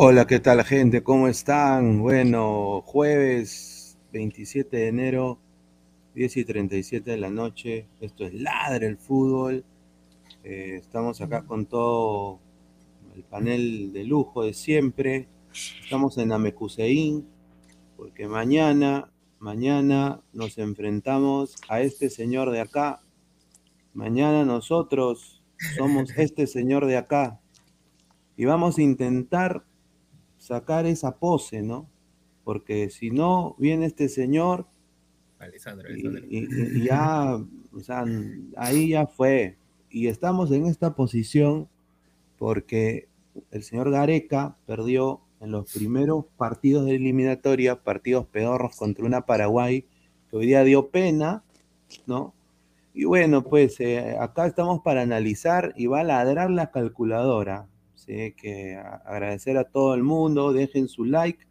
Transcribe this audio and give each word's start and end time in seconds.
Hola, 0.00 0.28
¿qué 0.28 0.38
tal 0.38 0.62
gente? 0.62 1.02
¿Cómo 1.02 1.26
están? 1.26 1.98
Bueno, 1.98 2.82
jueves 2.86 3.98
27 4.12 4.76
de 4.76 4.86
enero, 4.86 5.40
10 6.14 6.36
y 6.36 6.44
37 6.44 7.10
de 7.10 7.16
la 7.16 7.30
noche. 7.30 7.88
Esto 8.00 8.24
es 8.24 8.32
Ladre 8.32 8.86
el 8.86 8.96
Fútbol. 8.96 9.64
Eh, 10.44 10.76
estamos 10.76 11.20
acá 11.20 11.42
con 11.42 11.66
todo 11.66 12.38
el 13.16 13.24
panel 13.24 13.92
de 13.92 14.04
lujo 14.04 14.44
de 14.44 14.54
siempre. 14.54 15.26
Estamos 15.82 16.16
en 16.18 16.30
Amekuseín, 16.30 17.26
porque 17.96 18.28
mañana, 18.28 19.10
mañana 19.40 20.22
nos 20.32 20.58
enfrentamos 20.58 21.56
a 21.68 21.80
este 21.80 22.08
señor 22.08 22.52
de 22.52 22.60
acá. 22.60 23.00
Mañana 23.94 24.44
nosotros 24.44 25.42
somos 25.76 26.16
este 26.16 26.46
señor 26.46 26.86
de 26.86 26.98
acá. 26.98 27.40
Y 28.36 28.44
vamos 28.44 28.78
a 28.78 28.82
intentar 28.82 29.64
sacar 30.48 30.86
esa 30.86 31.18
pose, 31.18 31.62
¿no? 31.62 31.88
Porque 32.42 32.88
si 32.88 33.10
no, 33.10 33.54
viene 33.58 33.86
este 33.86 34.08
señor 34.08 34.66
Alessandro, 35.38 35.88
y, 35.94 36.48
y 36.78 36.84
ya, 36.84 37.36
o 37.72 37.80
sea, 37.80 38.04
ahí 38.56 38.90
ya 38.90 39.06
fue. 39.06 39.56
Y 39.90 40.08
estamos 40.08 40.50
en 40.50 40.66
esta 40.66 40.94
posición 40.94 41.68
porque 42.38 43.08
el 43.50 43.62
señor 43.62 43.90
Gareca 43.90 44.56
perdió 44.66 45.20
en 45.40 45.52
los 45.52 45.72
primeros 45.72 46.24
partidos 46.36 46.86
de 46.86 46.96
eliminatoria, 46.96 47.82
partidos 47.82 48.26
pedorros 48.26 48.74
contra 48.76 49.04
una 49.04 49.26
Paraguay, 49.26 49.84
que 50.30 50.36
hoy 50.36 50.46
día 50.46 50.64
dio 50.64 50.88
pena, 50.88 51.44
¿no? 52.06 52.34
Y 52.94 53.04
bueno, 53.04 53.44
pues 53.44 53.78
eh, 53.80 54.16
acá 54.18 54.46
estamos 54.46 54.80
para 54.80 55.02
analizar 55.02 55.72
y 55.76 55.86
va 55.86 56.00
a 56.00 56.04
ladrar 56.04 56.50
la 56.50 56.70
calculadora. 56.70 57.68
Así 57.98 58.32
que 58.36 58.76
agradecer 58.76 59.58
a 59.58 59.64
todo 59.64 59.92
el 59.92 60.04
mundo, 60.04 60.52
dejen 60.52 60.86
su 60.86 61.04
like 61.04 61.44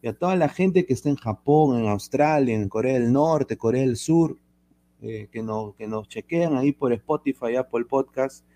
y 0.00 0.08
a 0.08 0.14
toda 0.14 0.36
la 0.36 0.48
gente 0.48 0.86
que 0.86 0.94
está 0.94 1.10
en 1.10 1.16
Japón, 1.16 1.78
en 1.78 1.86
Australia, 1.86 2.54
en 2.54 2.70
Corea 2.70 2.94
del 2.94 3.12
Norte, 3.12 3.58
Corea 3.58 3.82
del 3.82 3.96
Sur, 3.96 4.38
eh, 5.02 5.28
que, 5.30 5.42
nos, 5.42 5.74
que 5.74 5.86
nos 5.86 6.08
chequean 6.08 6.56
ahí 6.56 6.72
por 6.72 6.94
Spotify, 6.94 7.56
Apple 7.56 7.84
Podcast. 7.84 8.46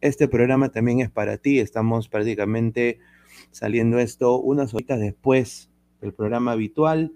Este 0.00 0.28
programa 0.28 0.68
también 0.68 1.00
es 1.00 1.10
para 1.10 1.36
ti. 1.36 1.58
Estamos 1.58 2.08
prácticamente 2.08 3.00
saliendo 3.50 3.98
esto 3.98 4.38
unas 4.38 4.72
horitas 4.72 5.00
después 5.00 5.70
del 6.00 6.12
programa 6.12 6.52
habitual. 6.52 7.12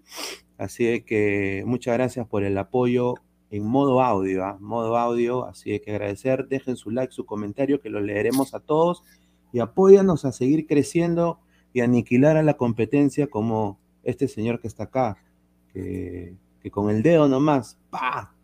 Así 0.56 1.03
que 1.03 1.62
muchas 1.67 1.94
gracias 1.94 2.27
por 2.27 2.43
el 2.43 2.59
apoyo 2.59 3.15
en 3.53 3.65
modo 3.65 4.03
audio, 4.03 4.44
¿ah? 4.44 4.59
modo 4.61 4.97
audio. 4.97 5.47
Así 5.47 5.78
que 5.78 5.93
agradecer, 5.93 6.49
dejen 6.49 6.77
su 6.77 6.91
like, 6.91 7.12
su 7.12 7.25
comentario, 7.25 7.81
que 7.81 7.91
lo 7.91 8.00
leeremos 8.00 8.55
a 8.55 8.61
todos 8.61 9.05
y 9.53 9.61
apóyanos 9.61 10.25
a 10.25 10.33
seguir 10.33 10.67
creciendo 10.67 11.41
y 11.73 11.81
aniquilar 11.81 12.37
a 12.37 12.43
la 12.43 12.55
competencia 12.57 13.29
como 13.29 13.79
este 14.03 14.29
señor 14.29 14.61
que 14.61 14.69
está 14.69 14.85
acá, 14.85 15.19
que, 15.73 16.37
que 16.61 16.71
con 16.71 16.91
el 16.91 17.03
dedo 17.03 17.29
nomás, 17.29 17.79
¡pa! 17.91 18.35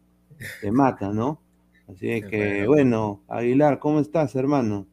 te 0.61 0.71
mata, 0.73 1.11
¿no? 1.13 1.41
Así 1.89 2.25
que, 2.27 2.65
bueno, 2.67 3.23
Aguilar, 3.29 3.79
¿cómo 3.79 4.01
estás, 4.01 4.35
hermano? 4.37 4.87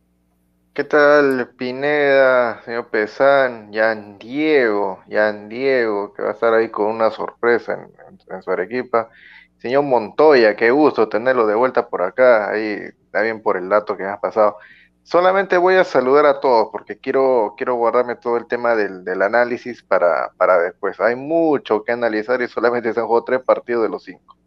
¿Qué 0.74 0.86
tal, 0.86 1.50
Pineda, 1.58 2.62
señor 2.64 2.90
Pesán, 2.90 3.72
Yan 3.74 4.18
Diego, 4.18 5.04
Yan 5.08 5.50
Diego, 5.50 6.14
que 6.14 6.22
va 6.24 6.30
a 6.30 6.32
estar 6.32 6.54
ahí 6.54 6.70
con 6.72 6.86
una 6.88 7.12
sorpresa 7.12 7.74
en, 7.74 7.82
en- 8.08 8.20
en 8.36 8.42
su 8.42 8.52
Arequipa? 8.52 9.10
Señor 9.58 9.84
Montoya, 9.84 10.56
qué 10.56 10.72
gusto 10.72 11.10
tenerlo 11.10 11.46
de 11.46 11.56
vuelta 11.56 11.90
por 11.90 12.02
acá, 12.02 12.50
ahí 12.52 12.64
está 13.04 13.22
bien 13.22 13.42
por 13.42 13.58
el 13.58 13.68
dato 13.70 13.98
que 13.98 14.04
me 14.04 14.10
has 14.10 14.20
pasado. 14.20 14.58
Solamente 15.04 15.58
voy 15.58 15.76
a 15.76 15.84
saludar 15.84 16.26
a 16.26 16.40
todos 16.40 16.70
porque 16.72 16.98
quiero, 17.00 17.54
quiero 17.58 17.76
guardarme 17.76 18.16
todo 18.16 18.38
el 18.38 18.48
tema 18.48 18.76
del, 18.76 19.04
del 19.04 19.22
análisis 19.22 19.84
para, 19.84 20.32
para 20.38 20.58
después. 20.60 21.00
Hay 21.00 21.16
mucho 21.16 21.84
que 21.84 21.92
analizar 21.92 22.42
y 22.42 22.48
solamente 22.48 22.94
se 22.94 23.00
han 23.00 23.08
jugado 23.08 23.26
tres 23.26 23.42
partidos 23.44 23.84
de 23.84 23.90
los 23.90 24.04
cinco. 24.04 24.38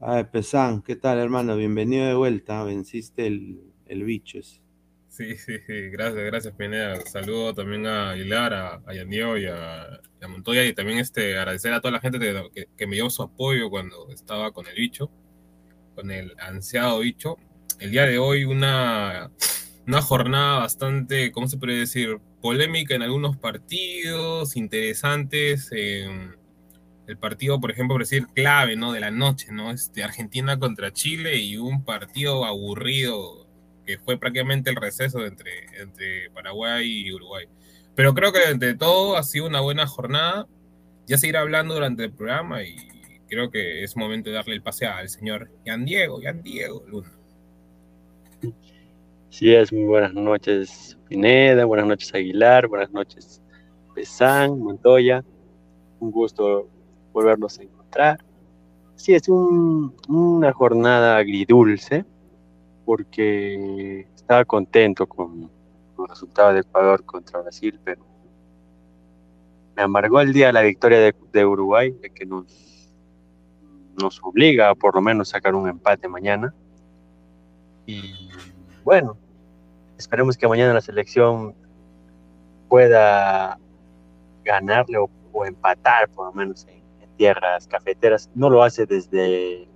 A 0.00 0.16
ver, 0.16 0.30
Pesán, 0.30 0.82
¿qué 0.82 0.96
tal, 0.96 1.18
hermano? 1.18 1.56
Bienvenido 1.56 2.06
de 2.06 2.14
vuelta, 2.14 2.62
venciste 2.64 3.26
el, 3.26 3.72
el 3.86 4.04
bicho 4.04 4.38
ese. 4.38 4.60
Sí, 5.08 5.36
sí, 5.36 5.58
sí, 5.66 5.90
gracias, 5.90 6.24
gracias 6.24 6.54
Pineda. 6.54 7.00
Saludo 7.06 7.54
también 7.54 7.86
a 7.86 8.10
Aguilar, 8.10 8.52
a, 8.52 8.82
a 8.84 8.94
Yandio 8.94 9.38
y 9.38 9.46
a, 9.46 10.00
y 10.20 10.24
a 10.24 10.28
Montoya 10.28 10.64
y 10.64 10.74
también 10.74 10.98
este, 10.98 11.38
agradecer 11.38 11.72
a 11.72 11.80
toda 11.80 11.92
la 11.92 12.00
gente 12.00 12.18
que, 12.18 12.50
que- 12.52 12.68
que 12.76 12.86
me 12.88 12.96
dio 12.96 13.08
su 13.10 13.22
apoyo 13.22 13.70
cuando 13.70 14.10
estaba 14.10 14.50
con 14.52 14.66
el 14.66 14.74
bicho, 14.74 15.10
con 15.94 16.10
el 16.10 16.34
ansiado 16.40 16.98
bicho. 17.00 17.36
El 17.80 17.90
día 17.90 18.06
de 18.06 18.18
hoy 18.18 18.44
una, 18.44 19.30
una 19.86 20.02
jornada 20.02 20.60
bastante, 20.60 21.32
¿cómo 21.32 21.48
se 21.48 21.58
puede 21.58 21.78
decir? 21.78 22.18
Polémica 22.40 22.94
en 22.94 23.02
algunos 23.02 23.36
partidos, 23.36 24.56
interesantes. 24.56 25.70
en 25.72 26.36
el 27.06 27.18
partido, 27.18 27.60
por 27.60 27.70
ejemplo, 27.70 27.94
por 27.94 28.02
decir 28.02 28.26
clave, 28.34 28.76
¿no? 28.76 28.92
De 28.92 29.00
la 29.00 29.10
noche, 29.10 29.48
¿no? 29.52 29.70
Este, 29.70 30.02
Argentina 30.02 30.58
contra 30.58 30.92
Chile 30.92 31.36
y 31.36 31.56
un 31.58 31.84
partido 31.84 32.44
aburrido 32.44 33.46
que 33.84 33.98
fue 33.98 34.18
prácticamente 34.18 34.70
el 34.70 34.76
receso 34.76 35.26
entre, 35.26 35.66
entre 35.78 36.30
Paraguay 36.30 37.06
y 37.06 37.12
Uruguay. 37.12 37.46
Pero 37.94 38.14
creo 38.14 38.32
que 38.32 38.42
entre 38.50 38.74
todo 38.74 39.16
ha 39.16 39.22
sido 39.22 39.46
una 39.46 39.60
buena 39.60 39.86
jornada. 39.86 40.46
Ya 41.06 41.18
se 41.18 41.28
irá 41.28 41.40
hablando 41.40 41.74
durante 41.74 42.04
el 42.04 42.12
programa 42.12 42.62
y 42.62 42.76
creo 43.28 43.50
que 43.50 43.84
es 43.84 43.96
momento 43.96 44.30
de 44.30 44.36
darle 44.36 44.54
el 44.54 44.62
pase 44.62 44.86
al 44.86 45.10
señor 45.10 45.50
Yan 45.66 45.84
Diego, 45.84 46.22
Yan 46.22 46.42
Diego 46.42 46.84
Luna. 46.88 47.12
Sí, 49.34 49.52
es 49.52 49.72
muy 49.72 49.82
buenas 49.82 50.14
noches, 50.14 50.96
Pineda, 51.08 51.64
buenas 51.64 51.88
noches, 51.88 52.14
Aguilar, 52.14 52.68
buenas 52.68 52.92
noches, 52.92 53.42
Pesán, 53.92 54.60
Montoya. 54.60 55.24
Un 55.98 56.12
gusto 56.12 56.68
volvernos 57.12 57.58
a 57.58 57.64
encontrar. 57.64 58.24
Sí, 58.94 59.12
es 59.12 59.28
una 59.28 60.52
jornada 60.52 61.16
agridulce 61.16 62.04
porque 62.84 64.06
estaba 64.14 64.44
contento 64.44 65.04
con, 65.08 65.50
el 65.98 66.08
resultado 66.08 66.52
de 66.52 66.60
Ecuador 66.60 67.04
contra 67.04 67.40
Brasil, 67.40 67.80
pero 67.82 68.06
me 69.74 69.82
amargó 69.82 70.20
el 70.20 70.32
día 70.32 70.52
la 70.52 70.62
victoria 70.62 71.12
de, 71.32 71.44
Uruguay, 71.44 71.92
que 72.14 72.24
nos, 72.24 72.88
nos 74.00 74.22
obliga 74.22 74.70
a 74.70 74.74
por 74.76 74.94
lo 74.94 75.00
menos 75.00 75.30
sacar 75.30 75.56
un 75.56 75.68
empate 75.68 76.06
mañana. 76.06 76.54
Y 77.84 78.30
bueno, 78.84 79.18
esperemos 80.04 80.36
que 80.36 80.46
mañana 80.46 80.74
la 80.74 80.82
selección 80.82 81.54
pueda 82.68 83.58
ganarle 84.44 84.98
o, 84.98 85.44
empatar 85.46 86.08
por 86.10 86.26
lo 86.26 86.32
menos 86.32 86.66
en, 86.68 86.84
tierras 87.16 87.66
cafeteras. 87.66 88.28
No 88.34 88.50
lo 88.50 88.62
hace 88.62 88.86
desde 88.86 89.66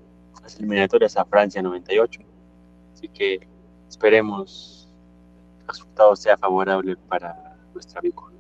las 0.43 0.57
eliminatorias 0.57 1.17
a 1.17 1.25
Francia 1.25 1.63
98. 1.63 2.21
Así 2.93 3.09
que 3.09 3.49
esperemos 3.89 4.93
el 5.61 5.69
resultado 5.69 6.15
sea 6.15 6.37
favorable 6.37 6.97
para 7.09 7.57
nuestra 7.73 8.01
bicolor. 8.01 8.39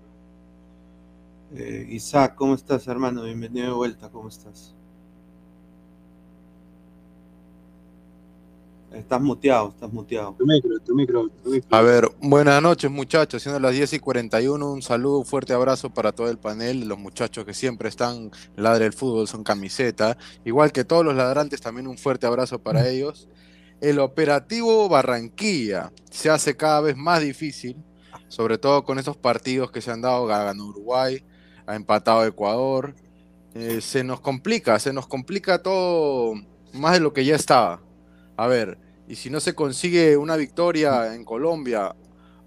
Eh, 1.54 1.86
Isaac, 1.88 2.34
¿cómo 2.34 2.54
estás, 2.54 2.86
hermano? 2.86 3.22
Bienvenido 3.22 3.68
de 3.68 3.72
vuelta, 3.72 4.10
¿cómo 4.10 4.28
estás? 4.28 4.74
Estás 8.92 9.20
muteado, 9.20 9.68
estás 9.68 9.92
muteado. 9.92 10.34
Tu 10.38 10.46
micro, 10.46 10.78
tu 10.80 10.94
micro, 10.94 11.28
tu 11.44 11.50
micro. 11.50 11.76
A 11.76 11.82
ver, 11.82 12.10
buenas 12.20 12.62
noches 12.62 12.90
muchachos, 12.90 13.42
siendo 13.42 13.60
las 13.60 13.72
10 13.72 13.92
y 13.92 13.98
41, 13.98 14.72
un 14.72 14.80
saludo, 14.80 15.18
un 15.18 15.26
fuerte 15.26 15.52
abrazo 15.52 15.90
para 15.90 16.12
todo 16.12 16.30
el 16.30 16.38
panel, 16.38 16.88
los 16.88 16.98
muchachos 16.98 17.44
que 17.44 17.52
siempre 17.52 17.90
están 17.90 18.30
ladre 18.56 18.86
el 18.86 18.94
fútbol, 18.94 19.28
son 19.28 19.44
camiseta, 19.44 20.16
igual 20.44 20.72
que 20.72 20.84
todos 20.84 21.04
los 21.04 21.14
ladrantes, 21.14 21.60
también 21.60 21.86
un 21.86 21.98
fuerte 21.98 22.26
abrazo 22.26 22.60
para 22.60 22.82
mm. 22.82 22.86
ellos. 22.86 23.28
El 23.82 23.98
operativo 23.98 24.88
Barranquilla 24.88 25.92
se 26.10 26.30
hace 26.30 26.56
cada 26.56 26.80
vez 26.80 26.96
más 26.96 27.20
difícil, 27.20 27.76
sobre 28.28 28.56
todo 28.56 28.84
con 28.84 28.98
esos 28.98 29.18
partidos 29.18 29.70
que 29.70 29.82
se 29.82 29.90
han 29.90 30.00
dado, 30.00 30.26
ganó 30.26 30.64
Uruguay, 30.64 31.22
ha 31.66 31.76
empatado 31.76 32.24
Ecuador, 32.24 32.94
eh, 33.54 33.82
se 33.82 34.02
nos 34.02 34.20
complica, 34.20 34.78
se 34.78 34.94
nos 34.94 35.06
complica 35.06 35.62
todo 35.62 36.34
más 36.72 36.94
de 36.94 37.00
lo 37.00 37.12
que 37.12 37.26
ya 37.26 37.36
estaba 37.36 37.82
a 38.38 38.46
ver, 38.46 38.78
y 39.08 39.16
si 39.16 39.30
no 39.30 39.40
se 39.40 39.52
consigue 39.52 40.16
una 40.16 40.36
victoria 40.36 41.12
en 41.12 41.24
Colombia 41.24 41.96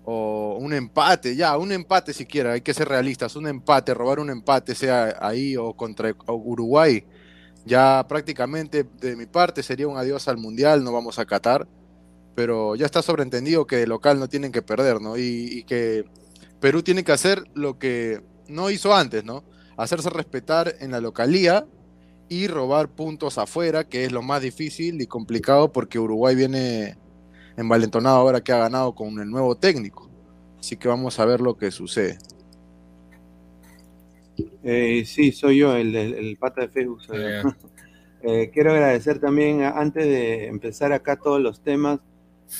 o 0.05 0.57
un 0.57 0.71
empate, 0.71 1.35
ya, 1.35 1.57
un 1.57 1.73
empate 1.73 2.13
siquiera, 2.13 2.53
hay 2.53 2.61
que 2.61 2.73
ser 2.73 2.87
realistas, 2.87 3.35
un 3.35 3.45
empate, 3.45 3.93
robar 3.93 4.21
un 4.21 4.29
empate, 4.29 4.73
sea 4.73 5.17
ahí 5.19 5.57
o 5.57 5.73
contra 5.73 6.15
Uruguay, 6.27 7.03
ya 7.65 8.05
prácticamente 8.07 8.85
de 9.01 9.17
mi 9.17 9.25
parte 9.25 9.63
sería 9.63 9.89
un 9.89 9.97
adiós 9.97 10.29
al 10.29 10.37
Mundial, 10.37 10.81
no 10.81 10.93
vamos 10.93 11.19
a 11.19 11.25
Qatar, 11.25 11.67
pero 12.35 12.77
ya 12.77 12.85
está 12.85 13.01
sobreentendido 13.01 13.67
que 13.67 13.75
de 13.75 13.87
local 13.87 14.17
no 14.17 14.29
tienen 14.29 14.53
que 14.53 14.61
perder, 14.61 15.01
¿no? 15.01 15.17
Y, 15.17 15.49
y 15.51 15.63
que 15.63 16.05
Perú 16.61 16.83
tiene 16.83 17.03
que 17.03 17.11
hacer 17.11 17.43
lo 17.53 17.77
que 17.77 18.21
no 18.47 18.69
hizo 18.69 18.95
antes, 18.95 19.25
¿no? 19.25 19.43
Hacerse 19.75 20.09
respetar 20.09 20.73
en 20.79 20.91
la 20.91 21.01
localía 21.01 21.65
y 22.31 22.47
robar 22.47 22.87
puntos 22.87 23.37
afuera, 23.37 23.83
que 23.83 24.05
es 24.05 24.11
lo 24.13 24.21
más 24.21 24.41
difícil 24.41 25.01
y 25.01 25.05
complicado 25.05 25.73
porque 25.73 25.99
Uruguay 25.99 26.33
viene 26.33 26.95
envalentonado 27.57 28.15
ahora 28.15 28.39
que 28.39 28.53
ha 28.53 28.57
ganado 28.57 28.95
con 28.95 29.19
el 29.19 29.29
nuevo 29.29 29.57
técnico. 29.57 30.09
Así 30.57 30.77
que 30.77 30.87
vamos 30.87 31.19
a 31.19 31.25
ver 31.25 31.41
lo 31.41 31.57
que 31.57 31.71
sucede. 31.71 32.19
Eh, 34.63 35.03
sí, 35.05 35.33
soy 35.33 35.57
yo, 35.57 35.75
el, 35.75 35.93
el, 35.93 36.37
pata 36.37 36.61
de 36.61 36.69
Facebook. 36.69 37.01
Eh, 38.23 38.51
quiero 38.53 38.71
agradecer 38.71 39.17
también, 39.17 39.63
antes 39.63 40.05
de 40.05 40.45
empezar 40.45 40.93
acá 40.93 41.15
todos 41.15 41.41
los 41.41 41.63
temas, 41.63 42.01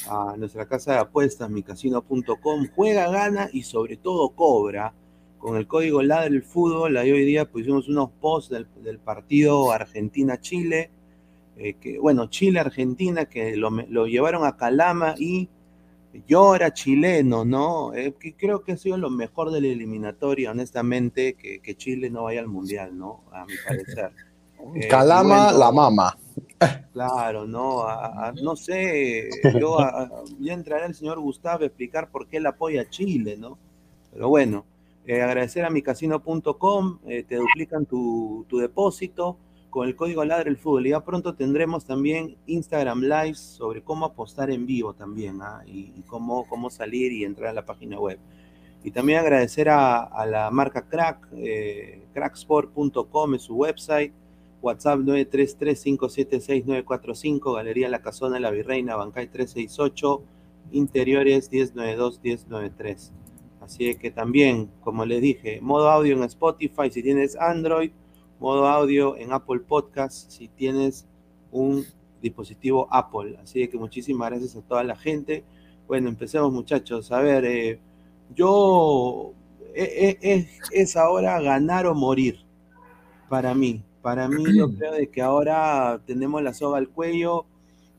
a 0.09 0.33
nuestra 0.35 0.65
casa 0.65 0.93
de 0.93 0.97
apuestas, 0.97 1.51
micasino.com. 1.51 2.67
Juega, 2.75 3.11
gana 3.11 3.47
y 3.53 3.61
sobre 3.61 3.95
todo 3.95 4.31
cobra 4.31 4.95
con 5.41 5.57
el 5.57 5.67
código 5.67 6.03
LA 6.03 6.21
del 6.21 6.43
fútbol, 6.43 6.95
ahí 6.97 7.11
hoy 7.11 7.25
día 7.25 7.49
pusimos 7.49 7.89
unos 7.89 8.11
posts 8.21 8.55
del, 8.83 8.99
partido 8.99 9.71
Argentina-Chile, 9.71 10.91
eh, 11.57 11.73
que 11.81 11.97
bueno, 11.97 12.29
Chile-Argentina, 12.29 13.25
que 13.25 13.57
lo, 13.57 14.05
llevaron 14.05 14.45
a 14.45 14.55
Calama 14.55 15.15
y 15.17 15.49
yo 16.27 16.55
era 16.55 16.73
chileno, 16.73 17.43
¿no? 17.43 17.93
Eh, 17.95 18.13
creo 18.37 18.61
que 18.61 18.73
ha 18.73 18.77
sido 18.77 18.97
lo 18.97 19.09
mejor 19.09 19.51
de 19.51 19.61
la 19.61 19.67
eliminatoria, 19.67 20.51
honestamente, 20.51 21.33
que, 21.33 21.75
Chile 21.75 22.11
no 22.11 22.23
vaya 22.23 22.41
al 22.41 22.47
Mundial, 22.47 22.97
¿no? 22.97 23.23
A 23.31 23.45
mi 23.45 23.53
parecer. 23.65 24.11
Eh, 24.75 24.87
Calama, 24.87 25.51
la 25.51 25.71
mama. 25.71 26.15
Claro, 26.93 27.47
no, 27.47 27.83
no 28.43 28.55
sé, 28.55 29.27
yo 29.59 29.79
ya 30.39 30.53
entraré 30.53 30.85
el 30.85 30.93
señor 30.93 31.19
Gustavo 31.19 31.63
a 31.63 31.65
explicar 31.65 32.11
por 32.11 32.27
qué 32.27 32.37
él 32.37 32.45
apoya 32.45 32.83
a 32.83 32.89
Chile, 32.91 33.37
¿no? 33.39 33.57
Pero 34.13 34.29
bueno, 34.29 34.65
eh, 35.05 35.21
agradecer 35.21 35.65
a 35.65 35.69
micasino.com, 35.69 36.99
eh, 37.07 37.23
te 37.23 37.35
duplican 37.35 37.85
tu, 37.85 38.45
depósito 38.51 39.37
con 39.69 39.87
el 39.87 39.95
código 39.95 40.25
Ladre 40.25 40.49
el 40.49 40.57
Fútbol. 40.57 40.87
Y 40.87 40.91
ya 40.91 41.03
pronto 41.03 41.33
tendremos 41.33 41.85
también 41.85 42.37
Instagram 42.45 43.01
Live 43.01 43.35
sobre 43.35 43.81
cómo 43.81 44.05
apostar 44.05 44.51
en 44.51 44.65
vivo 44.65 44.93
también, 44.93 45.41
¿ah? 45.41 45.63
y, 45.65 46.03
cómo, 46.07 46.45
cómo 46.47 46.69
salir 46.69 47.11
y 47.11 47.23
entrar 47.23 47.49
a 47.49 47.53
la 47.53 47.65
página 47.65 47.99
web. 47.99 48.19
Y 48.83 48.91
también 48.91 49.19
agradecer 49.19 49.69
a, 49.69 50.25
la 50.25 50.49
marca 50.51 50.87
Crack, 50.87 51.27
eh, 51.33 52.03
cracksport.com 52.13 53.35
es 53.35 53.43
su 53.43 53.55
website, 53.55 54.13
WhatsApp 54.61 54.99
933576945, 54.99 57.55
Galería 57.55 57.89
La 57.89 58.01
Casona 58.01 58.39
La 58.39 58.51
Virreina, 58.51 58.95
Bancay 58.95 59.27
368, 59.27 60.23
Interiores 60.71 61.51
1092-1093. 61.51 63.11
Así 63.61 63.95
que 63.95 64.09
también, 64.09 64.69
como 64.81 65.05
les 65.05 65.21
dije, 65.21 65.61
modo 65.61 65.89
audio 65.89 66.15
en 66.15 66.23
Spotify 66.23 66.89
si 66.89 67.03
tienes 67.03 67.35
Android, 67.35 67.91
modo 68.39 68.67
audio 68.67 69.15
en 69.15 69.31
Apple 69.31 69.59
Podcast 69.59 70.31
si 70.31 70.47
tienes 70.47 71.05
un 71.51 71.85
dispositivo 72.21 72.87
Apple. 72.91 73.37
Así 73.41 73.67
que 73.67 73.77
muchísimas 73.77 74.31
gracias 74.31 74.55
a 74.55 74.61
toda 74.61 74.83
la 74.83 74.95
gente. 74.95 75.43
Bueno, 75.87 76.09
empecemos 76.09 76.51
muchachos. 76.51 77.11
A 77.11 77.21
ver, 77.21 77.45
eh, 77.45 77.79
yo 78.35 79.33
eh, 79.75 80.17
eh, 80.21 80.49
es, 80.71 80.97
ahora 80.97 81.39
ganar 81.39 81.85
o 81.85 81.93
morir 81.93 82.39
para 83.29 83.53
mí. 83.53 83.83
Para 84.01 84.27
mí 84.27 84.43
yo 84.57 84.69
creo 84.77 84.93
de 84.93 85.09
que 85.09 85.21
ahora 85.21 86.01
tenemos 86.05 86.41
la 86.41 86.53
soga 86.53 86.77
al 86.79 86.89
cuello. 86.89 87.45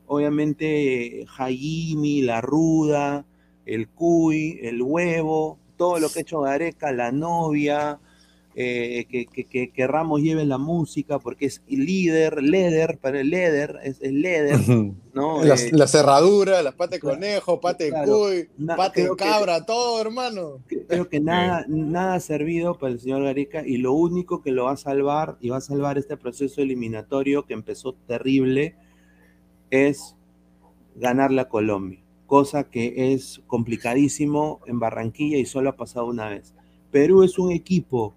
Obviamente 0.07 1.25
Jaime, 1.27 2.21
la 2.21 2.41
ruda, 2.41 3.25
el 3.65 3.87
cuy, 3.89 4.59
el 4.61 4.81
huevo, 4.81 5.57
todo 5.77 5.99
lo 5.99 6.09
que 6.09 6.19
ha 6.19 6.21
hecho 6.21 6.41
Gareca, 6.41 6.91
la 6.91 7.11
novia, 7.11 7.99
eh, 8.55 9.05
que, 9.09 9.25
que, 9.25 9.71
que, 9.71 9.87
Ramos 9.87 10.21
lleve 10.21 10.45
la 10.45 10.59
música 10.59 11.17
porque 11.17 11.47
es 11.47 11.63
líder, 11.67 12.43
líder, 12.43 12.99
para 12.99 13.21
el 13.21 13.31
líder, 13.31 13.79
es 13.83 13.99
el 14.01 14.21
líder, 14.21 14.59
¿no? 15.13 15.43
La, 15.43 15.55
eh, 15.55 15.71
la, 15.71 15.87
cerradura, 15.87 16.61
las 16.61 16.75
patas 16.75 16.91
de 16.91 16.99
conejo, 16.99 17.59
pate 17.59 17.85
de 17.85 18.05
cuy, 18.05 18.49
pate 18.77 19.09
de 19.09 19.15
cabra, 19.15 19.65
todo, 19.65 19.99
hermano. 19.99 20.59
Creo 20.87 21.09
que 21.09 21.19
nada, 21.19 21.65
nada 21.67 22.13
ha 22.15 22.19
servido 22.19 22.77
para 22.77 22.93
el 22.93 22.99
señor 22.99 23.23
Gareca 23.23 23.65
y 23.65 23.77
lo 23.77 23.93
único 23.93 24.43
que 24.43 24.51
lo 24.51 24.65
va 24.65 24.73
a 24.73 24.77
salvar 24.77 25.37
y 25.41 25.49
va 25.49 25.57
a 25.57 25.61
salvar 25.61 25.97
este 25.97 26.15
proceso 26.15 26.61
eliminatorio 26.61 27.45
que 27.47 27.55
empezó 27.55 27.93
terrible 28.07 28.75
es 29.71 30.15
ganar 30.95 31.31
la 31.31 31.49
Colombia 31.49 32.02
cosa 32.27 32.63
que 32.63 33.13
es 33.13 33.41
complicadísimo 33.47 34.59
en 34.65 34.79
Barranquilla 34.79 35.37
y 35.37 35.45
solo 35.45 35.69
ha 35.69 35.75
pasado 35.75 36.07
una 36.07 36.29
vez. 36.29 36.53
Perú 36.91 37.23
es 37.23 37.39
un 37.39 37.51
equipo, 37.51 38.13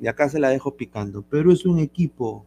y 0.00 0.06
acá 0.06 0.28
se 0.28 0.38
la 0.38 0.48
dejo 0.48 0.76
picando, 0.76 1.22
Perú 1.22 1.52
es 1.52 1.64
un 1.66 1.78
equipo, 1.78 2.44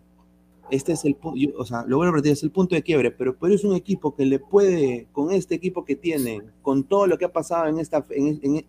este 0.71 0.93
es 0.93 1.03
el 1.03 1.15
punto, 1.15 1.39
o 1.57 1.65
sea, 1.65 1.83
lo 1.85 1.97
vuelvo 1.97 2.13
a 2.13 2.15
repetir, 2.15 2.33
es 2.33 2.43
el 2.43 2.51
punto 2.51 2.75
de 2.75 2.83
quiebre, 2.83 3.11
pero 3.11 3.35
Perú 3.35 3.53
es 3.53 3.63
un 3.63 3.75
equipo 3.75 4.15
que 4.15 4.25
le 4.25 4.39
puede, 4.39 5.07
con 5.11 5.31
este 5.31 5.55
equipo 5.55 5.83
que 5.83 5.95
tiene, 5.95 6.41
con 6.61 6.83
todo 6.83 7.07
lo 7.07 7.17
que 7.17 7.25
ha 7.25 7.33
pasado 7.33 7.67
en 7.67 7.79
esta, 7.79 8.05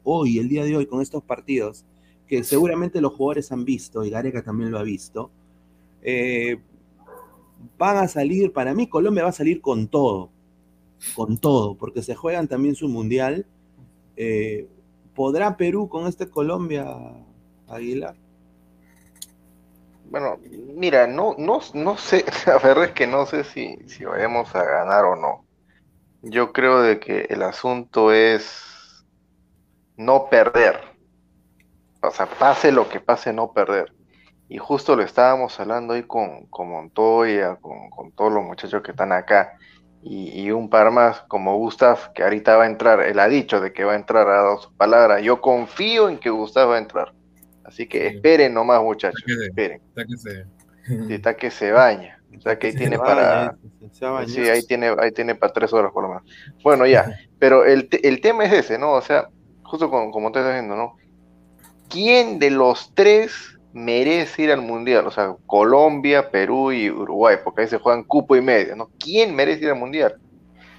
hoy, 0.02 0.38
el 0.38 0.48
día 0.48 0.64
de 0.64 0.76
hoy, 0.76 0.86
con 0.86 1.00
estos 1.00 1.22
partidos, 1.22 1.84
que 2.26 2.42
seguramente 2.42 3.00
los 3.00 3.12
jugadores 3.12 3.52
han 3.52 3.64
visto, 3.64 4.04
y 4.04 4.10
Gareca 4.10 4.42
también 4.42 4.70
lo 4.70 4.78
ha 4.78 4.82
visto, 4.82 5.30
eh, 6.02 6.58
van 7.78 7.98
a 7.98 8.08
salir, 8.08 8.52
para 8.52 8.74
mí 8.74 8.86
Colombia 8.88 9.24
va 9.24 9.30
a 9.30 9.32
salir 9.32 9.60
con 9.60 9.88
todo, 9.88 10.30
con 11.14 11.38
todo, 11.38 11.76
porque 11.76 12.02
se 12.02 12.14
juegan 12.14 12.48
también 12.48 12.74
su 12.74 12.88
mundial. 12.88 13.46
Eh, 14.16 14.68
¿Podrá 15.14 15.56
Perú 15.56 15.88
con 15.88 16.06
este 16.06 16.28
Colombia, 16.28 16.86
Aguilar? 17.68 18.16
Bueno, 20.04 20.38
mira, 20.74 21.06
no, 21.06 21.34
no, 21.38 21.60
no 21.74 21.96
sé, 21.96 22.24
la 22.46 22.58
verdad 22.58 22.84
es 22.84 22.92
que 22.92 23.06
no 23.06 23.26
sé 23.26 23.44
si, 23.44 23.76
si 23.86 24.04
vayamos 24.04 24.54
a 24.54 24.64
ganar 24.64 25.04
o 25.04 25.16
no. 25.16 25.44
Yo 26.22 26.52
creo 26.52 26.82
de 26.82 27.00
que 27.00 27.26
el 27.30 27.42
asunto 27.42 28.12
es 28.12 29.04
no 29.96 30.28
perder. 30.28 30.80
O 32.02 32.10
sea, 32.10 32.26
pase 32.26 32.72
lo 32.72 32.88
que 32.88 33.00
pase, 33.00 33.32
no 33.32 33.52
perder. 33.52 33.92
Y 34.48 34.58
justo 34.58 34.96
lo 34.96 35.02
estábamos 35.02 35.58
hablando 35.60 35.94
ahí 35.94 36.02
con, 36.02 36.46
con 36.46 36.70
Montoya, 36.70 37.56
con, 37.56 37.88
con 37.90 38.10
todos 38.12 38.32
los 38.32 38.42
muchachos 38.42 38.82
que 38.82 38.90
están 38.90 39.12
acá 39.12 39.56
y, 40.02 40.50
un 40.50 40.70
par 40.70 40.90
más 40.90 41.20
como 41.28 41.56
Gustav, 41.58 42.12
que 42.14 42.22
ahorita 42.22 42.56
va 42.56 42.64
a 42.64 42.66
entrar, 42.66 43.00
él 43.00 43.18
ha 43.18 43.28
dicho 43.28 43.60
de 43.60 43.72
que 43.72 43.84
va 43.84 43.92
a 43.92 43.96
entrar, 43.96 44.26
ha 44.28 44.42
dado 44.42 44.58
su 44.58 44.72
palabra, 44.72 45.20
yo 45.20 45.40
confío 45.40 46.08
en 46.08 46.18
que 46.18 46.30
Gustav 46.30 46.70
va 46.70 46.76
a 46.76 46.78
entrar. 46.78 47.12
Así 47.64 47.86
que 47.86 48.06
esperen 48.06 48.54
nomás 48.54 48.82
muchachos, 48.82 49.22
esperen. 49.26 49.80
Está 51.08 51.36
que 51.36 51.50
se 51.50 51.70
baña. 51.70 52.20
O 52.36 52.40
sea 52.40 52.58
que 52.58 52.68
ahí 52.68 52.74
tiene 52.74 52.98
para. 52.98 53.56
sí, 54.26 54.48
ahí 54.48 54.62
tiene, 54.62 54.94
ahí 54.98 55.12
tiene 55.12 55.34
para 55.34 55.52
tres 55.52 55.72
horas 55.72 55.92
por 55.92 56.04
lo 56.04 56.08
menos. 56.08 56.24
Bueno, 56.62 56.86
ya. 56.86 57.18
Pero 57.38 57.64
el, 57.64 57.88
el 58.02 58.20
tema 58.20 58.44
es 58.44 58.52
ese, 58.52 58.78
¿no? 58.78 58.92
O 58.92 59.02
sea, 59.02 59.28
justo 59.62 59.90
como, 59.90 60.10
como 60.10 60.32
te 60.32 60.38
estás 60.38 60.54
diciendo, 60.54 60.76
¿no? 60.76 60.96
¿Quién 61.88 62.38
de 62.38 62.50
los 62.50 62.92
tres 62.94 63.58
merece 63.72 64.42
ir 64.42 64.52
al 64.52 64.62
mundial? 64.62 65.06
O 65.06 65.10
sea, 65.10 65.34
Colombia, 65.46 66.30
Perú 66.30 66.72
y 66.72 66.90
Uruguay, 66.90 67.36
porque 67.42 67.62
ahí 67.62 67.68
se 67.68 67.78
juegan 67.78 68.04
cupo 68.04 68.36
y 68.36 68.40
medio, 68.40 68.76
¿no? 68.76 68.90
¿Quién 68.98 69.34
merece 69.34 69.64
ir 69.64 69.70
al 69.70 69.78
mundial? 69.78 70.16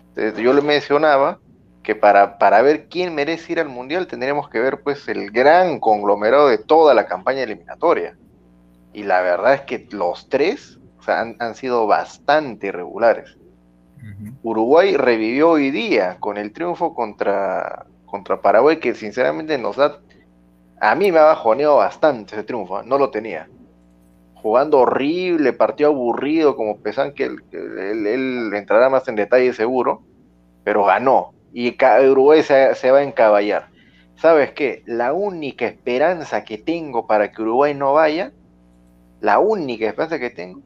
Entonces, 0.09 0.43
yo 0.43 0.53
le 0.53 0.61
mencionaba 0.61 1.39
que 1.83 1.95
para, 1.95 2.37
para 2.37 2.61
ver 2.61 2.87
quién 2.89 3.15
merece 3.15 3.53
ir 3.53 3.59
al 3.59 3.69
mundial 3.69 4.05
tendríamos 4.07 4.49
que 4.49 4.59
ver 4.59 4.81
pues 4.81 5.07
el 5.07 5.31
gran 5.31 5.79
conglomerado 5.79 6.47
de 6.47 6.57
toda 6.57 6.93
la 6.93 7.07
campaña 7.07 7.43
eliminatoria. 7.43 8.17
Y 8.93 9.03
la 9.03 9.21
verdad 9.21 9.53
es 9.53 9.61
que 9.61 9.87
los 9.91 10.29
tres 10.29 10.79
han, 11.07 11.55
sido 11.55 11.87
bastante 11.87 12.67
irregulares. 12.67 13.37
Uruguay 14.43 14.97
revivió 14.97 15.51
hoy 15.51 15.71
día 15.71 16.17
con 16.19 16.37
el 16.37 16.51
triunfo 16.51 16.93
contra, 16.93 17.85
contra 18.05 18.41
Paraguay, 18.41 18.79
que 18.79 18.95
sinceramente 18.95 19.57
nos 19.57 19.77
da 19.77 19.99
a 20.81 20.95
mí 20.95 21.11
me 21.11 21.19
ha 21.19 21.25
bajoneado 21.25 21.77
bastante 21.77 22.33
ese 22.33 22.43
triunfo, 22.43 22.81
¿eh? 22.81 22.83
no 22.85 22.97
lo 22.97 23.11
tenía. 23.11 23.47
Jugando 24.33 24.79
horrible, 24.79 25.53
partido 25.53 25.91
aburrido, 25.91 26.55
como 26.55 26.79
pensan 26.79 27.13
que 27.13 27.25
él, 27.25 28.51
entrará 28.55 28.89
más 28.89 29.07
en 29.07 29.15
detalle 29.15 29.53
seguro, 29.53 30.01
pero 30.63 30.83
ganó. 30.83 31.33
Y 31.53 31.77
Uruguay 32.09 32.41
se, 32.41 32.91
va 32.91 32.97
a 32.97 33.03
encaballar. 33.03 33.67
¿Sabes 34.15 34.53
qué? 34.53 34.81
La 34.87 35.13
única 35.13 35.67
esperanza 35.67 36.43
que 36.43 36.57
tengo 36.57 37.05
para 37.05 37.31
que 37.31 37.43
Uruguay 37.43 37.75
no 37.75 37.93
vaya, 37.93 38.31
la 39.19 39.37
única 39.37 39.85
esperanza 39.85 40.17
que 40.17 40.31
tengo, 40.31 40.61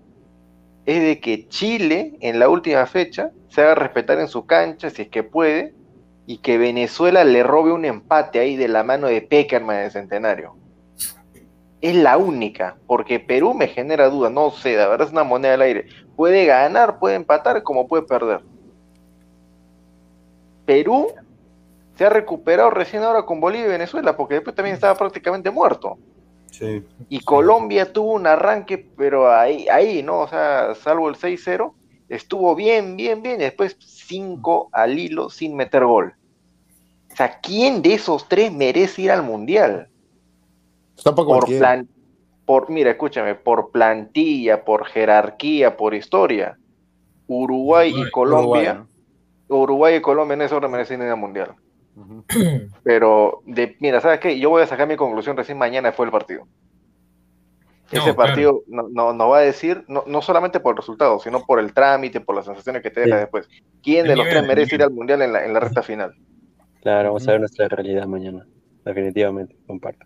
es 0.85 1.01
de 1.01 1.19
que 1.19 1.49
Chile 1.49 2.15
en 2.21 2.39
la 2.39 2.47
última 2.47 2.85
fecha 2.85 3.31
se 3.49 3.61
haga 3.61 3.75
respetar 3.75 4.17
en 4.21 4.29
su 4.29 4.45
cancha, 4.45 4.89
si 4.89 5.01
es 5.01 5.07
que 5.09 5.23
puede, 5.23 5.73
y 6.27 6.37
que 6.37 6.57
Venezuela 6.57 7.23
le 7.23 7.43
robe 7.43 7.71
un 7.71 7.85
empate 7.85 8.39
ahí 8.39 8.55
de 8.55 8.67
la 8.67 8.83
mano 8.83 9.07
de 9.07 9.21
Peckerman 9.21 9.77
en 9.77 9.83
el 9.83 9.91
centenario. 9.91 10.55
Es 11.81 11.95
la 11.95 12.17
única, 12.17 12.77
porque 12.87 13.19
Perú 13.19 13.53
me 13.53 13.67
genera 13.67 14.09
duda, 14.09 14.29
no 14.29 14.49
sé, 14.49 14.75
la 14.75 14.87
verdad 14.87 15.07
es 15.07 15.13
una 15.13 15.23
moneda 15.23 15.53
al 15.53 15.61
aire. 15.61 15.87
Puede 16.15 16.45
ganar, 16.45 16.97
puede 16.97 17.15
empatar, 17.15 17.61
como 17.61 17.87
puede 17.87 18.03
perder. 18.03 18.41
Perú 20.65 21.09
se 21.95 22.05
ha 22.05 22.09
recuperado 22.09 22.71
recién 22.71 23.03
ahora 23.03 23.23
con 23.23 23.39
Bolivia 23.39 23.67
y 23.67 23.69
Venezuela, 23.69 24.17
porque 24.17 24.35
después 24.35 24.55
también 24.55 24.73
estaba 24.73 24.95
prácticamente 24.95 25.51
muerto. 25.51 25.97
Sí. 26.49 26.83
Y 27.09 27.19
Colombia 27.19 27.91
tuvo 27.93 28.13
un 28.13 28.25
arranque, 28.25 28.77
pero 28.77 29.31
ahí, 29.31 29.67
ahí, 29.67 30.01
¿no? 30.01 30.21
O 30.21 30.27
sea, 30.27 30.73
salvo 30.75 31.07
el 31.09 31.15
6-0, 31.15 31.73
estuvo 32.09 32.55
bien, 32.55 32.95
bien, 32.95 33.21
bien, 33.21 33.35
y 33.35 33.45
después 33.45 33.75
5 33.79 34.69
al 34.71 34.97
hilo 34.97 35.29
sin 35.29 35.55
meter 35.55 35.85
gol. 35.85 36.13
O 37.11 37.15
sea, 37.15 37.39
¿quién 37.39 37.81
de 37.81 37.93
esos 37.93 38.27
tres 38.27 38.51
merece 38.51 39.03
ir 39.03 39.11
al 39.11 39.23
mundial? 39.23 39.87
por, 41.03 41.45
plan, 41.45 41.87
por 42.45 42.69
Mira, 42.69 42.91
escúchame, 42.91 43.35
por 43.35 43.71
plantilla, 43.71 44.63
por 44.63 44.85
jerarquía, 44.85 45.77
por 45.77 45.93
historia. 45.93 46.57
Uruguay, 47.27 47.93
y 47.95 48.11
Colombia. 48.11 48.85
Uruguay, 49.47 49.95
y 49.95 50.01
Colombia 50.01 50.35
en 50.35 50.41
ese 50.41 50.55
orden 50.55 50.71
merecen 50.71 51.01
ir 51.01 51.09
al 51.09 51.17
mundial. 51.17 51.55
Pero, 52.83 53.41
de, 53.45 53.77
mira, 53.79 54.01
¿sabes 54.01 54.19
qué? 54.19 54.37
Yo 54.37 54.49
voy 54.49 54.63
a 54.63 54.67
sacar 54.67 54.87
mi 54.87 54.97
conclusión 54.97 55.37
recién 55.37 55.57
mañana 55.57 55.91
fue 55.91 56.05
el 56.05 56.11
partido. 56.11 56.47
Ese 57.99 58.13
partido 58.13 58.63
nos 58.67 58.91
no, 58.91 59.29
va 59.29 59.39
a 59.39 59.41
decir, 59.41 59.83
no, 59.87 60.03
no, 60.07 60.21
solamente 60.21 60.59
por 60.59 60.73
el 60.73 60.77
resultado, 60.77 61.19
sino 61.19 61.45
por 61.45 61.59
el 61.59 61.73
trámite, 61.73 62.21
por 62.21 62.35
las 62.35 62.45
sensaciones 62.45 62.81
que 62.81 62.91
te 62.91 63.01
deja 63.01 63.17
después. 63.17 63.47
¿Quién 63.81 64.07
de 64.07 64.15
los 64.15 64.27
tres 64.27 64.45
merece 64.45 64.75
ir 64.75 64.83
al 64.83 64.91
Mundial 64.91 65.21
en 65.21 65.33
la, 65.33 65.45
en 65.45 65.53
la 65.53 65.59
recta 65.59 65.83
final? 65.83 66.15
Claro, 66.81 67.09
vamos 67.09 67.27
a 67.27 67.31
ver 67.31 67.39
nuestra 67.39 67.67
realidad 67.67 68.05
mañana. 68.05 68.45
Definitivamente, 68.83 69.55
comparto. 69.65 70.05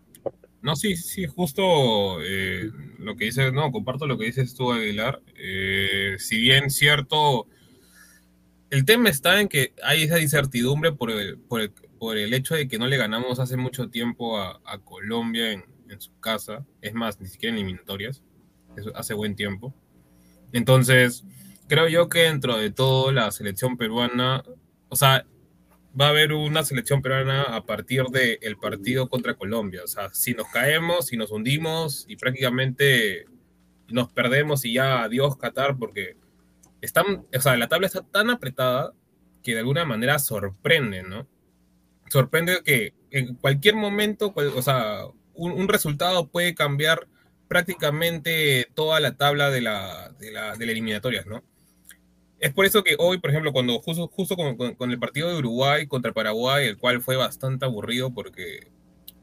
No, 0.61 0.75
sí, 0.75 0.95
sí, 0.95 1.25
justo 1.25 2.21
eh, 2.21 2.69
lo 2.97 3.15
que 3.15 3.25
dices, 3.25 3.53
no, 3.53 3.71
comparto 3.71 4.07
lo 4.07 4.17
que 4.17 4.25
dices 4.25 4.55
tú, 4.55 4.71
Aguilar. 4.71 5.21
Eh, 5.35 6.15
si 6.17 6.39
bien 6.39 6.69
cierto, 6.69 7.47
el 8.69 8.85
tema 8.85 9.09
está 9.09 9.39
en 9.39 9.47
que 9.47 9.73
hay 9.83 10.03
esa 10.03 10.19
incertidumbre 10.19 10.91
por 10.91 11.11
el, 11.11 11.37
por 11.37 11.61
el, 11.61 11.71
por 11.97 12.17
el 12.17 12.33
hecho 12.33 12.55
de 12.55 12.67
que 12.67 12.77
no 12.77 12.87
le 12.87 12.97
ganamos 12.97 13.39
hace 13.39 13.57
mucho 13.57 13.89
tiempo 13.89 14.37
a, 14.37 14.59
a 14.65 14.79
Colombia 14.79 15.51
en, 15.51 15.63
en 15.89 16.01
su 16.01 16.17
casa, 16.19 16.65
es 16.81 16.93
más, 16.93 17.19
ni 17.19 17.27
siquiera 17.27 17.55
eliminatorias, 17.55 18.23
eso 18.75 18.91
hace 18.95 19.13
buen 19.13 19.35
tiempo. 19.35 19.73
Entonces, 20.51 21.23
creo 21.67 21.87
yo 21.87 22.09
que 22.09 22.23
dentro 22.23 22.57
de 22.57 22.71
todo 22.71 23.11
la 23.11 23.31
selección 23.31 23.77
peruana, 23.77 24.43
o 24.89 24.95
sea, 24.95 25.25
va 25.99 26.07
a 26.07 26.09
haber 26.09 26.33
una 26.33 26.63
selección 26.63 27.01
peruana 27.01 27.43
a 27.43 27.65
partir 27.65 28.05
del 28.05 28.57
partido 28.57 29.09
contra 29.09 29.35
Colombia. 29.35 29.81
O 29.83 29.87
sea, 29.87 30.09
si 30.13 30.33
nos 30.33 30.47
caemos, 30.47 31.07
si 31.07 31.17
nos 31.17 31.31
hundimos 31.31 32.05
y 32.07 32.15
prácticamente 32.15 33.25
nos 33.87 34.11
perdemos 34.11 34.65
y 34.65 34.73
ya 34.73 35.03
adiós 35.03 35.37
Qatar, 35.37 35.77
porque 35.77 36.15
están, 36.81 37.25
o 37.35 37.41
sea, 37.41 37.57
la 37.57 37.67
tabla 37.67 37.87
está 37.87 38.01
tan 38.01 38.29
apretada 38.29 38.93
que 39.43 39.53
de 39.53 39.59
alguna 39.59 39.85
manera 39.85 40.19
sorprende, 40.19 41.03
¿no? 41.03 41.27
Sorprende 42.07 42.61
que 42.63 42.93
en 43.11 43.35
cualquier 43.35 43.75
momento, 43.75 44.33
o 44.35 44.61
sea, 44.61 45.01
un, 45.39 45.67
resultado 45.67 46.27
puede 46.27 46.53
cambiar 46.53 47.07
prácticamente 47.47 48.67
toda 48.75 48.99
la 48.99 49.15
tabla 49.15 49.49
de 49.49 49.61
la, 49.61 50.09
de 50.19 50.31
la, 50.31 50.55
de 50.55 50.65
eliminatorias, 50.65 51.25
¿no? 51.25 51.43
Es 52.39 52.53
por 52.53 52.65
eso 52.65 52.83
que 52.83 52.95
hoy, 52.99 53.19
por 53.19 53.31
ejemplo, 53.31 53.51
cuando 53.51 53.79
justo, 53.79 54.07
justo 54.07 54.35
con, 54.35 54.91
el 54.91 54.99
partido 54.99 55.29
de 55.29 55.37
Uruguay 55.39 55.87
contra 55.87 56.13
Paraguay, 56.13 56.67
el 56.67 56.77
cual 56.77 57.01
fue 57.01 57.17
bastante 57.17 57.65
aburrido 57.65 58.13
porque, 58.13 58.71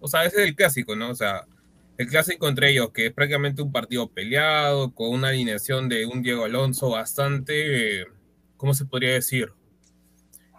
o 0.01 0.09
sea, 0.09 0.25
ese 0.25 0.43
es 0.43 0.49
el 0.49 0.55
clásico, 0.55 0.97
¿no? 0.97 1.11
O 1.11 1.15
sea, 1.15 1.47
el 1.97 2.09
clásico 2.09 2.49
entre 2.49 2.71
ellos, 2.73 2.91
que 2.93 3.07
es 3.07 3.13
prácticamente 3.13 3.63
un 3.63 3.73
partido 3.73 4.09
peleado, 4.09 4.93
con 4.95 5.11
una 5.11 5.29
alineación 5.29 5.89
de 5.89 6.05
un 6.05 6.23
Diego 6.23 6.45
Alonso 6.45 6.91
bastante, 6.91 8.07
¿cómo 8.59 8.75
se 8.75 8.85
podría 8.85 9.15
decir? 9.15 9.53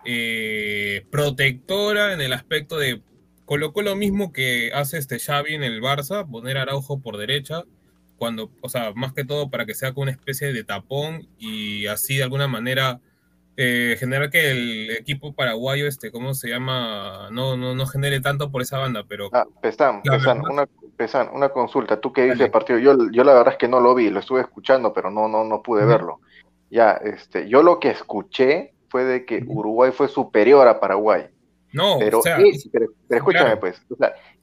Eh, 0.04 1.06
protectora 1.12 2.14
en 2.14 2.22
el 2.22 2.34
aspecto 2.34 2.80
de 2.80 3.02
colocó 3.48 3.82
lo 3.82 3.96
mismo 3.96 4.34
que 4.34 4.72
hace 4.74 4.98
este 4.98 5.20
Xavi 5.20 5.56
en 5.56 5.63
el 5.63 5.82
Barça, 5.82 6.30
poner 6.30 6.58
a 6.58 6.63
Araujo 6.63 7.00
por 7.00 7.18
derecha, 7.18 7.63
cuando, 8.18 8.51
o 8.62 8.68
sea, 8.68 8.92
más 8.94 9.13
que 9.13 9.24
todo 9.24 9.50
para 9.50 9.66
que 9.66 9.74
sea 9.74 9.94
como 9.94 10.04
una 10.04 10.12
especie 10.12 10.51
de 10.51 10.63
tapón 10.66 11.30
y 11.39 11.88
así 11.88 12.18
de 12.18 12.24
alguna 12.24 12.48
manera 12.48 13.00
eh, 13.56 13.96
generar 13.98 14.30
que 14.30 14.51
el 14.51 14.92
equipo 14.92 15.34
paraguayo, 15.34 15.88
este, 15.88 16.12
¿cómo 16.12 16.34
se 16.34 16.50
llama? 16.50 17.30
No, 17.32 17.56
no, 17.56 17.74
no 17.74 17.86
genere 17.86 18.20
tanto 18.20 18.51
por 18.51 18.62
esa 18.62 18.80
banda, 18.80 19.06
pero... 19.08 19.30
Ah, 19.32 19.46
Pesan, 19.62 20.01
una, 20.51 20.68
una 21.32 21.50
consulta, 21.50 22.01
tú 22.01 22.12
que 22.12 22.24
dices 22.24 22.42
el 22.42 22.51
partido, 22.51 22.80
yo, 22.80 22.98
yo 23.12 23.24
la 23.24 23.34
verdad 23.34 23.54
es 23.54 23.60
que 23.60 23.70
no 23.70 23.80
lo 23.80 23.96
vi, 23.96 24.10
lo 24.10 24.20
estuve 24.20 24.42
escuchando, 24.42 24.92
pero 24.92 25.10
no, 25.10 25.30
no, 25.30 25.46
no 25.46 25.63
pude 25.63 25.86
verlo. 25.86 26.20
Ya, 26.70 26.92
este, 26.92 27.48
yo 27.48 27.63
lo 27.63 27.80
que 27.80 27.92
escuché 27.92 28.74
fue 28.89 29.06
de 29.06 29.25
que 29.25 29.42
Uruguay 29.48 29.92
fue 29.92 30.10
superior 30.10 30.68
a 30.68 30.82
Paraguay. 30.82 31.27
No, 31.74 31.98
pero, 32.00 32.22
pero, 32.24 32.88
escúchame 33.10 33.58
pues, 33.58 33.82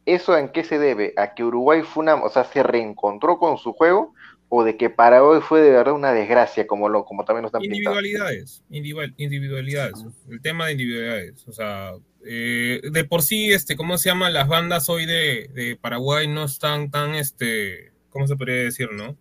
¿eso 0.05 0.37
en 0.37 0.51
qué 0.51 0.65
se 0.65 0.79
debe? 0.79 1.15
¿A 1.17 1.35
que 1.35 1.45
Uruguay 1.45 1.83
fue 1.83 2.03
una, 2.03 2.17
o 2.17 2.29
sea, 2.29 2.45
se 2.45 2.63
reencontró 2.63 3.39
con 3.39 3.57
su 3.59 3.73
juego 3.73 4.15
o 4.49 4.63
de 4.63 4.77
que 4.77 4.91
para 4.91 5.25
hoy 5.25 5.41
fue 5.41 5.63
de 5.63 5.71
verdad 5.71 5.95
una 5.95 6.13
desgracia, 6.13 6.67
como 6.67 6.89
lo, 6.89 7.05
como 7.05 7.25
también 7.25 7.43
nos 7.43 7.49
están 7.49 7.65
Individualidades, 7.65 8.63
individualidades, 8.69 10.05
el 10.31 10.41
tema 10.43 10.67
de 10.67 10.73
individualidades, 10.73 11.49
o 11.49 11.53
sea, 11.53 11.93
eh, 12.25 12.81
de 12.91 13.05
por 13.05 13.23
sí, 13.23 13.53
este, 13.53 13.77
¿cómo 13.77 13.99
se 13.99 14.11
llaman 14.11 14.33
las 14.33 14.47
bandas 14.47 14.89
hoy 14.89 15.07
de, 15.07 15.51
de, 15.53 15.77
Paraguay? 15.77 16.29
No 16.29 16.45
están 16.45 16.91
tan, 16.91 17.15
este, 17.15 17.93
¿cómo 18.11 18.27
se 18.27 18.37
podría 18.37 18.65
decir, 18.65 18.91
no? 18.93 19.17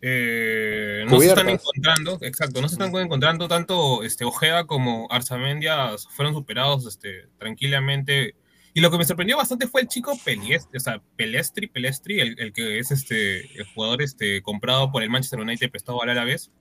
Eh, 0.00 1.04
no 1.08 1.20
se 1.20 1.28
están 1.28 1.48
encontrando, 1.48 2.18
exacto, 2.20 2.60
no 2.60 2.68
se 2.68 2.74
están 2.74 2.94
encontrando 2.94 3.48
tanto 3.48 4.02
este, 4.04 4.24
Ojeda 4.24 4.64
como 4.64 5.08
Arzamendia 5.10 5.90
fueron 6.10 6.34
superados 6.34 6.86
este, 6.86 7.28
tranquilamente. 7.38 8.34
Y 8.74 8.80
lo 8.80 8.90
que 8.92 8.98
me 8.98 9.04
sorprendió 9.04 9.36
bastante 9.36 9.66
fue 9.66 9.80
el 9.80 9.88
chico 9.88 10.16
Peliestri, 10.24 10.76
o 10.76 10.80
sea, 10.80 11.02
Pelestri, 11.16 11.66
Pelestri, 11.66 12.20
el, 12.20 12.38
el 12.38 12.52
que 12.52 12.78
es 12.78 12.92
este, 12.92 13.40
el 13.58 13.66
jugador 13.74 14.02
este, 14.02 14.40
comprado 14.42 14.92
por 14.92 15.02
el 15.02 15.10
Manchester 15.10 15.40
United 15.40 15.70
prestado 15.70 16.00
al 16.00 16.10
Alavés, 16.10 16.52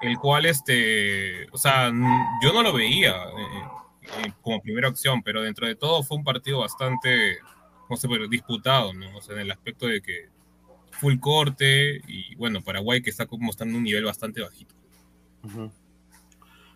el 0.00 0.16
cual, 0.18 0.46
este, 0.46 1.46
o 1.50 1.58
sea, 1.58 1.92
yo 2.42 2.52
no 2.52 2.62
lo 2.62 2.72
veía 2.72 3.10
eh, 3.10 4.24
eh, 4.24 4.32
como 4.40 4.62
primera 4.62 4.88
opción, 4.88 5.22
pero 5.22 5.42
dentro 5.42 5.66
de 5.66 5.74
todo 5.74 6.02
fue 6.02 6.16
un 6.16 6.24
partido 6.24 6.60
bastante, 6.60 7.36
no 7.90 7.96
sé, 7.96 8.08
pero 8.08 8.26
disputado, 8.26 8.94
¿no? 8.94 9.14
O 9.14 9.20
sea, 9.20 9.34
en 9.34 9.42
el 9.42 9.50
aspecto 9.50 9.86
de 9.86 10.00
que 10.00 10.33
full 11.00 11.18
corte 11.18 12.00
y 12.08 12.34
bueno, 12.36 12.62
Paraguay 12.62 13.02
que 13.02 13.10
está 13.10 13.26
como 13.26 13.50
está 13.50 13.64
en 13.64 13.74
un 13.74 13.82
nivel 13.82 14.04
bastante 14.04 14.40
bajito. 14.40 14.74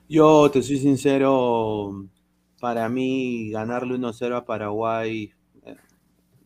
Yo 0.09 0.51
te 0.51 0.63
soy 0.63 0.79
sincero, 0.79 2.07
para 2.61 2.89
mí 2.89 3.51
ganarle 3.51 3.95
1-0 3.95 4.37
a 4.37 4.45
Paraguay 4.45 5.33
eh, 5.65 5.77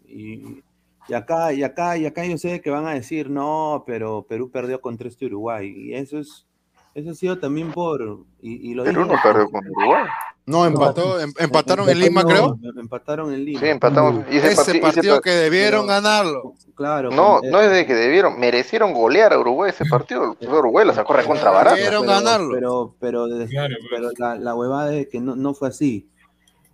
y, 0.08 0.62
y 1.08 1.14
acá 1.14 1.52
y 1.52 1.62
acá 1.62 1.96
y 1.96 2.06
acá 2.06 2.24
yo 2.26 2.36
sé 2.38 2.60
que 2.60 2.70
van 2.70 2.86
a 2.86 2.94
decir 2.94 3.30
no, 3.30 3.84
pero 3.86 4.24
Perú 4.28 4.50
perdió 4.50 4.80
contra 4.80 5.08
este 5.08 5.26
Uruguay 5.26 5.72
y 5.76 5.94
eso 5.94 6.18
es 6.18 6.46
eso 6.94 7.10
ha 7.10 7.14
sido 7.14 7.38
también 7.38 7.72
por 7.72 8.24
y, 8.42 8.70
y 8.70 8.74
lo 8.74 8.84
Perú 8.84 9.02
dije- 9.04 9.14
no 9.14 9.20
perdió 9.22 9.50
con 9.50 9.66
Uruguay. 9.66 10.04
No, 10.44 10.66
empató, 10.66 11.20
em- 11.20 11.32
empataron 11.38 11.88
en 11.88 11.98
Lima, 12.00 12.24
creo. 12.24 12.58
Empataron- 12.76 13.32
en 13.32 13.44
Lima. 13.44 13.60
Sí, 13.60 13.66
empatamos. 13.66 14.24
Y 14.30 14.38
ese, 14.38 14.48
Ese 14.48 14.56
parti- 14.56 14.70
ese 14.70 14.80
partido 14.80 15.14
par- 15.16 15.22
que 15.22 15.30
debieron 15.30 15.86
pero- 15.86 16.00
ganarlo. 16.02 16.54
Claro. 16.74 17.10
No, 17.10 17.38
con- 17.40 17.50
no 17.50 17.60
es 17.60 17.70
de 17.70 17.86
que 17.86 17.94
debieron, 17.94 18.40
merecieron 18.40 18.92
golear 18.92 19.32
a 19.32 19.38
Uruguay 19.38 19.70
ese 19.70 19.84
partido. 19.84 20.36
Uruguay 20.40 20.84
la 20.86 20.94
sacó 20.94 21.12
recontra 21.12 21.50
barata. 21.50 21.76
Debieron 21.76 22.02
pero, 22.06 22.12
ganarlo. 22.12 22.50
Pero, 22.54 22.94
pero, 22.98 23.26
Claro, 23.48 23.74
pero 23.90 24.10
la, 24.18 24.34
la 24.36 24.54
huevada 24.54 24.92
es 24.94 25.06
que 25.08 25.20
no, 25.20 25.36
no 25.36 25.54
fue 25.54 25.68
así. 25.68 26.08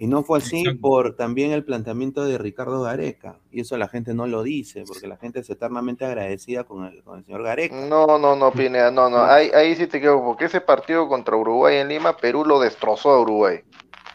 Y 0.00 0.06
no 0.06 0.22
fue 0.22 0.38
así 0.38 0.60
Exacto. 0.60 0.80
por 0.80 1.16
también 1.16 1.50
el 1.50 1.64
planteamiento 1.64 2.24
de 2.24 2.38
Ricardo 2.38 2.82
Gareca. 2.82 3.38
Y 3.50 3.60
eso 3.62 3.76
la 3.76 3.88
gente 3.88 4.14
no 4.14 4.26
lo 4.28 4.44
dice, 4.44 4.84
porque 4.86 5.08
la 5.08 5.16
gente 5.16 5.40
es 5.40 5.50
eternamente 5.50 6.04
agradecida 6.04 6.62
con 6.64 6.84
el, 6.84 7.02
con 7.02 7.18
el 7.18 7.24
señor 7.24 7.42
Gareca. 7.42 7.74
No, 7.88 8.18
no, 8.18 8.36
no, 8.36 8.52
Pineda, 8.52 8.90
no, 8.92 9.10
no. 9.10 9.24
Ahí, 9.24 9.50
ahí 9.54 9.74
sí 9.74 9.86
te 9.88 10.00
quedo, 10.00 10.22
porque 10.22 10.44
ese 10.44 10.60
partido 10.60 11.08
contra 11.08 11.36
Uruguay 11.36 11.78
en 11.78 11.88
Lima, 11.88 12.16
Perú 12.16 12.44
lo 12.44 12.60
destrozó 12.60 13.10
a 13.10 13.20
Uruguay. 13.20 13.58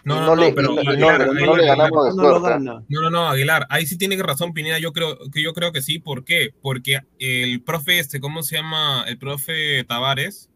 No, 0.06 0.20
no, 0.22 0.28
no 0.28 0.36
le- 0.36 0.52
pero 0.54 0.74
no- 0.74 0.82
Aguilar, 0.82 1.28
le 1.30 1.66
ganamos 1.66 2.06
de 2.10 2.16
No 2.16 2.24
lo 2.30 2.40
suerte. 2.40 2.50
gana. 2.50 2.84
No, 2.90 3.02
no, 3.02 3.10
no, 3.10 3.30
Aguilar, 3.30 3.66
ahí 3.70 3.86
sí 3.86 3.98
tiene 3.98 4.22
razón 4.22 4.54
Pineda, 4.54 4.78
yo 4.80 4.92
creo 4.92 5.18
que 5.34 5.42
yo 5.42 5.54
creo 5.54 5.72
que 5.72 5.82
sí, 5.82 6.00
¿por 6.00 6.24
qué? 6.26 6.50
Porque 6.62 7.00
el 7.20 7.62
profe 7.64 8.00
este, 8.00 8.20
¿cómo 8.20 8.44
se 8.44 8.58
llama? 8.58 9.06
El 9.08 9.18
profe 9.18 9.84
Tavares, 9.86 10.50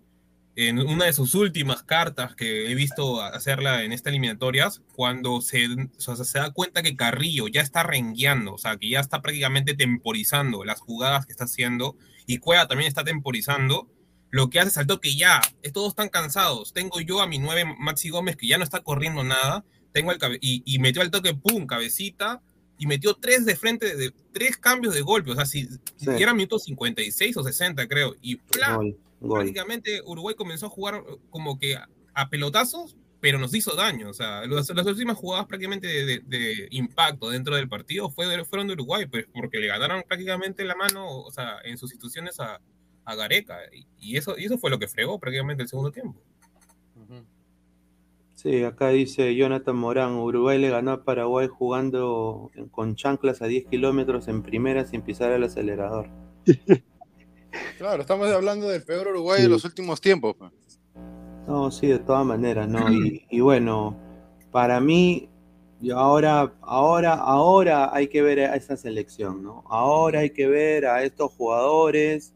en 0.60 0.80
una 0.80 1.06
de 1.06 1.14
sus 1.14 1.36
últimas 1.36 1.84
cartas 1.84 2.34
que 2.36 2.72
he 2.72 2.74
visto 2.74 3.22
hacerla 3.22 3.84
en 3.84 3.92
estas 3.92 4.10
eliminatorias, 4.10 4.82
cuando 4.96 5.40
se, 5.40 5.68
o 5.68 6.00
sea, 6.00 6.16
se 6.16 6.40
da 6.40 6.50
cuenta 6.50 6.82
que 6.82 6.96
Carrillo 6.96 7.48
ya 7.48 7.62
está 7.62 7.84
rengueando, 7.84 8.56
o 8.56 8.58
sea, 8.58 8.76
que 8.76 8.90
ya 8.90 9.00
está 9.00 9.22
prácticamente 9.22 9.76
temporizando 9.76 10.66
las 10.66 10.80
jugadas 10.82 11.28
que 11.28 11.32
está 11.32 11.44
haciendo, 11.44 11.96
y 12.26 12.40
Cueva 12.40 12.68
también 12.68 12.88
está 12.88 13.04
temporizando, 13.04 13.88
lo 14.32 14.50
que 14.50 14.60
hace 14.60 14.70
es 14.70 14.78
al 14.80 14.88
toque 14.88 15.16
ya, 15.16 15.42
todos 15.74 15.90
están 15.90 16.10
cansados, 16.10 16.74
tengo 16.74 17.02
yo 17.02 17.22
a 17.22 17.28
mi 17.28 17.38
nueve 17.38 17.64
Maxi 17.78 18.10
Gómez 18.10 18.36
que 18.36 18.48
ya 18.48 18.58
no 18.58 18.64
está 18.64 18.80
corriendo 18.80 19.24
nada, 19.24 19.64
tengo 19.92 20.12
el 20.12 20.18
y, 20.42 20.64
y 20.66 20.80
metió 20.80 21.04
al 21.04 21.12
toque, 21.12 21.36
pum, 21.36 21.68
cabecita, 21.68 22.42
y 22.80 22.88
metió 22.88 23.14
tres 23.14 23.46
de 23.46 23.56
frente, 23.56 23.96
de, 23.96 24.12
tres 24.32 24.58
cambios 24.58 24.96
de 24.96 25.02
golpe, 25.02 25.30
o 25.30 25.36
sea, 25.36 25.46
si, 25.46 25.68
Sí. 25.98 26.10
y 26.18 26.24
era 26.24 26.34
minuto 26.34 26.58
56 26.58 27.38
o 27.38 27.44
60 27.44 27.88
creo, 27.88 28.16
y 28.24 28.38
¡plá! 28.38 28.76
Gol, 28.76 28.98
gol. 29.20 29.40
prácticamente 29.40 30.02
Uruguay 30.06 30.36
comenzó 30.36 30.68
a 30.68 30.70
jugar 30.70 30.96
eh, 31.08 31.18
como 31.30 31.58
que 31.60 31.76
a, 31.76 31.88
a 32.14 32.30
pelotazos, 32.30 32.96
pero 33.20 33.40
nos 33.40 33.54
hizo 33.56 33.76
daño. 33.76 34.10
O 34.10 34.14
sea, 34.14 34.46
las, 34.46 34.70
las 34.70 34.86
últimas 34.86 35.18
jugadas 35.18 35.48
prácticamente 35.48 35.88
de, 35.88 36.06
de- 36.06 36.20
de 36.26 36.68
impacto 36.72 37.30
dentro 37.30 37.56
del 37.56 37.68
partido 37.68 38.10
fue 38.12 38.26
fueron 38.46 38.68
de 38.68 38.74
Uruguay, 38.74 39.06
pues 39.08 39.26
porque 39.34 39.60
le 39.60 39.68
ganaron 39.68 40.04
prácticamente 40.08 40.64
la 40.66 40.76
mano, 40.76 41.10
o 41.22 41.32
sea, 41.32 41.58
en 41.64 41.78
sus 41.78 41.92
instituciones 41.92 42.40
a, 42.40 42.60
a 43.06 43.16
Gareca. 43.16 43.58
Y, 43.74 43.88
y 44.14 44.18
eso, 44.18 44.38
y 44.38 44.46
eso 44.46 44.58
fue 44.58 44.70
lo 44.70 44.78
que 44.80 44.88
fregó 44.88 45.20
prácticamente 45.20 45.64
el 45.64 45.70
segundo 45.70 45.92
tiempo. 45.92 46.22
Sí, 48.36 48.64
acá 48.64 48.90
dice 48.90 49.36
Jonathan 49.36 49.76
Morán, 49.76 50.14
Uruguay 50.14 50.60
le 50.60 50.70
ganó 50.70 50.92
a 50.92 51.04
Paraguay 51.04 51.48
jugando 51.48 52.52
con 52.70 52.96
chanclas 52.96 53.42
a 53.42 53.48
10 53.48 53.66
kilómetros 53.66 54.28
en 54.28 54.44
primera 54.44 54.86
sin 54.86 55.02
pisar 55.02 55.32
el 55.32 55.44
acelerador. 55.44 56.08
Claro, 57.78 58.02
estamos 58.02 58.28
hablando 58.30 58.68
del 58.70 58.84
peor 58.84 59.08
Uruguay 59.10 59.38
Sí. 59.38 59.44
de 59.44 59.50
los 59.50 59.64
últimos 59.66 60.02
tiempos. 60.02 60.36
pues. 60.38 60.52
No, 61.48 61.72
sí, 61.72 61.88
de 61.88 62.00
todas 62.00 62.26
maneras, 62.26 62.68
¿no? 62.68 62.92
Y, 62.92 63.26
y 63.30 63.40
bueno, 63.40 63.96
para 64.52 64.80
mí, 64.82 65.30
y 65.82 65.92
ahora, 65.92 66.54
ahora, 66.62 67.14
ahora 67.14 67.96
hay 67.96 68.08
que 68.08 68.22
ver 68.22 68.40
a 68.42 68.56
esa 68.56 68.76
selección, 68.76 69.44
¿no? 69.44 69.64
Ahora 69.70 70.20
hay 70.22 70.32
que 70.32 70.48
ver 70.48 70.86
a 70.88 71.04
estos 71.04 71.32
jugadores. 71.34 72.34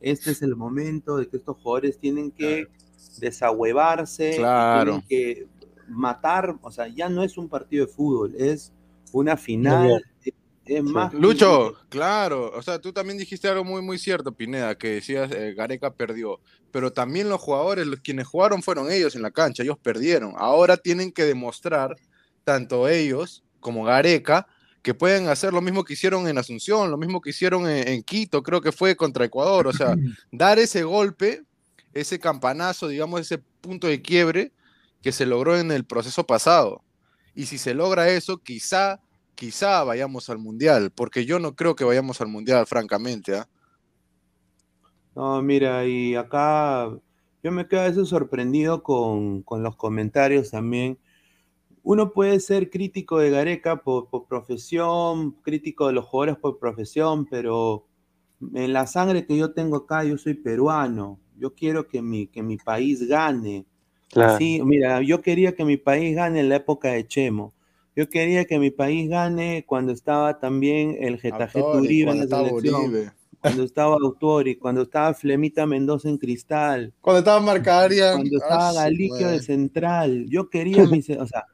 Este 0.00 0.30
es 0.32 0.42
el 0.42 0.54
momento 0.56 1.16
de 1.16 1.28
que 1.28 1.36
estos 1.38 1.56
jugadores 1.56 1.98
tienen 1.98 2.30
que 2.30 2.66
desahuevarse, 3.18 4.36
Claro. 4.36 5.02
tienen 5.02 5.06
que 5.08 5.46
matar, 5.88 6.56
o 6.62 6.70
sea, 6.70 6.86
ya 6.88 7.08
no 7.08 7.22
es 7.22 7.36
un 7.38 7.48
partido 7.48 7.86
de 7.86 7.92
fútbol, 7.92 8.34
es 8.36 8.72
una 9.12 9.36
final, 9.36 10.02
es, 10.64 10.82
más 10.82 11.12
Lucho, 11.12 11.74
claro, 11.88 12.52
o 12.54 12.62
sea, 12.62 12.78
tú 12.80 12.92
también 12.92 13.18
dijiste 13.18 13.48
algo 13.48 13.64
muy, 13.64 13.82
muy 13.82 13.98
cierto, 13.98 14.32
Pineda, 14.32 14.76
que 14.76 14.94
decías 14.94 15.30
eh, 15.32 15.54
Gareca 15.54 15.92
perdió, 15.92 16.40
pero 16.70 16.92
también 16.92 17.28
los 17.28 17.40
jugadores, 17.40 17.86
los 17.86 18.00
quienes 18.00 18.26
jugaron 18.26 18.62
fueron 18.62 18.90
ellos 18.90 19.16
en 19.16 19.22
la 19.22 19.30
cancha, 19.30 19.62
ellos 19.62 19.78
perdieron. 19.78 20.34
Ahora 20.36 20.76
tienen 20.76 21.12
que 21.12 21.24
demostrar, 21.24 21.96
tanto 22.44 22.88
ellos 22.88 23.42
como 23.60 23.84
Gareca, 23.84 24.46
que 24.82 24.94
pueden 24.94 25.28
hacer 25.28 25.52
lo 25.52 25.60
mismo 25.60 25.84
que 25.84 25.92
hicieron 25.92 26.26
en 26.28 26.38
Asunción, 26.38 26.90
lo 26.90 26.96
mismo 26.96 27.20
que 27.20 27.30
hicieron 27.30 27.68
en, 27.68 27.86
en 27.88 28.02
Quito, 28.02 28.42
creo 28.42 28.60
que 28.60 28.72
fue 28.72 28.96
contra 28.96 29.24
Ecuador, 29.24 29.66
o 29.66 29.72
sea, 29.72 29.94
dar 30.32 30.58
ese 30.58 30.82
golpe, 30.82 31.42
ese 31.92 32.18
campanazo, 32.18 32.88
digamos, 32.88 33.20
ese 33.20 33.38
punto 33.60 33.86
de 33.86 34.02
quiebre 34.02 34.52
que 35.02 35.12
se 35.12 35.26
logró 35.26 35.58
en 35.58 35.70
el 35.70 35.84
proceso 35.84 36.24
pasado. 36.24 36.82
Y 37.34 37.46
si 37.46 37.58
se 37.58 37.74
logra 37.74 38.08
eso, 38.08 38.38
quizá, 38.38 39.00
quizá 39.34 39.84
vayamos 39.84 40.30
al 40.30 40.38
Mundial, 40.38 40.90
porque 40.94 41.24
yo 41.24 41.38
no 41.38 41.54
creo 41.54 41.74
que 41.74 41.84
vayamos 41.84 42.20
al 42.20 42.28
Mundial, 42.28 42.66
francamente. 42.66 43.36
¿ah? 43.36 43.48
No, 45.14 45.42
mira, 45.42 45.86
y 45.86 46.14
acá 46.14 46.90
yo 47.42 47.50
me 47.50 47.66
quedo 47.66 47.80
a 47.80 47.88
veces 47.88 48.08
sorprendido 48.08 48.82
con, 48.82 49.42
con 49.42 49.62
los 49.62 49.76
comentarios 49.76 50.50
también. 50.50 50.98
Uno 51.82 52.12
puede 52.12 52.38
ser 52.38 52.70
crítico 52.70 53.18
de 53.18 53.30
Gareca 53.30 53.82
por, 53.82 54.08
por 54.08 54.26
profesión, 54.26 55.32
crítico 55.42 55.88
de 55.88 55.94
los 55.94 56.04
jugadores 56.04 56.36
por 56.36 56.58
profesión, 56.58 57.26
pero 57.26 57.86
en 58.54 58.72
la 58.72 58.86
sangre 58.86 59.26
que 59.26 59.36
yo 59.36 59.52
tengo 59.52 59.78
acá, 59.78 60.04
yo 60.04 60.16
soy 60.16 60.34
peruano. 60.34 61.18
Yo 61.36 61.54
quiero 61.54 61.88
que 61.88 62.00
mi, 62.00 62.28
que 62.28 62.42
mi 62.42 62.56
país 62.56 63.08
gane. 63.08 63.66
Claro. 64.10 64.38
Sí, 64.38 64.62
mira, 64.64 65.02
yo 65.02 65.20
quería 65.22 65.54
que 65.56 65.64
mi 65.64 65.76
país 65.76 66.14
gane 66.14 66.40
en 66.40 66.48
la 66.48 66.56
época 66.56 66.90
de 66.92 67.06
Chemo. 67.06 67.52
Yo 67.94 68.08
quería 68.08 68.44
que 68.46 68.58
mi 68.58 68.70
país 68.70 69.08
gane 69.08 69.64
cuando 69.66 69.92
estaba 69.92 70.38
también 70.40 70.96
el 71.00 71.18
Getafe 71.18 71.60
Uribe 71.60 72.10
en 72.10 72.18
la 72.20 72.26
selección 72.26 72.84
Uribe. 72.86 73.12
cuando 73.40 73.64
estaba 73.64 73.96
Autori, 73.96 74.56
cuando 74.56 74.82
estaba 74.82 75.12
Flemita 75.14 75.66
Mendoza 75.66 76.08
en 76.08 76.16
Cristal, 76.18 76.94
Cuando 77.00 77.18
estaba 77.20 77.40
Marcarian. 77.40 78.16
cuando 78.16 78.38
estaba 78.38 78.72
Galiquio 78.72 79.28
de 79.28 79.40
Central. 79.40 80.26
Yo 80.28 80.48
quería, 80.48 80.84
mi 80.86 81.02
se- 81.02 81.18
o 81.18 81.26
sea, 81.26 81.44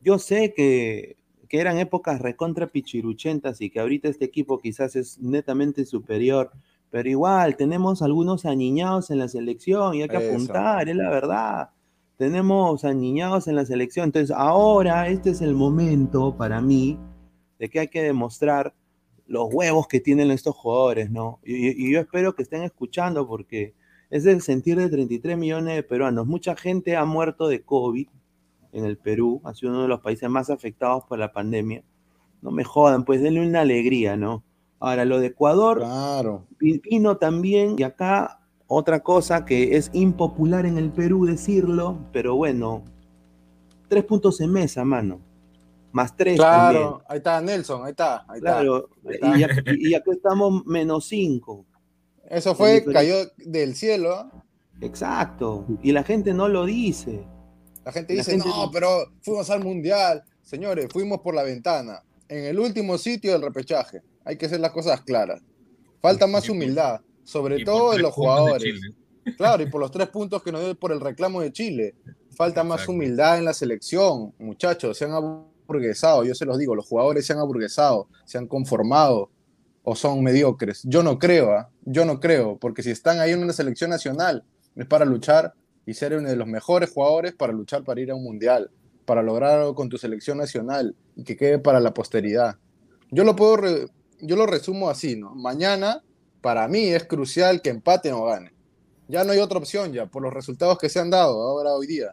yo 0.00 0.18
sé 0.18 0.52
que, 0.54 1.16
que 1.48 1.60
eran 1.60 1.78
épocas 1.78 2.20
recontra 2.20 2.66
pichiruchentas 2.68 3.60
y 3.60 3.70
que 3.70 3.80
ahorita 3.80 4.08
este 4.08 4.24
equipo 4.24 4.58
quizás 4.58 4.96
es 4.96 5.18
netamente 5.20 5.84
superior, 5.84 6.50
pero 6.90 7.08
igual 7.08 7.56
tenemos 7.56 8.02
algunos 8.02 8.44
aniñados 8.46 9.10
en 9.10 9.18
la 9.18 9.28
selección 9.28 9.94
y 9.94 10.02
hay 10.02 10.08
que 10.08 10.16
Eso. 10.16 10.28
apuntar, 10.30 10.88
es 10.88 10.96
la 10.96 11.10
verdad. 11.10 11.70
Tenemos 12.16 12.84
aniñados 12.84 13.48
en 13.48 13.56
la 13.56 13.64
selección. 13.64 14.06
Entonces, 14.06 14.30
ahora 14.36 15.08
este 15.08 15.30
es 15.30 15.40
el 15.40 15.54
momento 15.54 16.36
para 16.36 16.60
mí 16.60 16.98
de 17.58 17.68
que 17.68 17.80
hay 17.80 17.88
que 17.88 18.02
demostrar 18.02 18.74
los 19.26 19.48
huevos 19.52 19.88
que 19.88 20.00
tienen 20.00 20.30
estos 20.30 20.54
jugadores, 20.54 21.10
¿no? 21.10 21.40
Y, 21.44 21.86
y- 21.88 21.92
yo 21.92 22.00
espero 22.00 22.34
que 22.34 22.42
estén 22.42 22.62
escuchando 22.62 23.26
porque 23.26 23.74
es 24.10 24.26
el 24.26 24.42
sentir 24.42 24.76
de 24.76 24.88
33 24.88 25.36
millones 25.36 25.74
de 25.74 25.82
peruanos. 25.82 26.26
Mucha 26.26 26.54
gente 26.56 26.96
ha 26.96 27.04
muerto 27.04 27.48
de 27.48 27.62
COVID 27.62 28.06
en 28.72 28.84
el 28.84 28.96
Perú, 28.98 29.40
ha 29.44 29.54
sido 29.54 29.72
uno 29.72 29.82
de 29.82 29.88
los 29.88 30.00
países 30.00 30.28
más 30.28 30.50
afectados 30.50 31.04
por 31.08 31.18
la 31.18 31.32
pandemia. 31.32 31.82
No 32.42 32.50
me 32.50 32.64
jodan, 32.64 33.04
pues 33.04 33.22
denle 33.22 33.46
una 33.46 33.62
alegría, 33.62 34.16
¿no? 34.16 34.44
Ahora, 34.78 35.04
lo 35.06 35.18
de 35.20 35.28
Ecuador, 35.28 35.78
Claro. 35.78 36.44
Vino 36.60 37.16
también, 37.16 37.76
y 37.78 37.82
acá 37.84 38.40
otra 38.66 39.00
cosa 39.00 39.44
que 39.44 39.76
es 39.76 39.90
impopular 39.92 40.66
en 40.66 40.78
el 40.78 40.90
Perú 40.90 41.26
decirlo, 41.26 41.98
pero 42.12 42.36
bueno, 42.36 42.84
tres 43.88 44.04
puntos 44.04 44.40
en 44.40 44.52
mesa, 44.52 44.84
mano. 44.84 45.20
Más 45.92 46.16
tres 46.16 46.36
Claro, 46.36 47.02
ahí 47.08 47.18
está 47.18 47.40
Nelson, 47.40 47.84
ahí 47.84 47.90
está. 47.90 48.24
Ahí 48.28 48.40
Claro, 48.40 48.88
Ahí 49.06 49.14
está. 49.14 49.74
y, 49.78 49.94
acá 49.94 50.10
estamos 50.10 50.66
menos 50.66 51.06
cinco. 51.06 51.64
Eso 52.28 52.54
fue, 52.54 52.84
cayó 52.84 53.16
del 53.36 53.76
cielo. 53.76 54.30
Exacto. 54.80 55.64
Y 55.82 55.92
la 55.92 56.02
gente 56.02 56.34
no 56.34 56.48
lo 56.48 56.64
dice. 56.64 57.24
La 57.84 57.92
gente 57.92 58.14
dice, 58.14 58.36
no, 58.38 58.70
pero 58.72 58.88
fuimos 59.20 59.48
al 59.50 59.62
mundial. 59.62 60.24
Señores, 60.42 60.88
fuimos 60.90 61.20
por 61.20 61.34
la 61.34 61.42
ventana. 61.42 62.02
En 62.28 62.44
el 62.44 62.58
último 62.58 62.98
sitio 62.98 63.32
del 63.32 63.42
repechaje. 63.42 64.02
Hay 64.24 64.36
que 64.36 64.46
hacer 64.46 64.58
las 64.58 64.72
cosas 64.72 65.02
claras. 65.02 65.42
Falta 66.00 66.26
más 66.26 66.48
humildad, 66.48 67.00
sobre 67.24 67.64
todo 67.64 67.94
en 67.94 68.02
los 68.02 68.12
jugadores. 68.12 68.80
Claro, 69.36 69.62
y 69.62 69.66
por 69.66 69.80
los 69.80 69.90
tres 69.90 70.08
puntos 70.08 70.42
que 70.42 70.52
nos 70.52 70.62
dio 70.62 70.74
por 70.74 70.92
el 70.92 71.00
reclamo 71.00 71.40
de 71.40 71.52
Chile. 71.52 71.94
Falta 72.36 72.62
más 72.64 72.86
humildad 72.88 73.38
en 73.38 73.44
la 73.44 73.54
selección, 73.54 74.34
muchachos. 74.38 74.98
Se 74.98 75.04
han 75.04 75.12
aburguesado, 75.12 76.24
yo 76.24 76.34
se 76.34 76.44
los 76.44 76.58
digo, 76.58 76.74
los 76.74 76.86
jugadores 76.86 77.26
se 77.26 77.32
han 77.32 77.38
aburguesado, 77.38 78.08
se 78.24 78.38
han 78.38 78.46
conformado 78.46 79.30
o 79.82 79.94
son 79.94 80.22
mediocres. 80.22 80.82
Yo 80.84 81.02
no 81.02 81.18
creo, 81.18 81.52
¿ah? 81.52 81.70
yo 81.84 82.04
no 82.04 82.20
creo, 82.20 82.58
porque 82.58 82.82
si 82.82 82.90
están 82.90 83.20
ahí 83.20 83.32
en 83.32 83.42
una 83.42 83.52
selección 83.52 83.90
nacional 83.90 84.44
es 84.76 84.86
para 84.86 85.04
luchar 85.04 85.54
y 85.86 85.94
ser 85.94 86.16
uno 86.16 86.28
de 86.28 86.36
los 86.36 86.48
mejores 86.48 86.90
jugadores 86.90 87.34
para 87.34 87.52
luchar 87.52 87.84
para 87.84 88.00
ir 88.00 88.10
a 88.10 88.14
un 88.14 88.24
mundial, 88.24 88.70
para 89.04 89.22
lograr 89.22 89.60
algo 89.60 89.74
con 89.74 89.88
tu 89.88 89.98
selección 89.98 90.38
nacional 90.38 90.96
y 91.14 91.24
que 91.24 91.36
quede 91.36 91.58
para 91.58 91.80
la 91.80 91.94
posteridad. 91.94 92.56
Yo 93.10 93.24
lo 93.24 93.36
puedo, 93.36 93.58
yo 94.20 94.36
lo 94.36 94.46
resumo 94.46 94.88
así, 94.88 95.16
¿no? 95.16 95.34
Mañana 95.34 96.02
para 96.44 96.68
mí 96.68 96.88
es 96.88 97.04
crucial 97.04 97.62
que 97.62 97.70
empate 97.70 98.12
o 98.12 98.26
gane. 98.26 98.52
Ya 99.08 99.24
no 99.24 99.32
hay 99.32 99.38
otra 99.38 99.56
opción 99.56 99.94
ya 99.94 100.04
por 100.04 100.22
los 100.22 100.30
resultados 100.30 100.76
que 100.76 100.90
se 100.90 101.00
han 101.00 101.08
dado 101.08 101.40
ahora 101.40 101.72
hoy 101.72 101.86
día. 101.86 102.12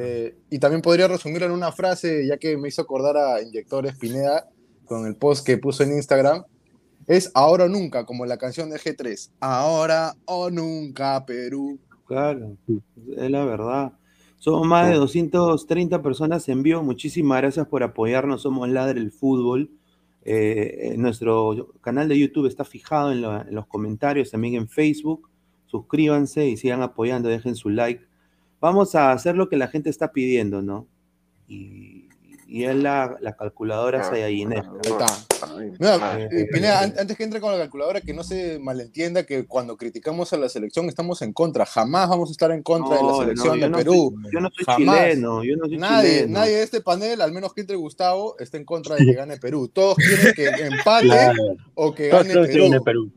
Eh, 0.00 0.34
y 0.50 0.58
también 0.58 0.82
podría 0.82 1.06
resumirlo 1.06 1.46
en 1.46 1.52
una 1.52 1.70
frase, 1.70 2.26
ya 2.26 2.38
que 2.38 2.56
me 2.56 2.66
hizo 2.66 2.82
acordar 2.82 3.16
a 3.16 3.40
Inyector 3.40 3.86
Espineda 3.86 4.48
con 4.84 5.06
el 5.06 5.14
post 5.14 5.46
que 5.46 5.58
puso 5.58 5.84
en 5.84 5.92
Instagram. 5.92 6.42
Es 7.06 7.30
ahora 7.34 7.66
o 7.66 7.68
nunca, 7.68 8.04
como 8.04 8.26
la 8.26 8.36
canción 8.36 8.68
de 8.68 8.80
G3. 8.80 9.30
Ahora 9.38 10.16
o 10.24 10.50
nunca, 10.50 11.24
Perú. 11.24 11.78
Claro, 12.04 12.56
es 13.16 13.30
la 13.30 13.44
verdad. 13.44 13.92
Somos 14.38 14.66
más 14.66 14.88
de 14.88 14.96
230 14.96 16.02
personas 16.02 16.48
en 16.48 16.64
vivo. 16.64 16.82
Muchísimas 16.82 17.42
gracias 17.42 17.68
por 17.68 17.84
apoyarnos. 17.84 18.42
Somos 18.42 18.68
Ladre 18.68 18.98
el 18.98 19.12
Fútbol. 19.12 19.70
Eh, 20.28 20.96
nuestro 20.98 21.74
canal 21.80 22.08
de 22.08 22.18
YouTube 22.18 22.46
está 22.46 22.64
fijado 22.64 23.12
en, 23.12 23.24
en, 23.24 23.54
los 23.54 23.66
comentarios, 23.66 24.30
también 24.30 24.54
en 24.54 24.68
Facebook. 24.68 25.30
Suscríbanse 25.66 26.46
y 26.48 26.56
sigan 26.56 26.82
apoyando, 26.82 27.28
dejen 27.28 27.54
su 27.54 27.70
like 27.70 28.04
vamos 28.60 28.94
a 28.94 29.12
hacer 29.12 29.36
lo 29.36 29.48
que 29.48 29.56
la 29.56 29.68
gente 29.68 29.90
está 29.90 30.12
pidiendo, 30.12 30.62
¿no? 30.62 30.88
Y, 31.48 32.05
es 32.48 32.76
la, 32.76 33.18
calculadora 33.38 34.04
Saiyajinesa. 34.04 34.70
Ahí 34.70 34.92
está. 34.92 35.06
Mira, 35.78 36.28
eh, 36.30 36.46
Pineda, 36.52 36.82
antes 36.82 37.16
que 37.16 37.24
entre 37.24 37.40
con 37.40 37.52
la 37.52 37.58
calculadora, 37.58 38.00
que 38.00 38.14
no 38.14 38.22
se 38.22 38.58
malentienda 38.58 39.24
que 39.24 39.46
cuando 39.46 39.76
criticamos 39.76 40.32
a 40.32 40.36
la 40.36 40.48
selección 40.48 40.88
estamos 40.88 41.22
en 41.22 41.32
contra. 41.32 41.66
Jamás 41.66 42.08
vamos 42.08 42.30
a 42.30 42.32
estar 42.32 42.50
en 42.52 42.62
contra 42.62 42.96
de 42.96 43.02
la 43.02 43.14
selección 43.16 43.60
de 43.60 43.70
Perú. 43.70 44.14
yo 44.32 44.40
no 44.40 44.50
soy 44.50 44.76
chileno, 44.76 45.44
yo 45.44 45.56
no 45.56 45.66
soy 45.66 45.78
nadie, 45.78 46.10
chileno. 46.10 46.38
Nadie 46.38 46.56
de 46.56 46.62
este 46.62 46.80
panel, 46.80 47.20
al 47.20 47.32
menos 47.32 47.52
que 47.52 47.62
entre 47.62 47.76
Gustavo, 47.76 48.36
está 48.38 48.56
en 48.56 48.64
contra 48.64 48.96
de 48.96 49.04
que 49.04 49.12
gane 49.12 49.36
Perú. 49.38 49.68
Todos 49.68 49.96
quieren 49.96 50.34
que 50.34 50.66
empate 50.66 51.32
o 51.74 51.94
que 51.94 52.08
gane 52.08 52.80
Perú 52.80 53.10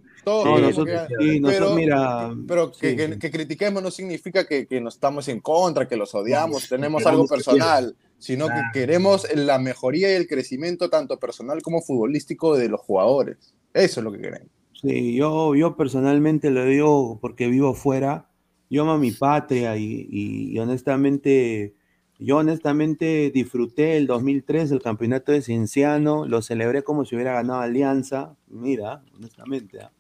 pero, 1.44 1.76
mira, 1.76 2.32
pero 2.48 2.72
que, 2.72 3.32
critiquemos 3.32 3.82
no 3.82 3.92
significa 3.92 4.46
que, 4.46 4.68
que 4.68 4.82
nos 4.82 4.96
estamos 4.96 5.28
en 5.28 5.40
contra, 5.40 5.88
que 5.88 5.96
los 5.96 6.14
odiamos, 6.14 6.68
tenemos 6.68 7.06
algo 7.06 7.28
personal, 7.28 7.96
sino 8.20 8.48
que 8.48 8.62
queremos 8.74 9.26
la 9.34 9.58
mejoría 9.58 10.12
y 10.12 10.16
el 10.16 10.28
crecimiento 10.28 10.90
tanto 10.90 11.20
personal 11.20 11.62
como 11.62 11.82
futbolístico 11.82 12.56
de 12.56 12.70
los 12.70 12.82
jugadores. 12.82 13.56
Eso 13.74 14.00
es 14.00 14.04
lo 14.04 14.12
que 14.12 14.20
queremos. 14.20 14.50
Sí, 14.82 15.16
yo, 15.16 15.56
yo 15.56 15.76
personalmente 15.76 16.52
lo 16.52 16.64
digo 16.66 17.18
porque 17.20 17.48
vivo 17.48 17.74
fuera, 17.74 18.30
yo 18.70 18.84
amo 18.84 18.94
a 18.94 18.98
mi 18.98 19.12
patria 19.12 19.76
y, 19.78 20.08
y, 20.10 20.60
honestamente, 20.60 21.74
yo 22.20 22.38
honestamente 22.38 23.32
disfruté 23.34 23.98
el 23.98 24.08
2003 24.08 24.72
el 24.72 24.82
campeonato 24.82 25.32
de 25.32 25.42
Cienciano, 25.42 26.26
lo 26.26 26.42
celebré 26.42 26.84
como 26.84 27.04
si 27.04 27.16
hubiera 27.16 27.34
ganado 27.34 27.62
Alianza, 27.62 28.36
mira, 28.48 29.02
honestamente. 29.16 29.82
¿ah? 29.82 29.92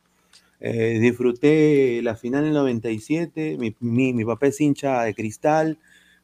Eh, 0.62 0.99
disfruté 0.99 2.01
la 2.03 2.15
final 2.15 2.43
en 2.43 2.49
el 2.49 2.53
97, 2.55 3.58
mi, 3.58 3.75
mi, 4.13 4.25
papá 4.25 4.47
es 4.47 4.60
hincha 4.60 5.03
de 5.03 5.13
cristal, 5.13 5.77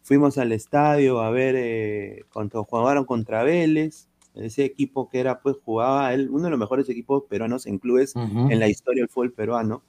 fuimos 0.05 0.37
al 0.37 0.51
estadio 0.51 1.19
a 1.19 1.31
ver 1.31 1.55
eh, 1.57 2.25
cuando 2.31 2.63
jugaron 2.63 3.05
contra 3.05 3.43
Vélez, 3.43 4.07
ese 4.35 4.63
equipo 4.63 5.09
que 5.09 5.19
era, 5.19 5.39
pues 5.41 5.55
jugaba 5.65 6.13
él, 6.13 6.29
uno 6.29 6.43
de 6.43 6.51
los 6.51 6.59
mejores 6.59 6.87
equipos 6.89 7.23
peruanos 7.27 7.65
en 7.65 7.79
clubes 7.79 8.15
en 8.15 8.59
la 8.59 8.67
historia 8.67 9.01
del 9.01 9.09
fútbol 9.09 9.31
peruano. 9.31 9.81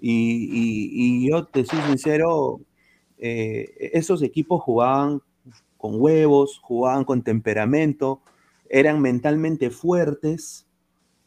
Y, 0.00 0.48
y, 0.50 1.30
yo 1.30 1.44
te 1.44 1.64
soy 1.64 1.78
sincero, 1.82 2.60
eh, 3.18 3.90
esos 3.92 4.22
equipos 4.22 4.60
jugaban 4.60 5.22
con 5.76 6.00
huevos, 6.00 6.58
jugaban 6.62 7.04
con 7.04 7.22
temperamento, 7.22 8.22
eran 8.68 9.00
mentalmente 9.00 9.70
fuertes, 9.70 10.66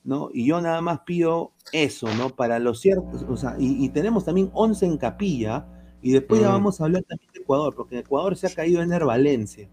¿no? 0.04 0.30
Y 0.34 0.48
yo 0.48 0.60
nada 0.60 0.82
más 0.82 1.02
pido 1.06 1.52
eso, 1.72 2.14
¿no? 2.16 2.32
Para 2.32 2.60
los 2.60 2.82
ciertos, 2.82 3.24
o 3.30 3.38
sea, 3.38 3.56
y, 3.58 3.88
tenemos 3.90 4.26
también 4.26 4.50
11 4.54 4.86
en 4.86 4.98
capilla, 4.98 5.66
y 6.04 6.12
después 6.12 6.42
ya 6.42 6.50
vamos 6.50 6.80
a 6.80 6.84
hablar 6.84 7.04
también 7.04 7.32
de 7.34 7.40
Ecuador, 7.40 7.74
porque 7.74 8.00
Ecuador 8.00 8.36
se 8.36 8.48
ha 8.48 8.54
caído 8.54 8.82
en 8.82 8.90
Valencia, 8.90 9.70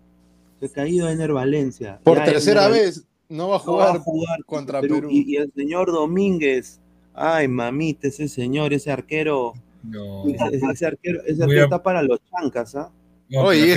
se 0.61 0.67
ha 0.67 0.69
caído 0.69 1.11
en 1.11 1.35
Valencia. 1.35 2.01
Por 2.05 2.23
tercera 2.25 2.69
vez 2.69 3.05
no 3.29 3.49
va 3.49 3.57
a 3.57 3.59
jugar, 3.59 4.01
contra 4.47 4.81
Perú. 4.81 5.09
Y, 5.11 5.37
el 5.37 5.53
señor 5.53 5.91
Domínguez, 5.91 6.81
ay 7.15 7.49
mamita, 7.49 8.09
ese 8.09 8.29
señor, 8.29 8.73
ese 8.73 8.93
arquero, 8.93 9.55
ese, 9.83 10.87
arquero, 10.87 11.23
ese 11.27 11.43
arquero 11.43 11.65
está 11.65 11.83
para 11.83 12.03
los 12.03 12.21
chancas, 12.31 12.77
¿ah? 12.77 12.91
Oye, 13.33 13.75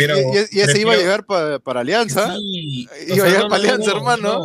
y, 0.52 0.60
ese 0.60 0.82
iba 0.82 0.94
a 0.94 0.98
llegar 0.98 1.26
para 1.26 1.80
Alianza. 1.80 2.36
iba 3.08 3.26
a 3.26 3.30
llegar 3.30 3.48
para 3.50 3.56
Alianza, 3.56 3.92
hermano. 3.92 4.44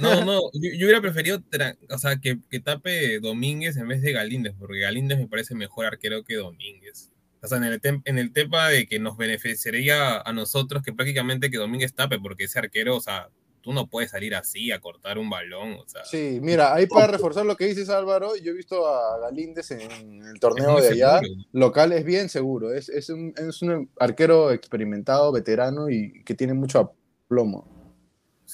No, 0.00 0.24
no, 0.24 0.40
yo, 0.54 0.86
hubiera 0.86 1.02
preferido 1.02 1.42
o 1.90 1.98
sea, 1.98 2.16
que, 2.16 2.38
que, 2.50 2.60
tape 2.60 3.20
Domínguez 3.20 3.76
en 3.76 3.88
vez 3.88 4.00
de 4.00 4.12
Galíndez, 4.12 4.54
porque 4.58 4.80
Galíndez 4.80 5.18
me 5.18 5.26
parece 5.26 5.54
mejor 5.54 5.84
arquero 5.84 6.24
que 6.24 6.36
Domínguez. 6.36 7.11
O 7.42 7.48
sea, 7.48 7.58
en 7.58 7.64
el, 7.64 7.80
en 7.82 8.18
el 8.18 8.32
tema 8.32 8.68
de 8.68 8.86
que 8.86 9.00
nos 9.00 9.16
beneficiaría 9.16 10.20
a 10.20 10.32
nosotros 10.32 10.82
que 10.82 10.92
prácticamente 10.92 11.50
que 11.50 11.58
Domínguez 11.58 11.92
tape, 11.92 12.20
porque 12.20 12.44
ese 12.44 12.60
arquero, 12.60 12.96
o 12.96 13.00
sea, 13.00 13.30
tú 13.62 13.72
no 13.72 13.88
puedes 13.88 14.10
salir 14.10 14.34
así 14.34 14.70
a 14.70 14.80
cortar 14.80 15.18
un 15.18 15.28
balón. 15.28 15.72
O 15.72 15.88
sea. 15.88 16.04
Sí, 16.04 16.38
mira, 16.40 16.72
ahí 16.72 16.86
para 16.86 17.08
reforzar 17.08 17.44
lo 17.44 17.56
que 17.56 17.66
dices 17.66 17.88
Álvaro, 17.88 18.36
yo 18.36 18.52
he 18.52 18.54
visto 18.54 18.86
a 18.86 19.18
Galíndez 19.18 19.72
en 19.72 20.22
el 20.24 20.38
torneo 20.38 20.80
de 20.80 20.88
allá, 20.88 21.20
local 21.52 21.92
es 21.92 22.04
bien 22.04 22.28
seguro, 22.28 22.72
es, 22.72 22.88
es, 22.88 23.08
un, 23.08 23.34
es 23.36 23.62
un 23.62 23.90
arquero 23.98 24.52
experimentado, 24.52 25.32
veterano 25.32 25.90
y 25.90 26.22
que 26.24 26.34
tiene 26.34 26.54
mucho 26.54 26.92
plomo. 27.28 27.66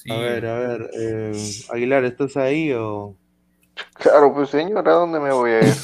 A 0.09 0.17
ver, 0.17 0.47
a 0.47 0.59
ver, 0.59 0.91
eh, 0.95 1.33
Aguilar, 1.71 2.05
¿estás 2.05 2.37
ahí 2.37 2.73
o...? 2.73 3.17
Claro, 3.95 4.33
pues 4.33 4.51
señor, 4.51 4.89
¿a 4.89 4.93
dónde 4.93 5.21
me 5.21 5.33
voy 5.33 5.51
a 5.51 5.61
ir? 5.61 5.75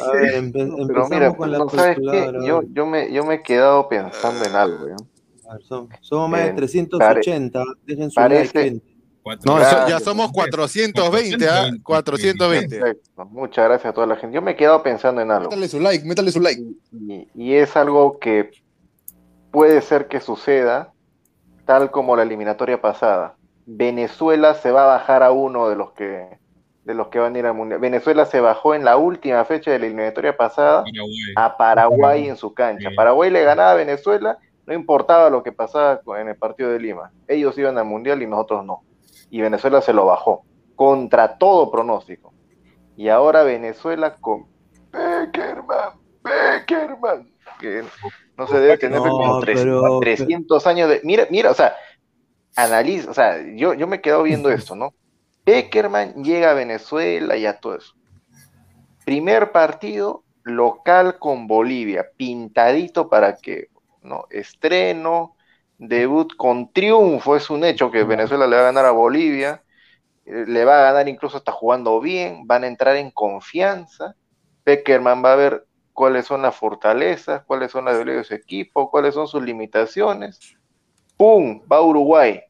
a 0.00 0.12
ver, 0.12 0.50
Pero 0.52 1.08
mira, 1.08 1.34
con 1.34 1.50
la 1.50 1.58
¿no 1.58 1.68
sabes 1.68 1.98
qué? 1.98 2.32
Yo, 2.44 2.62
yo, 2.72 2.86
me, 2.86 3.12
yo 3.12 3.24
me 3.24 3.36
he 3.36 3.42
quedado 3.42 3.88
pensando 3.88 4.44
en 4.44 4.54
algo. 4.54 4.88
¿ya? 4.88 4.96
A 5.48 5.54
ver, 5.54 5.62
son, 5.64 5.88
somos 6.00 6.30
más 6.30 6.44
de 6.44 6.52
380, 6.52 7.64
dejen 7.86 8.10
su 8.10 8.14
parece, 8.14 8.70
like. 8.70 8.90
No, 9.44 9.58
ya 9.60 10.00
somos 10.00 10.32
420, 10.32 11.48
¿ah? 11.48 11.70
420. 11.82 12.78
Perfecto. 12.78 13.26
Muchas 13.26 13.64
gracias 13.66 13.90
a 13.90 13.92
toda 13.92 14.06
la 14.06 14.16
gente. 14.16 14.34
Yo 14.34 14.42
me 14.42 14.52
he 14.52 14.56
quedado 14.56 14.82
pensando 14.82 15.20
en 15.20 15.30
algo. 15.30 15.50
Métale 15.50 15.68
su 15.68 15.78
like, 15.78 16.04
métale 16.06 16.32
su 16.32 16.40
like. 16.40 16.62
Y, 16.92 17.28
y 17.34 17.54
es 17.54 17.76
algo 17.76 18.18
que 18.18 18.50
puede 19.50 19.82
ser 19.82 20.08
que 20.08 20.20
suceda, 20.20 20.92
tal 21.66 21.90
como 21.90 22.16
la 22.16 22.22
eliminatoria 22.22 22.80
pasada. 22.80 23.36
Venezuela 23.72 24.54
se 24.54 24.72
va 24.72 24.82
a 24.82 24.98
bajar 24.98 25.22
a 25.22 25.30
uno 25.30 25.68
de 25.68 25.76
los 25.76 25.92
que 25.92 26.40
de 26.84 26.94
los 26.94 27.08
que 27.08 27.20
van 27.20 27.36
a 27.36 27.38
ir 27.38 27.46
al 27.46 27.54
mundial. 27.54 27.78
Venezuela 27.78 28.24
se 28.24 28.40
bajó 28.40 28.74
en 28.74 28.84
la 28.84 28.96
última 28.96 29.44
fecha 29.44 29.70
de 29.70 29.78
la 29.78 29.86
eliminatoria 29.86 30.36
pasada 30.36 30.82
a 31.36 31.56
Paraguay 31.56 32.28
en 32.28 32.36
su 32.36 32.52
cancha. 32.52 32.88
Paraguay 32.96 33.30
le 33.30 33.44
ganaba 33.44 33.72
a 33.72 33.76
Venezuela, 33.76 34.38
no 34.66 34.74
importaba 34.74 35.30
lo 35.30 35.44
que 35.44 35.52
pasaba 35.52 36.00
en 36.18 36.28
el 36.28 36.36
partido 36.36 36.70
de 36.70 36.80
Lima. 36.80 37.12
Ellos 37.28 37.56
iban 37.58 37.78
al 37.78 37.84
mundial 37.84 38.22
y 38.22 38.26
nosotros 38.26 38.64
no. 38.64 38.82
Y 39.30 39.40
Venezuela 39.40 39.80
se 39.82 39.92
lo 39.92 40.06
bajó 40.06 40.44
contra 40.74 41.38
todo 41.38 41.70
pronóstico. 41.70 42.32
Y 42.96 43.08
ahora 43.08 43.44
Venezuela 43.44 44.16
con 44.16 44.46
Beckerman, 44.90 45.92
Beckerman, 46.24 47.30
que 47.60 47.84
no 48.36 48.46
se 48.48 48.58
debe 48.58 48.78
tener 48.78 48.98
como 48.98 49.38
300, 50.00 50.66
años 50.66 50.88
de. 50.88 51.00
Mira, 51.04 51.26
mira, 51.30 51.50
o 51.50 51.54
sea, 51.54 51.76
analiza, 52.56 53.10
o 53.10 53.14
sea, 53.14 53.42
yo, 53.54 53.74
yo 53.74 53.86
me 53.86 54.00
quedo 54.00 54.22
viendo 54.22 54.50
esto, 54.50 54.74
¿no? 54.74 54.94
Eckerman 55.46 56.22
llega 56.22 56.50
a 56.50 56.54
Venezuela 56.54 57.36
y 57.36 57.46
a 57.46 57.58
todo 57.58 57.76
eso. 57.76 57.94
Primer 59.04 59.52
partido 59.52 60.24
local 60.44 61.18
con 61.18 61.46
Bolivia, 61.46 62.06
pintadito 62.16 63.08
para 63.08 63.36
que, 63.36 63.68
¿no? 64.02 64.26
Estreno, 64.30 65.36
debut 65.78 66.34
con 66.36 66.72
triunfo, 66.72 67.36
es 67.36 67.50
un 67.50 67.64
hecho 67.64 67.90
que 67.90 68.04
Venezuela 68.04 68.46
le 68.46 68.56
va 68.56 68.62
a 68.62 68.66
ganar 68.66 68.84
a 68.86 68.92
Bolivia. 68.92 69.62
eh, 70.26 70.44
le 70.46 70.64
va 70.64 70.78
a 70.80 70.92
ganar 70.92 71.08
incluso 71.08 71.38
está 71.38 71.52
jugando 71.52 72.00
bien, 72.00 72.46
van 72.46 72.64
a 72.64 72.68
entrar 72.68 72.96
en 72.96 73.10
confianza. 73.10 74.14
Peckerman 74.64 75.24
va 75.24 75.32
a 75.32 75.36
ver 75.36 75.66
cuáles 75.92 76.26
son 76.26 76.42
las 76.42 76.56
fortalezas, 76.56 77.44
cuáles 77.44 77.72
son 77.72 77.86
las 77.86 77.94
debilidades 77.94 78.28
de 78.28 78.36
su 78.36 78.42
equipo, 78.42 78.90
cuáles 78.90 79.14
son 79.14 79.26
sus 79.28 79.42
limitaciones. 79.42 80.56
¡Pum! 81.20 81.60
Va 81.70 81.76
a 81.76 81.82
Uruguay. 81.82 82.40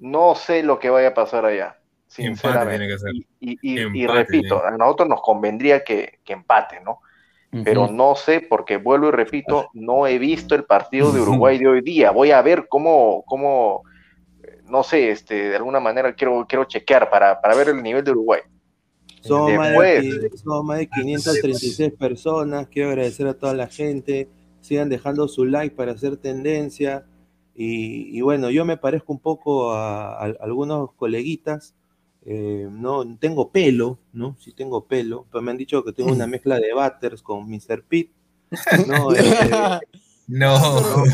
No 0.00 0.34
sé 0.34 0.64
lo 0.64 0.80
que 0.80 0.90
vaya 0.90 1.10
a 1.10 1.14
pasar 1.14 1.44
allá, 1.44 1.78
sinceramente. 2.08 2.96
Y, 3.38 3.58
y, 3.62 4.06
repito, 4.08 4.60
a 4.60 4.72
nosotros 4.72 5.08
nos 5.08 5.22
convendría 5.22 5.84
que, 5.84 6.18
que 6.24 6.32
empate, 6.32 6.80
¿no? 6.80 6.98
Pero 7.62 7.86
no 7.86 8.16
sé, 8.16 8.40
porque 8.40 8.78
vuelvo 8.78 9.06
y 9.06 9.10
repito, 9.12 9.68
no 9.74 10.08
he 10.08 10.18
visto 10.18 10.56
el 10.56 10.64
partido 10.64 11.12
de 11.12 11.20
Uruguay 11.22 11.58
de 11.58 11.68
hoy 11.68 11.80
día. 11.80 12.10
Voy 12.10 12.32
a 12.32 12.42
ver 12.42 12.66
cómo, 12.68 13.22
cómo 13.24 13.84
no 14.68 14.82
sé, 14.82 15.12
este, 15.12 15.50
de 15.50 15.54
alguna 15.54 15.78
manera 15.78 16.12
quiero, 16.12 16.44
quiero 16.48 16.64
chequear 16.64 17.08
para, 17.08 17.40
para 17.40 17.54
ver 17.54 17.68
el 17.68 17.84
nivel 17.84 18.02
de 18.02 18.10
Uruguay. 18.10 18.40
Somos, 19.20 19.52
más 19.52 19.70
de, 19.70 20.30
más 20.64 20.78
de 20.78 20.88
536 20.88 21.92
personas. 21.92 22.66
Quiero 22.66 22.88
agradecer 22.88 23.28
a 23.28 23.34
toda 23.34 23.54
la 23.54 23.68
gente. 23.68 24.28
Sigan 24.60 24.88
dejando 24.88 25.28
su 25.28 25.44
like 25.44 25.76
para 25.76 25.92
hacer 25.92 26.16
tendencia. 26.16 27.06
Y, 27.54 28.20
bueno, 28.22 28.50
yo 28.50 28.64
me 28.64 28.76
parezco 28.76 29.12
un 29.12 29.20
poco 29.20 29.72
a, 29.72 30.18
algunos 30.22 30.92
coleguitas. 30.94 31.74
Eh, 32.24 32.68
no 32.70 33.18
tengo 33.18 33.50
pelo, 33.50 33.98
¿no? 34.12 34.36
Sí 34.38 34.52
tengo 34.52 34.86
pelo, 34.86 35.26
pero 35.30 35.42
me 35.42 35.50
han 35.50 35.56
dicho 35.56 35.82
que 35.84 35.92
tengo 35.92 36.12
una 36.12 36.26
mezcla 36.28 36.58
de 36.58 36.72
Butters 36.72 37.22
con 37.22 37.48
Mr. 37.48 37.82
Pitt. 37.86 38.12
¿no? 38.86 39.14
Eh, 39.14 39.80
no, 40.28 40.56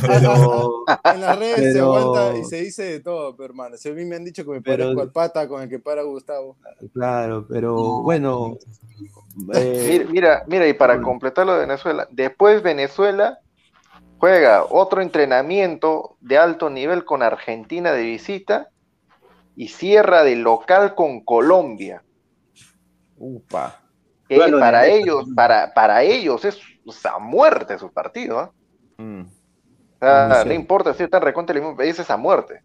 pero, 0.02 0.84
en 1.04 1.20
las 1.20 1.38
redes 1.38 1.72
se 1.72 1.80
aguanta 1.80 2.36
y 2.36 2.44
se 2.44 2.62
dice 2.62 2.82
de 2.84 3.00
todo, 3.00 3.34
pero 3.36 3.46
hermano. 3.46 3.76
Si 3.76 3.88
a 3.88 3.92
mí 3.92 4.04
me 4.04 4.16
han 4.16 4.24
dicho 4.24 4.44
que 4.44 4.50
me 4.50 4.62
parezco 4.62 5.00
al 5.00 5.10
pata 5.10 5.48
con 5.48 5.62
el 5.62 5.68
que 5.68 5.78
para 5.78 6.02
Gustavo. 6.02 6.56
Claro, 6.92 7.46
pero 7.48 8.02
bueno. 8.02 8.58
Eh, 9.54 10.06
mira, 10.10 10.44
mira, 10.46 10.68
y 10.68 10.74
para 10.74 11.00
completar 11.00 11.46
lo 11.46 11.54
de 11.54 11.60
Venezuela, 11.60 12.06
después 12.10 12.62
Venezuela 12.62 13.40
juega 14.18 14.64
otro 14.64 15.00
entrenamiento 15.00 16.16
de 16.20 16.38
alto 16.38 16.70
nivel 16.70 17.04
con 17.04 17.22
Argentina 17.22 17.92
de 17.92 18.02
visita 18.02 18.68
y 19.56 19.68
cierra 19.68 20.24
de 20.24 20.36
local 20.36 20.94
con 20.94 21.24
Colombia. 21.24 22.02
Upa. 23.16 23.80
para 24.60 24.86
ellos, 24.86 25.26
para, 25.34 25.72
para 25.74 26.02
ellos 26.02 26.44
es 26.44 26.60
a 27.04 27.18
muerte 27.18 27.78
su 27.78 27.92
partido. 27.92 28.52
¿eh? 28.98 29.02
Mm. 29.02 29.26
no 30.00 30.52
importa 30.52 30.94
si 30.94 31.04
están 31.04 31.22
recontra 31.22 31.54
el 31.56 31.62
mismo 31.62 31.76
país, 31.76 31.98
es 31.98 32.10
a 32.10 32.16
muerte. 32.16 32.62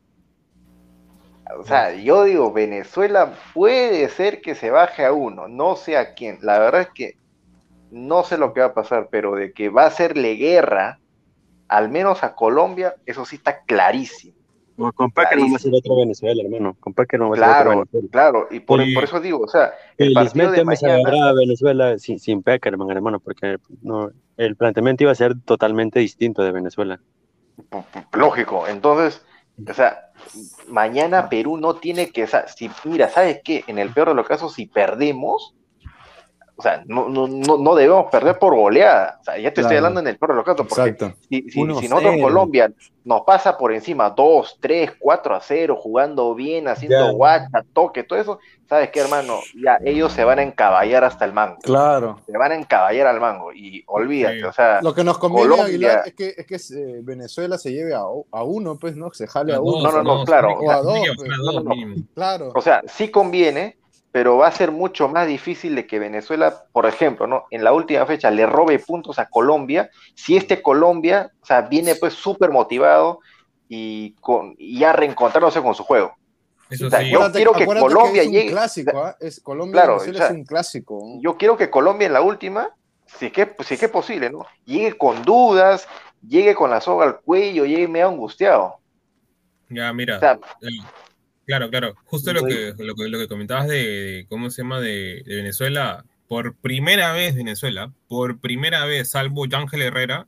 O 1.57 1.63
sea, 1.63 1.93
yo 1.93 2.23
digo, 2.23 2.53
Venezuela 2.53 3.33
puede 3.53 4.07
ser 4.09 4.41
que 4.41 4.55
se 4.55 4.71
baje 4.71 5.05
a 5.05 5.11
uno, 5.11 5.47
no 5.47 5.75
sé 5.75 5.97
a 5.97 6.13
quién. 6.13 6.39
La 6.41 6.57
verdad 6.57 6.81
es 6.81 6.89
que 6.93 7.17
no 7.91 8.23
sé 8.23 8.37
lo 8.37 8.53
que 8.53 8.61
va 8.61 8.67
a 8.67 8.73
pasar, 8.73 9.09
pero 9.11 9.35
de 9.35 9.53
que 9.53 9.69
va 9.69 9.83
a 9.83 9.87
hacerle 9.87 10.35
guerra, 10.35 10.99
al 11.73 11.89
menos 11.89 12.23
a 12.23 12.35
Colombia, 12.35 12.95
eso 13.03 13.25
sí 13.25 13.37
está 13.37 13.63
clarísimo. 13.63 14.35
No, 14.77 14.91
con 14.93 15.09
Packer 15.09 15.39
no 15.39 15.49
va 15.49 15.55
a 15.55 15.59
ser 15.59 15.73
otro 15.73 15.95
Venezuela, 15.95 16.43
hermano. 16.43 16.77
Con 16.79 16.93
Packer 16.93 17.19
no 17.19 17.29
va 17.29 17.35
a 17.35 17.39
ser 17.39 17.67
otro 17.67 17.69
Venezuela. 17.71 18.07
Claro, 18.11 18.47
y 18.51 18.59
por, 18.59 18.79
por, 18.93 19.03
eso 19.03 19.19
digo, 19.19 19.39
o 19.39 19.47
sea, 19.47 19.73
el 19.97 20.13
partido 20.13 20.51
de 20.51 20.63
mañana... 20.63 21.29
a 21.29 21.33
Venezuela 21.33 21.97
sin, 21.97 22.19
sin 22.19 22.43
Peckerman, 22.43 22.91
hermano, 22.91 23.19
porque 23.19 23.57
no, 23.81 24.11
el 24.37 24.55
planteamiento 24.55 25.03
iba 25.03 25.11
a 25.11 25.15
ser 25.15 25.33
totalmente 25.41 25.99
distinto 25.99 26.43
de 26.43 26.51
Venezuela. 26.51 26.99
Lógico, 28.13 28.67
entonces, 28.67 29.25
o 29.67 29.73
sea, 29.73 30.11
mañana 30.67 31.27
Perú 31.27 31.57
no 31.57 31.75
tiene 31.77 32.11
que, 32.11 32.27
si, 32.27 32.69
mira, 32.83 33.09
¿sabes 33.09 33.41
qué? 33.43 33.63
En 33.65 33.79
el 33.79 33.91
peor 33.91 34.09
de 34.09 34.15
los 34.15 34.27
casos, 34.27 34.53
si 34.53 34.67
perdemos, 34.67 35.55
o 36.55 36.61
sea, 36.61 36.83
no, 36.85 37.09
no, 37.09 37.27
no, 37.27 37.75
debemos 37.75 38.11
perder 38.11 38.37
por 38.37 38.55
goleada. 38.55 39.17
O 39.21 39.23
sea, 39.23 39.37
ya 39.39 39.51
te 39.51 39.61
estoy 39.61 39.77
hablando 39.77 39.99
en 40.01 40.07
el 40.07 40.17
peor 40.17 40.31
de 40.31 40.35
los 40.35 40.45
casos, 40.45 40.67
porque 40.69 41.13
si, 41.27 41.41
si, 41.49 41.51
si 41.51 41.63
nosotros 41.63 42.15
Colombia 42.21 42.71
nos 43.03 43.21
pasa 43.21 43.57
por 43.57 43.73
encima 43.73 44.11
2, 44.11 44.59
3, 44.61 44.91
4 44.99 45.35
a 45.35 45.41
0, 45.41 45.75
jugando 45.75 46.35
bien, 46.35 46.67
haciendo 46.67 47.13
guacha, 47.13 47.65
toque, 47.73 48.03
todo 48.03 48.19
eso, 48.19 48.39
¿sabes 48.69 48.91
qué, 48.91 48.99
hermano? 48.99 49.39
Ya 49.61 49.79
ellos 49.83 50.13
se 50.13 50.23
van 50.23 50.39
a 50.39 50.43
encaballar 50.43 51.03
hasta 51.03 51.25
el 51.25 51.33
mango. 51.33 51.57
Claro. 51.63 52.19
Se 52.25 52.37
van 52.37 52.51
a 52.51 52.55
encaballar 52.55 53.07
al 53.07 53.19
mango 53.19 53.51
y 53.51 53.83
olvídate, 53.87 54.45
o 54.45 54.53
sea. 54.53 54.79
Lo 54.81 54.93
que 54.93 55.03
nos 55.03 55.17
conviene, 55.17 55.59
Aguilar, 55.59 56.03
es 56.05 56.13
que, 56.13 56.35
es 56.37 56.45
que 56.45 56.55
eh, 56.55 56.99
Venezuela 57.01 57.57
se 57.57 57.71
lleve 57.71 57.95
a, 57.95 58.01
a, 58.31 58.43
uno, 58.43 58.77
pues, 58.79 58.95
¿no? 58.95 59.11
Se 59.11 59.25
jale 59.25 59.55
a 59.55 59.59
uno. 59.59 59.81
No, 59.81 59.91
no, 59.91 60.03
no, 60.03 60.23
claro. 60.23 60.53
O 60.53 60.69
a 60.69 60.81
dos, 60.81 60.99
claro. 62.13 62.51
O 62.53 62.61
sea, 62.61 62.83
sí 62.87 63.09
conviene, 63.09 63.77
pero 64.13 64.37
va 64.37 64.47
a 64.47 64.51
ser 64.51 64.71
mucho 64.71 65.09
más 65.09 65.27
difícil 65.27 65.73
de 65.75 65.87
que 65.87 65.97
Venezuela, 65.97 66.65
por 66.71 66.85
ejemplo, 66.85 67.25
¿no? 67.25 67.45
en 67.49 67.63
la 67.63 67.73
última 67.73 68.05
fecha 68.05 68.29
le 68.29 68.45
robe 68.45 68.77
puntos 68.77 69.17
a 69.17 69.27
Colombia, 69.27 69.89
si 70.13 70.37
este 70.37 70.61
Colombia, 70.61 71.31
o 71.41 71.45
sea, 71.47 71.61
viene 71.61 71.95
pues 71.95 72.13
súper 72.13 72.51
motivado 72.51 73.21
y, 73.67 74.13
con, 74.21 74.53
y 74.59 74.77
ya 74.77 74.93
reencontrándose 74.93 75.63
con 75.63 75.73
su 75.73 75.83
juego. 75.83 76.13
Eso 76.69 76.91
sí. 76.91 77.09
Yo 77.09 77.31
quiero 77.31 77.53
que 77.53 77.65
Colombia 77.65 78.23
llegue. 78.23 78.51
Clásico, 78.51 79.07
¿eh? 79.07 79.15
es, 79.19 79.39
Colombia 79.39 79.81
claro, 79.81 80.03
es 80.03 80.29
un 80.29 80.45
clásico. 80.45 81.19
Yo 81.19 81.35
quiero 81.35 81.57
que 81.57 81.71
Colombia 81.71 82.05
en 82.05 82.13
la 82.13 82.21
última, 82.21 82.69
si 83.07 83.25
es 83.25 83.33
que, 83.33 83.55
si 83.65 83.73
es, 83.73 83.79
que 83.79 83.87
es 83.87 83.91
posible, 83.91 84.29
¿no? 84.29 84.45
Llegue 84.65 84.95
con 84.95 85.23
dudas, 85.23 85.87
llegue 86.21 86.53
con 86.53 86.69
la 86.69 86.81
soga 86.81 87.05
al 87.05 87.19
cuello, 87.19 87.65
llegue 87.65 87.87
medio 87.87 88.09
angustiado. 88.09 88.77
Ya, 89.69 89.91
mira. 89.91 90.17
O 90.17 90.19
sea, 90.19 90.39
Claro, 91.45 91.69
claro. 91.69 91.95
Justo 92.05 92.33
lo 92.33 92.43
que, 92.43 92.73
lo 92.77 92.95
que, 92.95 93.09
lo 93.09 93.19
que 93.19 93.27
comentabas 93.27 93.67
de, 93.67 94.25
¿cómo 94.29 94.49
se 94.49 94.61
llama? 94.61 94.79
De, 94.79 95.23
Venezuela. 95.25 96.05
Por 96.27 96.55
primera 96.55 97.13
vez 97.13 97.35
Venezuela, 97.35 97.93
por 98.07 98.39
primera 98.39 98.85
vez, 98.85 99.11
salvo 99.11 99.45
Ángel 99.51 99.81
Herrera, 99.81 100.25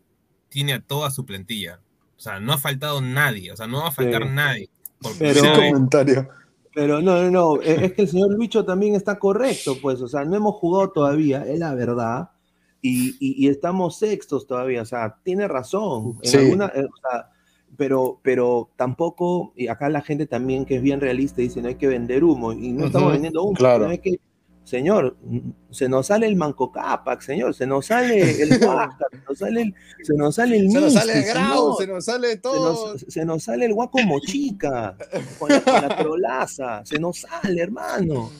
tiene 0.50 0.74
a 0.74 0.82
toda 0.82 1.10
su 1.10 1.26
plantilla. 1.26 1.80
O 2.18 2.20
sea, 2.20 2.40
no 2.40 2.54
ha 2.54 2.58
faltado 2.58 3.02
nadie. 3.02 3.52
O 3.52 3.58
sea, 3.58 3.66
no 3.66 3.82
va 3.82 3.88
a 3.88 3.92
faltar 3.92 4.30
nadie. 4.30 4.70
pero, 5.18 5.42
comentario. 5.54 6.30
Pero 6.74 7.02
no, 7.02 7.24
no, 7.24 7.32
no. 7.32 7.62
Es 7.62 7.94
que 7.94 8.04
el 8.04 8.08
señor 8.10 8.38
Bicho 8.38 8.66
también 8.66 8.96
está 8.96 9.18
correcto, 9.18 9.78
pues. 9.82 10.02
O 10.02 10.08
sea, 10.08 10.26
no 10.26 10.36
hemos 10.36 10.56
jugado 10.56 10.92
todavía, 10.92 11.46
es 11.48 11.58
la 11.58 11.74
verdad. 11.74 12.30
Y, 12.82 13.16
y, 13.20 13.48
estamos 13.48 13.98
sextos 13.98 14.46
todavía. 14.46 14.84
O 14.84 14.86
sea, 14.86 15.18
tiene 15.24 15.48
razón. 15.48 16.20
En 16.22 16.40
alguna, 16.40 16.66
eh, 16.76 16.84
o 16.84 17.10
sea, 17.10 17.30
pero, 17.78 18.20
pero 18.22 18.70
tampoco, 18.76 19.54
y 19.56 19.68
acá 19.68 19.90
la 19.90 20.02
gente 20.02 20.26
también 20.28 20.66
que 20.66 20.78
es 20.78 20.82
bien 20.82 21.02
realista 21.02 21.42
dice, 21.42 21.62
no 21.62 21.68
hay 21.68 21.76
que 21.76 21.88
vender 21.88 22.24
humo, 22.24 22.54
y 22.54 22.72
no 22.72 22.86
estamos 22.88 23.12
vendiendo 23.12 23.44
humo, 23.44 23.54
claro. 23.54 23.90
que, 24.02 24.20
señor, 24.64 25.16
se 25.70 25.88
nos 25.88 26.08
sale 26.08 26.28
el 26.28 26.36
Manco 26.36 26.72
Capac, 26.72 27.22
señor, 27.22 27.54
se 27.54 27.68
nos 27.68 27.88
sale 27.88 28.42
el 28.42 28.50
Huáscar, 28.64 29.08
se 29.12 29.24
nos 29.28 29.38
sale 29.38 29.62
el, 29.62 29.76
se 30.04 30.14
nos 30.16 30.36
sale 30.36 30.58
el 30.58 30.72
Se 30.72 30.80
nos 30.82 30.94
sale 30.94 31.14
el 31.20 31.26
Grau, 31.26 31.76
se 31.78 31.88
nos 31.88 32.06
sale 32.06 32.38
todo. 32.38 32.98
Se 32.98 33.26
nos, 33.26 33.44
sale 33.44 33.66
el 33.66 33.74
Guaco 33.74 34.02
Mochica, 34.04 34.98
con 35.40 35.50
la, 35.50 35.62
con 35.62 35.74
la 35.74 35.96
trolaza, 35.98 36.86
se 36.86 37.00
nos 37.00 37.20
sale, 37.20 37.62
hermano. 37.62 38.32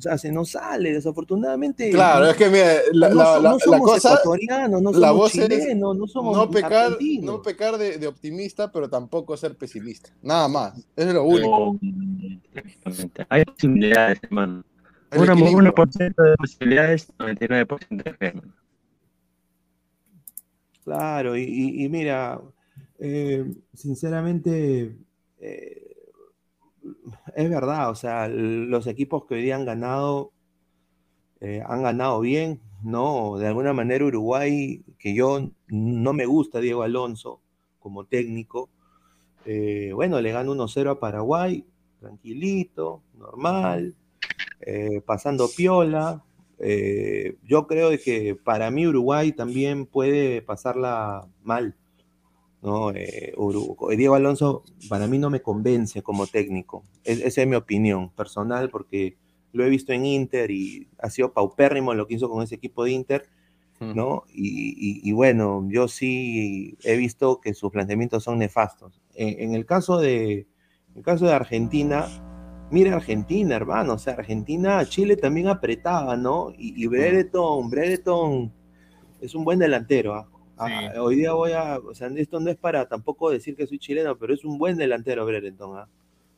O 0.00 0.02
sea, 0.02 0.16
se 0.16 0.32
nos 0.32 0.52
sale, 0.52 0.94
desafortunadamente. 0.94 1.90
Claro, 1.90 2.30
es 2.30 2.34
que 2.34 2.48
mira, 2.48 2.72
la, 2.94 3.10
no, 3.10 3.38
la, 3.38 3.58
somos 3.58 3.82
cosa, 3.82 4.14
ecuatorianos, 4.14 4.80
no 4.80 4.94
somos 4.94 5.30
chilenos, 5.30 5.94
no 5.94 6.06
somos 6.06 6.34
no 6.38 6.50
pecar, 6.50 6.96
no 7.20 7.42
pecar 7.42 7.76
de, 7.76 7.98
de, 7.98 8.06
optimista, 8.06 8.72
pero 8.72 8.88
tampoco 8.88 9.36
ser 9.36 9.58
pesimista. 9.58 10.08
Nada 10.22 10.48
más, 10.48 10.72
es 10.96 11.12
lo 11.12 11.24
único. 11.24 11.78
Hay 13.28 13.44
posibilidades, 13.44 14.20
hermano. 14.22 14.64
Una, 15.14 15.34
1% 15.34 16.14
de 16.14 16.36
posibilidades, 16.36 17.12
99% 17.18 18.02
de 18.02 18.14
fe. 18.14 18.32
Claro, 20.82 21.36
y, 21.36 21.84
y, 21.84 21.88
mira, 21.90 22.40
eh, 22.98 23.52
sinceramente, 23.74 24.96
eh, 25.40 25.89
es 27.34 27.50
verdad, 27.50 27.90
o 27.90 27.94
sea, 27.94 28.28
los 28.28 28.86
equipos 28.86 29.24
que 29.24 29.34
hoy 29.34 29.42
día 29.42 29.56
han 29.56 29.64
ganado, 29.64 30.32
eh, 31.40 31.62
han 31.66 31.82
ganado 31.82 32.20
bien, 32.20 32.60
¿no? 32.82 33.38
De 33.38 33.46
alguna 33.46 33.72
manera 33.72 34.04
Uruguay, 34.04 34.82
que 34.98 35.14
yo 35.14 35.50
no 35.68 36.12
me 36.12 36.26
gusta 36.26 36.60
Diego 36.60 36.82
Alonso 36.82 37.40
como 37.78 38.04
técnico, 38.04 38.68
eh, 39.46 39.92
bueno, 39.94 40.20
le 40.20 40.32
gana 40.32 40.50
1-0 40.50 40.90
a 40.90 41.00
Paraguay, 41.00 41.64
tranquilito, 41.98 43.02
normal, 43.18 43.94
eh, 44.60 45.00
pasando 45.04 45.48
piola. 45.48 46.22
yo 47.44 47.66
creo 47.66 47.90
que 48.04 48.34
para 48.34 48.70
mí 48.70 48.86
Uruguay 48.86 49.32
también 49.32 49.86
puede 49.86 50.42
pasarla 50.42 51.26
mal. 51.42 51.74
¿No? 52.62 52.92
Eh, 52.92 53.32
Diego 53.96 54.14
Alonso 54.14 54.64
para 54.88 55.06
mí 55.06 55.18
no 55.18 55.30
me 55.30 55.40
convence 55.40 56.02
como 56.02 56.26
técnico. 56.26 56.84
esa 57.04 57.42
es 57.42 57.48
mi 57.48 57.56
opinión 57.56 58.10
personal 58.10 58.70
porque 58.70 59.16
lo 59.52 59.64
he 59.64 59.68
visto 59.68 59.92
en 59.92 60.06
Inter 60.06 60.50
y 60.50 60.88
ha 60.98 61.10
sido 61.10 61.32
paupérrimo 61.32 61.94
lo 61.94 62.06
que 62.06 62.14
hizo 62.14 62.28
con 62.28 62.42
ese 62.42 62.56
equipo 62.56 62.84
de 62.84 62.92
Inter, 62.92 63.28
¿no? 63.80 64.24
Y, 64.28 65.10
bueno, 65.12 65.66
yo 65.70 65.88
sí 65.88 66.76
he 66.84 66.96
visto 66.96 67.40
que 67.40 67.54
sus 67.54 67.70
planteamientos 67.70 68.22
son 68.22 68.38
nefastos. 68.38 69.00
En, 69.14 69.54
el, 69.54 69.64
caso 69.64 69.98
de, 69.98 70.46
el 70.94 71.02
caso 71.02 71.26
de 71.26 71.32
Argentina, 71.32 72.06
mira 72.70 72.94
Argentina, 72.94 73.56
hermano, 73.56 73.94
o 73.94 73.98
sea, 73.98 74.14
Argentina, 74.14 74.84
Chile 74.84 75.16
también 75.16 75.48
apretaba, 75.48 76.16
¿no? 76.16 76.52
Y, 76.56 76.82
y 76.82 76.86
Brereton, 76.86 77.70
Brereton 77.70 78.52
es 79.20 79.34
un 79.34 79.44
buen 79.44 79.58
delantero, 79.58 80.14
¿ah? 80.14 80.28
Ah, 80.60 80.90
Sí. 80.92 80.98
Hoy 80.98 81.16
día 81.16 81.32
voy 81.32 81.52
a, 81.52 81.78
o 81.78 81.94
sea, 81.94 82.08
esto 82.16 82.38
no 82.40 82.50
es 82.50 82.56
para 82.56 82.86
tampoco 82.88 83.30
decir 83.30 83.56
que 83.56 83.66
soy 83.66 83.78
chileno, 83.78 84.16
pero 84.18 84.34
es 84.34 84.44
un 84.44 84.58
buen 84.58 84.76
delantero 84.76 85.24
Brereton, 85.26 85.78
¿ah? 85.78 85.88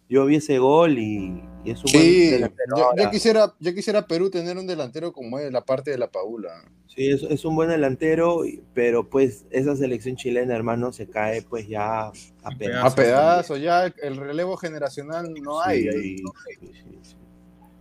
Yo 0.08 0.26
vi 0.26 0.36
ese 0.36 0.58
gol 0.58 0.98
y, 0.98 1.42
y 1.64 1.70
es 1.70 1.78
un 1.84 1.90
buen 1.92 2.04
Sí, 2.04 2.30
delantero. 2.30 2.76
ya, 2.96 3.04
ya 3.04 3.10
quisiera, 3.10 3.54
ya 3.60 3.72
quisiera 3.74 4.06
Perú 4.06 4.28
tener 4.30 4.58
un 4.58 4.66
delantero 4.66 5.12
como 5.12 5.38
es 5.38 5.50
la 5.50 5.64
parte 5.64 5.90
de 5.90 5.96
la 5.98 6.10
Paula. 6.10 6.50
Sí, 6.86 7.08
es, 7.08 7.22
es 7.22 7.44
un 7.46 7.56
buen 7.56 7.70
delantero, 7.70 8.42
pero 8.74 9.08
pues 9.08 9.46
esa 9.50 9.74
selección 9.74 10.16
chilena, 10.16 10.54
hermano, 10.54 10.92
se 10.92 11.08
cae 11.08 11.40
pues 11.40 11.66
ya 11.66 12.08
a 12.08 12.12
pedazos. 12.58 12.92
A 12.92 12.94
pedazos, 12.94 13.60
ya 13.60 13.86
el 14.02 14.16
relevo 14.18 14.56
generacional 14.58 15.32
no 15.42 15.62
hay 15.62 15.82
Sí, 15.82 15.88
ahí. 15.88 16.16
sí, 16.18 16.24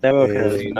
Eh. 0.04 0.74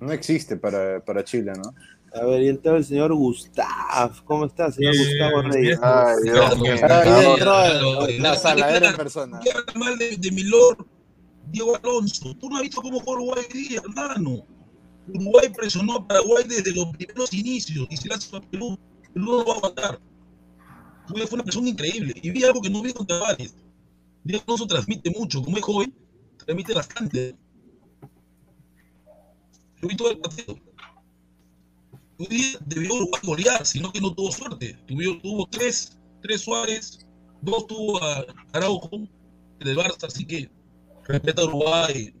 No 0.00 0.12
existe 0.12 0.56
para, 0.56 1.00
para 1.04 1.22
Chile, 1.24 1.52
¿no? 1.56 1.74
A 2.14 2.24
ver, 2.26 2.42
y 2.42 2.48
entonces 2.48 2.80
el 2.80 2.84
señor 2.84 3.14
Gustav, 3.14 4.22
¿cómo 4.24 4.44
está, 4.44 4.70
señor 4.70 4.94
Gustavo 4.98 5.42
Reyes? 5.42 5.78
Ay, 5.82 6.16
Dios 6.24 6.58
mío. 6.60 6.74
Lo- 7.80 8.06
en 8.08 8.96
persona. 8.96 9.40
¿Qué 9.42 9.50
habla 9.50 9.72
mal 9.76 9.96
de, 9.98 10.16
de 10.18 10.30
Milor, 10.30 10.86
Diego 11.50 11.74
Alonso? 11.76 12.34
Tú 12.36 12.50
no 12.50 12.56
has 12.56 12.62
visto 12.62 12.82
cómo 12.82 13.00
jugó 13.00 13.12
Uruguay 13.12 13.44
hoy 13.54 13.62
día, 13.62 13.80
hermano. 13.82 14.44
Uruguay 15.08 15.48
presionó 15.56 15.96
a 15.96 16.06
Paraguay 16.06 16.44
desde 16.46 16.74
los 16.74 16.86
primeros 16.96 17.32
inicios 17.32 17.86
y 17.90 17.96
se 17.96 18.08
la 18.08 18.16
hizo 18.16 18.36
a 18.36 18.40
Perú. 18.42 18.78
Perú 19.14 19.26
no 19.26 19.32
lo 19.38 19.44
va 19.46 19.52
a 19.54 19.56
aguantar. 19.56 20.00
Fue, 21.06 21.26
fue 21.26 21.34
una 21.36 21.44
presión 21.44 21.66
increíble. 21.66 22.14
Y 22.22 22.30
vi 22.30 22.44
algo 22.44 22.60
que 22.60 22.68
no 22.70 22.82
vi 22.82 22.92
con 22.92 23.06
Tavares. 23.06 23.54
Diego 24.22 24.44
Alonso 24.46 24.66
transmite 24.66 25.10
mucho, 25.10 25.42
como 25.42 25.56
es 25.56 25.62
joven, 25.64 25.94
transmite 26.44 26.74
bastante. 26.74 27.34
Yo 29.80 29.88
vi 29.88 29.96
todo 29.96 30.10
el 30.10 30.18
partido. 30.18 30.56
Debió 32.18 32.94
Uruguay 32.94 33.20
golear, 33.24 33.66
sino 33.66 33.92
que 33.92 34.00
no 34.00 34.14
tuvo 34.14 34.30
suerte. 34.30 34.78
Tuvo, 34.86 35.18
tuvo 35.20 35.46
tres, 35.50 35.98
tres 36.22 36.42
Suárez, 36.42 36.98
dos 37.40 37.66
tuvo 37.66 38.02
a 38.02 38.24
Araujo 38.52 38.90
del 39.58 39.76
Barça, 39.76 40.06
así 40.06 40.24
que 40.24 40.50
respeta 41.04 41.42
a 41.42 41.46
Uruguay. 41.46 42.14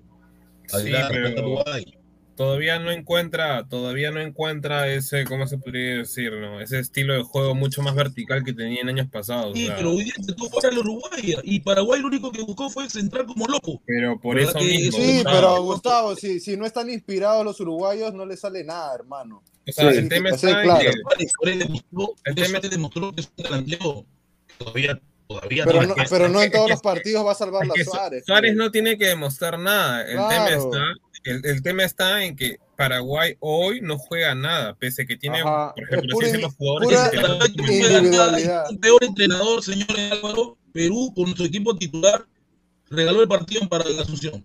Sí, 0.66 0.76
Aguilar, 0.76 1.08
pero- 1.10 1.22
respeta 1.22 1.40
a 1.40 1.44
Uruguay. 1.46 1.98
Todavía 2.36 2.78
no 2.78 2.90
encuentra, 2.90 3.66
todavía 3.68 4.10
no 4.10 4.20
encuentra 4.20 4.88
ese, 4.88 5.24
¿cómo 5.24 5.46
se 5.46 5.58
podría 5.58 5.98
decir, 5.98 6.32
no? 6.32 6.60
Ese 6.60 6.78
estilo 6.78 7.14
de 7.14 7.22
juego 7.22 7.54
mucho 7.54 7.82
más 7.82 7.94
vertical 7.94 8.42
que 8.44 8.52
tenía 8.52 8.80
en 8.80 8.88
años 8.88 9.08
pasados. 9.10 9.56
Sí, 9.56 9.64
o 9.64 9.66
sea, 9.68 9.76
pero 9.76 9.90
hoy 9.92 10.04
día 10.04 10.14
jugar 10.38 10.66
al 10.72 10.78
Uruguay 10.78 11.34
y 11.44 11.60
Paraguay 11.60 12.00
lo 12.00 12.06
único 12.08 12.32
que 12.32 12.42
buscó 12.42 12.70
fue 12.70 12.88
centrar 12.90 13.26
como 13.26 13.46
loco. 13.46 13.80
pero 13.86 14.18
por 14.20 14.36
¿Verdad 14.36 14.50
eso 14.50 14.58
que 14.58 14.64
mismo. 14.64 14.88
eso- 14.98 15.06
Sí, 15.06 15.14
Gustavo. 15.16 15.36
pero 15.36 15.62
Gustavo, 15.62 16.16
si, 16.16 16.40
si 16.40 16.56
no 16.56 16.66
están 16.66 16.90
inspirados 16.90 17.44
los 17.44 17.60
uruguayos, 17.60 18.12
no 18.14 18.24
les 18.26 18.40
sale 18.40 18.64
nada, 18.64 18.94
hermano. 18.94 19.42
O 19.68 19.72
sea, 19.72 19.92
Sí, 19.92 19.98
el 19.98 20.08
tema 20.08 20.30
está 20.30 20.50
en 20.50 20.62
claro. 20.62 20.80
que 20.80 20.86
El 22.24 22.34
tema- 22.34 22.60
demostró 22.60 23.12
que 23.12 23.20
es 23.20 23.28
un 23.36 23.44
delantero 23.44 24.06
que 24.48 24.54
todavía, 24.64 25.00
todavía 25.28 25.64
Pero 25.64 25.82
no, 25.86 25.94
pero 26.10 26.26
en 26.42 26.50
todos 26.50 26.70
los 26.70 26.80
partidos 26.80 27.24
va 27.24 27.32
a 27.32 27.34
salvar 27.36 27.66
la 27.66 27.74
Suárez. 27.84 28.24
Suárez 28.26 28.50
pues. 28.50 28.56
no 28.56 28.70
tiene 28.70 28.98
que 28.98 29.06
demostrar 29.06 29.58
nada. 29.58 30.02
El, 30.02 30.16
tema 30.16 30.28
Claro. 30.28 30.64
está, 30.64 30.84
el, 31.24 31.44
el 31.44 31.62
tema 31.62 31.84
está 31.84 32.24
en 32.24 32.36
que 32.36 32.56
Paraguay 32.76 33.36
hoy 33.40 33.80
no 33.80 33.98
juega 33.98 34.34
nada, 34.34 34.74
pese 34.74 35.06
que 35.06 35.16
tiene, 35.16 35.40
Ajá. 35.40 35.72
por 35.74 35.84
ejemplo, 35.84 36.14
pura 36.14 36.28
los 36.38 36.54
jugadores 36.54 36.98
un 38.70 38.78
peor 38.80 39.04
entrenador, 39.04 39.62
señores 39.62 40.12
Álvaro. 40.12 40.56
Perú, 40.72 41.12
con 41.14 41.36
su 41.36 41.44
equipo 41.44 41.76
titular, 41.76 42.24
regaló 42.88 43.20
el 43.20 43.28
partido 43.28 43.68
para 43.68 43.84
la 43.84 44.02
Asunción, 44.02 44.42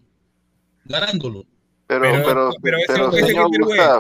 ganándolo. 0.86 1.46
Pero, 1.88 2.02
Pero- 2.02 2.26
pero, 2.26 2.52
pero 2.62 2.78
ese- 3.14 3.28
señor 3.28 3.50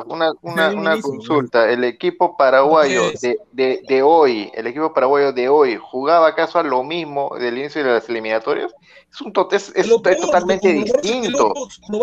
una, 0.07 0.33
una, 0.73 1.01
consulta. 1.01 1.71
El 1.71 1.85
equipo 1.85 2.35
paraguayo 2.35 3.11
de, 3.21 3.37
de, 3.53 3.81
de 3.87 4.01
hoy, 4.01 4.51
el 4.55 4.67
equipo 4.67 4.93
paraguayo 4.93 5.31
de 5.31 5.47
hoy, 5.47 5.77
¿jugaba 5.81 6.27
acaso 6.27 6.59
a 6.59 6.63
lo 6.63 6.83
mismo 6.83 7.31
del 7.39 7.57
inicio 7.57 7.81
de 7.85 7.91
las 7.93 8.09
eliminatorias? 8.09 8.73
Es, 9.11 9.21
un 9.21 9.33
to- 9.33 9.47
es, 9.51 9.71
es- 9.75 9.87
totalmente 10.21 10.67
distinto. 10.73 11.53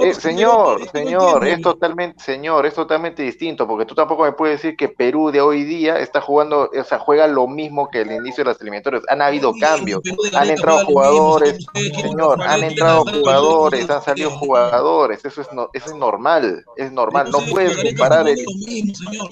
Eh, 0.02 0.14
señor, 0.14 0.80
señor, 0.90 1.46
es 1.46 1.62
totalmente, 1.62 2.24
señor, 2.24 2.66
es 2.66 2.74
totalmente 2.74 3.22
distinto, 3.22 3.68
porque 3.68 3.84
tú 3.84 3.94
tampoco 3.94 4.24
me 4.24 4.32
puedes 4.32 4.60
decir 4.60 4.76
que 4.76 4.88
Perú 4.88 5.30
de 5.30 5.40
hoy 5.40 5.62
día 5.62 5.98
está 6.00 6.20
jugando, 6.20 6.68
o 6.76 6.84
sea, 6.84 6.98
juega 6.98 7.28
lo 7.28 7.46
mismo 7.46 7.88
que 7.88 8.00
el 8.00 8.10
inicio 8.10 8.42
de 8.42 8.50
las 8.50 8.60
eliminatorias. 8.60 9.04
Han 9.08 9.22
habido 9.22 9.52
cambios, 9.60 10.00
han 10.34 10.50
entrado 10.50 10.78
jugadores, 10.86 11.66
señor, 12.02 12.42
han 12.42 12.64
entrado 12.64 13.04
jugadores, 13.20 13.90
han 13.90 14.02
salido 14.02 14.30
jugadores, 14.32 15.24
eso 15.24 15.40
es, 15.40 15.52
no, 15.52 15.68
eso 15.72 15.86
es 15.90 15.94
normal, 15.94 16.64
es 16.76 16.90
normal, 16.90 17.30
no 17.30 17.38
puedes 17.50 17.76
comparar 17.92 18.26
el, 18.28 18.44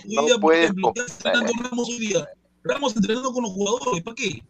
no 0.06 0.22
puedes 0.40 0.64
ejemplo, 0.66 0.92
¿qué 0.94 1.00
hace 1.00 1.30
comparar. 1.42 2.41
Ramos 2.64 2.94
entrenando 2.94 3.32
con 3.32 3.42
los 3.42 3.52
jugadores, 3.52 4.02
¿para 4.04 4.14
qué? 4.14 4.42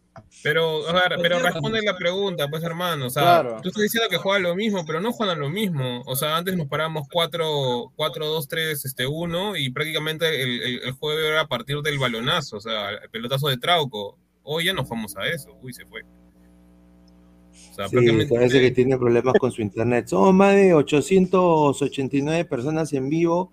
Pero, 0.43 0.87
a 0.87 0.93
ver, 0.93 1.17
pero 1.21 1.39
responde 1.39 1.81
la 1.81 1.95
pregunta, 1.97 2.47
pues 2.47 2.61
hermano. 2.63 3.07
O 3.07 3.09
sea, 3.09 3.23
Claro. 3.23 3.57
tú 3.61 3.69
estás 3.69 3.81
diciendo 3.83 4.07
que 4.09 4.17
juegan 4.17 4.43
lo 4.43 4.55
mismo, 4.55 4.85
pero 4.85 5.01
no 5.01 5.11
juegan 5.11 5.39
lo 5.39 5.49
mismo. 5.49 6.01
O 6.05 6.15
sea, 6.15 6.37
antes 6.37 6.55
nos 6.55 6.67
parábamos 6.67 7.07
4, 7.11 7.91
4 7.95 8.25
2, 8.27 8.47
3, 8.47 8.85
este, 8.85 9.07
1 9.07 9.57
y 9.57 9.71
prácticamente 9.71 10.43
el, 10.43 10.61
el, 10.61 10.79
el 10.83 10.91
juego 10.91 11.19
era 11.19 11.41
a 11.41 11.47
partir 11.47 11.81
del 11.81 11.97
balonazo, 11.97 12.57
o 12.57 12.61
sea, 12.61 12.91
el 12.91 13.09
pelotazo 13.09 13.47
de 13.47 13.57
Trauco. 13.57 14.17
Hoy 14.43 14.65
ya 14.65 14.73
no 14.73 14.83
jugamos 14.83 15.15
a 15.17 15.25
eso. 15.27 15.57
Uy, 15.61 15.73
se 15.73 15.85
fue. 15.85 16.01
O 16.03 17.75
sea, 17.75 17.87
Sí, 17.87 17.91
prácticamente. 17.95 18.35
parece 18.35 18.59
que 18.61 18.71
tiene 18.71 18.97
problemas 18.97 19.33
con 19.39 19.51
su 19.51 19.61
internet. 19.63 20.07
Somos 20.07 20.33
más 20.33 20.53
de 20.55 20.73
889 20.75 22.45
personas 22.45 22.93
en 22.93 23.09
vivo. 23.09 23.51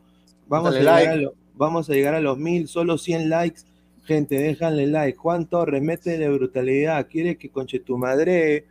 Vamos 0.49 0.75
a, 0.75 0.79
llegar 0.79 0.95
like. 0.97 1.09
a 1.13 1.17
lo- 1.17 1.35
vamos 1.55 1.89
a 1.89 1.93
llegar 1.95 2.15
a 2.15 2.21
los 2.21 2.37
mil, 2.39 2.67
solo 2.69 2.99
100 2.99 3.29
likes. 3.31 3.63
Gente, 4.11 4.35
déjanle 4.37 4.89
like. 4.89 5.17
Juan 5.17 5.47
Torres, 5.47 5.81
mete 5.81 6.19
de 6.19 6.29
brutalidad. 6.29 7.07
Quiere 7.07 7.39
que 7.39 7.49
conche 7.49 7.79
tu 7.79 7.97
madre. 7.97 8.67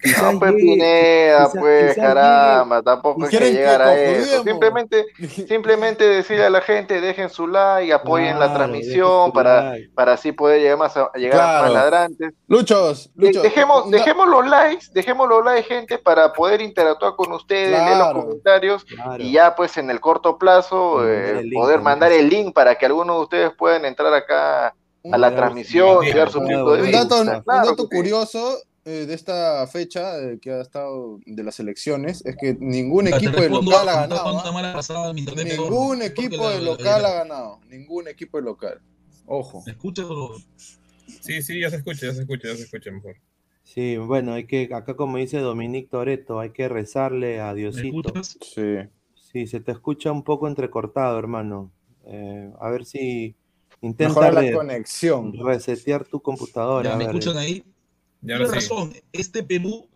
Quizás 0.00 0.32
No, 0.34 0.38
pues 0.38 0.52
llegue- 0.52 0.62
Pineda, 0.62 1.38
quizás- 1.46 1.56
pues 1.60 1.94
quizás 1.94 2.06
caramba, 2.06 2.82
tampoco 2.82 3.24
es 3.24 3.30
que 3.30 3.36
¿Quieren 3.36 3.54
que 3.54 3.58
llegar 3.58 3.82
a 3.82 3.94
eso. 4.00 4.42
Simplemente, 4.44 5.06
simplemente 5.48 6.04
decirle 6.04 6.44
a 6.46 6.50
la 6.50 6.60
gente, 6.60 7.00
dejen 7.00 7.28
su 7.30 7.46
like, 7.48 7.92
apoyen 7.92 8.38
la 8.38 8.46
Claro, 8.46 8.54
transmisión 8.54 9.32
para, 9.32 9.70
like. 9.70 9.90
para 9.94 10.12
así 10.12 10.32
poder 10.32 10.60
llegar 10.60 10.78
más 10.78 10.96
a, 10.96 11.10
llegar 11.14 11.40
a 11.40 11.42
Claro. 11.44 11.62
más 11.64 11.72
ladrantes. 11.72 12.32
Luchos, 12.46 13.10
De- 13.14 13.26
Luchos. 13.28 13.42
dejemos, 13.42 13.90
dejemos 13.90 14.28
los 14.28 14.46
likes, 14.46 14.86
dejemos 14.92 15.28
los 15.28 15.44
likes, 15.44 15.68
gente, 15.68 15.98
para 15.98 16.32
poder 16.32 16.60
interactuar 16.60 17.16
con 17.16 17.32
ustedes, 17.32 17.70
leer 17.70 17.96
los 17.96 18.06
Claro. 18.08 18.20
comentarios 18.22 18.84
Claro. 18.84 19.22
y 19.22 19.32
ya 19.32 19.54
pues 19.56 19.76
en 19.78 19.90
el 19.90 20.00
corto 20.00 20.38
plazo 20.38 21.06
eh, 21.08 21.40
el 21.40 21.50
poder 21.52 21.80
mandar 21.80 22.12
el 22.12 22.28
link 22.28 22.54
para 22.54 22.74
que 22.76 22.86
algunos 22.86 23.16
de 23.16 23.22
ustedes 23.22 23.50
puedan 23.58 23.84
entrar 23.84 24.12
acá 24.14 24.68
a 24.68 25.16
la 25.16 25.28
Claro, 25.28 25.36
transmisión 25.36 26.04
dar 26.14 26.30
su 26.30 26.40
claro, 26.40 26.64
punto 26.64 26.72
de 26.74 26.80
Un 26.80 26.86
vista. 26.86 27.04
dato, 27.04 27.20
un 27.20 27.40
Claro 27.42 27.66
dato 27.70 27.88
curioso 27.88 28.58
eh, 28.88 29.04
de 29.04 29.12
esta 29.12 29.66
fecha 29.66 30.18
eh, 30.18 30.38
que 30.40 30.50
ha 30.50 30.62
estado 30.62 31.20
de 31.26 31.44
las 31.44 31.60
elecciones 31.60 32.24
es 32.24 32.36
que 32.36 32.56
ningún 32.58 33.06
equipo 33.06 33.38
de 33.38 33.50
local 33.50 33.86
ha 33.86 34.06
ganado. 34.06 34.38
¿ah? 34.38 34.72
pasada, 34.72 35.12
Ningún 35.12 36.00
equipo 36.00 36.48
de 36.48 36.62
local 36.62 37.04
ha 37.04 37.12
ganado. 37.12 37.60
Ningún 37.68 38.08
equipo 38.08 38.38
de 38.38 38.44
local. 38.44 38.80
Ojo. 39.26 39.62
¿Me 39.66 39.72
escuchas 39.72 40.06
o 40.08 40.36
Sí, 41.20 41.42
sí, 41.42 41.60
ya 41.60 41.68
se 41.68 41.76
escucha, 41.76 42.06
ya 42.06 42.14
se 42.14 42.20
escucha, 42.22 42.48
ya 42.48 42.56
se 42.56 42.62
escucha 42.62 42.90
mejor. 42.90 43.16
Sí, 43.62 43.98
bueno, 43.98 44.32
hay 44.32 44.46
que, 44.46 44.70
acá 44.72 44.96
como 44.96 45.18
dice 45.18 45.38
Dominic 45.38 45.90
Toreto, 45.90 46.40
hay 46.40 46.50
que 46.50 46.70
rezarle 46.70 47.40
a 47.40 47.52
Diosito. 47.52 48.14
Sí. 48.22 48.88
Sí, 49.14 49.46
se 49.46 49.60
te 49.60 49.72
escucha 49.72 50.10
un 50.10 50.22
poco 50.22 50.48
entrecortado, 50.48 51.18
hermano. 51.18 51.70
Eh, 52.06 52.50
a 52.58 52.70
ver 52.70 52.86
si 52.86 53.34
intenta 53.82 54.32
la 54.32 54.50
conexión. 54.50 55.34
resetear 55.44 56.06
tu 56.06 56.20
computadora. 56.20 56.88
Ya, 56.88 56.94
a 56.94 56.98
¿Me 56.98 57.06
ver, 57.06 57.16
escuchan 57.16 57.36
ahí? 57.36 57.62
Ya 58.20 58.38
razón, 58.38 58.92
este 59.12 59.42
Perú 59.42 59.88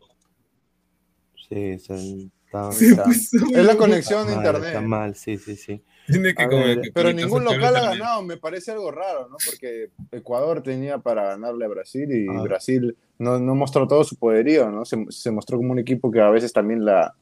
Sí, 1.49 1.79
se- 1.79 2.31
está, 2.47 2.71
Está. 2.71 3.11
está 3.11 3.39
Es 3.61 3.65
la 3.67 3.77
conexión 3.77 4.27
de 4.27 4.35
mal, 4.37 4.45
internet. 4.45 4.69
está 4.69 4.81
mal, 4.81 5.15
sí, 5.17 5.39
sí, 5.39 5.57
sí. 5.57 5.83
Tiene 6.07 6.35
que 6.35 6.43
A 6.43 6.49
como 6.49 6.65
ver, 6.65 6.81
que 6.81 6.93
Pero 6.93 7.13
ningún 7.13 7.47
al 7.47 7.55
local 7.55 7.77
ha 7.77 7.81
ganado, 7.91 8.23
me 8.23 8.37
parece 8.37 8.73
algo 8.73 8.91
raro, 8.91 9.29
¿no? 9.29 9.37
Porque 9.45 9.91
Ecuador 10.11 10.63
tenía 10.63 10.99
para 10.99 11.25
ganarle 11.29 11.65
a 11.65 11.69
Brasil 11.69 12.11
y 12.11 12.27
Ah. 12.29 12.43
Brasil 12.43 12.97
no, 13.19 13.39
no 13.39 13.55
mostró 13.55 13.87
todo 13.87 14.03
su 14.05 14.17
poderío, 14.17 14.71
¿no? 14.71 14.85
Se, 14.85 14.97
se 15.11 15.31
mostró 15.31 15.59
como 15.59 15.73
un 15.73 15.79
equipo 15.79 16.11
que 16.11 16.21
a 16.21 16.31
veces 16.31 16.53
también 16.53 16.85
la, 16.85 17.15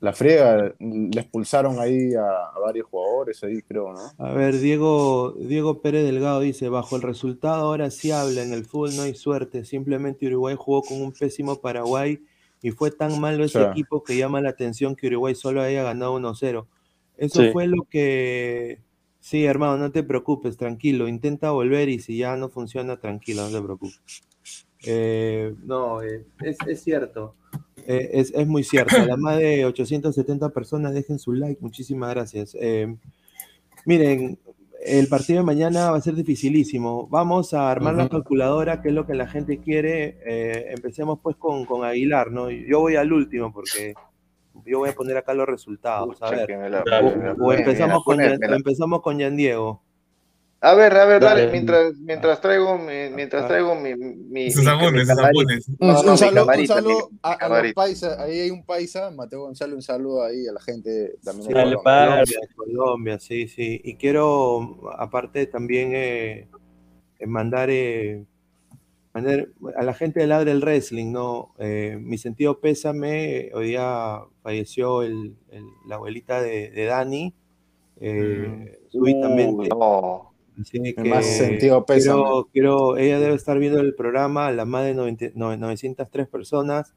la 0.00 0.12
friega, 0.12 0.74
le 0.78 1.20
expulsaron 1.20 1.80
ahí 1.80 2.14
a, 2.14 2.22
a 2.54 2.58
varios 2.58 2.86
jugadores, 2.86 3.42
ahí 3.42 3.62
creo, 3.62 3.92
¿no? 3.94 4.24
A 4.24 4.32
ver, 4.32 4.58
Diego, 4.58 5.32
Diego 5.38 5.80
Pérez 5.80 6.04
Delgado 6.04 6.40
dice, 6.40 6.68
bajo 6.68 6.96
el 6.96 7.02
resultado 7.02 7.62
ahora 7.64 7.90
sí 7.90 8.10
habla, 8.10 8.42
en 8.42 8.52
el 8.52 8.64
fútbol 8.66 8.94
no 8.94 9.02
hay 9.02 9.14
suerte, 9.14 9.64
simplemente 9.64 10.26
Uruguay 10.26 10.54
jugó 10.58 10.82
con 10.82 11.00
un 11.00 11.12
pésimo 11.12 11.60
Paraguay 11.60 12.20
y 12.62 12.70
fue 12.72 12.90
tan 12.90 13.18
malo 13.20 13.44
ese 13.44 13.62
equipo 13.62 14.02
que 14.04 14.16
llama 14.16 14.40
la 14.40 14.50
atención 14.50 14.96
que 14.96 15.06
Uruguay 15.06 15.34
solo 15.34 15.62
haya 15.62 15.82
ganado 15.82 16.18
1-0. 16.18 16.66
Eso 17.16 17.42
Sí. 17.42 17.50
fue 17.52 17.66
lo 17.66 17.84
que... 17.88 18.80
Sí, 19.20 19.44
hermano, 19.44 19.76
no 19.78 19.90
te 19.90 20.02
preocupes, 20.02 20.56
tranquilo, 20.56 21.08
intenta 21.08 21.50
volver 21.50 21.88
y 21.88 21.98
si 22.00 22.18
ya 22.18 22.36
no 22.36 22.48
funciona, 22.48 22.98
tranquilo, 22.98 23.48
no 23.48 23.58
te 23.58 23.64
preocupes. 23.64 24.22
Eh, 24.86 25.54
no, 25.64 26.00
eh, 26.02 26.24
es, 26.42 26.56
es 26.66 26.82
cierto. 26.82 27.34
Eh, 27.86 28.10
es, 28.14 28.32
es 28.34 28.46
muy 28.46 28.64
cierto. 28.64 28.96
A 28.96 29.04
las 29.06 29.18
más 29.18 29.38
de 29.38 29.64
870 29.64 30.48
personas 30.50 30.92
dejen 30.94 31.18
su 31.18 31.32
like. 31.32 31.58
Muchísimas 31.60 32.10
gracias. 32.14 32.56
Eh, 32.60 32.94
miren, 33.84 34.38
el 34.84 35.08
partido 35.08 35.40
de 35.40 35.44
mañana 35.46 35.90
va 35.90 35.96
a 35.96 36.00
ser 36.00 36.14
dificilísimo. 36.14 37.08
Vamos 37.08 37.54
a 37.54 37.70
armar 37.70 37.94
la 37.94 38.08
calculadora, 38.08 38.82
que 38.82 38.88
es 38.88 38.94
lo 38.94 39.06
que 39.06 39.14
la 39.14 39.26
gente 39.26 39.58
quiere. 39.58 40.18
Eh, 40.26 40.66
empecemos 40.74 41.18
pues 41.22 41.36
con, 41.36 41.64
con 41.64 41.84
Aguilar, 41.84 42.30
¿no? 42.30 42.50
Yo 42.50 42.80
voy 42.80 42.96
al 42.96 43.12
último 43.12 43.52
porque 43.52 43.94
yo 44.64 44.78
voy 44.78 44.90
a 44.90 44.94
poner 44.94 45.16
acá 45.16 45.34
los 45.34 45.46
resultados. 45.46 46.22
A 46.22 46.30
ver. 46.30 46.48
la- 46.70 46.82
la 46.86 47.36
O 47.40 47.52
empezamos 47.52 47.98
la 47.98 48.02
con, 48.04 48.20
empezamos 48.54 49.02
con 49.02 49.18
Yan 49.18 49.36
Diego. 49.36 49.82
A 50.60 50.74
ver, 50.74 50.96
a 50.96 51.04
ver, 51.04 51.22
dale, 51.22 51.40
Dale. 51.42 51.52
mientras, 51.52 51.94
mientras 51.98 52.40
traigo 52.40 52.78
mi, 52.78 53.10
mientras 53.14 53.46
traigo 53.46 53.74
mi, 53.74 53.94
mi, 53.94 54.50
Sus 54.50 54.64
mi 54.64 54.64
sus. 54.64 55.36
Un, 55.78 55.88
No, 55.88 55.92
no, 55.92 55.98
un 56.02 56.12
mi 56.12 56.18
saludo, 56.18 56.46
un 56.58 56.66
saludo 56.66 57.10
a, 57.22 57.32
a 57.32 57.48
los 57.62 57.72
paisas. 57.74 58.18
Ahí 58.18 58.40
hay 58.40 58.50
un 58.50 58.64
paisa, 58.64 59.10
Mateo 59.10 59.42
Gonzalo, 59.42 59.76
un 59.76 59.82
saludo 59.82 60.24
ahí 60.24 60.46
a 60.48 60.52
la 60.52 60.60
gente 60.60 61.14
también 61.22 61.48
de 61.48 61.54
Dale, 61.54 61.76
Colombia. 61.76 62.06
Colombia, 62.08 62.38
Colombia, 62.56 63.18
sí, 63.20 63.48
sí. 63.48 63.80
Y 63.84 63.94
quiero, 63.96 64.90
aparte, 64.98 65.46
también 65.46 65.92
eh, 65.94 66.48
eh, 67.18 67.26
mandar, 67.26 67.68
eh, 67.70 68.24
mandar 69.12 69.48
a 69.76 69.82
la 69.82 69.92
gente 69.94 70.20
del 70.20 70.30
Ladre 70.30 70.52
del 70.52 70.62
Wrestling, 70.62 71.12
¿no? 71.12 71.54
Eh, 71.58 71.98
mi 72.00 72.16
sentido 72.16 72.58
pésame, 72.60 73.50
hoy 73.54 73.68
día 73.68 74.20
falleció 74.42 75.02
el- 75.02 75.36
el- 75.50 75.64
la 75.86 75.96
abuelita 75.96 76.40
de, 76.40 76.70
de 76.70 76.84
Dani, 76.86 77.34
eh, 78.00 78.78
súbitamente. 78.90 79.68
No, 79.68 80.32
Así 80.60 80.80
que 80.94 81.02
Mi 81.02 81.08
más 81.10 81.26
sentido 81.26 81.84
pésame. 81.84 82.22
quiero, 82.22 82.48
quiero- 82.52 82.96
ella 82.96 83.20
debe 83.20 83.34
estar 83.34 83.58
viendo 83.58 83.80
el 83.80 83.94
programa, 83.94 84.50
las 84.52 84.66
más 84.66 84.84
de 84.84 84.94
90 84.94 85.26
no- 85.34 85.56
903 85.56 86.26
personas. 86.28 86.94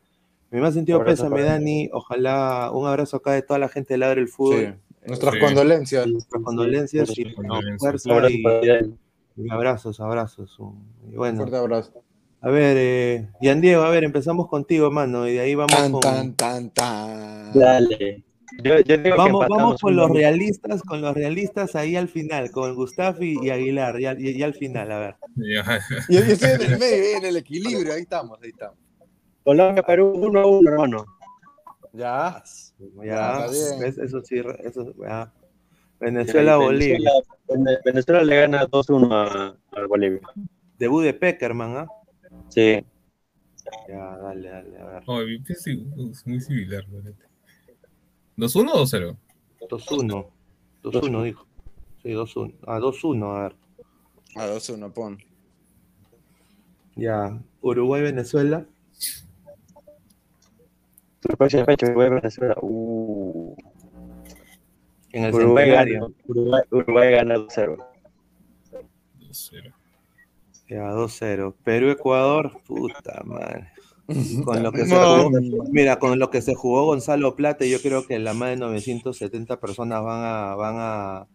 Mi 0.51 0.60
más 0.62 0.74
sentido 0.74 0.97
Abrazo 0.99 1.24
pésame, 1.30 1.43
Dani. 1.43 1.89
Ojalá 1.93 2.72
un 2.74 2.88
abrazo 2.88 3.18
acá 3.18 3.34
de 3.34 3.41
toda 3.41 3.60
la 3.60 3.68
gente 3.70 3.93
del 3.93 3.99
Ladre 4.01 4.22
del 4.22 4.30
Fútbol. 4.30 4.78
Sí. 4.78 4.97
Nuestras 5.07 5.34
Sí. 5.36 5.39
condolencias. 5.39 6.07
Nuestras 6.07 6.43
condolencias 6.43 7.18
y 7.18 7.34
condolencias. 7.34 7.80
Fuerza 7.80 8.12
abrazo 8.14 8.34
y, 9.38 9.49
abrazos, 9.49 9.99
abrazos. 9.99 10.60
un- 10.60 10.84
Y 11.12 11.16
bueno, 11.16 11.38
Fuerte 11.39 11.57
abrazo. 11.57 12.03
a 12.41 12.49
ver, 12.49 12.76
eh, 12.80 13.30
Yan 13.41 13.62
Diego, 13.62 13.84
a 13.84 13.89
ver, 13.89 14.03
empezamos 14.03 14.47
contigo, 14.47 14.88
hermano, 14.88 15.28
y 15.28 15.34
de 15.34 15.39
ahí 15.41 15.55
vamos 15.55 15.76
Tan, 15.76 15.91
con, 15.91 16.01
tan, 16.01 16.34
tan, 16.34 16.70
tan. 16.72 17.53
Dale. 17.53 18.24
Yo, 18.64 18.80
yo 18.80 18.97
digo 18.97 19.03
que 19.03 19.10
vamos, 19.12 19.28
empatamos 19.28 19.57
vamos 19.57 19.82
con 19.82 19.93
uno 19.93 20.01
los 20.01 20.10
uno. 20.12 20.20
realistas, 20.20 20.82
con 20.84 21.01
los 21.01 21.14
realistas 21.14 21.76
ahí 21.76 21.95
al 21.95 22.07
final, 22.07 22.51
con 22.51 22.76
Gustafi 22.76 23.38
y 23.41 23.49
Aguilar, 23.49 23.99
y, 23.99 24.05
al- 24.05 24.20
y- 24.20 24.32
y 24.32 24.43
al 24.43 24.53
final, 24.53 24.91
a 24.91 24.99
ver. 24.99 25.16
Ya. 25.36 25.80
Yo, 26.10 26.20
yo 26.22 26.34
estoy 26.34 26.51
en 26.51 26.62
el 26.74 26.80
medio, 26.80 27.18
en 27.18 27.26
el 27.26 27.38
equilibrio. 27.38 27.93
Ahí 27.93 28.01
estamos, 28.01 28.39
ahí 28.41 28.49
estamos. 28.49 28.78
Colombia, 29.43 29.84
Perú, 29.84 30.12
1 30.16 30.39
a 30.39 30.45
1, 30.45 30.70
hermano. 30.72 31.05
Ya. 31.93 32.43
Ya, 33.03 33.45
está 33.45 33.51
bien. 33.51 33.80
¿ves? 33.80 33.97
eso 33.97 34.22
sí, 34.22 34.41
eso, 34.64 34.93
ya. 35.01 35.32
Venezuela, 35.99 36.55
Bolivia. 36.57 36.97
Venezuela, 36.97 37.22
Vene- 37.49 37.78
Venezuela 37.84 38.24
le 38.24 38.36
gana 38.41 38.68
2-1 38.68 39.12
a, 39.12 39.55
a 39.82 39.86
Bolivia. 39.88 40.22
Debut 40.78 41.03
de 41.03 41.14
Peckerman, 41.14 41.78
¿ah? 41.78 41.88
Sí. 42.49 42.86
Ya, 43.88 44.18
dale, 44.18 44.49
dale, 44.49 44.78
a 44.80 44.86
ver. 44.86 45.03
Oh, 45.07 45.22
es 45.22 46.26
muy 46.26 46.39
similar, 46.41 46.86
la 46.89 47.01
neta. 47.01 47.26
¿2-1 48.40 48.70
o 48.74 48.86
2-0? 48.86 49.18
2-1. 49.70 50.28
2-1, 50.84 51.24
dijo. 51.24 51.46
Sí, 52.02 52.10
2-1. 52.10 52.54
Ah, 52.66 52.80
2-1, 52.80 53.24
a 53.36 53.44
ver. 53.44 53.56
A 54.36 54.48
2-1, 54.48 54.94
pon. 54.94 55.18
Ya, 56.96 57.38
Uruguay, 57.62 58.02
Venezuela. 58.02 58.66
La 61.24 61.36
próxima 61.36 61.66
fecha, 61.66 61.86
Uruguay, 61.88 62.10
Venezuela. 62.10 62.56
Uh, 62.62 63.56
En 65.12 65.26
el 65.26 65.34
Uruguay, 65.34 65.66
centenario. 65.66 66.02
gana, 66.02 66.14
Uruguay, 66.28 66.62
Uruguay 66.72 67.12
gana 67.12 67.36
2-0. 67.36 67.78
2-0. 69.20 69.74
Ya, 70.70 70.84
2-0. 70.94 71.56
Perú, 71.64 71.90
Ecuador. 71.90 72.62
Puta 72.66 73.22
madre. 73.26 73.72
Con 74.45 74.64
lo 74.64 74.72
que 74.72 74.86
se 74.86 74.95
jugó, 74.95 75.30
mira, 75.72 75.99
con 75.99 76.18
lo 76.20 76.30
que 76.32 76.41
se 76.41 76.55
jugó 76.55 76.86
Gonzalo 76.86 77.36
Plata, 77.36 77.66
yo 77.66 77.80
creo 77.82 78.05
que 78.07 78.18
la 78.20 78.34
más 78.34 78.49
de 78.49 78.57
970 78.57 79.60
personas 79.60 80.03
van 80.03 80.24
a, 80.24 80.55
van 80.55 80.76
a, 80.78 81.28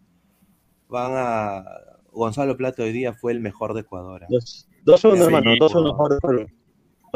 van 0.89 1.11
a. 1.15 1.65
Gonzalo 2.11 2.55
Plata 2.57 2.83
hoy 2.83 2.91
día 2.91 3.13
fue 3.13 3.31
el 3.33 3.39
mejor 3.39 3.73
de 3.73 3.81
Ecuador. 3.81 4.23
¿ah? 4.23 4.27
2-1, 4.85 4.97
Sí, 4.97 5.07
hermano. 5.23 5.51
2-1 5.55 5.73
no. 5.73 5.83
mejor 5.83 6.13
de 6.21 6.47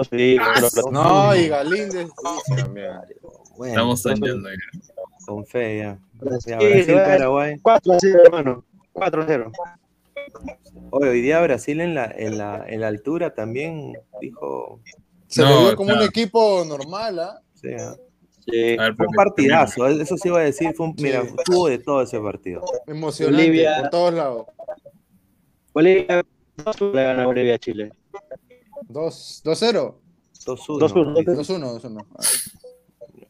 sí. 0.09 0.37
No, 0.91 1.35
y 1.35 1.47
Galíndez. 1.47 2.07
sí. 2.07 2.53
Bueno, 3.57 3.73
Estamos 3.73 4.01
soñando. 4.01 4.49
ya. 4.49 4.55
con 5.25 5.45
fe 5.45 5.77
ya. 5.79 5.99
Brasil, 6.13 6.53
va- 6.97 7.03
Paraguay. 7.05 7.55
4-0, 7.61 8.25
hermano. 8.25 8.65
4-0. 8.93 9.51
Hoy, 10.91 11.07
hoy 11.09 11.21
día 11.21 11.41
Brasil 11.41 11.81
en 11.81 11.95
la, 11.95 12.05
en 12.05 12.37
la, 12.37 12.63
en 12.67 12.81
la 12.81 12.87
altura 12.87 13.33
también 13.33 13.93
dijo. 14.21 14.79
Se 15.29 15.41
No, 15.43 15.47
le 15.49 15.59
vio 15.67 15.75
como 15.75 15.87
claro. 15.89 16.01
un 16.01 16.07
equipo 16.09 16.65
normal, 16.67 17.19
¿ah? 17.19 17.41
sea, 17.53 17.95
Sí. 18.45 18.75
A 18.79 18.83
ver, 18.83 18.95
fue 18.95 19.05
un 19.07 19.13
partidazo, 19.13 19.87
eso 19.87 20.17
sí 20.17 20.27
iba 20.29 20.39
a 20.39 20.43
decir, 20.43 20.73
fue 20.75 20.87
un, 20.87 20.95
mira, 20.97 21.21
Sí. 21.23 21.35
tuvo 21.45 21.67
de 21.67 21.77
todo 21.77 22.01
ese 22.01 22.19
partido. 22.19 22.63
Emocionante 22.87 23.43
Bolivia. 23.45 23.77
por 23.81 23.89
todos 23.91 24.13
lados. 24.15 24.45
Bolivia 25.71 26.23
2-1 26.57 26.91
le 26.95 27.03
gana 27.03 27.25
Bolivia 27.27 27.55
a 27.55 27.59
Chile. 27.59 27.91
2 28.87 29.41
2-0. 29.45 29.95
2-1. 30.45 30.79
2-1. 30.79 31.23
2-1, 31.35 31.73
2-1. 31.79 32.05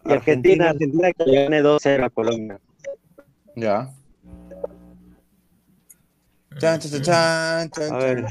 Y 0.05 0.11
Argentina, 0.13 0.69
Argentina 0.69 1.11
que 1.11 1.25
le 1.25 1.43
gane 1.43 1.61
2-0 1.63 2.03
a 2.05 2.09
Colombia. 2.09 2.59
Ya. 3.57 3.93
Chan, 6.59 6.79
chan, 6.79 7.01
chan, 7.01 7.69
chan, 7.71 7.93
A 7.93 7.97
ver, 7.97 8.25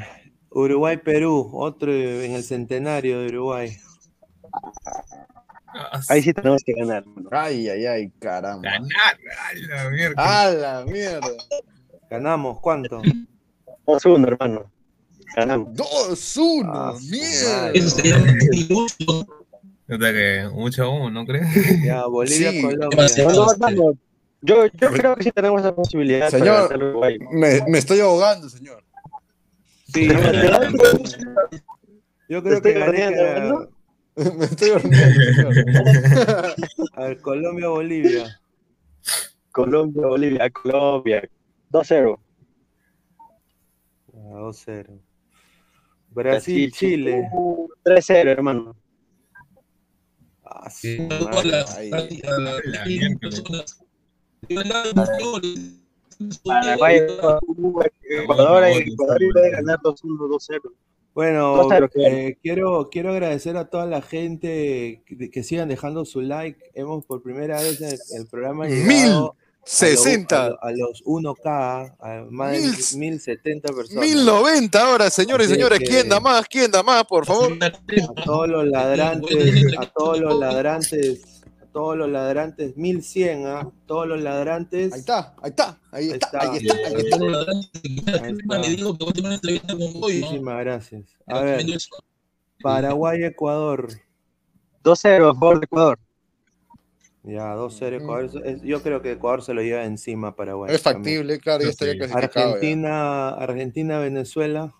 chan. 0.58 0.64
Uruguay, 0.64 0.96
Perú, 0.96 1.50
otro 1.52 1.92
en 1.92 2.32
el 2.32 2.42
centenario 2.42 3.20
de 3.20 3.26
Uruguay. 3.28 3.76
Ah, 5.74 6.00
Ahí 6.08 6.22
sí 6.22 6.32
tenemos 6.32 6.62
que 6.64 6.72
ganar. 6.72 7.04
Ay, 7.30 7.68
ay, 7.68 7.86
ay, 7.86 8.10
caramba. 8.18 8.62
Ganar, 8.70 9.18
ay, 9.48 9.62
la 9.62 9.90
mierda. 9.90 10.44
A 10.46 10.50
la 10.50 10.84
mierda. 10.84 11.28
¿Ganamos 12.10 12.58
cuánto? 12.60 13.02
2-1, 13.86 14.26
hermano. 14.28 14.70
Ganamos. 15.36 15.68
2-1, 15.74 16.70
Ah, 16.72 16.94
mierda. 17.10 17.70
Eso 17.72 17.90
sería. 17.90 18.18
Nota 19.86 20.12
que 20.12 20.48
mucho 20.52 20.84
aún, 20.84 21.12
¿no 21.14 21.24
crees? 21.24 21.46
Ya, 21.84 22.06
Bolivia, 22.06 22.50
Sí, 22.50 22.62
Colombia. 22.62 23.06
Yo, 24.40 24.66
yo 24.66 24.90
creo 24.92 25.16
que 25.16 25.24
sí 25.24 25.32
tenemos 25.32 25.60
esa 25.60 25.74
posibilidad 25.74 26.30
Señor. 26.30 26.46
para 26.46 26.68
ganar 26.68 26.82
Uruguay. 26.84 27.18
Me, 27.32 27.60
me 27.68 27.78
estoy 27.78 28.00
ahogando, 28.00 28.48
señor. 28.48 28.84
Sí, 29.88 30.08
yo 32.28 32.42
creo 32.42 32.56
Estoy 32.56 32.74
que 32.74 32.96
señor. 32.96 33.70
A 36.94 37.04
ver, 37.04 37.20
Colombia, 37.20 37.68
Bolivia. 37.68 38.40
Colombia, 39.52 40.06
Bolivia, 40.06 40.50
Colombia. 40.50 41.22
2-0. 41.70 42.18
Ah, 44.14 44.14
2-0. 44.14 45.00
Brasil, 46.10 46.72
Chile. 46.72 47.28
Uh, 47.32 47.68
3-0, 47.84 48.28
hermano. 48.28 48.74
Ah, 50.44 50.68
Sí, 50.68 50.98
Paraguay, 56.44 56.96
Ecuador, 56.98 58.64
Ecuador 58.66 59.18
puede 59.32 59.50
ganar 59.50 59.78
2-1, 59.80 60.02
2-0. 60.28 60.60
Bueno, 61.14 61.56
2-0, 61.64 61.68
claro. 61.68 61.88
eh, 61.96 62.38
quiero, 62.42 62.88
quiero 62.90 63.10
agradecer 63.10 63.56
a 63.56 63.68
toda 63.68 63.86
la 63.86 64.02
gente 64.02 65.02
que, 65.06 65.30
que 65.30 65.42
sigan 65.42 65.68
dejando 65.68 66.04
su 66.04 66.20
like. 66.20 66.58
Hemos 66.74 67.04
por 67.04 67.22
primera 67.22 67.60
vez 67.60 67.80
en 67.80 67.88
el, 67.90 67.98
el 68.20 68.26
programa 68.28 68.66
Mil 68.66 68.84
llegado 68.84 69.34
a, 69.34 69.34
60. 69.64 70.48
lo- 70.50 70.62
a, 70.64 70.70
los 70.72 71.02
1K, 71.04 71.96
a 71.98 72.24
más 72.30 72.52
de 72.52 72.58
Mil- 72.60 72.98
1070 73.10 73.72
personas. 73.72 74.04
1090 74.04 74.80
ahora, 74.90 75.10
señores 75.10 75.50
y 75.50 75.56
que- 75.56 75.84
¿Quién 75.84 76.08
da 76.08 76.20
más? 76.20 76.46
¿Quién 76.48 76.70
da 76.70 76.82
más, 76.84 77.04
por 77.04 77.26
favor? 77.26 77.52
A 77.62 78.22
todos 78.24 78.48
los 78.48 78.66
ladrantes, 78.68 79.64
a 79.76 79.86
todos 79.86 80.20
los 80.20 80.38
ladrantes, 80.38 81.37
a 81.37 81.37
todos 81.78 81.96
los 81.96 82.08
ladrantes, 82.10 82.76
1100, 82.76 83.46
¿ah? 83.46 83.70
Todos 83.86 84.08
los 84.08 84.20
ladrantes. 84.20 84.92
Ahí 84.92 84.98
está, 84.98 85.32
ahí 85.40 85.50
está, 85.50 85.78
ahí 85.92 86.08
está, 86.08 86.26
está. 86.26 86.40
ahí 86.40 86.56
está, 86.56 86.74
ahí 86.88 86.94
está. 86.96 88.24
Ahí 88.24 88.32
está. 88.32 88.58
Le 88.58 88.68
digo 88.70 88.98
que 88.98 89.04
voy 89.04 89.10
a 89.10 89.12
tener 89.12 89.26
una 89.26 89.34
entrevista 89.36 89.68
con 89.68 89.92
Goy, 89.92 89.92
¿no? 89.92 90.26
Muchísimas 90.26 90.58
gracias. 90.58 91.04
A 91.28 91.40
ver. 91.42 91.64
Paraguay, 92.64 93.22
Ecuador. 93.22 93.90
2-0 94.82 95.30
a 95.30 95.34
favor 95.34 95.60
de 95.60 95.64
Ecuador. 95.66 95.98
Ya, 97.22 97.54
2-0 97.54 97.90
Mm. 97.92 98.02
Ecuador. 98.02 98.60
Yo 98.64 98.82
creo 98.82 99.00
que 99.00 99.12
Ecuador 99.12 99.42
se 99.44 99.54
lo 99.54 99.62
lleva 99.62 99.84
encima 99.84 100.28
a 100.28 100.34
Paraguay. 100.34 100.74
Es 100.74 100.82
también. 100.82 101.18
factible, 101.18 101.38
claro, 101.38 101.62
ya 101.62 101.70
estaría 101.70 101.92
sí. 101.92 101.98
clasificado. 102.00 102.32
ya. 102.34 102.54
Argentina, 102.54 103.28
Argentina, 103.28 103.98
Venezuela. 104.00 104.74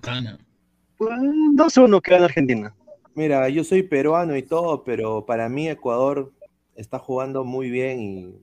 Gana. 0.00 0.38
2-1 1.00 2.00
que 2.00 2.10
gana 2.12 2.26
Argentina. 2.26 2.72
Mira, 3.16 3.48
yo 3.48 3.64
soy 3.64 3.82
peruano 3.82 4.36
y 4.36 4.42
todo, 4.42 4.84
pero 4.84 5.24
para 5.24 5.48
mí 5.48 5.68
Ecuador 5.70 6.32
está 6.74 6.98
jugando 6.98 7.44
muy 7.44 7.70
bien 7.70 8.00
y 8.00 8.34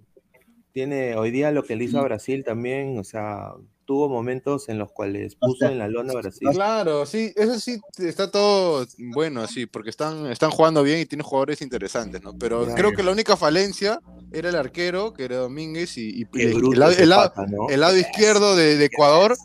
tiene 0.71 1.15
hoy 1.15 1.30
día 1.30 1.51
lo 1.51 1.63
que 1.63 1.76
le 1.76 1.84
hizo 1.84 1.99
a 1.99 2.03
Brasil 2.03 2.43
también, 2.43 2.97
o 2.97 3.03
sea, 3.03 3.51
tuvo 3.86 4.09
momentos 4.09 4.69
en 4.69 4.80
los 4.80 4.91
cuales 4.91 5.36
puso 5.36 5.65
en 5.67 5.78
la 5.78 5.88
lona 5.88 6.13
a 6.13 6.15
Brasil. 6.15 6.49
Claro, 6.51 7.05
sí, 7.05 7.32
eso 7.36 7.59
sí 7.59 7.80
está 7.99 8.32
todo 8.32 8.84
bueno 8.97 9.41
así, 9.41 9.67
porque 9.67 9.91
están, 9.91 10.26
están 10.32 10.49
jugando 10.49 10.82
bien 10.82 11.01
y 11.01 11.05
tienen 11.05 11.24
jugadores 11.24 11.61
interesantes, 11.61 12.24
¿no? 12.24 12.36
Pero 12.39 12.61
Claro. 12.63 12.76
creo 12.76 12.91
que 12.93 13.03
la 13.03 13.11
única 13.11 13.38
falencia 13.38 13.99
era 14.32 14.49
el 14.49 14.55
arquero, 14.55 15.13
que 15.13 15.26
era 15.26 15.36
Domínguez, 15.38 15.95
y, 15.99 16.24
bruto 16.24 16.74
el, 16.74 16.80
lado- 16.80 16.91
ese 16.93 17.03
el 17.03 17.09
lado- 17.09 17.30
pata, 17.30 17.45
¿no? 17.45 17.69
el 17.69 17.80
lado 17.80 17.95
izquierdo 17.95 18.55
de, 18.55 18.78
de 18.78 18.86
Ecuador, 18.86 19.36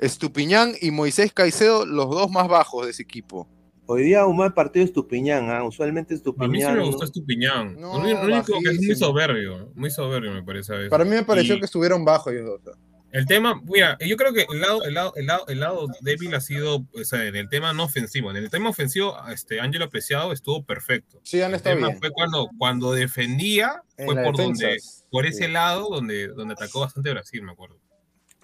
Estupiñán 0.00 0.74
y 0.80 0.92
Moisés 0.92 1.32
Caicedo, 1.32 1.84
los 1.86 2.08
dos 2.10 2.30
más 2.30 2.46
bajos 2.46 2.84
de 2.84 2.92
ese 2.92 3.02
equipo. 3.02 3.48
Hoy 3.88 4.02
día 4.02 4.26
un 4.26 4.36
mal 4.36 4.52
partido 4.52 4.84
es 4.84 4.92
Tupiñán, 4.92 5.48
¿ah? 5.50 5.62
usualmente 5.62 6.14
es 6.14 6.20
A 6.20 6.24
mí 6.24 6.32
sí 6.60 6.66
Tupiñán. 6.66 6.76
me 6.76 6.84
gustó 6.84 7.04
Estupiñán. 7.04 7.80
No, 7.80 7.98
lo 8.02 8.20
único 8.22 8.58
que 8.60 8.70
es 8.70 8.82
muy 8.82 8.96
soberbio. 8.96 9.70
Muy 9.74 9.90
soberbio 9.90 10.32
me 10.32 10.42
parece 10.42 10.72
a 10.72 10.76
veces. 10.76 10.90
Para 10.90 11.04
mí 11.04 11.10
me 11.10 11.22
pareció 11.22 11.54
Y 11.54 11.58
que 11.60 11.66
estuvieron 11.66 12.04
bajos 12.04 12.32
ellos 12.32 12.60
dos. 12.64 12.76
El 13.12 13.24
tema, 13.24 13.62
mira, 13.64 13.96
yo 14.00 14.16
creo 14.16 14.32
que 14.34 14.46
el 14.52 14.60
lado, 14.60 14.84
el 14.84 14.92
lado, 14.92 15.12
el 15.16 15.26
lado, 15.26 15.46
el 15.48 15.60
lado 15.60 15.86
débil 16.00 16.34
ha 16.34 16.40
sido, 16.40 16.84
o 16.92 17.04
sea, 17.04 17.24
en 17.24 17.36
el 17.36 17.48
tema 17.48 17.72
no 17.72 17.84
ofensivo. 17.84 18.30
En 18.30 18.36
el 18.36 18.50
tema 18.50 18.68
ofensivo, 18.68 19.16
este, 19.30 19.60
Ángelo 19.60 19.88
Preciado 19.88 20.32
estuvo 20.32 20.64
perfecto. 20.66 21.20
Sí, 21.22 21.40
han 21.40 21.50
El 21.50 21.56
estado 21.56 21.76
tema 21.76 21.86
bien. 21.88 22.00
fue 22.00 22.10
cuando, 22.10 22.50
cuando 22.58 22.92
defendía, 22.92 23.82
En 23.96 24.06
fue 24.06 24.16
por 24.16 24.36
donde, 24.36 24.78
por 25.10 25.24
sí. 25.24 25.30
ese 25.30 25.48
lado 25.48 25.88
donde, 25.88 26.28
donde 26.28 26.54
atacó 26.54 26.80
bastante 26.80 27.10
Brasil, 27.10 27.40
me 27.42 27.52
acuerdo. 27.52 27.78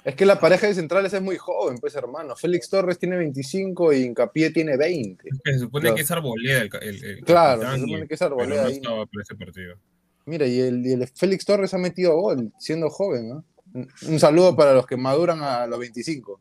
Es 0.04 0.16
que 0.16 0.26
la 0.26 0.40
pareja 0.40 0.66
de 0.66 0.74
centrales 0.74 1.12
es 1.12 1.22
muy 1.22 1.36
joven, 1.36 1.78
pues 1.78 1.94
hermano. 1.94 2.34
Félix 2.34 2.68
Torres 2.68 2.98
tiene 2.98 3.16
25 3.16 3.92
y 3.92 4.02
Hincapié 4.02 4.50
tiene 4.50 4.76
20. 4.76 5.28
Que 5.44 5.52
se 5.52 5.58
supone 5.60 5.82
Claro. 5.82 5.94
que 5.96 6.02
es 6.02 6.10
Arboleda 6.10 6.60
el, 6.62 6.68
ca- 6.70 6.78
el, 6.78 7.04
el 7.04 7.20
Claro, 7.24 7.60
capitán, 7.60 7.80
se 7.80 7.86
supone 7.86 8.08
que 8.08 8.14
es 8.14 8.22
Arboleda 8.22 8.48
pero 8.50 8.62
no 8.64 8.68
estaba 8.70 9.06
por 9.06 9.22
ese 9.22 9.34
partido. 9.36 9.76
Mira, 10.26 10.46
y 10.46 10.60
el, 10.60 10.84
y 10.86 10.92
el 10.92 11.06
Félix 11.08 11.44
Torres 11.44 11.72
ha 11.74 11.78
metido 11.78 12.16
gol 12.16 12.52
siendo 12.58 12.90
joven, 12.90 13.28
¿no? 13.28 13.44
Un, 13.74 13.88
un 14.08 14.18
saludo 14.18 14.56
para 14.56 14.74
los 14.74 14.86
que 14.86 14.96
maduran 14.96 15.40
a 15.42 15.66
los 15.68 15.78
25. 15.78 16.40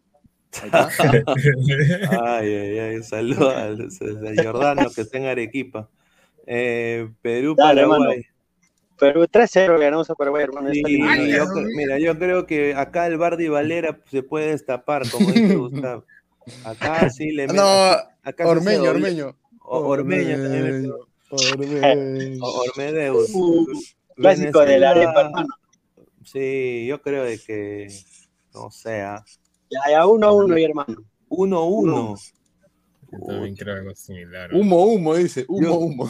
Ahí 0.61 0.65
está. 0.65 0.89
Ay, 2.37 2.53
ay, 2.53 2.79
ay, 2.79 3.03
saludos 3.03 3.55
al, 3.55 3.89
al 4.27 4.43
Jordano 4.45 4.89
que 4.93 5.01
está 5.01 5.17
en 5.17 5.25
Arequipa. 5.25 5.89
Eh, 6.47 7.09
Perú, 7.21 7.55
Dale, 7.55 7.83
Paraguay. 7.83 8.25
Pero 9.01 9.27
3-0 9.27 9.79
ganamos 9.79 10.07
a 10.11 10.15
Paraguay, 10.15 10.43
hermano. 10.43 10.69
Sí, 10.71 10.83
yo 10.83 11.47
mira, 11.75 11.97
yo 11.97 12.19
creo 12.19 12.45
que 12.45 12.75
acá 12.75 13.07
el 13.07 13.17
Bardi 13.17 13.47
Valera 13.47 13.99
se 14.11 14.21
puede 14.21 14.51
destapar, 14.51 15.09
como 15.09 15.31
dice 15.31 15.55
Gustavo. 15.55 16.05
Acá 16.63 17.09
sí 17.09 17.31
le 17.31 17.47
No, 17.47 17.63
acá 18.21 18.47
Ormeño. 18.47 18.91
Ormeño. 18.91 19.35
O- 19.63 19.79
Ormeño 19.87 20.37
también. 20.43 20.91
Ormeño. 21.31 22.39
Ormedeus. 22.43 23.31
Uh, 23.33 23.65
Clásico 24.15 24.59
de 24.59 24.77
la 24.77 24.93
Venezuela, 24.93 25.11
arepa, 25.15 25.21
hermano. 25.21 25.47
Sí, 26.23 26.85
yo 26.85 27.01
creo 27.01 27.23
de 27.23 27.39
que 27.39 27.87
no 28.53 28.69
sea 28.69 29.23
Ya, 29.71 29.79
ya, 29.89 30.05
uno 30.05 30.27
a 30.27 30.31
uno, 30.33 30.53
mi 30.53 30.63
hermano. 30.63 30.95
1-1. 31.29 32.33
Yo 33.13 33.19
también 33.25 33.55
creo 33.55 33.75
algo 33.77 33.95
similar. 33.95 34.53
Humo, 34.53 34.85
humo, 34.85 35.15
dice. 35.15 35.43
Humo, 35.47 35.61
Yo- 35.63 35.73
humo. 35.75 36.09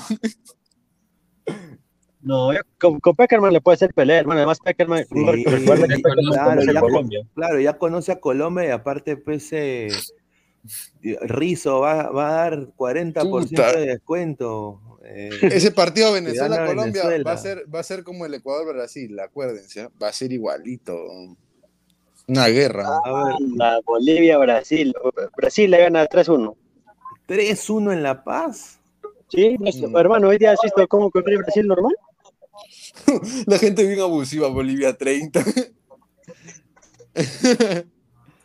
No, 2.24 2.54
yo- 2.54 2.60
con, 2.80 3.00
con 3.00 3.16
Peckerman 3.16 3.52
le 3.54 3.62
puede 3.62 3.76
hacer 3.76 3.94
pelea, 3.94 4.20
hermano. 4.20 4.40
Además, 4.40 4.60
Peckerman, 4.60 5.06
Sí, 5.06 5.44
recuerda 5.46 5.88
que 5.88 5.96
Peckerman 5.96 6.34
claro, 6.34 6.62
ya- 6.74 6.80
Colombia. 6.80 7.20
Claro, 7.36 7.60
ya 7.60 7.78
conoce 7.78 8.12
a 8.12 8.20
Colombia 8.20 8.66
y 8.68 8.70
aparte, 8.70 9.18
pues, 9.18 9.52
eh, 9.54 9.90
Rizo 11.24 11.80
va, 11.80 12.10
va 12.12 12.30
a 12.30 12.34
dar 12.50 12.68
40% 12.76 13.30
Puta. 13.50 13.74
de 13.74 13.86
descuento. 13.88 14.80
eh, 15.04 15.30
Ese 15.42 15.72
partido 15.72 16.14
Venezuela-Colombia 16.14 16.86
Venezuela. 17.04 17.24
va 17.24 17.32
a 17.34 17.38
ser, 17.38 17.66
va 17.74 17.80
a 17.80 17.84
ser 17.84 18.04
como 18.04 18.26
el 18.28 18.36
Ecuador-Brasil, 18.36 19.20
acuérdense, 19.20 19.82
¿eh? 19.82 19.90
va 20.02 20.10
a 20.10 20.14
ser 20.14 20.32
igualito. 20.32 20.96
Una 22.28 22.48
guerra. 22.48 22.88
a 23.04 23.12
ver, 23.26 23.36
La 23.56 23.80
Bolivia, 23.84 24.38
Brasil. 24.38 24.94
Brasil 25.36 25.72
le 25.72 25.80
gana 25.80 26.06
3-1. 26.06 26.56
3-1 27.26 27.92
en 27.94 28.04
La 28.04 28.24
Paz. 28.24 28.80
Sí, 29.30 29.56
Mm. 29.60 29.96
hermano, 29.98 30.28
hoy 30.28 30.38
día 30.38 30.52
has 30.52 30.60
visto 30.62 30.88
cómo 30.88 31.10
corre 31.10 31.38
Brasil 31.38 31.66
normal. 31.66 31.96
La 33.48 33.58
gente 33.58 33.86
bien 33.86 34.00
abusiva, 34.00 34.48
Bolivia 34.50 34.96
30. 34.98 35.44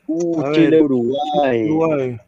Uh, 0.08 0.40
A 0.40 0.48
ver. 0.50 0.54
Chile, 0.56 0.82
Uruguay. 0.82 1.64
Uruguay. 1.64 2.20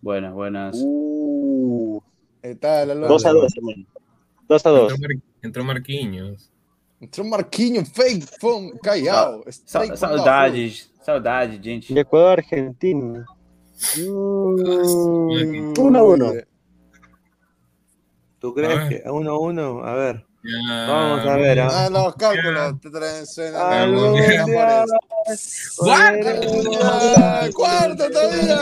Buenas, 0.00 0.34
buenas. 0.34 0.76
Uh, 0.78 2.00
Está 2.42 2.84
la 2.86 2.94
2 2.94 3.26
a 3.26 3.30
2, 3.32 3.56
hermano. 3.56 3.86
2 4.48 4.66
a 4.66 4.70
2. 4.70 4.92
Entró, 4.92 4.98
Mar- 5.08 5.22
entró 5.42 5.64
Marquinhos. 5.64 6.50
Entrou 7.00 7.26
Marquinhos, 7.26 7.88
fake, 7.90 8.24
fom, 8.40 8.70
callao. 8.82 9.44
Sa- 9.50 9.96
saudades, 9.96 10.90
saudades, 11.02 11.60
gente. 11.60 11.92
De 11.92 12.00
Ecuador, 12.00 12.38
Argentina. 12.38 13.24
Mm. 13.98 15.74
1 15.78 15.96
a 15.96 16.02
1. 16.02 16.32
¿Tú 18.46 18.54
crees 18.54 18.78
A 18.78 18.84
ver. 18.84 18.88
que 19.02 19.08
1-1? 19.08 19.84
A 19.84 19.94
ver. 19.94 20.24
Ya, 20.44 20.86
Vamos 20.86 21.26
a 21.26 21.36
ver, 21.38 21.58
Ah, 21.58 21.86
¿ah? 21.86 21.90
los 21.90 22.14
cálculos 22.14 22.80
te 22.80 22.90
traen 22.90 23.26
suena. 23.26 23.58
¡Cuarto! 25.76 26.30
Ah, 26.84 27.48
Cuarto 27.52 28.08
todavía. 28.08 28.60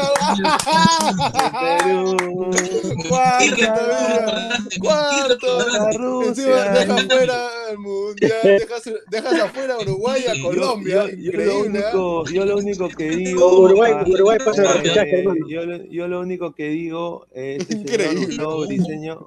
Cuarto 3.07 3.57
todavía. 3.75 4.59
Cuarto. 4.81 5.59
La 5.69 5.91
Encima 5.91 5.99
Rusia. 5.99 6.71
deja 6.73 6.95
afuera 6.95 7.49
el 7.75 7.79
mundial. 7.81 8.33
Dejas, 8.45 8.83
dejas 9.11 9.41
afuera 9.41 9.75
a 9.75 9.79
Uruguay 9.81 10.23
y 10.27 10.31
a 10.39 10.43
Colombia. 10.43 11.07
Yo, 11.17 11.33
yo 11.33 11.39
lo. 11.45 11.53
¿ah? 11.53 11.59
único, 11.65 12.25
yo 12.33 12.45
lo 12.47 12.57
único 12.57 12.89
que 12.89 13.09
digo. 13.17 13.61
Uruguay, 13.61 13.93
ah, 13.95 14.05
Uruguay 14.07 14.39
pasa 14.45 14.63
eh, 14.83 15.25
yo, 15.49 15.65
lo- 15.67 15.85
yo 15.85 16.09
lo 16.09 16.21
único 16.21 16.55
que 16.55 16.69
digo 16.69 17.27
es. 17.33 17.61
este 17.61 17.75
Increíble. 17.77 18.27
Señor 18.27 19.27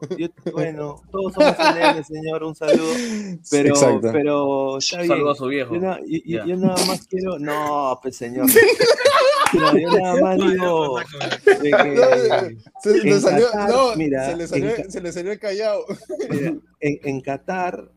bueno, 0.52 1.02
todos 1.12 1.34
somos 1.34 1.56
NN, 1.96 2.04
señor, 2.04 2.44
un 2.44 2.56
saludo. 2.56 2.94
Pero, 3.52 3.70
Exacto. 3.70 4.10
pero 4.12 4.78
bien. 4.98 5.10
Saludos 5.10 5.38
a 5.38 5.44
su 5.44 5.48
viejo. 5.48 5.74
Yo, 5.76 5.82
na- 5.82 6.00
nada 6.58 6.86
más 6.86 7.06
quiero. 7.08 7.38
No, 7.40 8.00
pues 8.02 8.16
señor. 8.16 8.48
No, 9.54 9.78
yo 9.78 9.90
nada 9.98 10.22
más 10.22 10.38
digo 10.38 11.00
de 11.00 11.72
que 11.72 12.58
Se, 12.84 12.98
le 13.04 13.20
salió, 13.20 13.48
Qatar, 13.48 13.70
no, 13.70 13.96
mira, 13.96 14.30
se, 14.30 14.36
le 14.36 14.48
salió, 14.48 14.72
se 14.90 15.02
le 15.02 15.12
salió 15.14 15.32
el 15.32 15.40
mira, 15.40 15.86
en, 16.82 17.00
en 17.04 17.22
Qatar, 17.22 17.90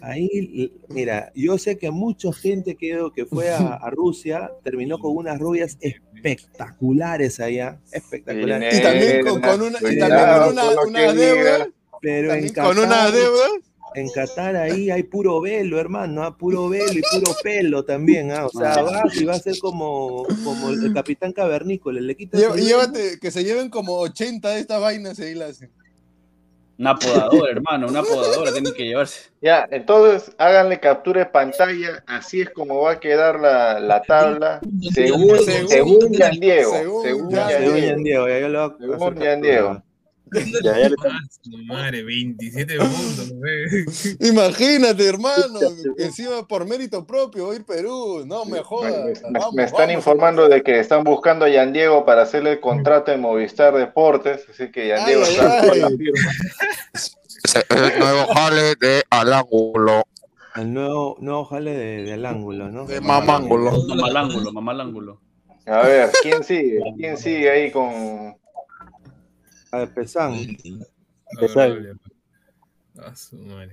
ahí, 0.00 0.72
mira, 0.88 1.32
yo 1.34 1.58
sé 1.58 1.78
que 1.78 1.90
mucha 1.90 2.32
gente 2.32 2.76
que, 2.76 2.98
que 3.14 3.26
fue 3.26 3.50
a, 3.50 3.74
a 3.74 3.90
Rusia 3.90 4.50
terminó 4.64 4.98
con 4.98 5.16
unas 5.16 5.38
rubias 5.38 5.76
espectaculares 5.80 7.40
allá, 7.40 7.78
espectaculares. 7.92 8.78
Y 8.78 8.82
también 8.82 9.26
con, 9.26 9.40
con 9.40 9.62
una, 9.62 9.78
y 9.78 9.98
también 9.98 10.26
con 10.38 10.52
una, 10.52 10.80
una 10.86 11.12
deuda. 11.12 11.68
Pero 12.00 12.32
en 12.34 12.52
También 12.52 12.54
con 12.54 12.78
una 12.78 12.88
Qatar, 12.88 13.12
deuda. 13.12 13.46
en 13.94 14.08
Qatar 14.10 14.56
ahí 14.56 14.90
hay 14.90 15.04
puro 15.04 15.40
velo, 15.40 15.78
hermano, 15.78 16.24
¿ah? 16.24 16.36
puro 16.36 16.68
velo 16.68 16.92
y 16.92 17.02
puro 17.12 17.32
pelo 17.44 17.84
también, 17.84 18.32
¿ah? 18.32 18.46
o 18.46 18.48
sea, 18.50 18.72
Ah. 18.74 18.82
vas 18.82 19.16
y 19.16 19.24
va 19.24 19.34
a 19.34 19.38
ser 19.38 19.58
como, 19.60 20.24
como 20.42 20.70
el 20.70 20.92
capitán 20.92 21.32
cavernícola, 21.32 22.00
le 22.00 22.16
quitas 22.16 22.40
Llévate, 22.56 23.20
que 23.20 23.30
se 23.30 23.44
lleven 23.44 23.70
como 23.70 23.98
80 24.00 24.48
de 24.50 24.60
estas 24.60 24.80
vainas 24.80 25.18
y 25.20 25.22
ahí 25.22 25.34
la 25.34 25.46
hacen. 25.46 25.70
Una 26.78 26.96
podadora, 26.96 27.52
hermano, 27.52 27.86
una 27.88 28.02
podadora 28.02 28.50
tienen 28.52 28.72
que 28.74 28.84
llevarse. 28.84 29.30
Ya, 29.40 29.68
entonces 29.70 30.34
háganle 30.38 30.80
captura 30.80 31.20
de 31.20 31.26
pantalla, 31.26 32.02
así 32.06 32.40
es 32.40 32.50
como 32.50 32.80
va 32.82 32.92
a 32.92 33.00
quedar 33.00 33.38
la, 33.38 33.78
la 33.78 34.02
tabla, 34.02 34.60
según, 34.92 35.38
Según- 35.40 35.68
según 35.68 36.12
Yan 36.12 36.40
Diego, 36.40 36.72
según 36.72 37.02
según 37.04 37.28
Diego. 37.28 38.28
Ya 38.28 38.38
yo 38.40 38.48
lo 38.48 38.60
voy 38.60 38.70
a 38.72 38.76
Según 38.78 38.98
captura. 38.98 39.36
Diego. 39.36 39.82
Ya, 40.62 40.78
ya 40.78 40.88
le 40.88 40.96
Ah, 41.04 41.18
su 41.42 41.50
madre, 41.64 42.02
27 42.02 42.76
puntos, 42.78 43.32
güey. 43.34 43.84
Imagínate, 44.30 45.06
hermano, 45.06 45.58
encima 45.98 46.46
por 46.48 46.66
mérito 46.66 47.06
propio 47.06 47.48
va 47.48 47.52
a 47.52 47.56
ir 47.56 47.64
Perú. 47.64 48.24
No 48.26 48.44
me 48.44 48.60
jodas. 48.62 48.92
me- 49.22 49.30
Vamos, 49.38 49.54
me 49.54 49.64
están 49.64 49.80
vamos. 49.88 49.94
informando 49.94 50.48
de 50.48 50.62
que 50.62 50.78
están 50.80 51.04
buscando 51.04 51.44
a 51.44 51.48
Yan 51.48 51.72
Diego 51.72 52.04
para 52.04 52.22
hacerle 52.22 52.52
el 52.52 52.60
contrato 52.60 53.12
en 53.12 53.20
Movistar 53.20 53.74
Deportes, 53.74 54.46
así 54.50 54.70
que 54.70 54.88
Yan 54.88 55.04
Diego 55.06 55.22
ay, 55.26 55.32
está 55.32 55.74
la 55.74 55.88
firma. 55.96 56.30
El 57.68 57.98
nuevo 57.98 58.26
jale 58.34 58.74
de 58.76 59.02
al 59.10 59.32
ángulo. 59.32 60.04
El 60.54 60.72
nuevo, 60.72 61.16
nuevo 61.20 61.44
jale 61.46 61.72
de- 61.72 62.02
del 62.04 62.24
ángulo, 62.26 62.68
¿no? 62.70 62.86
De 62.86 63.00
mamángulo. 63.00 63.72
Mamá 63.88 64.06
al 64.08 64.16
ángulo, 64.16 64.52
mamá 64.52 64.72
al 64.72 64.80
ángulo. 64.82 65.20
A 65.66 65.82
ver, 65.82 66.10
¿quién 66.22 66.42
sigue? 66.44 66.80
¿Quién 66.96 67.16
sigue 67.16 67.50
ahí 67.50 67.70
con 67.70 68.36
A 69.72 69.78
ver, 69.78 69.94
Pesán. 69.94 70.34
Ah, 72.98 73.16
su 73.16 73.36
madre. 73.38 73.72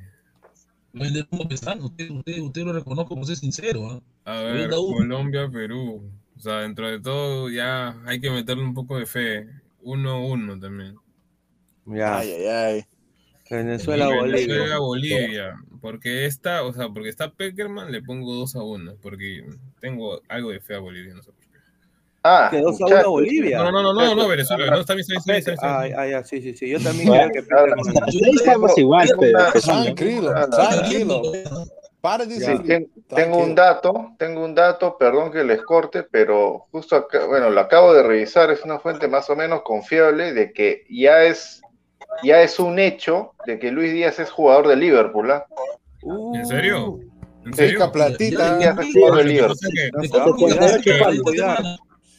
Vender 0.91 1.27
como 1.27 1.47
pesano, 1.47 1.85
usted, 1.85 2.09
usted, 2.09 2.39
usted 2.39 2.63
lo 2.63 2.73
reconozco 2.73 3.09
como 3.09 3.25
ser 3.25 3.35
sincero. 3.35 3.91
¿ah? 3.91 4.01
A 4.39 4.41
ver, 4.41 4.69
uno. 4.69 4.97
Colombia, 4.97 5.49
Perú. 5.51 6.09
O 6.35 6.39
sea, 6.39 6.61
dentro 6.61 6.89
de 6.89 6.99
todo 6.99 7.49
ya 7.49 8.01
hay 8.05 8.19
que 8.19 8.31
meterle 8.31 8.63
un 8.63 8.73
poco 8.73 8.97
de 8.97 9.05
fe. 9.05 9.47
1-1 9.83 10.59
también. 10.59 10.95
Ya. 11.85 12.17
Ay, 12.17 12.31
ay, 12.31 12.47
ay. 12.47 12.85
Venezuela, 13.49 14.07
Venezuela, 14.07 14.79
Bolivia. 14.79 15.17
Bolivia. 15.17 15.55
Porque 15.81 16.25
esta, 16.25 16.63
o 16.63 16.73
sea, 16.73 16.89
porque 16.89 17.09
está 17.09 17.33
Peckerman, 17.33 17.91
le 17.91 18.01
pongo 18.01 18.33
2 18.35 18.55
a 18.55 18.63
1. 18.63 18.95
Porque 19.01 19.45
tengo 19.79 20.21
algo 20.27 20.51
de 20.51 20.61
fe 20.61 20.75
a 20.75 20.79
Bolivia, 20.79 21.13
no 21.13 21.23
sé 21.23 21.31
por. 21.31 21.38
Ah, 22.23 22.49
Que 22.51 22.59
2 22.59 22.65
a 22.81 22.85
1 22.85 22.87
muchachos. 22.87 23.11
Bolivia. 23.11 23.57
No, 23.59 23.71
no, 23.71 23.81
no, 23.81 23.93
no, 23.93 24.15
no, 24.15 24.27
Venezuela. 24.27 24.65
No, 24.71 24.79
está 24.81 24.93
bien, 24.93 25.01
está 25.01 25.13
bien, 25.13 25.19
está 25.19 25.31
bien, 25.31 25.39
está 25.39 25.51
bien, 25.51 25.55
está 25.55 25.79
Ah, 25.79 25.83
bien. 25.83 25.99
ah, 25.99 26.07
ya, 26.07 26.23
sí, 26.23 26.41
sí, 26.41 26.53
sí. 26.53 26.69
Yo 26.69 26.79
también 26.79 27.07
creo 27.09 27.29
que 27.31 27.39
Ahí 28.25 28.35
estamos 28.35 28.77
igual, 28.77 29.09
Tranquilo, 29.63 30.33
Ah, 30.35 30.47
tranquilo. 30.49 31.21
Para 32.01 32.25
de 32.25 32.39
Ya. 32.39 32.55
Sí, 32.57 32.63
ten- 32.63 32.89
tengo 33.13 33.39
un 33.39 33.55
dato, 33.55 34.13
tengo 34.17 34.45
un 34.45 34.55
dato, 34.55 34.97
perdón 34.97 35.31
que 35.33 35.43
les 35.43 35.61
corte, 35.61 36.03
pero 36.03 36.67
justo 36.71 36.95
acá, 36.95 37.25
bueno, 37.25 37.49
lo 37.49 37.59
acabo 37.59 37.93
de 37.93 38.03
revisar, 38.03 38.49
es 38.51 38.63
una 38.63 38.79
fuente 38.79 39.07
más 39.09 39.29
o 39.29 39.35
menos 39.35 39.63
confiable 39.63 40.31
de 40.33 40.53
que 40.53 40.83
ya 40.89 41.23
es, 41.23 41.61
ya 42.23 42.41
es 42.41 42.57
un 42.59 42.79
hecho 42.79 43.33
de 43.45 43.59
que 43.59 43.71
Luis 43.71 43.91
Díaz 43.91 44.17
es 44.19 44.29
jugador 44.29 44.69
de 44.69 44.77
Liverpool, 44.77 45.29
¿ah? 45.31 45.45
¿En 46.33 46.45
serio? 46.45 46.99
¿En 47.45 47.53
serio? 47.53 47.91
platita. 47.91 48.47
Luis 48.47 48.59
Díaz 48.59 48.79
es 48.79 48.93
jugador 48.93 49.17
de 49.17 49.23
Liverpool. 49.25 49.57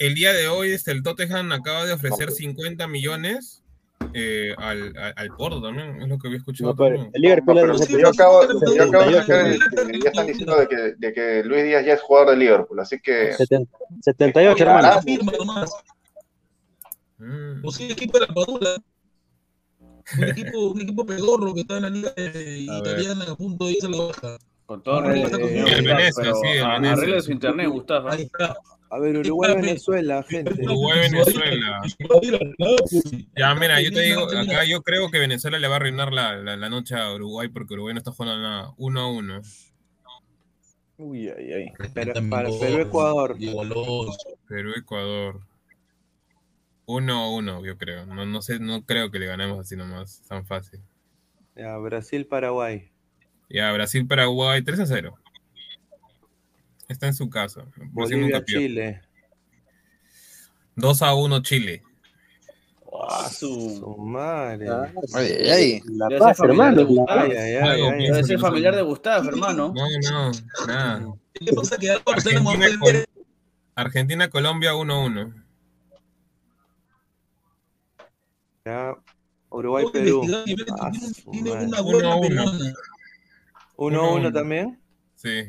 No 0.00 0.06
se 0.06 0.06
se 0.06 0.06
el 0.08 0.14
día 0.14 0.32
de 0.32 0.48
hoy 0.48 0.72
este, 0.72 0.92
el 0.92 1.02
Tottenham 1.02 1.52
acaba 1.52 1.84
de 1.86 1.92
ofrecer 1.92 2.30
50 2.30 2.86
millones 2.88 3.62
eh, 4.14 4.54
al, 4.56 4.96
al, 4.96 5.12
al 5.16 5.28
Porto 5.36 5.60
también, 5.60 6.00
es 6.02 6.08
lo 6.08 6.18
que 6.18 6.28
había 6.28 6.38
escuchado. 6.38 6.70
No, 6.70 6.76
pero 6.76 7.10
el 7.12 7.20
Liverpool 7.22 7.54
No, 7.54 7.60
pero 7.78 7.98
yo 7.98 8.08
acabo, 8.08 8.46
de 8.46 8.58
78, 8.58 9.20
sacar 9.20 9.46
el- 9.46 10.02
ya 10.02 10.08
están 10.08 10.26
diciendo 10.26 10.56
de 10.56 10.68
que, 10.68 10.76
de 10.98 11.12
que 11.12 11.44
Luis 11.44 11.64
Díaz 11.64 11.84
ya 11.84 11.92
es 11.94 12.00
jugador 12.00 12.30
de 12.30 12.36
Liverpool, 12.38 12.80
así 12.80 12.98
que 13.00 13.32
70 13.34 13.70
78, 14.02 14.64
Ah, 14.68 14.78
hermano. 14.78 15.02
firma 15.02 15.32
nomás. 15.38 15.70
Mm. 17.18 17.64
O 17.64 17.70
sea, 17.70 17.86
el 17.86 17.92
equipo 17.92 18.18
de 18.18 18.26
la 18.26 18.32
Padula. 18.34 18.76
Un 20.18 20.24
equipo, 20.24 20.70
un 20.70 20.80
equipo 20.80 21.06
pedorro 21.06 21.54
que 21.54 21.60
está 21.60 21.76
en 21.76 21.82
la 21.82 21.90
liga 21.90 22.12
eh, 22.16 22.66
A 22.70 22.78
italiana 22.78 23.24
a 23.30 23.36
punto 23.36 23.66
de 23.66 23.72
irse 23.72 23.86
a 23.86 23.90
la 23.90 23.98
baja. 24.04 24.38
Con 24.66 24.82
todo 24.82 25.04
Eh, 25.04 25.22
respeto, 25.22 25.38
el 25.46 25.84
Venecia, 25.84 26.12
pero 26.22 26.34
sí, 26.36 26.48
el 26.48 26.64
a- 26.64 26.72
Venecia. 26.74 26.92
arregle 26.92 27.20
su 27.22 27.32
internet, 27.32 27.68
Gustavo. 27.68 28.08
Ahí 28.08 28.22
está. 28.22 28.56
A 28.92 28.98
ver, 28.98 29.16
Uruguay, 29.16 29.54
Venezuela, 29.54 30.22
gente. 30.24 30.52
Uruguay, 30.64 31.08
Venezuela. 31.10 31.80
Ya, 33.36 33.54
mira, 33.54 33.80
yo 33.80 33.92
te 33.92 34.00
digo, 34.00 34.24
acá 34.24 34.64
yo 34.64 34.82
creo 34.82 35.10
que 35.12 35.20
Venezuela 35.20 35.60
le 35.60 35.68
va 35.68 35.74
a 35.74 35.76
arruinar 35.76 36.12
la, 36.12 36.36
la, 36.36 36.56
la 36.56 36.68
noche 36.68 36.96
a 36.96 37.14
Uruguay 37.14 37.48
porque 37.48 37.74
Uruguay 37.74 37.94
no 37.94 37.98
está 37.98 38.10
jugando 38.10 38.42
nada. 38.42 38.74
1 38.78 39.00
a 39.00 39.12
1. 39.12 39.42
Uy, 40.98 41.28
ay, 41.28 41.52
ay. 41.52 41.72
Pero, 41.94 42.14
para 42.28 42.48
Perú, 42.50 42.80
Ecuador. 42.80 43.36
Perú, 44.48 44.72
Ecuador. 44.76 45.40
1 46.86 47.12
a 47.12 47.30
1, 47.30 47.64
yo 47.64 47.78
creo. 47.78 48.06
No, 48.06 48.26
no 48.26 48.42
sé, 48.42 48.58
no 48.58 48.84
creo 48.84 49.12
que 49.12 49.20
le 49.20 49.26
ganemos 49.26 49.60
así 49.60 49.76
nomás, 49.76 50.22
tan 50.28 50.44
fácil. 50.44 50.80
Ya, 51.54 51.76
Brasil, 51.78 52.26
Paraguay. 52.26 52.90
Ya, 53.48 53.72
Brasil, 53.72 54.04
Paraguay, 54.06 54.62
3 54.62 54.80
a 54.80 54.86
0. 54.86 55.14
Está 56.90 57.06
en 57.06 57.14
su 57.14 57.30
casa. 57.30 57.64
Bolivia. 57.92 58.44
Chile. 58.44 59.00
2 60.74 61.02
a 61.02 61.14
1 61.14 61.40
Chile. 61.42 61.82
Ah, 63.08 63.28
su- 63.30 63.78
Su 63.78 63.96
madre. 63.98 64.68
Ah, 64.68 64.92
Ay, 65.14 65.26
ay, 65.32 65.48
ay. 65.48 65.80
La 65.86 66.08
Debe 66.08 66.18
paz, 66.20 66.36
ser 66.36 66.48
familiar 66.48 66.74
de 66.74 66.82
hermano. 66.82 67.06
Ay, 67.08 67.30
ay, 67.32 67.54
ay, 67.54 68.06
Debe 68.08 68.24
ser 68.24 68.36
no 68.36 68.42
familiar 68.42 68.74
de 68.74 68.82
Gustavo, 68.82 69.28
hermano. 69.28 69.72
No, 69.74 69.84
no, 70.10 70.32
nada. 70.66 71.14
¿Qué 71.32 71.52
pasa? 71.52 71.76
Que 71.78 71.86
está 71.86 72.02
Argentina, 72.10 72.40
enamorado 72.40 72.78
Col- 72.80 72.92
de 72.92 73.06
Argentina, 73.76 74.28
Colombia 74.30 74.74
1 74.74 74.92
a 74.94 75.04
1. 75.04 75.34
Ya. 78.64 78.94
Uruguay, 79.50 79.84
Tengo 79.92 79.92
que 79.92 80.00
Perú. 80.00 80.22
investigar 80.24 80.48
y 80.48 80.54
ver 80.56 80.66
que 80.66 80.72
Ah, 80.80 80.90
tiene- 81.30 81.50
una 81.52 81.62
Uno 81.62 81.76
a 81.76 81.80
buena 81.82 82.16
uno. 82.16 82.28
peruana. 82.28 82.74
1-1 83.76 84.32
también. 84.32 84.80
Sí. 85.14 85.44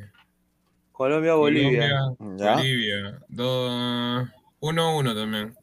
Colombia, 1.02 1.34
Bolivia. 1.34 1.89
Colombia, 2.16 2.45
Ya. 2.45 2.56
Bolivia. 2.56 3.20
1 4.60 4.82
a 4.84 4.95
1 4.97 5.16
también. 5.16 5.56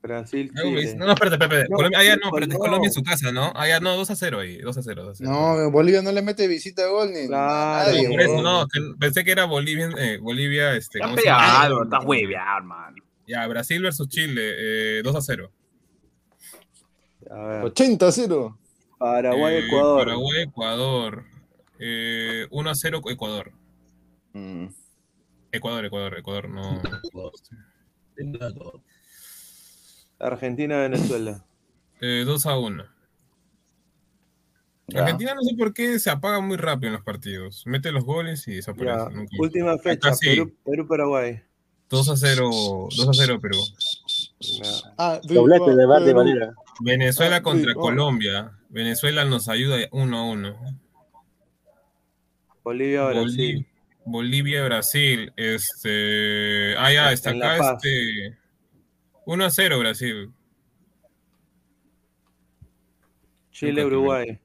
Brasil, 0.00 0.52
Chile. 0.54 0.94
No, 0.94 1.06
no, 1.06 1.12
espérate, 1.14 1.34
espérate. 1.44 1.68
No, 1.68 1.76
Colombia, 1.76 2.04
ya, 2.04 2.14
no, 2.16 2.20
no. 2.22 2.28
espérate, 2.28 2.56
Colombia 2.56 2.86
en 2.86 2.92
su 2.92 3.02
casa, 3.02 3.32
¿no? 3.32 3.52
Ya, 3.66 3.80
no, 3.80 3.96
2 3.96 4.10
a 4.10 4.14
0 4.14 4.38
ahí. 4.38 4.58
2 4.58 4.78
a 4.78 4.82
0. 4.82 5.02
2 5.02 5.10
a 5.10 5.14
0. 5.24 5.30
No, 5.30 5.70
Bolivia 5.72 6.00
no 6.00 6.12
le 6.12 6.22
mete 6.22 6.46
visita 6.46 6.84
de 6.84 6.90
gol 6.90 7.12
ni 7.12 7.26
Claro, 7.26 7.90
a 7.90 7.92
nadie, 7.92 8.04
No, 8.04 8.10
por 8.10 8.20
eso, 8.20 8.42
no, 8.42 8.66
que 8.68 8.80
pensé 9.00 9.24
que 9.24 9.32
era 9.32 9.44
Bolivia, 9.46 9.90
eh, 9.98 10.18
Bolivia, 10.18 10.76
este, 10.76 10.98
Está 11.00 11.14
pegado, 11.16 11.82
está 11.82 12.00
hueveado, 12.00 12.58
hermano. 12.58 12.96
Ya, 13.26 13.44
Brasil 13.48 13.82
versus 13.82 14.08
Chile, 14.08 14.98
eh, 14.98 15.02
2 15.02 15.16
a 15.16 15.20
0. 15.20 15.50
A 17.30 17.34
ver. 17.46 17.64
80 17.64 18.06
a 18.06 18.12
0. 18.12 18.58
Paraguay, 18.98 19.54
Eh, 19.56 19.66
Ecuador. 19.66 19.98
Paraguay, 20.06 20.42
Ecuador. 20.42 21.24
Eh, 21.78 22.46
1 22.50 22.70
a 22.70 22.74
0 22.74 23.00
Ecuador. 23.08 23.52
Mm. 24.32 24.66
Ecuador, 25.52 25.84
Ecuador, 25.84 26.18
Ecuador, 26.18 26.48
no. 26.48 26.80
Argentina, 30.18 30.78
Venezuela. 30.78 31.44
Eh, 32.00 32.24
2 32.26 32.46
a 32.46 32.58
1. 32.58 32.84
Ya. 34.88 35.00
Argentina 35.02 35.34
no 35.34 35.42
sé 35.42 35.54
por 35.56 35.74
qué 35.74 35.98
se 35.98 36.10
apaga 36.10 36.40
muy 36.40 36.56
rápido 36.56 36.88
en 36.88 36.92
los 36.94 37.02
partidos. 37.04 37.62
Mete 37.66 37.92
los 37.92 38.04
goles 38.04 38.46
y 38.48 38.54
desaparece. 38.56 39.10
Nunca- 39.14 39.36
Última 39.38 39.78
fecha. 39.78 40.08
Acá 40.08 40.16
sí. 40.16 40.26
Perú, 40.30 40.54
Perú, 40.64 40.88
Paraguay. 40.88 41.42
2 41.90 42.08
a 42.10 42.16
0, 42.16 42.50
2 42.96 43.08
a 43.08 43.12
0 43.14 43.40
Perú. 43.40 43.58
Ah, 44.98 45.20
Doblete 45.24 45.70
de, 45.70 45.76
de. 45.76 46.12
Valera. 46.12 46.54
Venezuela 46.80 47.36
Ah, 47.36 47.42
contra 47.42 47.72
oh. 47.72 47.80
Colombia. 47.80 48.52
Venezuela 48.68 49.24
nos 49.24 49.48
ayuda 49.48 49.76
1 49.92 50.16
a 50.18 50.22
1. 50.24 50.56
Bolivia, 52.68 53.04
Brasil. 53.06 53.66
Bolivia, 54.04 54.62
Brasil. 54.64 55.32
Este. 55.36 56.76
Ah, 56.76 56.92
ya, 56.92 57.12
está 57.12 57.30
En 57.30 57.42
acá. 57.42 57.78
Este. 57.82 58.36
1 59.24 59.44
a 59.44 59.50
0 59.50 59.78
Brasil. 59.78 60.30
Chile, 63.52 63.86
Uruguay. 63.86 64.38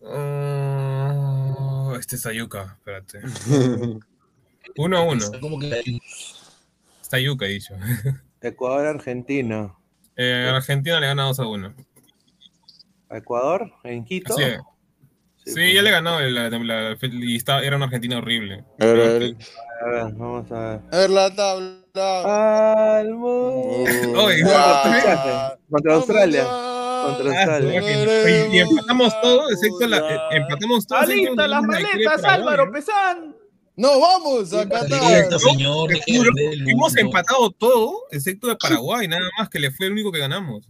Oh, 0.00 1.94
este 2.00 2.16
es 2.16 2.24
Ayuca, 2.24 2.78
espérate. 2.78 3.20
1 4.78 4.96
a 4.96 5.02
1. 5.02 5.32
¿Cómo 5.42 5.58
que 5.58 6.00
Está 7.02 7.18
Ayuca, 7.18 7.44
he 7.44 7.50
dicho. 7.50 7.74
Ecuador, 8.40 8.86
Argentina. 8.86 9.74
Eh, 10.16 10.50
Argentina 10.50 10.98
le 10.98 11.08
gana 11.08 11.24
2 11.24 11.40
a 11.40 11.46
1. 11.46 11.74
¿A 13.10 13.18
Ecuador? 13.18 13.70
¿En 13.84 14.02
Quito? 14.02 14.32
Así 14.32 14.42
Sí, 15.46 15.52
pues. 15.54 15.74
ya 15.74 15.82
le 15.82 15.90
ganó 15.92 16.20
la, 16.20 16.50
la- 16.50 16.58
la- 16.58 16.96
y 17.02 17.36
está- 17.36 17.62
era 17.62 17.76
una 17.76 17.86
Argentina 17.86 18.18
horrible. 18.18 18.64
A 18.80 18.84
ver, 18.86 19.00
a 19.00 19.12
ver, 19.18 19.36
A 19.80 19.88
ver, 19.90 20.12
vamos 20.14 20.50
a 20.52 20.60
ver. 20.60 20.80
a 20.92 20.96
ver 20.98 21.10
la 21.10 21.34
tabla. 21.34 22.98
Almo. 22.98 23.84
Oye, 24.16 24.42
Ah, 24.46 25.54
Contra 25.70 25.94
Australia. 25.94 26.44
Contra 26.44 27.32
ya. 27.32 27.38
Australia. 27.54 27.82
Oye, 27.82 28.48
y 28.52 28.58
empatamos 28.58 29.20
todo, 29.22 29.48
excepto 29.50 29.86
la. 29.86 29.98
eh, 29.98 30.18
empatamos 30.32 30.86
todo. 30.86 30.98
¡Alista 30.98 31.46
las 31.46 31.62
maletas, 31.62 32.24
Álvaro 32.24 32.66
¿no? 32.66 32.72
Pesán! 32.72 33.36
No, 33.76 34.00
vamos 34.00 34.52
a 34.52 34.60
Alista, 34.62 34.80
Qatar. 34.88 35.28
Hemos 36.66 36.96
empatado 36.96 37.50
todo, 37.52 37.92
excepto 38.10 38.48
de 38.48 38.56
Paraguay, 38.56 39.06
nada 39.08 39.28
más, 39.38 39.48
que 39.48 39.58
le 39.60 39.70
fue 39.70 39.86
el 39.86 39.92
único 39.92 40.10
que 40.12 40.18
ganamos. 40.18 40.68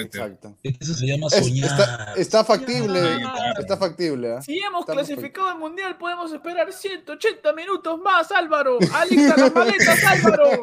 Exacto. 0.00 0.56
Eso 0.62 0.94
se 0.94 1.06
llama 1.06 1.26
Es- 1.32 1.44
soñar. 1.46 1.64
está, 1.70 2.14
está 2.16 2.44
factible. 2.44 3.00
Soñar. 3.14 3.60
Está 3.60 3.76
factible. 3.76 4.32
¿ah? 4.34 4.42
Si 4.42 4.58
hemos 4.58 4.80
Estamos 4.82 5.06
clasificado 5.06 5.48
al 5.48 5.58
mundial, 5.58 5.96
podemos 5.98 6.32
esperar 6.32 6.72
180 6.72 7.52
minutos 7.52 8.00
más, 8.00 8.30
Álvaro. 8.32 8.78
Alista 8.94 9.36
las 9.36 9.54
maletas, 9.54 10.04
Álvaro. 10.04 10.44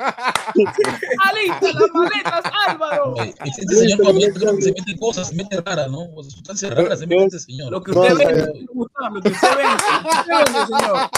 Alista 0.56 1.68
las 1.74 1.90
maletas, 1.94 2.44
Álvaro. 2.68 3.14
Oye, 3.14 3.34
Este 3.46 3.76
señor 3.76 4.00
cuando 4.02 4.62
se 4.62 4.72
mete 4.72 4.98
cosas, 5.00 5.28
se 5.30 5.36
mete 5.36 5.62
rara, 5.62 5.88
¿no? 5.88 6.04
O 6.16 6.24
sea, 6.24 6.32
sustancias 6.32 6.74
raras 6.76 7.00
se 7.00 7.08
mete 7.08 7.26
este 7.26 7.40
señor. 7.40 7.72
Lo 7.72 7.82
que 7.84 7.92
usted 7.92 8.10
No, 8.14 9.10
lo 9.10 9.22
que 9.22 9.30
usted 9.30 9.48
señor. 9.50 11.10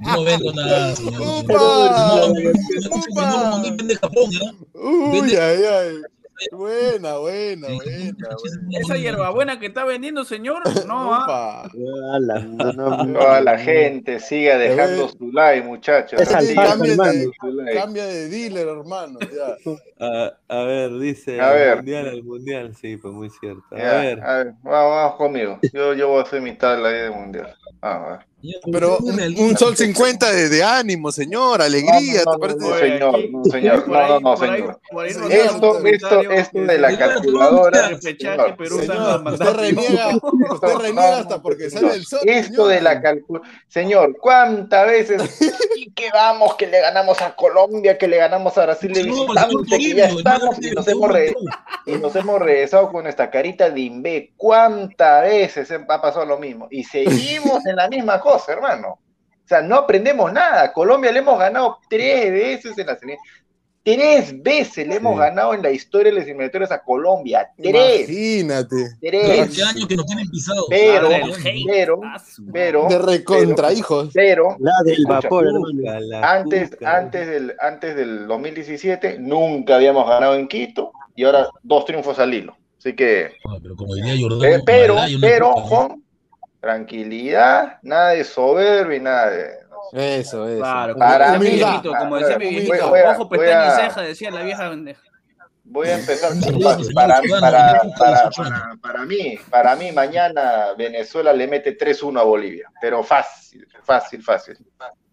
Yo 0.00 0.12
no 0.12 0.24
vendo 0.24 0.52
nada, 0.52 0.96
señor. 0.96 1.20
Upa. 1.20 1.54
No, 1.54 2.28
no. 2.28 3.56
Buena, 6.52 7.16
buena, 7.16 7.68
buena. 7.68 7.68
buena. 7.76 8.78
Esa 8.78 8.96
hierbabuena 8.96 9.58
que 9.58 9.66
está 9.66 9.84
vendiendo, 9.84 10.24
señor, 10.24 10.62
no, 10.86 11.14
ah. 11.14 11.68
Ala, 12.14 12.40
no, 12.40 12.72
no, 13.04 13.18
Toda 13.18 13.40
la 13.40 13.58
gente 13.58 14.20
siga 14.20 14.58
dejando 14.58 15.08
su 15.08 15.32
like, 15.32 15.66
muchachos. 15.66 16.20
Cambia, 16.28 16.92
de, 17.12 17.30
cambia 17.74 18.06
de 18.06 18.28
dealer, 18.28 18.68
hermano. 18.68 19.18
Ya. 19.20 19.56
A, 19.98 20.30
a 20.48 20.64
ver, 20.64 20.92
dice. 20.98 21.40
A 21.40 21.52
ver. 21.52 21.76
Mundial, 21.76 22.08
al 22.08 22.22
mundial. 22.22 22.76
Sí, 22.76 22.98
pues 22.98 23.14
muy 23.14 23.30
cierto. 23.30 23.62
A 23.72 23.78
Ya, 23.78 23.92
ver. 24.00 24.20
a 24.22 24.36
ver, 24.36 24.46
vamos, 24.62 24.90
vamos 24.94 25.14
conmigo. 25.16 25.58
Yo, 25.72 25.94
yo 25.94 26.08
voy 26.08 26.18
a 26.18 26.22
hacer 26.22 26.42
mi 26.42 26.52
tabla 26.54 26.90
ahí 26.90 26.98
de 27.00 27.10
mundial. 27.10 27.56
Ah, 27.80 27.94
a 28.04 28.10
ver. 28.10 28.25
Pero 28.70 28.98
un, 28.98 29.18
un 29.38 29.56
sol 29.56 29.76
50 29.76 30.30
de, 30.30 30.48
de 30.48 30.62
ánimo, 30.62 31.10
señor, 31.10 31.62
alegría. 31.62 32.22
No, 32.24 32.32
¿te 32.32 32.38
parece? 32.38 32.58
no, 32.60 32.76
señor, 32.76 33.30
no, 33.30 33.44
señor, 33.44 33.88
no, 33.88 34.08
no, 34.08 34.20
no, 34.20 34.36
señor. 34.36 34.80
Esto, 35.30 35.84
esto, 35.86 36.20
esto 36.30 36.58
de 36.60 36.78
la 36.78 36.98
calculadora. 36.98 37.90
usted 37.94 38.16
reniega, 39.54 40.08
usted 40.50 40.74
reniega 40.76 41.18
hasta 41.18 41.40
porque 41.40 41.70
sale 41.70 41.94
el 41.94 42.04
sol. 42.04 42.20
Esto 42.24 42.68
de 42.68 42.82
la 42.82 43.00
calculadora. 43.00 43.50
Señor, 43.68 44.16
¿cuántas 44.20 44.86
veces 44.86 45.22
que 45.96 46.10
vamos, 46.12 46.54
que 46.56 46.66
le 46.66 46.80
ganamos 46.80 47.20
a 47.22 47.34
Colombia, 47.34 47.96
que 47.96 48.06
le 48.06 48.18
ganamos 48.18 48.56
a 48.58 48.66
Brasil 48.66 48.92
No, 48.92 49.14
visitante, 49.14 49.50
señor 49.50 49.66
que 49.66 49.94
ya 49.94 50.06
estamos 50.08 50.56
y 50.60 50.70
nos 50.72 50.88
hemos, 50.88 51.10
y 51.86 51.92
nos 51.92 52.16
hemos 52.16 52.40
regresado 52.40 52.92
con 52.92 53.06
esta 53.06 53.30
carita 53.30 53.70
de 53.70 53.80
imbe? 53.80 54.32
¿Cuántas 54.36 55.22
veces 55.22 55.70
ha 55.70 56.00
pasado 56.00 56.26
lo 56.26 56.38
mismo? 56.38 56.68
Y 56.70 56.84
seguimos 56.84 57.64
en 57.64 57.76
la 57.76 57.88
misma 57.88 58.20
cosa, 58.20 58.35
hermano. 58.48 58.98
O 59.44 59.48
sea, 59.48 59.62
no 59.62 59.76
aprendemos 59.76 60.32
nada. 60.32 60.72
Colombia 60.72 61.12
le 61.12 61.20
hemos 61.20 61.38
ganado 61.38 61.78
tres 61.88 62.30
veces 62.32 62.76
en 62.78 62.86
la 62.86 62.96
serie. 62.98 63.18
Tres 63.84 64.42
veces 64.42 64.84
le 64.88 64.96
hemos 64.96 65.12
Sí. 65.14 65.20
ganado 65.20 65.54
en 65.54 65.62
la 65.62 65.70
historia 65.70 66.10
de 66.10 66.18
las 66.18 66.24
eliminatorias 66.26 66.72
a 66.72 66.82
Colombia. 66.82 67.48
Tres. 67.56 68.08
Imagínate. 68.10 68.76
Tres. 69.00 69.28
20 69.56 69.62
años 69.62 69.86
que 69.86 69.94
nos 69.94 70.06
tienen 70.06 70.28
pisados. 70.28 70.66
Pero, 70.68 71.08
Madre 71.08 71.32
pero, 71.68 72.00
Ah, 72.02 72.06
madre. 72.18 72.50
pero, 72.52 72.88
De 72.88 72.98
recontra, 72.98 73.72
hijos. 73.72 74.10
pero, 74.12 74.56
La 74.58 74.72
del 74.84 74.94
Escucha, 74.94 75.14
vapor, 75.20 75.44
la 76.00 76.32
antes, 76.32 76.70
del, 77.28 77.54
antes 77.60 77.94
del 77.94 78.26
2017 78.26 79.18
nunca 79.20 79.76
habíamos 79.76 80.08
ganado 80.08 80.34
en 80.34 80.48
Quito 80.48 80.90
y 81.14 81.22
ahora 81.22 81.48
dos 81.62 81.84
triunfos 81.84 82.18
al 82.18 82.34
hilo. 82.34 82.56
Así 82.78 82.92
que, 82.96 83.34
Ah, 83.48 83.56
pero 83.62 83.76
como 83.76 83.94
diría 83.94 84.14
Jordán, 84.20 84.52
eh, 84.52 84.62
pero, 84.66 84.96
pero, 85.20 85.54
tranquilidad, 86.66 87.78
nada 87.82 88.08
de 88.10 88.24
soberbia 88.24 88.96
y 88.96 89.00
nada 89.00 89.30
de... 89.30 89.50
Eso, 89.92 90.48
eso. 90.48 90.58
Claro, 90.58 90.96
Para 90.96 91.26
como 91.34 91.38
decía 91.38 91.38
mi 91.38 91.44
mí- 91.56 91.56
viejito, 91.64 91.92
como 91.96 92.16
decía 92.16 92.38
mi 92.38 92.44
Voy- 92.46 92.54
viejito, 92.56 92.88
voy 92.88 92.98
a- 93.00 93.10
ojo, 93.12 93.28
voy 93.28 93.38
pestaña 93.38 93.64
y 93.64 93.68
a- 93.68 93.76
ceja, 93.76 94.00
decía 94.02 94.30
la 94.32 94.42
vieja 94.42 94.68
pendeja. 94.70 95.00
Voy 95.68 95.88
a 95.88 95.98
empezar 95.98 96.30
Para, 96.94 97.20
para, 97.40 97.80
para, 97.98 98.22
18 98.30 98.42
años. 98.42 98.58
para, 98.60 98.76
para 98.82 99.04
mí, 99.04 99.38
para 99.50 99.76
mí 99.76 99.92
mañana 99.92 100.74
Venezuela 100.76 101.32
le 101.32 101.46
mete 101.48 101.76
3-1 101.78 102.18
a 102.20 102.22
Bolivia, 102.24 102.68
pero 102.80 103.02
fácil, 103.04 103.66
fácil, 103.84 104.22
fácil. 104.22 104.56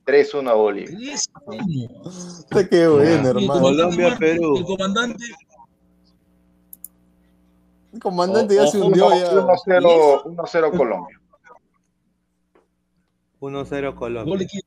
3-1 0.06 0.50
a 0.50 0.54
Bolivia. 0.54 1.14
Está 1.14 2.68
Qué 2.70 2.88
bueno, 2.88 3.30
hermano. 3.30 3.62
Colombia, 3.62 4.16
Perú. 4.20 4.58
El 4.58 4.64
comandante, 4.66 5.24
El 7.94 8.00
comandante 8.00 8.56
ya 8.56 8.68
se 8.68 8.80
hundió 8.80 9.10
ya. 9.12 9.32
1-0 9.32 10.24
1-0 10.26 10.78
Colombia. 10.78 11.20
1-0 13.44 13.96
Colombia. 13.96 14.30
gol 14.32 14.40
de 14.40 14.48
quién? 14.48 14.62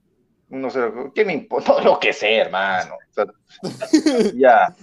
1-0. 0.51 1.13
¿Qué 1.15 1.25
me 1.25 1.33
importa? 1.33 1.73
No, 1.73 1.81
lo 1.81 1.99
que 2.01 2.13
sé, 2.13 2.37
hermano. 2.37 2.95
O 2.95 3.13
sea, 3.15 3.27
ya. 4.35 4.75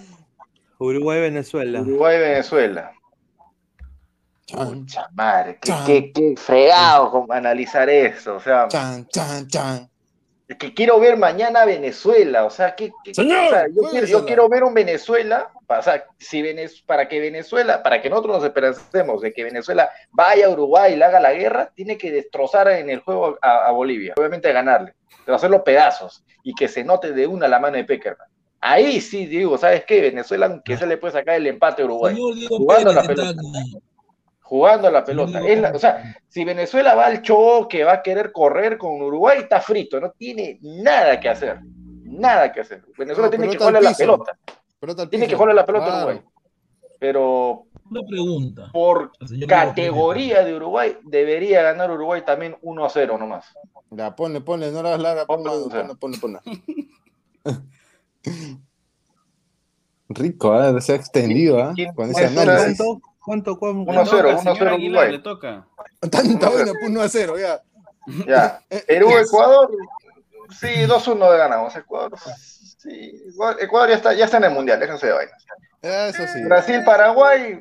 Uruguay, 0.80 1.22
Venezuela. 1.22 1.82
Uruguay, 1.82 2.20
Venezuela. 2.20 2.92
Chan, 4.46 4.82
Pucha 4.82 5.08
madre, 5.14 5.58
qué, 5.62 5.68
Chan. 5.70 5.86
qué, 5.86 6.12
qué 6.12 6.36
fregado 6.38 7.12
con 7.12 7.32
analizar 7.32 7.90
eso. 7.90 8.36
O 8.36 8.40
sea, 8.40 8.68
chan, 8.68 9.08
chan, 9.08 9.48
chan. 9.48 9.90
es 10.50 10.58
que 10.58 10.74
quiero 10.74 11.00
ver 11.00 11.18
mañana 11.18 11.64
Venezuela. 11.66 12.44
O 12.46 12.50
sea, 12.50 12.76
¿qué, 12.76 12.92
qué- 13.06 13.14
Señor, 13.14 13.46
o 13.46 13.50
sea, 13.50 13.66
yo, 13.68 13.90
quiero, 13.90 14.08
yo 14.08 14.26
quiero 14.26 14.50
ver 14.50 14.64
un 14.66 14.74
Venezuela. 14.74 15.50
Pa- 15.74 15.80
O 15.80 15.82
sea, 15.84 16.06
si 16.18 16.42
Venez- 16.42 16.84
para 16.86 17.08
que 17.08 17.20
Venezuela, 17.20 17.82
para 17.84 18.02
que 18.02 18.10
nosotros 18.10 18.38
nos 18.38 18.44
esperancemos 18.46 19.22
de 19.22 19.34
que 19.34 19.44
Venezuela 19.44 19.90
vaya 20.12 20.46
a 20.46 20.50
Uruguay 20.50 20.94
y 20.94 20.96
le 20.96 21.06
haga 21.06 21.20
la 21.20 21.34
guerra, 21.34 21.72
tiene 21.76 21.98
que 21.98 22.12
destrozar 22.12 22.68
en 22.70 22.90
el 22.90 23.00
juego 23.00 23.38
a, 23.42 23.66
a 23.68 23.72
Bolivia. 23.72 24.14
Obviamente 24.18 24.52
ganarle, 24.54 24.94
pero 25.26 25.36
hacerlo 25.36 25.64
pedazos 25.64 26.24
y 26.44 26.54
que 26.56 26.68
se 26.68 26.84
note 26.84 27.14
de 27.14 27.28
una 27.28 27.48
la 27.48 27.60
mano 27.60 27.78
de 27.78 27.84
Peckerman. 27.86 28.28
Ahí 28.62 29.02
sí 29.02 29.26
digo, 29.26 29.58
¿sabes 29.58 29.84
qué? 29.86 30.00
Venezuela, 30.02 30.46
aunque 30.46 30.78
se 30.78 30.86
le 30.88 30.98
puede 30.98 31.14
sacar 31.14 31.36
el 31.36 31.48
empate 31.48 31.82
a 31.82 31.86
Uruguay. 31.86 32.16
Jugando 32.48 32.92
Pérez 32.92 32.96
la 32.96 33.02
pelota. 33.04 33.42
Jugando 34.42 34.88
a 34.88 34.92
la 34.92 35.04
pelota. 35.04 35.40
Es 35.48 35.60
la- 35.60 35.72
o 35.72 35.80
sea, 35.80 36.16
si 36.30 36.46
Venezuela 36.46 36.96
va 36.96 37.08
al 37.08 37.22
choque, 37.22 37.84
va 37.84 37.94
a 37.94 38.02
querer 38.02 38.32
correr 38.32 38.78
con 38.78 39.02
Uruguay, 39.02 39.40
está 39.40 39.60
frito, 39.62 40.00
no 40.00 40.12
tiene 40.12 40.60
nada 40.62 41.20
que 41.20 41.30
hacer. 41.30 41.60
Nada 42.06 42.52
que 42.52 42.62
hacer. 42.62 42.84
Venezuela 42.98 43.30
tiene 43.30 43.46
que 43.48 43.58
jugarle 43.58 43.80
a 43.80 43.82
la 43.82 43.90
pelota. 43.98 44.38
Pelota 44.84 45.04
al 45.04 45.10
Tiene 45.10 45.28
que 45.30 45.36
jugarle 45.36 45.54
a 45.54 45.56
la 45.56 45.66
pelota 45.66 45.86
a 45.86 45.90
Claro. 45.90 46.06
Uruguay. 46.08 46.22
Pero 47.00 47.64
Una 47.90 48.02
pregunta. 48.06 48.70
por 48.74 49.12
categoría 49.48 50.44
de 50.44 50.56
Uruguay, 50.56 50.98
debería 51.04 51.62
ganar 51.62 51.90
Uruguay 51.90 52.22
también 52.26 52.58
1 52.62 52.84
a 52.86 52.90
0 52.90 53.18
nomás. 53.18 53.46
Ya, 53.92 54.14
ponle, 54.14 54.42
ponle, 54.42 54.72
no 54.74 54.84
la 54.84 54.90
hagas 54.90 55.02
larga, 55.02 55.26
ponle, 55.26 55.50
Ponle, 55.70 55.96
ponle, 55.96 56.18
ponle. 56.18 56.40
Rico, 60.10 60.62
¿eh? 60.62 60.82
se 60.82 60.92
ha 60.92 60.96
extendido, 60.96 61.60
¿eh? 61.60 61.72
¿Quién- 61.76 61.94
Con 61.96 62.12
ese 62.12 62.26
análisis. 62.26 62.78
¿Cuánto? 62.78 63.02
¿Cuánto? 63.24 63.58
cuánto? 63.58 63.90
Uno 63.90 64.00
a 64.02 64.04
Le 64.04 64.10
cero, 64.10 64.30
toca, 64.30 64.32
uno 64.32 64.40
a 64.40 64.42
señor 64.44 64.58
cero 64.60 64.72
Aguilar, 64.76 65.04
Uruguay. 65.04 65.12
le 65.18 65.20
toca. 65.24 65.68
Tanta 66.12 66.50
vaina, 66.50 66.72
pues 66.74 66.90
1 66.90 67.02
a 67.02 67.08
0, 67.10 67.34
ya. 67.40 67.62
Ya. 68.28 68.62
Perú, 68.88 69.10
Ecuador, 69.18 69.72
sí, 70.60 70.68
2-1 70.86 71.32
de 71.32 71.38
ganamos. 71.38 71.74
Ecuador, 71.76 72.12
sí. 72.84 73.24
Ecuador 73.60 73.90
ya 73.90 73.96
está, 73.96 74.14
ya 74.14 74.26
está 74.26 74.38
en 74.38 74.44
el 74.46 74.52
mundial, 74.52 74.80
déjense 74.80 75.08
de 75.08 75.14
vainas. 75.14 75.46
Eso 75.82 76.28
sí. 76.34 76.44
Brasil, 76.44 76.84
Paraguay, 76.84 77.60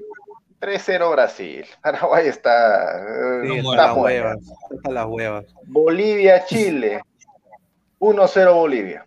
3-0 0.61 1.11
Brasil. 1.13 1.67
Paraguay 1.83 2.29
está, 2.29 3.43
Sí, 3.43 3.59
está 3.59 3.95
huevas. 3.95 4.39
Está 4.71 4.91
las 4.91 5.07
huevas. 5.07 5.47
Bolivia, 5.67 6.45
Chile, 6.45 7.03
1-0 7.99 8.55
Bolivia. 8.55 9.07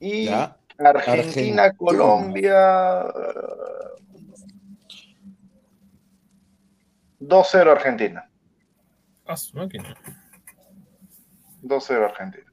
Y 0.00 0.26
Ya. 0.26 0.56
Argentina, 0.78 1.64
Argentina. 1.64 1.76
Colombia, 1.76 3.00
eh, 3.00 3.98
2-0 7.20 7.70
Argentina. 7.72 8.30
Ah, 9.26 9.36
su 9.36 9.56
máquina. 9.56 9.96
2-0 11.62 12.04
Argentina. 12.04 12.47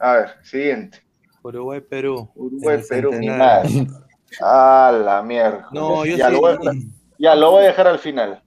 A 0.00 0.12
ver, 0.14 0.30
siguiente. 0.42 1.02
Uruguay, 1.42 1.80
Perú. 1.80 2.30
Uruguay, 2.34 2.80
Perú, 2.88 3.12
mi 3.12 3.28
madre. 3.28 3.86
A 4.40 4.90
la 4.92 5.22
mierda. 5.22 5.68
No, 5.72 6.04
yo 6.04 6.16
ya, 6.16 6.28
sí. 6.28 6.32
lo 6.34 6.40
voy 6.40 6.52
a, 6.54 6.58
ya 7.18 7.34
lo 7.34 7.50
voy 7.52 7.64
a 7.64 7.66
dejar 7.68 7.86
al 7.86 7.98
final. 7.98 8.42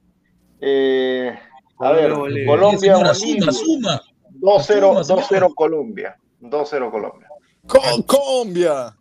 Eh, 0.60 1.38
a 1.78 1.92
ver, 1.92 2.10
Colombia, 2.12 2.46
Colombia, 2.46 2.46
Bolivia. 2.46 2.78
Señora, 2.78 3.12
Bolivia. 3.12 3.52
suma, 3.52 3.98
suma. 4.00 4.02
2-0 4.40 5.04
Suma, 5.04 5.22
2-0 5.22 5.54
Colombia. 5.54 6.18
2-0 6.40 6.90
Colombia. 6.90 7.28
Con 7.66 8.02
Colombia. 8.02 8.96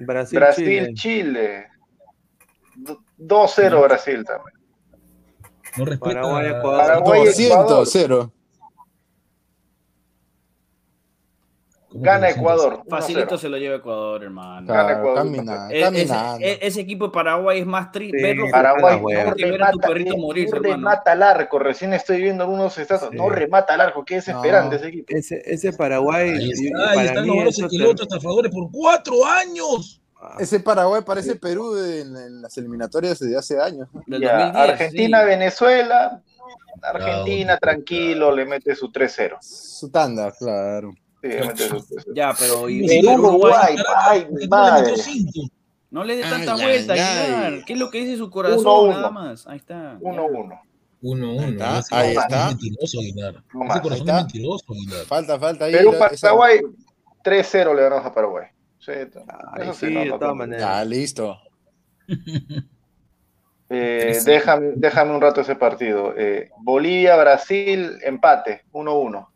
Brasil, 0.00 0.38
Brasil, 0.38 0.64
Chile. 0.64 0.94
Chile. 0.94 1.66
Do- 2.76 3.02
2-0 3.18 3.82
Brasil 3.82 4.24
también. 4.24 4.58
No 5.76 5.84
respeta. 5.84 6.20
Paraguay, 6.20 6.46
Ecuador. 6.46 6.78
Paraguay, 6.86 7.24
200, 7.24 7.56
Ecuador. 7.60 7.86
0. 7.86 8.32
Gana 12.00 12.26
que 12.28 12.34
200? 12.34 12.36
Ecuador. 12.36 12.82
1-0. 12.86 12.88
Facilito 12.88 13.38
se 13.38 13.48
lo 13.48 13.56
lleva 13.58 13.76
Ecuador, 13.76 14.24
hermano. 14.24 14.66
Gana 14.72 14.92
Ecuador, 14.92 15.14
Camina, 15.16 15.68
E- 15.70 15.74
ese, 15.78 15.82
caminando. 15.84 16.44
e- 16.46 16.58
ese 16.62 16.80
equipo 16.80 17.04
de 17.06 17.10
Paraguay 17.12 17.60
es 17.60 17.66
más 17.66 17.92
triste. 17.92 18.16
Sí, 18.18 18.22
verlo 18.22 18.46
Paraguay 18.50 19.00
no 19.00 19.34
tu 19.34 19.42
remata, 19.44 19.88
perrito 19.88 20.16
no 20.16 20.32
hermano. 20.34 20.62
remata 20.62 21.12
al 21.12 21.22
arco. 21.22 21.58
Recién 21.58 21.92
estoy 21.94 22.22
viendo 22.22 22.44
algunos 22.44 22.76
estados. 22.78 23.08
Sí. 23.10 23.16
No 23.16 23.28
remata 23.28 23.74
al 23.74 23.80
arco. 23.80 24.04
Qué 24.04 24.16
desesperante 24.16 24.76
No. 24.76 24.80
ese 24.80 24.88
equipo. 24.88 25.06
Ese, 25.16 25.42
ese 25.44 25.72
Paraguay, 25.72 26.30
Ahí 26.30 26.50
está, 26.50 26.90
ahí 26.90 26.94
para 26.96 27.02
están 27.08 27.24
mí 27.28 27.44
los 27.44 27.58
otro 27.90 28.02
estafadores 28.04 28.52
por 28.52 28.70
cuatro 28.70 29.24
años. 29.24 30.00
Ese 30.40 30.58
Paraguay 30.60 31.02
parece 31.06 31.36
Perú 31.36 31.74
de- 31.74 32.00
en, 32.00 32.16
en 32.16 32.42
las 32.42 32.56
eliminatorias 32.58 33.20
de 33.20 33.36
hace 33.38 33.60
años. 33.60 33.88
Ya, 34.08 34.18
2010, 34.48 34.56
Argentina, 34.56 35.20
sí. 35.20 35.26
Venezuela. 35.26 36.22
Argentina, 36.82 37.56
Claro. 37.56 37.60
tranquilo, 37.60 38.32
le 38.34 38.44
mete 38.46 38.74
su 38.74 38.90
3-0. 38.92 39.36
Su 39.40 39.90
tanda, 39.90 40.30
claro. 40.32 40.92
Sí, 41.22 41.28
le 41.28 41.46
mete 41.46 41.68
su 41.68 41.76
3-0. 41.76 42.12
Ya, 42.14 42.32
pero 42.38 42.68
y- 42.68 42.86
Perú, 42.86 43.12
Uruguay, 43.14 43.74
Uruguay, 43.74 43.76
ay, 43.96 44.26
mi 44.30 44.46
madre. 44.48 44.92
no 45.90 46.04
le 46.04 46.16
dé 46.16 46.22
tanta 46.22 46.54
Ay, 46.54 46.62
vuelta, 46.62 46.94
ay. 46.94 47.62
¿Qué 47.66 47.72
es 47.72 47.78
lo 47.78 47.90
que 47.90 47.98
dice 47.98 48.16
su 48.16 48.30
corazón? 48.30 48.60
Uno, 48.60 48.80
uno. 48.82 48.92
Nada 48.92 49.10
más. 49.10 49.46
Ahí 49.46 49.56
está. 49.58 49.98
1-1. 50.00 50.60
1-1. 51.02 51.56
Ah, 51.60 51.78
Ese 51.80 51.94
ahí 51.94 52.16
está. 52.16 52.38
es 52.50 52.56
mentiroso, 52.56 52.98
Aguilar. 53.00 53.34
No 53.34 53.40
Ese 53.40 53.68
más. 53.68 53.80
corazón 53.80 53.92
Ahí 53.92 53.96
es 53.96 54.00
está. 54.00 54.16
mentiroso, 54.16 54.64
Aguilar. 54.72 55.04
Falta, 55.06 55.38
falta 55.38 55.64
ahí. 55.64 55.72
Perú, 55.72 55.92
la- 55.98 56.06
esa- 56.06 56.26
Paraguay, 56.28 56.60
3-0 57.22 57.74
le 57.74 57.82
ganamos 57.82 58.06
a 58.06 58.14
Paraguay. 58.14 58.46
Sí, 58.78 58.92
Ay, 58.92 59.08
eso 59.62 59.74
sí, 59.74 59.92
de 59.92 60.10
todas 60.18 60.34
maneras. 60.36 60.62
Ya, 60.62 60.84
listo. 60.84 61.36
Eh, 63.70 64.18
déjame, 64.24 64.72
déjame 64.76 65.14
un 65.14 65.20
rato 65.20 65.42
ese 65.42 65.54
partido. 65.54 66.14
Eh, 66.16 66.48
Bolivia, 66.62 67.16
Brasil, 67.16 67.98
empate, 68.02 68.64
1-1. 68.72 69.28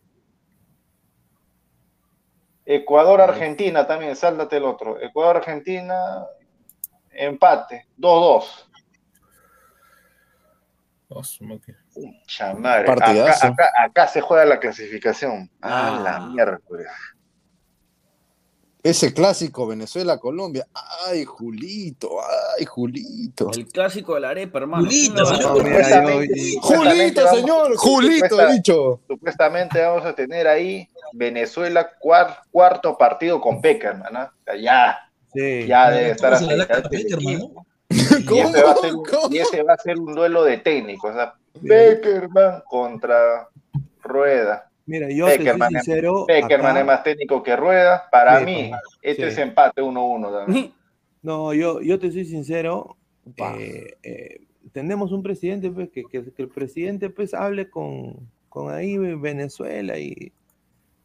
Ecuador, 2.77 3.21
Argentina 3.21 3.87
también, 3.87 4.17
sáltate 4.17 4.57
el 4.57 4.65
otro. 4.65 5.01
Ecuador, 5.01 5.37
Argentina, 5.39 6.25
empate, 7.11 7.89
2-2. 7.97 8.69
Ah, 11.15 11.23
su 11.23 11.45
máquina. 11.45 11.79
Pucha 11.93 12.55
madre. 12.55 12.85
Partidazo. 12.87 13.47
Acá, 13.49 13.65
acá, 13.65 13.85
acá 13.85 14.07
se 14.09 14.21
juega 14.23 14.45
la 14.47 14.59
clasificación. 14.59 15.51
Ah, 15.61 15.97
Ah. 15.97 16.01
la 16.03 16.21
miércoles. 16.21 16.87
Ese 18.83 19.15
clásico 19.15 19.67
Venezuela-Colombia. 19.69 20.67
Ay, 21.07 21.25
Julito, 21.25 22.11
ay, 22.59 22.65
Julito. 22.65 23.51
El 23.55 23.67
clásico 23.69 24.15
de 24.15 24.21
la 24.23 24.31
arepa, 24.31 24.59
hermano. 24.59 24.85
Julito, 24.87 25.15
¿Quién 25.15 25.65
me 25.65 25.71
va 25.73 25.79
a 25.79 25.85
señor. 25.85 26.61
Julito, 26.61 27.25
vamos- 27.25 27.39
señor, 27.41 27.77
Julito, 27.77 28.29
supuesta- 28.29 28.51
he 28.51 28.55
dicho. 28.55 29.01
Supuestamente 29.07 29.81
vamos 29.81 30.05
a 30.05 30.15
tener 30.17 30.49
ahí 30.49 30.89
Venezuela 31.13 31.91
cuar- 32.01 32.39
cuarto 32.51 32.99
partido 32.99 33.41
con 33.41 33.61
Peckerman, 33.61 34.13
¿no? 34.13 34.23
O 34.25 34.31
sea, 34.45 34.57
ya, 34.57 34.99
Sí. 35.33 35.67
ya 35.69 35.91
debe 35.91 36.11
estar 36.11 36.33
¿Cómo 36.35 36.47
se 36.51 36.57
le 36.57 36.57
da 36.57 36.65
aceitado 36.65 36.83
a 36.83 36.97
el 36.97 37.03
Peckerman, 37.03 37.35
equipo. 37.35 37.55
no? 37.55 37.67
Y 38.35 38.39
ese, 38.41 38.63
va 38.65 38.71
a 38.73 38.77
ser, 38.77 38.95
un- 38.97 39.05
y 39.35 39.39
ese 39.39 39.63
va 39.63 39.75
a 39.75 39.79
ser 39.79 39.99
un 40.01 40.15
duelo 40.15 40.43
de 40.43 40.59
técnicos, 40.59 41.11
o 41.13 41.15
sea, 41.15 41.35
Peckerman 41.69 42.63
contra 42.69 43.49
Rueda. 44.03 44.69
Mira, 44.87 45.09
yo 45.11 45.27
te 45.27 45.33
soy 45.37 45.39
Peckerman 45.39 45.71
sincero. 45.71 46.25
Peckerman 46.27 46.71
acá- 46.73 46.81
es 46.81 46.87
más 46.87 47.03
técnico 47.05 47.43
que 47.43 47.57
Rueda. 47.57 48.09
Para 48.11 48.41
Sí, 48.41 48.45
mí, 48.45 48.69
papá. 48.71 48.83
este 49.03 49.23
Sí. 49.23 49.29
es 49.29 49.39
empate 49.39 49.83
1-1. 49.83 50.31
también. 50.33 50.73
No, 51.23 51.55
yo, 51.55 51.81
yo 51.81 51.99
te 51.99 52.11
soy 52.11 52.25
sincero. 52.25 52.97
Eh, 53.37 53.97
eh, 54.03 54.41
tenemos 54.73 55.13
un 55.13 55.23
presidente, 55.23 55.71
pues, 55.71 55.91
que, 55.91 56.03
que- 56.05 56.33
que 56.33 56.43
el 56.43 56.49
presidente 56.49 57.11
pues 57.11 57.35
hable 57.35 57.71
con, 57.71 58.29
con 58.49 58.73
ahí 58.75 58.97
Venezuela 58.99 59.97
y, 59.99 60.33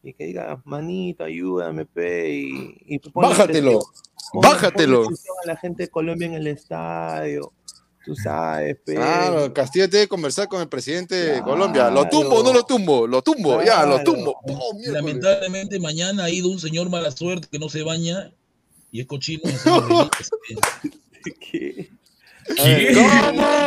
y 0.02 0.14
que 0.14 0.26
diga, 0.26 0.60
manito, 0.66 1.24
ayúdame, 1.24 1.86
pe, 1.86 2.30
y, 2.32 2.78
y 2.86 3.00
Bájatelo, 3.14 3.80
presión, 3.80 4.42
bájatelo. 4.42 5.04
a 5.04 5.48
la 5.48 5.56
gente 5.58 5.84
de 5.84 5.90
Colombia 5.90 6.26
en 6.28 6.34
el 6.34 6.48
estadio, 6.48 7.52
tú 8.08 8.16
sabes, 8.16 8.78
pe. 8.86 8.96
Claro, 8.96 9.54
Castillo 9.54 9.90
tiene 9.90 10.06
que 10.06 10.10
conversar 10.10 10.48
con 10.48 10.62
el 10.62 10.70
presidente 10.70 11.14
de 11.14 11.42
Colombia. 11.42 11.90
¿Lo 11.90 12.08
tumbo 12.08 12.38
o 12.38 12.44
no 12.44 12.54
lo 12.54 12.64
tumbo? 12.64 13.06
Lo 13.06 13.22
tumbo, 13.22 13.62
ya, 13.62 13.86
lo 13.86 14.02
tumbo. 14.02 14.40
Oh. 14.44 14.80
Lamentablemente 14.86 15.78
mañana 15.78 16.24
ha 16.24 16.30
ido 16.30 16.48
un 16.48 16.58
señor 16.58 16.90
mala 16.90 17.12
suerte 17.12 17.50
que 17.52 17.60
no 17.60 17.68
se 17.68 17.84
baña 17.84 18.32
y 18.92 19.02
es 19.02 19.08
cochino. 19.08 19.42
¿Cómo? 19.66 20.10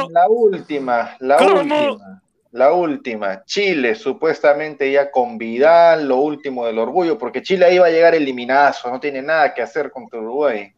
La 0.09 0.27
última, 0.31 1.17
la 1.21 1.37
¿Cómo? 1.37 1.61
última, 1.61 2.23
la 2.53 2.73
última. 2.73 3.45
Chile, 3.45 3.95
supuestamente 3.95 4.91
ya 4.91 5.11
con 5.11 5.37
Vidal, 5.37 6.09
lo 6.09 6.17
último 6.17 6.65
del 6.65 6.79
orgullo, 6.79 7.19
porque 7.19 7.43
Chile 7.43 7.75
iba 7.75 7.89
a 7.89 7.91
llegar 7.91 8.15
eliminazo, 8.15 8.91
no 8.91 8.99
tiene 8.99 9.21
nada 9.21 9.53
que 9.53 9.61
hacer 9.61 9.91
contra 9.91 10.19
Uruguay. 10.19 10.73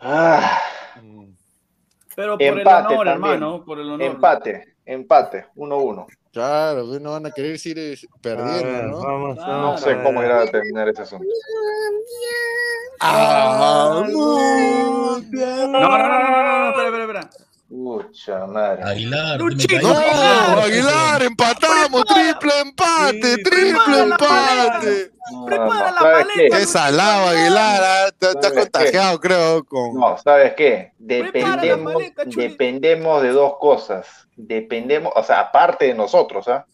Ah, 0.00 0.60
Pero 2.16 2.36
por 2.38 2.42
Empate 2.42 2.94
el 2.94 3.00
honor, 3.00 3.06
también. 3.06 3.34
hermano. 3.34 3.64
Por 3.64 3.78
el 3.78 3.86
honor. 3.90 4.02
empate, 4.02 4.74
empate, 4.84 5.46
1-1. 5.54 6.06
Claro, 6.32 6.86
pues, 6.86 7.00
no 7.00 7.12
van 7.12 7.26
a 7.26 7.30
querer 7.30 7.56
ir 7.64 7.78
eh, 7.78 7.94
A 8.12 8.18
perdiendo, 8.20 8.62
ver, 8.64 8.84
¿no? 8.86 9.00
vamos. 9.02 9.36
No 9.36 9.42
vamos 9.46 9.80
sé 9.80 10.02
cómo 10.02 10.22
irá 10.22 10.42
a 10.42 10.46
terminar 10.46 10.88
ese 10.88 11.02
asunto. 11.02 11.24
Ah, 13.00 14.02
No, 14.06 14.06
no, 14.06 15.68
no, 15.68 15.68
no, 15.68 15.80
no, 15.88 16.58
no, 16.58 16.68
espera, 16.70 16.86
espera, 16.88 17.04
espera. 17.04 17.45
Pucha 17.68 18.46
madre. 18.46 18.82
Aguilar. 18.84 19.38
No, 19.40 19.46
Aguilar, 20.60 21.22
empatamos, 21.22 22.04
triple 22.04 22.52
empate, 22.62 23.34
Sí, 23.34 23.42
triple 23.42 24.00
empate. 24.02 25.12
No, 25.32 25.44
Prepara 25.46 25.90
la 25.90 25.98
¿sabes 25.98 26.26
maleta. 26.26 26.32
qué? 26.36 26.48
Qué 26.50 26.66
salado, 26.66 27.28
Aguilar, 27.28 27.82
ah, 27.82 28.06
está, 28.20 28.54
contagiado, 28.54 29.18
creo, 29.18 29.64
con... 29.64 29.94
No, 29.94 30.16
¿sabes 30.18 30.54
qué? 30.54 30.92
Dependemos, 30.98 31.94
dependemos 32.36 33.22
de 33.22 33.30
dos 33.30 33.54
cosas. 33.58 34.06
Dependemos, 34.36 35.12
o 35.16 35.22
sea, 35.24 35.40
aparte 35.40 35.86
de 35.86 35.94
nosotros, 35.94 36.46
¿ah? 36.46 36.64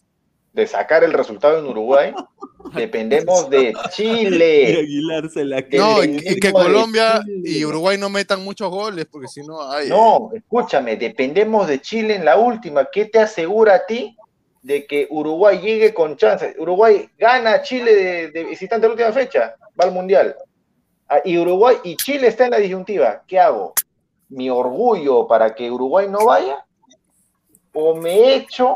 De 0.53 0.67
sacar 0.67 1.03
el 1.03 1.13
resultado 1.13 1.57
en 1.57 1.65
Uruguay, 1.65 2.13
dependemos 2.75 3.49
de 3.49 3.69
Y 3.71 3.89
Chile. 3.89 4.79
Aguilar 4.79 5.29
se 5.29 5.43
la 5.43 5.61
No, 5.71 6.03
y, 6.03 6.39
que 6.39 6.51
Colombia 6.51 7.21
y 7.43 7.65
Uruguay 7.65 7.97
no 7.97 8.09
metan 8.09 8.43
muchos 8.43 8.69
goles, 8.69 9.05
porque 9.09 9.27
si 9.27 9.41
no, 9.41 9.69
ay, 9.69 9.89
No, 9.89 10.29
escúchame, 10.33 10.95
dependemos 10.95 11.67
de 11.67 11.81
Chile 11.81 12.15
en 12.15 12.25
la 12.25 12.37
última. 12.37 12.87
¿Qué 12.91 13.05
te 13.05 13.19
asegura 13.19 13.75
a 13.75 13.85
ti 13.85 14.15
de 14.61 14.85
que 14.85 15.07
Uruguay 15.09 15.59
llegue 15.59 15.93
con 15.93 16.15
chance? 16.17 16.55
Uruguay 16.59 17.09
gana 17.17 17.53
a 17.53 17.61
Chile 17.63 17.95
de, 17.95 18.31
de 18.31 18.43
visitante 18.43 18.87
la 18.87 18.93
última 18.93 19.11
fecha, 19.11 19.55
va 19.79 19.85
al 19.85 19.91
Mundial. 19.91 20.35
Ah, 21.09 21.21
Y 21.25 21.37
Uruguay 21.37 21.77
y 21.83 21.95
Chile 21.95 22.27
está 22.27 22.45
en 22.45 22.51
la 22.51 22.57
disyuntiva. 22.57 23.23
¿Qué 23.27 23.39
hago? 23.39 23.73
¿Mi 24.29 24.49
orgullo 24.49 25.27
para 25.27 25.53
que 25.53 25.69
Uruguay 25.69 26.07
no 26.09 26.25
vaya? 26.25 26.65
¿O 27.73 27.95
me 27.95 28.35
echo 28.35 28.75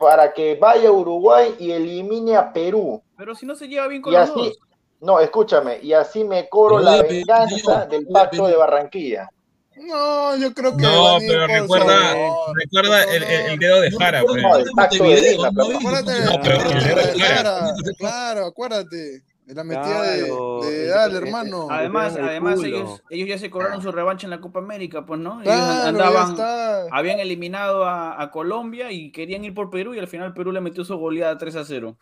para 0.00 0.32
que 0.32 0.54
vaya 0.54 0.90
Uruguay 0.90 1.54
y 1.58 1.70
elimine 1.72 2.34
a 2.34 2.50
Perú? 2.52 3.02
Pero 3.18 3.34
si 3.34 3.44
no 3.44 3.54
se 3.54 3.68
lleva 3.68 3.86
bien 3.86 4.00
con 4.00 4.14
Y 4.14 4.16
los 4.16 4.30
así, 4.30 4.34
dos. 4.34 4.58
no, 5.00 5.20
escúchame, 5.20 5.78
y 5.82 5.92
así 5.92 6.24
me 6.24 6.48
coro 6.48 6.78
la 6.78 6.94
a 6.94 7.02
venganza 7.02 7.84
del 7.84 8.06
a 8.08 8.12
pacto 8.12 8.46
de 8.48 8.56
Barranquilla. 8.56 9.28
No, 9.76 10.36
yo 10.36 10.52
creo 10.54 10.74
que 10.76 10.82
No, 10.82 11.16
a 11.16 11.18
pero 11.20 11.46
recuerda, 11.46 12.14
recuerda 12.54 13.02
el, 13.14 13.22
el- 13.22 13.50
el 13.52 13.58
dedo 13.58 13.80
de 13.82 13.90
Jara, 13.90 14.22
pues. 14.26 14.42
No, 14.42 14.56
el 14.56 14.70
pacto 14.74 15.04
de 15.04 15.38
Jara. 17.18 17.74
claro, 17.98 18.46
acuérdate 18.46 19.22
de 19.50 19.56
la 19.56 19.64
metida 19.64 20.02
de, 20.02 20.18
Claro, 20.26 20.60
de 20.62 20.82
el- 20.84 20.88
Dale, 20.90 21.18
el- 21.18 21.24
hermano. 21.26 21.66
Ah, 21.68 21.78
Además, 21.78 22.16
además 22.16 22.62
ellos, 22.62 23.02
ellos 23.10 23.28
ya 23.28 23.36
se 23.38 23.50
cobraron 23.50 23.82
su 23.82 23.90
revancha 23.90 24.26
en 24.26 24.30
la 24.30 24.40
Copa 24.40 24.60
América, 24.60 25.04
pues, 25.04 25.18
¿no? 25.18 25.42
Ellos 25.42 25.52
Claro, 25.54 25.88
andaban, 25.88 26.36
ya 26.36 26.82
está. 26.84 26.96
habían 26.96 27.18
eliminado 27.18 27.84
a, 27.84 28.22
a 28.22 28.30
Colombia 28.30 28.92
y 28.92 29.10
querían 29.10 29.44
ir 29.44 29.52
por 29.52 29.68
Perú 29.70 29.92
y 29.94 29.98
al 29.98 30.06
final 30.06 30.32
Perú 30.34 30.52
le 30.52 30.60
metió 30.60 30.84
su 30.84 30.96
goleada 30.96 31.36
3 31.36 31.56
a 31.56 31.64
0. 31.64 31.96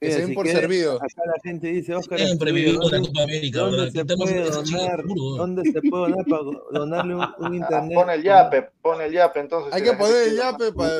Que 0.00 0.12
se 0.12 0.20
den 0.22 0.32
por 0.34 0.46
servidos. 0.48 0.96
Acá 1.02 1.22
la 1.26 1.34
gente 1.42 1.66
dice, 1.66 1.94
Oscar, 1.94 2.18
Siempre 2.20 2.52
la 2.52 2.72
¿dónde- 2.78 3.00
Copa 3.08 3.22
América, 3.24 3.58
¿Dónde 3.58 3.90
se 3.90 4.04
puede 4.06 4.44
donar? 4.50 5.00
¿eh? 5.00 5.04
¿Dónde 5.36 5.62
se 5.72 5.82
puede 5.82 6.02
donar 6.10 6.24
para 6.26 6.42
donarle 6.72 7.14
un, 7.16 7.20
un 7.20 7.26
Ah, 7.52 7.56
internet? 7.56 7.94
pon 7.96 8.10
el 8.10 8.22
yape, 8.22 8.68
pon 8.80 9.00
el 9.02 9.12
yape 9.12 9.40
entonces. 9.40 9.74
Hay 9.74 9.82
que 9.82 9.92
poner 9.92 10.28
el 10.28 10.36
yape 10.36 10.72
más. 10.72 10.90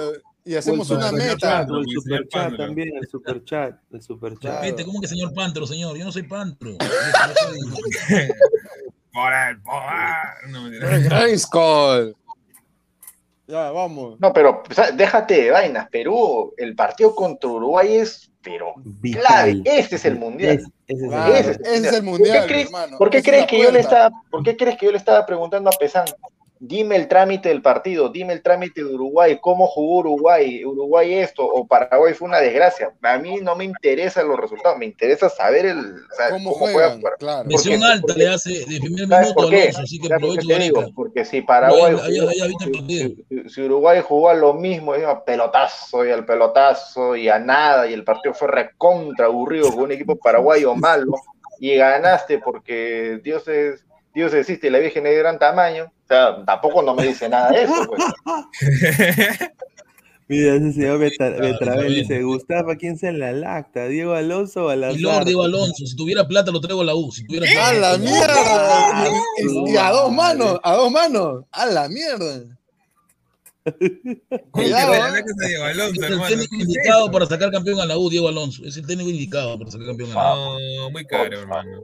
Y 0.44 0.54
hacemos 0.56 0.90
Uy, 0.90 0.96
una 0.96 1.12
meta. 1.12 1.64
Superchat, 1.66 1.70
o 1.70 1.78
el 1.78 1.86
superchat 1.88 2.56
también, 2.56 2.90
el 3.00 3.06
superchat, 3.08 3.74
el 3.92 4.02
superchat. 4.02 4.82
¿cómo 4.84 5.00
que 5.00 5.08
señor 5.08 5.32
Pantro, 5.34 5.66
señor? 5.66 5.96
Yo 5.96 6.04
no 6.04 6.12
soy 6.12 6.22
Pantro. 6.24 6.76
Por 9.12 9.32
el 9.32 9.60
poder. 9.62 10.48
No, 10.50 10.62
mentira. 10.62 10.98
Grayskull. 10.98 12.14
Ya, 13.48 13.70
vamos. 13.72 14.18
No, 14.20 14.32
pero 14.32 14.62
o 14.68 14.74
sea, 14.74 14.92
déjate 14.92 15.42
de 15.42 15.50
vainas. 15.50 15.88
Perú, 15.90 16.54
el 16.56 16.76
partido 16.76 17.14
contra 17.16 17.50
Uruguay 17.50 17.96
es, 17.96 18.30
pero 18.40 18.74
Vital. 18.76 19.20
clave. 19.22 19.62
Este 19.64 19.96
es 19.96 20.04
el 20.04 20.16
mundial. 20.16 20.54
Es- 20.58 20.66
ese 20.86 20.96
es 20.96 21.02
el 21.02 21.08
Claro, 21.08 21.34
Ese 21.34 21.50
es 21.60 21.92
el 21.92 21.92
¿Por 21.92 22.02
mundial, 22.04 22.40
qué 22.42 22.46
crees, 22.52 22.66
hermano. 22.66 22.98
¿por 22.98 23.10
qué 23.10 23.22
crees 23.22 23.46
que 23.46 23.60
yo 23.62 23.70
le 23.72 23.80
estaba, 23.80 24.10
¿por 24.30 24.42
qué 24.44 24.56
crees 24.56 24.76
que 24.78 24.86
yo 24.86 24.92
le 24.92 24.98
estaba 24.98 25.26
preguntando 25.26 25.68
a 25.70 25.72
Pesán? 25.72 26.06
Dime 26.62 26.96
el 26.96 27.08
trámite 27.08 27.48
del 27.48 27.62
partido, 27.62 28.10
dime 28.10 28.34
el 28.34 28.42
trámite 28.42 28.84
de 28.84 28.94
Uruguay, 28.94 29.38
cómo 29.40 29.66
jugó 29.66 30.00
Uruguay, 30.00 30.62
Uruguay 30.62 31.14
esto 31.14 31.42
o 31.42 31.66
Paraguay 31.66 32.12
fue 32.12 32.28
una 32.28 32.38
desgracia. 32.38 32.92
A 33.00 33.16
mí 33.16 33.36
no 33.40 33.56
me 33.56 33.64
interesan 33.64 34.28
los 34.28 34.38
resultados, 34.38 34.76
me 34.76 34.84
interesa 34.84 35.30
saber 35.30 35.64
el, 35.64 35.78
o 35.78 36.14
sea, 36.14 36.28
¿Cómo 36.28 36.52
cómo, 36.52 36.66
juegan? 36.66 37.00
juega. 37.00 37.16
Claro. 37.16 37.48
Porque- 37.50 37.80
alta 37.82 38.14
le 38.14 38.28
hace 38.28 38.50
de 38.66 38.78
primer 38.78 39.08
¿Sabes 39.08 39.28
minuto 39.28 39.34
por 39.34 39.46
a 39.46 39.50
qué? 39.50 39.62
Alonso, 39.62 39.80
así 39.80 39.98
que 40.00 40.08
¿Sabes 40.08 40.20
por 40.20 40.30
aprovecho 40.32 40.48
te 40.48 40.62
digo? 40.62 40.92
Porque 40.94 41.24
si 41.24 41.40
Paraguay, 41.40 41.94
jugó- 41.94 42.26
partido. 42.72 43.08
si, 43.30 43.48
si 43.48 43.62
Uruguay 43.62 44.02
jugó 44.06 44.28
a 44.28 44.34
lo 44.34 44.52
mismo, 44.52 44.94
digo, 44.94 45.24
pelotazo 45.24 46.04
y 46.04 46.10
al 46.10 46.26
pelotazo 46.26 47.16
y 47.16 47.30
a 47.30 47.38
nada, 47.38 47.86
y 47.86 47.94
el 47.94 48.04
partido 48.04 48.34
fue 48.34 48.48
recontra 48.48 49.24
aburrido 49.24 49.70
con 49.72 49.84
un 49.84 49.92
equipo 49.92 50.14
paraguayo 50.16 50.74
malo, 50.74 51.14
y 51.58 51.74
ganaste 51.74 52.38
porque 52.38 53.18
Dios 53.24 53.48
es, 53.48 53.82
Dios 54.12 54.34
existe 54.34 54.66
y 54.66 54.70
la 54.70 54.78
Virgen 54.78 55.06
es 55.06 55.12
de 55.14 55.18
gran 55.20 55.38
tamaño, 55.38 55.90
sea, 56.14 56.44
tampoco 56.44 56.82
no 56.82 56.94
me 56.94 57.06
dice 57.06 57.28
nada 57.28 57.50
de 57.50 57.62
eso, 57.62 57.86
pues. 57.86 58.02
Mira, 60.28 60.54
ese 60.54 60.72
señor 60.74 61.00
Betra- 61.00 61.34
Claro, 61.36 61.40
Betravel 61.42 61.96
está 61.98 62.14
dice. 62.14 62.22
Gustavo, 62.22 62.70
¿a 62.70 62.76
quién 62.76 62.96
se 62.96 63.10
la 63.10 63.32
lacta? 63.32 63.86
¿Diego 63.88 64.14
Alonso 64.14 64.66
o 64.66 64.70
Y 64.70 64.74
Alazar? 64.74 65.00
Lord 65.00 65.24
Diego 65.24 65.42
Alonso, 65.42 65.84
si 65.86 65.96
tuviera 65.96 66.28
plata 66.28 66.52
lo 66.52 66.60
traigo 66.60 66.82
a 66.82 66.84
la 66.84 66.94
U. 66.94 67.10
Si 67.10 67.26
tuviera 67.26 67.46
¡A 67.48 67.52
plata, 67.52 67.72
la 67.74 67.98
no. 67.98 68.04
mierda! 68.04 69.08
Y, 69.38 69.70
y 69.72 69.76
a 69.76 69.90
dos 69.90 70.12
manos, 70.12 70.60
a 70.62 70.74
dos 70.76 70.92
manos. 70.92 71.44
¡A 71.50 71.66
la 71.66 71.88
mierda! 71.88 72.44
Cuidado, 74.52 74.92
¿Verdad 74.92 75.18
¿eh? 75.18 75.22
Es 75.26 75.26
el 75.30 75.98
técnico 75.98 76.26
¿Qué 76.28 76.34
es 76.34 76.52
indicado 76.52 77.10
para 77.10 77.26
sacar 77.26 77.50
campeón 77.50 77.80
a 77.80 77.86
la 77.86 77.98
U, 77.98 78.08
Diego 78.08 78.28
Alonso. 78.28 78.64
Es 78.64 78.76
el 78.76 78.86
técnico 78.86 79.10
indicado 79.10 79.58
para 79.58 79.70
sacar 79.72 79.88
campeón 79.88 80.12
a 80.12 80.14
la 80.14 80.34
U. 80.34 80.58
No, 80.78 80.90
muy 80.90 81.04
caro, 81.06 81.40
hermano. 81.40 81.82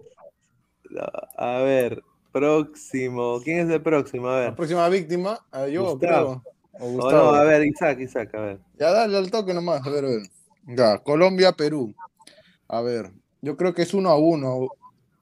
A 1.36 1.58
ver, 1.62 2.00
próximo. 2.38 3.40
¿Quién 3.42 3.60
es 3.60 3.70
el 3.74 3.82
próximo? 3.82 4.28
A 4.28 4.32
La 4.32 4.40
ver. 4.46 4.54
próxima 4.54 4.88
víctima, 4.88 5.38
a 5.50 5.66
yo, 5.68 5.92
Gustavo. 5.96 6.42
creo. 6.42 6.42
O 6.78 7.10
no, 7.10 7.30
a 7.34 7.42
ver, 7.44 7.64
Isaac, 7.66 7.98
Isaac, 8.00 8.34
a 8.34 8.40
ver. 8.40 8.60
Ya 8.78 8.92
dale 8.92 9.16
al 9.16 9.30
toque 9.30 9.54
nomás, 9.54 9.86
a 9.86 9.90
ver, 9.90 10.04
a 10.04 10.08
ver. 10.08 10.22
Ya, 10.66 10.98
Colombia, 10.98 11.52
Perú. 11.52 11.94
A 12.68 12.82
ver, 12.82 13.10
yo 13.40 13.56
creo 13.56 13.72
que 13.72 13.82
es 13.82 13.94
uno 13.94 14.10
a 14.10 14.18
uno, 14.18 14.68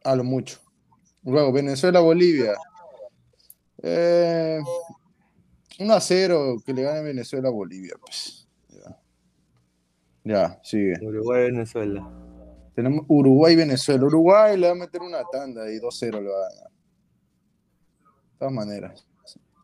a 0.03 0.17
lo 0.17 0.25
mucho. 0.25 0.59
Luego, 1.23 1.53
Venezuela, 1.53 2.01
Bolivia. 2.01 2.55
Eh, 3.83 4.59
1 5.79 5.93
a 5.95 6.01
0 6.01 6.57
que 6.65 6.73
le 6.73 6.83
gane 6.83 7.03
Venezuela 7.03 7.49
a 7.49 7.53
Bolivia. 7.53 7.95
Pues. 8.01 8.49
Ya. 8.69 8.99
ya, 10.25 10.61
sigue. 10.65 10.95
Uruguay, 11.03 11.45
Venezuela. 11.53 12.11
Tenemos 12.75 13.05
Uruguay, 13.09 13.55
Venezuela. 13.55 14.05
Uruguay 14.05 14.57
le 14.57 14.67
va 14.67 14.73
a 14.73 14.77
meter 14.77 15.03
una 15.03 15.23
tanda 15.31 15.71
y 15.71 15.79
2-0 15.79 16.21
le 16.21 16.29
va 16.29 16.37
a 16.47 16.49
ganar. 16.55 16.71
Todas 18.45 18.57
maneras. 18.57 19.07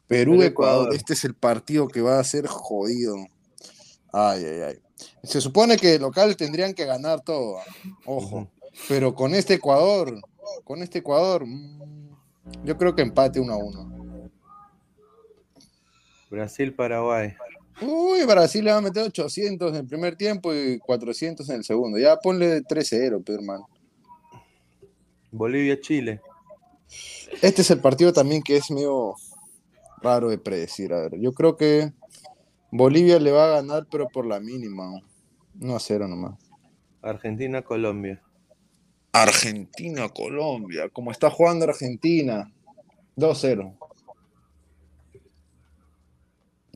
Perú, 0.07 0.43
Ecuador. 0.43 0.47
Ecuador. 0.47 0.95
Este 0.95 1.12
es 1.12 1.26
el 1.26 1.35
partido 1.35 1.87
que 1.87 2.01
va 2.01 2.18
a 2.18 2.24
ser 2.24 2.47
jodido. 2.47 3.14
Ay, 4.11 4.43
ay, 4.43 4.61
ay. 4.68 4.78
Se 5.22 5.39
supone 5.43 5.76
que 5.76 5.99
local 5.99 6.35
tendrían 6.35 6.72
que 6.72 6.87
ganar 6.87 7.20
todo. 7.20 7.59
Ojo. 8.07 8.51
Pero 8.89 9.14
con 9.14 9.35
este 9.35 9.53
Ecuador, 9.55 10.18
con 10.64 10.81
este 10.81 11.01
Ecuador, 11.01 11.45
mm, 11.47 12.09
yo 12.64 12.78
creo 12.78 12.95
que 12.95 13.03
empate 13.03 13.39
1 13.39 13.53
a 13.53 13.57
1. 13.59 14.31
Brasil, 16.31 16.72
Paraguay. 16.72 17.35
Uy, 17.83 18.24
Brasil 18.24 18.64
le 18.64 18.72
va 18.72 18.78
a 18.78 18.81
meter 18.81 19.03
800 19.03 19.72
en 19.72 19.76
el 19.76 19.87
primer 19.87 20.16
tiempo 20.16 20.55
y 20.55 20.78
400 20.78 21.47
en 21.51 21.57
el 21.57 21.64
segundo. 21.64 21.99
Ya 21.99 22.16
ponle 22.16 22.62
3-0, 22.62 23.22
pero 23.26 23.41
hermano. 23.41 23.68
Bolivia, 25.31 25.78
Chile. 25.78 26.22
Este 27.43 27.62
es 27.62 27.70
el 27.70 27.80
partido 27.80 28.12
también 28.12 28.43
que 28.43 28.57
es 28.57 28.70
medio 28.70 29.14
raro 30.03 30.28
de 30.28 30.38
predecir. 30.38 30.93
A 30.93 31.01
ver, 31.01 31.18
yo 31.20 31.32
creo 31.32 31.57
que 31.57 31.93
Bolivia 32.70 33.18
le 33.18 33.32
va 33.32 33.45
a 33.45 33.62
ganar, 33.62 33.86
pero 33.91 34.09
por 34.09 34.26
la 34.26 34.41
mínima. 34.41 35.01
1 35.61 35.76
a 35.76 35.80
0 35.80 36.09
nomás. 36.09 36.38
Argentina, 37.03 37.62
Colombia. 37.62 38.22
Argentina, 39.12 40.09
Colombia. 40.09 40.88
Como 40.88 41.11
está 41.11 41.30
jugando 41.30 41.64
Argentina. 41.64 42.53
2-0. 43.16 43.76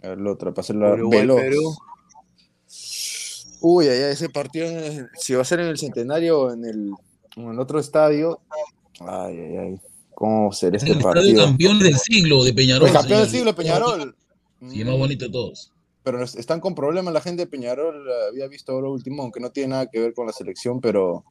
A 0.03 0.09
ver, 0.09 0.21
la 0.21 0.33
otra, 0.33 0.51
para 0.51 0.61
hacerla 0.61 0.93
Uruguay, 0.93 1.21
veloz. 1.21 1.41
Perú. 1.41 1.77
Uy, 3.61 3.89
allá 3.89 4.11
ese 4.11 4.29
partido, 4.29 4.69
si 5.15 5.35
va 5.35 5.41
a 5.41 5.47
ser 5.47 5.61
en 5.61 5.69
el 5.69 5.79
centenario 5.79 6.41
o 6.41 6.53
en 6.53 6.65
el, 6.67 6.93
o 7.37 7.41
en 7.41 7.49
el 7.51 7.59
otro 7.59 7.79
estadio. 7.79 8.41
Ay, 9.01 9.39
ay, 9.39 9.57
ay. 9.57 9.81
¿Cómo 10.15 10.53
será 10.53 10.77
Es 10.77 10.83
este 10.85 10.97
el 10.97 11.03
partido? 11.03 11.45
campeón 11.45 11.79
del 11.79 11.97
siglo 11.99 12.45
de 12.45 12.53
Peñarol. 12.55 12.89
El 12.89 12.95
campeón 12.95 13.21
del 13.21 13.29
siglo, 13.31 13.55
Peñarol. 13.55 14.17
Sí, 14.69 14.85
más 14.85 14.97
bonito 14.97 15.25
de 15.27 15.31
todos. 15.33 15.73
Pero 16.03 16.23
es- 16.23 16.37
están 16.37 16.61
con 16.61 16.75
problemas 16.75 17.13
la 17.15 17.21
gente 17.21 17.43
de 17.43 17.47
Peñarol. 17.51 18.09
eh, 18.09 18.13
Había 18.31 18.47
visto 18.49 18.73
ahora 18.73 18.89
último, 18.89 19.23
aunque 19.23 19.41
no 19.41 19.51
tiene 19.51 19.71
nada 19.71 19.87
que 19.91 20.01
ver 20.01 20.15
con 20.15 20.27
la 20.27 20.33
selección, 20.33 20.81
pero 20.81 21.25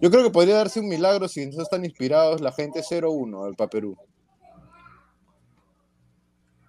yo 0.00 0.10
creo 0.10 0.22
que 0.24 0.30
podría 0.30 0.56
darse 0.56 0.80
un 0.80 0.88
milagro 0.88 1.28
si 1.28 1.46
no 1.46 1.62
están 1.62 1.84
inspirados 1.84 2.40
la 2.40 2.52
gente 2.52 2.82
0-1 2.82 3.44
al 3.44 3.54
Perú. 3.68 3.96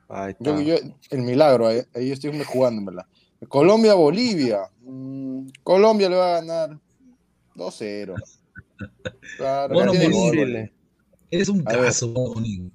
Ahí 0.10 0.32
está. 0.32 0.44
Yo, 0.44 0.62
yo- 0.62 0.76
el 1.10 1.22
milagro, 1.22 1.68
ahí, 1.68 1.82
ahí 1.96 2.12
estoy 2.12 2.32
jugándomela. 2.44 3.08
Colombia, 3.48 3.94
Bolivia. 3.96 4.70
Mm, 4.82 5.48
Colombia 5.64 6.10
le 6.10 6.16
va 6.16 6.38
a 6.38 6.42
ganar 6.42 6.80
2-0. 7.56 8.16
Claro, 9.38 9.74
Bueno, 9.74 9.92
Bolivia. 9.94 10.72
Eres 11.34 11.50
un 11.50 11.62
A 11.62 11.72
caso, 11.72 12.10
bonito. 12.10 12.70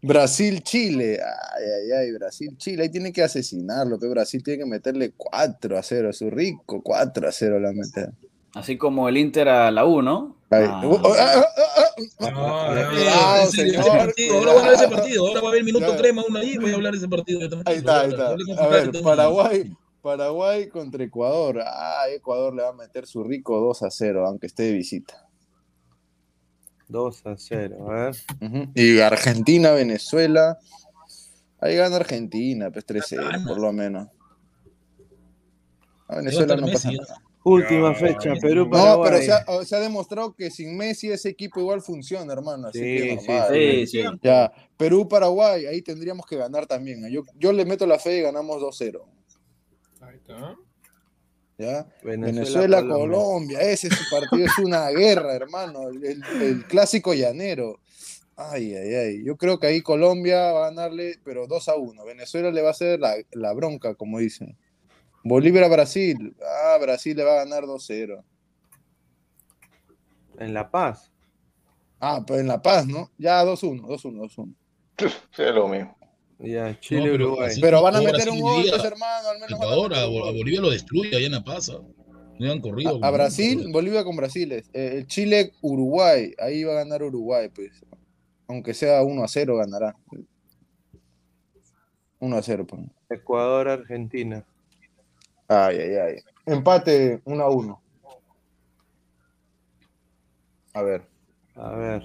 Brasil, 0.00 0.62
Chile. 0.62 1.18
Ay, 1.20 1.64
ay, 1.64 1.92
ay, 1.92 2.12
Brasil, 2.12 2.56
Chile. 2.56 2.84
Ahí 2.84 2.88
tiene 2.88 3.12
que 3.12 3.20
asesinarlo. 3.22 3.98
Que 3.98 4.06
Brasil 4.06 4.44
tiene 4.44 4.60
que 4.60 4.70
meterle 4.70 5.12
4 5.16 5.76
a 5.76 5.82
0. 5.82 6.12
Su 6.12 6.30
rico 6.30 6.82
4 6.82 7.28
a 7.28 7.32
0 7.32 7.58
la 7.58 7.72
meter. 7.72 8.12
Así 8.54 8.78
como 8.78 9.08
el 9.08 9.16
Inter 9.16 9.48
a 9.48 9.70
la 9.72 9.84
U, 9.84 10.02
¿no? 10.02 10.36
Ah. 10.50 10.80
Uh, 10.84 10.92
uh, 10.94 11.00
ah, 11.04 11.12
ah, 11.18 11.44
ah, 11.58 11.82
Ah, 12.20 12.30
ah. 12.30 12.74
ah, 13.10 13.42
ese 13.42 13.72
señor, 13.72 13.84
Ahora 13.84 14.12
voy 14.14 14.46
a 14.46 14.50
hablar 14.60 14.68
de 14.68 14.74
ese 14.76 14.88
partido. 14.88 15.26
Ahora 15.26 15.40
va 15.40 15.48
a 15.48 15.50
haber 15.50 15.64
minuto 15.64 15.84
Claro. 15.86 16.00
crema, 16.00 16.22
uno 16.28 16.38
ahí. 16.38 16.56
Voy 16.58 16.70
a 16.70 16.74
hablar 16.74 16.92
de 16.92 16.98
ese 16.98 17.08
partido. 17.08 17.40
Ahí 17.64 17.76
está, 17.78 18.02
ahí 18.02 18.10
está. 18.10 18.28
A 18.58 18.66
ver. 18.68 18.92
Paraguay, 19.02 19.72
Paraguay 20.00 20.68
contra 20.68 21.02
Ecuador. 21.02 21.60
Ah, 21.66 22.04
Ecuador 22.14 22.54
le 22.54 22.62
va 22.62 22.68
a 22.68 22.72
meter 22.72 23.04
su 23.06 23.24
rico 23.24 23.58
2 23.58 23.82
a 23.82 23.90
0, 23.90 24.24
aunque 24.28 24.46
esté 24.46 24.62
de 24.62 24.72
visita. 24.74 25.25
2 26.88 27.26
a 27.26 27.34
0. 27.36 27.90
A 27.90 27.92
ver. 27.94 28.16
Ujú. 28.40 28.70
Y 28.74 29.00
Argentina, 29.00 29.72
Venezuela. 29.72 30.58
Ahí 31.60 31.74
gana 31.76 31.96
Argentina, 31.96 32.70
pues 32.70 32.84
3-0, 32.86 33.16
Gana. 33.30 33.44
por 33.46 33.58
lo 33.58 33.72
menos. 33.72 34.08
A 36.08 36.16
Venezuela 36.16 36.56
no 36.56 36.66
pasa 36.66 36.90
nada. 36.92 37.22
Última 37.42 37.94
fecha, 37.94 38.34
Perú, 38.40 38.64
No, 38.64 38.70
Paraguay. 38.70 39.10
pero 39.10 39.22
se 39.22 39.32
ha, 39.32 39.64
se 39.64 39.76
ha 39.76 39.80
demostrado 39.80 40.34
que 40.34 40.50
sin 40.50 40.76
Messi 40.76 41.10
ese 41.12 41.28
equipo 41.28 41.60
igual 41.60 41.80
funciona, 41.80 42.32
hermano. 42.32 42.68
Así 42.68 42.78
Sí, 42.78 42.84
que 42.84 43.18
sí, 43.20 43.26
normal. 43.28 43.48
Sí, 43.52 43.86
sí. 43.86 44.02
Ya, 44.22 44.52
Perú-Paraguay, 44.76 45.66
ahí 45.66 45.80
tendríamos 45.80 46.26
que 46.26 46.36
ganar 46.36 46.66
también. 46.66 47.08
Yo, 47.10 47.22
yo 47.36 47.52
le 47.52 47.64
meto 47.64 47.86
la 47.86 47.98
fe 48.00 48.18
y 48.18 48.22
ganamos 48.22 48.60
2-0. 48.60 49.00
Ahí 50.00 50.16
está. 50.16 50.56
¿Ya? 51.58 51.86
Venezuela, 52.02 52.80
Venezuela, 52.80 52.82
Colombia. 52.82 53.18
Colombia, 53.18 53.60
ese 53.62 53.88
es 53.88 53.94
su 53.94 54.04
partido, 54.14 54.44
es 54.44 54.58
una 54.58 54.90
guerra, 54.90 55.34
hermano, 55.34 55.88
el, 55.88 56.04
el- 56.04 56.42
el 56.42 56.64
clásico 56.66 57.14
llanero. 57.14 57.80
Ay, 58.36 58.74
ay, 58.74 58.94
ay. 58.94 59.24
Yo 59.24 59.36
creo 59.38 59.58
que 59.58 59.66
ahí 59.66 59.80
Colombia 59.80 60.52
va 60.52 60.66
a 60.66 60.70
ganarle, 60.70 61.18
pero 61.24 61.46
2 61.46 61.68
a 61.70 61.76
1. 61.76 62.04
Venezuela 62.04 62.50
le 62.50 62.60
va 62.60 62.68
a 62.68 62.70
hacer 62.72 63.00
la, 63.00 63.14
la 63.32 63.54
bronca, 63.54 63.94
como 63.94 64.18
dicen. 64.18 64.58
Bolivia, 65.24 65.66
Brasil. 65.68 66.36
Ah, 66.42 66.76
Brasil 66.78 67.16
le 67.16 67.24
va 67.24 67.32
a 67.32 67.44
ganar 67.44 67.64
2-0. 67.64 68.22
En 70.38 70.52
La 70.52 70.70
Paz. 70.70 71.10
Ah, 71.98 72.22
pero 72.26 72.40
en 72.40 72.46
La 72.48 72.60
Paz, 72.60 72.86
¿no? 72.86 73.10
Ya 73.16 73.42
2-1, 73.42 73.80
2-1, 73.86 74.28
2-1. 74.28 74.54
Sí, 74.98 75.42
es 75.42 75.54
lo 75.54 75.68
mismo. 75.68 75.96
Ya, 76.38 76.78
Chile, 76.80 77.00
No, 77.06 77.12
pero 77.12 77.26
Uruguay. 77.28 77.46
así- 77.50 77.60
Pero 77.60 77.82
van 77.82 77.94
a 77.94 77.98
Ahora 77.98 78.12
meter 78.12 78.28
un 78.30 78.40
gol, 78.40 78.64
pues, 78.68 78.84
hermano, 78.84 79.28
al 79.28 79.38
menos 79.40 79.58
van 79.58 79.92
a. 79.94 80.04
Bolivia 80.06 80.60
lo 80.60 80.70
destruye 80.70 81.16
allá 81.16 81.26
en 81.26 81.32
La 81.32 81.42
Paz. 81.44 81.70
¿ah? 81.70 81.80
No 82.38 82.52
han 82.52 82.60
corrido. 82.60 82.98
A, 83.02 83.08
a 83.08 83.10
Brasil, 83.10 83.68
Bolivia 83.72 84.04
con 84.04 84.14
Brasil. 84.16 84.52
eh, 84.52 84.62
el 84.74 85.06
Chile, 85.06 85.52
Uruguay. 85.62 86.34
Ahí 86.38 86.62
va 86.64 86.72
a 86.72 86.76
ganar 86.84 87.02
Uruguay, 87.02 87.48
pues. 87.48 87.82
Aunque 88.48 88.74
sea 88.74 89.02
1 89.02 89.24
a 89.24 89.28
0, 89.28 89.56
ganará. 89.56 89.96
1 92.18 92.36
a 92.36 92.42
0, 92.42 92.66
pues. 92.68 92.82
Ecuador, 93.08 93.68
Argentina. 93.68 94.44
Ay, 95.48 95.76
ay, 95.78 95.94
ay. 95.96 96.14
Empate 96.44 97.20
1 97.24 97.42
a 97.42 97.48
1. 97.50 97.80
A 100.74 100.82
ver. 100.82 101.02
A 101.54 101.70
ver. 101.70 102.02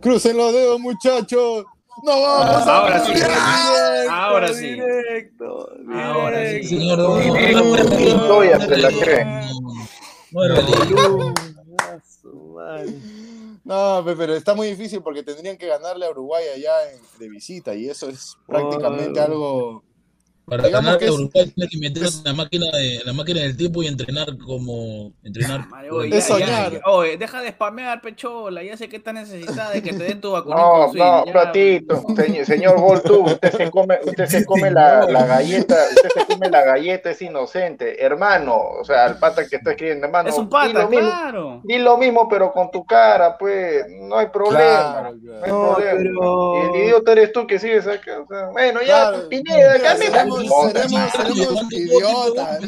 Crucen 0.00 0.36
los 0.36 0.52
dedos, 0.52 0.80
muchachos. 0.80 1.64
No 2.02 2.22
vamos 2.22 2.66
a 2.66 2.78
Ahora 2.78 3.04
sí. 3.04 3.12
directo, 3.14 4.10
Ahora 4.10 4.48
sí. 4.54 4.66
Directo. 4.70 5.70
Ahora 5.92 6.38
sí. 6.38 6.44
directo. 6.44 6.68
Señor, 6.68 6.98
no, 6.98 8.44
no, 8.46 8.60
se 8.60 8.76
la 8.76 8.88
cree. 8.90 9.26
No 13.64 14.02
pero 14.04 14.34
está 14.34 14.54
muy 14.54 14.68
difícil 14.68 15.02
porque 15.02 15.22
tendrían 15.22 15.56
que 15.56 15.66
ganarle 15.66 16.06
a 16.06 16.10
Uruguay 16.10 16.44
allá 16.54 16.90
en- 16.92 17.00
de 17.18 17.28
visita 17.28 17.74
y 17.74 17.88
eso 17.88 18.08
es 18.08 18.36
prácticamente 18.46 19.20
Oh. 19.20 19.24
algo. 19.24 19.82
Para 20.48 20.62
Digamos 20.64 20.84
ganar 20.86 20.98
que 20.98 21.04
que 21.06 21.10
es- 21.12 21.18
Uruguay 21.18 21.52
tiene 21.54 21.68
que 21.70 21.78
meterse 21.78 22.18
en 22.18 22.24
la 22.24 22.32
máquina, 22.32 22.66
de, 22.72 23.00
la 23.04 23.12
máquina 23.12 23.40
del 23.42 23.56
tiempo 23.56 23.82
y 23.82 23.86
entrenar 23.86 24.36
como 24.38 25.12
entrenar. 25.22 25.66
Madre, 25.68 25.90
oye, 25.90 26.16
Es 26.16 26.28
ya, 26.28 26.38
ya, 26.38 26.46
soñar. 26.46 26.72
ya. 26.72 26.80
Oye, 26.86 27.16
deja 27.18 27.42
de 27.42 27.50
spamear, 27.50 28.00
pechola. 28.00 28.62
Ya 28.62 28.76
sé 28.76 28.88
que 28.88 28.96
estás 28.96 29.14
necesitada 29.14 29.70
de 29.70 29.82
que 29.82 29.92
te 29.92 30.04
den 30.04 30.20
tu 30.20 30.32
vacuna 30.32 30.56
No, 30.56 30.86
no, 30.86 30.94
ya. 30.94 31.24
platito. 31.32 32.04
Señor, 32.16 32.46
señor 32.46 32.80
Voltu, 32.80 33.24
usted 33.24 33.52
se 33.56 33.70
come, 33.70 33.98
usted 34.04 34.26
se 34.26 34.44
come 34.46 34.70
la, 34.70 35.04
la 35.06 35.26
galleta, 35.26 35.76
usted 35.94 36.08
se 36.20 36.26
come 36.26 36.48
la 36.48 36.62
galleta, 36.64 37.10
es 37.10 37.20
inocente. 37.22 38.02
Hermano, 38.04 38.56
o 38.80 38.84
sea, 38.84 39.06
el 39.06 39.16
pata 39.16 39.46
que 39.46 39.56
está 39.56 39.70
escribiendo, 39.72 40.06
hermano. 40.06 40.28
Es 40.28 40.36
un 40.38 40.46
di 40.46 40.50
pata, 40.50 40.86
mismo, 40.86 41.08
claro. 41.08 41.60
di 41.64 41.78
lo 41.78 41.96
mismo, 41.98 42.28
pero 42.28 42.52
con 42.52 42.70
tu 42.70 42.84
cara, 42.86 43.36
pues, 43.38 43.84
no 44.00 44.16
hay 44.18 44.26
problema. 44.28 44.58
Claro, 44.58 45.14
No 45.14 45.44
hay 45.44 45.50
No, 45.50 45.74
problema. 45.74 45.98
pero- 45.98 46.54
Y 46.74 46.78
el 46.78 46.84
idiota 46.86 47.12
eres 47.12 47.32
tú 47.32 47.46
que 47.46 47.58
sigues 47.58 47.86
acá. 47.86 48.20
o 48.20 48.26
sea, 48.26 48.46
bueno, 48.46 48.80
ya, 48.80 49.10
Claro. 49.10 49.28
Pineda, 49.28 49.78
cambia 49.80 50.10
seremos- 50.44 51.10
seremos- 51.12 51.72
idiotas, 51.72 52.60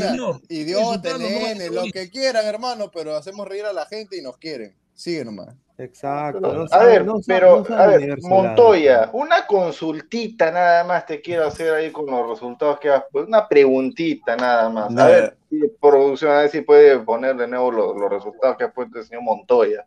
idiotas, 0.49 1.71
lo 1.73 1.85
que 1.93 2.11
quieran, 2.11 2.45
hermano, 2.47 2.91
pero 2.91 3.16
hacemos 3.16 3.47
reír 3.49 3.64
a 3.66 3.73
la 3.73 3.87
gente 3.87 4.16
y 4.18 4.23
nos 4.23 4.37
quieren. 4.39 4.75
Sigue 4.95 5.25
nomás. 5.25 5.49
Exacto. 5.79 6.41
Pero, 6.43 6.55
no 6.55 6.62
a 6.64 6.68
sabe- 6.68 6.87
ver, 6.87 7.05
no 7.07 7.12
sabe- 7.23 7.25
pero, 7.27 7.59
no 7.61 7.64
sabe 7.64 7.83
a 7.83 7.87
ver, 7.87 7.97
universo 7.99 8.29
Montoya, 8.29 9.11
una 9.14 9.47
consultita 9.47 10.51
nada 10.51 10.85
más 10.85 11.07
te 11.07 11.23
quiero 11.23 11.47
hacer 11.47 11.73
ahí 11.73 11.91
con 11.91 12.05
los 12.07 12.29
resultados 12.29 12.79
que 12.79 12.91
has 12.91 13.05
puesto, 13.11 13.27
una 13.29 13.49
preguntita 13.49 14.37
nada 14.37 14.68
más. 14.68 14.95
A 14.95 15.07
ver, 15.07 15.37
si 15.49 15.59
producción, 15.81 16.33
a 16.33 16.41
ver 16.41 16.51
si 16.51 16.61
puede 16.61 16.99
poner 16.99 17.35
de 17.37 17.49
nuevo 17.49 17.71
los, 17.71 17.97
los 17.97 18.11
resultados 18.11 18.59
que 18.59 18.64
ha 18.64 18.73
puesto 18.73 18.99
el 18.99 19.05
señor 19.07 19.23
Montoya. 19.23 19.87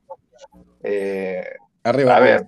Eh, 0.81 1.43
Arriba. 1.83 2.15
a 2.15 2.19
ver, 2.19 2.47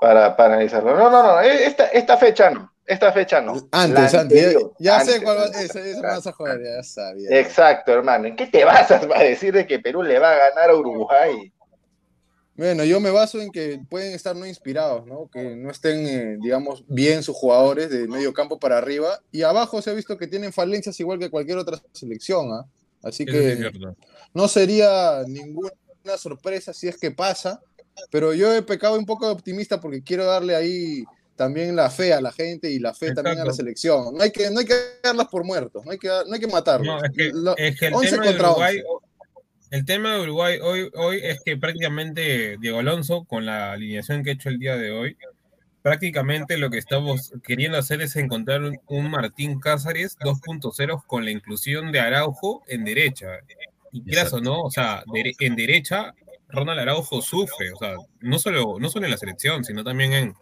para, 0.00 0.34
para 0.34 0.54
analizarlo. 0.54 0.96
No, 0.96 1.10
no, 1.10 1.22
no, 1.22 1.40
esta, 1.40 1.86
esta 1.88 2.16
fecha 2.16 2.48
no, 2.48 2.72
esta 2.86 3.12
fecha 3.12 3.40
no. 3.40 3.52
Antes, 3.72 3.94
La 3.94 4.00
antes. 4.04 4.14
anterior, 4.14 4.72
Ya, 4.78 4.98
ya 4.98 5.04
sé 5.04 5.10
antes, 5.12 5.24
cuál 5.24 5.38
va 5.38 5.44
antes, 5.44 5.76
antes. 5.76 6.02
vas 6.02 6.26
a 6.26 6.32
joder, 6.32 6.60
ya 6.62 6.82
sabía. 6.82 7.40
Exacto, 7.40 7.92
hermano. 7.92 8.26
¿En 8.28 8.36
qué 8.36 8.46
te 8.46 8.64
basas 8.64 9.04
para 9.06 9.22
decir 9.22 9.52
de 9.52 9.66
que 9.66 9.78
Perú 9.80 10.02
le 10.02 10.18
va 10.18 10.32
a 10.32 10.36
ganar 10.50 10.70
a 10.70 10.74
Uruguay? 10.76 11.52
Bueno, 12.54 12.84
yo 12.84 13.00
me 13.00 13.10
baso 13.10 13.38
en 13.40 13.50
que 13.52 13.80
pueden 13.90 14.14
estar 14.14 14.34
no 14.34 14.46
inspirados, 14.46 15.06
¿no? 15.06 15.28
Que 15.30 15.56
no 15.56 15.70
estén, 15.70 16.06
eh, 16.06 16.38
digamos, 16.40 16.84
bien 16.88 17.22
sus 17.22 17.36
jugadores 17.36 17.90
de 17.90 18.08
medio 18.08 18.32
campo 18.32 18.58
para 18.58 18.78
arriba. 18.78 19.20
Y 19.30 19.42
abajo 19.42 19.82
se 19.82 19.90
ha 19.90 19.92
visto 19.92 20.16
que 20.16 20.26
tienen 20.26 20.54
falencias 20.54 20.98
igual 21.00 21.18
que 21.18 21.28
cualquier 21.28 21.58
otra 21.58 21.78
selección, 21.92 22.50
¿ah? 22.52 22.64
Así 23.02 23.26
que 23.26 23.70
no 24.32 24.48
sería 24.48 25.22
ninguna 25.26 25.70
sorpresa 26.16 26.72
si 26.72 26.88
es 26.88 26.96
que 26.96 27.10
pasa. 27.10 27.60
Pero 28.10 28.32
yo 28.32 28.54
he 28.54 28.62
pecado 28.62 28.98
un 28.98 29.06
poco 29.06 29.26
de 29.26 29.32
optimista 29.32 29.80
porque 29.80 30.02
quiero 30.02 30.24
darle 30.24 30.56
ahí 30.56 31.04
también 31.36 31.76
la 31.76 31.90
fe 31.90 32.12
a 32.12 32.20
la 32.20 32.32
gente 32.32 32.70
y 32.70 32.78
la 32.78 32.94
fe 32.94 33.12
también 33.12 33.38
a 33.40 33.44
la 33.44 33.52
selección. 33.52 34.14
No 34.14 34.22
hay 34.22 34.30
que, 34.30 34.50
no 34.50 34.60
hay 34.60 34.66
que 34.66 34.74
darlas 35.02 35.28
por 35.28 35.44
muertos, 35.44 35.84
no 35.84 35.92
hay 35.92 35.98
que, 35.98 36.08
no 36.08 36.34
hay 36.34 36.40
que 36.40 36.46
matarlos. 36.46 36.86
No, 36.86 37.04
es 37.04 37.10
que, 37.16 37.30
Lo- 37.32 37.56
es 37.56 37.78
que 37.78 37.86
el 37.86 37.94
11 37.94 38.10
tema 38.10 38.22
de 38.22 38.28
contra 38.30 38.50
Uruguay, 38.50 38.82
11. 38.86 39.06
el 39.70 39.84
tema 39.84 40.14
de 40.14 40.20
Uruguay 40.22 40.58
hoy, 40.62 40.90
hoy 40.94 41.20
es 41.22 41.40
que 41.44 41.56
prácticamente 41.56 42.56
Diego 42.58 42.78
Alonso, 42.78 43.24
con 43.24 43.44
la 43.46 43.72
alineación 43.72 44.24
que 44.24 44.30
ha 44.30 44.32
hecho 44.32 44.48
el 44.48 44.58
día 44.58 44.76
de 44.76 44.90
hoy, 44.90 45.16
prácticamente 45.82 46.58
lo 46.58 46.70
que 46.70 46.78
estamos 46.78 47.32
queriendo 47.44 47.78
hacer 47.78 48.02
es 48.02 48.16
encontrar 48.16 48.62
un, 48.62 48.80
un 48.88 49.10
Martín 49.10 49.60
Cázares 49.60 50.16
2.0 50.18 51.04
con 51.06 51.24
la 51.24 51.30
inclusión 51.30 51.92
de 51.92 52.00
Araujo 52.00 52.64
en 52.66 52.84
derecha. 52.84 53.28
Y 53.92 54.02
quieras 54.02 54.32
o 54.32 54.40
no, 54.40 54.62
o 54.62 54.70
sea, 54.70 55.04
en 55.38 55.54
derecha, 55.56 56.12
Ronald 56.48 56.80
Araujo 56.80 57.22
sufre, 57.22 57.72
o 57.72 57.76
sea, 57.78 57.94
no 58.20 58.38
solo, 58.38 58.78
no 58.80 58.88
solo 58.88 59.06
en 59.06 59.12
la 59.12 59.16
selección, 59.16 59.64
sino 59.64 59.84
también 59.84 60.12
en, 60.12 60.34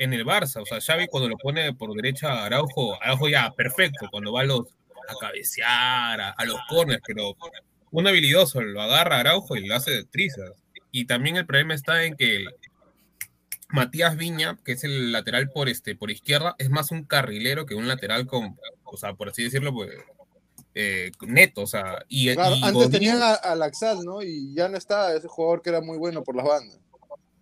en 0.00 0.12
el 0.14 0.24
Barça. 0.24 0.60
O 0.62 0.66
sea, 0.66 0.80
Xavi 0.80 1.06
cuando 1.06 1.28
lo 1.28 1.36
pone 1.36 1.72
por 1.74 1.94
derecha 1.94 2.32
a 2.32 2.46
Araujo, 2.46 3.00
Araujo 3.02 3.28
ya, 3.28 3.52
perfecto, 3.52 4.08
cuando 4.10 4.32
va 4.32 4.40
a 4.40 4.44
los 4.44 4.62
a 5.08 5.14
cabecear, 5.20 6.20
a, 6.20 6.30
a 6.30 6.44
los 6.44 6.58
corners, 6.68 7.02
pero 7.06 7.36
un 7.90 8.06
habilidoso 8.06 8.60
lo 8.60 8.80
agarra 8.82 9.16
a 9.16 9.20
Araujo 9.20 9.56
y 9.56 9.66
lo 9.66 9.74
hace 9.76 9.90
de 9.90 10.04
trizas. 10.04 10.52
Y 10.92 11.06
también 11.06 11.36
el 11.36 11.46
problema 11.46 11.74
está 11.74 12.04
en 12.04 12.16
que 12.16 12.44
Matías 13.68 14.16
Viña, 14.16 14.58
que 14.64 14.72
es 14.72 14.84
el 14.84 15.12
lateral 15.12 15.50
por 15.50 15.68
este 15.68 15.94
por 15.94 16.10
izquierda, 16.10 16.56
es 16.58 16.70
más 16.70 16.90
un 16.90 17.04
carrilero 17.04 17.66
que 17.66 17.74
un 17.74 17.86
lateral 17.88 18.26
con, 18.26 18.56
o 18.84 18.96
sea, 18.96 19.14
por 19.14 19.28
así 19.28 19.44
decirlo, 19.44 19.72
pues, 19.72 19.90
eh, 20.74 21.12
neto, 21.22 21.62
o 21.62 21.66
sea, 21.66 22.04
y, 22.08 22.32
Claro, 22.32 22.56
y 22.56 22.62
antes 22.62 22.74
Godín- 22.74 22.90
tenían 22.92 23.22
a, 23.22 23.34
a 23.34 23.54
Laxal, 23.54 24.00
¿no? 24.04 24.22
Y 24.22 24.54
ya 24.54 24.68
no 24.68 24.76
está 24.76 25.14
ese 25.14 25.28
jugador 25.28 25.62
que 25.62 25.70
era 25.70 25.80
muy 25.80 25.98
bueno 25.98 26.22
por 26.24 26.36
las 26.36 26.46
bandas. 26.46 26.78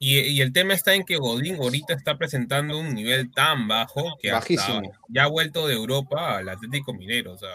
Y, 0.00 0.18
y 0.20 0.40
el 0.42 0.52
tema 0.52 0.74
está 0.74 0.94
en 0.94 1.04
que 1.04 1.16
Godín 1.16 1.56
ahorita 1.56 1.92
está 1.94 2.16
presentando 2.16 2.78
un 2.78 2.94
nivel 2.94 3.32
tan 3.32 3.66
bajo 3.66 4.16
que 4.22 4.30
hasta 4.30 4.80
ya 5.08 5.24
ha 5.24 5.26
vuelto 5.26 5.66
de 5.66 5.74
Europa 5.74 6.36
al 6.38 6.48
Atlético 6.48 6.94
Minero. 6.94 7.32
O 7.32 7.38
sea, 7.38 7.48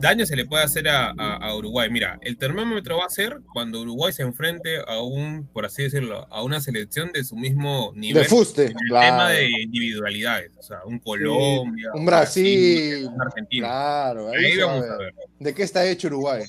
daño 0.00 0.24
se 0.24 0.34
le 0.34 0.46
puede 0.46 0.64
hacer 0.64 0.88
a, 0.88 1.10
a- 1.18 1.36
a 1.36 1.54
Uruguay. 1.54 1.90
Mira, 1.90 2.18
el 2.22 2.38
termómetro 2.38 2.96
va 2.98 3.04
a 3.06 3.10
ser 3.10 3.40
cuando 3.52 3.82
Uruguay 3.82 4.14
se 4.14 4.22
enfrente 4.22 4.78
a 4.86 5.02
un, 5.02 5.46
por 5.52 5.66
así 5.66 5.82
decirlo, 5.82 6.26
a 6.30 6.42
una 6.42 6.60
selección 6.60 7.12
de 7.12 7.22
su 7.22 7.36
mismo 7.36 7.92
nivel. 7.94 8.22
De 8.22 8.28
fuste, 8.30 8.62
en 8.64 8.70
el 8.70 8.88
claro. 8.88 9.06
tema 9.06 9.30
de 9.30 9.50
individualidades. 9.62 10.52
O 10.58 10.62
sea, 10.62 10.78
un 10.86 10.98
Colombia, 11.00 11.90
un 11.94 12.06
Brasil, 12.06 13.08
un 13.12 13.20
Argentina. 13.20 13.66
Claro, 13.68 14.30
ahí 14.30 14.44
Ahí 14.52 14.56
vamos 14.56 14.84
a 14.88 14.96
ver. 14.96 15.14
¿De 15.38 15.54
qué 15.54 15.62
está 15.64 15.84
hecho 15.86 16.06
Uruguay? 16.08 16.44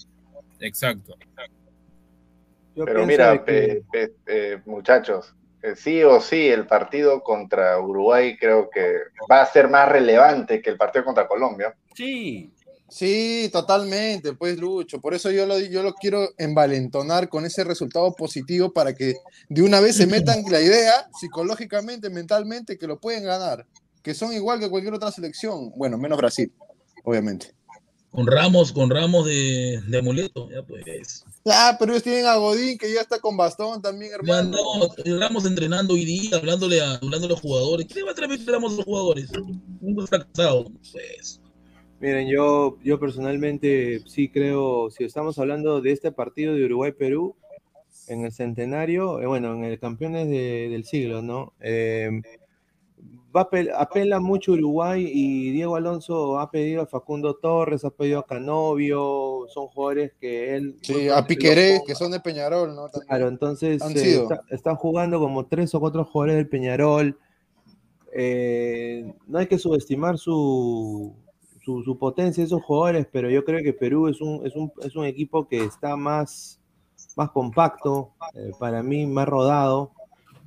Exacto. 0.62 1.18
Yo 2.78 2.86
Pero 2.86 3.08
mira, 3.08 3.32
de 3.32 3.38
que- 3.40 3.44
pe- 3.44 3.84
pe- 3.92 4.14
eh, 4.28 4.62
muchachos, 4.68 5.34
eh, 5.64 5.76
sí 5.76 6.04
o 6.04 6.22
sí 6.22 6.48
el 6.48 6.68
partido 6.68 7.24
contra 7.24 7.80
Uruguay 7.80 8.38
creo 8.38 8.70
que 8.70 8.98
va 9.30 9.42
a 9.42 9.46
ser 9.48 9.68
más 9.68 9.90
relevante 9.90 10.62
que 10.62 10.70
el 10.70 10.78
partido 10.78 11.04
contra 11.04 11.28
Colombia. 11.28 11.76
Sí. 11.96 12.54
Sí, 12.88 13.50
totalmente, 13.52 14.34
pues 14.34 14.60
Lucho. 14.60 15.02
Por 15.02 15.16
eso 15.16 15.32
yo 15.32 15.48
lo, 15.48 15.60
yo 15.60 15.82
lo 15.82 15.94
quiero 15.96 16.30
envalentonar 16.38 17.28
con 17.30 17.46
ese 17.46 17.64
resultado 17.64 18.14
positivo 18.14 18.72
para 18.72 18.94
que 18.94 19.16
de 19.50 19.62
una 19.64 19.80
vez 19.82 19.98
se 19.98 20.06
metan 20.06 20.44
la 20.50 20.62
idea 20.62 21.10
psicológicamente, 21.20 22.12
mentalmente, 22.12 22.78
que 22.78 22.86
lo 22.88 23.00
pueden 23.00 23.24
ganar, 23.24 23.66
que 24.04 24.14
son 24.14 24.32
igual 24.34 24.60
que 24.60 24.70
cualquier 24.70 24.94
otra 24.94 25.12
selección. 25.12 25.72
Bueno, 25.76 25.98
menos 25.98 26.18
Brasil, 26.20 26.54
obviamente. 27.04 27.57
Con 28.18 28.26
Ramos, 28.26 28.72
con 28.72 28.90
Ramos 28.90 29.28
de, 29.28 29.80
de 29.88 29.98
amuleto, 30.00 30.50
ya 30.50 30.64
pues. 30.64 31.24
Ah, 31.46 31.76
pero 31.78 31.92
ellos 31.92 32.02
tienen 32.02 32.26
a 32.26 32.38
Godín 32.38 32.76
que 32.76 32.92
ya 32.92 33.02
está 33.02 33.20
con 33.20 33.38
bastón 33.38 33.80
también, 33.80 34.10
Ya 34.10 34.40
hermano. 34.40 34.58
no, 35.06 35.20
Ramos 35.20 35.46
entrenando 35.46 35.94
hoy 35.94 36.04
día, 36.04 36.36
hablándole 36.36 36.82
a, 36.82 36.96
hablándole 36.96 37.26
a 37.26 37.30
los 37.36 37.42
jugadores. 37.42 37.86
¿Qué 37.86 37.94
le 37.94 38.04
va 38.06 38.14
a 38.14 38.16
transmitir 38.16 38.50
Ramos 38.52 38.74
a 38.74 38.76
los 38.78 38.86
jugadores? 38.86 39.30
Un 39.82 40.08
fracasado, 40.08 40.66
pues. 40.92 41.40
Miren, 42.00 42.28
yo, 42.28 42.80
yo 42.84 43.00
personalmente 43.00 44.02
sí 44.08 44.30
creo, 44.30 44.90
si 44.90 45.04
estamos 45.04 45.38
hablando 45.38 45.80
de 45.80 45.92
este 45.92 46.12
partido 46.12 46.56
de 46.56 46.66
Uruguay-Perú, 46.66 47.36
en 48.08 48.26
el 48.26 48.32
centenario, 48.32 49.22
eh, 49.22 49.28
bueno, 49.28 49.54
en 49.54 49.64
el 49.64 49.78
campeones 49.80 50.28
de- 50.28 50.70
del 50.72 50.86
siglo, 50.86 51.22
¿no? 51.22 51.54
Eh, 51.60 52.10
va 53.36 53.50
apela 53.78 54.20
mucho 54.20 54.54
Uruguay 54.54 55.10
y 55.12 55.52
Diego 55.52 55.76
Alonso 55.76 56.40
ha 56.40 56.50
pedido 56.50 56.82
a 56.82 56.88
Facundo 56.88 57.36
Torres, 57.36 57.86
ha 57.86 57.90
pedido 57.90 58.20
a 58.20 58.26
Canovio, 58.26 59.46
son 59.50 59.68
jugadores 59.68 60.14
que 60.20 60.56
él... 60.56 60.78
Sí, 60.82 61.10
a 61.10 61.26
Piqueré, 61.26 61.82
que 61.86 61.96
son 61.96 62.12
de 62.12 62.20
Peñarol, 62.20 62.76
¿no? 62.76 62.90
También. 62.90 63.08
Claro, 63.08 63.28
entonces 63.28 63.82
eh, 63.96 64.22
está, 64.22 64.42
está 64.50 64.76
jugando 64.76 65.20
como 65.20 65.46
tres 65.46 65.74
o 65.76 65.80
cuatro 65.80 66.06
jugadores 66.06 66.38
del 66.38 66.50
Peñarol. 66.50 67.18
Eh, 68.14 69.14
no 69.28 69.40
hay 69.40 69.48
que 69.48 69.60
subestimar 69.60 70.18
su, 70.18 71.14
su, 71.64 71.84
su 71.84 71.98
potencia 71.98 72.44
esos 72.44 72.64
jugadores, 72.64 73.08
pero 73.12 73.30
yo 73.30 73.44
creo 73.44 73.62
que 73.62 73.74
Perú 73.74 74.08
es 74.08 74.22
un, 74.22 74.46
es 74.46 74.56
un, 74.56 74.72
es 74.82 74.96
un 74.96 75.06
equipo 75.06 75.48
que 75.48 75.64
está 75.64 75.96
más, 75.96 76.60
más 77.16 77.30
compacto, 77.32 78.14
eh, 78.34 78.52
para 78.58 78.82
mí 78.82 79.06
más 79.06 79.28
rodado, 79.28 79.92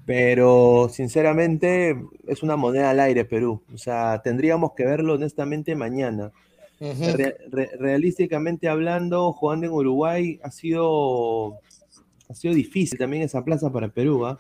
pero 0.07 0.89
sinceramente 0.93 1.97
es 2.27 2.43
una 2.43 2.57
moneda 2.57 2.91
al 2.91 3.01
aire 3.01 3.25
Perú. 3.25 3.63
O 3.75 3.79
sea, 3.79 4.21
tendríamos 4.23 4.73
que 4.77 4.85
verlo 4.85 5.15
honestamente 5.15 5.75
mañana. 5.77 6.33
Ujú. 6.81 7.17
Re- 7.17 7.37
re- 7.51 7.71
realísticamente 7.79 8.69
hablando, 8.69 9.33
jugando 9.33 9.67
en 9.67 9.73
Uruguay 9.73 10.41
ha 10.43 10.51
sido, 10.51 11.59
ha 12.29 12.35
sido 12.35 12.55
difícil 12.55 12.99
también 12.99 13.23
esa 13.23 13.45
plaza 13.45 13.71
para 13.71 13.89
Perú. 13.89 14.25
¿ah? 14.27 14.39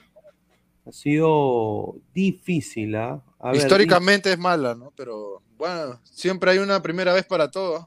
Ha 0.86 0.92
sido 0.92 1.96
difícil. 2.14 2.96
¿ah? 2.96 3.22
A 3.38 3.48
ver, 3.52 3.56
Históricamente 3.60 4.32
es 4.32 4.38
mala, 4.38 4.74
¿no? 4.74 4.92
Pero 4.96 5.42
bueno, 5.58 6.00
siempre 6.04 6.52
hay 6.52 6.58
una 6.58 6.80
primera 6.82 7.12
vez 7.12 7.24
para 7.26 7.50
todo. 7.50 7.78
di- 7.78 7.86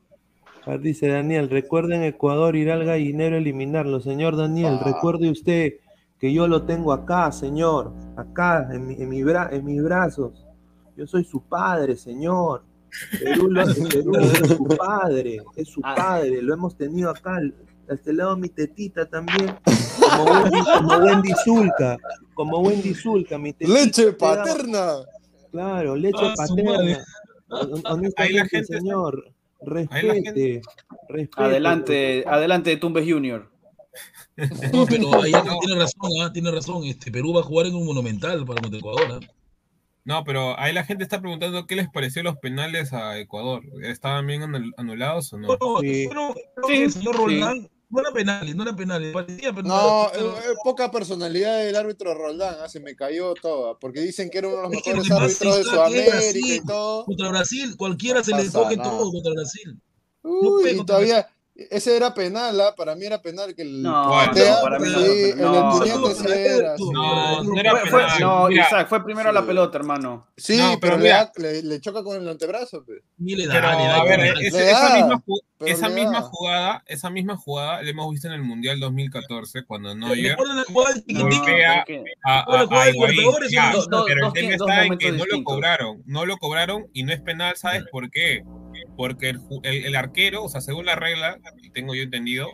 a 0.65 0.69
ver, 0.71 0.79
dice 0.81 1.07
Daniel, 1.07 1.49
recuerden 1.49 2.03
Ecuador 2.03 2.55
ir 2.55 2.71
al 2.71 2.85
gallinero 2.85 3.35
a 3.35 3.39
eliminarlo. 3.39 3.99
Señor 3.99 4.37
Daniel, 4.37 4.77
Ah. 4.79 4.83
recuerde 4.85 5.29
usted 5.29 5.73
que 6.23 6.31
yo 6.33 6.47
lo 6.47 6.63
tengo 6.63 6.93
acá, 6.93 7.33
señor, 7.33 7.91
acá, 8.15 8.69
en, 8.71 8.87
mi- 8.87 8.93
en, 8.95 9.09
mi 9.09 9.23
bra- 9.23 9.49
en 9.51 9.65
mis 9.65 9.83
brazos. 9.83 10.47
Yo 10.95 11.05
soy 11.05 11.25
su 11.25 11.41
padre, 11.41 11.97
señor. 11.97 12.63
Perú, 13.19 13.49
lo- 13.51 13.65
Perú 13.65 14.13
es 14.21 14.47
su 14.47 14.63
padre, 14.77 15.37
es 15.57 15.67
su 15.67 15.81
padre, 15.81 16.41
lo 16.41 16.53
hemos 16.53 16.77
tenido 16.77 17.09
acá, 17.09 17.41
este 17.89 18.13
lado 18.13 18.37
mi 18.37 18.47
tetita 18.47 19.05
también, 19.05 19.53
como 19.99 20.23
Wendy, 20.31 20.59
como 20.77 20.97
Wendy 20.99 21.33
Zulka, 21.43 21.97
como 22.35 22.59
Wendy 22.59 22.93
Zulka, 22.93 23.37
mi 23.37 23.51
tetita. 23.51 23.77
Leche 23.77 24.13
paterna. 24.13 24.93
Claro, 25.51 25.97
leche 25.97 26.19
Ah, 26.21 26.33
paterna. 26.37 27.03
Ahí 28.15 28.31
la 28.31 28.45
gente- 28.45 28.77
señor, 28.77 29.25
respete, 29.59 30.61
respete. 31.09 31.43
Adelante, 31.43 32.23
adelante, 32.25 32.77
Tumbes 32.77 33.05
Junior. 33.11 33.51
No, 34.73 34.85
pero 34.87 35.21
ahí 35.21 35.31
tiene 35.31 35.79
razón, 35.79 36.11
¿ah? 36.21 36.31
tiene 36.33 36.51
razón. 36.51 36.83
Este, 36.85 37.11
Perú 37.11 37.33
va 37.33 37.41
a 37.41 37.43
jugar 37.43 37.67
en 37.67 37.75
un 37.75 37.85
monumental 37.85 38.45
para 38.45 38.61
contra 38.61 38.79
Ecuador. 38.79 39.19
¿ah? 39.21 39.33
No, 40.05 40.23
pero 40.25 40.59
ahí 40.59 40.73
la 40.73 40.83
gente 40.83 41.03
está 41.03 41.21
preguntando 41.21 41.65
qué 41.65 41.75
les 41.75 41.87
pareció 41.89 42.23
los 42.23 42.37
penales 42.37 42.91
a 42.93 43.17
Ecuador. 43.19 43.61
¿Estaban 43.83 44.27
bien 44.27 44.41
anul- 44.41 44.73
anulados 44.77 45.31
o 45.33 45.37
no? 45.37 45.47
No, 45.47 45.79
Sí. 45.81 46.07
pero, 46.09 46.33
Sí, 46.67 46.73
el 46.83 46.91
señor 46.91 47.15
sí. 47.15 47.21
Roldán, 47.21 47.69
no 47.89 47.99
era 48.01 48.11
penales, 48.11 48.55
no 48.55 48.63
era 48.63 48.75
penales. 48.75 49.13
Parecía, 49.13 49.53
pero 49.53 49.67
No, 49.67 50.09
era- 50.11 50.19
eh, 50.19 50.25
eh, 50.51 50.53
poca 50.63 50.89
personalidad 50.91 51.59
del 51.59 51.75
árbitro 51.75 52.13
Roldán, 52.15 52.55
ah, 52.61 52.67
se 52.67 52.79
me 52.81 52.95
cayó 52.95 53.33
toda, 53.35 53.77
porque 53.77 54.01
dicen 54.01 54.29
que 54.29 54.39
era 54.39 54.47
uno 54.49 54.57
de 54.57 54.63
los 54.63 54.73
Es 54.73 54.87
mejores 54.87 55.11
árbitros 55.11 55.57
de 55.57 55.63
Sudamérica 55.63 56.11
Brasil. 56.11 56.53
y 56.55 56.59
todo. 56.65 57.05
contra 57.05 57.29
Brasil, 57.29 57.75
cualquiera 57.77 58.23
se 58.23 58.31
No 58.31 58.37
le 58.37 58.43
pasa 58.45 58.59
coge 58.59 58.77
nada. 58.77 58.89
todo 58.89 59.11
contra 59.11 59.31
Brasil. 59.33 59.79
Uy, 60.23 60.47
puede 60.63 60.71
y 60.75 60.85
todavía, 60.85 61.27
ese 61.55 61.95
era 61.95 62.13
penal, 62.15 62.59
ah, 62.61 62.73
para 62.75 62.95
mí 62.95 63.05
era 63.05 63.21
penal 63.21 63.53
que 63.55 63.61
el 63.61 63.83
No, 63.83 64.09
patea, 64.09 64.55
no, 64.55 64.61
para 64.61 64.79
mí 64.79 64.89
no, 64.91 64.99
sí, 64.99 65.33
no, 65.37 65.71
el 65.73 65.79
puñete 65.79 65.99
no, 65.99 66.07
sí 66.15 66.23
no, 66.23 66.33
era, 66.33 66.77
sí. 66.77 66.83
No, 66.91 67.43
no 67.43 67.59
era 67.59 67.71
Fue- 67.71 67.79
fue- 67.89 67.99
penal. 68.01 68.21
no, 68.21 68.47
Mira, 68.47 68.65
Isaac, 68.67 68.89
fue 68.89 69.03
primero 69.03 69.31
la 69.31 69.45
pelota, 69.45 69.77
hermano. 69.77 70.27
Sí, 70.35 70.57
No, 70.57 70.79
pero, 70.79 70.97
pero 70.97 71.61
le, 71.61 71.79
choca 71.79 72.03
con 72.03 72.17
el 72.21 72.27
antebrazo. 72.27 72.83
Ni 73.17 73.35
le 73.35 73.45
da, 73.47 73.53
Pero, 73.53 73.67
le 73.69 73.75
da, 73.87 73.95
a 73.95 74.03
ver, 74.03 74.19
le 74.19 74.25
da. 74.33 74.39
ese- 74.41 74.57
Le 75.59 75.71
esa, 75.71 75.89
misma, 75.89 76.17
esa 76.19 76.21
jugada, 76.23 76.83
esa 76.87 77.09
misma 77.09 77.37
jugada 77.37 77.81
la 77.83 77.89
hemos 77.89 78.11
visto 78.11 78.27
en 78.27 78.33
el 78.33 78.41
Mundial 78.43 78.79
2014 78.79 79.63
cuando 79.63 79.93
Neuer 79.95 80.31
¿Recuerdan 80.31 80.57
la 80.57 80.63
jugada 80.63 80.93
del 80.93 81.01
chiquitín? 81.05 81.21
golpea 81.29 81.85
a, 82.25 82.63
Higuaín. 82.63 83.15
Ya, 83.49 83.71
pero 84.07 84.27
el 84.27 84.33
tema 84.33 84.51
está 84.55 84.85
en 84.85 84.97
que 84.97 85.11
no 85.11 85.25
lo 85.25 85.43
cobraron, 85.43 86.01
no 86.05 86.25
lo 86.25 86.37
cobraron 86.37 86.87
y 86.93 87.03
no 87.03 87.13
es 87.13 87.21
penal, 87.21 87.55
¿sabes 87.57 87.83
por 87.91 88.09
qué? 88.09 88.43
Porque 88.95 89.29
el, 89.29 89.39
ju- 89.39 89.61
el- 89.63 89.85
el 89.85 89.95
arquero, 89.95 90.43
o 90.43 90.49
sea, 90.49 90.61
según 90.61 90.85
la 90.85 90.95
regla, 90.95 91.39
y 91.61 91.69
tengo 91.71 91.95
yo 91.95 92.03
entendido, 92.03 92.47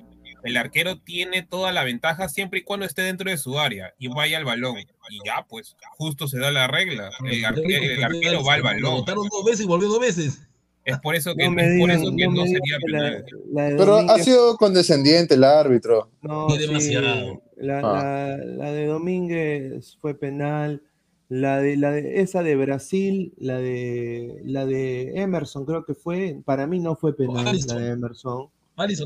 el 0.44 0.56
arquero 0.56 1.00
tiene 1.00 1.44
toda 1.44 1.74
la 1.74 1.84
ventaja 1.84 2.30
siempre 2.30 2.60
y 2.60 2.64
cuando 2.64 2.86
esté 2.86 3.02
dentro 3.02 3.30
de 3.30 3.38
su 3.38 3.60
área 3.60 3.94
y 4.00 4.08
vaya 4.08 4.38
al 4.38 4.46
balón. 4.46 4.78
Y 4.78 5.20
ya, 5.26 5.46
pues, 5.50 5.76
justo 5.98 6.28
se 6.30 6.40
da 6.40 6.50
la 6.52 6.68
regla. 6.68 7.10
El, 7.26 7.44
arque- 7.44 7.96
el 7.96 8.04
arquero 8.04 8.44
va 8.44 8.54
al 8.54 8.60
Lo 8.62 8.66
balón. 8.66 8.94
votaron 9.00 9.28
dos 9.30 9.44
veces 9.44 9.62
y 9.66 9.68
volvió 9.68 9.90
dos 9.90 10.00
veces. 10.00 10.42
Es 10.86 10.98
por 11.00 11.14
eso 11.14 11.36
que 11.36 11.44
No 11.44 11.50
no, 11.50 11.56
me 11.58 11.62
es 11.64 11.80
por 11.80 11.90
digan, 11.90 12.02
eso 12.02 12.16
que 12.16 12.26
no 12.26 12.32
no 12.32 12.42
me 12.44 12.48
sería 12.48 12.62
digan 12.64 12.80
que 12.86 12.92
la- 12.92 13.00
penal. 13.00 13.26
la 13.72 13.78
Pero 13.78 13.96
ha 14.12 14.20
sido 14.20 14.56
condescendiente 14.58 15.34
el 15.36 15.44
árbitro. 15.44 16.10
No, 16.22 16.50
sí, 16.52 16.58
demasiado. 16.58 17.44
la, 17.58 17.80
Ah. 17.80 18.38
la- 18.38 18.46
la 18.46 18.72
de 18.72 18.86
Domínguez 18.86 19.98
fue 20.00 20.18
penal. 20.18 20.82
La 21.30 21.60
de, 21.62 21.78
la 21.78 21.92
de- 21.92 22.22
esa 22.22 22.42
de 22.42 22.56
Brasil, 22.56 23.34
la 23.38 23.60
de 23.60 24.42
la 24.46 24.66
de 24.66 25.14
Emerson, 25.22 25.64
creo 25.64 25.86
que 25.86 25.94
fue, 25.94 26.42
para 26.44 26.66
mí 26.66 26.80
no 26.80 26.96
fue 26.96 27.16
penal, 27.16 27.56
la 27.68 27.76
de 27.76 27.92
Emerson. 27.92 28.48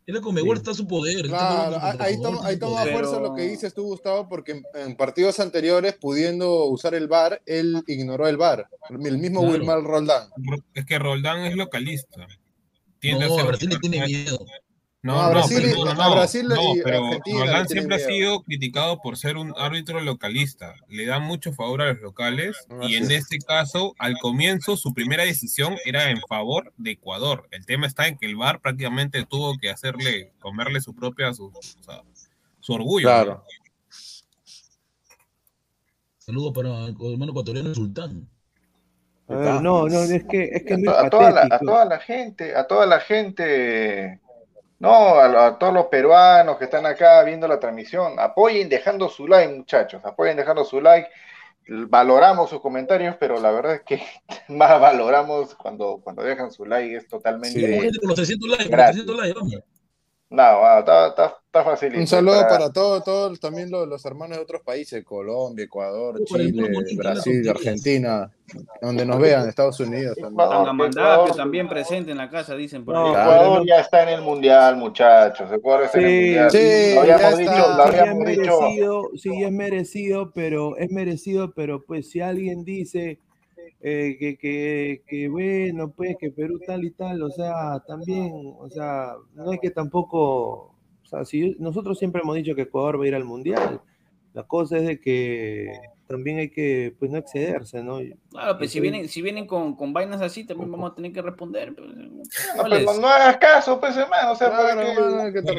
Él 0.08 0.22
con 0.22 0.36
Mebol 0.36 0.56
Sí. 0.58 0.60
está 0.62 0.72
a 0.72 0.74
su 0.76 0.88
poder. 0.88 1.26
está 1.26 2.04
ahí, 2.06 2.18
contra 2.18 2.48
ahí 2.48 2.58
toma, 2.60 2.78
poder. 2.82 2.94
fuerza 2.94 3.12
Pero- 3.18 3.24
lo 3.30 3.34
que 3.36 3.42
dices 3.44 3.74
tú, 3.74 3.84
Gustavo, 3.84 4.30
porque 4.30 4.52
en, 4.52 4.64
en 4.76 4.96
partidos 4.96 5.40
anteriores, 5.40 5.96
pudiendo 6.00 6.66
usar 6.66 6.94
el 6.94 7.08
VAR, 7.08 7.42
él 7.46 7.84
ignoró 7.88 8.28
el 8.28 8.38
VAR. 8.38 8.68
El 8.90 9.18
mismo 9.18 9.40
Claro. 9.42 9.54
Wilmar 9.56 9.82
Roldán. 9.84 10.30
Es 10.76 10.86
que 10.86 11.00
Roldán 11.00 11.40
es 11.46 11.56
localista. 11.56 12.28
Tiende 13.00 13.28
No, 13.28 13.40
a 13.40 13.54
tiene 13.80 14.06
miedo. 14.06 14.40
No, 15.06 15.14
No, 15.14 15.22
a 15.22 15.26
no, 15.26 15.32
Brasil 15.34 15.58
pero, 15.62 15.68
y- 15.70 15.84
no, 15.84 15.92
a 15.92 15.94
no, 15.94 16.16
Brasil 16.16 16.48
no, 16.48 16.76
y 16.76 16.82
pero 16.82 17.06
Argentina 17.06 17.66
siempre 17.68 17.96
ha 17.96 17.98
miedo. 18.00 18.10
sido 18.10 18.42
criticado 18.44 19.02
por 19.04 19.18
ser 19.18 19.38
un 19.38 19.54
árbitro 19.56 20.02
localista. 20.02 20.74
Le 20.88 21.06
da 21.06 21.20
mucho 21.20 21.54
favor 21.54 21.84
a 21.84 21.94
los 21.94 22.02
locales 22.02 22.56
y 22.82 22.86
Así 22.86 22.96
en 22.96 23.04
es. 23.04 23.10
este 23.12 23.38
caso, 23.38 23.94
al 24.00 24.18
comienzo, 24.18 24.76
su 24.78 24.96
primera 24.96 25.24
decisión 25.24 25.76
era 25.86 26.10
en 26.10 26.20
favor 26.28 26.74
de 26.78 26.92
Ecuador. 26.92 27.48
El 27.52 27.68
tema 27.68 27.86
está 27.86 28.08
en 28.08 28.18
que 28.18 28.26
el 28.26 28.36
VAR 28.36 28.62
prácticamente 28.62 29.24
tuvo 29.26 29.56
que 29.60 29.70
hacerle, 29.70 30.34
comerle 30.40 30.82
su 30.82 30.96
propia, 30.96 31.32
su, 31.36 31.46
o 31.54 31.62
sea, 31.84 32.02
su 32.60 32.74
orgullo. 32.74 33.06
Claro. 33.08 33.32
¿no? 33.36 33.44
Saludos 36.18 36.52
para 36.56 36.86
el 36.88 36.96
hermano 37.12 37.32
ecuatoriano 37.32 37.76
Sultán. 37.76 38.28
a 39.28 39.36
ver, 39.36 39.62
no, 39.62 39.88
no, 39.88 40.00
es 40.02 40.24
que 40.26 40.46
es 40.46 40.64
que 40.64 40.74
a, 40.90 41.10
toda 41.12 41.30
la, 41.30 41.48
a 41.52 41.60
toda 41.60 41.86
la 41.86 42.00
gente, 42.00 42.56
a 42.56 42.66
toda 42.66 42.88
la 42.88 43.00
gente, 43.00 44.20
no, 44.86 45.16
a, 45.20 45.48
a 45.48 45.60
todos 45.60 45.74
los 45.74 45.86
peruanos 45.88 46.58
que 46.58 46.66
están 46.66 46.86
acá 46.86 47.24
viendo 47.24 47.48
la 47.48 47.60
transmisión, 47.60 48.20
apoyen 48.20 48.70
dejando 48.70 49.10
su 49.10 49.28
like, 49.28 49.54
muchachos, 49.54 50.04
apoyen 50.06 50.38
dejando 50.38 50.64
su 50.64 50.82
like. 50.82 51.10
Valoramos 51.68 52.52
sus 52.52 52.62
comentarios, 52.62 53.16
pero 53.20 53.40
la 53.40 53.50
verdad 53.50 53.76
es 53.76 53.82
que 53.82 54.04
más 54.50 54.80
valoramos 54.80 55.56
cuando, 55.56 56.00
cuando 56.04 56.22
dejan 56.22 56.52
su 56.52 56.66
like, 56.66 56.96
es 56.96 57.08
totalmente. 57.08 57.60
Sí. 57.60 57.66
Gente 57.66 58.00
con 58.00 58.10
los 58.10 58.16
300 58.16 58.50
likes, 58.50 58.64
con 58.66 58.72
los 58.72 58.78
Gracias. 58.78 59.06
300 59.06 59.18
likes, 59.18 59.40
vamos. 59.40 59.75
No, 60.28 60.42
ah, 60.42 60.80
está, 60.80 61.08
está, 61.10 61.38
está 61.46 61.64
facilito. 61.64 62.00
Un 62.02 62.08
saludo 62.08 62.36
Para- 62.42 62.48
para 62.50 62.74
todos, 62.74 63.04
todos 63.04 63.40
también 63.40 63.70
los, 63.70 63.88
los 63.88 64.04
hermanos 64.06 64.38
de 64.38 64.44
otros 64.44 64.62
países, 64.64 65.04
Colombia, 65.06 65.66
Ecuador, 65.66 66.20
Chile, 66.26 66.70
Brasil, 66.98 67.48
Argentina, 67.48 68.32
donde 68.82 69.06
nos 69.06 69.20
vean, 69.20 69.48
Estados 69.48 69.80
Unidos 69.80 70.16
también. 70.20 70.34
Ecuador, 70.34 71.36
también 71.36 71.70
presente 71.70 72.12
en 72.12 72.18
la 72.18 72.30
casa, 72.30 72.56
dicen 72.56 72.84
por 72.84 72.96
No, 72.96 73.06
ahí. 73.08 73.12
Claro. 73.14 73.32
Ecuador 73.32 73.60
no. 73.60 73.66
ya 73.66 73.80
está 73.82 74.04
en 74.04 74.10
el 74.10 74.22
mundial, 74.24 74.78
muchachos. 74.78 75.52
Ecuador 75.54 75.84
está 75.84 76.00
en 76.00 76.06
el 76.06 76.10
Sí, 76.12 76.26
mundial. 76.26 76.52
sí, 76.52 76.96
lo 76.96 77.02
habíamos 77.02 77.22
ya 77.22 77.38
dicho, 77.38 77.52
lo 77.52 77.84
Sí, 77.86 77.90
es 77.94 78.00
habíamos 78.00 78.26
dicho. 78.26 78.42
merecido, 78.62 79.10
sí, 79.16 79.44
es 79.44 79.52
merecido, 79.52 80.32
pero 80.34 80.78
es 80.78 80.92
merecido, 80.92 81.54
pero 81.54 81.86
pues 81.86 82.10
si 82.10 82.22
alguien 82.22 82.66
dice 82.66 83.20
eh, 83.82 84.18
que, 84.20 84.38
que, 84.38 85.04
que 85.08 85.30
bueno, 85.30 85.92
pues 85.92 86.16
que 86.20 86.32
Perú 86.32 86.60
tal 86.66 86.84
y 86.84 86.92
tal, 86.92 87.22
o 87.24 87.30
sea, 87.30 87.80
también, 87.88 88.54
o 88.58 88.70
sea, 88.70 89.16
no 89.34 89.52
hay 89.52 89.60
que 89.60 89.72
tampoco, 89.72 90.76
o 91.04 91.06
sea, 91.06 91.26
si 91.26 91.56
nosotros 91.60 92.00
siempre 92.00 92.22
hemos 92.22 92.36
dicho 92.36 92.56
que 92.56 92.64
Ecuador 92.64 93.00
va 93.00 93.06
a 93.06 93.08
ir 93.08 93.16
al 93.16 93.26
Mundial, 93.26 93.82
la 94.34 94.44
cosa 94.44 94.78
es 94.78 94.88
de 94.88 95.00
que 95.00 95.72
también 96.08 96.38
hay 96.40 96.50
que, 96.50 96.94
pues 97.00 97.10
no 97.12 97.18
excederse, 97.18 97.82
¿no? 97.84 98.00
Claro, 98.30 98.58
pues 98.58 98.72
si 98.72 98.76
Sí. 98.78 98.80
vienen, 98.82 99.10
si 99.10 99.22
vienen 99.22 99.48
con, 99.48 99.76
con 99.76 99.92
vainas 99.94 100.22
así, 100.22 100.44
también 100.46 100.72
vamos 100.72 100.92
a 100.92 100.96
tener 100.96 101.12
que 101.12 101.22
responder. 101.22 101.74
pues. 101.76 101.88
No, 101.96 102.22
¿Cuál 102.58 102.72
pero 102.86 102.94
no 103.00 103.08
hagas 103.08 103.38
caso, 103.38 103.80
pues, 103.80 103.96
hermano. 103.98 104.32
O 104.32 104.36
sea, 104.36 104.50
Claro, 104.50 104.64
¿para 104.78 104.92
hermano, 104.92 105.34
que 105.34 105.42
te 105.42 105.54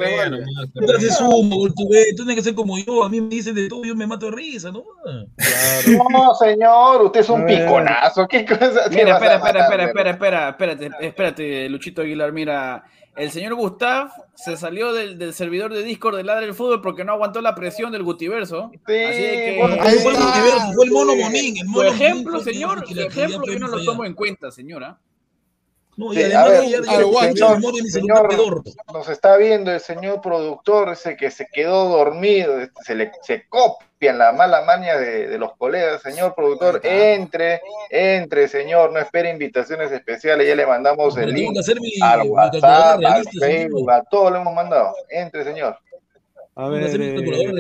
Tú 0.74 0.86
te 0.86 0.92
haces 0.96 1.16
Correa. 1.18 1.30
sumo, 1.40 1.56
Goltubé, 1.56 2.04
tú 2.16 2.24
tienes 2.24 2.36
que 2.36 2.42
ser 2.42 2.54
como 2.54 2.78
yo. 2.78 3.04
A 3.04 3.08
mí 3.08 3.20
me 3.20 3.28
dicen 3.28 3.54
de 3.54 3.68
todo, 3.68 3.84
yo 3.84 3.94
me 3.96 4.06
mato 4.06 4.26
de 4.26 4.32
risa, 4.36 4.70
¿no? 4.70 4.84
No, 6.10 6.34
señor, 6.34 7.02
usted 7.02 7.20
es 7.20 7.28
un 7.28 7.46
piconazo. 7.46 8.26
¿Qué 8.28 8.44
cosa 8.44 8.88
Mira, 8.90 9.14
espera, 9.14 9.36
espera, 9.36 9.60
espera, 9.64 9.82
de 9.82 9.84
espera, 9.88 10.10
espera, 10.10 10.48
espérate, 10.50 10.90
espérate, 11.06 11.68
Luchito 11.68 12.02
Aguilar, 12.02 12.32
mira, 12.32 12.84
el 13.16 13.30
señor 13.30 13.54
Gustav 13.54 14.10
se 14.34 14.56
salió 14.56 14.92
del, 14.92 15.18
del 15.18 15.32
servidor 15.32 15.72
de 15.72 15.82
Discord 15.82 16.16
de 16.16 16.24
Ladre 16.24 16.46
del 16.46 16.54
Fútbol 16.54 16.82
porque 16.82 17.04
no 17.04 17.12
aguantó 17.12 17.40
la 17.40 17.54
presión 17.54 17.90
del 17.90 18.02
Gutiverso. 18.02 18.70
Sí, 18.72 18.78
Así 18.84 18.92
de 18.94 19.58
que, 19.58 20.72
Fue 20.74 20.84
el 20.84 20.90
mono 20.90 21.16
Monín. 21.16 21.54
Mono 21.66 21.88
ejemplo, 21.88 22.32
Monín 22.32 22.42
fue 22.42 22.52
el 22.52 22.54
señor, 22.54 22.84
ejemplo 23.06 23.42
que 23.42 23.58
no 23.58 23.68
lo 23.68 23.82
tomo 23.84 24.04
en 24.04 24.14
cuenta, 24.14 24.50
señora. 24.50 24.98
No, 25.96 26.12
y 26.12 26.16
Sí, 26.16 26.22
además 26.24 26.50
ver, 26.50 26.62
ya, 26.64 26.68
ya, 26.68 26.76
ya, 27.32 27.90
Señor, 27.90 28.64
nos 28.92 29.08
está 29.08 29.36
viendo 29.38 29.72
el 29.72 29.80
señor 29.80 30.20
productor, 30.20 30.90
ese 30.90 31.16
que 31.16 31.30
se 31.30 31.46
quedó 31.50 31.88
dormido, 31.88 32.60
este, 32.60 32.82
se 32.84 32.94
le 32.94 33.12
se 33.22 33.48
copian 33.48 34.18
la 34.18 34.32
mala 34.32 34.62
maña 34.66 34.98
de, 34.98 35.26
de 35.26 35.38
los 35.38 35.56
colegas. 35.56 36.02
Señor 36.02 36.34
productor, 36.34 36.82
entre, 36.84 37.62
entre, 37.88 38.46
señor, 38.48 38.92
no 38.92 38.98
espere 38.98 39.30
invitaciones 39.30 39.90
especiales, 39.90 40.46
ya 40.46 40.54
le 40.54 40.66
mandamos 40.66 41.14
Pero 41.14 41.28
el 41.28 41.34
link 41.34 41.56
hacer 41.58 41.80
mi, 41.80 41.90
al 42.02 42.28
WhatsApp, 42.28 43.00
al. 43.02 43.24
Facebook, 43.40 43.90
a 43.90 44.02
todo 44.04 44.28
lo 44.30 44.40
hemos 44.42 44.54
mandado. 44.54 44.94
Entre, 45.08 45.44
señor. 45.44 45.78
A 46.56 46.68
ver, 46.68 46.82
eh, 47.00 47.52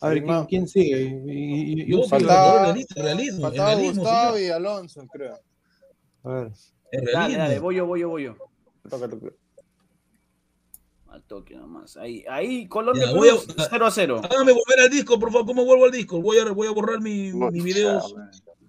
a 0.00 0.08
ver, 0.08 0.24
¿quién, 0.48 0.68
sigue? 0.68 1.00
Y- 1.00 1.22
y- 1.32 1.82
y- 1.82 1.86
Yo. 1.90 2.02
Faltaba- 2.08 2.64
realista, 2.64 3.00
realismo, 3.02 3.36
el 3.38 3.42
Faltaba 3.42 3.74
realismo, 3.74 4.02
Gustavo 4.02 4.34
señor. 4.36 4.48
y 4.48 4.50
Alonso, 4.50 5.06
creo. 5.12 5.38
A 6.24 6.28
ver. 6.28 6.48
Dale, 7.12 7.36
dale, 7.36 7.58
voy 7.58 7.76
yo, 7.76 7.86
voy 7.86 8.00
yo, 8.00 8.08
voy 8.08 8.24
yo. 8.24 8.36
Toca, 8.88 9.08
toca. 9.08 9.28
Al 11.08 11.22
toque 11.24 11.56
nomás. 11.56 11.96
Ahí, 11.96 12.24
ahí 12.28 12.68
Colombia 12.68 13.06
Ya, 13.06 13.12
voy 13.14 13.28
Perú, 13.28 13.42
a- 13.58 13.66
0 13.70 13.86
a 13.86 13.90
0. 13.90 14.20
Hágame 14.22 14.52
volver 14.52 14.80
al 14.80 14.90
disco, 14.90 15.18
por 15.18 15.32
favor. 15.32 15.46
¿Cómo 15.46 15.64
vuelvo 15.64 15.86
al 15.86 15.90
disco? 15.90 16.20
Voy 16.20 16.38
a, 16.38 16.50
voy 16.50 16.68
a 16.68 16.72
borrar 16.72 17.00
mi, 17.00 17.32
mi 17.32 17.40
Pucha, 17.40 17.50
videos 17.64 18.14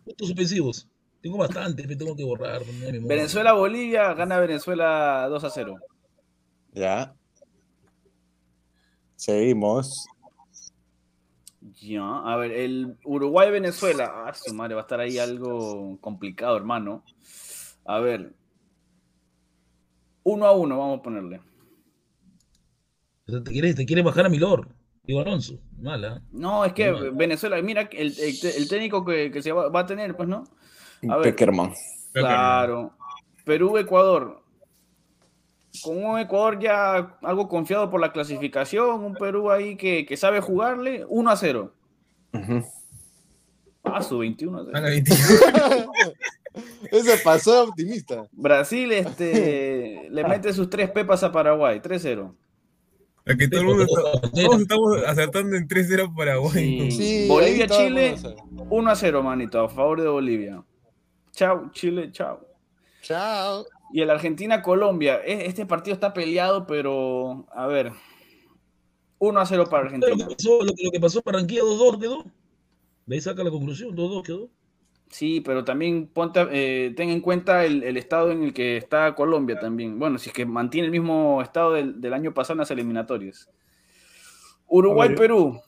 puntos 0.06 0.28
suspensivos. 0.28 0.88
Tengo 1.22 1.38
bastante, 1.38 1.86
me 1.88 1.96
tengo 1.96 2.16
que 2.16 2.24
borrar. 2.24 2.62
Venezuela-Bolivia, 2.66 4.14
gana 4.14 4.40
Venezuela 4.40 5.28
2 5.30 5.44
a 5.44 5.50
0. 5.50 5.76
Ya. 6.74 7.14
Seguimos. 9.16 10.08
Ya, 11.82 12.20
a 12.20 12.38
ver, 12.38 12.52
el 12.52 12.98
Uruguay-Venezuela. 13.04 14.26
Ah, 14.28 14.34
su 14.34 14.54
madre, 14.54 14.76
va 14.76 14.82
a 14.82 14.84
estar 14.84 15.00
ahí 15.00 15.18
algo 15.18 15.98
complicado, 16.00 16.56
hermano. 16.56 17.04
A 17.88 18.00
ver. 18.00 18.34
1 20.24 20.46
a 20.46 20.52
1, 20.52 20.78
vamos 20.78 21.00
a 21.00 21.02
ponerle. 21.02 21.42
Te 23.26 23.44
quieres, 23.44 23.76
te 23.76 23.86
quieres 23.86 24.04
bajar 24.04 24.26
a 24.26 24.30
Milor. 24.30 24.68
Digo 25.04 25.22
Alonso. 25.22 25.58
Mala. 25.80 26.22
No, 26.32 26.66
es 26.66 26.74
que 26.74 26.92
Mal. 26.92 27.12
Venezuela, 27.12 27.62
mira, 27.62 27.90
el, 27.94 28.14
el, 28.20 28.36
el 28.44 28.70
técnico 28.70 29.06
que, 29.06 29.32
que 29.32 29.42
se 29.42 29.54
va, 29.54 29.70
va 29.70 29.82
a 29.82 29.86
tener, 29.86 30.18
pues, 30.18 30.28
¿no? 30.28 30.44
A 31.10 31.16
ver. 31.16 31.34
Peckerman. 31.34 31.74
Claro. 32.12 32.92
Perú-Ecuador. 33.46 34.44
Con 35.82 36.04
un 36.04 36.20
Ecuador 36.20 36.60
ya 36.60 37.18
algo 37.22 37.48
confiado 37.48 37.90
por 37.90 38.02
la 38.02 38.12
clasificación, 38.12 39.04
un 39.04 39.14
Perú 39.14 39.50
ahí 39.50 39.78
que, 39.78 40.06
que 40.06 40.18
sabe 40.18 40.42
jugarle, 40.42 41.06
1 41.08 41.30
a 41.30 41.36
0. 41.38 41.74
Ujú. 42.34 42.66
Ah, 43.84 44.02
su 44.02 44.18
21 44.18 44.60
a 44.60 44.66
0. 44.74 45.04
Haga 46.58 46.82
21. 46.92 46.98
Ese 47.14 47.24
pasó 47.24 47.64
optimista. 47.66 48.28
Brasil 48.32 48.92
este, 48.92 50.08
le 50.12 50.24
mete 50.24 50.54
sus 50.54 50.70
tres 50.70 50.90
pepas 50.92 51.24
a 51.24 51.32
Paraguay, 51.32 51.80
3-0. 51.80 52.34
Es 53.26 53.36
que 53.38 53.48
todo 53.50 53.60
el 53.62 53.68
mundo 53.68 53.84
está- 53.84 54.30
todos 54.32 54.62
estamos 54.62 54.98
acertando 55.06 55.56
en 55.58 55.68
3-0 55.68 56.16
Paraguay. 56.16 56.92
Sí. 56.92 56.92
Sí, 56.92 57.28
Bolivia, 57.28 57.64
ahí 57.64 57.68
todo 57.68 57.80
el 57.82 57.88
Chile. 57.88 58.12
mundo 58.12 58.30
sabe. 58.30 58.68
1 58.70 58.90
a 58.92 58.96
0, 58.96 59.24
manito, 59.24 59.60
a 59.62 59.70
favor 59.70 60.02
de 60.02 60.08
Bolivia. 60.08 60.64
Chao, 61.34 61.70
Chile, 61.72 62.10
chao. 62.12 62.40
Chao. 63.02 63.66
Y 63.94 64.02
el 64.02 64.10
Argentina-Colombia. 64.10 65.22
e- 65.26 65.46
Este 65.46 65.66
partido 65.66 65.94
está 65.94 66.14
peleado, 66.14 66.66
pero 66.68 67.46
a 67.54 67.68
ver. 67.68 67.92
1 69.20 69.40
a 69.40 69.46
0 69.46 69.66
para 69.70 69.84
Lo 69.84 69.90
que 69.90 69.96
Argentina. 69.96 70.28
pasó, 70.30 70.64
lo, 70.64 70.74
que- 70.74 70.84
lo 70.86 70.92
que 70.92 71.00
pasó 71.00 71.22
Barranquilla 71.26 71.64
2-2 71.64 72.00
quedó. 72.00 72.24
De 73.06 73.16
ahí 73.16 73.22
saca 73.22 73.44
la 73.44 73.50
conclusión, 73.52 73.96
2-2 73.96 74.24
quedó. 74.24 74.50
Sí, 75.10 75.40
pero 75.42 75.64
también 75.64 76.08
ponte, 76.08 76.46
eh, 76.52 76.94
ten 76.96 77.10
en 77.10 77.22
cuenta 77.22 77.64
el, 77.66 77.84
el 77.84 77.96
estado 77.98 78.32
en 78.32 78.44
el 78.44 78.54
que 78.54 78.76
está 78.78 79.16
Colombia 79.16 79.58
también. 79.60 79.98
Bueno, 80.00 80.18
si 80.20 80.30
es 80.30 80.36
que 80.36 80.46
mantiene 80.46 80.86
el 80.88 80.92
mismo 80.92 81.42
estado 81.42 81.74
del, 81.74 82.02
del 82.02 82.14
año 82.14 82.34
pasado 82.34 82.54
en 82.56 82.60
las 82.60 82.72
eliminatorias. 82.72 83.50
Uruguay-Perú. 84.68 85.60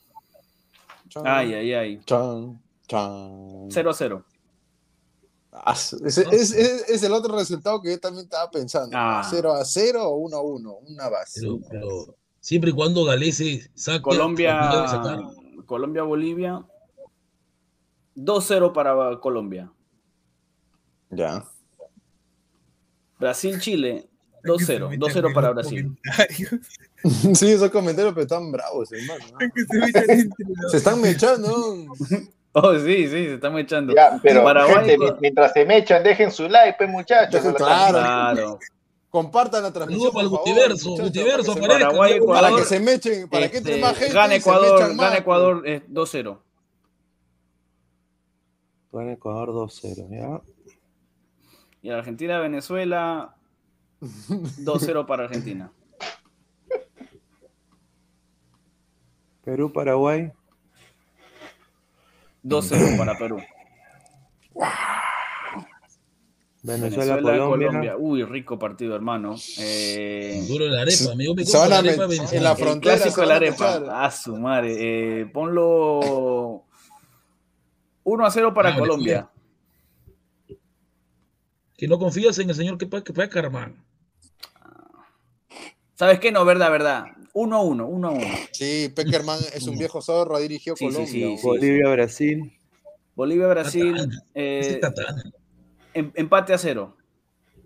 Chan, 1.07 1.24
Ay, 1.26 1.53
ay, 1.53 1.74
ay. 1.74 1.99
chan, 2.06 2.61
chan. 2.88 3.70
0-0. 3.70 4.24
Ah, 5.52 5.74
ese- 5.74 5.98
es, 6.32 6.52
es- 6.53 6.90
es 6.90 7.03
el 7.03 7.11
otro 7.14 7.36
resultado 7.36 7.82
que 7.82 7.91
yo 7.91 7.99
también 7.99 8.26
estaba 8.26 8.52
pensando. 8.52 8.95
Ah. 8.95 9.26
0 9.30 9.53
a 9.53 9.66
0 9.66 10.03
o 10.07 10.18
1 10.18 10.38
a 10.38 10.41
1, 10.41 10.74
una 10.88 11.10
base. 11.10 11.41
Pero, 11.41 11.60
pero 11.70 12.16
siempre 12.40 12.70
y 12.70 12.74
cuando 12.74 13.03
Galese 13.06 13.72
saque. 13.74 14.02
Colombia. 14.02 14.86
Colombia-Bolivia. 15.66 16.64
2-0 18.15 18.73
para 18.73 19.19
Colombia. 19.19 19.72
Ya. 21.10 21.44
Brasil-Chile. 23.19 24.07
2-0. 24.44 24.98
2-0 24.98 25.34
para 25.34 25.52
Brasil. 25.52 25.98
Sí, 27.34 27.49
esos 27.52 27.72
comentarios 27.72 28.14
pero 28.14 28.23
están 28.23 28.52
bravos, 28.52 28.90
hermano. 28.91 29.23
Se 30.69 30.77
están 30.77 30.99
mechando. 31.02 31.86
Oh, 32.52 32.73
sí, 32.80 33.03
sí, 33.03 33.10
se 33.10 33.34
están 33.36 33.56
echando. 33.60 33.94
Ya, 33.94 34.19
pero 34.23 34.44
Paraguay 34.44 34.84
gente, 34.90 35.14
mientras 35.22 35.53
se 35.53 35.65
me 35.65 35.77
echan, 35.77 36.03
dejen 36.03 36.31
su 36.31 36.49
like, 36.49 36.77
pues 36.80 36.90
muchachos. 36.90 37.41
Claro. 37.56 37.91
Claro. 37.99 38.60
Compartan 39.11 39.61
la 39.64 39.72
transmisión. 39.72 40.11
Para 40.11 40.23
el 40.23 40.30
muchachos, 40.31 40.84
Gutiverso, 40.84 41.53
para 41.56 41.77
que 41.77 41.84
se- 41.84 41.86
¿no? 41.86 41.98
Para 41.99 42.10
Ecuador. 42.15 42.60
que 42.60 42.65
se 42.65 42.80
mechen, 42.80 43.30
para 43.30 43.49
que 43.52 43.57
entre 43.60 43.73
Este, 43.76 43.86
más 43.86 43.98
gente. 43.98 44.14
gana 44.15 44.36
Ecuador, 44.36 44.80
mechan 44.81 44.98
gana 44.98 45.18
Ecuador 45.18 45.64
eh, 45.68 45.84
2-0. 45.88 46.40
Gana 48.91 49.14
Ecuador 49.14 49.49
2-0, 49.49 50.10
¿ya? 50.10 50.41
Y 51.82 51.91
Argentina-Venezuela 51.91 53.36
2-0 54.02 55.06
para 55.06 55.26
Argentina. 55.26 55.72
Perú-Paraguay. 59.44 60.32
2-0 62.44 62.98
para 62.98 63.18
Perú. 63.18 63.40
Venezuela-Colombia. 66.61 67.95
Uy, 67.98 68.24
rico 68.26 68.60
partido, 68.60 68.94
hermano. 68.95 69.36
Eh, 69.60 70.44
Duro 70.48 70.66
de 70.66 70.72
la 70.72 70.82
arepa. 70.82 71.16
Me 71.16 71.24
dio 71.24 71.34
mi 71.34 71.45
Se 71.45 71.57
van 71.57 71.68
a 71.68 71.70
la 71.70 71.78
arepa 71.80 72.06
Venezuela. 72.07 72.38
en 72.38 72.44
la 72.44 72.52
el 72.52 72.57
frontera 72.57 72.95
clásico 72.98 73.16
se 73.16 73.22
de 73.22 73.28
la 73.28 73.34
a 73.34 73.38
arepa. 73.38 74.06
A 74.06 74.11
su 74.11 74.36
madre. 74.36 75.22
Eh, 75.22 75.26
ponlo 75.28 76.66
1-0 78.04 78.54
para 78.54 78.70
Ah, 78.74 78.78
Colombia. 78.80 79.30
Que 81.78 81.88
no 81.88 81.98
confías 81.98 82.38
en 82.40 82.50
el 82.50 82.56
señor 82.56 82.78
que 82.78 82.88
que 83.04 83.14
fue 83.14 83.30
Carman. 83.30 83.84
¿Sabes 85.96 86.20
qué? 86.20 86.32
No, 86.32 86.46
verdad, 86.46 86.72
verdad. 86.72 87.06
1-1, 87.34 87.86
1-1. 87.88 88.50
Sí, 88.54 88.92
Peckerman 88.96 89.40
es 89.54 89.68
un 89.68 89.78
viejo 89.78 90.02
zorro, 90.02 90.36
ha 90.36 90.40
dirigido 90.40 90.76
Sí, 90.76 90.86
sí, 90.88 90.92
Colombia. 90.94 91.28
sí, 91.28 91.38
sí. 91.38 91.48
Bolivia-Brasil. 91.48 92.58
Bolivia-Brasil. 93.16 93.96
Ese 94.34 94.74
eh, 94.74 94.80
Tatán. 94.80 95.34
em- 95.94 96.12
empate 96.16 96.54
a 96.54 96.58
cero. 96.58 96.96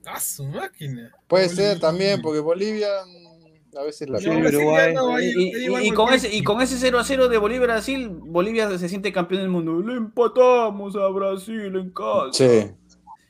¡Ah, 0.05 0.19
su 0.19 0.45
máquina! 0.45 1.11
Puede 1.27 1.47
ser 1.47 1.79
también, 1.79 2.21
porque 2.21 2.39
Bolivia 2.39 2.89
mm, 3.05 3.32
a 3.75 3.83
veces 3.83 4.09
la 4.09 4.19
Sí, 4.19 4.27
No, 4.27 4.37
Uruguay. 4.39 4.93
ahí- 4.97 5.33
Y, 5.35 5.67
y- 5.69 5.75
ahí 5.75 5.87
y 5.87 5.91
con 5.91 6.13
ese, 6.13 6.33
y 6.35 6.43
con 6.43 6.61
ese 6.61 6.77
0 6.77 6.99
a 6.99 7.03
0 7.03 7.27
de 7.27 7.37
Bolivia-Brasil, 7.37 8.09
Bolivia 8.09 8.77
se 8.77 8.89
siente 8.89 9.11
campeón 9.11 9.41
del 9.41 9.49
mundo. 9.49 9.79
Le 9.81 9.97
empatamos 9.97 10.95
a 10.95 11.07
Brasil 11.09 11.75
en 11.75 11.89
casa. 11.91 12.31
Sí. 12.33 12.71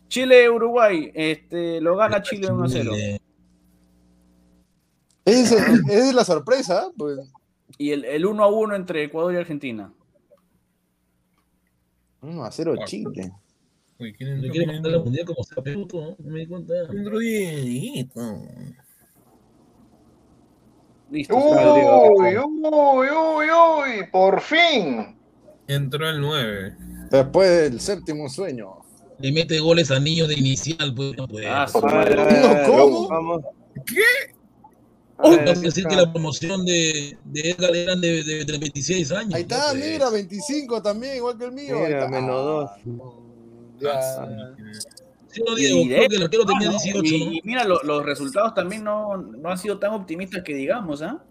Chile-Uruguay, 0.08 1.12
este, 1.16 1.82
lo 1.82 1.96
gana 1.96 2.22
Chile 2.22 2.52
1 2.52 2.64
a 2.66 2.70
0. 2.70 2.92
Eh, 2.96 3.20
Esa 5.26 5.56
es, 5.56 5.80
esa 5.90 6.10
es 6.10 6.14
la 6.14 6.26
sorpresa, 6.26 6.92
pues. 6.98 7.18
Y 7.78 7.92
el, 7.92 8.06
el 8.06 8.26
1 8.26 8.44
a 8.44 8.48
1 8.48 8.76
entre 8.76 9.04
Ecuador 9.06 9.34
y 9.34 9.38
Argentina. 9.38 9.92
1 12.22 12.44
a 12.44 12.52
0 12.52 12.76
Chile. 12.86 13.32
Uy, 14.00 14.14
¿quién 14.14 14.30
Le 14.30 14.36
entró? 14.36 14.52
quiere 14.52 14.66
¿Quién 14.66 14.68
mandar 14.68 14.92
entró? 14.92 15.04
mundial 15.06 15.26
como 15.26 15.44
sea 15.44 15.64
Perú, 15.64 15.88
¿no? 15.94 16.16
No 16.20 16.32
me 16.32 16.40
di 16.40 16.48
cuenta. 16.48 16.74
Entró 16.92 17.20
Dieguito. 17.20 18.22
Listo. 21.14 21.36
Uy, 21.36 22.36
uy, 22.38 23.08
uy, 23.08 23.46
uy, 23.46 24.08
por 24.12 24.42
fin. 24.42 25.16
Entró 25.68 26.10
el 26.10 26.20
9. 26.20 26.76
Después 27.12 27.50
del 27.50 27.80
séptimo 27.80 28.28
sueño. 28.28 28.78
Le 29.20 29.32
mete 29.32 29.60
goles 29.60 29.92
a 29.92 30.00
niños 30.00 30.28
de 30.28 30.34
inicial, 30.34 30.92
pues 30.96 31.16
no 31.16 31.28
puede. 31.28 31.48
Ah, 31.48 31.68
no, 31.72 32.66
¿Cómo? 32.66 33.54
¿Qué? 33.86 34.02
Uy, 35.20 35.38
ver, 35.38 35.60
decir 35.60 35.86
que 35.86 35.96
la 35.96 36.12
promoción 36.12 36.66
de, 36.66 37.16
de 37.26 37.52
Edgar 37.52 37.76
eran 37.76 38.02
de, 38.02 38.24
de, 38.24 38.46
de 38.46 38.58
26 38.58 39.12
años. 39.12 39.36
Ahí 39.36 39.44
está, 39.44 39.72
no 39.72 39.80
mira, 39.80 40.10
25 40.10 40.82
también, 40.82 41.18
igual 41.18 41.38
que 41.38 41.46
el 41.46 41.52
mío. 41.52 41.78
Mira, 41.78 42.08
menos 42.08 42.72
2 43.80 43.92
no, 45.42 45.58
Y 45.58 45.88
de- 45.90 45.96
creo 45.96 46.10
que 46.10 46.16
el 46.18 46.24
arquero 46.24 46.46
tenía 46.46 46.68
no, 46.68 46.78
18, 46.78 47.00
¿no? 47.02 47.04
y, 47.08 47.38
y 47.38 47.42
mira, 47.44 47.64
lo- 47.64 47.82
los 47.84 48.06
resultados 48.06 48.54
también 48.54 48.84
no, 48.84 49.18
no 49.18 49.50
han 49.50 49.58
sido 49.58 49.80
tan 49.80 49.94
optimistas 49.94 50.44
que 50.44 50.54
digamos, 50.54 51.02
¿ah? 51.02 51.24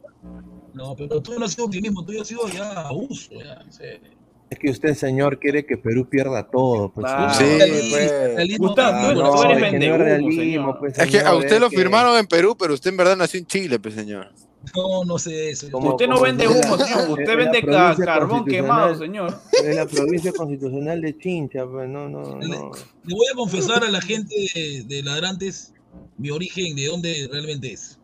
No, 0.74 0.94
pero 0.96 1.20
tú 1.20 1.38
no 1.38 1.44
has 1.44 1.52
sido 1.52 1.66
optimismo, 1.66 2.04
tú 2.04 2.12
has 2.20 2.26
sido 2.28 2.48
ya 2.48 2.70
abuso, 2.88 3.30
ya, 3.34 3.54
en 3.64 3.72
serio. 3.72 4.10
Es 4.48 4.58
que 4.58 4.70
usted, 4.70 4.94
señor, 4.94 5.38
quiere 5.38 5.64
que 5.64 5.78
Perú 5.78 6.06
pierda 6.10 6.46
todo. 6.50 6.90
Pues, 6.92 7.06
Claro. 7.06 7.32
Sí, 7.34 7.44
pues. 7.90 8.10
realismo, 8.34 8.66
Gustavo, 8.68 9.08
tú- 9.14 9.22
no, 9.22 9.34
tú 9.34 9.42
eres 9.44 9.56
es 9.56 9.56
que 9.56 9.60
no 9.62 9.66
es 9.66 9.72
vendehumo, 9.72 10.04
realismo, 10.04 10.42
señor. 10.42 10.78
pues, 10.78 10.98
Es 10.98 11.10
que 11.10 11.20
a 11.20 11.34
usted 11.34 11.52
es 11.54 11.60
lo 11.60 11.70
que- 11.70 11.76
firmaron 11.78 12.18
en 12.18 12.26
Perú, 12.26 12.54
pero 12.58 12.74
usted 12.74 12.90
en 12.90 12.96
verdad 12.98 13.16
nació 13.16 13.40
en 13.40 13.46
Chile, 13.46 13.78
pues 13.78 13.94
señor. 13.94 14.28
No, 14.76 15.04
no 15.04 15.18
sé 15.18 15.50
eso. 15.50 15.70
Como- 15.70 15.90
Usted 15.90 16.06
no 16.08 16.20
vende 16.20 16.46
humo, 16.46 16.76
señor. 16.78 17.10
Usted 17.18 17.36
vende 17.36 17.62
ca- 17.62 17.96
carbón 17.96 18.44
quemado, 18.44 18.94
señor. 18.94 19.38
Es 19.52 19.74
la 19.76 19.86
provincia 19.86 20.32
constitucional 20.32 21.00
de 21.00 21.18
Chincha, 21.18 21.66
pues 21.66 21.88
no, 21.88 22.08
no, 22.08 22.38
Le, 22.38 22.56
voy 22.58 23.26
a 23.32 23.36
confesar 23.36 23.82
a 23.84 23.90
la 23.90 24.00
gente 24.00 24.34
de, 24.54 24.84
de 24.86 25.02
Ladrantes 25.02 25.74
mi 26.16 26.30
origen, 26.30 26.76
de 26.76 26.86
dónde 26.86 27.28
realmente 27.30 27.72
es. 27.72 27.98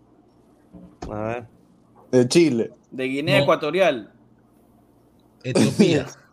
A 1.11 1.21
ver. 1.21 1.47
De 2.11 2.29
Chile. 2.29 2.71
De 2.91 3.05
Guinea 3.05 3.37
No. 3.39 3.43
Ecuatorial. 3.45 4.13
Etiopía. 5.45 6.07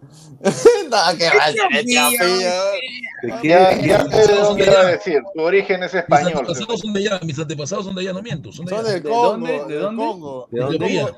no, 0.40 1.18
que 1.18 1.24
va 1.28 1.44
a 1.44 1.52
ser 1.52 1.60
Etiopía. 1.72 2.08
¿De 3.22 3.48
Ya, 3.48 3.78
qué? 3.78 3.86
ya 3.88 4.04
sé 4.10 4.32
de 4.32 4.40
dónde 4.40 4.66
va 4.70 4.80
a 4.80 4.84
decir. 4.86 5.20
Tu 5.34 5.40
origen 5.42 5.82
es 5.82 5.92
Mis 5.92 6.02
español. 6.02 6.32
antepasados 6.38 6.80
son 6.80 6.92
de 6.94 7.00
allá, 7.00 7.20
mis 7.24 7.38
antepasados 7.38 7.84
son 7.84 7.94
de 7.94 8.00
allá, 8.02 8.12
no 8.12 8.22
miento. 8.22 8.50
Son 8.52 8.64
de 8.66 8.74
Son 8.74 8.84
del 8.84 9.02
¿De 9.02 9.08
Congo. 9.08 9.22
dónde? 9.26 9.52
¿De 9.66 9.74
dónde? 9.76 10.04
Congo. 10.04 10.48
¿De 10.50 10.60
dónde? 10.60 10.76
Etiopía. 10.76 11.16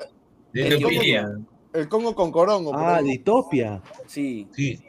De 0.52 0.66
El 0.68 0.74
Congo, 0.74 0.88
Etiopía. 0.88 1.30
el 1.74 1.88
Congo 1.88 2.14
con 2.14 2.32
Corongo. 2.32 2.72
Ah, 2.74 3.00
de 3.02 3.12
Itopia. 3.14 3.80
Sí. 4.06 4.48
Sí, 4.52 4.82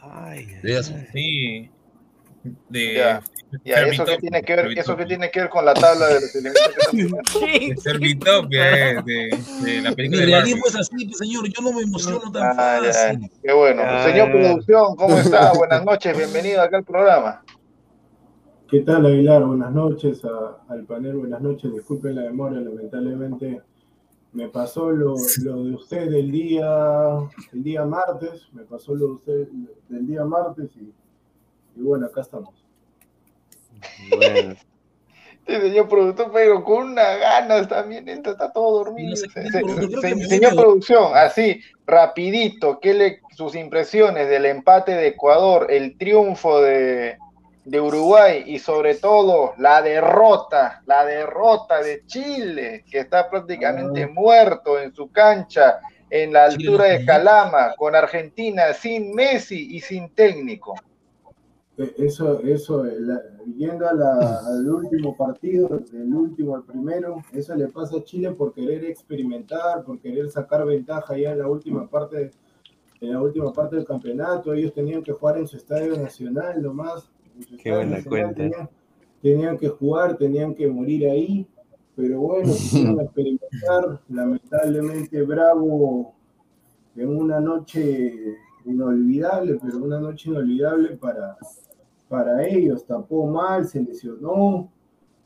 Ay. 0.00 0.46
Sí. 1.12 1.70
De. 2.68 3.20
Eso 3.64 4.04
que 4.04 4.18
tiene 4.18 4.42
que 4.42 4.56
ver, 4.56 4.78
eso 4.78 4.96
que 4.96 5.06
tiene 5.06 5.30
que 5.30 5.40
ver 5.40 5.48
con 5.48 5.64
la 5.64 5.72
tabla 5.72 6.08
de 6.08 6.14
los 6.20 6.34
elementos 6.34 6.62
que 6.90 6.96
viendo. 6.96 7.16
De 7.40 7.76
Servitopia, 7.76 9.02
de, 9.02 9.38
de 9.64 9.80
la 9.82 9.92
película 9.92 10.20
Barbie. 10.22 10.32
realismo 10.32 10.62
es 10.66 10.74
así, 10.76 11.06
pues, 11.06 11.18
señor. 11.18 11.46
Yo 11.48 11.62
no 11.62 11.72
me 11.72 11.82
emociono 11.82 12.30
tan 12.32 12.42
Ah. 12.58 12.80
Qué 13.42 13.52
bueno. 13.52 13.82
Ya, 13.82 14.04
Señor 14.04 14.30
producción, 14.32 14.96
¿cómo 14.96 15.16
está? 15.16 15.52
Buenas 15.56 15.84
noches, 15.84 16.16
bienvenido 16.16 16.60
acá 16.60 16.76
al 16.78 16.84
programa. 16.84 17.42
¿Qué 18.68 18.80
tal, 18.80 19.06
Aguilar? 19.06 19.44
Buenas 19.44 19.72
noches 19.72 20.24
a- 20.24 20.58
al 20.68 20.84
panel, 20.84 21.16
buenas 21.16 21.40
noches. 21.40 21.72
Disculpen 21.72 22.16
la 22.16 22.22
demora, 22.22 22.60
lamentablemente 22.60 23.62
me 24.32 24.48
pasó 24.48 24.90
lo, 24.90 25.14
lo 25.44 25.64
de 25.64 25.74
usted 25.76 26.10
del 26.10 26.30
día, 26.30 26.66
el 27.52 27.62
día 27.62 27.84
martes, 27.86 28.48
me 28.52 28.64
pasó 28.64 28.94
lo 28.94 29.06
de 29.06 29.12
usted 29.12 29.46
del 29.88 30.06
día 30.06 30.24
martes 30.24 30.68
y, 30.76 30.92
y 31.76 31.80
bueno, 31.82 32.06
acá 32.06 32.22
estamos. 32.22 32.54
Bueno. 34.10 34.54
Sí, 35.46 35.54
señor 35.60 35.88
productor, 35.88 36.32
pero 36.32 36.64
con 36.64 36.88
unas 36.90 37.20
ganas 37.20 37.68
también, 37.68 38.08
entra, 38.08 38.32
está 38.32 38.52
todo 38.52 38.78
dormido. 38.78 39.10
No 39.10 39.16
sé, 39.16 39.28
Se- 39.28 40.00
se- 40.00 40.26
señor 40.26 40.56
producción, 40.56 41.12
así, 41.14 41.60
rapidito, 41.86 42.80
¿qué 42.80 42.94
le, 42.94 43.20
sus 43.36 43.54
impresiones 43.54 44.28
del 44.28 44.44
empate 44.46 44.92
de 44.92 45.06
Ecuador, 45.08 45.68
el 45.70 45.96
triunfo 45.96 46.60
de, 46.62 47.16
de 47.64 47.80
Uruguay 47.80 48.42
y 48.44 48.58
sobre 48.58 48.96
todo 48.96 49.54
la 49.58 49.82
derrota, 49.82 50.82
la 50.84 51.04
derrota 51.04 51.80
de 51.80 52.02
Chile, 52.06 52.84
que 52.90 52.98
está 52.98 53.30
prácticamente 53.30 54.08
muerto 54.08 54.80
en 54.80 54.92
su 54.92 55.12
cancha 55.12 55.78
en 56.10 56.32
la 56.32 56.46
altura 56.46 56.86
de. 56.86 57.04
Calama, 57.04 57.74
con 57.76 57.94
Argentina 57.94 58.72
sin 58.72 59.14
Messi 59.14 59.76
y 59.76 59.80
sin 59.80 60.12
técnico? 60.12 60.74
Eso, 61.78 62.40
eso, 62.40 62.84
la- 62.84 63.22
yendo 63.54 63.86
a 63.86 63.92
la- 63.92 64.40
al 64.46 64.68
último 64.68 65.14
partido, 65.16 65.68
del 65.92 66.14
último 66.14 66.56
al 66.56 66.64
primero, 66.64 67.16
eso 67.32 67.54
le 67.54 67.68
pasa 67.68 67.98
a 67.98 68.02
Chile 68.04 68.32
por 68.32 68.54
querer 68.54 68.84
experimentar, 68.86 69.84
por 69.84 70.00
querer 70.00 70.30
sacar 70.30 70.64
ventaja 70.66 71.16
ya 71.18 71.32
en 71.32 71.38
la 71.40 71.48
última 71.48 71.86
parte, 71.88 72.30
en 73.00 73.12
la 73.12 73.20
última 73.20 73.52
parte 73.52 73.76
del 73.76 73.84
campeonato. 73.84 74.54
Ellos 74.54 74.72
tenían 74.72 75.02
que 75.02 75.12
jugar 75.12 75.36
en 75.36 75.46
su 75.46 75.58
estadio 75.58 75.96
nacional 75.98 76.62
nomás. 76.62 77.10
Qué 77.62 77.70
buena 77.70 77.96
nacional 77.98 78.08
cuenta. 78.08 78.34
Tenían, 78.42 78.68
tenían 79.20 79.58
que 79.58 79.68
jugar, 79.68 80.16
tenían 80.16 80.54
que 80.54 80.66
morir 80.68 81.08
ahí. 81.10 81.46
pero 81.94 82.20
bueno, 82.20 82.52
quisieron 82.52 83.00
experimentar. 83.00 84.00
Lamentablemente, 84.08 85.22
Bravo 85.22 86.14
en 86.94 87.08
una 87.08 87.38
noche 87.40 88.14
inolvidable, 88.64 89.58
pero 89.62 89.78
una 89.78 90.00
noche 90.00 90.30
inolvidable 90.30 90.96
para, 90.96 91.36
para 92.08 92.46
ellos. 92.46 92.84
Tapó 92.86 93.26
mal, 93.26 93.66
se 93.66 93.82
lesionó, 93.82 94.70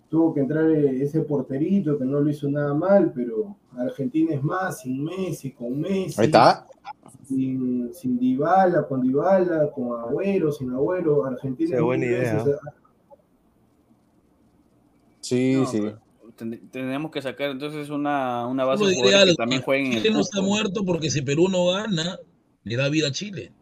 tuvo 0.09 0.35
que 0.35 0.41
entrar 0.41 0.71
ese 0.71 1.21
porterito 1.23 1.99
que 1.99 2.05
no 2.05 2.21
lo 2.21 2.29
hizo 2.31 2.49
nada 2.51 2.75
mal, 2.75 3.13
pero 3.15 3.57
Argentina 3.77 4.35
es 4.35 4.43
más, 4.43 4.81
sin 4.81 5.05
Messi, 5.05 5.53
con 5.53 5.79
Messi. 5.81 6.21
Ahí 6.21 6.27
está. 6.27 6.67
Sin, 7.25 7.93
sin 7.95 8.19
Dybala, 8.19 8.87
con 8.89 9.03
Dybala, 9.03 9.71
con 9.71 10.01
Agüero, 10.01 10.51
sin 10.51 10.71
Agüero, 10.71 11.25
Argentina 11.25 11.77
es 11.77 11.83
buena 11.83 12.07
idea. 12.07 12.35
veces- 12.35 12.57
Sí, 15.21 15.55
No, 15.55 15.67
sí. 15.67 15.83
ten- 16.37 16.69
tenemos 16.71 17.11
que 17.11 17.23
sacar 17.23 17.51
entonces 17.51 17.91
una, 17.91 18.47
una 18.47 18.65
base 18.65 18.85
de 18.87 18.95
que 18.95 19.35
también 19.37 19.63
jueguen 19.63 19.93
en 19.93 19.99
Chile 20.03 20.15
no 20.15 20.21
está 20.21 20.41
muerto 20.41 20.85
porque 20.85 21.11
si 21.11 21.23
Perú 21.23 21.49
no 21.49 21.67
gana, 21.67 22.19
le 22.65 22.77
da 22.77 22.89
vida 22.89 23.09
a 23.09 23.13
Chile. 23.13 23.53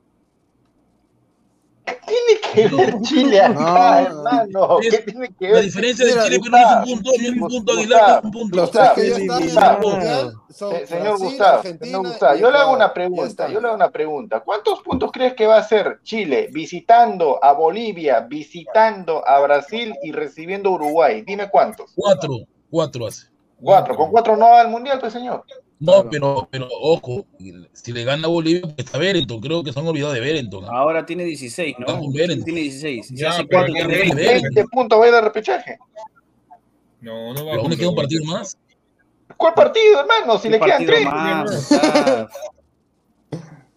Ver 2.54 2.94
Chile 3.02 3.40
acá, 3.40 3.54
No. 3.60 3.98
hermano? 3.98 4.78
¿Qué 4.80 4.98
tiene 4.98 5.28
que 5.34 5.46
La 5.48 5.54
ver? 5.54 5.64
diferencia 5.64 6.04
de 6.06 6.12
Chile 6.12 6.40
Perú 6.40 6.50
no 6.50 6.58
es 6.58 6.92
un 6.92 7.02
punto, 7.02 7.10
no 7.10 7.22
es 7.24 7.30
un 7.30 7.48
punto, 7.48 7.72
Aguilar, 7.72 8.20
un 8.24 8.30
punto. 8.30 8.56
Los 8.56 8.70
tres 8.70 8.90
que 8.94 9.14
señor 10.86 11.18
Gustavo, 11.18 11.62
señor 11.62 12.06
Gustavo, 12.06 12.36
yo 12.36 12.50
le 12.50 12.58
hago 12.58 12.72
una 12.72 12.92
pregunta, 12.92 13.48
yo 13.48 13.60
le 13.60 13.66
hago 13.66 13.76
una 13.76 13.90
pregunta. 13.90 14.40
¿Cuántos 14.40 14.80
puntos 14.80 15.10
crees 15.12 15.34
que 15.34 15.46
va 15.46 15.56
a 15.56 15.60
hacer 15.60 16.00
Chile 16.02 16.48
visitando 16.52 17.42
a 17.42 17.52
Bolivia, 17.52 18.20
visitando 18.20 19.26
a 19.26 19.38
Brasil 19.40 19.94
y 20.02 20.12
recibiendo 20.12 20.70
a 20.70 20.72
Uruguay? 20.72 21.22
Dime 21.22 21.48
cuántos. 21.50 21.92
Cuatro, 21.94 22.30
cuatro 22.70 23.06
hace. 23.06 23.26
Cuatro. 23.60 23.96
Con 23.96 24.10
cuatro 24.10 24.36
no 24.36 24.46
va 24.50 24.60
al 24.60 24.68
mundial, 24.68 24.98
pues 25.00 25.12
señor. 25.12 25.44
No, 25.80 26.10
pero, 26.10 26.48
pero 26.50 26.68
ojo, 26.80 27.24
si 27.72 27.92
le 27.92 28.04
gana 28.04 28.26
a 28.26 28.30
Bolivia, 28.30 28.62
pues 28.62 28.74
está 28.78 28.98
Berenton. 28.98 29.40
Creo 29.40 29.62
que 29.62 29.72
se 29.72 29.78
han 29.78 29.86
olvidado 29.86 30.12
de 30.12 30.20
Berenton. 30.20 30.64
¿ah? 30.64 30.70
Ahora 30.72 31.06
tiene 31.06 31.24
16, 31.24 31.76
¿no? 31.78 32.00
Tiene 32.10 32.36
16. 32.36 33.06
Si 33.06 33.16
Ya, 33.16 33.30
hace 33.30 33.44
pero 33.44 33.60
cuatro, 33.60 33.74
ya 33.74 33.86
tiene 33.86 34.04
tiene 34.04 34.22
20. 34.22 34.42
20 34.54 34.64
puntos 34.72 35.00
va 35.00 35.04
a 35.04 35.08
ir 35.08 35.14
al 35.14 35.24
repechaje. 35.24 35.78
No, 37.00 37.32
no 37.32 37.44
va 37.44 37.52
Pero 37.52 37.62
aún 37.62 37.70
le 37.70 37.76
queda 37.76 37.90
un 37.90 37.94
partido 37.96 38.24
más. 38.24 38.58
¿Cuál 39.36 39.54
partido, 39.54 40.00
hermano? 40.00 40.38
Si 40.38 40.48
le 40.48 40.58
quedan 40.58 40.84
tres. 40.84 41.04
más, 41.04 41.68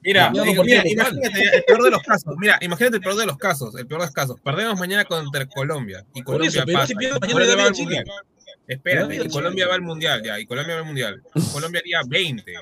Mira, 0.03 0.31
no 0.31 0.43
imagínate 0.43 0.89
el 0.89 1.63
peor 1.65 1.83
de 1.83 1.91
los 1.91 2.01
casos. 2.01 2.35
Mira, 2.39 2.57
imagínate 2.61 2.95
el 2.97 3.03
peor 3.03 3.15
de 3.15 3.25
los 3.27 3.37
casos. 3.37 3.75
El 3.75 3.85
peor 3.85 4.01
de 4.01 4.07
los 4.07 4.15
casos. 4.15 4.39
Perdemos 4.43 4.79
mañana 4.79 5.05
contra 5.05 5.45
Colombia. 5.45 6.03
Y 6.15 6.23
Colombia 6.23 6.47
eso, 6.49 6.63
pasa. 6.73 6.87
si 6.87 6.95
mañana, 6.95 7.19
A 8.71 8.73
Espérate, 8.75 9.19
a 9.19 9.23
y 9.25 9.29
Colombia 9.29 9.67
va 9.67 9.75
al 9.75 9.81
mundial 9.81 10.23
ya. 10.23 10.39
Y 10.39 10.45
Colombia 10.45 10.75
va 10.75 10.81
al 10.81 10.87
mundial. 10.87 11.21
Colombia 11.51 11.81
haría 11.81 11.99
20. 12.07 12.53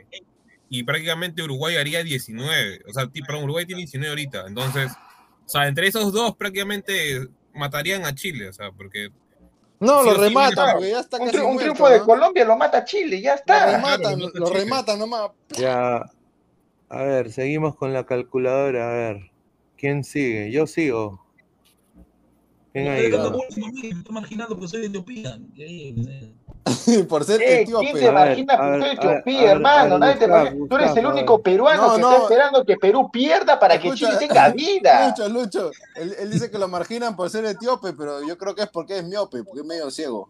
Y 0.69 0.83
prácticamente 0.83 1.41
Uruguay 1.43 1.75
haría 1.77 2.03
19. 2.03 2.81
O 2.87 2.93
sea, 2.93 3.07
perdón, 3.27 3.43
Uruguay 3.43 3.65
tiene 3.65 3.81
19 3.81 4.09
ahorita. 4.09 4.45
Entonces, 4.47 4.91
o 5.45 5.49
sea, 5.49 5.67
entre 5.67 5.87
esos 5.87 6.11
dos 6.13 6.35
prácticamente 6.35 7.27
matarían 7.53 8.05
a 8.05 8.13
Chile. 8.15 8.49
O 8.49 8.53
sea, 8.53 8.71
porque 8.71 9.09
No, 9.79 10.03
Sí 10.03 10.09
lo 10.09 10.15
sí, 10.15 10.21
rematan, 10.21 10.71
porque 10.73 10.89
ya 10.91 10.99
está 10.99 11.17
Un, 11.17 11.25
casi 11.27 11.37
un 11.37 11.43
muerto, 11.43 11.59
triunfo 11.61 11.89
de 11.89 11.99
¿no? 11.99 12.05
Colombia 12.05 12.45
lo 12.45 12.57
mata 12.57 12.83
Chile, 12.85 13.21
ya 13.21 13.31
Lo 13.31 13.35
está. 13.37 13.65
rematan, 13.67 14.19
lo 14.19 14.25
mata 14.27 14.39
lo 14.39 14.47
Chile. 14.47 14.59
rematan 14.59 14.99
nomás. 14.99 15.31
Ya. 15.49 16.05
A 16.89 17.03
ver, 17.03 17.31
seguimos 17.31 17.75
con 17.75 17.93
la 17.93 18.05
calculadora. 18.05 18.89
A 18.89 18.93
ver. 18.93 19.31
¿Quién 19.77 20.03
sigue? 20.03 20.51
Yo 20.51 20.67
sigo. 20.67 21.25
¿Quién 22.73 22.85
Me 22.85 23.89
está 23.89 24.11
marginando 24.11 24.55
porque 24.55 24.67
soy 24.67 24.81
de 24.81 24.87
Etiopía. 24.87 25.39
Eh, 25.57 25.95
eh. 26.87 27.03
Por 27.07 27.23
ser 27.23 27.41
Eh, 27.41 27.61
etíope. 27.61 27.85
¿Quién 27.91 27.97
te 27.97 28.05
imagina 28.09 28.57
por 28.57 28.81
ser 28.81 28.91
Etiopía, 28.93 29.51
hermano? 29.51 29.97
Nadie 29.97 30.15
te. 30.15 30.27
Tú 30.67 30.75
eres 30.75 30.95
el 30.97 31.05
único 31.07 31.41
peruano 31.41 31.87
No, 31.87 31.95
que 31.95 32.01
no. 32.01 32.11
está 32.11 32.23
esperando 32.23 32.65
que 32.65 32.77
Perú 32.77 33.09
pierda 33.11 33.59
para 33.59 33.79
que 33.79 33.91
Chile 33.93 34.11
tenga 34.19 34.49
vida. 34.49 35.07
Lucho, 35.09 35.29
Lucho. 35.29 35.71
Él, 35.95 36.15
él 36.19 36.29
dice 36.29 36.51
que 36.51 36.59
lo 36.59 36.67
marginan 36.67 37.15
por 37.15 37.29
ser 37.29 37.45
etíope, 37.45 37.93
pero 37.93 38.25
yo 38.27 38.37
creo 38.37 38.53
que 38.53 38.63
es 38.63 38.69
porque 38.69 38.97
es 38.99 39.03
miope, 39.03 39.43
porque 39.43 39.61
es 39.61 39.65
medio 39.65 39.89
ciego. 39.89 40.29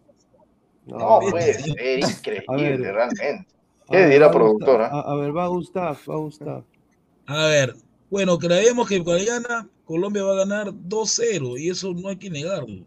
No, 0.86 0.98
No, 0.98 1.20
puede 1.30 1.54
ser, 1.54 1.70
A 1.72 1.74
ver. 1.74 1.98
increíble, 2.00 2.92
realmente. 2.92 3.46
a 3.86 3.90
¿Qué 3.90 3.96
ver, 3.98 4.08
dirá 4.08 4.26
va 4.26 4.32
productora? 4.32 4.84
Gustav, 4.88 5.06
A, 5.06 5.12
a 5.12 5.14
ver, 5.16 5.36
va 5.36 5.46
Gustav, 5.48 5.96
va 6.08 6.16
Gustav. 6.16 6.64
A 7.26 7.46
ver, 7.46 7.76
bueno, 8.08 8.38
creemos 8.38 8.88
que 8.88 9.02
mañana 9.02 9.68
Colombia 9.90 10.22
va 10.22 10.34
a 10.34 10.36
ganar 10.46 10.72
2-0 10.72 11.58
y 11.60 11.68
eso 11.68 11.92
no 11.92 12.08
hay 12.10 12.16
que 12.16 12.30
negarlo. 12.30 12.84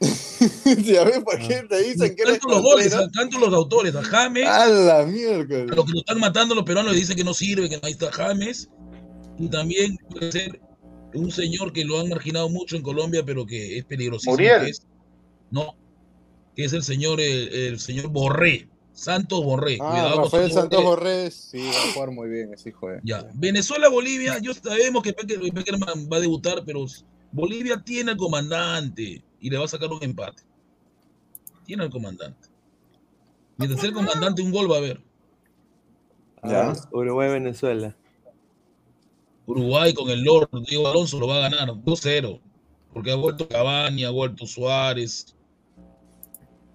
Sí, 0.00 0.96
a 0.96 1.04
ver, 1.04 1.22
¿por 1.22 1.38
qué 1.38 1.62
te 1.68 1.82
dicen 1.82 2.16
que 2.16 2.24
Tanto 2.24 2.48
los 2.48 2.60
goles, 2.62 2.94
tanto 3.14 3.38
los 3.38 3.54
autores, 3.54 3.94
a 3.94 4.02
James, 4.02 4.46
A 4.48 4.66
la 4.66 5.06
mierda. 5.06 5.62
a 5.62 5.74
los 5.76 5.84
que 5.86 5.92
lo 5.92 5.98
están 6.00 6.18
matando 6.18 6.54
los 6.56 6.64
peruanos 6.64 6.92
le 6.92 6.98
dicen 6.98 7.16
que 7.16 7.22
no 7.24 7.32
sirve, 7.32 7.68
que 7.68 7.78
ahí 7.82 7.92
está 7.92 8.10
James, 8.10 8.68
y 9.38 9.48
también 9.48 9.96
puede 10.10 10.32
ser 10.32 10.60
un 11.14 11.30
señor 11.30 11.72
que 11.72 11.84
lo 11.84 12.00
han 12.00 12.08
marginado 12.08 12.48
mucho 12.48 12.74
en 12.76 12.82
Colombia, 12.82 13.22
pero 13.24 13.46
que 13.46 13.78
es 13.78 13.84
peligrosísimo. 13.84 14.32
Muriel. 14.34 14.64
que 14.64 14.70
es- 14.70 14.82
no, 15.52 15.76
que 16.56 16.64
es 16.64 16.72
el 16.72 16.82
señor, 16.82 17.20
el, 17.20 17.48
el 17.54 17.78
señor 17.78 18.08
Borré, 18.08 18.68
Santos 18.96 19.44
Borré. 19.44 19.76
Ah, 19.80 19.90
Cuidado 19.90 20.14
con 20.14 20.24
Rafael 20.24 20.52
Santos 20.52 20.82
Borré. 20.82 21.30
Sí, 21.30 21.58
va 21.58 21.68
a 21.90 21.92
jugar 21.92 22.10
muy 22.12 22.28
bien 22.30 22.54
ese 22.54 22.70
hijo 22.70 22.88
de. 22.88 23.00
Ya, 23.04 23.28
Venezuela-Bolivia, 23.34 24.38
yo 24.40 24.54
sabemos 24.54 25.02
que 25.02 25.14
Pecker- 25.14 25.52
Peckerman 25.52 26.08
va 26.10 26.16
a 26.16 26.20
debutar, 26.20 26.62
pero 26.64 26.86
Bolivia 27.30 27.82
tiene 27.84 28.12
al 28.12 28.16
comandante 28.16 29.22
y 29.38 29.50
le 29.50 29.58
va 29.58 29.66
a 29.66 29.68
sacar 29.68 29.92
un 29.92 30.02
empate. 30.02 30.42
Tiene 31.66 31.82
al 31.82 31.90
comandante. 31.90 32.48
Mientras 33.58 33.80
sea 33.80 33.90
el 33.90 33.94
comandante, 33.94 34.40
un 34.40 34.50
gol 34.50 34.70
va 34.70 34.76
a 34.76 34.78
haber. 34.78 35.02
Ya. 36.42 36.72
Uruguay, 36.90 37.28
Venezuela. 37.30 37.94
Uruguay 39.46 39.92
con 39.94 40.08
el 40.10 40.22
Lord 40.22 40.48
Diego 40.66 40.88
Alonso 40.88 41.18
lo 41.20 41.26
va 41.28 41.36
a 41.36 41.48
ganar 41.50 41.68
2-0. 41.74 42.40
Porque 42.94 43.12
ha 43.12 43.14
vuelto 43.16 43.46
Cavani, 43.46 44.04
ha 44.04 44.10
vuelto 44.10 44.46
Suárez. 44.46 45.34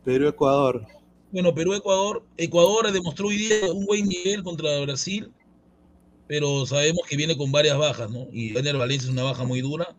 Perú, 0.04 0.28
Ecuador. 0.28 0.86
Bueno, 1.32 1.54
Perú-Ecuador. 1.54 2.24
Ecuador 2.38 2.92
demostró 2.92 3.28
hoy 3.28 3.38
día 3.38 3.72
un 3.72 3.86
buen 3.86 4.08
nivel 4.08 4.44
contra 4.44 4.80
Brasil, 4.82 5.32
pero 6.28 6.66
sabemos 6.66 7.02
que 7.08 7.16
viene 7.16 7.38
con 7.38 7.52
varias 7.52 7.78
bajas, 7.78 8.10
¿no? 8.10 8.28
Y 8.32 8.58
Ener 8.58 8.78
Valencia 8.78 9.08
es 9.08 9.14
una 9.14 9.24
baja 9.24 9.44
muy 9.44 9.62
dura. 9.62 9.96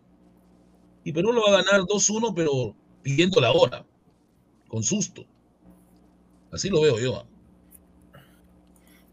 Y 1.03 1.11
Perú 1.11 1.33
lo 1.33 1.41
va 1.43 1.59
a 1.59 1.63
ganar 1.63 1.81
2-1, 1.81 2.33
pero 2.35 2.75
pidiendo 3.01 3.41
la 3.41 3.51
hora, 3.51 3.85
con 4.67 4.83
susto. 4.83 5.25
Así 6.51 6.69
lo 6.69 6.81
veo 6.81 6.99
yo. 6.99 7.25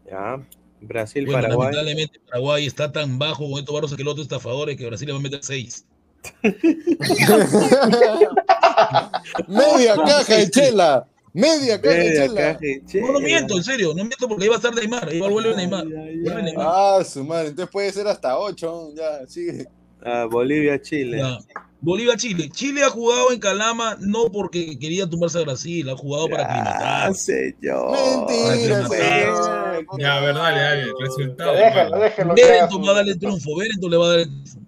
Ya. 0.09 0.45
Brasil, 0.81 1.25
Bueno, 1.25 1.41
Paraguay. 1.41 1.71
lamentablemente 1.73 2.19
Paraguay 2.27 2.65
está 2.65 2.91
tan 2.91 3.19
bajo 3.19 3.49
con 3.49 3.59
estos 3.59 3.73
barros 3.73 3.93
aquelotes 3.93 4.23
estafadores 4.23 4.77
que 4.77 4.87
Brasil 4.87 5.07
le 5.07 5.13
va 5.13 5.19
a 5.19 5.21
meter 5.21 5.43
6. 5.43 5.85
Media 9.47 9.95
caja 9.95 10.35
de 10.37 10.49
chela. 10.49 11.07
Media 11.33 11.79
caja 11.81 11.95
de 11.95 12.03
Media 12.03 12.21
chela. 12.27 12.41
caja 12.41 12.59
de 12.59 13.01
No, 13.01 13.11
no 13.13 13.19
miento, 13.19 13.55
en 13.57 13.63
serio, 13.63 13.89
no 13.89 14.03
miento 14.03 14.27
porque 14.27 14.43
ahí 14.43 14.49
va 14.49 14.55
a 14.55 14.57
estar 14.57 14.73
Neymar, 14.75 15.07
Neymar. 15.07 15.31
Vuelve 15.31 15.55
Neymar. 15.55 15.85
Ah, 16.57 17.01
su 17.05 17.23
madre. 17.23 17.49
Entonces 17.49 17.71
puede 17.71 17.91
ser 17.93 18.07
hasta 18.07 18.37
8. 18.37 18.93
Ya, 18.95 19.27
sigue. 19.27 19.65
Ah, 20.03 20.27
Bolivia, 20.29 20.81
Chile. 20.81 21.19
Ya. 21.19 21.37
Bolivia-Chile. 21.83 22.49
Chile 22.53 22.83
ha 22.83 22.89
jugado 22.89 23.31
en 23.31 23.39
Calama 23.39 23.97
no 23.99 24.31
porque 24.31 24.77
quería 24.77 25.09
tumbarse 25.09 25.39
a 25.39 25.41
Brasil, 25.41 25.89
ha 25.89 25.97
jugado 25.97 26.29
para 26.29 26.43
Ah, 26.43 27.05
aclimatar. 27.07 27.15
señor. 27.15 27.91
Mentira, 28.27 28.87
Para 28.87 28.89
señor. 28.89 29.85
Ya, 29.99 30.17
a 30.17 30.21
ver, 30.21 30.35
dale, 30.35 30.59
dale. 30.61 30.91
Resultado. 30.99 31.53
Déjenlo 31.53 32.35
que 32.35 32.43
haga 32.43 32.51
Berenton 32.53 32.83
va 32.87 32.91
a 32.91 32.93
darle 32.93 33.11
el 33.13 33.19
triunfo, 33.19 33.55
Berenton 33.57 33.89
le 33.91 33.97
va 33.97 34.05
a 34.05 34.09
dar 34.09 34.19
el 34.19 34.27
triunfo. 34.27 34.60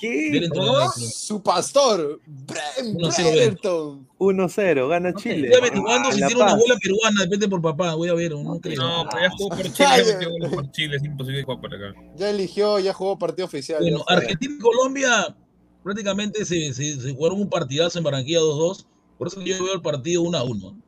¿Qué? 0.00 0.48
Su 0.96 1.42
pastor. 1.42 2.20
Brem, 2.26 2.96
Uno 2.96 3.10
cero, 3.12 3.30
Brereton. 3.32 4.08
1-0, 4.18 4.88
gana 4.88 5.14
Chile. 5.14 5.48
Estoy 5.48 5.60
averiguando 5.60 6.08
Ah, 6.08 6.12
si 6.12 6.18
tiene 6.18 6.34
una 6.36 6.52
abuela 6.52 6.76
peruana, 6.82 7.22
depende 7.24 7.48
por 7.48 7.60
papá, 7.60 7.94
voy 7.94 8.08
a 8.08 8.14
ver, 8.14 8.32
no 8.32 8.58
creo. 8.60 8.76
No, 8.76 9.06
pero 9.10 9.22
ya 9.22 9.30
jugó 9.30 9.48
por 9.50 9.62
Chile, 9.72 9.88
ya 9.98 10.04
metió 10.14 10.30
goles 10.30 10.50
por 10.54 10.70
Chile, 10.72 10.96
es 10.96 11.04
imposible 11.04 11.42
jugar 11.42 11.60
por 11.60 11.74
acá. 11.74 11.94
Ya 12.16 12.30
eligió, 12.30 12.78
ya 12.78 12.94
jugó 12.94 13.18
partido 13.18 13.46
oficial. 13.46 13.80
Bueno. 13.80 14.02
Argentina 14.08 14.54
y 14.56 14.58
Colombia 14.58 15.36
prácticamente 15.82 16.44
se, 16.44 16.72
se, 16.72 17.00
se 17.00 17.14
jugaron 17.14 17.40
un 17.40 17.50
partidazo 17.50 17.98
en 17.98 18.04
Barranquilla 18.04 18.40
2-2. 18.40 18.86
Por 19.18 19.26
eso 19.28 19.40
yo 19.42 19.62
veo 19.62 19.74
el 19.74 19.82
partido 19.82 20.22
1-1. 20.22 20.80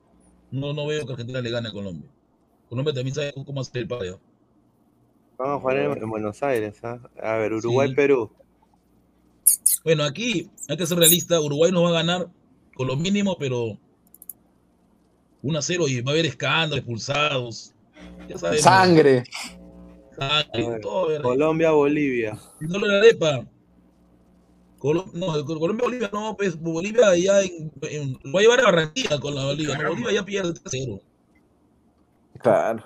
No, 0.53 0.73
no 0.73 0.87
veo 0.87 1.07
que 1.07 1.13
Argentina 1.13 1.41
le 1.41 1.51
gane 1.51 1.69
a 1.69 1.73
Colombia. 1.73 2.09
Colombia 2.69 2.95
también 2.95 3.15
sabe 3.15 3.33
cómo 3.45 3.61
hacer 3.61 3.83
el 3.83 3.89
partido. 3.89 4.21
Vamos 5.37 5.57
a 5.57 5.61
jugar 5.61 5.77
en, 5.79 6.03
en 6.03 6.11
Buenos 6.11 6.43
Aires. 6.43 6.79
¿ah? 6.83 6.99
A 7.23 7.37
ver, 7.37 7.53
Uruguay, 7.53 7.89
Sí. 7.89 7.95
Bueno, 9.85 10.05
aquí 10.05 10.51
hay 10.69 10.77
que 10.77 10.87
ser 10.87 10.99
realista. 10.99 11.41
Uruguay 11.41 11.73
nos 11.73 11.85
va 11.85 11.89
a 11.91 11.93
ganar 12.03 12.29
con 12.75 12.87
lo 12.87 12.97
mínimo, 12.97 13.37
pero 13.39 13.79
1-0 15.43 15.89
y 15.91 16.01
va 16.03 16.13
a 16.13 16.15
haber 16.15 16.27
escándalos, 16.27 16.79
expulsados. 16.79 17.75
Ya 18.29 18.39
sabemos. 18.39 18.63
Sangre. 18.65 19.25
Sangre. 20.17 20.81
Colombia, 21.23 21.71
Bolivia. 21.73 22.39
El 22.61 22.69
dólar 22.69 22.97
arepa. 22.99 23.47
Colo- 24.79 25.11
no, 25.15 25.45
Colombia 25.45 25.85
Bolivia 25.85 26.11
no, 26.13 26.37
pues 26.37 26.59
Bolivia 26.61 27.17
ya 27.17 27.41
en, 27.41 27.71
en- 27.83 28.19
lo 28.25 28.33
va 28.33 28.41
a 28.41 28.43
llevar 28.43 28.61
a 28.61 28.65
Barranquilla 28.65 29.21
con 29.21 29.35
la 29.35 29.45
Bolivia. 29.45 29.79
No, 29.79 29.91
Bolivia 29.91 30.13
ya 30.13 30.25
pierde 30.25 30.55
3-0. 30.55 31.01
Claro. 32.41 32.85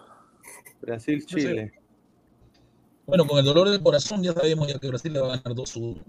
Brasil, 0.83 1.25
Chile. 1.25 1.73
Bueno, 3.07 3.27
con 3.27 3.39
el 3.39 3.45
dolor 3.47 3.71
del 3.71 3.83
corazón 3.83 4.23
ya 4.23 4.33
sabemos 4.35 4.69
ya 4.69 4.79
que 4.79 4.89
Brasil 4.89 5.13
le 5.13 5.21
va 5.21 5.27
a 5.35 5.37
ganar 5.39 5.55
2-1. 5.57 6.03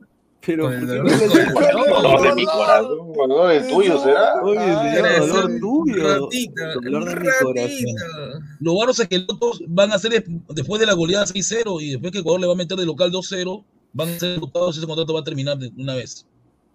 Pero 0.48 0.64
Con 0.64 0.74
el 0.74 0.88
¿por 1.04 1.66
qué 1.68 1.90
dolor 1.92 2.22
le- 2.22 2.30
de 2.30 2.36
mi 2.36 2.46
corazón, 2.46 3.14
dolor 3.14 3.48
del 3.50 3.68
tuyo, 3.68 4.00
¿será? 4.02 4.42
Oye, 4.42 4.60
señor, 4.60 5.08
Ah, 5.08 5.20
dolor 5.20 5.52
tuyo. 5.60 6.20
ratita, 6.24 6.74
Dolor 6.82 7.06
de 7.06 7.16
mi 7.20 7.28
corazón. 7.44 8.48
Lo 8.62 8.74
bueno 8.74 8.92
es 8.94 9.08
que 9.08 9.18
los 9.20 9.28
otros 9.30 9.62
van 9.68 9.92
a 9.92 9.96
hacer 9.96 10.14
es- 10.14 10.24
después 10.56 10.80
de 10.80 10.86
la 10.88 10.94
goleada 10.94 11.26
6-0 11.28 11.80
y 11.82 11.92
después 11.92 12.12
que 12.12 12.20
Ecuador 12.20 12.40
le 12.42 12.48
va 12.48 12.54
a 12.54 12.56
meter 12.56 12.78
de 12.78 12.86
local 12.86 13.12
2-0, 13.12 13.64
van 13.94 14.10
a 14.10 14.20
ser 14.20 14.32
ejecutados 14.32 14.76
y 14.76 14.80
ese 14.80 14.88
contrato 14.88 15.14
va 15.14 15.20
a 15.20 15.24
terminar 15.24 15.58
de 15.58 15.70
una 15.78 15.96
vez. 15.96 16.26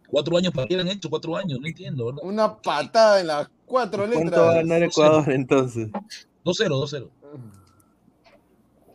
Cuatro 0.08 0.36
años 0.36 0.52
para 0.52 0.66
qué 0.66 0.78
han 0.78 0.88
hecho, 0.88 1.08
cuatro 1.08 1.34
años, 1.36 1.58
no 1.58 1.66
entiendo, 1.66 2.04
¿verdad? 2.06 2.20
Una 2.24 2.54
patada 2.60 3.20
en 3.20 3.28
las 3.28 3.48
cuatro 3.64 4.06
letras. 4.06 4.20
¿Cuánto 4.30 4.42
va 4.42 4.50
a 4.50 4.54
ganar 4.56 4.82
Ecuador 4.82 5.32
entonces? 5.32 5.88
2-0, 6.44 6.76
2-0. 6.78 7.08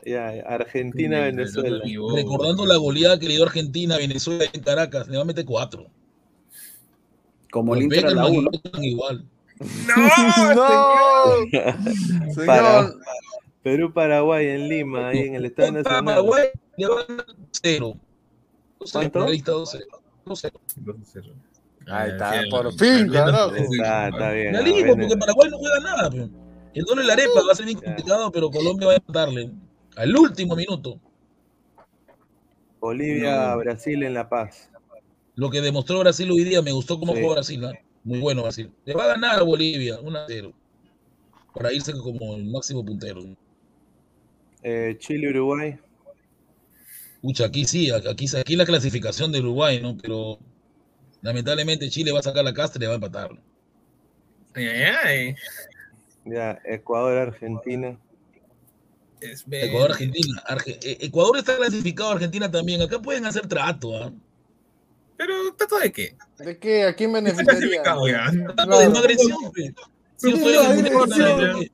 Ya, 0.07 0.29
Argentina, 0.47 1.19
Venezuela. 1.19 1.81
Recordando 2.15 2.65
la 2.65 2.77
goleada 2.77 3.19
que 3.19 3.27
le 3.27 3.33
dio 3.35 3.43
Argentina 3.43 3.95
a 3.95 3.97
Venezuela 3.97 4.45
en 4.51 4.61
Caracas, 4.61 5.07
le 5.09 5.17
va 5.17 5.23
a 5.23 5.25
meter 5.25 5.43
cuatro. 5.43 5.87
Como 7.51 7.75
el 7.75 7.83
Inter 7.83 8.05
a 8.07 8.11
la 8.11 8.23
Beckerman 8.23 8.37
1. 8.39 8.49
y 8.51 8.57
Beckham 8.57 8.83
igual. 8.83 9.25
¡No! 10.55 10.65
Para- 12.45 12.83
Señor. 12.83 13.01
Perú, 13.63 13.91
Paraguay 13.93 14.47
en 14.47 14.69
Lima, 14.69 15.09
ahí 15.09 15.19
en 15.19 15.35
el 15.35 15.53
Contra 15.53 15.71
Nacional. 15.71 16.05
Paraguay 16.05 16.47
le 16.77 16.87
va 16.87 17.01
a 17.01 17.05
ganar 17.05 17.25
0. 17.51 17.97
¿Cuánto? 18.91 19.19
La 19.19 19.29
lista 19.29 19.51
2-0. 19.51 19.83
2-0. 20.25 20.51
Ahí 21.89 22.11
está, 22.11 22.33
por 22.49 22.71
fin. 22.73 23.13
Está, 23.13 24.07
está 24.07 24.31
bien. 24.31 24.53
La 24.53 24.61
Lima, 24.61 24.77
bueno. 24.87 24.95
porque 25.01 25.17
Paraguay 25.17 25.49
no 25.49 25.57
juega 25.57 25.79
nada. 25.81 26.09
El 26.73 26.85
doble 26.85 27.01
de 27.01 27.07
la 27.07 27.13
arepa 27.13 27.41
va 27.45 27.51
a 27.51 27.55
ser 27.55 27.65
bien 27.65 27.79
complicado, 27.79 28.31
pero 28.31 28.49
Colombia 28.51 28.87
va 28.87 28.93
a 28.93 28.97
empatarle. 28.97 29.51
Al 29.97 30.15
último 30.15 30.55
minuto. 30.55 30.99
Bolivia, 32.79 33.55
Brasil 33.55 34.03
en 34.03 34.13
La 34.13 34.29
Paz. 34.29 34.69
Lo 35.35 35.49
que 35.49 35.59
demostró 35.59 35.99
Brasil 35.99 36.29
hoy 36.31 36.43
día, 36.43 36.61
me 36.61 36.71
gustó 36.71 36.99
cómo 36.99 37.13
Sí. 37.13 37.21
jugó 37.21 37.33
Brasil. 37.33 37.65
¿ah? 37.65 37.73
Muy 38.03 38.19
bueno 38.19 38.43
Brasil. 38.43 38.71
Le 38.85 38.93
va 38.93 39.05
a 39.05 39.07
ganar 39.07 39.39
a 39.39 39.43
Bolivia 39.43 39.99
1-0. 39.99 40.53
Para 41.53 41.73
irse 41.73 41.91
como 41.93 42.35
el 42.35 42.45
máximo 42.45 42.85
puntero. 42.85 43.21
Eh, 44.61 44.95
Chile, 44.99 45.29
Uruguay. 45.29 45.79
Pucha, 47.21 47.45
aquí 47.45 47.65
sí, 47.65 47.89
aquí, 47.91 48.25
aquí 48.37 48.55
la 48.55 48.65
clasificación 48.65 49.31
de 49.31 49.39
Uruguay, 49.39 49.81
¿no? 49.81 49.97
Pero 49.97 50.37
lamentablemente 51.23 51.89
Chile 51.89 52.11
va 52.11 52.19
a 52.19 52.23
sacar 52.23 52.45
la 52.45 52.53
casta 52.53 52.77
y 52.77 52.81
le 52.81 52.87
va 52.87 52.93
a 52.93 52.95
empatar. 52.95 53.31
Ay, 54.53 54.65
ay, 54.67 54.83
ay. 55.03 55.35
Ya, 56.25 56.59
Ecuador, 56.65 57.17
Argentina. 57.17 57.97
Es 59.21 59.45
Ecuador, 59.49 59.91
Argentina. 59.91 60.43
Arge- 60.47 60.77
eh, 60.83 60.97
Ecuador 61.01 61.37
está 61.37 61.57
clasificado, 61.57 62.11
Argentina 62.11 62.49
también. 62.51 62.81
Acá 62.81 62.99
pueden 62.99 63.25
hacer 63.25 63.47
trato, 63.47 63.95
¿ah? 64.03 64.11
Pero, 65.17 65.33
¿trato 65.55 65.79
de 65.79 65.91
qué? 65.91 66.15
¿De 66.37 66.57
qué? 66.59 66.83
¿A 66.85 66.95
quién 66.95 67.09
Está 67.15 67.21
beneficiaría? 67.21 67.81
clasificado 67.83 68.07
ya. 68.07 68.53
Trato 68.55 68.79
de 68.79 68.89
no 68.89 68.97
agresión, 68.99 69.37
Sí, 70.17 70.31
soy 70.31 70.53
no, 70.53 70.61
agresión. 70.61 71.69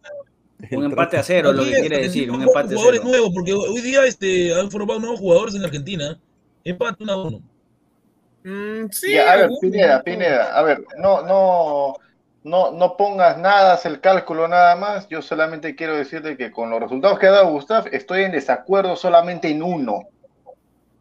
Un 0.71 0.85
empate 0.85 1.17
a 1.17 1.23
cero, 1.23 1.51
lo 1.51 1.63
que 1.65 1.71
quiere 1.71 1.99
decir, 2.03 2.31
un 2.31 2.41
empate 2.41 2.73
a 2.73 2.77
jugadores 2.77 3.01
cero. 3.01 3.11
nuevos, 3.11 3.31
porque 3.33 3.53
hoy 3.53 3.81
día 3.81 4.05
este, 4.05 4.53
han 4.57 4.71
formado 4.71 4.99
nuevos 5.01 5.19
jugadores 5.19 5.55
en 5.55 5.63
Argentina. 5.65 6.17
Empate 6.63 7.03
1 7.03 7.11
a 7.11 7.23
1. 7.27 7.41
Mm, 8.45 8.89
sí, 8.91 9.11
Ya, 9.13 9.33
a 9.33 9.35
ver, 9.37 9.49
Pineda. 9.61 10.03
Pineda, 10.03 10.57
a 10.57 10.63
ver, 10.63 10.83
no, 10.97 11.21
no, 11.25 11.95
no, 12.43 12.71
no 12.71 12.97
pongas 12.97 13.37
nada, 13.37 13.73
haz 13.73 13.85
el 13.85 13.99
cálculo 14.01 14.47
nada 14.47 14.75
más. 14.75 15.07
Yo 15.09 15.21
solamente 15.21 15.75
quiero 15.75 15.95
decirte 15.95 16.35
que 16.37 16.51
con 16.51 16.69
los 16.69 16.79
resultados 16.81 17.17
que 17.19 17.27
ha 17.27 17.31
dado 17.31 17.51
Gustav, 17.51 17.87
estoy 17.91 18.23
en 18.23 18.31
desacuerdo 18.31 18.95
solamente 18.95 19.49
en 19.49 19.63
uno. 19.63 20.07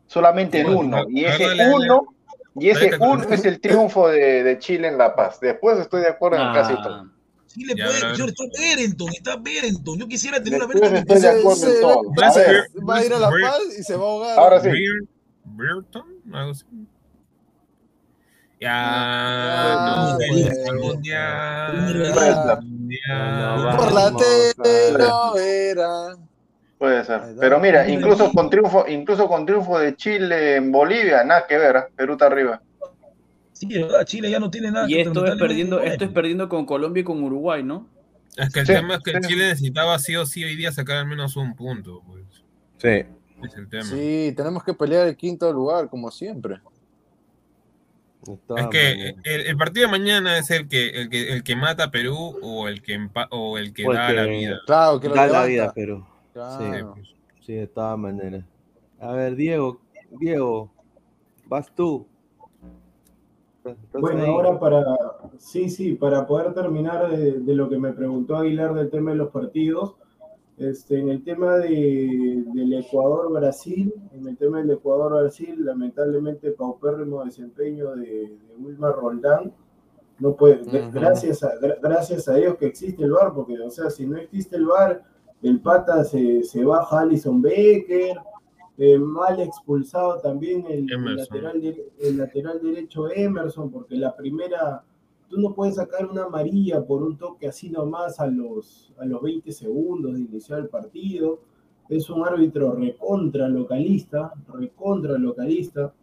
Solamente 0.06 0.60
en 0.60 0.68
uno. 0.74 1.04
Y 1.08 1.24
ese 1.24 1.46
uno, 1.74 2.14
y 2.54 2.68
ese 2.68 2.90
uno 3.00 3.24
es 3.30 3.44
el 3.44 3.60
triunfo 3.60 4.08
de, 4.08 4.42
de 4.42 4.58
Chile 4.58 4.88
en 4.88 4.98
La 4.98 5.14
Paz. 5.16 5.40
Después 5.40 5.78
estoy 5.78 6.02
de 6.02 6.08
acuerdo 6.08 6.36
en 6.36 6.52
casi 6.52 6.74
todo. 6.74 6.94
Ah, 6.94 7.08
Sí 7.46 7.64
le 7.66 7.74
Ya, 7.74 7.84
puede, 7.86 7.98
señor, 8.00 8.28
está 8.30 8.44
Berenton, 8.58 9.08
está 9.10 9.36
Berenton. 9.36 9.98
Yo 9.98 10.08
quisiera 10.08 10.42
tener 10.42 10.58
una 10.62 10.68
Berenton. 10.72 10.96
estoy 10.96 11.20
de 11.20 11.28
acuerdo 11.28 11.66
en 11.66 11.72
se- 11.74 11.80
todo. 11.82 12.00
A 12.00 12.14
Parece 12.14 12.38
ver, 12.52 12.62
que- 12.72 12.84
Va 12.84 12.96
a 12.96 13.04
ir 13.04 13.12
a 13.12 13.18
La 13.18 13.28
Paz 13.30 13.58
y 13.78 13.82
se 13.82 13.94
va 13.96 14.04
a 14.04 14.08
ahogar. 14.08 14.38
ahora 14.38 14.60
sí. 14.60 14.68
Así. 16.32 16.64
Ya, 18.62 19.74
no, 19.84 20.78
mundial. 20.80 22.02
No, 23.08 23.76
Por 23.76 23.92
la 23.92 24.12
telenovela. 24.62 26.16
Puede 26.78 27.04
ser. 27.04 27.20
Pero 27.40 27.58
mira, 27.58 27.88
incluso 27.88 28.30
con 28.30 28.48
triunfo, 28.50 28.84
incluso 28.88 29.26
con 29.26 29.46
triunfo 29.46 29.80
de 29.80 29.96
Chile 29.96 30.56
en 30.56 30.70
Bolivia, 30.70 31.24
nada 31.24 31.44
que 31.48 31.58
ver, 31.58 31.76
¿eh? 31.76 31.84
Perú 31.96 32.12
está 32.12 32.26
arriba. 32.26 32.62
Sí, 33.52 33.66
verdad, 33.66 34.04
Chile 34.04 34.30
ya 34.30 34.38
no 34.38 34.48
tiene 34.48 34.70
nada. 34.70 34.88
Y 34.88 34.94
que 34.94 35.00
esto 35.02 35.26
es 35.26 35.36
perdiendo, 35.36 35.80
esto 35.80 36.04
es 36.04 36.10
perdiendo 36.12 36.48
con 36.48 36.64
Colombia 36.64 37.00
y 37.00 37.04
con 37.04 37.20
Uruguay, 37.22 37.64
¿no? 37.64 37.88
Es 38.36 38.52
que 38.52 38.60
el 38.60 38.66
Sí, 38.66 38.72
tema 38.74 38.94
es 38.94 39.00
que 39.02 39.12
sí. 39.12 39.28
Chile 39.28 39.48
necesitaba 39.48 39.98
sí 39.98 40.14
o 40.14 40.24
sí 40.24 40.44
hoy 40.44 40.54
día 40.54 40.70
sacar 40.70 40.98
al 40.98 41.06
menos 41.06 41.36
un 41.36 41.56
punto, 41.56 42.00
pues. 42.06 42.24
Sí. 42.78 43.04
Es 43.44 43.56
el 43.56 43.68
tema. 43.68 43.82
Sí, 43.84 44.32
tenemos 44.36 44.62
que 44.62 44.72
pelear 44.72 45.08
el 45.08 45.16
quinto 45.16 45.52
lugar, 45.52 45.88
como 45.88 46.12
siempre. 46.12 46.60
Es 48.56 48.66
que 48.68 49.14
el, 49.24 49.40
el 49.46 49.56
partido 49.56 49.86
de 49.86 49.90
mañana 49.92 50.38
es 50.38 50.50
el 50.50 50.68
que, 50.68 50.88
el 50.90 51.08
que 51.08 51.32
el 51.32 51.42
que 51.42 51.56
mata 51.56 51.84
a 51.84 51.90
Perú 51.90 52.36
o 52.42 52.68
el 52.68 52.82
que 52.82 52.94
empa- 52.98 53.28
o 53.30 53.58
el 53.58 53.72
que 53.72 53.86
O 53.86 53.92
da 53.92 54.12
la 54.12 54.24
vida. 54.24 54.60
Claro, 54.66 55.00
que 55.00 55.08
lo 55.08 55.14
Da 55.14 55.26
la 55.26 55.44
vida, 55.44 55.72
pero. 55.74 56.06
Claro. 56.32 56.94
Sí, 56.96 57.02
Sí, 57.40 57.52
de 57.54 57.66
todas 57.66 57.98
maneras. 57.98 58.44
A 59.00 59.12
ver, 59.12 59.34
Diego, 59.34 59.80
Diego, 60.10 60.70
vas 61.46 61.74
tú. 61.74 62.06
¿Estás 63.64 64.00
Bueno, 64.00 64.22
ahí? 64.22 64.30
ahora 64.30 64.58
para, 64.60 64.84
sí, 65.38 65.68
sí, 65.68 65.94
para 65.94 66.26
poder 66.26 66.54
terminar 66.54 67.10
de, 67.10 67.40
de 67.40 67.54
lo 67.54 67.68
que 67.68 67.78
me 67.78 67.92
preguntó 67.92 68.36
Aguilar 68.36 68.74
del 68.74 68.90
tema 68.90 69.10
de 69.10 69.16
los 69.16 69.30
partidos, 69.30 69.94
este, 70.58 70.98
en 70.98 71.08
el 71.08 71.24
tema 71.24 71.56
de, 71.58 72.44
del 72.54 72.72
Ecuador-Brasil, 72.74 73.92
en 74.12 74.28
el 74.28 74.36
tema 74.36 74.58
del 74.58 74.70
Ecuador-Brasil, 74.72 75.64
lamentablemente 75.64 76.50
paupérrimo 76.52 77.24
desempeño 77.24 77.94
de, 77.96 78.06
de 78.06 78.56
Wilmar 78.58 78.94
Roldán, 78.94 79.52
no 80.18 80.36
puede, 80.36 80.62
gracias, 80.92 81.42
a, 81.42 81.58
gra- 81.58 81.78
gracias 81.82 82.28
a 82.28 82.34
Dios 82.34 82.56
que 82.56 82.66
existe 82.66 83.02
el 83.02 83.12
VAR, 83.12 83.32
porque, 83.34 83.58
o 83.58 83.70
sea, 83.70 83.90
si 83.90 84.06
no 84.06 84.16
existe 84.18 84.56
el 84.56 84.66
VAR, 84.66 85.02
el 85.42 85.60
pata 85.60 86.04
se, 86.04 86.44
se 86.44 86.64
baja 86.64 87.00
Alison 87.00 87.42
Becker, 87.42 88.16
eh, 88.78 88.98
mal 88.98 89.40
expulsado 89.40 90.18
también 90.20 90.64
el, 90.68 90.86
lateral, 91.16 91.60
el 91.98 92.16
lateral 92.18 92.60
derecho 92.62 93.10
Emerson, 93.10 93.70
porque 93.70 93.96
la 93.96 94.14
primera, 94.14 94.84
tú 95.32 95.40
no 95.40 95.54
puedes 95.54 95.76
sacar 95.76 96.04
una 96.10 96.24
amarilla 96.24 96.84
por 96.84 97.02
un 97.02 97.16
toque 97.16 97.48
así 97.48 97.70
nomás 97.70 98.20
a 98.20 98.26
los, 98.26 98.92
a 98.98 99.06
los 99.06 99.22
20 99.22 99.50
segundos 99.50 100.12
de 100.14 100.20
iniciar 100.20 100.58
el 100.58 100.68
partido. 100.68 101.40
Es 101.88 102.10
un 102.10 102.22
árbitro 102.22 102.72
recontra 102.74 103.48
localista, 103.48 104.34
recontra 104.52 105.16
localista. 105.16 105.94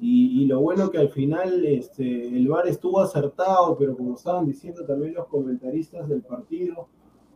Y, 0.00 0.42
y 0.42 0.46
lo 0.46 0.58
bueno 0.60 0.90
que 0.90 0.98
al 0.98 1.10
final 1.10 1.64
este, 1.64 2.26
el 2.26 2.48
VAR 2.48 2.66
estuvo 2.66 3.00
acertado, 3.00 3.76
pero 3.78 3.96
como 3.96 4.14
estaban 4.16 4.46
diciendo 4.46 4.84
también 4.84 5.14
los 5.14 5.28
comentaristas 5.28 6.08
del 6.08 6.22
partido, 6.22 6.88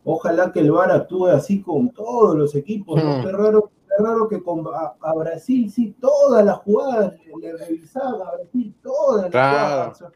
ojalá 0.03 0.51
que 0.53 0.61
el 0.61 0.73
VAR 0.73 0.91
actúe 0.91 1.27
así 1.27 1.63
con 1.63 1.91
todos 1.91 2.35
los 2.37 2.57
equipos. 2.57 3.01
¿no? 3.03 3.19
Hmm. 3.19 3.23
Qué 3.23 3.31
raro, 3.31 3.71
qué 3.87 4.03
raro 4.05 4.27
que 4.29 4.43
con, 4.43 4.65
a, 4.67 4.95
a 5.01 5.15
Brasil 5.15 5.71
sí 5.71 5.95
todas 6.01 6.45
las 6.45 6.59
jugadas 6.59 7.15
le, 7.25 7.33
le 7.53 7.57
revisaban 7.57 8.21
a 8.27 8.33
Brasil 8.33 8.75
todas 8.83 9.23
las 9.23 9.31
Claro. 9.31 9.93
jugadas. 9.95 10.13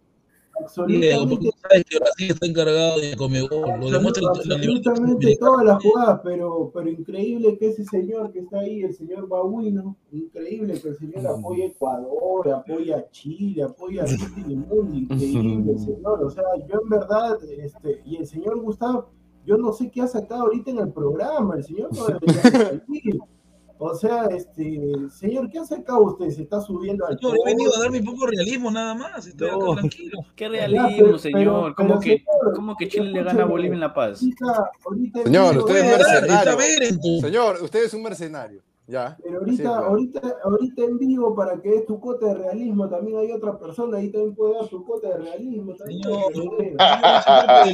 Diego, 0.87 1.21
porque 1.29 1.35
Absolutamente 1.35 1.37
tú 1.37 1.51
sabes 1.63 1.85
que 1.85 1.99
Brasil 1.99 2.31
está 2.31 2.47
encargado 2.47 3.01
de 3.01 3.17
Comebol. 3.17 3.51
Lo 3.81 3.91
demuestra 3.91 4.21
el- 4.21 4.49
la 4.49 4.55
absolutamente 4.57 5.37
todas 5.37 5.65
las 5.65 5.83
jugadas, 5.83 6.21
pero, 6.25 6.71
pero 6.75 6.89
increíble 6.91 7.59
que 7.59 7.69
ese 7.69 7.85
señor 7.85 8.31
que 8.33 8.41
está 8.41 8.61
ahí, 8.61 8.83
el 8.83 8.95
señor 8.95 9.29
Babuino, 9.29 9.97
increíble 10.13 10.81
que 10.81 10.89
el 10.89 10.97
señor 10.97 11.27
apoya 11.27 11.65
a 11.65 11.67
Ecuador, 11.69 12.49
apoya 12.53 12.97
a 12.99 13.11
Chile, 13.11 13.63
apoya 13.63 14.05
a 14.05 14.07
City 14.07 14.45
y 14.49 14.57
Mundo, 14.57 14.95
increíble 14.95 15.73
el 15.73 15.79
señor, 15.79 16.25
o 16.25 16.31
sea, 16.31 16.45
yo 16.69 16.81
en 16.83 16.89
verdad, 16.89 17.39
este, 17.45 18.03
y 18.05 18.17
el 18.17 18.27
señor 18.27 18.61
Gustavo, 18.61 19.11
yo 19.47 19.57
no 19.57 19.73
sé 19.73 19.91
qué 19.91 20.03
ha 20.03 20.07
sacado 20.07 20.43
ahorita 20.43 20.71
en 20.71 20.79
el 20.79 20.93
programa, 20.93 21.57
el 21.57 21.65
señor 21.65 21.91
no 21.97 22.07
debería 22.07 22.43
salir. 22.43 23.21
O 23.83 23.95
sea, 23.95 24.27
este, 24.27 24.79
señor, 25.11 25.49
¿qué 25.51 25.59
ha 25.59 25.65
sacado 25.65 26.03
usted? 26.03 26.29
Se 26.29 26.43
está 26.43 26.61
subiendo 26.61 27.07
al 27.07 27.19
Yo 27.19 27.33
he 27.33 27.37
venido 27.47 27.75
a 27.75 27.79
darme 27.81 28.01
un 28.01 28.05
poco 28.05 28.27
realismo 28.27 28.71
nada 28.71 28.95
más. 28.95 29.27
Estoy 29.27 29.49
acá 29.49 29.57
No. 29.59 29.75
tranquilo. 29.75 30.19
Qué 30.37 30.45
Ya, 30.45 30.51
realismo, 30.51 30.89
pero- 30.99 31.19
señor. 31.19 31.41
pero- 31.43 31.75
¿Cómo, 31.75 31.89
pero, 31.89 32.01
que, 32.01 32.09
señor, 32.19 32.53
¿Cómo 32.55 32.77
que 32.77 32.89
Chile 32.89 33.11
le 33.11 33.23
gana 33.25 33.43
a. 33.43 33.47
Bolivia 33.47 33.73
en 33.75 33.81
La 33.81 33.95
Paz? 33.95 34.21
Ahorita- 34.21 34.71
ahorita 34.85 35.23
Señor, 35.23 35.57
usted 35.57 35.77
es 35.77 35.91
dar, 35.91 35.99
mercenario. 36.59 37.21
Señor, 37.23 37.57
usted 37.63 37.85
es 37.85 37.95
un 37.95 38.03
mercenario. 38.03 38.61
Ya. 38.87 39.17
Pero 39.23 39.39
ahorita, 39.39 39.63
es, 39.63 39.69
ahorita, 39.69 40.21
ahorita 40.45 40.83
en 40.85 40.99
vivo, 40.99 41.35
para 41.35 41.59
que 41.63 41.69
des 41.71 41.87
tu 41.87 41.99
cuota 42.01 42.27
de 42.27 42.35
realismo, 42.35 42.87
también 42.89 43.19
hay 43.19 43.33
otra 43.33 43.59
persona, 43.59 43.97
ahí 43.99 44.11
también 44.11 44.35
puede 44.35 44.55
dar 44.55 44.69
su 44.69 44.85
cuota 44.85 45.09
de 45.09 45.17
realismo. 45.19 45.75
También, 45.75 46.03
Señor, 46.03 46.33
ah, 46.81 47.65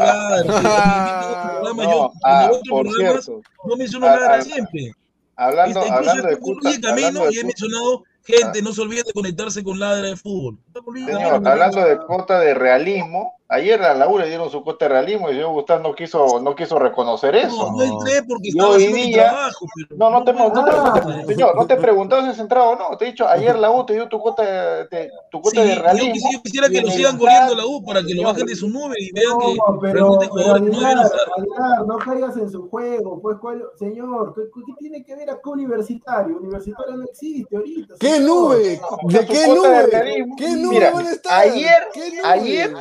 otro 2.53 2.61
por 2.71 2.87
cierto, 2.93 3.41
no 3.65 3.77
ladra 4.07 4.35
a- 4.35 4.43
siempre. 4.43 4.93
Hablando, 5.37 5.81
hablando 5.81 6.29
de 6.29 6.39
Luis 6.41 6.79
Camino 6.81 7.07
hablando 7.07 7.27
de 7.27 7.35
y 7.35 7.39
he 7.39 7.45
mencionado, 7.45 8.05
gente, 8.25 8.63
no 8.63 8.73
se 8.73 8.81
olviden 8.83 9.05
de 9.05 9.13
conectarse 9.13 9.63
con 9.63 9.79
ladra 9.79 10.09
de 10.09 10.17
fútbol. 10.17 10.59
Señor, 10.95 11.47
hablando 11.47 11.85
de 11.85 11.99
cuota 11.99 12.41
de 12.41 12.55
realismo, 12.55 13.36
ayer 13.49 13.83
a 13.83 13.95
la 13.95 14.09
U 14.09 14.19
le 14.19 14.29
dieron 14.29 14.51
su 14.51 14.63
cuota 14.65 14.87
de 14.87 14.89
realismo 14.91 15.29
y 15.29 15.31
el 15.33 15.37
señor 15.37 15.53
Gustavo 15.53 15.83
no 15.83 15.95
quiso, 15.95 16.41
no 16.41 16.55
quiso 16.55 16.79
reconocer 16.79 17.35
eso. 17.37 17.71
No, 17.73 17.77
no 17.77 17.83
entré 17.85 18.23
porque 18.23 18.49
estaba 18.49 18.71
hoy 18.71 18.77
haciendo 18.77 18.97
mi 18.97 19.07
día- 19.13 19.23
trabajo. 19.31 19.67
pero 19.89 19.97
No, 19.99 20.11
no 20.11 20.25
te, 20.25 20.33
no 20.33 20.53
te- 20.53 20.71
Ah. 20.75 21.23
señor, 21.27 21.57
no 21.57 21.67
te 21.67 21.77
si 22.23 22.29
has 22.29 22.39
entrado 22.39 22.71
o 22.71 22.77
no. 22.77 22.97
Te 22.97 23.05
he 23.05 23.09
dicho, 23.13 23.27
ayer 23.29 23.57
la 23.59 23.71
U 23.71 23.85
te 23.87 23.95
dio 23.95 24.09
tu 24.09 24.19
cuota 24.21 24.43
de, 24.43 24.89
de- 24.89 25.11
tu 25.31 25.41
cuota 25.41 25.63
Sí, 25.63 25.69
de 25.69 25.77
yo, 25.77 25.83
realismo. 25.83 26.29
yo 26.33 26.43
quisiera 26.43 26.67
y 26.69 26.71
que 26.73 26.79
en 26.79 26.85
lo 26.87 26.91
sigan 26.91 27.19
corriendo 27.19 27.55
la 27.55 27.67
U 27.67 27.85
para 27.85 28.03
que 28.03 28.15
lo 28.15 28.23
bajen 28.25 28.47
de 28.47 28.55
su 28.57 28.69
nube 28.69 28.95
y 28.99 29.13
vean 29.13 29.39
que 29.39 29.47
No, 29.55 29.79
pero, 29.81 30.19
pero 30.19 30.29
jugadores 30.29 30.63
no 30.63 30.69
Aguilar. 30.87 31.07
Aguilar, 31.37 31.87
no 31.87 31.97
caigas 31.99 32.37
en 32.37 32.51
su 32.51 32.69
juego, 32.69 33.21
pues, 33.23 33.37
¿cuál- 33.41 33.63
señor, 33.79 34.35
¿qué, 34.35 34.43
qué 34.55 34.73
tiene 34.79 35.05
que 35.05 35.15
ver 35.15 35.31
acá 35.31 35.51
universitario? 35.51 36.37
Universitario 36.39 36.97
no 36.97 37.05
existe 37.05 37.57
ahorita. 37.57 37.95
¿Qué 38.01 38.11
señor. 38.11 38.27
nube? 38.29 38.81
¿De 39.09 39.27
qué 39.27 39.47
nube? 39.49 40.27
¿Qué 40.37 40.49
nube 40.57 40.75
Mira, 40.75 40.91
van 40.93 41.07
a 41.07 41.11
estar? 41.11 41.41
ayer, 41.49 41.87
¿Qué 41.93 42.11
nube? 42.11 42.21
ayer, 42.25 42.75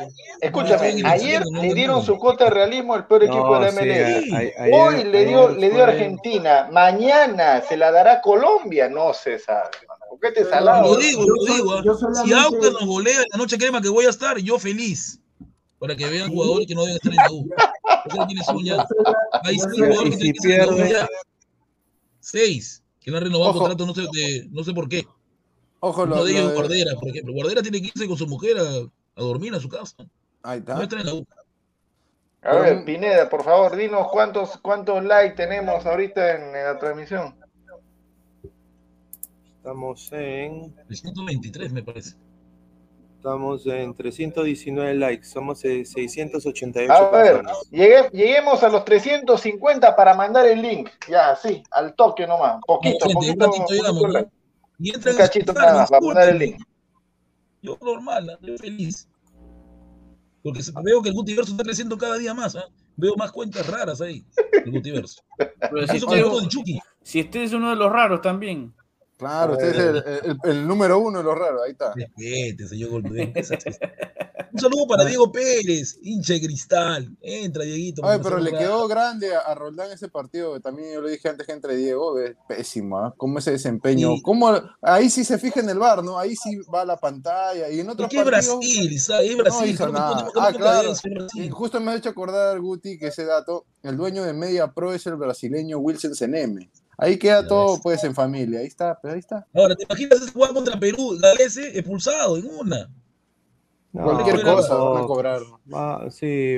escúchame, 0.60 1.02
ayer 1.08 1.42
le 1.52 1.74
dieron 1.74 2.02
su 2.04 2.16
cuota 2.18 2.44
de 2.44 2.50
realismo 2.50 2.94
al 2.94 3.06
peor 3.06 3.24
equipo 3.24 3.46
No, 3.46 3.60
de 3.60 3.60
la 3.66 3.70
sí, 3.72 3.76
MLS. 3.78 4.32
a- 4.32 4.62
ayer- 4.64 4.74
Hoy 4.74 5.04
le 5.04 5.24
dio, 5.26 5.48
le 5.50 5.70
dio 5.70 5.84
Argentina, 5.84 6.68
mañana 6.72 7.60
se 7.62 7.76
la 7.76 7.90
dará 7.92 8.20
Colombia, 8.20 8.88
no 8.88 9.12
se 9.14 9.38
sabe. 9.38 9.70
hermano. 9.82 10.00
¿Por 10.10 10.20
qué 10.20 10.32
te 10.32 10.44
salado? 10.48 10.94
Lo 10.94 10.96
digo, 11.00 11.24
lo 11.26 11.54
digo. 11.54 11.72
¿ah? 11.74 11.82
yo 11.84 11.94
Si 12.24 12.32
Aucas 12.32 12.72
nos 12.72 12.86
golea 12.86 13.18
en 13.20 13.26
la 13.32 13.38
noche 13.38 13.58
crema 13.58 13.80
que 13.82 13.88
voy 13.88 14.06
a 14.06 14.10
estar, 14.10 14.38
yo 14.38 14.58
feliz. 14.58 15.20
Para 15.78 15.94
que 15.94 16.06
vean 16.06 16.30
jugadores 16.30 16.66
que 16.66 16.74
no 16.74 16.82
deben 16.86 16.96
estar 16.96 17.12
en 17.12 17.16
la 17.16 17.30
U. 17.32 17.48
Hay 19.42 19.58
sola- 19.58 19.74
jugadores 19.74 20.16
que 20.16 20.32
tienen 20.32 20.74
que 20.76 20.82
estar. 20.84 21.08
Seis. 22.20 22.82
Que 23.00 23.10
no 23.10 23.18
han 23.18 23.24
renovado 23.24 23.50
Ojo. 23.50 23.58
contrato, 23.60 23.86
no 23.86 23.94
sé, 23.94 24.02
de- 24.12 24.48
no 24.50 24.64
sé 24.64 24.72
por 24.72 24.88
qué. 24.88 25.06
Ojo, 25.80 26.06
lo, 26.06 26.14
Uno 26.14 26.24
de 26.24 26.32
lo 26.32 26.38
ellos, 26.38 26.50
de- 26.50 26.56
Guardera, 26.56 26.94
por 26.98 27.08
ejemplo. 27.10 27.34
Guardera 27.34 27.62
tiene 27.62 27.80
que 27.80 27.88
irse 27.88 28.08
con 28.08 28.16
su 28.16 28.26
mujer 28.26 28.56
a, 28.58 28.62
a 29.20 29.22
dormir 29.22 29.54
a 29.54 29.60
su 29.60 29.68
casa. 29.68 29.94
Ahí 30.46 30.60
está. 30.60 30.74
A 32.42 32.54
ver, 32.54 32.84
Pineda, 32.84 33.28
por 33.28 33.42
favor, 33.42 33.74
dinos 33.74 34.06
cuántos, 34.12 34.56
cuántos 34.58 35.02
likes 35.04 35.34
tenemos 35.34 35.84
ahorita 35.84 36.36
en, 36.36 36.42
en 36.54 36.64
la 36.64 36.78
transmisión. 36.78 37.34
Estamos 39.56 40.08
en, 40.12 40.72
123, 40.88 41.72
me 41.72 41.82
parece. 41.82 42.14
estamos 43.16 43.66
en 43.66 43.92
319 43.92 44.94
likes, 44.94 45.24
somos 45.26 45.64
eh, 45.64 45.84
688 45.84 46.92
A 46.92 47.10
ver, 47.10 47.42
llegue- 47.72 48.08
lleguemos 48.12 48.62
a 48.62 48.68
los 48.68 48.84
350 48.84 49.96
para 49.96 50.14
mandar 50.14 50.46
el 50.46 50.62
link. 50.62 50.88
Ya, 51.08 51.34
sí, 51.34 51.64
al 51.72 51.96
toque 51.96 52.28
nomás. 52.28 52.60
Poquito, 52.64 53.08
poquito, 53.12 53.50
Un 55.10 55.16
cachito 55.16 55.52
nada 55.52 55.74
más 55.78 55.90
para 55.90 56.00
mandar 56.06 56.28
el 56.28 56.38
link. 56.38 56.62
Yo 57.62 57.76
normal, 57.82 58.26
¿no? 58.26 58.46
yo 58.46 58.56
feliz. 58.58 59.08
Porque 60.46 60.62
veo 60.84 61.02
que 61.02 61.08
el 61.08 61.14
Gutiverso 61.16 61.50
está 61.50 61.64
creciendo 61.64 61.98
cada 61.98 62.16
día 62.18 62.32
más. 62.32 62.54
¿ah? 62.54 62.68
Veo 62.94 63.16
más 63.16 63.32
cuentas 63.32 63.66
raras 63.66 64.00
ahí, 64.00 64.24
el 64.64 64.70
Gutiverso. 64.70 65.20
Pero 65.36 65.88
si 65.88 65.96
Eso 65.96 66.06
de 66.06 66.46
Chucky. 66.46 66.78
si 67.02 67.20
usted 67.22 67.40
es 67.40 67.52
uno 67.52 67.70
de 67.70 67.74
los 67.74 67.90
raros 67.90 68.20
también. 68.20 68.72
Claro, 69.16 69.52
usted 69.54 69.68
es 69.68 69.76
el, 69.76 69.96
el- 70.30 70.38
el 70.50 70.66
número 70.68 70.98
uno 70.98 71.18
de 71.18 71.24
los 71.24 71.38
raros, 71.38 71.62
ahí 71.64 71.72
está. 71.72 71.94
Respete, 71.94 72.68
señor 72.68 72.90
Golden. 72.90 73.32
Un 74.52 74.60
saludo 74.60 74.86
para 74.86 75.04
Diego 75.04 75.30
Pérez, 75.30 75.98
hincha 76.02 76.32
de 76.34 76.40
cristal. 76.40 77.16
Entra, 77.20 77.64
Dieguito. 77.64 78.02
Ay, 78.06 78.20
pero 78.22 78.38
le 78.38 78.50
quedó 78.52 78.86
grande 78.88 79.34
a, 79.34 79.40
a 79.40 79.54
Roldán 79.54 79.90
ese 79.92 80.08
partido. 80.08 80.58
También 80.60 80.94
yo 80.94 81.00
lo 81.02 81.08
dije 81.08 81.28
antes 81.28 81.46
que 81.46 81.52
entre 81.52 81.76
Diego, 81.76 82.18
es 82.18 82.36
pésimo, 82.48 82.98
¿ah? 82.98 83.14
¿Cómo 83.18 83.38
ese 83.38 83.50
desempeño? 83.52 84.14
Sí. 84.16 84.22
¿Cómo, 84.22 84.50
ahí 84.80 85.10
sí 85.10 85.24
se 85.24 85.38
fija 85.38 85.60
en 85.60 85.68
el 85.68 85.78
bar, 85.78 86.02
¿no? 86.02 86.18
Ahí 86.18 86.34
sí 86.36 86.58
va 86.74 86.84
la 86.86 86.96
pantalla. 86.96 87.68
Y 87.68 87.80
en 87.80 87.90
otros 87.90 88.08
es 88.10 88.16
partidos 88.22 88.46
Brasil, 88.60 89.00
¿sabes? 89.00 89.30
Es 89.30 89.36
no 89.36 89.66
hizo 89.66 89.88
nada. 89.88 90.28
Ah, 90.38 90.52
claro. 90.56 90.92
Y 91.34 91.50
justo 91.50 91.80
me 91.80 91.92
ha 91.92 91.96
hecho 91.96 92.08
acordar, 92.10 92.58
Guti, 92.60 92.98
que 92.98 93.08
ese 93.08 93.24
dato, 93.26 93.66
el 93.82 93.96
dueño 93.96 94.24
de 94.24 94.32
Media 94.32 94.68
Pro 94.72 94.92
es 94.94 95.06
el 95.06 95.16
brasileño 95.16 95.78
Wilson 95.78 96.14
Seneme. 96.14 96.70
Ahí 96.98 97.18
queda 97.18 97.46
todo, 97.46 97.80
pues, 97.82 98.02
en 98.04 98.14
familia. 98.14 98.60
Ahí 98.60 98.66
está, 98.66 98.98
pero 99.00 99.14
ahí 99.14 99.20
está. 99.20 99.46
Ahora, 99.54 99.74
¿te 99.76 99.84
imaginas 99.84 100.20
ese 100.22 100.32
jugar 100.32 100.52
contra 100.54 100.78
Perú? 100.78 101.18
Galese 101.20 101.78
expulsado 101.78 102.38
en 102.38 102.46
una. 102.46 102.88
No, 103.92 104.02
Cualquier 104.04 104.42
cosa 104.42 104.74
no, 104.74 104.92
van 104.92 105.04
a 105.04 105.06
cobrar. 105.06 105.40
va- 105.72 106.10
sí, 106.10 106.56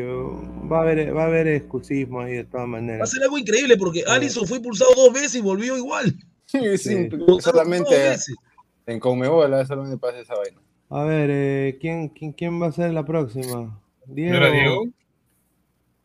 va 0.71 0.79
a 0.79 0.83
haber, 0.83 1.17
va 1.17 1.23
a 1.23 1.27
haber 1.27 1.47
excusismo 1.49 2.21
ahí 2.21 2.35
de 2.35 2.45
todas 2.45 2.63
Va 2.63 2.65
a 2.65 2.67
maneras. 2.67 3.11
ser 3.11 3.23
algo 3.23 3.39
increíble 3.39 3.77
porque. 3.77 4.03
Alisson 4.07 4.47
fue 4.47 4.57
impulsado 4.59 4.91
dos 4.97 5.13
veces 5.13 5.37
y 5.37 5.41
volvió 5.41 5.77
igual. 5.77 6.15
Sí, 6.51 6.79
sí, 6.79 7.11
solamente 7.41 7.91
veces. 7.91 8.35
en 8.87 8.99
Conmebol, 9.01 9.53
¿eh? 9.53 9.67
solamente 9.67 9.99
pasa 9.99 10.19
esa 10.21 10.35
vaina. 10.35 10.57
A 10.89 11.05
ver, 11.05 11.29
eh, 11.31 11.79
¿quién, 11.79 12.09
quién, 12.09 12.33
¿quién 12.33 12.63
va 12.63 12.69
a 12.69 12.73
ser 12.73 12.91
la 12.95 13.05
próxima? 13.05 13.79
Diego. 14.07 14.31
¿No 14.33 14.47
era 14.47 14.51
Diego? 14.51 14.85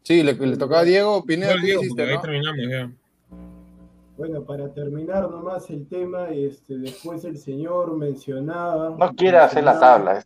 Sí, 0.03 0.22
le, 0.22 0.34
le 0.34 0.57
tocaba 0.57 0.81
a 0.81 0.84
Diego 0.84 1.23
Pineda, 1.23 1.55
No, 1.55 1.61
Diego, 1.64 1.81
porque 1.88 2.03
ahí 2.11 2.19
terminamos 2.22 2.60
ya. 2.69 2.91
Bueno, 4.18 4.44
para 4.44 4.72
terminar 4.72 5.30
nomás 5.30 5.69
el 5.72 5.88
tema, 5.88 6.30
este, 6.30 6.77
después 6.77 7.26
el 7.26 7.38
señor 7.38 7.98
mencionaba. 7.98 8.95
No 8.98 9.14
quiere 9.14 9.38
hacer 9.40 9.64
la 9.64 9.80
tabla. 9.80 10.23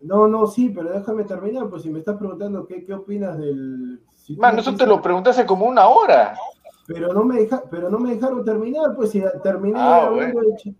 No, 0.00 0.26
no, 0.26 0.48
sí, 0.48 0.68
pero 0.70 0.90
déjame 0.92 1.24
terminar, 1.24 1.70
pues 1.70 1.82
si 1.82 1.90
me 1.90 2.00
estás 2.00 2.16
preguntando 2.16 2.66
qué, 2.66 2.84
qué 2.84 2.92
opinas 2.92 3.38
del. 3.38 4.00
si 4.16 4.36
me 4.36 4.58
eso 4.58 4.74
te 4.74 4.84
lo 4.86 5.00
pregunté 5.00 5.30
hace 5.30 5.46
como 5.46 5.66
una 5.66 5.86
hora. 5.86 6.34
Pero 6.88 7.12
no 7.12 7.24
me 7.24 7.36
deja, 7.40 7.62
pero 7.70 7.88
no 7.88 8.00
me 8.00 8.14
dejaron 8.14 8.44
terminar, 8.44 8.96
pues 8.96 9.10
si 9.10 9.22
terminé 9.44 9.78
Ah, 9.78 10.10
de 10.10 10.32
Ch- 10.56 10.74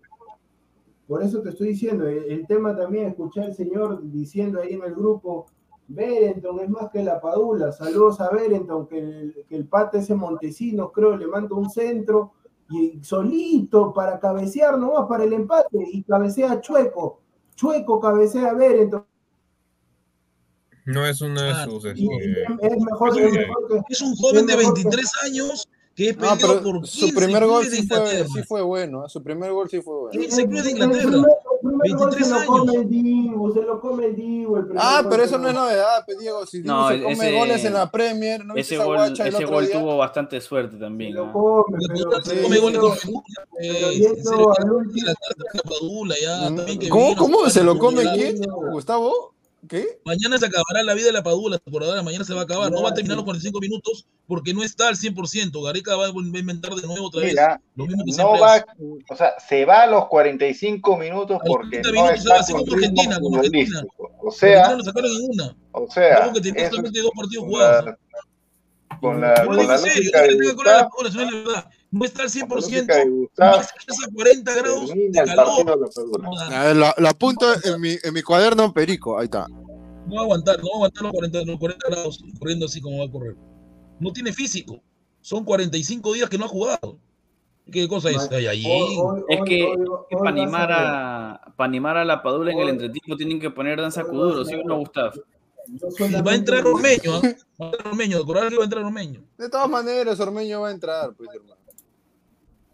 Por 1.07 1.23
eso 1.23 1.41
te 1.41 1.49
estoy 1.49 1.69
diciendo, 1.69 2.05
el, 2.07 2.25
el 2.29 2.45
tema 2.47 2.75
también, 2.75 3.07
escuché 3.07 3.41
al 3.41 3.53
señor 3.53 4.01
diciendo 4.03 4.59
ahí 4.59 4.73
en 4.73 4.83
el 4.83 4.93
grupo, 4.93 5.45
Berenton 5.87 6.59
es 6.61 6.69
más 6.69 6.89
que 6.91 7.03
la 7.03 7.19
Padula, 7.19 7.71
saludos 7.71 8.19
a 8.21 8.29
Berenton, 8.29 8.87
que 8.87 8.99
el, 8.99 9.45
que 9.47 9.55
el 9.55 9.67
pata 9.67 9.99
ese 9.99 10.15
Montesinos, 10.15 10.91
creo, 10.93 11.17
le 11.17 11.27
manda 11.27 11.55
un 11.55 11.69
centro 11.69 12.33
y 12.69 13.03
solito 13.03 13.93
para 13.93 14.19
cabecear 14.19 14.77
nomás 14.79 15.07
para 15.07 15.23
el 15.25 15.33
empate 15.33 15.77
y 15.91 16.03
cabecea 16.03 16.61
Chueco, 16.61 17.19
Chueco 17.55 17.99
cabecea 17.99 18.49
a 18.51 18.53
Berenton. 18.53 19.05
No 20.85 21.05
es 21.05 21.21
uno 21.21 21.41
de 21.41 21.53
sus. 21.63 21.85
Este, 21.85 22.01
es 22.01 22.77
mejor, 22.83 23.17
es 23.17 23.31
mejor 23.31 23.67
que, 23.69 23.81
Es 23.89 24.01
un 24.01 24.15
joven 24.15 24.45
de 24.45 24.53
Es 24.53 24.57
mejor 24.59 24.73
que- 24.73 24.83
23 24.83 25.11
años 25.23 25.69
que 25.95 26.09
es 26.09 26.17
No, 26.17 26.35
pedido 26.35 26.63
por 26.63 26.87
su 26.87 27.05
15 27.05 27.15
primer 27.15 27.45
gol 27.45 27.65
sí 27.65 27.87
fue, 27.87 28.25
sí 28.27 28.43
fue 28.43 28.61
bueno, 28.63 29.05
¿eh? 29.05 29.09
su 29.09 29.21
primer 29.23 29.51
gol 29.51 29.69
sí 29.69 29.79
fue 29.81 29.95
bueno. 29.95 30.19
De 30.19 30.25
El 30.25 30.69
Inglaterra. 30.69 31.27
Primer- 31.63 31.87
el 31.87 31.95
primer 31.95 31.97
gol 31.97 32.09
23 32.09 32.27
se 32.27 32.33
lo 32.33 32.45
come 32.45 32.61
años. 32.71 32.75
el 32.83 32.89
Dibu, 32.89 33.53
se 33.53 33.61
lo 33.61 33.81
come 33.81 34.05
el 34.05 34.65
primer 34.65 34.81
Ah, 34.85 35.01
pero 35.09 35.15
se 35.23 35.23
eso 35.29 35.37
lo- 35.37 35.43
no 35.43 35.49
es 35.49 35.55
novedad, 35.55 36.05
Diego. 36.19 36.45
Si 36.45 36.57
Dibu 36.61 36.67
No, 36.73 36.89
se 36.89 37.01
come 37.01 37.13
ese- 37.13 37.31
goles 37.37 37.65
en 37.65 37.73
la 37.73 37.89
Premier, 37.91 38.45
¿no 38.45 38.55
Ese 38.55 38.77
gol, 38.77 38.95
guacha 38.97 39.23
el 39.23 39.29
ese 39.33 39.43
otro 39.45 39.55
gol 39.55 39.65
día? 39.67 39.79
tuvo 39.79 39.97
bastante 39.97 40.39
suerte 40.41 40.75
Se 40.75 40.79
también. 40.79 41.15
lo 41.15 41.25
¿ah? 41.25 41.31
come, 41.33 41.77
Pero 41.87 42.09
pero, 42.23 42.61
goles 42.61 42.79
con 42.79 42.93
Perú, 42.97 43.23
¿Cómo, 46.89 47.15
cómo? 47.15 47.49
¿Se 47.49 47.63
lo 47.63 47.77
come 47.79 48.03
quién? 48.13 48.37
¿Gustavo? 48.71 49.32
¿Qué? 49.69 49.85
Mañana 50.03 50.37
se 50.37 50.45
acabará 50.45 50.83
la 50.83 50.93
vida 50.93 51.07
de 51.07 51.13
la 51.13 51.23
Padula, 51.23 51.57
por 51.59 51.83
ahora 51.83 52.03
mañana 52.03 52.25
se 52.25 52.33
va 52.33 52.41
a 52.41 52.43
acabar. 52.43 52.69
No 52.71 52.83
va 52.83 52.89
a 52.89 52.93
terminar 52.93 53.15
los 53.15 53.23
45 53.25 53.59
minutos 53.61 54.05
porque 54.27 54.53
no 54.53 54.61
está 54.63 54.89
al 54.89 54.95
100%. 54.97 55.63
Gareca 55.63 55.95
va 55.95 56.07
a 56.07 56.09
vol- 56.09 56.33
va 56.33 56.37
a 56.37 56.39
inventar 56.41 56.73
de 56.75 56.85
nuevo 56.85 57.07
otra 57.07 57.21
vez. 57.21 57.31
Mira, 57.31 57.61
Lo 57.75 57.85
mismo 57.85 58.03
que 58.05 58.11
no 58.11 58.39
va, 58.39 58.55
hace. 58.55 58.65
o 59.09 59.15
sea, 59.15 59.33
se 59.39 59.63
va 59.65 59.83
a 59.83 59.87
los 59.87 60.07
45 60.07 60.97
minutos 60.97 61.39
A 61.41 61.45
los 61.45 61.55
porque 61.55 61.79
30 61.79 61.89
no 61.89 61.93
minutos 61.93 62.23
se 62.23 62.29
va, 62.29 62.35
está 62.39 62.43
así 62.43 62.53
con 62.65 62.73
Argentina, 62.73 63.19
como 63.19 63.37
Argentina. 63.37 63.83
O 64.21 64.31
sea, 64.31 64.75
lo 64.75 64.83
sacaron 64.83 65.11
en 65.11 65.29
una. 65.31 65.55
o 65.71 65.89
sea, 65.89 66.31
que 66.33 66.41
tenía 66.41 66.69
solamente 66.69 67.01
dos 67.01 67.11
partidos 67.15 67.43
con 67.45 67.53
jugados. 67.53 67.85
la, 67.85 67.97
con 68.99 69.21
la, 69.21 69.35
Yo 69.35 69.43
lo 69.43 69.57
con 69.57 69.67
la 69.67 69.73
en 69.75 69.79
serio, 69.79 70.11
lógica 70.11 70.21
no 70.21 70.27
de 70.27 70.55
con 70.55 70.65
la 70.65 70.83
Gustavo, 70.83 71.01
no 71.03 71.07
es 71.07 71.15
la 71.15 71.23
verdad. 71.43 71.69
No 71.93 72.05
está 72.05 72.23
al 72.23 72.31
con 72.31 72.39
la 72.39 72.47
100%, 72.47 72.55
lógica 72.55 72.95
de 72.95 73.09
Gustavo, 73.09 73.57
más 73.57 73.67
a 73.67 74.11
40 74.13 74.55
grados 74.55 74.89
de 74.89 75.11
calor. 75.11 75.89
de 76.49 76.55
A 76.55 76.73
ver, 76.73 77.07
apunto 77.07 77.45
en 77.63 77.79
mi, 77.79 77.95
en 78.01 78.13
mi 78.13 78.21
cuaderno 78.23 78.73
perico, 78.73 79.19
ahí 79.19 79.25
está. 79.25 79.47
no 79.47 80.15
va 80.15 80.21
a 80.21 80.23
aguantar, 80.23 80.57
no 80.57 80.69
va 80.69 80.73
a 80.73 80.75
aguantar 80.77 81.03
los 81.03 81.11
40, 81.11 81.45
los 81.45 81.59
40 81.59 81.87
grados 81.89 82.23
corriendo 82.39 82.65
así 82.65 82.81
como 82.81 82.97
va 82.97 83.05
a 83.05 83.11
correr. 83.11 83.35
No 83.99 84.11
tiene 84.11 84.33
físico. 84.33 84.81
Son 85.21 85.45
45 85.45 86.13
días 86.13 86.29
que 86.29 86.37
no 86.39 86.45
ha 86.45 86.49
jugado. 86.49 86.97
¿Qué 87.71 87.87
cosa 87.87 88.09
es? 88.09 88.17
Es 88.23 89.39
que, 89.45 89.73
para 90.09 90.29
animar 90.31 90.71
a, 90.71 91.53
para 91.55 91.67
animar 91.67 91.97
a 91.97 92.03
la 92.05 92.23
Padula 92.23 92.51
en 92.51 92.59
el 92.59 92.69
entretiempo 92.69 93.15
tienen 93.15 93.39
que 93.39 93.51
poner 93.51 93.79
danza 93.79 94.03
Kuduro, 94.03 94.39
vas 94.39 94.47
a 94.47 94.49
¿sí 94.49 94.55
o 94.55 94.57
ver. 94.57 94.65
no, 94.65 94.77
Gustavo? 94.79 95.11
Va 96.27 96.31
a 96.31 96.35
entrar 96.35 96.65
Ormeño, 96.65 97.15
¿ah? 97.15 97.21
Va 97.61 97.67
a 97.67 97.71
entrar 97.71 97.87
Ormeño, 97.87 98.25
que 98.25 98.33
va 98.33 98.41
a 98.41 98.63
entrar 98.63 98.83
Ormeño. 98.83 99.23
De 99.37 99.49
todas 99.49 99.69
maneras, 99.69 100.19
Ormeño 100.19 100.61
va 100.61 100.69
a 100.69 100.71
entrar, 100.71 101.13
pues, 101.13 101.29
hermano. 101.33 101.52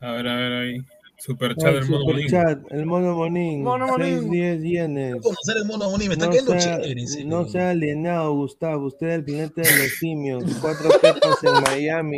A 0.02 0.12
ver, 0.12 0.28
a 0.28 0.36
ver 0.36 0.54
ahí. 0.54 0.82
Super 1.18 1.54
chat 1.56 1.74
del 1.74 1.90
mono 1.90 2.06
Bonín. 2.06 2.30
superchat, 2.30 2.72
el 2.72 2.86
mono 2.86 3.16
Bonín. 3.16 3.64
Mono 3.64 3.88
Bonín. 3.88 4.20
610 4.20 4.62
yenes. 4.62 5.16
Conocer 5.22 5.58
el 5.58 5.66
mono 5.66 5.90
Bonín, 5.90 6.08
me 6.08 6.14
está 6.14 6.28
No 6.28 6.32
quedando 6.32 6.58
chévere, 6.58 7.04
en 7.18 7.30
no 7.30 7.46
sea 7.46 7.72
alienado, 7.72 8.34
Gustavo. 8.36 8.88
Usted 8.88 9.08
es 9.08 9.16
el 9.16 9.24
planeta 9.26 9.62
de 9.62 9.78
los 9.78 9.92
simios. 10.00 10.44
Cuatro 10.62 10.90
pepas 11.02 11.44
en 11.44 11.64
Miami. 11.64 12.18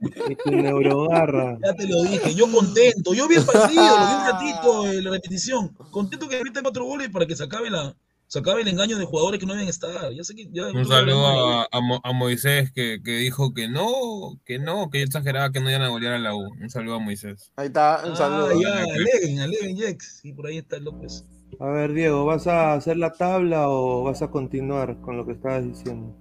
Y 0.00 0.34
tu 0.36 0.50
neurogarra. 0.50 1.58
Ya 1.64 1.72
te 1.72 1.88
lo 1.88 2.02
dije, 2.02 2.34
yo 2.34 2.50
contento. 2.52 3.14
Yo 3.14 3.26
vi 3.26 3.36
el 3.36 3.44
partido, 3.44 3.98
lo 3.98 4.06
vi 4.06 4.14
un 4.14 4.26
ratito, 4.26 4.86
eh, 4.88 5.02
la 5.02 5.10
repetición. 5.12 5.68
Contento 5.90 6.28
que 6.28 6.42
metan 6.44 6.62
cuatro 6.62 6.84
goles 6.84 7.08
para 7.08 7.24
que 7.24 7.34
se 7.34 7.44
acabe, 7.44 7.70
la, 7.70 7.96
se 8.34 8.40
acabe 8.40 8.62
el 8.62 8.66
engaño 8.68 8.98
de 8.98 9.04
jugadores 9.04 9.38
que 9.38 9.46
no 9.46 9.52
deben 9.52 9.68
estar. 9.68 10.12
Ya 10.12 10.24
sé 10.24 10.34
que, 10.34 10.48
ya, 10.50 10.66
Un 10.66 10.84
saludo 10.86 11.24
a, 11.60 11.68
a 11.70 11.80
Mo- 11.80 12.00
a 12.02 12.12
Moisés 12.12 12.72
que, 12.72 13.00
que 13.00 13.12
dijo 13.12 13.54
que 13.54 13.68
no, 13.68 14.40
que 14.44 14.58
no, 14.58 14.90
que 14.90 14.98
yo 14.98 15.04
exageraba 15.04 15.52
que 15.52 15.60
no 15.60 15.70
iban 15.70 15.82
a 15.82 15.88
golear 15.88 16.14
a 16.14 16.18
la 16.18 16.34
U. 16.34 16.52
Un 16.60 16.68
saludo 16.68 16.96
a 16.96 16.98
Moisés. 16.98 17.52
Ahí 17.54 17.68
está, 17.68 18.02
un 18.04 18.16
saludo. 18.16 18.48
Ah, 18.48 18.54
ya, 18.60 18.92
aleguen, 18.92 19.38
aleguen, 19.38 19.76
Jex. 19.76 20.18
Sí, 20.20 20.32
por 20.32 20.48
ahí 20.48 20.58
está 20.58 20.78
López. 20.78 21.24
A 21.60 21.66
ver, 21.66 21.92
Diego, 21.92 22.24
¿vas 22.24 22.48
a 22.48 22.74
hacer 22.74 22.96
la 22.96 23.12
tabla 23.12 23.68
o 23.68 24.02
vas 24.02 24.20
a 24.22 24.32
continuar 24.32 25.00
con 25.00 25.16
lo 25.16 25.24
que 25.24 25.34
estabas 25.34 25.62
diciendo? 25.62 26.16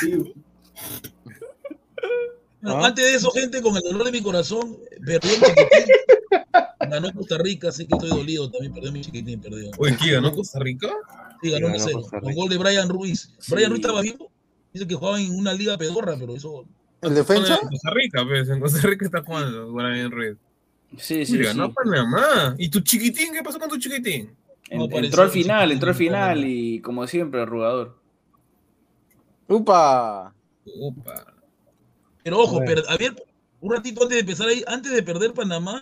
Sí, 0.00 0.32
Bueno, 2.62 2.78
¿Ah? 2.82 2.86
Antes 2.86 3.04
de 3.04 3.14
eso, 3.14 3.30
gente, 3.30 3.60
con 3.60 3.76
el 3.76 3.82
dolor 3.82 4.04
de 4.06 4.12
mi 4.12 4.22
corazón, 4.22 4.78
chiquitín. 5.20 5.42
Ganó 6.80 7.12
Costa 7.12 7.36
Rica, 7.38 7.68
así 7.68 7.86
que 7.86 7.94
estoy 7.94 8.08
dolido 8.10 8.50
también. 8.50 8.72
Perdió 8.72 8.90
mi 8.92 9.00
chiquitín, 9.02 9.40
perdió. 9.40 9.70
Oye, 9.78 9.96
¿qué 10.02 10.12
ganó 10.12 10.32
Costa 10.32 10.58
Rica? 10.60 10.88
Sí, 11.42 11.50
ganó 11.50 11.66
Sí, 11.68 11.72
ganó 11.72 11.84
1-0. 11.90 11.92
Costa 11.92 12.20
Con 12.20 12.34
gol 12.34 12.48
de 12.48 12.58
Brian 12.58 12.88
Ruiz. 12.88 13.34
Sí. 13.38 13.52
Brian 13.54 13.70
Ruiz 13.70 13.80
estaba 13.82 14.00
vivo. 14.00 14.30
Dice 14.72 14.86
que 14.86 14.94
jugaba 14.94 15.20
en 15.20 15.34
una 15.34 15.52
liga 15.52 15.76
pedorra, 15.76 16.16
pero 16.18 16.34
eso. 16.34 16.64
¿El 17.02 17.14
defensa? 17.14 17.58
En 17.62 17.68
Costa 17.68 17.90
Rica, 17.94 18.24
pues, 18.26 18.48
en 18.48 18.60
Costa 18.60 18.86
Rica 18.86 19.04
está 19.04 19.22
jugando 19.22 19.72
Brian 19.72 20.10
Ruiz. 20.10 20.36
Sí, 20.96 21.20
Y 21.20 21.26
sí, 21.26 21.38
ganó 21.38 21.66
sí. 21.68 21.72
Panamá. 21.74 22.54
¿Y 22.58 22.68
tu 22.68 22.80
chiquitín? 22.80 23.32
¿Qué 23.32 23.42
pasó 23.42 23.58
con 23.58 23.68
tu 23.68 23.78
chiquitín? 23.78 24.34
En- 24.70 24.78
No, 24.78 24.84
pareció 24.88 25.06
entró 25.06 25.22
al 25.24 25.30
final, 25.30 25.72
entró 25.72 25.88
al 25.90 25.94
final 25.96 26.44
y 26.44 26.80
como 26.80 27.06
siempre, 27.06 27.42
arrugador. 27.42 27.98
¡Upa! 29.48 30.34
Opa. 30.80 31.34
Pero 32.22 32.38
ojo, 32.38 32.56
Bueno. 32.60 32.66
per- 32.66 32.84
a 32.88 32.96
ver, 32.96 33.14
un 33.60 33.72
ratito 33.72 34.02
antes 34.02 34.14
de 34.16 34.20
empezar 34.20 34.48
ahí, 34.48 34.62
antes 34.66 34.92
de 34.92 35.02
perder 35.02 35.32
Panamá, 35.32 35.80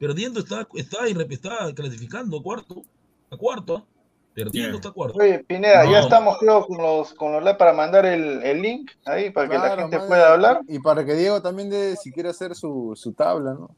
perdiendo 0.00 0.40
está, 0.40 0.66
está, 0.74 1.06
está 1.06 1.74
clasificando 1.74 2.38
a 2.38 2.42
cuarto. 2.42 2.82
A 3.30 3.36
cuarto. 3.36 3.86
Perdiendo 4.34 4.76
está 4.78 4.88
a 4.88 4.92
cuarto. 4.92 5.18
Oye, 5.18 5.44
Pineda, 5.46 5.84
ya 5.84 6.00
estamos 6.00 6.38
creo 6.38 6.66
con 6.66 6.78
los 6.78 7.12
con 7.14 7.32
los 7.32 7.44
likes 7.44 7.58
para 7.58 7.74
mandar 7.74 8.06
el, 8.06 8.42
el 8.42 8.62
link 8.62 8.90
ahí 9.04 9.30
para 9.30 9.48
que 9.48 9.58
la 9.58 9.76
gente 9.76 9.98
pueda 10.00 10.32
hablar. 10.32 10.62
Y 10.66 10.78
para 10.78 11.04
que 11.04 11.14
Diego 11.14 11.42
también 11.42 11.68
dé, 11.68 11.96
si 11.96 12.10
quiere 12.10 12.30
hacer 12.30 12.54
su, 12.54 12.94
su 12.96 13.12
tabla, 13.12 13.52
¿no? 13.52 13.76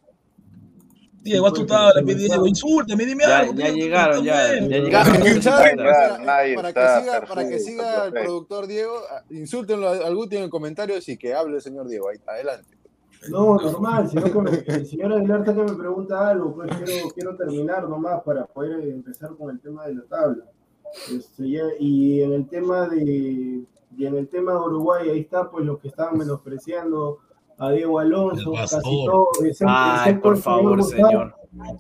Diego, 1.23 1.47
haz 1.47 1.53
tu 1.53 1.67
tabla, 1.67 2.03
Diego, 2.03 2.47
insúltame, 2.47 3.07
dime 3.07 3.25
Ya, 3.25 3.39
algo. 3.39 3.55
ya 3.55 3.65
Diego, 3.67 3.77
llegaron, 3.77 4.25
ya, 4.25 4.55
ya 4.55 4.61
llegaron. 4.61 5.13
Para, 5.13 5.23
que 5.23 5.41
siga, 5.41 7.21
para 7.27 7.43
que 7.43 7.51
perfecto, 7.51 7.59
siga 7.59 8.05
el 8.07 8.13
productor 8.13 8.67
Diego, 8.67 8.95
ah, 9.09 9.23
insúltenlo 9.31 9.89
al 9.89 10.15
Guti 10.17 10.37
en 10.37 10.43
el 10.45 10.51
comentario 10.51 10.97
y 11.05 11.17
que 11.17 11.33
hable 11.35 11.57
el 11.57 11.63
señor 11.63 11.89
Diego. 11.89 12.09
Ahí 12.09 12.17
está, 12.17 12.33
adelante. 12.33 12.72
No, 13.31 13.57
normal, 13.57 14.09
sino 14.09 14.25
que 14.25 14.41
me- 14.41 14.51
el 14.67 14.87
señor 14.87 15.13
Aguilar 15.13 15.41
está 15.41 15.55
que 15.55 15.63
me 15.63 15.75
pregunta 15.75 16.29
algo, 16.29 16.55
pues 16.55 16.71
quiero, 16.77 17.09
quiero 17.15 17.37
terminar 17.37 17.89
nomás 17.89 18.23
para 18.23 18.47
poder 18.47 18.81
empezar 18.89 19.37
con 19.37 19.51
el 19.51 19.61
tema 19.61 19.87
de 19.87 19.95
la 19.95 20.03
tabla. 20.05 20.45
Este, 21.15 21.49
ya- 21.51 21.63
y 21.79 22.21
en 22.23 22.33
el 22.33 22.49
tema 22.49 22.89
de 22.89 23.65
y 23.95 24.07
en 24.07 24.17
el 24.17 24.27
tema 24.29 24.53
de 24.53 24.59
Uruguay, 24.59 25.09
ahí 25.11 25.21
está 25.21 25.51
pues 25.51 25.65
los 25.67 25.79
que 25.79 25.89
estaban 25.89 26.17
menospreciando 26.19 27.19
a 27.59 27.71
Diego 27.71 27.99
Alonso, 27.99 28.53
casi 28.53 29.05
todo, 29.07 29.29
excepto, 29.45 29.73
Ay, 29.75 29.99
excepto 30.01 30.23
por 30.23 30.37
favor, 30.39 30.77
Gustavo, 30.79 31.09
señor. 31.09 31.35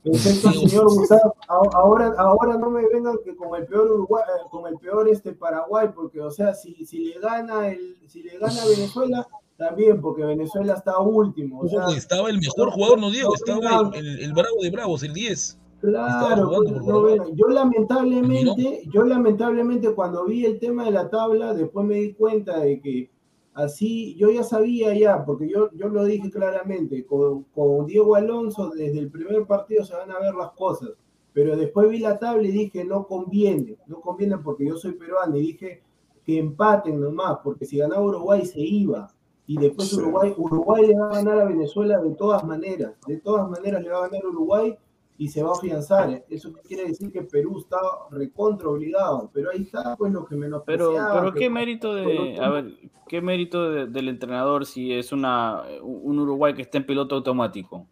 excepto 0.04 0.48
el 0.50 0.54
señor 0.68 0.84
Gustavo. 0.84 1.34
Ahora, 1.48 2.12
ahora 2.18 2.56
no 2.58 2.68
me 2.70 2.86
vengan 2.86 3.16
que 3.24 3.34
con 3.34 3.58
el 3.58 3.66
peor 3.66 3.90
Uruguay, 3.90 4.22
eh, 4.28 4.46
con 4.50 4.66
el 4.66 4.78
peor 4.78 5.08
este 5.08 5.32
Paraguay, 5.32 5.88
porque 5.94 6.20
o 6.20 6.30
sea, 6.30 6.52
si, 6.54 6.84
si 6.84 6.98
le 7.06 7.18
gana 7.18 7.68
el, 7.68 7.96
si 8.06 8.22
le 8.22 8.38
gana 8.38 8.60
Venezuela, 8.68 9.26
también, 9.68 10.00
porque 10.00 10.24
Venezuela 10.24 10.74
está 10.74 10.98
último. 10.98 11.60
O 11.60 11.68
sea, 11.68 11.86
Ojo, 11.86 11.94
estaba 11.96 12.30
el 12.30 12.38
mejor 12.38 12.70
jugador, 12.70 13.00
no 13.00 13.10
Diego, 13.10 13.34
estaba 13.34 13.90
el, 13.94 14.06
el- 14.06 14.18
el 14.20 14.32
bravo 14.32 14.56
de 14.62 14.70
bravos, 14.70 15.02
el 15.02 15.12
10. 15.14 15.58
Claro, 15.80 16.46
jugando 16.46 16.70
pues, 16.74 16.86
no, 16.86 17.00
bueno, 17.00 17.24
yo 17.34 17.48
lamentablemente, 17.48 18.82
yo 18.92 19.02
lamentablemente 19.04 19.92
cuando 19.94 20.24
vi 20.26 20.44
el 20.46 20.58
tema 20.58 20.84
de 20.84 20.92
la 20.92 21.08
tabla, 21.10 21.54
después 21.54 21.84
me 21.86 21.96
di 21.96 22.12
cuenta 22.14 22.60
de 22.60 22.80
que 22.80 23.10
así, 23.54 24.14
yo 24.16 24.30
ya 24.30 24.42
sabía 24.44 24.94
ya, 24.94 25.24
porque 25.24 25.48
yo, 25.48 25.70
yo 25.72 25.88
lo 25.88 26.04
dije 26.04 26.30
claramente, 26.30 27.04
con, 27.04 27.44
con 27.54 27.86
Diego 27.86 28.14
Alonso 28.14 28.70
desde 28.70 28.98
el 29.00 29.10
primer 29.10 29.44
partido 29.46 29.84
se 29.84 29.94
van 29.94 30.10
a 30.12 30.20
ver 30.20 30.34
las 30.34 30.52
cosas, 30.52 30.90
pero 31.32 31.56
después 31.56 31.88
vi 31.90 31.98
la 31.98 32.18
tabla 32.18 32.46
y 32.46 32.52
dije, 32.52 32.84
no 32.84 33.06
conviene, 33.06 33.76
no 33.86 34.00
conviene 34.00 34.38
porque 34.38 34.66
yo 34.66 34.76
soy 34.76 34.92
peruano 34.92 35.36
y 35.36 35.40
dije 35.40 35.82
que 36.24 36.38
empaten 36.38 37.00
nomás, 37.00 37.38
porque 37.42 37.64
si 37.66 37.78
ganaba 37.78 38.02
Uruguay 38.02 38.46
se 38.46 38.60
iba. 38.60 39.12
Y 39.46 39.58
después 39.58 39.88
Sí. 39.88 39.96
Uruguay, 39.96 40.34
Uruguay 40.36 40.86
le 40.86 40.98
va 40.98 41.06
a 41.10 41.14
ganar 41.14 41.40
a 41.40 41.44
Venezuela 41.46 42.00
de 42.00 42.10
todas 42.14 42.44
maneras, 42.44 42.92
de 43.06 43.16
todas 43.18 43.50
maneras 43.50 43.82
le 43.82 43.90
va 43.90 43.98
a 44.04 44.08
ganar 44.08 44.24
Uruguay 44.26 44.76
y 45.18 45.28
se 45.28 45.42
va 45.42 45.50
a 45.50 45.52
afianzar. 45.54 46.24
Eso 46.30 46.52
quiere 46.66 46.86
decir 46.88 47.12
que 47.12 47.22
Perú 47.22 47.58
está 47.58 47.76
recontra 48.10 48.68
obligado, 48.68 49.30
pero 49.32 49.50
ahí 49.50 49.62
está 49.62 49.96
pues 49.96 50.12
lo 50.12 50.24
que 50.24 50.36
menos 50.36 50.62
Pero, 50.64 50.92
pero 51.12 51.32
qué 51.34 51.50
mérito 51.50 51.94
de, 51.94 52.38
a 52.40 52.48
ver, 52.50 52.72
qué 53.08 53.20
mérito 53.20 53.70
de- 53.70 53.86
del 53.88 54.08
entrenador 54.08 54.64
si 54.64 54.92
es 54.92 55.12
una 55.12 55.62
un 55.82 56.18
Uruguay 56.18 56.54
que 56.54 56.62
está 56.62 56.78
en 56.78 56.86
piloto 56.86 57.16
automático. 57.16 57.86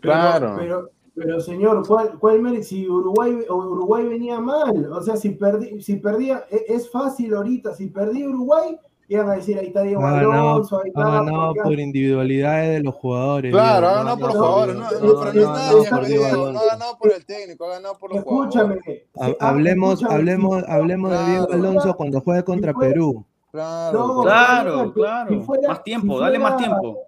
Pero, 0.00 0.12
Claro. 0.14 0.54
Pero, 0.58 0.90
pero 1.14 1.40
señor, 1.40 1.86
¿cuál, 1.86 2.18
cuál 2.18 2.42
mérito? 2.42 2.64
Si 2.64 2.88
Uruguay, 2.88 3.38
Uruguay 3.48 4.06
venía 4.06 4.38
mal, 4.40 4.90
o 4.92 5.00
sea, 5.00 5.16
si, 5.16 5.30
perdí, 5.30 5.80
si 5.82 5.96
perdía, 5.96 6.44
e- 6.50 6.64
es 6.68 6.90
fácil 6.90 7.32
ahorita, 7.34 7.72
si 7.74 7.86
perdía 7.88 8.28
Uruguay, 8.28 8.76
iban 9.08 9.28
a 9.30 9.34
decir, 9.34 9.58
ahí 9.58 9.66
está 9.68 9.82
Diego 9.82 10.00
Ha 10.04 10.12
ganado, 10.12 10.50
Alonso, 10.54 10.80
ahí 10.82 10.88
está. 10.88 11.00
ganado 11.02 11.46
porque- 11.54 11.60
por 11.62 11.80
individualidades 11.80 12.70
de 12.78 12.82
los 12.82 12.94
jugadores. 12.94 13.52
Claro, 13.52 13.88
ha 13.88 13.90
no 13.90 13.96
ganado 13.98 14.18
por 14.18 14.26
los 14.28 14.34
no, 14.34 14.40
jugadores, 14.42 14.74
no, 14.76 14.80
no, 14.80 14.90
no, 14.90 14.92
no, 14.92 14.98
pero 15.00 15.08
no 15.08 15.16
no, 15.16 15.24
es 15.24 15.34
no, 15.34 15.52
nadie, 15.54 15.90
no, 15.90 16.06
Diego, 16.06 16.28
no, 16.46 16.52
no 16.52 16.58
ha 16.60 16.66
ganado 16.66 16.98
por 16.98 17.12
el 17.12 17.26
técnico, 17.26 17.64
ha 17.66 17.68
ganado 17.70 17.98
por 17.98 18.10
los 18.10 18.18
Escúchame. 18.18 18.74
jugadores. 18.76 19.02
Ha- 19.20 19.26
ah, 19.26 19.48
Hablemos, 19.48 19.92
escúchame, 19.94 20.14
hablemos, 20.14 20.64
hablemos 20.68 21.10
de 21.10 21.24
Diego 21.26 21.46
Claro. 21.46 21.62
Alonso 21.68 21.94
cuando 21.94 22.20
juegue 22.20 22.44
contra 22.44 22.72
si 22.72 22.78
Perú. 22.78 23.24
Claro, 23.52 23.98
No, 24.08 24.22
Claro, 24.22 24.92
claro. 24.92 25.28
si 25.30 25.40
fuera- 25.44 25.68
más 25.68 25.84
tiempo, 25.84 26.14
si 26.16 26.20
dale 26.20 26.38
más 26.40 26.56
tiempo. 26.56 26.98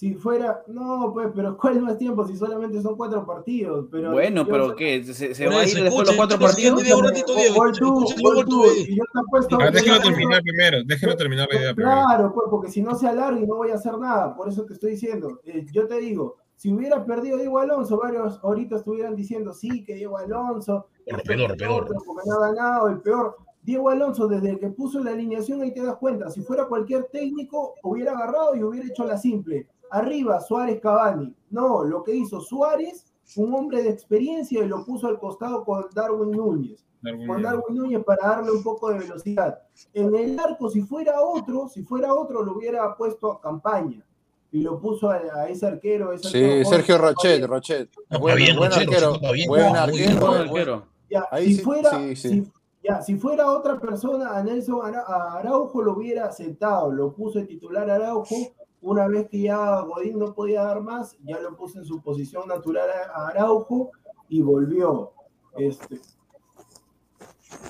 Si 0.00 0.14
fuera, 0.14 0.62
no, 0.68 1.10
pues, 1.12 1.28
pero 1.36 1.58
¿cuál 1.58 1.76
es 1.76 1.82
más 1.82 1.98
tiempo 1.98 2.26
si 2.26 2.34
solamente 2.34 2.80
son 2.80 2.96
cuatro 2.96 3.26
partidos? 3.26 3.86
Pero 3.90 4.12
Bueno, 4.12 4.46
pero 4.46 4.74
¿qué? 4.74 5.04
¿Se, 5.04 5.46
va 5.46 5.60
a 5.60 5.66
ir 5.66 5.74
después 5.74 6.06
de 6.08 6.12
los 6.12 6.16
cuatro 6.16 6.38
partidos? 6.38 6.82
Diego, 6.82 7.00
un 7.00 7.04
ratito, 7.04 7.34
Diego, 7.34 7.54
Gol 7.56 7.72
tú, 7.72 8.06
tú, 8.48 8.64
y 8.78 8.96
yo 8.96 9.04
te 9.12 9.20
apuesto 9.20 9.56
A 9.56 9.70
que 9.70 9.78
tengo- 9.82 10.00
terminar 10.00 10.40
primero, 10.42 10.78
déjenlo 10.86 11.16
terminar 11.18 11.48
la 11.52 11.60
idea 11.60 11.74
primero. 11.74 11.96
Claro, 11.98 12.32
pues, 12.32 12.46
porque 12.48 12.70
si 12.70 12.80
no 12.80 12.94
se 12.94 13.08
alarga 13.08 13.38
y 13.38 13.46
no 13.46 13.56
voy 13.56 13.72
a 13.72 13.74
hacer 13.74 13.98
nada, 13.98 14.34
por 14.34 14.48
eso 14.48 14.64
te 14.64 14.72
estoy 14.72 14.92
diciendo. 14.92 15.42
Eh, 15.44 15.66
yo 15.70 15.86
te 15.86 15.98
digo, 15.98 16.36
si 16.56 16.72
hubiera 16.72 17.04
perdido 17.04 17.36
Diego 17.36 17.58
Alonso, 17.58 17.98
varios 17.98 18.40
ahorita 18.42 18.76
estuvieran 18.76 19.14
diciendo, 19.14 19.52
sí, 19.52 19.84
que 19.84 19.96
Diego 19.96 20.16
Alonso, 20.16 20.86
esto, 21.04 21.22
peor, 21.24 21.54
peor. 21.58 21.86
porque 21.86 22.22
no 22.24 22.36
ha 22.42 22.48
ganado, 22.48 22.88
el 22.88 23.00
peor. 23.02 23.36
Diego 23.62 23.90
Alonso, 23.90 24.28
desde 24.28 24.58
que 24.58 24.70
puso 24.70 25.04
la 25.04 25.10
alineación, 25.10 25.60
ahí 25.60 25.74
te 25.74 25.82
das 25.84 25.96
cuenta, 25.96 26.30
si 26.30 26.40
fuera 26.40 26.64
cualquier 26.64 27.04
técnico, 27.12 27.74
hubiera 27.82 28.12
agarrado 28.12 28.56
y 28.56 28.62
hubiera 28.62 28.88
hecho 28.88 29.04
la 29.04 29.18
simple. 29.18 29.68
Arriba, 29.90 30.40
Suárez 30.40 30.80
Cavani. 30.80 31.34
No, 31.50 31.84
lo 31.84 32.02
que 32.04 32.14
hizo 32.14 32.40
Suárez, 32.40 33.06
un 33.36 33.54
hombre 33.54 33.82
de 33.82 33.90
experiencia, 33.90 34.62
y 34.64 34.68
lo 34.68 34.84
puso 34.84 35.06
al 35.08 35.18
costado 35.18 35.64
con 35.64 35.86
Darwin 35.94 36.30
Núñez 36.32 36.84
con 37.26 37.42
Darwin 37.42 37.76
Núñez 37.76 38.04
para 38.04 38.28
darle 38.28 38.50
un 38.52 38.62
poco 38.62 38.90
de 38.90 38.98
velocidad. 38.98 39.58
En 39.94 40.14
el 40.14 40.38
arco, 40.38 40.68
si 40.68 40.82
fuera 40.82 41.22
otro, 41.22 41.66
si 41.66 41.82
fuera 41.82 42.12
otro, 42.12 42.42
lo 42.44 42.52
hubiera 42.58 42.94
puesto 42.94 43.32
a 43.32 43.40
campaña 43.40 44.04
y 44.52 44.60
lo 44.60 44.78
puso 44.78 45.10
a, 45.10 45.14
a 45.34 45.48
ese 45.48 45.66
arquero. 45.66 46.12
Ese 46.12 46.28
Sí, 46.28 46.44
arquero 46.44 46.68
Sergio. 46.68 46.98
Rochet, 46.98 47.44
Rochet. 47.46 47.90
Buen, 48.20 48.36
bien, 48.36 48.54
buen 48.54 48.70
Rochero, 48.70 49.14
arquero, 49.14 49.32
bien, 49.32 49.48
buen 49.48 49.76
arquero. 49.76 50.26
Arquero. 50.34 50.86
Ya, 51.10 51.26
Ahí 51.30 51.46
si 51.46 51.54
sí, 51.54 51.62
fuera, 51.62 51.90
sí, 51.90 52.16
sí. 52.16 52.28
Si, 52.28 52.52
ya, 52.84 53.00
si 53.00 53.16
fuera 53.16 53.50
otra 53.50 53.80
persona, 53.80 54.36
a 54.36 54.42
Nelson 54.44 54.80
Ara- 54.84 55.04
a 55.06 55.38
Araujo 55.38 55.80
lo 55.80 55.94
hubiera 55.96 56.26
aceptado, 56.26 56.92
lo 56.92 57.14
puso 57.14 57.38
de 57.38 57.46
titular 57.46 57.88
Araujo. 57.90 58.34
Una 58.82 59.06
vez 59.08 59.28
que 59.28 59.40
ya 59.42 59.80
Godín 59.82 60.18
no 60.18 60.32
podía 60.34 60.62
dar 60.62 60.80
más, 60.82 61.16
ya 61.24 61.38
lo 61.40 61.54
puso 61.56 61.78
en 61.78 61.84
su 61.84 62.00
posición 62.00 62.48
natural 62.48 62.88
a, 63.14 63.28
Araujo 63.28 63.90
y 64.28 64.40
volvió. 64.40 65.12
Este. 65.56 66.00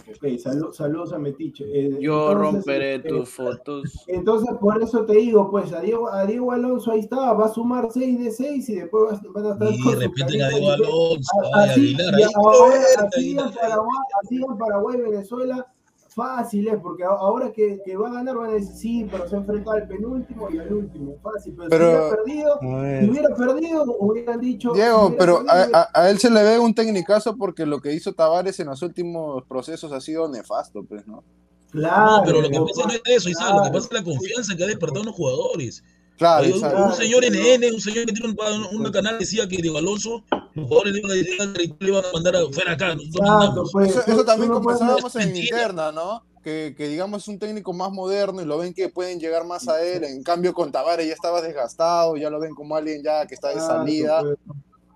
Ok, 0.09 0.25
salu- 0.39 0.73
saludos 0.73 1.13
a 1.13 1.19
Metiche. 1.19 1.65
Eh, 1.65 1.99
Yo 2.01 2.33
entonces, 2.33 2.55
romperé 2.67 2.95
este, 2.97 3.09
tus 3.09 3.29
fotos. 3.31 4.05
Entonces, 4.09 4.51
por 4.61 4.83
eso 4.83 5.05
te 5.05 5.15
digo, 5.15 5.51
pues, 5.51 5.73
a 5.73 5.81
Diego, 5.81 6.13
a 6.13 6.27
Diego 6.27 6.53
Alonso 6.53 6.91
ahí 6.93 7.01
está, 7.01 7.33
va 7.33 7.47
a 7.47 7.53
sumar 7.53 7.89
6 7.91 8.19
de 8.19 8.31
6 8.31 8.69
y 8.69 8.75
después 8.77 9.05
va 9.05 9.17
a- 9.17 9.33
van 9.33 9.47
a 9.47 9.53
estar 9.53 9.69
Y 9.73 9.95
respeten 9.95 10.43
a 10.43 10.49
Diego 10.49 10.71
Alonso, 10.73 11.33
así, 11.55 11.95
Aguilar, 11.97 12.15
ahora, 12.37 12.77
en. 12.77 13.37
Paraguay, 13.55 13.99
así 14.23 14.37
en 14.37 14.59
Paraguay, 14.59 15.01
Venezuela, 15.01 15.73
fácil 16.15 16.69
es, 16.69 16.75
porque 16.83 17.05
ahora 17.05 17.53
que, 17.53 17.81
que 17.85 17.97
va 17.97 18.09
a 18.09 18.13
ganar 18.13 18.37
van 18.37 18.51
a 18.51 18.53
decir, 18.55 18.75
sí, 18.75 19.07
pero 19.11 19.29
se 19.29 19.37
ha 19.37 19.39
enfrentado 19.39 19.77
al 19.77 19.87
penúltimo 19.89 20.49
y 20.51 20.59
al 20.59 20.73
último, 20.73 21.17
fácil. 21.23 21.55
Pero, 21.57 21.69
Pero- 21.71 21.87
si 21.87 21.95
hubiera 21.95 22.17
perdido, 22.17 22.59
si 23.01 23.11
hubiera 23.11 23.35
perdido, 23.37 23.85
hubieran 24.01 24.41
dicho... 24.41 24.73
Diego, 24.73 25.15
pero 25.19 25.39
a, 25.49 25.55
perdido, 25.55 25.77
a- 25.79 25.89
a 25.95 26.11
él 26.11 26.19
se 26.19 26.31
le 26.31 26.43
ve 26.43 26.59
un 26.59 26.75
tecnicazo 26.75 27.37
porque 27.37 27.65
lo 27.67 27.81
que 27.81 27.95
hizo 27.95 28.13
Tavares 28.13 28.59
en 28.61 28.67
los 28.69 28.83
últimos 28.83 29.45
procesos 29.45 29.93
ha 29.93 30.01
sido 30.01 30.29
nefasto, 30.29 30.83
pues, 30.83 31.07
¿no? 31.07 31.23
Claro, 31.71 32.17
No, 32.19 32.23
pero 32.25 32.41
lo 32.41 32.49
que 32.49 32.59
pasa 32.59 32.89
no 32.89 32.93
es 32.93 33.03
eso, 33.07 33.29
Isaac, 33.29 33.47
lo 33.49 33.63
que 33.63 33.71
claro. 33.71 33.73
pasa 33.75 33.87
es 33.87 33.93
la 33.93 34.03
confianza 34.05 34.57
que 34.57 34.65
ha 34.65 34.67
despertado 34.67 35.01
en 35.01 35.07
los 35.07 35.15
jugadores. 35.15 35.85
Claro, 36.19 36.45
un, 36.49 36.53
un 36.87 36.93
señor 36.93 37.25
NN, 37.25 37.73
un 37.73 37.81
señor 37.81 38.05
que 38.05 38.13
tiene 38.13 38.35
un, 38.37 38.85
un 38.85 38.93
canal 38.93 39.19
decía 39.19 39.49
que 39.49 39.57
Diego 39.57 39.79
Alonso, 39.79 40.23
los 40.61 40.69
jugadores 40.69 40.97
iban 40.97 41.11
a 41.11 41.15
decir 41.15 41.77
y 41.79 41.85
le 41.85 41.91
iban 41.91 42.05
a 42.05 42.13
mandar 42.13 42.37
a- 42.37 42.53
fuera 42.53 42.73
acá. 42.73 42.95
mandamos. 43.19 43.71
pues, 43.73 43.91
Eso, 43.91 44.01
eso 44.07 44.25
también 44.25 44.53
conversábamos 44.53 45.15
en 45.17 45.37
interna, 45.37 45.93
¿no? 45.93 46.23
Que, 46.43 46.75
que 46.77 46.89
digamos 46.89 47.23
es 47.23 47.29
un 47.29 47.39
técnico 47.39 47.73
más 47.75 47.93
moderno 47.93 48.41
y 48.41 48.47
lo 48.47 48.57
ven 48.57 48.73
que 48.73 48.89
pueden 48.89 49.21
llegar 49.21 49.45
más 49.45 49.69
a 49.69 49.83
él. 49.85 50.05
En 50.05 50.23
cambio, 50.23 50.55
con 50.55 50.73
Tavares 50.73 51.07
ya 51.07 51.13
estaba 51.13 51.43
desgastado, 51.43 52.17
ya 52.17 52.31
lo 52.31 52.41
ven 52.41 52.55
como 52.55 52.77
alguien 52.77 53.03
ya 53.03 53.27
que 53.27 53.35
está 53.35 53.49
de 53.49 53.55
Exacto, 53.55 53.77
salida. 53.77 54.21
pues. 54.23 54.39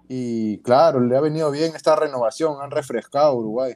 Y 0.08 0.58
claro, 0.58 1.00
le 1.00 1.16
ha 1.16 1.20
venido 1.20 1.50
bien 1.50 1.74
esta 1.74 1.96
renovación, 1.96 2.56
han 2.62 2.70
refrescado 2.70 3.26
a 3.28 3.34
Uruguay. 3.34 3.74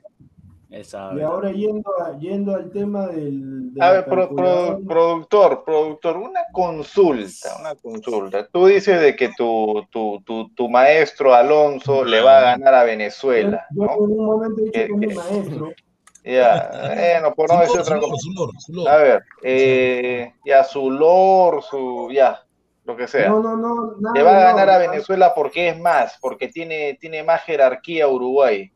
Y 0.71 1.21
ahora 1.23 1.51
yendo, 1.51 1.91
a- 1.99 2.19
yendo 2.19 2.55
al 2.55 2.71
tema 2.71 3.07
del... 3.07 3.73
de 3.73 3.83
A 3.83 3.91
ver, 3.93 4.05
pro- 4.05 4.29
pro- 4.29 4.37
calculadora, 4.37 4.79
productor, 4.87 5.65
productor, 5.65 6.17
una 6.19 6.41
consulta, 6.53 7.57
una 7.59 7.75
consulta. 7.75 8.47
Tú 8.53 8.67
dices 8.67 9.01
de 9.01 9.17
que 9.17 9.31
tu, 9.35 9.83
tu, 9.91 10.21
tu, 10.27 10.51
tu 10.51 10.69
maestro 10.69 11.35
Alonso 11.35 12.05
le 12.05 12.21
va 12.21 12.39
a 12.39 12.41
ganar 12.43 12.75
a 12.75 12.85
Venezuela, 12.85 13.67
yo 13.71 13.85
¿no? 13.85 13.93
en 13.95 14.01
un 14.03 14.27
momento 14.27 14.61
he 14.61 14.65
dicho 14.65 14.77
Que- 15.01 15.07
mi 15.07 15.15
maestro. 15.15 15.73
Ya, 16.25 16.69
bueno, 16.95 17.35
por 17.35 17.49
no 17.51 17.61
decir 17.61 17.77
lor, 17.77 17.83
otra 17.85 17.95
su 17.97 18.01
lor, 18.03 18.11
cosa. 18.11 18.21
su 18.21 18.33
lor, 18.35 18.51
su 18.59 18.73
lor. 18.75 18.89
A 18.89 18.97
ver, 18.99 19.23
eh, 19.43 20.35
ya 20.45 20.63
su 20.63 20.91
lord, 20.91 21.63
su, 21.63 22.11
ya, 22.13 22.43
lo 22.85 22.95
que 22.97 23.09
sea. 23.09 23.31
No, 23.31 23.41
no, 23.41 23.57
no, 23.57 23.95
nada 23.99 24.15
Le 24.15 24.23
va 24.23 24.37
a 24.37 24.53
ganar 24.53 24.69
a 24.69 24.79
lor, 24.79 24.91
Venezuela 24.91 25.33
porque 25.35 25.69
es 25.71 25.79
más, 25.81 26.19
porque 26.21 26.49
tiene, 26.49 26.99
tiene 27.01 27.23
más 27.23 27.43
jerarquía 27.45 28.09
Uruguay. 28.09 28.71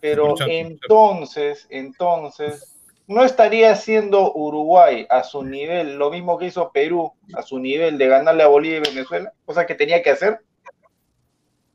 Pero 0.00 0.34
entonces, 0.38 1.66
entonces, 1.70 2.76
¿no 3.06 3.24
estaría 3.24 3.72
haciendo 3.72 4.32
Uruguay 4.34 5.06
a 5.10 5.22
su 5.24 5.42
nivel 5.42 5.96
lo 5.98 6.10
mismo 6.10 6.38
que 6.38 6.46
hizo 6.46 6.70
Perú 6.72 7.12
a 7.34 7.42
su 7.42 7.58
nivel 7.58 7.98
de 7.98 8.08
ganarle 8.08 8.42
a 8.42 8.48
Bolivia 8.48 8.78
y 8.78 8.92
Venezuela? 8.94 9.32
Cosa 9.44 9.66
que 9.66 9.74
tenía 9.74 10.02
que 10.02 10.10
hacer. 10.10 10.40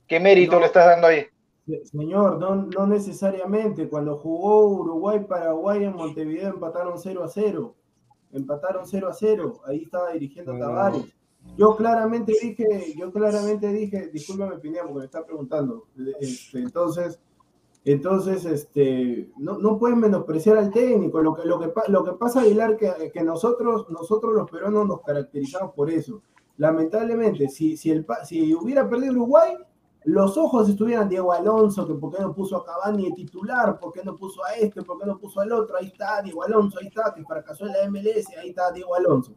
¿Qué 0.08 0.20
mérito 0.20 0.54
No. 0.54 0.60
le 0.62 0.66
estás 0.68 0.86
dando 0.86 1.08
ahí? 1.08 1.26
Se- 1.66 1.86
Señor, 1.86 2.40
no, 2.40 2.56
no 2.56 2.88
necesariamente. 2.88 3.88
Cuando 3.90 4.18
jugó 4.18 4.68
Uruguay-Paraguay 4.70 5.86
en 5.86 5.96
Montevideo 5.96 6.50
empataron 6.50 7.00
0 7.00 7.24
a 7.24 7.28
0. 7.30 7.76
Empataron 8.34 8.86
0 8.86 9.08
a 9.10 9.14
0. 9.14 9.62
Ahí 9.66 9.84
estaba 9.84 10.12
dirigiendo 10.12 10.54
No. 10.54 10.60
Tavares. 10.60 11.06
Yo 11.58 11.76
claramente 11.76 12.32
dije, 12.42 12.94
yo 12.98 13.12
claramente 13.12 13.68
dije, 13.68 14.08
discúlpame 14.08 14.58
Pineda 14.60 14.84
porque 14.84 15.00
me 15.00 15.06
está 15.06 15.26
preguntando. 15.26 15.88
Este, 16.22 16.60
entonces, 16.60 17.20
entonces, 17.86 18.46
este, 18.46 19.30
no, 19.38 19.58
no 19.58 19.78
pueden 19.78 20.00
menospreciar 20.00 20.58
al 20.58 20.72
técnico. 20.72 21.22
Lo 21.22 21.34
que, 21.34 21.46
lo 21.46 21.60
que, 21.60 21.72
lo 21.90 22.04
que 22.04 22.14
pasa, 22.14 22.42
Aguilar, 22.42 22.78
que, 22.78 23.12
que 23.14 23.24
nosotros, 23.24 23.88
nosotros 23.90 24.34
los 24.34 24.50
peruanos 24.50 24.88
nos 24.88 25.02
caracterizamos 25.02 25.74
por 25.74 25.90
eso. 25.90 26.22
Lamentablemente, 26.58 27.50
si, 27.50 27.76
si, 27.76 27.92
el, 27.92 28.06
si 28.24 28.54
hubiera 28.54 28.90
perdido 28.90 29.14
Uruguay, 29.14 29.58
los 30.06 30.38
ojos 30.38 30.70
estuvieran 30.70 31.10
Diego 31.10 31.34
Alonso, 31.34 31.88
que 31.88 31.94
por 31.94 32.16
qué 32.16 32.22
no 32.22 32.34
puso 32.34 32.58
a 32.58 32.66
Cavani 32.66 33.10
de 33.10 33.16
titular, 33.16 33.80
por 33.80 33.92
qué 33.92 34.04
no 34.04 34.16
puso 34.16 34.44
a 34.44 34.54
este, 34.54 34.82
por 34.82 35.00
qué 35.00 35.06
no 35.06 35.18
puso 35.18 35.42
al 35.42 35.52
otro, 35.52 35.78
ahí 35.78 35.88
está 35.88 36.22
Diego 36.22 36.44
Alonso, 36.44 36.80
ahí 36.80 36.88
está, 36.88 37.14
que 37.14 37.24
fracasó 37.24 37.66
en 37.66 37.74
la 37.74 37.90
MLS, 37.90 38.30
ahí 38.38 38.50
está 38.50 38.72
Diego 38.72 38.96
Alonso. 38.96 39.34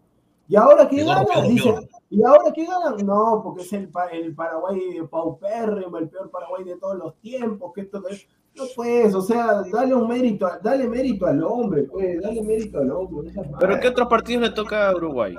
Y 0.49 0.57
ahora 0.57 0.89
que 0.89 0.97
Diego 0.97 1.11
gana, 1.11 1.25
Romero, 1.35 1.49
dice, 1.49 1.89
y 2.11 2.23
ahora 2.23 2.53
que 2.53 2.65
gana, 2.65 2.97
no, 3.05 3.41
porque 3.43 3.63
es 3.63 3.73
el, 3.73 3.91
el 4.13 4.35
Paraguay 4.35 4.81
paupérrimo, 5.11 5.99
el 5.99 6.09
peor 6.09 6.31
Paraguay 6.31 6.65
de 6.65 6.77
todos 6.77 6.97
los 6.97 7.17
tiempos, 7.21 7.73
que 7.75 7.81
esto 7.83 8.03
que 8.03 8.15
no 8.55 8.65
pues, 8.75 9.15
o 9.15 9.21
sea, 9.21 9.63
dale 9.71 9.95
un 9.95 10.09
mérito, 10.09 10.49
dale 10.63 10.89
mérito 10.89 11.27
al 11.27 11.43
hombre, 11.43 11.83
pues, 11.83 12.23
dale 12.23 12.43
mérito 12.43 12.79
al 12.79 12.91
hombre. 12.91 13.33
¿Pero 13.59 13.81
qué 13.81 13.89
otros 13.89 14.09
partidos 14.09 14.49
le 14.49 14.55
toca 14.55 14.89
a 14.89 14.95
Uruguay? 14.97 15.35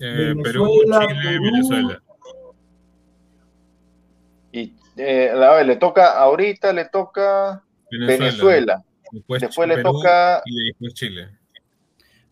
Eh, 0.00 0.34
Perú, 0.42 0.64
Venezuela, 0.64 1.06
Chile, 1.06 1.22
Perú. 1.22 1.42
Venezuela. 1.44 2.02
Y 4.52 4.74
eh, 4.96 5.30
a 5.30 5.54
ver, 5.54 5.66
le 5.66 5.76
toca, 5.76 6.18
ahorita 6.18 6.72
le 6.72 6.86
toca 6.86 7.64
Venezuela. 7.90 8.82
Después, 9.12 9.40
Después 9.40 9.68
le 9.68 9.76
Perú 9.76 9.92
toca- 9.92 10.42
Y 10.44 10.68
después 10.68 10.94
Chile. 10.94 11.35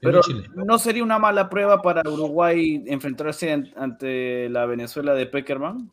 Pero. 0.04 0.20
¿no 0.54 0.78
sería 0.78 1.02
una 1.02 1.18
mala 1.18 1.48
prueba 1.50 1.82
para 1.82 2.02
Uruguay 2.08 2.82
enfrentarse 2.86 3.52
an- 3.52 3.72
ante 3.76 4.48
la 4.50 4.66
Venezuela 4.66 5.14
de 5.14 5.26
Peckerman? 5.26 5.90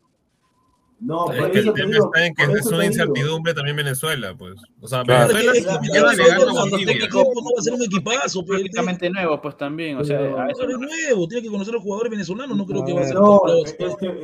No, 1.04 1.32
Es 1.32 1.40
por 1.42 1.50
que 1.52 1.60
eso 1.62 1.70
el 1.70 1.74
te 1.74 1.82
tema 1.82 1.94
digo, 1.94 2.06
está 2.14 2.26
en 2.28 2.36
que 2.36 2.46
por 2.46 2.58
es 2.58 2.66
una 2.68 2.78
digo. 2.78 2.92
incertidumbre 2.92 3.54
también 3.56 3.76
Venezuela, 3.76 4.36
pues. 4.38 4.54
O 4.82 4.88
sea, 4.88 5.02
Claro. 5.04 5.34
Venezuela 5.34 5.52
Es 5.58 5.66
que 5.66 5.72
Venezuela 6.00 6.46
no 6.46 6.54
va 6.54 6.62
a 7.58 7.62
ser 7.64 7.74
un 7.74 7.82
equipazo, 7.82 8.46
pero 8.46 8.58
tiene- 8.58 8.70
Prácticamente 8.70 9.10
nuevos, 9.10 9.40
pues 9.42 9.58
también. 9.58 9.98
O 9.98 10.04
sea, 10.04 10.20
Pero- 10.20 10.40
a 10.40 10.46
eso 10.52 10.58
Pero 10.60 10.72
es 10.74 10.78
nuevo, 10.78 11.28
tiene 11.28 11.42
que 11.42 11.50
conocer 11.50 11.74
a 11.74 11.78
los 11.78 11.84
jugadores 11.84 12.12
venezolanos, 12.12 12.56
no 12.56 12.66
creo 12.68 12.86
que 12.86 12.94
va 12.94 13.02
a 13.02 13.06
ser 13.06 13.16
No, 13.16 13.42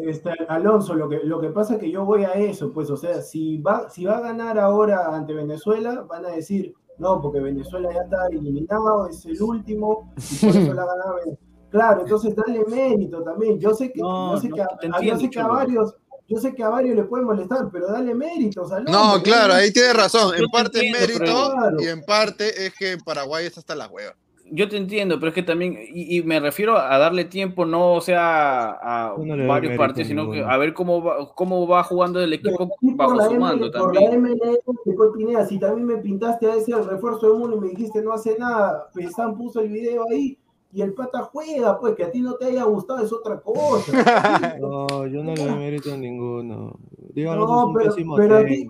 este, 0.08 0.30
Alonso, 0.50 0.94
lo 0.94 1.10
que, 1.10 1.22
lo 1.24 1.42
que 1.42 1.50
pasa 1.50 1.74
es 1.74 1.80
que 1.80 1.90
yo 1.90 2.06
voy 2.06 2.26
a 2.26 2.34
eso, 2.34 2.72
pues, 2.72 2.92
o 2.92 2.98
sea, 2.98 3.24
si 3.24 3.58
va, 3.58 3.90
si 3.90 4.06
va 4.06 4.18
a 4.18 4.22
ganar 4.22 4.60
ahora 4.60 5.16
ante 5.16 5.34
Venezuela, 5.34 6.06
van 6.08 6.26
a 6.28 6.30
decir, 6.30 6.76
no, 7.00 7.22
porque 7.22 7.40
Venezuela 7.40 7.90
ya 7.94 8.02
está 8.02 8.28
eliminado, 8.32 9.08
es 9.08 9.26
el 9.26 9.42
último, 9.42 10.14
y 10.18 10.36
por 10.46 10.50
eso 10.50 10.74
la 10.74 10.86
ganaba 10.86 11.14
Venezuela. 11.16 11.38
Claro, 11.70 12.04
entonces 12.04 12.34
dale 12.34 12.64
mérito 12.66 13.22
también. 13.24 13.60
Yo 13.60 13.74
sé 13.74 13.92
que, 13.92 14.00
No, 14.00 14.36
yo 14.36 14.40
sé 14.42 14.48
no, 14.48 14.56
que, 14.56 14.62
a, 14.62 14.68
yo 15.02 15.20
sé 15.20 15.30
que 15.30 15.40
a 15.42 15.48
varios, 15.48 15.96
yo 16.26 16.38
sé 16.38 16.56
que 16.56 16.64
a 16.64 16.70
varios 16.70 16.96
le 16.96 17.04
puede 17.04 17.26
molestar, 17.26 17.68
pero 17.70 17.92
dale 17.92 18.16
méritos 18.16 18.72
al 18.72 18.86
No, 18.86 19.22
claro, 19.22 19.54
ahí 19.54 19.72
tienes 19.74 19.94
razón. 19.94 20.34
En 20.34 20.44
te 20.44 20.48
parte 20.50 20.80
es 20.80 20.96
entiendo, 20.96 21.26
mérito 21.26 21.54
pero- 21.62 21.82
y 21.84 21.88
en 21.88 22.02
parte 22.04 22.66
es 22.68 22.74
que 22.74 22.98
Paraguay 23.06 23.46
está 23.48 23.60
hasta 23.60 23.76
la 23.76 23.88
hueva. 23.90 24.16
Yo 24.52 24.70
te 24.70 24.78
entiendo, 24.78 25.20
pero 25.20 25.30
es 25.30 25.34
que 25.36 25.44
también, 25.44 25.78
y, 25.94 26.18
y 26.18 26.24
me 26.24 26.40
refiero 26.40 26.78
a 26.78 26.98
darle 26.98 27.26
tiempo, 27.26 27.66
no 27.66 27.94
o 27.94 28.02
sea 28.02 28.70
a 28.82 29.16
no 29.18 29.48
varios 29.48 29.76
partidos, 29.78 30.08
sino 30.08 30.32
que 30.32 30.44
a 30.44 30.58
ver 30.58 30.74
cómo 30.74 31.04
va, 31.04 31.34
cómo 31.34 31.68
va 31.68 31.84
jugando 31.84 32.22
el 32.22 32.34
equipo 32.34 32.70
por 32.70 32.96
bajo 32.96 33.16
la 33.16 33.26
su 33.26 33.32
M- 33.32 33.40
mando 33.40 33.72
por 33.72 33.94
la 33.94 34.02
también. 34.02 34.22
MLS, 34.24 34.60
pues, 34.66 35.10
Pineda, 35.16 35.46
si 35.46 35.60
también 35.60 35.88
me 35.88 35.98
pintaste 35.98 36.48
a 36.48 36.56
ese 36.56 36.74
al 36.74 36.88
refuerzo 36.88 37.28
de 37.28 37.32
uno 37.34 37.56
y 37.56 37.60
me 37.60 37.68
dijiste 37.70 38.02
no 38.02 38.14
hace 38.14 38.38
nada, 38.38 38.90
Pesán 38.94 39.38
puso 39.38 39.60
el 39.62 39.70
video 39.70 40.06
ahí 40.10 40.38
y 40.74 40.82
el 40.82 40.94
pata 40.94 41.24
juega, 41.24 41.80
pues 41.80 41.96
que 41.96 42.04
a 42.04 42.12
ti 42.12 42.22
no 42.22 42.36
te 42.36 42.46
haya 42.46 42.64
gustado 42.64 43.04
es 43.04 43.12
otra 43.14 43.40
cosa. 43.40 43.92
No, 44.62 45.08
yo 45.08 45.24
no 45.24 45.34
le 45.34 45.52
mérito 45.56 45.94
a 45.94 45.98
ninguno. 45.98 46.78
Díganos, 47.14 47.48
No, 47.50 47.80
es 47.82 47.96
un 47.96 47.96
pero- 47.96 48.16
pero 48.16 48.38
a 48.38 48.46
ti-. 48.46 48.70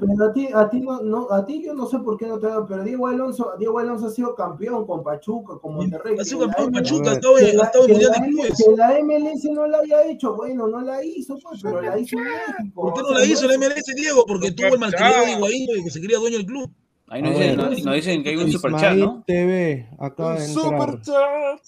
Pero 0.00 0.24
a 0.24 0.32
ti, 0.32 0.48
a 0.52 0.68
ti 0.68 0.80
no, 0.80 1.00
no, 1.02 1.30
a 1.30 1.46
ti 1.46 1.62
yo 1.64 1.72
no 1.72 1.86
sé 1.86 1.98
por 2.00 2.16
qué 2.16 2.26
no 2.26 2.38
te 2.38 2.46
da, 2.48 2.66
pero 2.66 2.82
Diego 2.82 3.06
Alonso, 3.06 3.52
Diego 3.58 3.78
Alonso 3.78 4.06
ha 4.06 4.10
sido 4.10 4.34
campeón 4.34 4.84
con 4.86 5.04
Pachuca, 5.04 5.58
con 5.60 5.74
Monterrey. 5.76 6.16
Ha 6.18 6.24
sido 6.24 6.46
la 6.46 6.52
campeón 6.52 6.70
MLS 6.72 6.82
Pachuca, 6.90 7.10
ha 7.10 7.12
A 7.12 7.16
ver. 7.16 7.16
estado 7.16 7.38
en 7.38 7.58
la- 7.58 7.68
Mundial 7.88 8.10
la 8.10 8.18
de 8.20 8.28
Clubes. 8.32 8.64
que 8.64 8.76
la 8.76 8.98
MLS 9.02 9.44
no 9.52 9.66
la 9.68 9.78
haya 9.78 10.04
hecho, 10.10 10.34
bueno, 10.34 10.66
no 10.66 10.80
la 10.80 11.04
hizo, 11.04 11.38
pues, 11.38 11.60
pero 11.62 11.80
la 11.80 11.98
hizo 11.98 12.16
en 12.18 12.24
México. 12.24 12.82
¿Por 12.82 12.94
qué 12.94 13.02
no 13.02 13.10
la 13.12 13.24
hizo 13.24 13.48
es- 13.48 13.58
MLS, 13.58 13.94
Diego? 13.94 14.24
Porque 14.26 14.50
tuvo 14.52 14.74
el 14.74 14.80
malcriado 14.80 15.24
de 15.26 15.32
Higuaín, 15.32 15.66
que 15.84 15.90
se 15.90 16.00
quería 16.00 16.18
dueño 16.18 16.38
del 16.38 16.46
club. 16.46 16.70
Ahí 17.10 17.22
nos 17.22 17.32
dicen, 17.32 17.56
ver. 17.56 17.70
nos, 17.70 17.84
nos 17.84 17.94
dicen 17.94 18.22
que 18.22 18.28
hay 18.30 18.36
un 18.36 18.50
superchat, 18.52 18.94
¿no? 18.96 19.22
TV 19.26 19.88
acaba 19.98 20.34
de 20.34 20.44
entrar. 20.44 20.64
Superchat. 20.64 21.60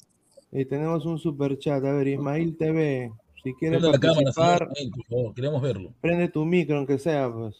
Y 0.52 0.64
tenemos 0.66 1.06
un 1.06 1.18
superchat. 1.18 1.84
A 1.84 1.92
ver, 1.92 2.08
Ismael 2.08 2.56
TV, 2.56 3.10
si 3.42 3.54
quiere 3.54 3.78
Prende 3.78 3.92
la 3.92 3.98
cámara, 3.98 4.20
participar, 4.32 4.58
señor 4.58 4.72
Ismael, 4.72 4.90
por 4.90 5.04
favor, 5.06 5.34
queremos 5.34 5.62
verlo. 5.62 5.90
prende 6.00 6.28
tu 6.28 6.44
micro, 6.44 6.76
aunque 6.76 6.98
sea, 6.98 7.32
pues. 7.32 7.56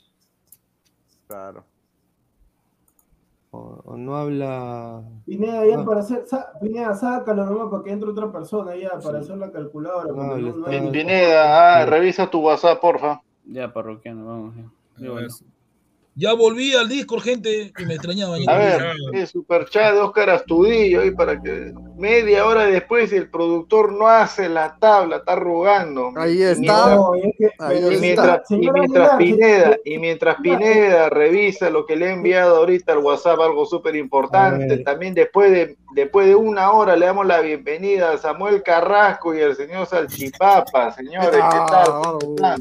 Claro. 1.27 1.65
O, 3.52 3.81
o 3.85 3.97
no 3.97 4.16
habla. 4.16 5.02
Pineda, 5.27 5.66
ya 5.66 5.78
No. 5.78 5.85
para 5.85 6.01
hacer, 6.01 6.24
sa- 6.27 6.52
Pineda, 6.61 6.94
sácalo 6.94 7.44
nomás 7.47 7.69
para 7.70 7.82
que 7.82 7.90
entre 7.90 8.11
otra 8.11 8.31
persona 8.31 8.77
ya, 8.77 8.90
para 9.02 9.19
hacer 9.20 9.36
la 9.39 9.51
calculadora. 9.51 10.09
porque 10.15 10.81
No, 10.81 10.93
Pineda, 10.93 11.81
ah, 11.82 11.86
revisa 11.86 12.31
tu 12.31 12.40
WhatsApp, 12.40 12.81
porfa. 12.81 13.20
Ya, 13.47 13.73
parroquiano, 13.73 14.24
vamos. 14.27 14.55
ya. 14.98 15.11
Bueno. 15.11 15.28
Ya 16.20 16.34
volví 16.34 16.74
al 16.74 16.86
Discord, 16.86 17.22
gente, 17.22 17.72
y 17.78 17.84
me 17.86 17.94
extrañaban. 17.94 18.42
ya 18.42 18.52
A 18.52 18.59
ver, 18.59 18.82
el 19.14 19.26
superchat 19.26 19.94
de 19.94 20.01
Oscar 20.01 20.28
Astudillo 20.28 21.01
ahí 21.01 21.12
para 21.12 21.40
que 21.40 21.72
media 22.01 22.47
hora 22.47 22.66
después 22.66 23.12
el 23.12 23.28
productor 23.28 23.93
no 23.93 24.09
hace 24.09 24.48
la 24.48 24.77
tabla, 24.81 25.18
está 25.18 25.36
rogando. 25.36 26.10
Ahí 26.16 26.43
está. 26.43 26.97
Y 28.56 28.70
mientras, 28.81 29.10
Pineda, 29.18 29.70
se- 29.72 29.81
y 29.85 29.98
mientras 29.98 30.36
Pineda 30.36 31.09
revisa 31.10 31.70
lo 31.70 31.85
que 31.86 31.97
le 31.97 32.06
he 32.06 32.12
enviado 32.12 32.56
ahorita 32.56 32.93
al 32.94 32.98
WhatsApp, 32.98 33.39
algo 33.40 33.64
súper 33.66 33.94
importante, 33.97 34.78
también 34.78 35.14
después 35.14 35.51
de, 35.52 35.77
después 35.94 36.27
de 36.27 36.35
una 36.35 36.72
hora 36.72 36.97
le 36.97 37.06
damos 37.06 37.27
la 37.27 37.40
bienvenida 37.40 38.12
a 38.12 38.18
Samuel 38.18 38.62
Carrasco 38.62 39.35
y 39.35 39.43
al 39.43 39.55
señor 39.55 39.86
Salchipapa, 39.86 40.93
señores, 40.93 41.31
¿qué 41.31 41.39
tal? 41.40 41.90
Ah, 42.43 42.56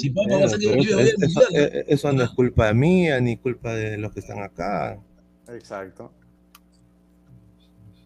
eh, 1.53 1.86
eso 1.88 2.11
no 2.11 2.24
es 2.24 2.30
culpa 2.32 2.74
mía 2.74 3.20
ni 3.22 3.38
culpa 3.38 3.74
de 3.74 3.98
los 3.98 4.11
que 4.14 4.20
están 4.20 4.44
acá. 4.44 4.98
Exacto. 5.48 6.11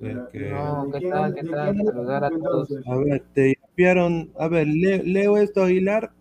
No, 0.04 0.86
¿De 0.88 1.00
¿qué 1.00 1.10
tal? 1.10 1.34
A 1.34 2.30
todos. 2.30 2.32
entonces? 2.72 2.88
A 2.88 2.96
ver, 2.98 3.24
te 3.34 3.56
yapearon. 3.62 4.32
A 4.38 4.48
ver, 4.48 4.68
le- 4.68 5.04
leo 5.04 5.38
esto, 5.38 5.64
Aguilar. 5.64 6.12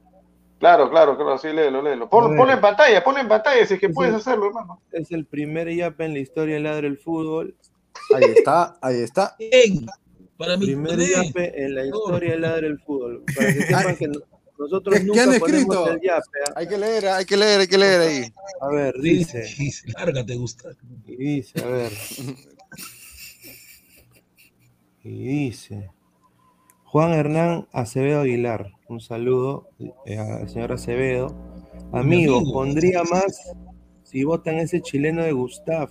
Claro, 0.58 0.88
claro, 0.90 1.16
claro, 1.16 1.38
sí, 1.38 1.48
léelo, 1.48 1.82
léelo. 1.82 2.08
Pon, 2.08 2.36
ponlo 2.36 2.52
en 2.52 2.60
pantalla, 2.60 3.02
ponlo 3.02 3.20
en 3.20 3.26
pantalla, 3.28 3.66
si 3.66 3.74
es 3.74 3.80
que 3.80 3.88
puedes 3.88 4.14
hacerlo, 4.14 4.46
hermano. 4.46 4.80
Es 4.92 5.10
el 5.10 5.24
primer 5.26 5.68
yape 5.74 6.04
en 6.04 6.12
la 6.12 6.20
historia 6.20 6.54
del 6.54 6.62
ladre 6.64 6.82
del 6.88 6.98
fútbol. 6.98 7.56
Ahí 8.14 8.24
está, 8.36 8.76
ahí 8.80 9.00
está. 9.00 9.34
Bien, 9.38 9.86
para 10.36 10.56
mi 10.56 10.66
Primer 10.66 10.98
yape 11.00 11.64
en 11.64 11.74
la 11.74 11.84
historia 11.86 12.30
del 12.32 12.40
ladre 12.42 12.68
del 12.68 12.78
fútbol. 12.78 13.24
Para 13.34 13.52
que 13.52 13.60
sepan 13.62 13.96
que 13.96 14.06
no- 14.08 14.20
nosotros 14.58 14.96
¿Qué- 15.00 15.04
nunca 15.04 15.22
han 15.24 15.32
escrito? 15.32 15.90
el 15.90 16.00
yape. 16.00 16.38
¿ah? 16.46 16.52
Hay 16.54 16.68
que 16.68 16.78
leer, 16.78 17.06
hay 17.08 17.24
que 17.24 17.36
leer, 17.36 17.60
hay 17.60 17.66
que 17.66 17.78
leer 17.78 18.00
ahí. 18.00 18.22
A 18.60 18.68
ver, 18.68 18.94
dice. 19.00 19.44
Lárgate, 19.98 20.36
Gustavo. 20.36 20.74
Y 21.08 21.16
dice, 21.16 21.60
a 21.64 21.66
ver. 21.66 21.90
Y 25.04 25.24
dice. 25.26 25.90
Juan 26.84 27.12
Hernán 27.12 27.68
Acevedo 27.72 28.20
Aguilar. 28.20 28.72
Un 28.88 29.00
saludo 29.00 29.68
eh, 30.04 30.18
al 30.18 30.48
señor 30.48 30.72
Acevedo. 30.72 31.34
Amigo, 31.92 32.36
amigo. 32.38 32.52
pondría 32.52 33.02
más 33.04 33.52
si 34.02 34.24
votan 34.24 34.56
ese 34.58 34.80
chileno 34.80 35.22
de 35.22 35.32
Gustav. 35.32 35.90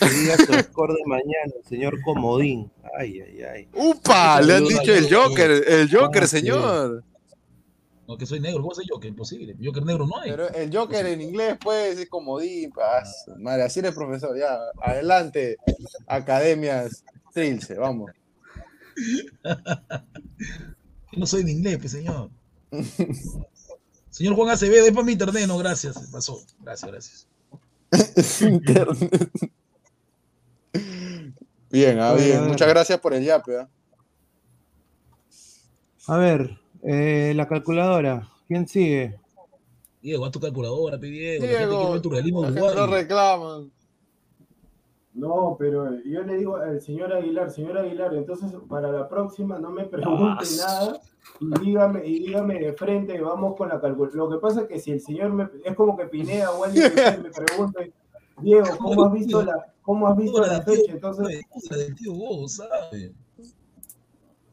Que 0.00 0.08
diga 0.08 0.36
su 0.36 0.52
score 0.52 0.94
de 0.94 1.02
mañana, 1.06 1.52
el 1.58 1.64
señor 1.64 2.00
Comodín. 2.02 2.70
Ay, 2.98 3.20
ay, 3.20 3.42
ay. 3.42 3.68
¡Upa! 3.74 4.40
Le 4.40 4.54
han 4.54 4.64
dicho 4.64 4.94
el. 4.94 5.12
Joker, 5.14 5.50
el 5.50 5.90
Joker, 5.94 6.22
Ah, 6.22 6.26
sí. 6.26 6.38
señor. 6.38 7.04
No, 8.08 8.16
que 8.16 8.24
soy 8.26 8.40
negro. 8.40 8.62
¿Cómo 8.62 8.74
soy 8.74 8.86
Joker? 8.88 9.08
Imposible. 9.10 9.56
Joker 9.62 9.84
negro 9.84 10.06
no 10.06 10.18
hay. 10.20 10.30
Pero 10.30 10.48
el 10.50 10.74
Joker 10.74 11.04
en 11.06 11.20
inglés, 11.20 11.56
pues, 11.62 11.98
es 11.98 12.08
comodín. 12.08 12.70
Madre, 13.38 13.64
así 13.64 13.80
eres 13.80 13.94
profesor, 13.94 14.38
ya. 14.38 14.58
Adelante, 14.82 15.56
academias 16.06 17.04
Trilce, 17.32 17.74
vamos. 17.74 18.10
No 21.16 21.26
soy 21.26 21.44
de 21.44 21.52
inglés, 21.52 21.78
pues, 21.78 21.92
señor. 21.92 22.28
Señor 24.10 24.34
Juan 24.34 24.50
Acevedo, 24.50 24.84
es 24.84 24.92
para 24.92 25.04
mi 25.04 25.12
internet, 25.12 25.46
no, 25.46 25.56
gracias. 25.58 25.96
Pasó. 26.10 26.40
Gracias, 26.60 26.90
gracias. 26.90 27.28
Internet. 28.42 29.30
Bien, 31.70 31.98
ah, 32.00 32.10
A 32.10 32.14
ver, 32.14 32.22
a 32.22 32.24
bien. 32.40 32.48
Muchas 32.48 32.68
gracias 32.68 32.98
por 33.00 33.14
el 33.14 33.24
yape. 33.24 33.58
ah. 33.58 33.68
A 36.06 36.16
ver, 36.16 36.58
eh, 36.82 37.32
la 37.36 37.48
calculadora. 37.48 38.28
¿Quién 38.46 38.68
sigue? 38.68 39.18
Diego, 40.02 40.24
haz 40.26 40.32
tu 40.32 40.40
calculadora, 40.40 40.98
pe 40.98 41.06
Diego. 41.06 41.44
La 41.44 41.50
gente 41.50 41.56
quiere 41.56 41.66
Diego, 41.66 41.92
ver 41.92 42.02
tu 42.02 42.10
realismo 42.10 42.42
la 42.42 42.48
gente 42.48 42.60
lo 42.60 42.84
uruguayo. 42.84 43.70
No, 45.14 45.54
pero 45.56 46.02
yo 46.02 46.22
le 46.24 46.36
digo 46.36 46.56
al 46.56 46.80
señor 46.80 47.12
Aguilar, 47.12 47.48
señor 47.50 47.78
Aguilar, 47.78 48.12
entonces 48.14 48.52
para 48.68 48.90
la 48.90 49.08
próxima 49.08 49.60
no 49.60 49.70
me 49.70 49.84
pregunte 49.84 50.44
nada 50.58 51.00
y 51.38 51.60
dígame, 51.60 52.04
y 52.04 52.18
dígame 52.18 52.58
de 52.58 52.72
frente, 52.72 53.20
vamos 53.20 53.54
con 53.56 53.68
la 53.68 53.80
calculadora. 53.80 54.24
Lo 54.24 54.30
que 54.30 54.38
pasa 54.38 54.62
es 54.62 54.68
que 54.68 54.80
si 54.80 54.90
el 54.90 55.00
señor 55.00 55.32
me, 55.32 55.48
es 55.64 55.76
como 55.76 55.96
que 55.96 56.06
Pineda 56.06 56.50
o 56.50 56.64
alguien 56.64 56.92
me 57.22 57.30
pregunta, 57.30 57.80
Diego, 58.40 58.66
¿cómo 58.76 59.04
has 59.04 59.12
visto 59.12 59.42
la, 59.42 59.72
cómo 59.82 60.08
has 60.08 60.16
visto 60.16 60.40
La 60.40 60.62
fecha? 60.62 60.92
Entonces, 60.92 61.42
la 61.70 61.76
del 61.76 61.94
tío 61.94 62.12
Hugo, 62.12 62.48
¿sabes? 62.48 63.12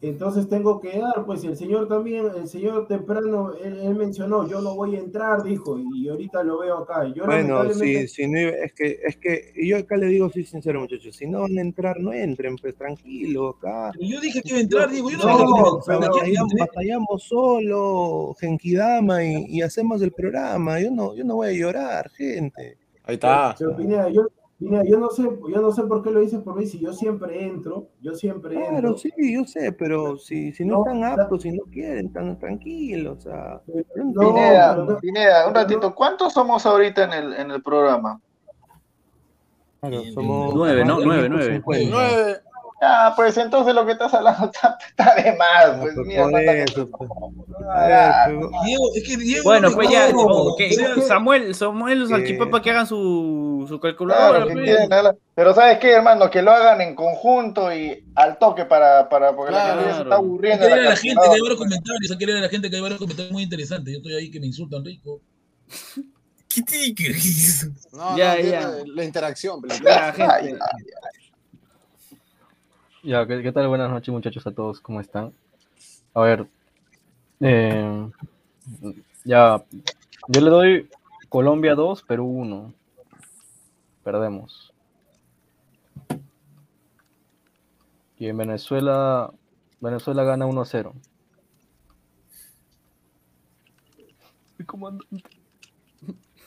Entonces 0.01 0.49
tengo 0.49 0.79
que 0.79 0.97
dar, 0.97 1.25
pues 1.25 1.43
y 1.43 1.47
el 1.47 1.55
señor 1.55 1.87
también, 1.87 2.25
el 2.35 2.47
señor 2.47 2.87
temprano, 2.87 3.53
él, 3.63 3.79
él 3.81 3.95
mencionó, 3.95 4.47
yo 4.47 4.59
no 4.61 4.75
voy 4.75 4.95
a 4.95 4.99
entrar, 4.99 5.43
dijo, 5.43 5.77
y 5.79 6.09
ahorita 6.09 6.43
lo 6.43 6.59
veo 6.59 6.79
acá. 6.79 7.05
Yo 7.13 7.25
Bueno, 7.25 7.55
lamentablemente- 7.63 8.07
si, 8.07 8.23
si 8.23 8.27
no 8.31 8.39
iba- 8.39 8.51
es 8.51 8.73
que, 8.73 8.99
es 9.03 9.17
que 9.17 9.53
yo 9.63 9.77
acá 9.77 9.97
le 9.97 10.07
digo, 10.07 10.29
soy 10.29 10.43
sincero, 10.43 10.79
muchachos, 10.79 11.15
si 11.15 11.27
no 11.27 11.41
van 11.41 11.57
a 11.57 11.61
entrar, 11.61 11.99
no 11.99 12.11
entren, 12.13 12.55
pues 12.55 12.75
tranquilo, 12.75 13.49
acá. 13.49 13.91
Yo 13.99 14.19
dije 14.19 14.41
que 14.41 14.49
iba 14.49 14.57
a 14.57 14.61
entrar, 14.61 14.89
Diego. 14.89 15.11
Yo 15.11 15.17
no, 15.19 15.37
No, 15.37 15.79
pero 15.85 15.99
batallamos, 15.99 16.53
batallamos 16.59 17.23
solo, 17.23 18.35
Genkidama, 18.39 19.23
y, 19.23 19.45
y 19.49 19.61
hacemos 19.61 20.01
el 20.01 20.11
programa. 20.11 20.79
Yo 20.79 20.89
no, 20.91 21.15
yo 21.15 21.23
no 21.23 21.35
voy 21.35 21.49
a 21.49 21.53
llorar, 21.53 22.09
gente. 22.11 22.77
Ahí 23.03 23.15
está. 23.15 23.55
Yo, 23.59 24.27
Pineda, 24.61 24.83
yo 24.85 24.99
no 24.99 25.09
sé, 25.09 25.23
yo 25.23 25.59
no 25.59 25.71
sé 25.71 25.81
por 25.85 26.03
qué 26.03 26.11
lo 26.11 26.19
dices 26.19 26.39
por 26.41 26.55
mí, 26.55 26.67
si 26.67 26.79
yo 26.79 26.93
siempre 26.93 27.47
entro, 27.47 27.87
yo 27.99 28.13
siempre 28.13 28.53
entro. 28.53 28.69
Claro, 28.69 28.97
sí, 28.99 29.09
yo 29.33 29.43
sé, 29.45 29.71
pero 29.71 30.17
si, 30.17 30.51
si 30.53 30.63
no, 30.63 30.75
No, 30.75 30.79
están 30.85 31.01
la- 31.01 31.13
aptos, 31.23 31.41
si 31.41 31.51
no 31.51 31.63
quieren, 31.63 32.13
tan 32.13 32.37
tranquilos, 32.37 33.17
o 33.17 33.21
sea. 33.21 33.61
Pineda, 34.19 34.75
no- 34.75 34.99
Pineda, 34.99 35.47
un 35.47 35.55
ratito, 35.55 35.95
¿cuántos 35.95 36.31
somos 36.33 36.63
ahorita 36.67 37.05
en 37.05 37.13
el, 37.13 37.33
en 37.33 37.49
el 37.49 37.63
programa? 37.63 38.21
Claro, 39.79 40.03
somos 40.13 40.53
Nueve, 40.53 40.85
¿no? 40.85 40.99
Nueve, 40.99 41.27
150. 41.27 41.89
Nueve. 41.89 42.37
Ah, 42.83 43.13
pues 43.15 43.37
entonces 43.37 43.75
lo 43.75 43.85
que 43.85 43.91
estás 43.91 44.11
hablando 44.11 44.45
está, 44.51 44.75
está 44.89 45.13
de 45.13 45.35
más, 45.37 45.77
pues 45.79 45.93
Pues 45.93 46.07
mira, 46.07 46.23
por 46.23 46.31
tanta 46.31 46.53
eso, 46.53 46.73
gente. 46.75 46.91
pues. 46.97 47.09
Ver, 47.59 48.11
pero- 48.25 48.49
Diego, 48.65 48.83
es 48.95 49.03
que 49.07 49.17
Diego. 49.17 49.43
Bueno, 49.43 49.69
no 49.69 49.75
pues 49.75 49.89
ya, 49.89 50.11
Samuel, 51.07 51.53
Samuel, 51.53 51.99
los 51.99 52.09
Eh, 52.09 52.13
salchipapas 52.15 52.61
que 52.61 52.71
hagan 52.71 52.87
su, 52.87 53.65
su 53.69 53.79
calculadora. 53.79 54.29
Claro, 54.29 54.47
que 54.47 54.53
pues. 54.53 54.65
quieren. 54.65 54.89
Pero 55.35 55.53
¿sabes 55.53 55.77
qué, 55.77 55.91
hermano? 55.91 56.27
Que 56.31 56.41
lo 56.41 56.49
hagan 56.51 56.81
en 56.81 56.95
conjunto 56.95 57.71
y 57.71 58.03
al 58.15 58.39
toque 58.39 58.65
para, 58.65 59.07
para 59.09 59.35
porque 59.35 59.51
la 59.51 59.61
gente 59.67 59.83
se 59.83 59.89
está 59.91 60.03
Claro. 60.03 60.15
Aburriendo 60.15 60.63
que 60.65 60.69
leer 60.69 60.79
a 60.79 60.83
la 60.83 60.89
la 60.89 60.95
gente, 60.95 61.21
que 61.23 61.35
hay 61.35 61.41
varios 61.41 61.57
comentarios. 61.59 62.17
Que 62.17 62.25
leer 62.25 62.37
a 62.37 62.41
la 62.41 62.49
gente, 62.49 62.69
que 62.71 62.75
hay 62.77 62.81
varios 62.81 62.99
comentarios 62.99 63.31
muy 63.31 63.43
interesantes. 63.43 63.93
Yo 63.93 63.97
estoy 63.99 64.13
ahí 64.15 64.31
que 64.31 64.39
me 64.39 64.47
insultan 64.47 64.83
rico. 64.83 65.21
¿Qué 66.53 66.61
tiene 66.63 66.93
que? 66.95 67.15
No, 67.93 68.17
Ya, 68.17 68.35
no, 68.35 68.41
ya. 68.41 68.61
La, 68.61 68.83
la 68.87 69.03
interacción. 69.05 69.61
la 69.63 69.75
Ya, 69.75 69.77
interacción. 69.77 70.29
Ay, 70.31 70.43
gente. 70.47 70.59
ay, 70.73 71.20
Ya, 73.03 73.25
¿qué, 73.25 73.41
qué 73.41 73.51
tal? 73.51 73.67
Buenas 73.67 73.89
noches, 73.89 74.13
muchachos, 74.13 74.45
a 74.45 74.51
todos. 74.51 74.79
¿Cómo 74.79 75.01
están? 75.01 75.33
A 76.13 76.21
ver, 76.21 76.47
eh, 77.39 78.11
ya, 79.23 79.63
yo 80.27 80.41
le 80.41 80.49
doy 80.51 80.89
Colombia 81.27 81.73
2, 81.73 82.03
Perú 82.03 82.27
1. 82.27 82.71
Perdemos. 84.03 84.71
Y 88.19 88.27
en 88.27 88.37
Venezuela, 88.37 89.33
Venezuela 89.79 90.23
gana 90.23 90.45
1 90.45 90.61
a 90.61 90.65
0. 90.65 90.93
Mi 94.59 94.65
comandante. 94.65 95.23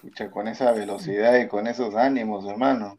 Pucha, 0.00 0.30
con 0.30 0.46
esa 0.46 0.70
velocidad 0.70 1.36
y 1.36 1.48
con 1.48 1.66
esos 1.66 1.96
ánimos, 1.96 2.44
hermano. 2.46 2.96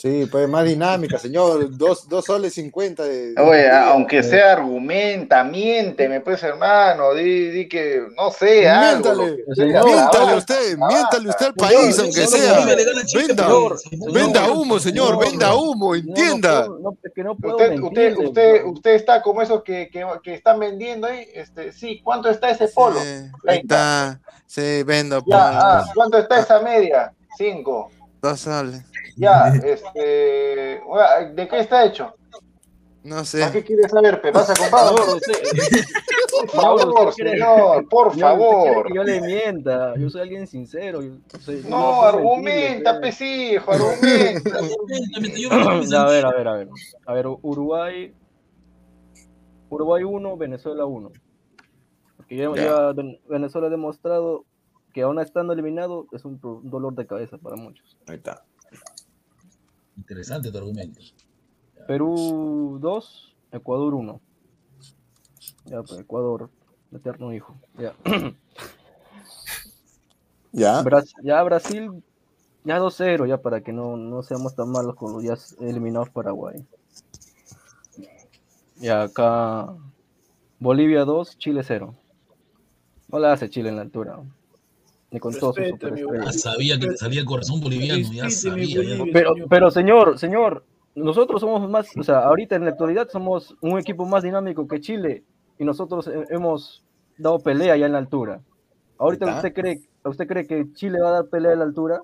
Sí, 0.00 0.26
pues 0.32 0.48
más 0.48 0.64
dinámica, 0.64 1.18
señor. 1.18 1.76
Dos, 1.76 2.08
dos 2.08 2.24
soles 2.24 2.54
cincuenta. 2.54 3.02
De, 3.04 3.34
Oye, 3.38 3.68
aunque 3.70 4.22
sea 4.22 4.52
argumenta, 4.52 5.44
miénteme, 5.44 6.22
pues 6.22 6.42
hermano, 6.42 7.12
di, 7.12 7.50
di 7.50 7.68
que, 7.68 8.06
no 8.16 8.30
sé, 8.30 8.66
algo. 8.66 9.10
Miéntale, 9.12 9.36
que 9.44 9.54
sea, 9.54 9.84
miéntale 9.84 10.36
usted, 10.36 10.74
trabaja. 10.76 10.94
miéntale 10.94 11.28
usted 11.28 11.46
al 11.46 11.54
país, 11.54 11.96
señor, 11.96 12.00
aunque 12.00 12.26
sea. 12.26 12.64
Venda, 12.64 13.44
señor, 13.44 13.78
señor, 13.78 14.12
venda 14.12 14.50
humo, 14.50 14.78
señor, 14.78 15.18
venda 15.18 15.54
humo, 15.54 15.94
entienda. 15.94 16.64
puedo- 16.64 16.78
no, 16.78 16.96
es 17.02 17.12
que 17.14 17.22
no 17.22 17.36
puedo 17.36 17.56
Usted, 17.56 17.78
usted, 17.82 18.16
usted, 18.16 18.64
usted 18.64 18.90
está 18.94 19.20
como 19.20 19.42
esos 19.42 19.62
que, 19.62 19.90
que, 19.90 20.06
que 20.22 20.32
están 20.32 20.58
vendiendo 20.60 21.08
ahí, 21.08 21.26
este, 21.34 21.72
sí, 21.72 22.00
¿cuánto 22.02 22.30
está 22.30 22.48
ese 22.48 22.68
polo? 22.68 22.98
Sí, 23.00 23.06
ahí 23.06 23.60
30. 23.60 23.60
está. 23.60 24.20
Sí, 24.46 24.82
Ya, 24.86 25.20
pues. 25.20 25.36
ah, 25.36 25.84
¿cuánto 25.94 26.16
está 26.16 26.38
esa 26.40 26.60
media? 26.60 27.12
5. 27.36 27.90
Ya, 29.16 29.48
este, 29.64 30.00
¿de 31.34 31.48
qué 31.50 31.58
está 31.60 31.84
hecho? 31.86 32.14
No 33.02 33.24
sé. 33.24 33.40
¿Para 33.40 33.52
qué 33.52 33.64
quieres 33.64 33.90
saber? 33.90 34.20
¿Te 34.20 34.30
vas 34.30 34.50
a 34.50 34.54
comprar? 34.54 34.88
Señor, 34.88 35.16
usted- 35.16 35.84
Por 36.30 36.48
favor, 36.50 37.08
usted 37.08 37.30
señor, 37.32 37.88
por 37.88 38.08
usted 38.08 38.20
favor. 38.20 38.86
que 38.86 38.94
yo 38.94 39.04
le 39.04 39.20
mienta. 39.22 39.94
Yo 39.96 40.10
soy 40.10 40.20
alguien 40.20 40.46
sincero. 40.46 41.00
yo 41.02 41.12
soy- 41.40 41.62
yo 41.62 41.68
No, 41.70 41.76
puedo 41.78 42.02
argumenta, 42.02 42.92
mentirle, 42.92 43.00
pues 43.00 43.20
hijo, 43.22 43.72
argumenta. 43.72 44.50
Ya, 45.90 46.02
a 46.02 46.06
ver, 46.10 46.26
a 46.26 46.30
ver, 46.32 46.48
a 46.48 46.52
ver. 46.54 46.68
A 47.06 47.12
ver, 47.14 47.26
Uruguay. 47.40 48.14
Uruguay 49.70 50.04
1, 50.04 50.36
Venezuela 50.36 50.84
1. 50.84 51.10
Porque 52.18 52.36
ya, 52.36 52.50
Ya. 52.54 52.62
ya 52.64 52.92
Ven- 52.92 53.18
Venezuela 53.28 53.68
ha 53.68 53.70
demostrado 53.70 54.44
que 54.92 55.02
aún 55.02 55.18
estando 55.20 55.52
eliminado 55.52 56.06
es 56.12 56.24
un, 56.24 56.40
dolor 56.40 56.94
de 56.94 57.06
cabeza 57.06 57.38
para 57.38 57.56
muchos. 57.56 57.96
Ahí 58.06 58.16
está. 58.16 58.44
Interesante 59.96 60.50
tu 60.50 60.58
argumento. 60.58 61.00
Perú 61.86 62.78
2, 62.80 63.36
Ecuador 63.52 63.94
1. 63.94 64.20
Ya, 65.66 65.82
pues, 65.82 66.00
Ecuador, 66.00 66.50
eterno 66.92 67.32
hijo. 67.32 67.56
Ya. 67.78 67.94
Ya. 70.52 70.82
Ya 71.22 71.42
Brasil, 71.44 72.02
ya 72.64 72.80
2-0, 72.80 73.28
ya 73.28 73.38
para 73.38 73.60
que 73.60 73.72
no, 73.72 73.96
no 73.96 74.24
seamos 74.24 74.56
tan 74.56 74.68
malos 74.68 74.96
con 74.96 75.12
los 75.12 75.22
ya 75.22 75.36
eliminados 75.64 76.10
Paraguay. 76.10 76.66
Y 78.80 78.88
acá 78.88 79.72
Bolivia 80.58 81.04
2, 81.04 81.38
Chile 81.38 81.62
0. 81.62 81.94
No 83.08 83.18
la 83.18 83.32
hace 83.32 83.48
Chile 83.48 83.68
en 83.68 83.76
la 83.76 83.82
altura. 83.82 84.20
Ni 85.10 85.18
con 85.18 85.32
todos 85.38 85.56
sus 85.56 85.64
Ya 85.64 85.70
superestrellas. 85.70 86.40
sabía 86.40 86.78
que 86.78 86.86
te 86.88 86.96
salía 86.96 87.20
el 87.20 87.26
corazón 87.26 87.60
boliviano, 87.60 88.12
ya 88.12 88.30
sabía. 88.30 88.82
ya. 88.82 89.04
Pero, 89.12 89.34
pero 89.48 89.70
señor, 89.70 90.18
señor, 90.18 90.64
nosotros 90.94 91.40
somos 91.40 91.68
más, 91.68 91.88
o 91.96 92.02
sea, 92.02 92.20
ahorita 92.20 92.54
en 92.56 92.64
la 92.64 92.70
actualidad 92.70 93.08
somos 93.10 93.56
un 93.60 93.78
equipo 93.78 94.04
más 94.06 94.22
dinámico 94.22 94.68
que 94.68 94.80
Chile 94.80 95.24
y 95.58 95.64
nosotros 95.64 96.06
he- 96.08 96.32
hemos 96.34 96.84
dado 97.18 97.38
pelea 97.40 97.76
ya 97.76 97.86
en 97.86 97.92
la 97.92 97.98
altura. 97.98 98.40
Ahorita 98.98 99.24
¿Está? 99.26 99.36
usted 99.38 99.52
cree, 99.54 99.80
¿usted 100.04 100.26
cree 100.28 100.46
que 100.46 100.66
Chile 100.74 101.00
va 101.00 101.08
a 101.08 101.12
dar 101.12 101.26
pelea 101.26 101.52
en 101.52 101.58
la 101.58 101.64
altura? 101.64 102.00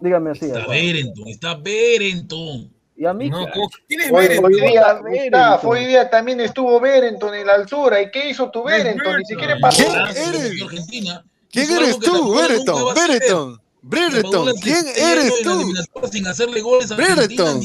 Dígame 0.00 0.30
así. 0.30 0.46
Está. 0.46 0.66
Berenton, 0.66 1.28
está 1.28 1.54
Berenton. 1.54 2.70
Y 2.98 3.04
a 3.04 3.12
mí, 3.12 3.28
No, 3.28 3.38
claro. 3.40 3.52
¿cómo- 3.54 3.68
¿quién 3.88 4.00
es 4.00 4.10
Hoy, 4.10 4.26
Berenton? 4.28 4.44
hoy 4.54 4.60
día. 4.70 4.92
Gustavo, 4.94 5.68
hoy 5.70 5.84
día 5.86 6.08
también 6.10 6.40
estuvo 6.40 6.80
Berenton 6.80 7.34
en 7.34 7.46
la 7.46 7.54
altura. 7.54 8.00
¿Y 8.00 8.10
qué 8.10 8.30
hizo 8.30 8.50
tu 8.50 8.62
Berenton? 8.64 9.18
Ni 9.18 9.24
siquiera 9.26 9.56
pasó. 9.60 9.82
Francia, 9.84 10.22
¿Quién 10.30 10.32
que 10.42 10.46
eres? 10.48 10.62
Argentina. 10.62 11.24
¿Quién 11.64 11.70
eres 11.78 11.98
tú, 11.98 12.34
Brereton? 12.34 12.94
Brereton. 12.94 13.60
Brereton. 13.82 14.48
¿Quién 14.62 14.84
eres 14.96 15.32
en 15.40 15.44
tú? 15.44 16.06
sin 16.10 16.26
hacerle 16.26 16.60
goles 16.60 16.90
a 16.92 16.96
Brereton. 16.96 17.60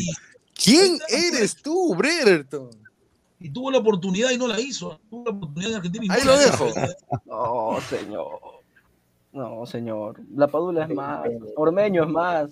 ¿Quién 0.63 0.97
eres 1.09 1.55
tú, 1.61 1.93
Brereton? 1.95 2.69
y 3.43 3.49
tuvo 3.49 3.71
la 3.71 3.79
oportunidad 3.79 4.29
y 4.29 4.37
no 4.37 4.47
la 4.47 4.59
hizo. 4.59 4.99
Tuvo 5.09 5.25
la 5.25 5.31
oportunidad 5.31 5.69
de 5.71 5.75
Argentina 5.77 6.05
y 6.05 6.07
no 6.07 6.13
Ahí 6.13 6.19
la 6.23 6.31
lo 6.31 6.39
dejo. 6.39 6.67
No, 7.25 7.81
señor. 7.89 8.39
No, 9.33 9.65
señor. 9.65 10.21
La 10.35 10.47
Padula 10.47 10.83
es 10.85 10.93
más. 10.93 11.27
Ormeño 11.55 12.03
es 12.03 12.09
más. 12.09 12.51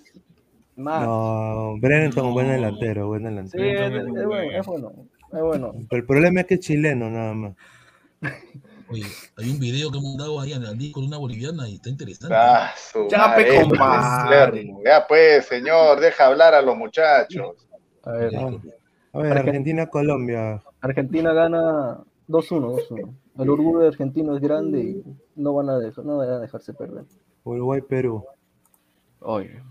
Más. 0.75 1.05
No, 1.05 1.75
Brenton, 1.79 2.25
No. 2.27 2.31
buen 2.33 2.47
delantero, 2.47 3.07
buen 3.07 3.21
Sí, 3.21 3.27
delantero. 3.27 3.63
es, 3.63 3.91
Berenton 3.91 4.17
es 4.17 4.21
es 4.21 4.25
bueno. 4.27 4.51
es 4.59 4.65
bueno. 4.65 4.93
Es 5.31 5.41
bueno. 5.41 5.73
Pero 5.89 6.01
el 6.01 6.05
problema 6.07 6.41
es 6.41 6.47
que 6.47 6.53
es 6.55 6.59
chileno, 6.61 7.09
nada 7.09 7.33
más. 7.33 7.53
Oye, 8.91 9.05
hay 9.37 9.49
un 9.51 9.59
video 9.59 9.91
que 9.91 9.97
hemos 9.99 10.17
dado 10.17 10.39
ahí 10.39 10.53
en 10.53 10.63
el 10.63 10.77
disco 10.77 10.99
de 11.01 11.07
una 11.07 11.17
boliviana 11.17 11.69
y 11.69 11.75
está 11.75 11.89
interesante. 11.89 12.35
Ah, 12.35 12.71
su 12.75 13.07
Ya, 13.09 13.19
madre, 13.19 13.43
pe, 13.43 13.49
esto 13.49 13.61
es 13.61 13.67
compadre. 13.69 14.61
enfermo. 14.61 14.81
Ya 14.83 15.05
pues, 15.07 15.45
señor, 15.45 15.99
deja 15.99 16.25
hablar 16.25 16.53
a 16.55 16.61
los 16.61 16.75
muchachos. 16.75 17.67
A 18.03 18.11
ver. 18.11 18.35
A 19.13 19.17
ver, 19.19 19.37
Argentina-Colombia. 19.37 20.61
Argentina 20.81 21.33
gana 21.33 21.99
2-1, 22.27 22.87
2-1. 22.89 23.13
El 23.39 23.49
orgullo 23.49 23.79
de 23.79 23.87
argentino 23.89 24.35
es 24.35 24.41
grande 24.41 24.79
y 24.81 25.03
no 25.35 25.53
van 25.53 25.69
a, 25.69 25.77
dejar, 25.79 26.05
no 26.05 26.17
van 26.17 26.29
a 26.29 26.39
dejarse 26.39 26.73
perder. 26.73 27.05
Uruguay-Perú. 27.43 28.25
Oye. 29.21 29.61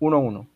1-1. 0.00 0.46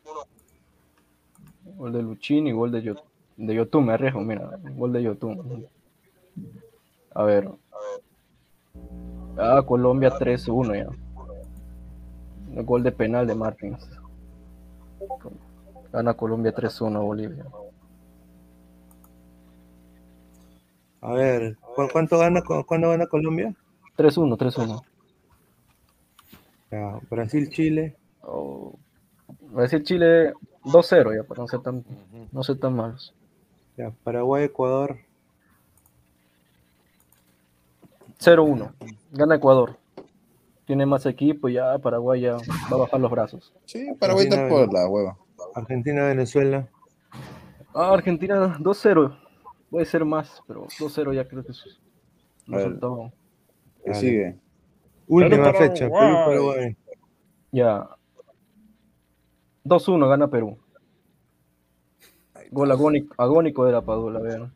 Gol 1.77 1.93
de 1.93 2.03
Luchín 2.03 2.47
y 2.47 2.53
gol 2.53 2.73
de, 2.73 2.83
Yot 2.83 3.03
de 3.37 3.55
Yotun, 3.55 3.87
me 3.87 3.93
arriesgo, 3.95 4.21
mira. 4.21 4.51
Gol 4.77 4.93
de 4.93 5.03
Yotun. 5.03 5.67
A 7.21 7.23
ver. 7.25 7.51
Ah, 9.37 9.63
Colombia 9.67 10.11
3-1 10.11 10.75
ya. 10.75 10.89
El 12.57 12.65
gol 12.65 12.83
de 12.83 12.93
penal 12.93 13.27
de 13.27 13.35
Martins. 13.35 13.87
Gana 15.93 16.15
Colombia 16.15 16.53
3-1 16.55 16.97
a 16.97 17.03
Bolivia. 17.03 17.45
A 21.03 21.13
ver, 21.13 21.57
¿cu- 21.75 21.89
¿cuánto 21.93 22.19
gana, 22.19 22.43
cu- 22.43 22.65
cuándo 22.67 22.89
gana 22.89 23.07
Colombia? 23.07 23.55
3-1, 23.97 24.37
3-1. 24.39 24.83
Ya, 26.71 26.99
Brasil-Chile. 27.11 27.97
Oh, 28.23 28.73
voy 29.51 29.59
a 29.61 29.63
decir 29.63 29.83
Chile 29.83 30.33
2-0 30.65 31.15
ya, 31.15 31.23
para 31.25 31.43
no 31.43 31.49
ser 31.49 31.61
tan, 31.61 31.85
no 32.33 32.43
ser 32.43 32.59
tan 32.59 32.75
malos. 32.75 33.13
Ya, 33.77 33.91
Paraguay-Ecuador. 34.05 34.99
0-1. 38.21 38.73
Gana 39.13 39.35
Ecuador. 39.37 39.79
Tiene 40.67 40.87
más 40.87 41.05
equipo 41.07 41.49
y 41.49 41.55
ya 41.55 41.79
Paraguay 41.79 42.21
ya 42.21 42.35
va 42.35 42.43
a 42.71 42.77
bajar 42.77 43.01
los 43.01 43.11
brazos. 43.11 43.53
Sí, 43.65 43.93
Paraguay 43.99 44.27
está 44.27 44.37
Argentina, 44.43 44.67
por 44.67 44.75
la 44.75 44.89
hueva. 44.89 45.19
Argentina-Venezuela. 45.55 46.69
Ah, 47.75 47.93
Argentina 47.93 48.57
2-0. 48.59 49.17
Puede 49.71 49.87
ser 49.87 50.05
más, 50.05 50.43
pero 50.47 50.67
2-0 50.67 51.15
ya 51.15 51.27
creo 51.27 51.45
que 51.45 51.53
es 51.53 51.81
un 52.47 52.55
resultado. 52.55 53.13
¿Qué 53.85 53.95
sigue? 53.95 54.39
Última 55.09 55.53
fecha, 55.55 55.89
Perú-Paraguay. 55.89 56.77
Ya. 57.53 57.89
2-1 59.65 60.09
gana 60.09 60.29
Perú. 60.29 60.59
Gol 62.53 62.71
agónico, 62.71 63.15
agónico 63.17 63.65
de 63.65 63.73
la 63.73 63.83
Padula, 63.83 64.21
vean. 64.21 64.53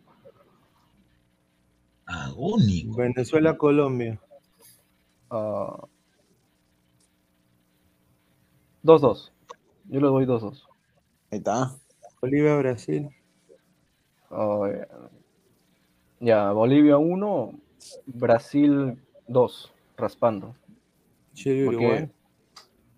Agónico. 2.07 2.97
Venezuela-Colombia. 2.97 4.21
Ah, 5.31 5.85
2-2. 8.83 9.33
Yo 9.89 10.01
le 10.01 10.07
doy 10.07 10.27
2-2. 10.27 10.63
Ahí 11.31 11.39
está. 11.39 11.75
Bolivia-Brasil. 12.21 13.09
Oh, 14.31 14.67
ya. 14.67 14.87
Ya, 16.21 16.53
Bolivia 16.53 16.97
1, 16.99 17.59
Brasil 18.07 18.99
2, 19.29 19.73
raspando. 19.97 20.55
Chile-Uruguay. 21.35 22.07
Porque 22.07 22.15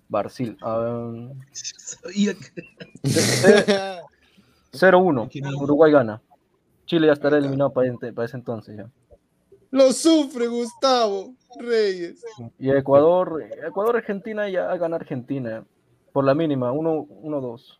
Brasil. 0.09 0.57
ah, 0.63 1.13
Sabía 1.53 2.35
que- 2.35 2.63
0-1, 4.73 5.29
Uruguay 5.63 5.91
gana. 5.93 6.23
Chile 6.87 7.09
ya 7.09 7.13
estará 7.13 7.37
eliminado 7.39 7.73
para, 7.73 7.89
ese 8.25 8.37
entonces 8.37 8.77
ya. 8.77 8.91
Lo 9.71 9.93
sufre 9.93 10.47
Gustavo 10.47 11.35
Reyes. 11.59 12.25
Y 12.59 12.71
Ecuador, 12.71 13.43
Ecuador, 13.67 13.97
Argentina 13.97 14.49
ya 14.49 14.75
gana 14.77 14.97
Argentina. 14.97 15.65
Por 16.13 16.25
la 16.25 16.35
mínima, 16.35 16.73
1-2. 16.73 17.79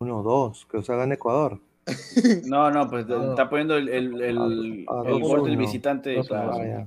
1-2, 0.00 0.66
que 0.68 0.76
o 0.78 0.82
sea, 0.82 0.96
gana 0.96 1.14
Ecuador. 1.14 1.60
No, 2.44 2.70
no, 2.70 2.88
pues 2.90 3.06
está 3.08 3.48
poniendo 3.48 3.76
el, 3.76 3.88
el, 3.88 4.20
el, 4.20 4.86
Ah, 4.88 5.02
el 5.06 5.12
dos 5.12 5.22
gol 5.22 5.44
del 5.44 5.52
uno. 5.52 5.58
visitante. 5.60 6.14
Dos 6.16 6.28
claro. 6.28 6.52
Ah. 6.56 6.86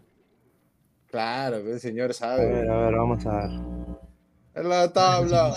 Claro, 1.08 1.58
el 1.58 1.80
señor 1.80 2.12
A 2.12 2.14
sabe. 2.14 2.46
ver, 2.46 2.70
a 2.70 2.78
ver, 2.86 2.96
vamos 2.96 3.26
a 3.26 3.48
ver. 3.48 3.79
En 4.60 4.68
la 4.68 4.92
tabla. 4.92 5.56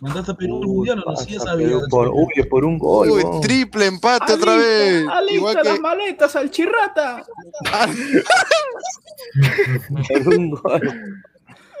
Mandaste 0.00 0.32
a 0.32 0.34
Perú 0.34 0.60
al 0.60 0.68
mundial, 0.68 1.04
no, 1.06 1.14
sí 1.14 1.38
sabía. 1.38 1.78
Por, 1.88 2.08
uy, 2.08 2.42
por 2.50 2.64
un 2.64 2.76
gol. 2.76 3.08
Uy, 3.08 3.22
triple 3.40 3.86
empate 3.86 4.32
otra 4.32 4.56
vez. 4.56 5.06
Alista 5.08 5.34
Igual 5.34 5.54
las 5.54 5.68
que 5.68 5.80
maletas 5.80 6.34
al 6.34 6.50
chirrata. 6.50 7.24
Por 10.08 10.34
un 10.34 10.50
gol. 10.50 11.22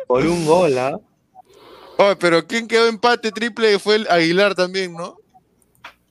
Por 0.06 0.24
un 0.24 0.46
gol, 0.46 0.78
¿ah? 0.78 1.00
Oye, 1.98 2.16
pero 2.16 2.46
¿quién 2.46 2.68
quedó 2.68 2.86
empate 2.86 3.32
triple? 3.32 3.80
Fue 3.80 3.96
el 3.96 4.06
Aguilar 4.08 4.54
también, 4.54 4.92
¿no? 4.92 5.16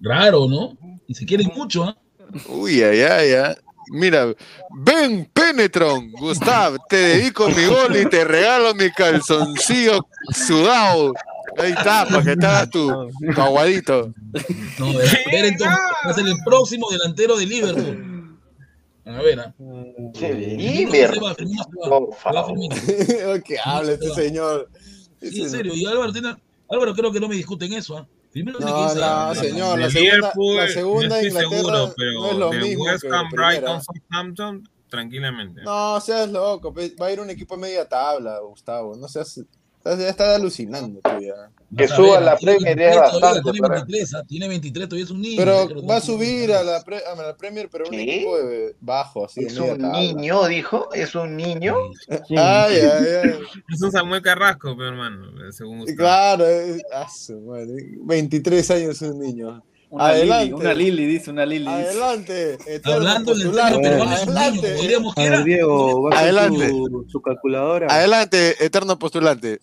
Raro, 0.02 0.50
¿no? 0.50 0.78
Y 1.08 1.14
se 1.14 1.26
quieren 1.26 1.50
mucho, 1.56 1.86
¿ah? 1.86 1.98
Uy, 2.50 2.84
ay, 2.84 3.02
ay, 3.02 3.32
ay. 3.32 3.56
Mira, 3.94 4.34
ven, 4.86 5.30
Penetron, 5.34 6.12
Gustav, 6.14 6.78
te 6.90 6.96
dedico 6.96 7.50
mi 7.50 7.66
gol 7.66 7.96
y 7.98 8.06
te 8.10 8.24
regalo 8.24 8.74
mi 8.74 8.90
calzoncillo 8.92 10.08
sudado. 10.48 11.14
Ahí 11.58 11.72
está, 11.72 12.06
para 12.08 12.24
que 12.24 12.36
te 12.38 12.46
hagas 12.46 12.70
tu, 12.70 12.88
tu 13.36 13.42
aguadito. 13.42 14.14
No, 14.80 14.94
Berenton 15.30 15.68
va 15.68 16.12
a 16.12 16.14
ser 16.14 16.26
el 16.26 16.36
próximo 16.46 16.90
delantero 16.90 17.36
de 17.38 17.46
Liverpool. 17.46 18.40
A 19.06 19.22
ver, 19.22 19.40
¿ah? 19.42 19.54
Che, 20.14 20.34
Firmino 20.34 20.72
Liver. 20.92 21.14
se 21.14 21.20
va, 21.20 21.36
Firmino 21.36 21.64
se 21.64 21.90
va. 21.90 21.90
Por 22.00 22.10
Se 22.16 22.24
va 22.30 22.44
favor. 22.46 22.46
Firmino. 22.48 23.44
¿Qué 23.46 23.56
habla 23.64 23.92
este 23.94 24.10
señor? 24.14 24.70
Sí, 25.22 25.42
en 25.42 25.50
serio. 25.50 25.74
Y 25.76 25.86
Álvaro, 25.86 26.14
tiene- 26.14 26.36
Álvaro 26.70 26.94
creo 26.96 27.12
que 27.12 27.20
no 27.20 27.28
me 27.28 27.36
discuten 27.36 27.74
eso, 27.74 27.98
¿ah? 27.98 28.08
Primero 28.32 28.60
No, 28.60 28.96
no, 28.96 29.36
señor, 29.36 29.80
la 29.80 29.90
segunda, 29.90 30.16
Liverpool, 30.16 30.56
la 30.56 30.68
segunda 30.70 31.08
no 31.08 31.16
estoy 31.16 31.28
Inglaterra 31.28 31.58
seguro, 31.58 31.94
pero 31.98 32.14
no 32.14 32.32
es 32.32 32.38
lo 32.38 32.50
de 32.50 32.60
mismo 32.60 32.84
West 32.86 33.06
Ham. 33.12 33.30
Brighton, 33.30 33.82
Southampton, 33.84 34.70
tranquilamente. 34.90 35.62
No, 35.64 36.00
seas 36.00 36.30
loco, 36.30 36.74
va 36.74 37.06
a 37.06 37.12
ir 37.12 37.20
un 37.20 37.30
equipo 37.30 37.56
a 37.56 37.58
media 37.58 37.88
tabla, 37.88 38.40
Gustavo. 38.40 38.96
No 38.96 39.08
seas, 39.10 39.42
estás, 39.82 40.00
ya 40.00 40.10
estás 40.10 40.40
alucinando 40.40 41.00
tú 41.02 41.10
ya. 41.20 41.50
Que 41.76 41.86
a 41.86 41.88
suba 41.88 42.16
ver, 42.18 42.22
la 42.24 42.38
Premier 42.38 42.76
23 42.78 42.88
es 42.90 42.96
todavía, 42.96 43.20
bastante. 43.22 43.42
Tiene 43.52 43.60
para- 43.62 43.76
23, 43.76 44.14
¿ah? 44.16 44.24
tiene 44.28 44.48
23, 44.50 44.90
todavía 44.90 45.06
es 45.06 45.12
un 45.12 45.22
niño. 45.22 45.36
Pero 45.38 45.86
va 45.90 45.96
a 45.96 46.02
subir 46.02 46.52
a 46.54 46.64
la, 46.64 46.84
pre- 46.84 47.02
a 47.06 47.16
la 47.16 47.36
Premier, 47.38 47.70
pero 47.72 47.86
un 47.86 47.92
¿Qué? 47.92 48.02
equipo 48.04 48.38
de 48.38 48.76
bajo, 48.82 49.26
así 49.26 49.46
Es 49.46 49.58
un 49.58 49.68
tabla. 49.80 50.00
niño, 50.00 50.48
dijo. 50.48 50.90
Es 50.94 51.16
un 51.16 51.36
niño. 51.38 51.76
Sí. 52.28 52.36
Ay, 52.38 52.76
ay, 52.76 53.06
ay. 53.24 53.32
Es 53.74 53.82
un 53.82 53.92
Samuel 53.92 54.22
Carrasco, 54.22 54.76
pero 54.78 54.90
hermano, 54.90 55.28
según 55.52 55.80
Gustavo. 55.80 55.98
Claro, 55.98 56.46
es- 56.46 56.84
ah, 56.94 57.08
su 57.10 57.40
madre. 57.40 57.74
23 58.04 58.72
años 58.72 59.02
un 59.02 59.20
niño. 59.20 59.64
Una 59.90 60.06
Adelante. 60.08 60.44
Lili, 60.46 60.54
una 60.54 60.74
Lili, 60.74 61.06
dice, 61.06 61.32
una 61.32 61.46
Lili. 61.46 61.66
dice. 61.68 61.90
Adelante, 61.90 62.58
Hablando 62.86 63.34
del 63.36 63.50
es 63.50 63.58
Adelante, 63.58 64.68
A 65.18 65.44
Diego, 65.44 66.08
a 66.14 66.48
su, 66.70 67.06
su 67.10 67.22
calculadora. 67.22 67.88
adelante, 67.88 68.56
eterno 68.64 68.98
postulante. 68.98 69.60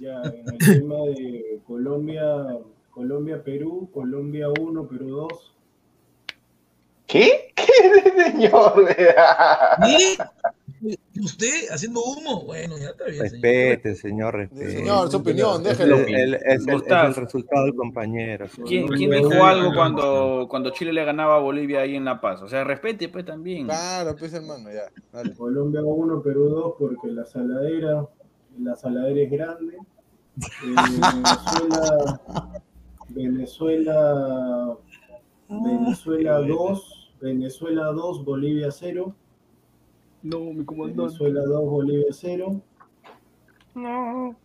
Ya, 0.00 0.22
en 0.22 0.48
el 0.52 0.58
tema 0.58 0.96
de 1.06 1.60
Colombia, 1.66 2.58
Colombia-Perú, 2.90 3.90
Colombia 3.92 4.48
1, 4.60 4.88
Perú 4.88 5.08
2. 5.10 5.54
¿Qué? 7.06 7.52
¿Qué, 7.54 7.64
señor? 8.32 8.86
¿Y 10.80 11.20
usted 11.20 11.70
haciendo 11.70 12.00
humo? 12.04 12.44
Bueno, 12.44 12.76
ya 12.78 12.90
está 12.90 13.06
bien. 13.06 13.16
señor. 13.16 13.32
Respete, 13.32 13.94
señor, 13.96 14.34
respete. 14.34 14.70
Señor, 14.72 15.10
su 15.10 15.16
opinión, 15.16 15.56
Es 15.62 15.78
déjelo. 15.78 15.96
el- 15.96 16.14
el- 16.14 16.34
es 16.34 16.66
el- 16.68 16.74
es 16.82 16.86
el 16.90 17.14
resultado 17.14 17.64
del 17.64 17.74
compañero. 17.74 18.46
¿Quién, 18.66 18.86
quién 18.88 19.10
dijo 19.10 19.42
algo 19.44 19.72
cuando, 19.74 20.46
cuando 20.48 20.70
Chile 20.70 20.92
le 20.92 21.04
ganaba 21.04 21.36
a 21.36 21.40
Bolivia 21.40 21.80
ahí 21.80 21.96
en 21.96 22.04
La 22.04 22.20
Paz? 22.20 22.42
O 22.42 22.48
sea, 22.48 22.62
respete 22.62 23.08
pues 23.08 23.24
también. 23.24 23.64
Claro, 23.66 24.14
pues 24.16 24.32
hermano, 24.34 24.70
ya. 24.70 24.82
Dale. 25.12 25.34
Colombia 25.34 25.80
1, 25.82 26.22
Perú 26.22 26.48
2, 26.50 26.74
porque 26.78 27.08
la 27.08 27.24
saladera, 27.24 28.06
la 28.58 28.76
saladera 28.76 29.20
es 29.20 29.30
grande. 29.30 29.78
Eh, 30.62 30.74
Venezuela, 33.08 34.78
Venezuela, 34.78 34.78
Venezuela 35.48 36.40
2, 36.42 37.10
Venezuela 37.20 37.92
2, 37.92 38.24
Bolivia 38.24 38.70
0. 38.70 39.14
No, 40.22 40.40
mi 40.52 40.64
comandante. 40.64 41.02
Venezuela 41.02 41.44
2, 41.44 41.70
Bolivia 41.70 42.12
0. 42.12 42.60
No. 43.74 44.36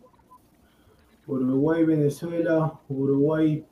Uruguay, 1.26 1.84
Venezuela, 1.84 2.80
Uruguay, 2.88 3.64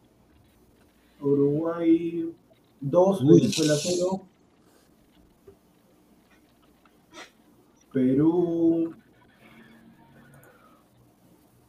Uruguay 1.21 2.33
2, 2.81 3.23
Uy. 3.23 3.41
Venezuela 3.41 3.75
0. 3.77 4.27
Perú, 7.93 8.95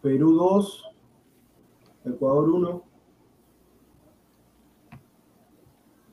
Perú 0.04 0.36
2, 0.36 0.84
Ecuador 2.04 2.50
1. 2.50 2.84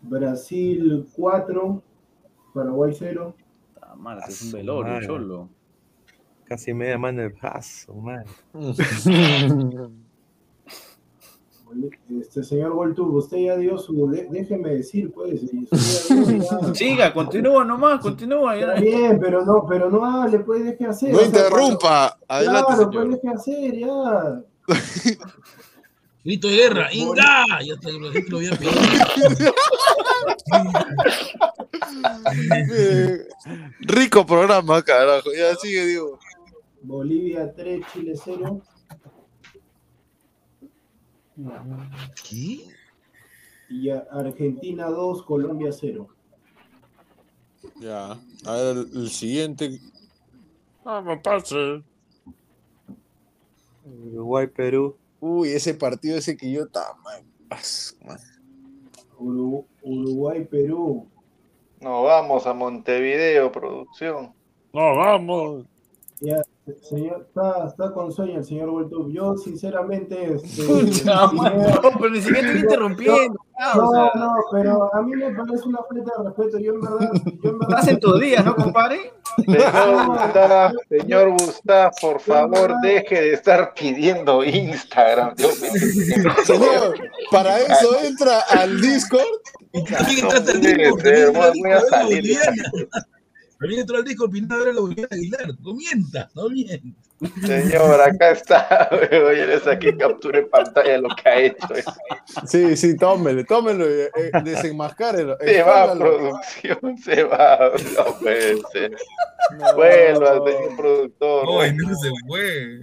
Brasil 0.03 1.09
4, 1.13 1.83
Paraguay 2.55 2.93
0. 2.95 3.35
Ah, 3.83 3.97
madre, 3.97 4.27
es 4.29 4.43
un 4.43 4.53
velorio, 4.53 5.01
cholo. 5.05 5.49
Casi 6.45 6.73
media 6.73 6.99
mano 6.99 7.23
el 7.23 7.31
brazo, 7.31 7.93
man. 7.97 8.25
Este 12.21 12.43
señor 12.43 12.73
Voltur, 12.73 13.09
usted 13.15 13.39
ya 13.39 13.57
dio 13.57 13.79
su. 13.79 14.09
déjeme 14.09 14.71
decir, 14.77 15.13
pues. 15.13 15.41
Siga, 16.75 17.13
continúa 17.13 17.65
nomás, 17.65 18.01
continúa. 18.01 18.57
Está 18.59 18.75
bien, 18.75 19.19
pero 19.21 19.45
no, 19.45 19.65
pero 19.69 19.89
no 19.91 20.05
hable, 20.05 20.41
pues 20.41 20.65
deje 20.65 20.87
hacer. 20.87 21.11
No 21.13 21.19
o 21.19 21.21
sea, 21.21 21.29
interrumpa. 21.29 22.19
Adelante, 22.29 22.67
Claro, 22.75 22.91
señor. 22.91 23.09
pues 23.09 23.23
deje 23.23 23.29
hacer, 23.35 23.79
ya. 23.79 24.43
Grito 26.23 26.49
de 26.49 26.55
guerra, 26.57 26.93
¡Inga! 26.93 27.47
Ya 27.65 27.75
está, 27.75 27.91
gente 28.13 28.31
lo 28.31 28.37
había 28.39 28.51
Rico 33.81 34.27
programa, 34.27 34.83
carajo. 34.83 35.31
Ya 35.33 35.55
sigue, 35.57 35.87
digo. 35.87 36.19
Bolivia 36.83 37.53
3, 37.55 37.81
Chile 37.93 38.15
0. 38.23 38.61
¿Qué? 42.29 42.61
Y 43.69 43.91
Argentina 43.91 44.87
2, 44.87 45.23
Colombia 45.25 45.71
0. 45.73 46.09
Ya. 47.79 48.13
A 48.45 48.53
ver, 48.57 48.77
el, 48.77 49.03
el 49.03 49.11
siguiente. 49.11 49.79
Vamos, 50.85 51.19
pase. 51.23 51.83
Uruguay, 53.85 54.47
Perú. 54.47 54.97
Uy, 55.21 55.51
ese 55.51 55.75
partido 55.75 56.17
ese 56.17 56.37
que 56.37 56.51
yo 56.51 56.65
estaba. 56.65 56.97
Uru- 59.19 59.67
Uruguay, 59.83 60.45
Perú. 60.45 61.07
No, 61.81 62.03
vamos 62.03 62.47
a 62.47 62.53
Montevideo, 62.55 63.51
producción. 63.53 64.33
No, 64.73 64.97
vamos. 64.97 65.67
Ya, 66.21 66.43
señor, 66.83 67.27
está, 67.29 67.67
está 67.67 67.93
con 67.93 68.13
sueño 68.13 68.39
el 68.39 68.45
señor 68.45 68.71
Voltur. 68.71 69.11
Yo, 69.13 69.37
sinceramente. 69.37 70.35
Este, 70.35 70.63
No, 71.05 71.31
Pineda- 71.31 71.81
no, 71.83 71.91
pero 71.99 72.11
ni 72.11 72.21
siquiera 72.21 72.47
estoy 72.49 72.61
interrumpiendo. 72.63 73.39
ah, 73.59 73.73
o 73.77 73.83
No, 73.83 73.91
sea, 73.91 74.11
no, 74.15 74.35
pero 74.53 74.95
a 74.95 75.03
mí 75.03 75.17
me 75.17 75.31
parece 75.35 75.69
una 75.69 75.79
falta 75.79 76.13
de 76.19 76.25
respeto. 76.29 76.59
Yo 76.59 76.75
en 76.75 76.81
verdad, 76.81 77.11
yo 77.43 77.51
en 77.51 77.59
verdad. 77.59 77.79
Estás 77.79 77.89
en 77.89 78.01
tus 78.01 78.21
días, 78.21 78.45
¿no, 78.45 78.55
compadre? 78.55 79.13
Señor 79.47 80.07
Gustavo, 80.07 80.79
señor 80.89 81.31
Gustavo, 81.33 81.91
por 82.01 82.21
favor, 82.21 82.75
deje 82.83 83.21
de 83.21 83.33
estar 83.35 83.73
pidiendo 83.75 84.45
Instagram. 84.45 85.35
Dios 85.37 85.61
mío. 85.61 86.33
Señor, 86.45 86.95
para 87.31 87.59
eso 87.59 87.99
entra 88.05 88.41
al 88.51 88.81
Discord. 88.81 89.25
Y 89.73 89.85
también 89.85 90.19
entraste 90.25 90.51
al 90.53 90.63
Sí, 90.63 90.75
disco, 90.75 90.97
sí, 90.99 91.03
también 91.05 91.31
entró 91.31 91.43
al 91.43 91.53
voy 91.61 91.71
a 91.73 91.81
salir. 91.83 92.39
Boliviana. 93.61 93.67
También 93.67 93.81
entró 93.81 93.97
al 93.99 94.05
disco 94.05 94.31
Pineda 94.31 94.59
de 94.59 94.73
la 94.73 94.81
boliviana 94.81 95.09
Aguilar. 95.13 95.47
No 95.61 95.75
mientas, 95.75 96.35
no 96.35 96.49
mientas. 96.49 97.11
Señor, 97.45 98.01
acá 98.01 98.31
está. 98.31 98.89
Oye, 98.91 99.47
le 99.47 99.61
saqué 99.61 99.95
captura 99.95 100.39
en 100.39 100.49
pantalla 100.49 100.93
de 100.93 100.99
lo 101.03 101.09
que 101.11 101.29
ha 101.29 101.41
hecho. 101.41 101.67
Sí, 102.47 102.77
sí, 102.77 102.97
tómelo, 102.97 103.45
tómelo. 103.45 103.87
eh, 103.87 104.11
eh, 104.17 104.31
desenmascárelo. 104.43 105.37
Se 105.39 105.63
va, 105.63 105.95
producción, 105.95 106.97
se 106.97 107.25
va. 107.25 107.73
No 107.97 108.19
puede 108.19 108.63
ser. 108.73 108.97
Vuelva, 109.75 110.35
señor 110.35 110.77
productor. 110.77 111.45
No, 111.45 111.73
no 111.73 111.95
se 111.97 112.11
fue. 112.27 112.83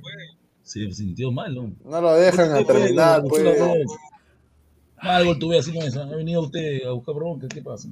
Se 0.62 0.92
sintió 0.92 1.32
mal, 1.32 1.56
¿no? 1.56 1.72
No 1.84 2.02
lo 2.02 2.14
dejan 2.14 2.52
a 2.54 2.64
terminar, 2.64 3.24
pues. 3.28 3.44
Algo 5.00 5.38
tuve 5.38 5.60
así 5.60 5.74
con 5.74 5.84
eso. 5.84 6.02
Ha 6.02 6.06
venido 6.08 6.42
usted 6.42 6.84
a 6.88 6.92
buscar 6.92 7.16
bronca, 7.16 7.48
¿qué 7.48 7.62
pasa? 7.62 7.88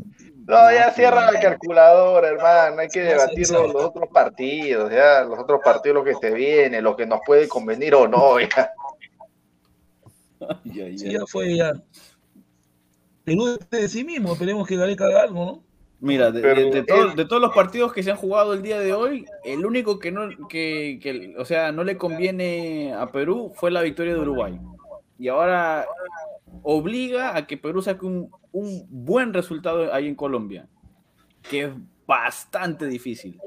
No, 0.48 0.72
ya 0.72 0.92
cierra 0.92 1.32
la 1.32 1.40
calculadora, 1.40 2.30
hermano. 2.30 2.82
Hay 2.82 2.88
que 2.88 3.02
debatir 3.02 3.50
los, 3.52 3.76
otros 3.76 4.10
partidos, 4.12 4.92
ya. 4.92 5.24
Los 5.24 5.40
otros 5.40 5.62
partidos, 5.64 5.96
lo 5.96 6.04
que 6.04 6.16
se 6.16 6.34
viene, 6.34 6.82
lo 6.82 6.96
que 6.96 7.06
nos 7.06 7.20
puede 7.26 7.48
convenir 7.48 7.94
o 7.96 8.08
no, 8.08 8.40
ya. 8.40 8.48
Ya, 10.66 10.88
ya. 10.90 10.98
Sí, 10.98 11.12
ya 11.14 11.26
fue, 11.26 11.56
ya. 11.56 11.74
Perú 13.24 13.58
de 13.72 13.88
sí 13.88 14.04
mismo, 14.04 14.34
esperemos 14.34 14.68
que 14.68 14.76
Gareca 14.76 15.06
haga 15.06 15.24
algo, 15.24 15.46
¿no? 15.46 15.64
Mira, 16.00 16.30
de, 16.30 16.42
Pero 16.42 16.62
de- 16.62 16.72
de 16.72 16.84
todo- 16.84 17.10
él- 17.12 17.16
de 17.16 17.26
todos 17.26 17.42
los 17.42 17.56
partidos 17.56 17.94
que 17.94 18.04
se 18.04 18.12
han 18.12 18.18
jugado 18.18 18.54
el 18.54 18.62
día 18.62 18.80
de 18.80 18.94
hoy, 18.94 19.26
el 19.44 19.66
único 19.66 19.98
que 19.98 20.12
no, 20.12 20.30
que, 20.48 21.00
que, 21.02 21.34
o 21.40 21.46
sea, 21.46 21.72
no 21.72 21.84
le 21.84 21.98
conviene 21.98 22.94
a 22.94 23.08
Perú 23.08 23.54
fue 23.56 23.72
la 23.72 23.82
victoria 23.82 24.14
de 24.14 24.20
Uruguay. 24.20 24.60
Y 25.18 25.30
ahora 25.30 25.88
obliga 26.66 27.38
a 27.38 27.46
que 27.46 27.58
Perú 27.58 27.82
saque 27.82 28.06
un, 28.06 28.32
un 28.52 28.88
buen 28.90 29.34
resultado 29.34 29.94
ahí 29.94 30.08
en 30.08 30.16
Colombia, 30.16 30.68
que 31.48 31.66
es 31.66 31.72
bastante 32.08 32.88
difícil. 32.88 33.40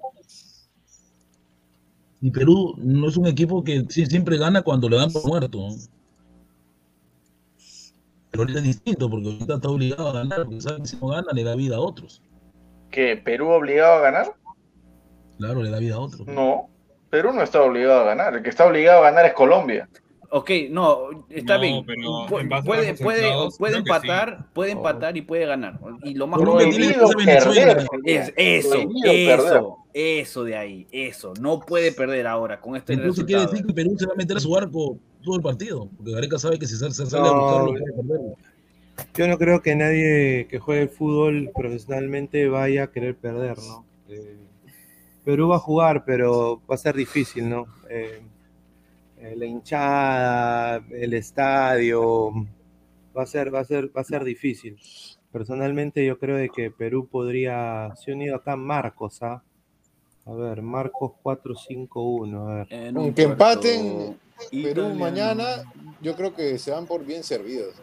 Y 2.20 2.30
Perú 2.30 2.74
no 2.78 3.08
es 3.08 3.16
un 3.16 3.26
equipo 3.26 3.62
que 3.62 3.84
siempre 3.88 4.38
gana 4.38 4.62
cuando 4.62 4.88
le 4.88 4.96
dan 4.96 5.12
por 5.12 5.26
muerto. 5.26 5.68
Pero 8.30 8.42
ahorita 8.42 8.58
es 8.60 8.64
distinto, 8.64 9.10
porque 9.10 9.28
ahorita 9.28 9.54
está 9.54 9.68
obligado 9.68 10.08
a 10.08 10.12
ganar, 10.12 10.44
porque 10.44 10.60
sabe 10.60 10.82
que 10.82 10.86
si 10.86 10.96
no 10.96 11.08
gana 11.08 11.32
le 11.32 11.42
da 11.42 11.56
vida 11.56 11.76
a 11.76 11.80
otros. 11.80 12.22
¿Que 12.90 13.16
Perú 13.16 13.48
obligado 13.48 13.94
a 13.94 14.00
ganar? 14.00 14.34
Claro, 15.38 15.62
le 15.62 15.70
da 15.70 15.78
vida 15.78 15.96
a 15.96 16.00
otros. 16.00 16.26
No. 16.26 16.68
Perú 17.10 17.32
no 17.32 17.42
está 17.42 17.62
obligado 17.62 18.00
a 18.00 18.04
ganar. 18.04 18.34
El 18.34 18.42
que 18.42 18.50
está 18.50 18.66
obligado 18.66 19.00
a 19.00 19.10
ganar 19.10 19.26
es 19.26 19.32
Colombia. 19.32 19.88
Ok, 20.30 20.50
no, 20.70 21.24
está 21.30 21.56
No, 21.56 21.60
bien. 21.62 21.76
a 22.52 22.62
puede, 22.62 22.94
puede, 22.94 23.32
puede 23.58 23.76
empatar, 23.78 24.46
puede 24.52 24.72
empatar 24.72 25.16
y 25.16 25.22
puede 25.22 25.46
ganar. 25.46 25.78
Y 26.04 26.14
lo 26.14 26.26
más 26.26 26.38
perder. 26.40 27.86
Es, 28.04 28.32
eso, 28.36 28.78
eso, 29.04 29.76
eso 29.94 30.44
de 30.44 30.56
ahí, 30.56 30.86
eso. 30.92 31.32
No 31.40 31.60
puede 31.60 31.92
perder 31.92 32.26
ahora 32.26 32.60
con 32.60 32.76
este 32.76 32.92
Entonces 32.92 33.24
quiere 33.24 33.40
resultado. 33.42 33.52
decir 33.52 33.66
que 33.66 33.72
Perú 33.82 33.96
se 33.98 34.06
va 34.06 34.12
a 34.12 34.16
meter 34.16 34.36
a 34.36 34.40
su 34.40 34.54
arco 34.54 34.98
todo 35.24 35.36
el 35.36 35.42
partido, 35.42 35.88
porque 35.96 36.12
Gareca 36.12 36.38
sabe 36.38 36.58
que 36.58 36.66
si 36.66 36.76
sale, 36.76 36.92
se 36.92 37.06
sale 37.06 37.26
a 37.28 37.32
No. 37.32 37.40
buscarlo 37.40 37.70
puede 37.70 37.84
perderlo. 37.92 38.34
Yo 39.14 39.28
no 39.28 39.38
creo 39.38 39.62
que 39.62 39.76
nadie 39.76 40.46
que 40.50 40.58
juegue 40.58 40.88
fútbol 40.88 41.50
profesionalmente 41.54 42.48
vaya 42.48 42.84
a 42.84 42.86
querer 42.90 43.16
perder, 43.16 43.56
¿no? 43.58 43.86
Eh, 44.08 44.36
Perú 45.24 45.48
va 45.48 45.56
a 45.56 45.60
jugar, 45.60 46.04
pero 46.04 46.60
va 46.70 46.74
a 46.74 46.78
ser 46.78 46.96
difícil, 46.96 47.48
¿no? 47.48 47.66
Eh, 47.88 48.20
la 49.20 49.44
hinchada, 49.46 50.84
el 50.90 51.14
estadio, 51.14 52.32
va 53.16 53.22
a 53.22 53.26
ser, 53.26 53.54
va 53.54 53.60
a 53.60 53.64
ser, 53.64 53.96
va 53.96 54.00
a 54.00 54.04
ser 54.04 54.24
difícil. 54.24 54.78
Personalmente 55.32 56.04
yo 56.04 56.18
creo 56.18 56.36
de 56.36 56.48
que 56.48 56.70
Perú 56.70 57.08
podría, 57.08 57.92
se 57.96 58.10
ha 58.10 58.14
unido 58.14 58.36
acá 58.36 58.56
Marcos, 58.56 59.22
¿ah? 59.22 59.42
A 60.24 60.32
ver, 60.32 60.62
Marcos 60.62 61.12
451, 61.22 62.48
a 62.48 62.54
ver. 62.54 62.66
En 62.70 62.94
Con 62.94 63.04
un 63.04 63.14
que 63.14 63.22
empaten 63.22 64.18
Perú 64.50 64.66
italiano. 64.68 64.94
mañana, 64.94 65.46
yo 66.00 66.14
creo 66.14 66.34
que 66.34 66.58
se 66.58 66.70
van 66.70 66.86
por 66.86 67.04
bien 67.04 67.24
servidos. 67.24 67.74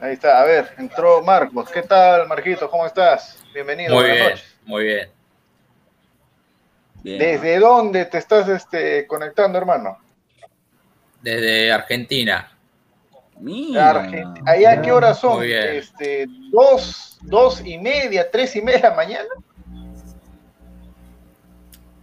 Ahí 0.00 0.14
está. 0.14 0.40
A 0.40 0.44
ver, 0.44 0.68
entró 0.78 1.22
Marcos. 1.22 1.70
¿Qué 1.70 1.82
tal, 1.82 2.26
Marquito? 2.26 2.70
¿Cómo 2.70 2.86
estás? 2.86 3.44
Bienvenido. 3.52 3.94
Muy 3.94 4.04
bien, 4.04 4.18
noches. 4.18 4.56
muy 4.64 4.84
bien. 4.84 5.08
Bien. 7.02 7.18
¿Desde 7.18 7.58
dónde 7.58 8.04
te 8.06 8.18
estás 8.18 8.48
este, 8.48 9.06
conectando, 9.06 9.58
hermano? 9.58 9.98
Desde 11.22 11.72
Argentina. 11.72 12.52
Mira. 13.40 13.90
Argent- 13.90 14.42
¿Allá 14.46 14.82
qué 14.82 14.92
horas 14.92 15.18
son? 15.20 15.38
Muy 15.38 15.46
bien. 15.48 15.68
Este, 15.76 16.26
dos, 16.50 17.18
dos 17.22 17.62
y 17.64 17.78
media, 17.78 18.30
tres 18.30 18.54
y 18.56 18.62
media 18.62 18.78
de 18.80 18.88
la 18.88 18.94
mañana. 18.94 19.28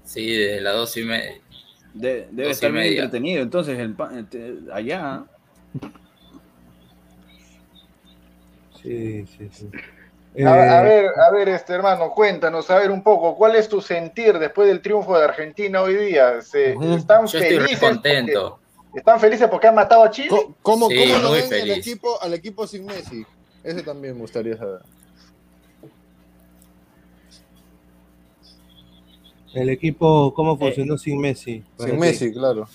Sí, 0.04 0.36
de 0.38 0.62
las 0.62 0.74
dos 0.76 0.96
y 0.98 1.04
media. 1.04 1.36
De- 1.94 2.28
debe 2.32 2.52
estar 2.52 2.72
bien 2.72 2.84
media. 2.86 3.04
entretenido. 3.04 3.42
Entonces, 3.42 3.78
el 3.80 3.96
este, 4.18 4.54
allá. 4.72 5.24
Sí, 8.82 9.26
sí, 9.26 9.50
sí. 9.52 9.70
A, 10.46 10.50
a 10.52 10.82
Eh, 10.82 10.84
ver, 10.84 11.06
a 11.18 11.32
ver, 11.32 11.50
este 11.50 11.74
hermano, 11.74 12.12
cuéntanos, 12.12 12.70
a 12.70 12.78
ver 12.78 12.92
un 12.92 13.02
poco, 13.02 13.36
¿cuál 13.38 13.56
es 13.56 13.68
tu 13.70 13.82
sentir 13.82 14.38
después 14.38 14.68
del 14.68 14.82
triunfo 14.82 15.18
de 15.18 15.24
Argentina 15.24 15.82
hoy 15.82 15.96
día? 15.96 16.42
¿Se, 16.42 16.74
¿Están 16.96 17.26
Yo 17.26 17.40
estoy 17.40 17.58
re 17.58 17.64
felices? 17.66 17.80
contento. 17.80 18.50
porque- 18.52 18.65
¿Están 18.96 19.20
felices 19.20 19.48
porque 19.50 19.68
han 19.68 19.76
matado 19.76 20.04
a 20.04 20.10
Chile? 20.10 20.30
¿Cómo, 20.62 20.90
Sí, 20.90 20.96
cómo 20.96 21.22
lo 21.22 21.30
muy 21.30 21.38
ven 21.42 21.54
el 21.54 21.60
feliz. 21.60 21.78
equipo, 21.78 22.22
al 22.22 22.34
equipo 22.34 22.66
sin 22.66 22.86
Messi? 22.86 23.26
Ese 23.64 23.84
también 23.84 24.14
me 24.16 24.22
gustaría 24.22 24.58
saber. 24.58 24.82
el 29.56 29.70
equipo, 29.70 30.34
¿cómo 30.34 30.58
funcionó 30.58 30.98
sin 30.98 31.20
Messi? 31.20 31.64
Sin. 31.80 31.98
Messi, 31.98 32.32
claro. 32.34 32.68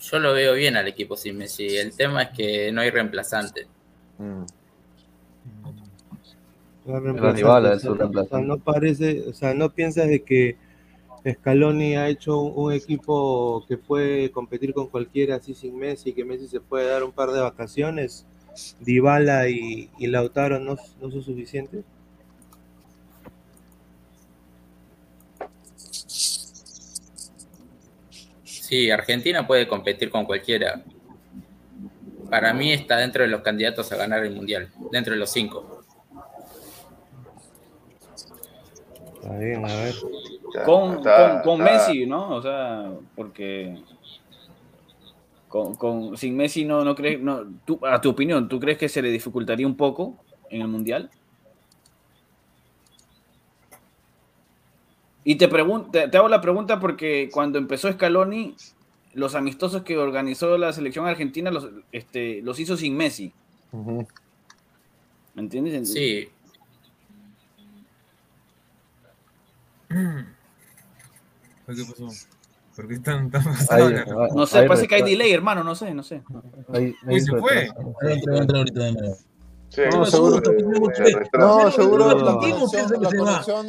Yo 0.00 0.18
lo 0.18 0.34
veo 0.34 0.52
bien 0.52 0.76
al 0.76 0.88
equipo 0.88 1.16
sin 1.16 1.38
Messi. 1.38 1.76
El 1.78 1.96
tema 1.96 2.24
es 2.24 2.28
que 2.36 2.70
no 2.70 2.82
hay 2.82 2.90
reemplazante. 2.90 3.66
Mm. 4.18 4.44
No 6.84 7.00
reemplazante, 7.00 7.44
o 7.44 7.46
sea, 7.46 7.72
o 7.72 7.78
sea, 7.78 7.94
reemplazante. 7.94 8.46
no 8.46 8.58
parece, 8.58 9.24
o 9.28 9.32
sea, 9.32 9.54
no 9.54 9.70
piensas 9.70 10.06
de 10.06 10.22
que 10.22 10.56
Scaloni 11.30 11.96
ha 11.96 12.08
hecho 12.08 12.38
un, 12.38 12.52
un 12.56 12.72
equipo 12.72 13.64
que 13.68 13.76
puede 13.76 14.30
competir 14.30 14.74
con 14.74 14.88
cualquiera 14.88 15.36
así 15.36 15.54
sin 15.54 15.78
Messi, 15.78 16.12
que 16.12 16.24
Messi 16.24 16.48
se 16.48 16.60
puede 16.60 16.88
dar 16.88 17.04
un 17.04 17.12
par 17.12 17.30
de 17.30 17.40
vacaciones, 17.40 18.26
Dybala 18.80 19.48
y, 19.48 19.90
y 19.98 20.06
Lautaro 20.08 20.58
no, 20.58 20.76
no 21.00 21.10
son 21.10 21.22
suficientes. 21.22 21.84
Sí, 28.44 28.90
Argentina 28.90 29.46
puede 29.46 29.68
competir 29.68 30.10
con 30.10 30.24
cualquiera. 30.24 30.82
Para 32.30 32.54
mí 32.54 32.72
está 32.72 32.96
dentro 32.96 33.22
de 33.22 33.28
los 33.28 33.42
candidatos 33.42 33.92
a 33.92 33.96
ganar 33.96 34.24
el 34.24 34.34
Mundial, 34.34 34.70
dentro 34.90 35.12
de 35.12 35.18
los 35.18 35.30
cinco. 35.30 35.84
Está 39.16 39.36
bien, 39.36 39.64
a 39.64 39.74
ver. 39.74 39.94
Con, 40.64 40.98
Está- 40.98 41.42
con, 41.42 41.58
con 41.58 41.66
está- 41.66 41.72
Messi, 41.88 42.06
¿no? 42.06 42.28
O 42.36 42.42
sea, 42.42 42.90
porque. 43.16 43.82
Con, 45.48 45.74
con- 45.74 46.16
sin 46.16 46.36
Messi 46.36 46.64
no, 46.64 46.84
no 46.84 46.94
crees. 46.94 47.20
No, 47.20 47.44
tú, 47.64 47.78
a 47.86 48.00
tu 48.00 48.10
opinión, 48.10 48.48
¿tú 48.48 48.58
crees 48.60 48.78
que 48.78 48.88
se 48.88 49.02
le 49.02 49.10
dificultaría 49.10 49.66
un 49.66 49.76
poco 49.76 50.16
en 50.50 50.62
el 50.62 50.68
Mundial? 50.68 51.10
Y 55.24 55.36
te, 55.36 55.46
te, 55.48 56.08
te 56.08 56.16
hago 56.16 56.28
la 56.28 56.40
pregunta 56.40 56.80
porque 56.80 57.28
cuando 57.32 57.58
empezó 57.58 57.90
Scaloni, 57.92 58.56
los 59.14 59.34
amistosos 59.34 59.82
que 59.82 59.96
organizó 59.96 60.58
la 60.58 60.72
selección 60.72 61.06
argentina 61.06 61.50
los, 61.50 61.68
este, 61.92 62.42
los 62.42 62.58
hizo 62.58 62.76
sin 62.76 62.96
Messi. 62.96 63.32
¿Me 65.34 65.42
entiendes? 65.42 65.92
Sí, 65.92 66.28
¿Qué 71.66 71.84
pasó? 71.88 72.08
¿Por 72.76 72.88
qué 72.88 72.94
están 72.94 73.30
tan 73.30 73.44
pasados? 73.44 73.92
No 74.34 74.46
sé, 74.46 74.62
parece 74.62 74.88
que 74.88 74.94
hay 74.96 75.02
delay, 75.02 75.32
hermano, 75.32 75.62
no 75.62 75.74
sé, 75.74 75.92
no 75.94 76.02
sé. 76.02 76.22
ahí- 76.72 76.94
Uy, 77.06 77.14
ahí 77.14 77.20
se 77.20 77.36
fue. 77.36 77.68
Entra, 78.02 78.38
entra 78.38 78.58
ahorita 78.58 78.80
de 78.84 78.92
nuevo. 78.92 79.16
Sí, 79.68 79.80
No, 79.90 80.04
Seguro, 80.04 80.36
eh. 80.36 81.14
No, 81.38 81.70
seguro 81.70 82.10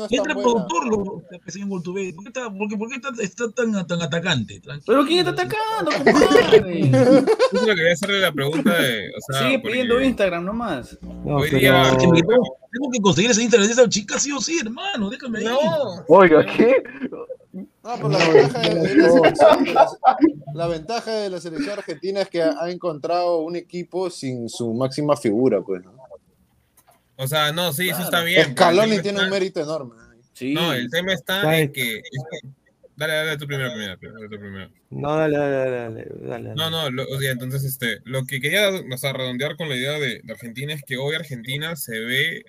Entra 0.09 0.35
productor 0.35 0.87
lo 0.87 1.21
que 1.45 1.49
se. 1.51 1.65
¿Por 1.65 1.81
qué 1.81 2.13
está, 2.27 2.49
por 2.51 2.67
qué, 2.67 2.77
por 2.77 2.89
qué 2.89 2.95
está, 2.95 3.09
está 3.21 3.49
tan, 3.51 3.87
tan 3.87 4.01
atacante? 4.01 4.59
Tranquilo. 4.59 4.83
¿Pero 4.85 5.05
quién 5.05 5.19
está 5.19 5.31
atacando, 5.31 5.91
compadre? 5.91 6.91
Yo 7.53 7.65
quería 7.75 7.93
hacerle 7.93 8.19
la 8.19 8.31
pregunta 8.33 8.73
de. 8.81 9.09
O 9.11 9.31
sea, 9.31 9.43
Sigue 9.43 9.59
porque 9.59 9.71
pidiendo 9.71 10.01
Instagram 10.01 10.43
nomás. 10.43 10.97
No, 11.01 11.37
Hoy 11.37 11.47
pero 11.51 11.59
día- 11.59 11.97
que 11.97 12.07
me 12.07 12.21
tengo, 12.21 12.57
tengo 12.71 12.91
que 12.91 12.99
conseguir 13.01 13.31
ese 13.31 13.43
Instagram 13.43 13.67
de 13.67 13.73
esa 13.73 13.87
chica 13.87 14.19
sí 14.19 14.31
o 14.33 14.41
sí, 14.41 14.59
hermano. 14.61 15.09
Déjame. 15.09 15.41
No, 15.43 15.57
Oiga, 16.09 16.45
¿qué? 16.57 16.83
No, 17.53 17.67
pero 17.83 18.09
la 18.09 18.17
ventaja 18.29 18.59
de, 18.61 18.75
de 18.75 18.95
la 18.95 19.09
selección, 19.09 19.63
de 19.63 19.73
la, 19.73 19.87
la 20.55 20.67
ventaja 20.67 21.11
de 21.11 21.29
la 21.29 21.39
selección 21.39 21.77
argentina 21.77 22.21
es 22.21 22.29
que 22.29 22.41
ha, 22.41 22.69
encontrado 22.71 23.39
un 23.41 23.55
equipo 23.55 24.09
sin 24.09 24.49
su 24.49 24.73
máxima 24.73 25.15
figura, 25.15 25.61
pues. 25.61 25.83
¿no? 25.83 25.93
o 27.15 27.27
sea, 27.27 27.51
no, 27.51 27.71
sí, 27.71 27.89
eso 27.89 28.01
está 28.01 28.23
bien. 28.23 28.51
Scaloni 28.53 28.99
tiene 29.01 29.09
está- 29.19 29.23
un 29.25 29.29
mérito 29.29 29.61
enorme. 29.61 29.95
Sí. 30.33 30.53
No, 30.55 30.73
el 30.73 30.89
tema 30.89 31.13
está 31.13 31.59
en 31.59 31.71
que. 31.71 31.97
es 31.97 32.03
que- 32.41 32.49
Dale, 32.95 33.13
dale, 33.13 33.37
tú 33.37 33.47
primero, 33.47 33.71
primero, 33.71 33.97
primero, 33.97 34.29
tú 34.29 34.37
primero. 34.39 34.69
no, 34.91 35.15
dale, 35.17 35.35
dale, 35.35 35.55
dale, 35.55 36.05
dale, 36.05 36.05
dale. 36.27 36.53
No, 36.55 36.69
no, 36.69 36.91
lo- 36.91 37.07
o 37.09 37.19
sea, 37.19 37.31
entonces, 37.31 37.63
este, 37.63 37.99
lo 38.03 38.23
que 38.25 38.39
quería, 38.39 38.69
o 38.69 38.97
sea, 38.97 39.13
redondear 39.13 39.55
con 39.57 39.67
la 39.67 39.75
idea 39.75 39.93
de, 39.93 40.21
de 40.23 40.31
Argentina 40.33 40.73
es 40.75 40.83
que 40.85 40.97
hoy 40.97 41.15
Argentina 41.15 41.75
se 41.75 41.99
ve, 41.99 42.43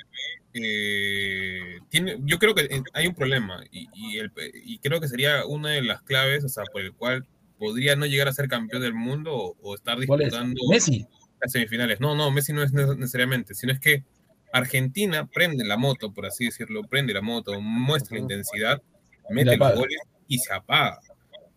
eh, 0.54 1.78
tiene, 1.88 2.16
yo 2.24 2.38
creo 2.38 2.54
que 2.54 2.62
eh, 2.62 2.82
hay 2.92 3.06
un 3.06 3.14
problema 3.14 3.62
y, 3.70 3.88
y, 3.94 4.18
el- 4.18 4.32
y 4.64 4.78
creo 4.78 5.00
que 5.00 5.08
sería 5.08 5.44
una 5.46 5.70
de 5.70 5.82
las 5.82 6.02
claves, 6.02 6.44
o 6.44 6.48
sea, 6.48 6.64
por 6.72 6.80
el 6.82 6.92
cual 6.92 7.26
podría 7.58 7.96
no 7.96 8.06
llegar 8.06 8.28
a 8.28 8.32
ser 8.32 8.48
campeón 8.48 8.82
del 8.82 8.94
mundo 8.94 9.34
o, 9.34 9.56
o 9.62 9.74
estar 9.74 9.98
disputando 9.98 10.60
Messi. 10.70 11.06
las 11.40 11.52
semifinales. 11.52 12.00
No, 12.00 12.14
no, 12.14 12.30
Messi 12.30 12.52
no 12.52 12.62
es 12.62 12.72
ne- 12.72 12.96
necesariamente, 12.96 13.54
sino 13.54 13.72
es 13.72 13.80
que 13.80 14.04
Argentina 14.52 15.26
prende 15.26 15.64
la 15.64 15.76
moto, 15.76 16.12
por 16.12 16.26
así 16.26 16.44
decirlo, 16.46 16.82
prende 16.84 17.12
la 17.12 17.20
moto, 17.22 17.60
muestra 17.60 18.16
la 18.16 18.22
intensidad, 18.22 18.82
mete 19.30 19.56
los 19.56 19.74
goles 19.74 19.98
y 20.28 20.38
se 20.38 20.52
apaga. 20.52 21.00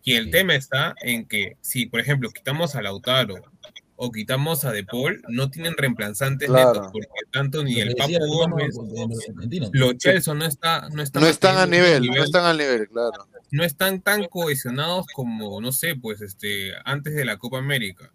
Y 0.02 0.14
el 0.14 0.30
tema 0.30 0.54
está 0.54 0.94
en 1.02 1.26
que 1.26 1.56
si, 1.60 1.86
por 1.86 2.00
ejemplo, 2.00 2.30
quitamos 2.30 2.74
a 2.74 2.82
Lautaro 2.82 3.36
o 4.00 4.12
quitamos 4.12 4.64
a 4.64 4.70
De 4.70 4.84
Paul, 4.84 5.20
no 5.28 5.50
tienen 5.50 5.76
reemplazantes 5.76 6.48
Claro. 6.48 6.72
netos, 6.72 6.92
porque 6.92 7.08
tanto 7.32 7.64
ni 7.64 7.80
el 7.80 7.96
Papu 7.96 8.16
Gómez, 8.28 8.78
los 9.72 9.96
Chelsea 9.98 10.32
no 10.34 10.44
está, 10.44 10.88
no 10.90 11.02
están 11.02 11.22
No 11.22 11.28
están 11.28 11.58
a 11.58 11.66
nivel, 11.66 12.08
un 12.08 12.16
no 12.16 12.22
están 12.22 12.44
al 12.44 12.58
nivel, 12.58 12.88
claro. 12.88 13.26
no 13.50 13.64
están 13.64 14.00
tan 14.00 14.26
cohesionados 14.26 15.06
como, 15.12 15.60
no 15.60 15.72
sé, 15.72 15.96
pues 15.96 16.20
este, 16.20 16.72
antes 16.84 17.14
de 17.16 17.24
la 17.24 17.38
Copa 17.38 17.58
América. 17.58 18.12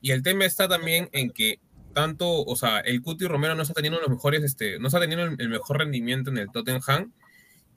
Y 0.00 0.12
el 0.12 0.22
tema 0.22 0.44
está 0.44 0.68
también 0.68 1.08
en 1.12 1.30
que 1.30 1.58
tanto, 1.92 2.44
o 2.44 2.54
sea, 2.54 2.78
el 2.80 3.02
Cuti 3.02 3.26
Romero 3.26 3.56
no 3.56 3.62
está 3.62 3.74
teniendo 3.74 3.98
los 3.98 4.10
mejores, 4.10 4.44
este, 4.44 4.78
no 4.78 4.86
está 4.86 5.00
teniendo 5.00 5.24
el, 5.24 5.34
el 5.40 5.48
mejor 5.48 5.78
rendimiento 5.78 6.30
en 6.30 6.38
el 6.38 6.52
Tottenham. 6.52 7.12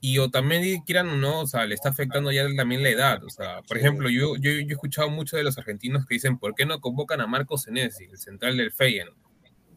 Y 0.02 0.18
o 0.18 0.30
también, 0.30 0.80
quieran 0.82 1.08
o 1.10 1.16
no, 1.16 1.40
o 1.40 1.46
sea, 1.46 1.66
le 1.66 1.74
está 1.74 1.90
afectando 1.90 2.32
ya 2.32 2.46
también 2.56 2.82
la 2.82 2.88
edad. 2.88 3.22
O 3.22 3.28
sea, 3.28 3.60
por 3.62 3.76
ejemplo, 3.76 4.08
yo, 4.08 4.36
yo, 4.36 4.50
yo 4.52 4.58
he 4.60 4.72
escuchado 4.72 5.10
mucho 5.10 5.36
de 5.36 5.42
los 5.42 5.58
argentinos 5.58 6.06
que 6.06 6.14
dicen, 6.14 6.38
¿por 6.38 6.54
qué 6.54 6.64
no 6.64 6.80
convocan 6.80 7.20
a 7.20 7.26
Marcos 7.26 7.62
Senesi, 7.62 8.04
el 8.04 8.18
central 8.18 8.56
del 8.56 8.72
Feyenoord? 8.72 9.16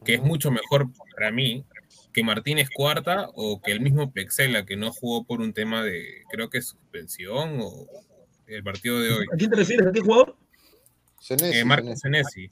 Que 0.06 0.16
es 0.16 0.22
mucho 0.22 0.50
mejor 0.50 0.88
para 1.16 1.32
mí 1.32 1.66
que 2.14 2.24
Martínez 2.24 2.70
Cuarta 2.74 3.30
o 3.36 3.62
que 3.62 3.72
el 3.72 3.82
mismo 3.82 4.12
Plexela, 4.12 4.66
que 4.66 4.78
no 4.78 4.94
jugó 4.94 5.26
por 5.26 5.41
un 5.41 5.52
tema 5.54 5.84
de, 5.84 6.22
creo 6.32 6.50
que 6.50 6.62
suspensión 6.62 7.60
o 7.62 7.86
el 8.48 8.64
partido 8.64 9.02
de 9.02 9.12
hoy. 9.12 9.26
¿A 9.34 9.36
quién 9.36 9.50
te 9.50 9.58
refieres? 9.58 9.88
¿A 9.88 9.91
qué 9.91 10.00
jugador? 10.00 10.38
Senesi, 11.20 11.58
Eh, 11.58 11.66
Marcos 11.66 12.00
Senesi. 12.00 12.50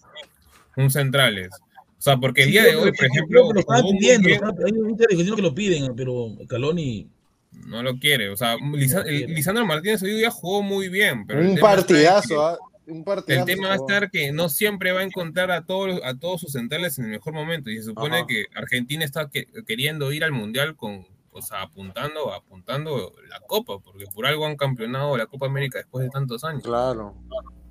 Un 0.77 0.89
centrales. 0.89 1.49
O 1.97 2.01
sea, 2.01 2.17
porque 2.17 2.41
el 2.41 2.47
Sí, 2.47 2.51
día 2.53 2.63
de 2.63 2.75
hoy, 2.75 2.91
por 2.91 3.05
ejemplo, 3.05 3.53
lo 3.53 3.59
estaban 3.59 3.83
pidiendo. 3.91 4.29
Hay 4.29 4.71
un 4.71 5.35
que 5.35 5.41
lo 5.41 5.53
piden, 5.53 5.95
pero 5.95 6.29
Caloni. 6.49 7.07
No 7.51 7.83
lo 7.83 7.97
quiere. 7.97 8.29
O 8.29 8.37
sea, 8.37 8.55
Lisa- 8.73 9.01
el- 9.01 9.33
Lisandro 9.33 9.65
Martínez 9.65 10.01
hoy 10.03 10.11
día 10.13 10.31
jugó 10.31 10.61
muy 10.61 10.89
bien. 10.89 11.25
Pero 11.27 11.41
Un 11.41 11.55
que- 11.55 11.61
partidazo, 11.61 12.45
¿ah? 12.45 12.57
Un 12.87 13.03
partidazo. 13.03 13.47
El 13.47 13.55
tema 13.55 13.67
va 13.69 13.73
a 13.75 13.77
jugó. 13.77 13.89
estar 13.89 14.09
que 14.11 14.31
no 14.31 14.49
siempre 14.49 14.91
va 14.91 15.01
a 15.01 15.03
encontrar 15.03 15.51
a 15.51 15.65
todos, 15.65 16.01
a 16.03 16.17
todos 16.17 16.41
sus 16.41 16.51
centrales 16.51 16.97
en 16.99 17.05
el 17.05 17.11
mejor 17.11 17.33
momento. 17.33 17.69
Y 17.69 17.77
se 17.77 17.83
supone 17.83 18.17
Ajá. 18.17 18.27
que 18.27 18.45
Argentina 18.55 19.05
está 19.05 19.29
que- 19.29 19.47
queriendo 19.65 20.11
ir 20.11 20.23
al 20.23 20.31
Mundial 20.31 20.75
con, 20.75 21.05
o 21.31 21.41
sea, 21.41 21.61
apuntando, 21.61 22.33
apuntando 22.33 23.13
la 23.29 23.39
Copa, 23.41 23.79
porque 23.79 24.05
por 24.13 24.25
algo 24.25 24.45
han 24.45 24.57
campeonado 24.57 25.15
la 25.15 25.27
Copa 25.27 25.45
América 25.45 25.77
después 25.77 26.03
de 26.03 26.09
tantos 26.09 26.43
años. 26.43 26.63
Claro. 26.63 27.15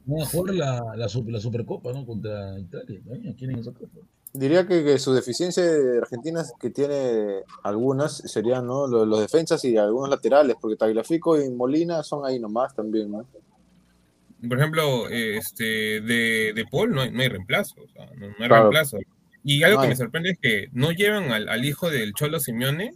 Van 0.06 0.22
a 0.22 0.26
jugar 0.26 0.54
la, 0.54 0.82
la, 0.96 1.08
super- 1.08 1.32
la 1.34 1.40
Supercopa, 1.40 1.92
¿no? 1.92 2.06
Contra 2.06 2.58
Italia. 2.58 3.00
Coño, 3.06 3.34
quieren 3.36 3.58
esa 3.58 3.72
copa. 3.72 3.98
Diría 4.32 4.64
que, 4.66 4.84
que 4.84 4.98
su 5.00 5.12
deficiencia 5.12 5.64
de 5.64 5.98
Argentina 5.98 6.44
que 6.60 6.70
tiene 6.70 7.42
algunas 7.64 8.16
serían 8.18 8.64
¿no? 8.66 8.86
los, 8.86 9.06
los 9.08 9.20
defensas 9.20 9.64
y 9.64 9.76
algunos 9.76 10.08
laterales, 10.08 10.56
porque 10.60 10.76
Tagliafico 10.76 11.40
y 11.40 11.50
Molina 11.50 12.02
son 12.04 12.24
ahí 12.24 12.38
nomás 12.38 12.74
también, 12.74 13.10
¿no? 13.10 13.26
Por 14.48 14.56
ejemplo, 14.58 15.08
este, 15.08 16.00
de, 16.00 16.52
de 16.54 16.64
Paul 16.70 16.92
no 16.94 17.02
hay, 17.02 17.10
no 17.10 17.20
hay 17.22 17.28
reemplazo, 17.28 17.74
o 17.82 17.88
sea, 17.88 18.06
no, 18.16 18.28
no 18.28 18.34
hay 18.38 18.46
Claro. 18.48 18.62
reemplazo. 18.70 18.98
Y 19.42 19.62
algo 19.64 19.78
No 19.78 19.82
que 19.82 19.88
me 19.88 19.96
sorprende 19.96 20.30
es 20.30 20.38
que 20.40 20.68
no 20.72 20.92
llevan 20.92 21.32
al, 21.32 21.48
al 21.48 21.64
hijo 21.64 21.90
del 21.90 22.14
Cholo 22.14 22.38
Simeone, 22.40 22.94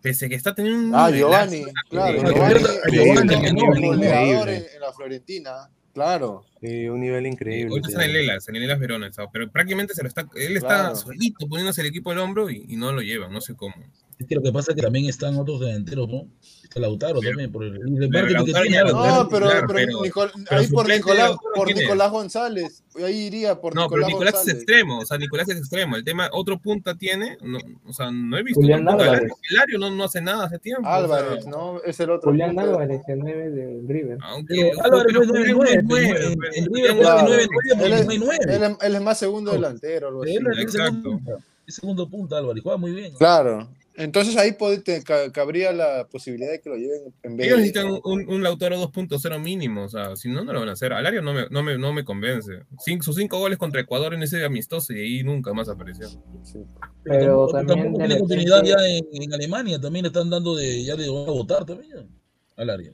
pese 0.00 0.26
a 0.26 0.28
que 0.30 0.34
está 0.34 0.54
teniendo 0.54 0.78
un 0.80 0.94
Ah, 0.94 1.10
Giovanni, 1.10 1.64
claro, 1.90 2.22
Giovanni, 2.22 2.60
Giovanni, 2.90 3.34
increíble. 3.34 4.56
en, 4.56 4.64
en 4.74 4.80
la 4.80 4.92
Florentina, 4.94 5.70
claro. 5.92 6.44
Sí, 6.60 6.88
un 6.88 7.00
nivel 7.00 7.26
increíble. 7.26 7.70
ahorita 7.70 7.88
está 7.88 8.04
en 8.04 8.10
el 8.10 8.16
Elas, 8.16 8.48
en 8.48 8.56
el 8.56 8.62
Elas 8.64 8.78
Verona, 8.78 9.10
pero 9.32 9.50
prácticamente 9.50 9.94
se 9.94 10.02
lo 10.02 10.08
está, 10.08 10.26
él 10.34 10.56
está 10.56 10.66
Claro. 10.68 10.96
solito 10.96 11.48
poniéndose 11.48 11.80
el 11.80 11.86
equipo 11.86 12.10
al 12.10 12.18
hombro 12.18 12.50
y, 12.50 12.66
y 12.68 12.76
no 12.76 12.92
lo 12.92 13.00
lleva, 13.00 13.28
no 13.28 13.40
sé 13.40 13.54
cómo. 13.54 13.74
Es 14.20 14.26
que 14.26 14.34
lo 14.34 14.42
que 14.42 14.52
pasa 14.52 14.72
es 14.72 14.76
que 14.76 14.82
también 14.82 15.06
están 15.06 15.34
otros 15.38 15.60
delanteros, 15.60 16.06
¿no? 16.08 16.26
Está 16.62 16.78
Lautaro 16.78 17.20
también, 17.20 17.50
por 17.50 17.64
el, 17.64 17.74
el 17.76 18.10
marketing 18.10 18.44
que 18.44 18.52
tiene. 18.52 18.78
No, 18.92 19.26
pero, 19.28 19.46
Claro, 19.46 19.66
pero 19.66 19.66
pero- 19.66 20.02
Nicol- 20.02 20.30
pero 20.46 20.60
ahí 20.60 20.66
por 20.68 20.88
Nicolás, 20.88 21.32
por. 21.54 21.74
Nicolás 21.74 22.10
González. 22.12 22.84
Ahí 23.02 23.16
iría 23.26 23.60
por 23.60 23.74
No, 23.74 23.88
pero 23.88 24.06
Nicolás, 24.06 24.34
Nicolás 24.34 24.48
es 24.48 24.54
extremo, 24.54 24.98
o 24.98 25.06
sea, 25.06 25.16
Nicolás 25.16 25.48
es 25.48 25.56
extremo. 25.56 25.96
El 25.96 26.04
tema, 26.04 26.28
otro 26.32 26.58
punta 26.58 26.94
tiene, 26.96 27.38
no, 27.42 27.58
o 27.86 27.92
sea, 27.94 28.10
no 28.12 28.36
he 28.36 28.42
visto 28.42 28.60
Julián. 28.60 28.86
Álvarez. 28.86 29.32
Hilario 29.50 29.78
no, 29.78 29.90
no 29.90 30.04
hace 30.04 30.20
nada 30.20 30.44
hace 30.44 30.58
tiempo. 30.58 30.82
o 30.82 30.84
sea, 30.84 30.96
Álvarez, 30.96 31.46
¿no? 31.46 31.80
Es 31.82 31.98
el 31.98 32.10
otro. 32.10 32.30
Julián. 32.30 32.58
Álvarez, 32.58 33.00
el 33.08 33.18
9 33.20 33.50
del 33.50 33.88
River. 33.88 34.18
aunque 34.22 34.54
Pero 34.54 34.84
Álvarez 34.84 35.12
no 35.14 35.22
es 35.22 35.28
Julián 35.28 35.54
nueve, 35.56 35.72
es 35.74 35.84
nueve, 35.84 36.06
nueve, 36.12 36.26
en- 36.26 36.36
pues, 36.38 36.56
en 36.56 36.66
Julián 36.68 37.26
River 37.26 37.48
porque 37.52 37.68
es, 37.70 37.76
no 38.06 38.10
hay 38.12 38.18
nueve. 38.18 38.76
él 38.82 38.94
es- 38.94 39.02
más 39.02 39.18
segundo 39.18 39.50
delantero. 39.52 40.22
Él 40.24 40.42
el. 40.46 41.20
Es 41.66 41.74
segundo 41.76 42.08
punta, 42.08 42.36
Álvarez. 42.38 42.62
Juega 42.62 42.78
muy 42.78 42.90
bien. 42.92 43.12
Claro. 43.14 43.68
Entonces 43.96 44.36
ahí 44.36 44.52
puede- 44.52 44.80
te 44.80 45.02
ca- 45.02 45.30
cabría 45.32 45.72
la 45.72 46.06
posibilidad 46.10 46.50
de 46.52 46.60
que 46.60 46.70
lo 46.70 46.76
lleven 46.76 47.12
en 47.22 47.36
vez 47.36 47.46
Ellos 47.48 47.58
de- 47.58 47.62
necesitan 47.64 48.00
un, 48.04 48.28
un 48.28 48.42
Lautaro 48.42 48.76
2.0 48.80 49.38
mínimo, 49.40 49.84
o 49.84 49.88
sea, 49.88 50.16
si 50.16 50.28
no, 50.28 50.44
no 50.44 50.52
lo 50.52 50.60
van 50.60 50.68
a 50.70 50.72
hacer. 50.72 50.92
Alario 50.92 51.20
no 51.22 51.34
me, 51.34 51.46
no 51.50 51.62
me, 51.62 51.76
no 51.76 51.92
me 51.92 52.04
convence. 52.04 52.62
Cin- 52.86 53.02
sus 53.02 53.16
cinco 53.16 53.38
goles 53.38 53.58
contra 53.58 53.80
Ecuador 53.80 54.14
en 54.14 54.22
ese 54.22 54.44
amistoso 54.44 54.92
y 54.92 55.00
ahí 55.00 55.22
nunca 55.22 55.52
más 55.52 55.68
apareció. 55.68 56.08
Sí. 56.42 56.60
Pero 57.04 57.48
también 57.48 57.94
tiene 57.94 58.18
continuidad 58.18 58.62
ya 58.64 58.76
en, 58.86 59.04
en 59.22 59.34
Alemania. 59.34 59.80
También 59.80 60.04
le 60.04 60.08
están 60.08 60.30
dando 60.30 60.54
de, 60.54 60.84
ya 60.84 60.94
de 60.96 61.08
van 61.10 61.28
a 61.28 61.32
votar 61.32 61.64
también 61.66 62.08
al 62.56 62.70
área. 62.70 62.92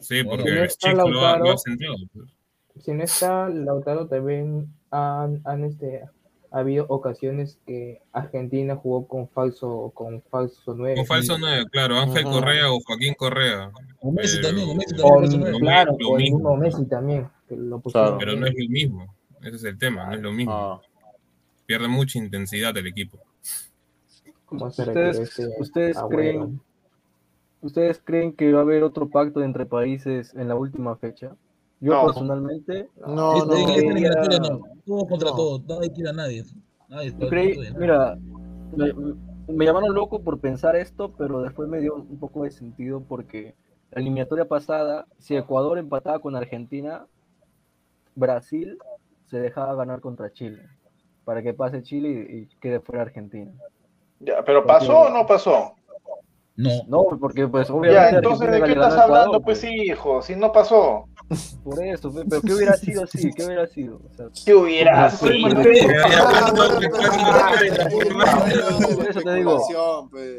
Sí, 0.00 0.22
Bueno, 0.22 0.42
porque 0.42 0.50
no 0.54 0.58
el 0.62 0.64
está 0.66 0.90
chico 0.90 1.08
lo 1.10 1.26
ha, 1.26 1.38
lo 1.38 1.52
ha 1.52 1.56
sentado. 1.58 1.94
pues. 2.12 2.28
Si 2.84 2.92
no 2.92 3.02
está 3.04 3.48
Lautaro, 3.48 4.06
también 4.06 4.66
han, 4.90 5.40
han, 5.44 5.64
este, 5.64 6.02
ha 6.50 6.58
habido 6.60 6.86
ocasiones 6.88 7.58
que 7.66 8.00
Argentina 8.12 8.76
jugó 8.76 9.06
con 9.06 9.28
falso, 9.28 9.90
con 9.94 10.22
falso 10.30 10.74
9. 10.74 10.96
Con 10.96 11.06
falso 11.06 11.36
9, 11.38 11.66
claro, 11.70 11.98
Ángel 11.98 12.26
Ajá. 12.26 12.32
Correa 12.34 12.72
o 12.72 12.80
Joaquín 12.80 13.14
Correa. 13.14 13.70
O 14.00 14.10
Messi 14.12 14.36
Pero- 14.36 14.48
también, 14.48 14.68
o 14.70 14.74
Messi 14.74 14.90
también 14.96 15.08
Con, 15.12 15.20
falso 15.22 15.36
nueve. 15.38 15.52
Lo 15.52 15.58
claro, 15.58 15.92
mismo, 15.92 15.98
lo 16.04 16.08
con 16.10 16.18
el 16.20 16.22
mismo. 16.24 16.38
mismo 16.38 16.56
Messi 16.56 16.84
también. 16.86 17.28
Que 17.48 17.56
lo 17.56 17.62
Claro. 17.62 17.80
pusieron. 17.80 18.18
Pero 18.18 18.36
no 18.36 18.46
es 18.46 18.54
lo 18.54 18.68
mismo. 18.70 19.14
Ese 19.42 19.56
es 19.56 19.64
el 19.64 19.78
tema, 19.78 20.06
no 20.06 20.14
es 20.14 20.20
lo 20.22 20.32
mismo. 20.32 20.52
Ah. 20.52 20.80
Pierde 21.66 21.88
mucha 21.88 22.18
intensidad 22.18 22.76
el 22.76 22.86
equipo. 22.86 23.18
¿Cómo 24.46 24.70
se 24.70 24.84
refiere 24.86 25.10
¿Ustedes, 25.10 25.38
este 25.38 25.60
ustedes 25.60 25.98
creen, 26.08 26.60
¿Ustedes 27.60 28.00
creen 28.02 28.32
que 28.32 28.52
va 28.52 28.60
a 28.60 28.62
haber 28.62 28.84
otro 28.84 29.08
pacto 29.08 29.42
entre 29.42 29.66
países 29.66 30.32
en 30.34 30.48
la 30.48 30.54
última 30.54 30.96
fecha? 30.96 31.34
Yo 31.80 31.92
No. 31.92 32.06
personalmente 32.06 32.88
No, 32.96 33.44
no. 33.46 34.60
Todos 34.84 35.08
contra 35.08 35.30
todos. 35.30 35.64
Nadie 35.66 35.90
tira 35.90 36.10
a 36.10 36.14
nadie. 36.14 36.44
Yo 37.18 37.28
creí- 37.28 37.58
mira, 37.76 38.18
me, 38.74 38.92
me 39.48 39.64
llamaron 39.64 39.94
loco 39.94 40.20
por 40.22 40.40
pensar 40.40 40.76
esto, 40.76 41.12
pero 41.16 41.42
después 41.42 41.68
me 41.68 41.80
dio 41.80 41.94
un 41.94 42.18
poco 42.18 42.44
de 42.44 42.50
sentido 42.50 43.02
porque 43.06 43.54
la 43.90 44.00
eliminatoria 44.00 44.46
pasada, 44.46 45.06
si 45.18 45.36
Ecuador 45.36 45.78
empataba 45.78 46.18
con 46.20 46.34
Argentina, 46.36 47.06
Brasil 48.14 48.78
se 49.26 49.38
dejaba 49.38 49.74
ganar 49.74 50.00
contra 50.00 50.32
Chile, 50.32 50.62
para 51.24 51.42
que 51.42 51.54
pase 51.54 51.82
Chile 51.82 52.26
y, 52.30 52.36
y 52.38 52.46
quede 52.60 52.80
fuera 52.80 53.02
Argentina. 53.02 53.52
Ya, 54.20 54.42
pero 54.44 54.66
¿pasó 54.66 55.02
o 55.02 55.10
no 55.10 55.26
pasó? 55.26 55.74
No. 56.56 56.70
No, 56.88 57.04
porque 57.20 57.46
pues 57.46 57.68
Ya, 57.68 57.74
obviamente 57.74 58.16
entonces, 58.16 58.50
¿de 58.50 58.62
qué 58.62 58.72
estás 58.72 58.94
a 58.94 59.04
Ecuador, 59.04 59.16
hablando, 59.18 59.40
pues, 59.42 59.62
hijo? 59.62 60.22
Si 60.22 60.34
no 60.34 60.50
pasó. 60.50 61.04
Por 61.62 61.82
eso, 61.84 62.10
pe- 62.12 62.24
pero 62.28 62.40
¿qué 62.40 62.54
hubiera 62.54 62.74
sido 62.76 63.02
así? 63.04 63.30
¿Qué 63.34 63.44
hubiera 63.44 63.66
sido? 63.66 63.96
O 63.96 64.14
sea, 64.16 64.26
¿Qué 64.46 64.54
hubiera 64.54 65.10
Por 65.10 65.28
sido? 65.28 65.60
eso 69.08 69.20
te 69.20 69.34
digo. 69.34 69.60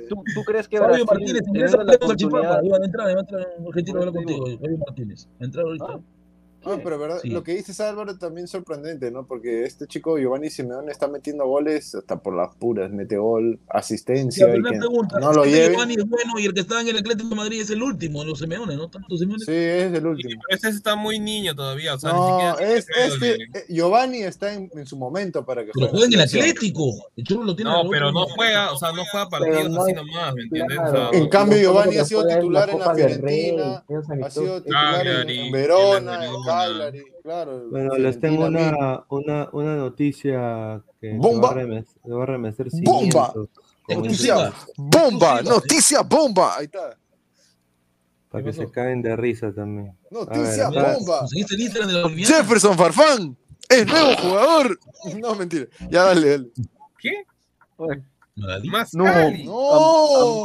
¿Tú, 0.09 0.15
tú 0.33 0.43
crees 0.45 0.67
que 0.67 0.79
Brasil, 0.79 1.05
Martínez, 1.07 1.43
ingresa 1.47 1.77
teniendo 1.77 1.85
la 1.85 2.11
al 2.11 2.15
Chipapa. 2.17 2.37
oportunidad- 2.37 2.63
Iban 2.63 2.81
a 2.81 2.85
entrar, 2.85 3.11
iba 3.11 3.19
a 3.19 3.21
entrar 3.21 3.47
un 3.59 3.67
argentino 3.67 3.97
a 3.97 4.01
hablar 4.01 4.13
Por 4.13 4.21
eso 4.23 4.27
te 4.29 4.39
contigo. 4.41 4.59
Fabio 4.61 4.77
Martínez. 4.79 5.27
A 5.39 5.43
entrar 5.45 5.65
ahorita. 5.65 5.99
Ah, 6.65 6.77
pero 6.83 6.99
verdad, 6.99 7.19
Sí. 7.21 7.29
lo 7.29 7.43
que 7.43 7.53
dices 7.55 7.79
Álvaro 7.79 8.17
también 8.17 8.45
es 8.45 8.51
sorprendente, 8.51 9.11
¿no? 9.11 9.25
Porque 9.25 9.63
este 9.63 9.87
chico 9.87 10.17
Giovanni 10.17 10.49
Simeone 10.49 10.91
está 10.91 11.07
metiendo 11.07 11.45
goles 11.47 11.95
hasta 11.95 12.17
por 12.21 12.35
las 12.35 12.55
puras, 12.55 12.91
mete 12.91 13.17
gol, 13.17 13.59
asistencia 13.69 14.45
pero 14.47 14.59
y 14.59 14.63
que 14.63 14.77
pregunta. 14.79 15.19
no 15.19 15.31
lo 15.33 15.43
este 15.43 15.55
lleven. 15.57 15.71
Giovanni 15.73 15.93
es 15.95 16.05
bueno 16.09 16.39
y 16.39 16.45
el 16.45 16.53
que 16.53 16.59
está 16.61 16.81
en 16.81 16.87
el 16.89 16.97
Atlético 16.97 17.29
de 17.29 17.35
Madrid 17.35 17.61
es 17.61 17.69
el 17.69 17.81
último, 17.83 18.23
los 18.23 18.39
Simeone, 18.39 18.75
¿no? 18.75 18.89
Tanto 18.89 19.17
Simeone. 19.17 19.43
Sí, 19.45 19.51
es 19.53 19.93
el 19.93 20.05
último. 20.05 20.41
Ese 20.49 20.69
está 20.69 20.95
muy 20.95 21.19
niño 21.19 21.55
todavía, 21.55 21.95
o 21.95 21.99
sea, 21.99 22.11
ni 22.13 22.19
No, 22.19 22.27
siquiera 22.29 22.55
tiene 22.57 22.73
es, 22.75 22.85
que 22.85 23.05
es 23.05 23.17
que 23.19 23.33
eh, 23.59 23.65
Giovanni 23.69 24.23
está 24.23 24.53
en, 24.53 24.69
en 24.73 24.85
su 24.85 24.97
momento 24.97 25.45
para 25.45 25.63
que 25.65 25.71
Pero 25.73 25.87
juegue 25.87 26.07
juega 26.07 26.13
en 26.13 26.13
el. 26.13 26.21
Atlético. 26.49 26.85
El 27.15 27.23
Cholo 27.23 27.43
lo 27.43 27.55
tiene 27.55 27.71
No, 27.71 27.89
pero 27.89 28.11
no 28.11 28.25
juega, 28.27 28.71
o 28.73 28.77
sea, 28.77 28.91
no 28.91 29.03
juega 29.11 29.29
partidos 29.29 29.69
no 29.69 29.81
así 29.83 29.93
nomás, 29.93 30.33
¿me 30.35 30.43
entiendes? 30.43 30.77
Claro. 30.77 31.07
O 31.09 31.11
sea, 31.11 31.19
En 31.21 31.29
cambio, 31.29 31.57
Giovanni 31.59 31.97
ha 31.97 32.05
sido 32.05 32.27
titular 32.27 32.69
en 32.69 32.79
la 32.79 32.95
Fiorentina, 32.95 33.83
ha 34.25 34.29
sido 34.29 34.61
titular 34.61 35.07
en 35.07 35.51
Verona, 35.51 36.19
Claro. 37.23 37.69
Bueno, 37.69 37.95
les 37.97 38.19
tengo 38.19 38.45
una, 38.45 39.03
una, 39.09 39.49
una 39.51 39.75
noticia 39.75 40.81
que 40.99 41.13
Bomba. 41.17 41.49
va 41.49 41.53
a 41.61 41.63
remes- 41.65 41.95
que 42.03 42.11
va 42.11 42.23
a 42.23 42.25
remecer 42.25 42.67
Bomba. 42.83 43.33
dicen, 44.01 44.51
¡Bomba! 44.77 45.41
¡Noticia 45.41 46.01
bomba! 46.01 46.57
Ahí 46.57 46.65
está. 46.65 46.97
para 48.29 48.43
¿Qué 48.43 48.49
que 48.51 48.53
se 48.55 48.69
caen 48.71 49.01
de 49.01 49.15
risa 49.15 49.51
también. 49.53 49.95
¡Noticia 50.11 50.69
ver, 50.69 50.95
bomba! 50.95 51.19
Conseguiste 51.19 51.55
el 51.55 51.61
Instagram 51.61 52.15
de. 52.15 52.23
Jefferson 52.23 52.77
Farfán 52.77 53.37
es 53.67 53.87
nuevo 53.87 54.15
jugador. 54.21 54.79
No, 55.19 55.35
mentira. 55.35 55.65
Ya 55.89 56.03
dale, 56.05 56.29
dale. 56.29 56.49
¿Qué? 56.99 57.25
Más 58.69 58.93
No. 58.93 59.03
Cali. 59.05 59.43
¡No! 59.45 60.43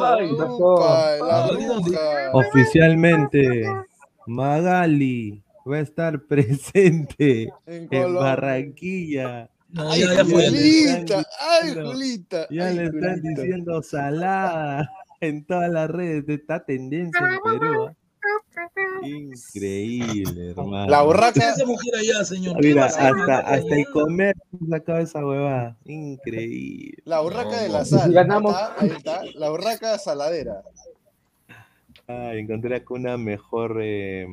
Oficialmente, 2.33 3.65
Magali 4.27 5.44
va 5.71 5.77
a 5.77 5.81
estar 5.81 6.21
presente 6.23 7.49
En. 7.67 7.89
Barranquilla. 8.15 9.51
No, 9.71 9.91
Ay, 9.91 10.01
ya, 10.03 10.15
ya 10.15 10.25
fue. 10.25 10.49
Julita, 10.49 11.25
ay, 11.41 11.75
Julita. 11.75 12.47
Ya 12.51 12.67
ay, 12.67 12.77
le 12.77 12.85
están 12.85 13.21
Julita. 13.21 13.43
diciendo 13.43 13.83
salada 13.83 14.91
en 15.21 15.45
todas 15.45 15.71
las 15.71 15.91
redes 15.91 16.27
de 16.27 16.35
esta 16.35 16.65
tendencia 16.65 17.21
en 17.29 17.41
Perú. 17.59 17.87
¿ah? 17.89 17.95
Increíble, 19.03 20.51
hermano. 20.51 20.87
La 20.91 20.99
¿Qué 21.01 21.05
borraca, 21.05 21.51
es 21.51 21.57
esa 21.57 21.67
mujer 21.67 21.95
allá, 21.97 22.25
señor? 22.25 22.57
¿Qué 22.61 22.69
Mira, 22.69 22.85
hasta, 22.87 23.09
allá? 23.09 23.39
hasta 23.41 23.77
el 23.77 23.87
comer 23.87 24.37
sacaba 24.71 25.01
esa 25.01 25.27
huevada. 25.27 25.77
Increíble. 25.85 27.03
la 27.05 27.21
borraca 27.21 27.61
de 27.63 27.69
la 27.69 27.85
sal. 27.85 28.13
Ganamos. 28.13 28.55
Ahí 28.79 28.89
está, 28.89 29.21
ahí 29.21 29.29
está. 29.29 29.39
La 29.41 29.51
borraca 29.51 29.99
saladera. 29.99 30.63
Ay, 32.07 32.39
encontré 32.41 32.77
acá 32.77 32.95
una 32.95 33.17
mejor 33.17 33.79
eh, 33.83 34.27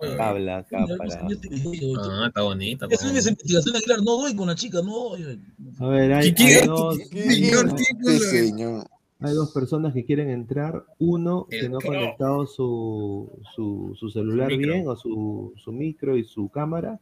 Oye, 0.00 0.16
tabla 0.16 0.58
acá 0.58 0.84
para. 0.96 1.14
Ah, 1.26 2.26
está 2.28 2.42
bonita. 2.42 2.86
Es 2.90 3.02
una 3.02 3.18
investigación, 3.18 3.76
Aguilar. 3.76 3.98
No 4.02 4.18
doy 4.18 4.36
con 4.36 4.46
la 4.46 4.54
chica, 4.54 4.80
no 4.82 4.92
doy. 5.10 5.40
A 5.80 5.86
ver, 5.88 6.12
hay, 6.12 6.34
¿Qué- 6.34 6.44
qué- 6.44 6.54
hay 6.60 6.66
dos, 6.66 6.96
Señor, 7.08 7.78
señor. 8.20 8.86
hay 9.20 9.34
dos 9.34 9.50
personas 9.52 9.92
que 9.94 10.04
quieren 10.04 10.30
entrar. 10.30 10.84
Uno 10.98 11.46
que 11.50 11.60
El 11.60 11.72
no 11.72 11.78
ha 11.78 11.80
pro. 11.80 11.88
conectado 11.90 12.46
su, 12.46 13.30
su, 13.56 13.94
su 13.98 14.10
celular 14.10 14.48
micro. 14.48 14.72
bien 14.74 14.88
o 14.88 14.94
su, 14.96 15.52
su 15.56 15.72
micro 15.72 16.16
y 16.16 16.24
su 16.24 16.48
cámara. 16.48 17.00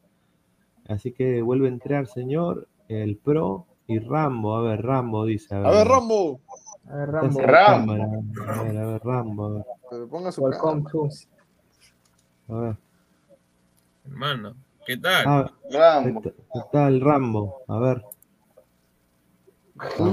Así 0.89 1.13
que 1.13 1.43
vuelve 1.43 1.67
a 1.67 1.73
entrar, 1.73 2.07
señor. 2.07 2.69
El 2.89 3.17
pro 3.17 3.67
y 3.87 3.99
Rambo. 3.99 4.57
A 4.57 4.63
ver, 4.63 4.83
Rambo 4.83 5.27
dice. 5.27 5.55
A 5.55 5.59
ver, 5.71 5.87
Rambo. 5.87 6.41
A 6.89 6.97
ver, 6.97 7.09
Rambo. 7.11 7.33
sin 7.33 7.43
Rambo. 7.49 7.93
cámara. 7.93 8.05
A 8.59 8.63
ver, 8.63 8.77
a 8.79 8.87
ver, 8.87 9.01
Rambo. 9.05 9.45
a 9.45 9.51
ver, 9.51 9.65
Que 9.91 9.97
le 9.99 10.07
ponga 10.07 10.33
su 10.33 10.41
to. 10.43 11.09
A 12.49 12.61
ver. 12.61 12.77
Hermano, 14.07 14.55
¿qué 14.87 14.97
tal? 14.97 15.25
Ah, 15.27 15.51
Rambo. 15.71 16.23
¿qué 16.23 16.33
tal, 16.73 17.01
Rambo? 17.01 17.63
A 17.69 17.79
ver. 17.79 18.03
Ay, 19.79 20.09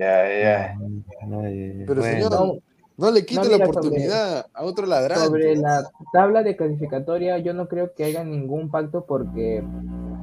ay, 0.00 0.02
ay. 0.02 0.76
Ay, 1.20 1.84
Pero 1.86 2.00
bueno. 2.00 2.02
señor, 2.02 2.32
No, 2.32 2.54
no 2.96 3.10
le 3.10 3.24
quite 3.24 3.48
no, 3.48 3.58
la 3.58 3.64
oportunidad 3.64 4.46
a 4.52 4.64
otro 4.64 4.86
ladrante. 4.86 5.26
Sobre 5.26 5.56
la 5.56 5.88
tabla 6.12 6.42
de 6.42 6.56
clasificatoria, 6.56 7.38
yo 7.38 7.54
no 7.54 7.68
creo 7.68 7.94
que 7.94 8.04
haya 8.04 8.24
ningún 8.24 8.70
pacto 8.70 9.04
porque 9.06 9.62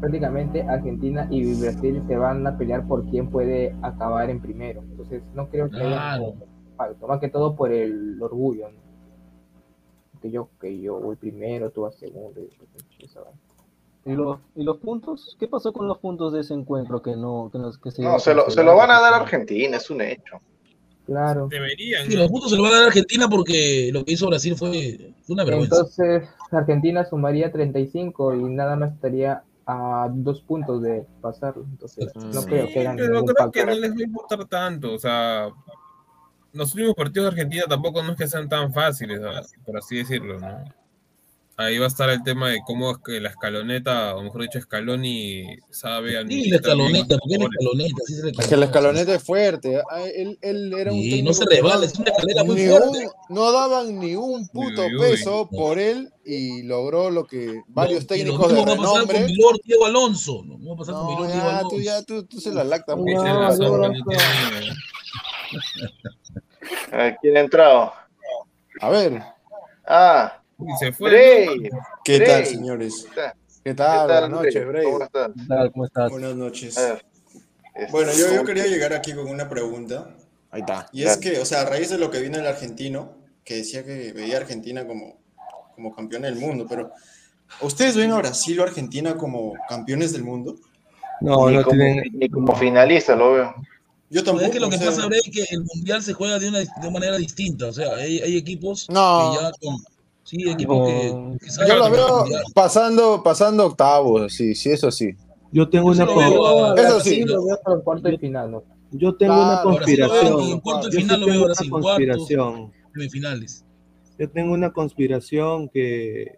prácticamente 0.02 0.64
Argentina 0.64 1.28
y 1.30 1.54
Brasil 1.62 2.04
se 2.08 2.18
van 2.18 2.46
a 2.46 2.58
pelear 2.58 2.86
por 2.88 3.06
quién 3.10 3.30
puede 3.30 3.76
acabar 3.82 4.30
en 4.30 4.42
primero. 4.42 4.82
Entonces, 4.82 5.24
no 5.34 5.50
creo 5.50 5.70
que 5.70 5.78
haya 5.78 6.18
ningún 6.18 6.44
pacto, 6.76 7.08
más 7.08 7.20
que 7.20 7.30
todo 7.30 7.56
por 7.56 7.72
el 7.72 8.22
orgullo. 8.22 8.70
¿no? 8.70 8.83
Que 10.24 10.32
yo, 10.32 10.48
que 10.62 10.80
yo 10.80 11.02
voy 11.02 11.18
primero, 11.18 11.70
tú 11.70 11.82
vas 11.82 11.96
segundo. 11.96 12.40
y 12.40 12.46
después, 12.46 12.70
esa 13.00 13.20
vaina. 13.20 13.38
¿Y 14.06 14.14
los, 14.14 14.40
¿Y 14.56 14.64
los 14.64 14.78
puntos? 14.78 15.36
¿Qué 15.38 15.50
pasó 15.50 15.74
con 15.74 15.86
los 15.86 15.98
puntos 15.98 16.32
de 16.32 16.40
ese 16.40 16.54
encuentro 16.54 17.02
que 17.02 17.18
no, 17.18 17.52
que 17.52 17.60
que 17.84 17.92
se 17.92 18.02
No, 18.02 18.20
se 18.20 18.34
lo, 18.34 18.50
se 18.50 18.64
lo 18.64 18.74
van 18.78 18.90
a 18.90 19.02
dar 19.02 19.14
a 19.14 19.18
Argentina, 19.18 19.76
es 19.76 19.90
un 19.90 20.00
hecho. 20.00 20.40
Claro. 21.06 21.50
Deberían. 21.50 22.10
Sí, 22.10 22.16
los 22.16 22.30
puntos 22.30 22.52
se 22.52 22.56
lo 22.56 22.64
van 22.64 22.72
a 22.72 22.76
dar 22.76 22.84
a 22.86 22.88
Argentina 22.88 23.28
porque 23.28 23.90
lo 23.92 24.06
que 24.06 24.14
hizo 24.14 24.28
Brasil 24.28 24.56
fue, 24.56 25.14
una 25.28 25.44
vergüenza. 25.44 25.76
Entonces, 25.76 26.30
Argentina 26.52 27.04
sumaría 27.04 27.52
35 27.52 28.36
y 28.36 28.44
nada 28.44 28.78
más 28.78 28.94
estaría 28.94 29.44
a 29.66 30.10
dos 30.10 30.40
puntos 30.40 30.82
de 30.82 31.06
pasarlo. 31.20 31.66
Entonces, 31.70 32.16
no 32.16 32.42
Sí, 32.42 32.48
creo 32.48 32.68
que 32.68 32.74
pero 32.74 33.26
creo 33.26 33.52
que 33.52 33.66
no 33.66 33.74
les 33.74 33.92
va 33.92 34.00
a 34.00 34.04
importar 34.04 34.46
tanto. 34.46 34.94
O 34.94 35.00
sea, 35.00 35.50
los 36.54 36.74
últimos 36.74 36.96
partidos 36.96 37.26
de 37.26 37.30
Argentina 37.42 37.64
tampoco 37.68 38.02
no 38.04 38.12
es 38.14 38.18
que 38.18 38.28
sean 38.28 38.48
tan 38.48 38.74
fáciles, 38.74 39.20
ah, 39.24 39.42
por 39.66 39.78
así 39.78 39.98
decirlo, 39.98 40.40
¿no? 40.40 40.64
Ahí 41.56 41.78
va 41.78 41.86
a 41.86 41.88
estar 41.88 42.10
el 42.10 42.24
tema 42.24 42.50
de 42.50 42.62
cómo 42.66 42.90
es 42.90 42.98
que 43.06 43.20
la 43.22 43.30
escaloneta, 43.30 44.16
o 44.16 44.24
mejor 44.24 44.42
dicho, 44.42 44.60
Scaloni 44.60 45.46
sabe 45.70 46.20
Sí, 46.28 46.50
la 46.50 46.56
escaloneta, 46.56 47.16
porque 47.20 47.38
la 47.38 47.46
escaloneta, 47.46 47.96
sí 48.08 48.16
se 48.16 48.24
le 48.24 48.32
Es 48.32 48.48
que 48.48 48.58
la 48.58 48.66
escaloneta 48.66 49.14
es 49.14 49.24
fuerte. 49.24 49.80
ah, 49.92 50.02
Él, 50.16 50.40
él 50.42 50.74
era 50.74 50.92
un 50.92 51.00
Sí, 51.00 51.22
no 51.22 51.32
se 51.32 51.46
resbala, 51.46 51.86
es 51.86 51.94
una 52.00 52.10
escalera 52.10 52.44
muy 52.44 52.68
fuerte. 52.68 52.88
un- 53.06 53.36
no 53.36 53.52
daban 53.52 54.00
ni 54.00 54.16
un 54.16 54.48
puto 54.48 54.82
Uy, 54.88 54.96
uy, 54.96 54.96
uy. 54.96 55.12
peso 55.12 55.48
por 55.48 55.78
él 55.78 56.12
y 56.26 56.64
logró 56.64 57.12
lo 57.12 57.26
que 57.26 57.62
varios 57.68 58.02
lo 58.02 58.08
técnicos 58.08 58.48
de 58.52 58.56
mismo 58.56 58.66
va 58.68 58.74
a 58.74 58.78
pasar 58.78 58.94
renombre. 58.94 59.18
con 59.20 59.26
Milor 59.28 59.60
Diego 59.64 59.86
Alonso. 59.86 60.44
No, 60.46 60.58
va 60.70 60.74
a 60.74 60.78
pasar 60.78 60.96
con 60.96 61.04
No, 61.04 61.10
Milor 61.12 61.32
Diego 61.32 61.50
Alonso. 61.50 61.70
tú 61.70 61.82
ya, 61.82 62.02
tú, 62.02 62.24
tú 62.26 62.42
se 62.42 62.52
la 62.52 62.64
lactas 62.64 62.96
Esa 62.98 63.04
mucho. 63.04 63.54
es 63.54 63.60
la 63.60 63.68
No, 63.68 64.04
¿Quién 67.22 67.38
ha 67.38 67.40
entrado? 67.42 67.94
A 68.82 68.90
ver, 68.90 69.22
Ah, 69.86 70.42
se 70.80 70.92
fue. 70.94 71.10
Bray. 71.10 71.70
¿qué 72.04 72.18
Bray. 72.18 72.28
tal, 72.30 72.46
señores? 72.46 73.06
¿Qué 73.10 73.16
tal? 73.16 73.34
¿Qué 73.64 73.74
tal? 73.74 74.08
¿Qué 74.08 74.08
tal, 74.08 74.08
Buenas 74.08 74.30
noches, 74.30 74.68
Bray? 74.68 74.84
¿Cómo 74.86 75.04
estás? 75.04 75.28
¿Qué 75.36 75.46
tal? 75.48 75.72
¿Cómo 75.72 75.86
estás? 75.86 76.12
Buenas 76.12 76.36
noches. 76.36 76.78
A 76.78 76.82
ver, 76.82 77.06
este, 77.76 77.92
Bueno, 77.92 78.12
yo, 78.14 78.28
yo 78.28 78.32
¿cómo- 78.34 78.44
quería 78.46 78.66
llegar 78.68 78.94
aquí 78.94 79.14
con 79.14 79.28
una 79.28 79.50
pregunta. 79.50 80.10
Ahí 80.52 80.62
está. 80.62 80.88
Y 80.92 81.04
es 81.04 81.18
que, 81.18 81.40
o 81.40 81.46
sea, 81.46 81.62
a 81.62 81.66
raíz 81.66 81.90
de 81.90 81.98
lo 81.98 82.12
que 82.12 82.20
vino 82.20 82.38
el 82.38 82.46
argentino, 82.48 83.18
que 83.44 83.56
decía 83.56 83.84
que 83.84 84.14
veía 84.14 84.38
a 84.38 84.42
Argentina 84.42 84.86
como, 84.88 85.18
como 85.76 85.94
campeón 85.96 86.22
del 86.22 86.36
mundo, 86.36 86.66
pero 86.70 86.92
¿ustedes 87.62 87.98
ven 87.98 88.12
a 88.12 88.18
Brasil 88.18 88.60
o 88.60 88.64
Argentina 88.64 89.16
como 89.18 89.54
campeones 89.68 90.14
del 90.14 90.24
mundo? 90.24 90.56
No, 91.22 91.50
ni, 91.50 91.58
no 91.58 91.64
como, 91.64 91.76
tienen. 91.78 92.04
ni 92.14 92.30
como 92.30 92.56
finalista 92.56 93.16
lo 93.16 93.34
veo. 93.34 93.56
Yo 94.14 94.24
tampoco. 94.24 94.46
es 94.46 94.52
que 94.52 94.60
lo 94.60 94.70
que 94.70 94.76
o 94.76 94.80
sea, 94.80 94.88
pasa, 94.90 95.08
Bray, 95.08 95.20
es 95.26 95.32
que 95.32 95.56
el 95.56 95.64
mundial 95.64 96.04
se 96.04 96.14
juega 96.14 96.38
de 96.40 96.50
una, 96.50 96.60
de 96.60 96.92
manera 96.92 97.18
distinta. 97.18 97.68
O 97.68 97.74
sea, 97.74 97.96
hay, 97.96 98.20
hay 98.20 98.38
equipos 98.38 98.88
No. 98.90 99.32
que 99.34 99.42
ya 99.44 99.52
con. 99.60 99.78
Sí, 100.24 100.50
equipos 100.50 100.88
que, 100.88 101.12
No. 101.12 101.38
que 101.40 101.46
Yo 101.48 101.52
saben 101.52 101.78
lo 101.80 101.86
el 101.88 101.92
veo 101.92 102.26
pasando, 102.54 103.22
pasando 103.24 103.66
octavos, 103.66 104.34
sí, 104.34 104.56
sí, 104.56 104.70
eso 104.70 104.90
sí. 104.92 105.10
Yo 105.52 105.70
tengo 105.70 105.94
Yo 105.94 106.04
una, 106.04 106.16
veo 106.16 106.76
Eso 106.76 106.94
Brasil, 106.96 107.14
sí. 107.14 107.24
Lo 107.26 107.46
veo 107.46 107.60
para 107.64 107.76
los 107.76 107.84
cuartos 107.84 108.12
de 108.12 108.18
final, 108.18 108.52
¿no? 108.52 108.64
yo 108.96 109.16
tengo 109.16 109.34
una 109.34 109.44
Claro, 109.62 109.70
veo 109.70 109.78
conspiración. 109.78 110.42
en 110.52 110.60
cuartos 110.60 110.92
de 110.92 110.92
Yo 110.92 111.00
sí 111.00 111.04
final, 111.04 111.20
lo 111.20 111.26
veo 111.26 111.34
tengo 111.34 111.44
a 111.44 111.46
una 111.46 111.54
Brasil. 111.56 111.70
Cuartos, 111.70 111.88
conspiración. 111.92 112.72
semifinales. 112.94 113.66
Yo 114.20 114.30
tengo 114.30 114.54
una 114.54 114.72
conspiración 114.72 115.70
que, 115.70 116.36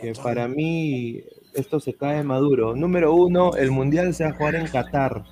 que 0.00 0.12
para 0.22 0.46
mí 0.48 1.22
esto 1.54 1.80
se 1.80 1.94
cae 1.94 2.22
maduro. 2.22 2.74
Número 2.76 3.12
uno, 3.14 3.54
el 3.56 3.70
mundial 3.72 4.14
se 4.14 4.24
va 4.24 4.30
a 4.30 4.34
jugar 4.34 4.54
en 4.54 4.66
Qatar. 4.68 5.24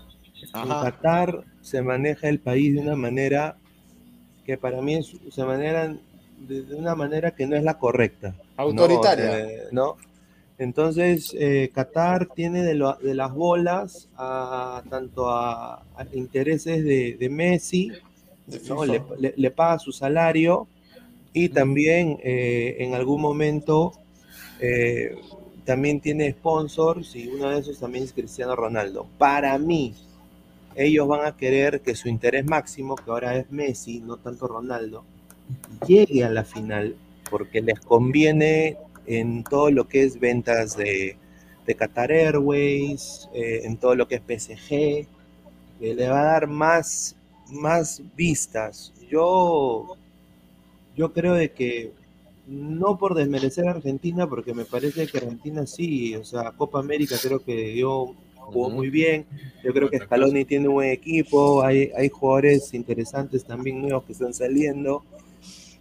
En 0.53 0.61
Ajá. 0.71 0.85
Qatar 0.93 1.45
se 1.63 1.83
maneja 1.83 2.29
el 2.29 2.39
país 2.41 2.75
de 2.75 2.81
una 2.81 2.97
manera 2.97 3.57
que 4.45 4.59
para 4.59 4.81
mí 4.83 4.95
es, 4.97 5.17
se 5.31 5.45
manejan 5.45 6.01
de, 6.49 6.63
de 6.63 6.75
una 6.75 6.95
manera 6.95 7.31
que 7.31 7.47
no 7.47 7.57
es 7.57 7.63
la 7.63 7.79
correcta. 7.79 8.35
Autoritaria. 8.57 9.39
¿no? 9.73 9.97
Entonces, 10.59 11.35
eh, 11.39 11.71
Qatar 11.75 12.29
tiene 12.35 12.63
de, 12.63 12.75
lo- 12.75 12.95
de 13.03 13.15
las 13.15 13.33
bolas 13.33 14.09
a, 14.17 14.83
tanto 14.89 15.29
a, 15.31 15.75
a 15.97 16.07
intereses 16.13 16.85
de, 16.85 17.17
de 17.19 17.29
Messi, 17.29 17.91
¿no? 18.69 18.85
FIFA. 18.85 18.87
le, 18.87 19.03
le- 19.19 19.35
le 19.37 19.51
paga 19.51 19.79
su 19.79 19.93
salario 19.93 20.69
y 21.33 21.49
también 21.49 22.19
eh, 22.23 22.77
en 22.79 22.95
algún 22.95 23.21
momento 23.21 23.93
eh, 24.61 25.17
también 25.65 26.01
tiene 26.01 26.31
sponsors 26.33 27.17
y 27.17 27.27
uno 27.29 27.51
de 27.51 27.59
esos 27.61 27.79
también 27.81 28.05
es 28.05 28.13
Cristiano 28.13 28.55
Ronaldo. 28.55 29.07
Para 29.19 29.59
mí, 29.59 29.95
ellos 30.77 31.07
van 31.09 31.27
a 31.27 31.37
querer 31.37 31.81
que 31.81 31.95
su 31.95 32.09
interés 32.09 32.45
máximo, 32.45 32.97
que 32.97 33.11
ahora 33.11 33.37
es 33.37 33.51
Messi, 33.51 34.01
no 34.01 34.17
tanto 34.17 34.47
Ronaldo, 34.47 35.05
llegue 35.87 36.25
a 36.25 36.31
la 36.31 36.45
final 36.45 36.97
porque 37.31 37.61
les 37.61 37.81
conviene 37.81 38.77
en 39.07 39.45
todo 39.45 39.71
lo 39.71 39.89
que 39.89 40.05
es 40.05 40.19
ventas 40.19 40.77
de, 40.77 41.17
de 41.67 41.75
Qatar 41.75 42.13
Airways, 42.13 43.29
eh, 43.35 43.63
en 43.65 43.77
todo 43.77 43.95
lo 43.95 44.09
que 44.09 44.17
es 44.17 44.23
PSG, 44.23 45.07
le 45.81 46.09
va 46.09 46.21
a 46.21 46.25
dar 46.25 46.47
más, 46.47 47.17
más 47.51 48.03
vistas. 48.17 48.93
Yo, 49.11 49.97
yo 50.97 51.13
creo 51.13 51.35
de 51.35 51.53
que 51.53 51.93
no 52.47 52.99
por 52.99 53.15
desmerecer 53.15 53.67
a 53.69 53.73
Argentina, 53.73 54.29
porque 54.29 54.55
me 54.55 54.65
parece 54.65 55.07
que 55.07 55.19
Argentina 55.19 55.67
sí, 55.67 56.15
o 56.17 56.25
sea, 56.25 56.53
Copa 56.53 56.79
América 56.79 57.17
creo 57.21 57.41
que 57.43 57.55
dio, 57.73 58.15
jugó 58.53 58.71
muy 58.71 58.91
bien. 58.91 59.27
Yo 59.63 59.73
creo 59.73 59.89
que 59.91 59.99
Scaloni 59.99 60.45
tiene 60.45 60.69
un 60.69 60.75
buen 60.75 60.91
equipo, 60.91 61.63
hay, 61.63 61.91
hay 61.97 62.09
jugadores 62.11 62.73
interesantes 62.75 63.45
también 63.45 63.81
nuevos 63.81 64.05
que 64.05 64.13
están 64.13 64.35
saliendo, 64.35 65.03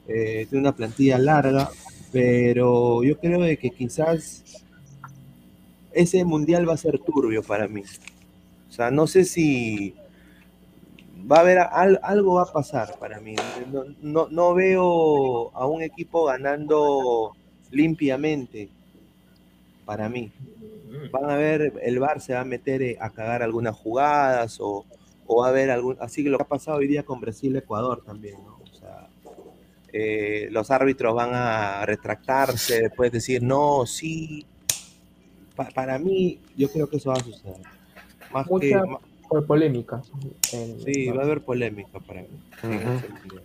eh, 0.08 0.46
tiene 0.50 0.62
una 0.62 0.76
plantilla 0.76 1.18
larga, 1.18 1.70
pero 2.12 3.04
yo 3.04 3.18
creo 3.20 3.42
de 3.42 3.58
que 3.58 3.70
quizás 3.72 4.44
ese 5.92 6.24
mundial 6.26 6.68
va 6.68 6.74
a 6.74 6.78
ser 6.78 7.00
turbio 7.00 7.44
para 7.44 7.68
mí. 7.68 7.84
O 8.70 8.72
sea, 8.72 8.90
no 8.92 9.06
sé 9.08 9.26
si 9.26 9.94
va 11.32 11.38
a 11.38 11.40
haber 11.42 11.60
al- 11.60 12.00
algo 12.04 12.36
va 12.36 12.44
a 12.44 12.52
pasar 12.52 12.98
para 13.00 13.20
mí. 13.20 13.36
No, 13.72 13.84
no, 14.02 14.28
no 14.30 14.54
veo 14.54 15.52
a 15.56 15.66
un 15.68 15.82
equipo 15.82 16.26
ganando 16.26 17.34
limpiamente 17.72 18.70
para 19.86 20.10
mí. 20.10 20.32
Van 21.12 21.30
a 21.30 21.36
ver, 21.36 21.74
el 21.82 22.00
VAR 22.00 22.22
se 22.22 22.34
va 22.34 22.42
a 22.42 22.46
meter 22.46 22.82
eh, 22.82 22.98
a 23.00 23.10
cagar 23.12 23.44
algunas 23.44 23.76
jugadas 23.76 24.60
o, 24.60 24.86
o 25.26 25.42
va 25.42 25.48
a 25.48 25.50
haber 25.50 25.70
algún, 25.72 25.98
así 26.00 26.24
que 26.24 26.30
lo 26.30 26.38
que 26.38 26.44
ha 26.44 26.48
pasado 26.48 26.78
hoy 26.78 26.88
día 26.88 27.04
con 27.04 27.20
Brasil-Ecuador 27.22 28.04
también, 28.04 28.36
¿no? 28.44 28.60
O 28.64 28.76
sea, 28.76 29.08
eh, 29.92 30.48
los 30.52 30.72
árbitros 30.72 31.14
van 31.14 31.30
a 31.34 31.86
retractarse, 31.86 32.82
después 32.82 33.12
decir, 33.12 33.44
no, 33.44 33.86
sí. 33.86 34.46
Pa- 35.56 35.70
para 35.70 36.00
mí, 36.00 36.40
yo 36.58 36.68
creo 36.72 36.90
que 36.90 36.98
eso 36.98 37.10
va 37.12 37.16
a 37.18 37.24
suceder. 37.24 37.58
Más 38.32 38.46
que, 38.48 38.52
Mucha 38.76 38.86
ma- 38.86 39.00
por 39.30 39.46
polémica. 39.46 40.02
en- 40.52 40.80
Sí, 40.82 41.08
va 41.08 41.22
a 41.22 41.26
haber 41.26 41.42
polémica 41.42 42.00
para 42.00 42.22
mí. 42.24 42.28
ese 42.64 43.08
mundial. 43.08 43.44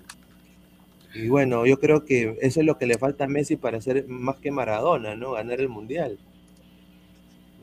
Y 1.15 1.29
bueno, 1.29 1.67
yo 1.67 1.79
creo 1.79 2.05
que 2.05 2.37
eso 2.41 2.61
es 2.61 2.67
lo 2.67 2.79
que 2.79 2.87
le 2.87 2.97
falta 2.99 3.25
a 3.25 3.29
Messi 3.29 3.57
para 3.57 3.81
ser 3.81 4.07
más 4.09 4.37
que 4.39 4.51
Maradona, 4.51 5.17
¿no? 5.17 5.33
Ganar 5.33 5.61
el 5.61 5.69
mundial. 5.69 6.19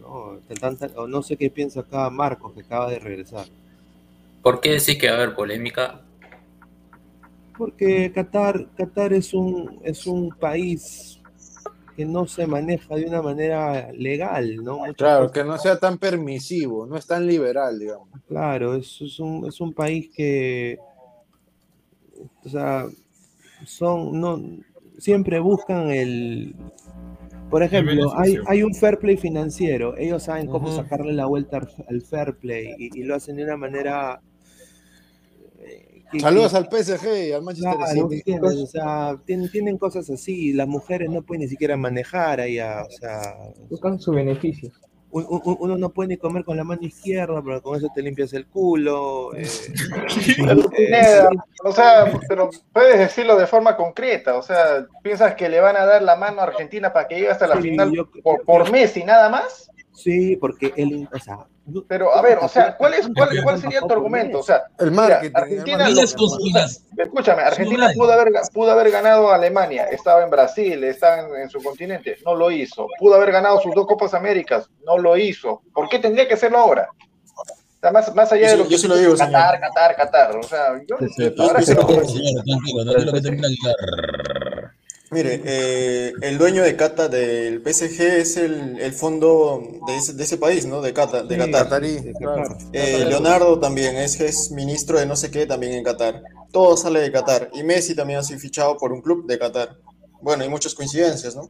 No, 0.05 0.37
Tanta- 0.59 0.91
o 0.95 1.07
no 1.07 1.23
sé 1.23 1.35
qué 1.35 1.49
piensa 1.49 1.79
acá 1.81 2.09
Marcos, 2.11 2.53
que 2.53 2.61
acaba 2.61 2.89
de 2.91 2.99
regresar. 2.99 3.47
¿Por 4.43 4.61
qué 4.61 4.73
decís 4.73 4.97
que 4.99 5.07
va 5.07 5.13
a 5.13 5.15
haber 5.17 5.35
polémica? 5.35 6.01
Porque 7.57 8.11
Qatar, 8.13 8.67
Qatar 8.77 9.13
es 9.13 9.33
un, 9.33 9.79
es 9.83 10.05
un 10.05 10.29
país 10.29 11.19
que 11.95 12.05
no 12.05 12.27
se 12.27 12.45
maneja 12.45 12.95
de 12.95 13.05
una 13.05 13.21
manera 13.21 13.91
legal, 13.93 14.57
¿no? 14.57 14.79
Muchas 14.79 14.95
Claro, 14.95 15.19
cosas- 15.27 15.31
que 15.33 15.43
no 15.45 15.57
sea 15.57 15.79
tan 15.79 15.97
permisivo, 15.97 16.85
no 16.85 16.97
es 16.97 17.07
tan 17.07 17.25
liberal, 17.25 17.79
digamos. 17.79 18.09
Claro, 18.27 18.75
es, 18.75 19.01
es 19.01 19.19
un, 19.19 19.47
es 19.47 19.59
un 19.61 19.73
país 19.73 20.09
que, 20.13 20.77
o 22.43 22.49
sea, 22.49 22.85
son, 23.65 24.19
no, 24.19 24.41
siempre 24.99 25.39
buscan 25.39 25.89
el, 25.89 26.53
por 27.49 27.63
ejemplo, 27.63 28.11
hay, 28.47 28.63
un 28.63 28.73
fair 28.73 28.97
play 28.97 29.17
financiero, 29.17 29.95
ellos 29.97 30.23
saben 30.23 30.47
cómo 30.47 30.71
sacarle 30.75 31.13
la 31.13 31.25
vuelta 31.25 31.61
al, 31.87 32.01
fair 32.01 32.35
play 32.35 32.75
y, 32.77 32.99
y 32.99 33.03
lo 33.03 33.15
hacen 33.15 33.35
de 33.35 33.43
una 33.43 33.57
manera... 33.57 34.21
eh, 35.59 36.03
que- 36.11 36.19
Saludos 36.19 36.51
que- 36.51 36.57
al 36.57 36.67
PSG 36.69 37.27
y 37.27 37.31
al 37.31 37.43
Manchester 37.43 37.77
Claro, 37.77 38.09
City. 38.09 38.15
¿entiendes? 38.15 38.53
O 38.57 38.67
sea, 38.67 39.21
tienen, 39.25 39.49
tienen 39.51 39.77
cosas 39.77 40.09
así, 40.09 40.53
las 40.53 40.67
mujeres 40.67 41.09
no 41.09 41.21
pueden 41.21 41.41
ni 41.41 41.47
siquiera 41.47 41.77
manejar 41.77 42.41
allá, 42.41 42.83
o 42.83 42.89
sea, 42.91 43.21
Buscan 43.69 43.99
su 43.99 44.11
beneficio. 44.11 44.71
Un- 45.23 45.41
un- 45.45 45.57
uno 45.59 45.77
no 45.77 45.89
puede 45.89 46.09
ni 46.09 46.17
comer 46.17 46.43
con 46.43 46.57
la 46.57 46.63
mano 46.63 46.81
izquierda, 46.81 47.41
pero 47.43 47.61
con 47.61 47.77
eso 47.77 47.87
te 47.95 48.01
limpias 48.01 48.33
el 48.33 48.45
culo. 48.47 49.33
eh, 49.35 49.47
eh, 50.77 51.23
o 51.63 51.71
sea, 51.71 52.11
pero 52.27 52.49
puedes 52.73 52.99
decirlo 52.99 53.37
de 53.37 53.47
forma 53.47 53.75
concreta, 53.77 54.35
o 54.37 54.41
sea, 54.41 54.85
¿piensas 55.01 55.35
que 55.35 55.49
le 55.49 55.59
van 55.61 55.77
a 55.77 55.85
dar 55.85 56.01
la 56.01 56.15
mano 56.15 56.41
a 56.41 56.45
Argentina 56.45 56.91
para 56.91 57.07
que 57.07 57.15
llegue 57.15 57.29
hasta 57.29 57.47
la 57.47 57.55
Sí, 57.55 57.61
final 57.69 57.91
yo- 57.93 58.09
por, 58.23 58.41
por 58.43 58.71
Messi 58.71 59.03
nada 59.03 59.29
más? 59.29 59.69
Sí, 59.93 60.35
porque 60.35 60.73
él, 60.75 61.07
o 61.13 61.19
sea, 61.19 61.45
Pero 61.87 62.15
a 62.15 62.21
ver, 62.21 62.37
o 62.41 62.47
sea, 62.47 62.77
¿cuál 62.77 62.93
es 62.93 63.07
cuál, 63.15 63.29
cuál 63.41 63.59
sería 63.59 63.79
tu 63.81 63.91
argumento? 63.91 64.39
O 64.39 64.43
sea, 64.43 64.63
El 64.77 64.91
mira, 64.91 65.03
marketing. 65.07 65.35
Argentina, 65.35 65.87
el 65.87 65.95
lo- 65.95 66.01
marketing. 66.01 66.65
escúchame, 66.97 67.41
Argentina 67.41 67.89
pudo 67.95 68.11
haber 68.11 68.31
pudo 68.53 68.71
haber 68.71 68.91
ganado 68.91 69.29
a 69.31 69.35
Alemania, 69.35 69.85
estaba 69.85 70.23
en 70.23 70.29
Brasil, 70.29 70.83
estaba 70.83 71.21
en, 71.21 71.35
en 71.41 71.49
su 71.49 71.61
continente, 71.63 72.17
no 72.23 72.35
lo 72.35 72.51
hizo. 72.51 72.87
Pudo 72.99 73.15
haber 73.15 73.31
ganado 73.31 73.59
sus 73.61 73.73
dos 73.73 73.87
Copas 73.87 74.13
Américas, 74.13 74.69
no 74.85 74.97
lo 74.99 75.17
hizo. 75.17 75.63
¿Por 75.73 75.89
qué 75.89 75.97
tendría 75.97 76.27
que 76.27 76.35
hacerlo 76.35 76.59
ahora? 76.59 76.87
O 77.35 77.79
sea, 77.81 77.91
más, 77.91 78.15
más 78.15 78.31
allá 78.31 78.45
Yo 78.45 78.51
de 78.51 78.57
lo 78.57 78.63
que 78.65 78.69
yo 78.71 78.77
se 78.77 78.87
lo 78.87 78.95
digo, 78.97 79.15
Qatar, 79.15 79.59
Qatar, 79.59 79.95
Qatar, 79.95 80.37
o 80.37 80.43
sea, 80.43 80.73
yo 80.87 80.97
Sí, 80.99 81.05
sí, 81.17 81.33
yo 81.35 81.53
que 81.55 81.61
se 81.63 81.73
lo 81.75 81.87
que 83.13 83.21
termina. 83.21 83.47
Mire, 85.11 85.41
eh, 85.45 86.13
el 86.21 86.37
dueño 86.37 86.63
de 86.63 86.75
Qatar 86.75 87.09
del 87.09 87.61
PSG 87.61 88.01
es 88.01 88.37
el, 88.37 88.79
el 88.81 88.91
fondo 88.91 89.61
de 89.85 89.95
ese, 89.97 90.13
de 90.13 90.23
ese 90.23 90.37
país, 90.37 90.65
¿no? 90.65 90.81
De 90.81 90.93
Qatar. 90.93 91.25
De 91.27 91.35
Sí, 91.35 91.41
Qatar. 91.41 91.63
Qatarí, 91.65 92.13
claro. 92.19 92.57
Eh, 92.73 93.05
Leonardo 93.07 93.59
también 93.59 93.95
es, 93.97 94.19
es 94.19 94.51
ministro 94.51 94.99
de 94.99 95.05
no 95.05 95.15
sé 95.15 95.29
qué 95.29 95.45
también 95.45 95.73
en 95.73 95.83
Qatar. 95.83 96.23
Todo 96.51 96.75
sale 96.75 97.01
de 97.01 97.11
Qatar. 97.11 97.49
Y 97.53 97.63
Messi 97.63 97.95
también 97.95 98.19
ha 98.19 98.23
sido 98.23 98.39
fichado 98.39 98.77
por 98.77 98.91
un 98.91 99.01
club 99.01 99.27
de 99.27 99.37
Qatar. 99.37 99.77
Bueno, 100.21 100.43
hay 100.43 100.49
muchas 100.49 100.73
coincidencias, 100.73 101.35
¿no? 101.35 101.49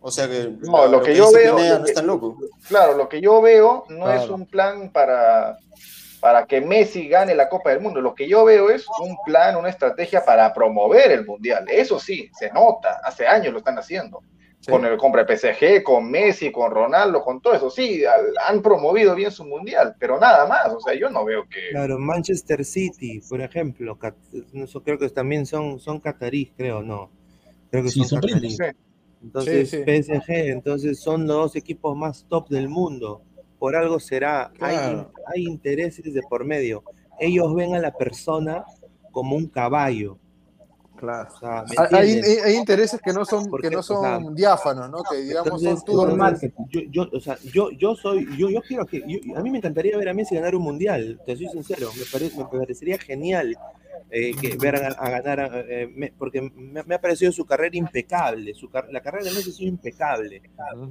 O 0.00 0.10
sea 0.10 0.28
que 0.28 0.50
No, 0.62 0.86
lo 0.86 1.02
que 1.02 1.14
yo 1.14 1.30
veo. 1.30 1.56
Pineda 1.56 1.74
lo 1.74 1.80
no 1.80 1.86
es 1.86 1.94
tan 1.94 2.06
loco. 2.06 2.36
Claro, 2.68 2.96
lo 2.96 3.08
que 3.08 3.20
yo 3.20 3.40
veo 3.40 3.84
no 3.88 4.10
es 4.10 4.28
un 4.28 4.46
plan 4.46 4.90
para, 4.90 5.58
para 6.20 6.46
que 6.46 6.60
Messi 6.60 7.08
gane 7.08 7.34
la 7.34 7.48
Copa 7.48 7.70
del 7.70 7.80
Mundo. 7.80 8.00
Lo 8.00 8.14
que 8.14 8.28
yo 8.28 8.44
veo 8.44 8.70
es 8.70 8.86
un 9.02 9.16
plan, 9.24 9.56
una 9.56 9.70
estrategia 9.70 10.24
para 10.24 10.52
promover 10.52 11.10
el 11.12 11.26
Mundial. 11.26 11.64
Eso 11.68 11.98
sí, 11.98 12.30
se 12.32 12.50
nota. 12.52 13.00
Hace 13.04 13.26
años 13.26 13.52
lo 13.52 13.58
están 13.58 13.78
haciendo. 13.78 14.24
Con 14.68 14.84
el 14.84 14.96
compra 14.98 15.22
de 15.22 15.26
PSG, 15.26 15.82
con 15.82 16.10
Messi, 16.10 16.52
con 16.52 16.70
Ronaldo, 16.70 17.22
con 17.22 17.40
todo 17.40 17.54
eso. 17.54 17.70
Sí, 17.70 18.04
al- 18.04 18.34
han 18.46 18.62
promovido 18.62 19.14
bien 19.16 19.32
su 19.32 19.44
Mundial, 19.44 19.96
pero 19.98 20.18
nada 20.20 20.46
más. 20.46 20.68
O 20.72 20.80
sea, 20.80 20.94
yo 20.94 21.10
no 21.10 21.24
veo 21.24 21.48
que. 21.48 21.60
Claro, 21.68 21.98
Manchester 21.98 22.64
City, 22.64 23.20
por 23.28 23.40
ejemplo, 23.40 23.96
creo 24.84 24.98
que 24.98 25.08
también 25.10 25.46
son, 25.46 25.78
son 25.78 26.00
catarís, 26.00 26.50
creo, 26.56 26.82
no. 26.82 27.10
Creo 27.70 27.84
que 27.84 27.90
Sí, 27.90 28.00
son, 28.00 28.08
son 28.08 28.20
catarís. 28.20 28.58
Entonces, 29.22 29.68
Sí, 29.68 29.84
sí. 29.84 29.84
PSG, 29.84 30.50
entonces 30.50 31.00
son 31.00 31.26
los 31.26 31.36
dos 31.36 31.56
equipos 31.56 31.96
más 31.96 32.26
top 32.28 32.48
del 32.48 32.68
mundo. 32.68 33.22
Por 33.60 33.76
algo 33.76 34.00
será, 34.00 34.50
hay, 34.58 34.74
Claro. 34.76 35.12
hay 35.32 35.44
intereses 35.46 36.12
de 36.12 36.22
por 36.22 36.44
medio. 36.46 36.82
Ellos 37.20 37.54
ven 37.54 37.74
a 37.74 37.78
la 37.78 37.92
persona 37.92 38.64
como 39.12 39.36
un 39.36 39.46
caballo. 39.48 40.16
Claro. 40.96 41.28
O 41.34 41.38
sea, 41.38 41.64
¿me 41.68 41.96
Hay, 41.98 42.56
intereses 42.56 43.00
que 43.02 43.12
no 43.12 43.24
son, 43.26 43.48
Porque, 43.48 43.68
que 43.68 43.74
no 43.74 43.80
o 43.80 43.82
sea, 43.82 43.96
son 44.18 44.34
diáfanos, 44.34 44.90
¿no? 44.90 45.02
Que 45.10 45.18
digamos 45.18 45.62
Entonces, 45.62 45.82
son 45.86 46.68
yo, 46.70 46.80
yo, 46.90 47.06
o 47.12 47.20
sea, 47.20 47.38
yo, 47.52 47.70
yo 47.70 47.94
soy, 47.94 48.26
yo, 48.38 48.48
yo 48.50 48.60
quiero 48.62 48.86
que, 48.86 49.02
yo- 49.06 49.36
a 49.36 49.42
mí 49.42 49.50
me 49.50 49.58
encantaría 49.58 49.96
ver 49.96 50.08
a 50.08 50.14
Messi 50.14 50.34
ganar 50.34 50.54
un 50.54 50.62
mundial, 50.62 51.20
te 51.26 51.36
soy 51.36 51.48
sincero, 51.48 51.90
me, 51.98 52.04
pare- 52.10 52.30
me 52.36 52.44
parecería 52.44 52.98
genial 52.98 53.56
eh, 54.10 54.32
que 54.40 54.56
ver 54.56 54.76
a, 54.76 54.88
a 54.88 55.10
ganar, 55.10 55.64
eh, 55.68 55.88
me- 55.94 56.12
porque 56.16 56.40
me, 56.42 56.82
me 56.84 56.94
ha 56.94 57.00
parecido 57.00 57.32
su 57.32 57.44
carrera 57.46 57.76
impecable, 57.76 58.54
su 58.54 58.68
la 58.90 59.00
carrera 59.02 59.24
de 59.24 59.30
Messi 59.32 59.50
ha 59.50 59.52
sido 59.54 59.68
impecable, 59.68 60.42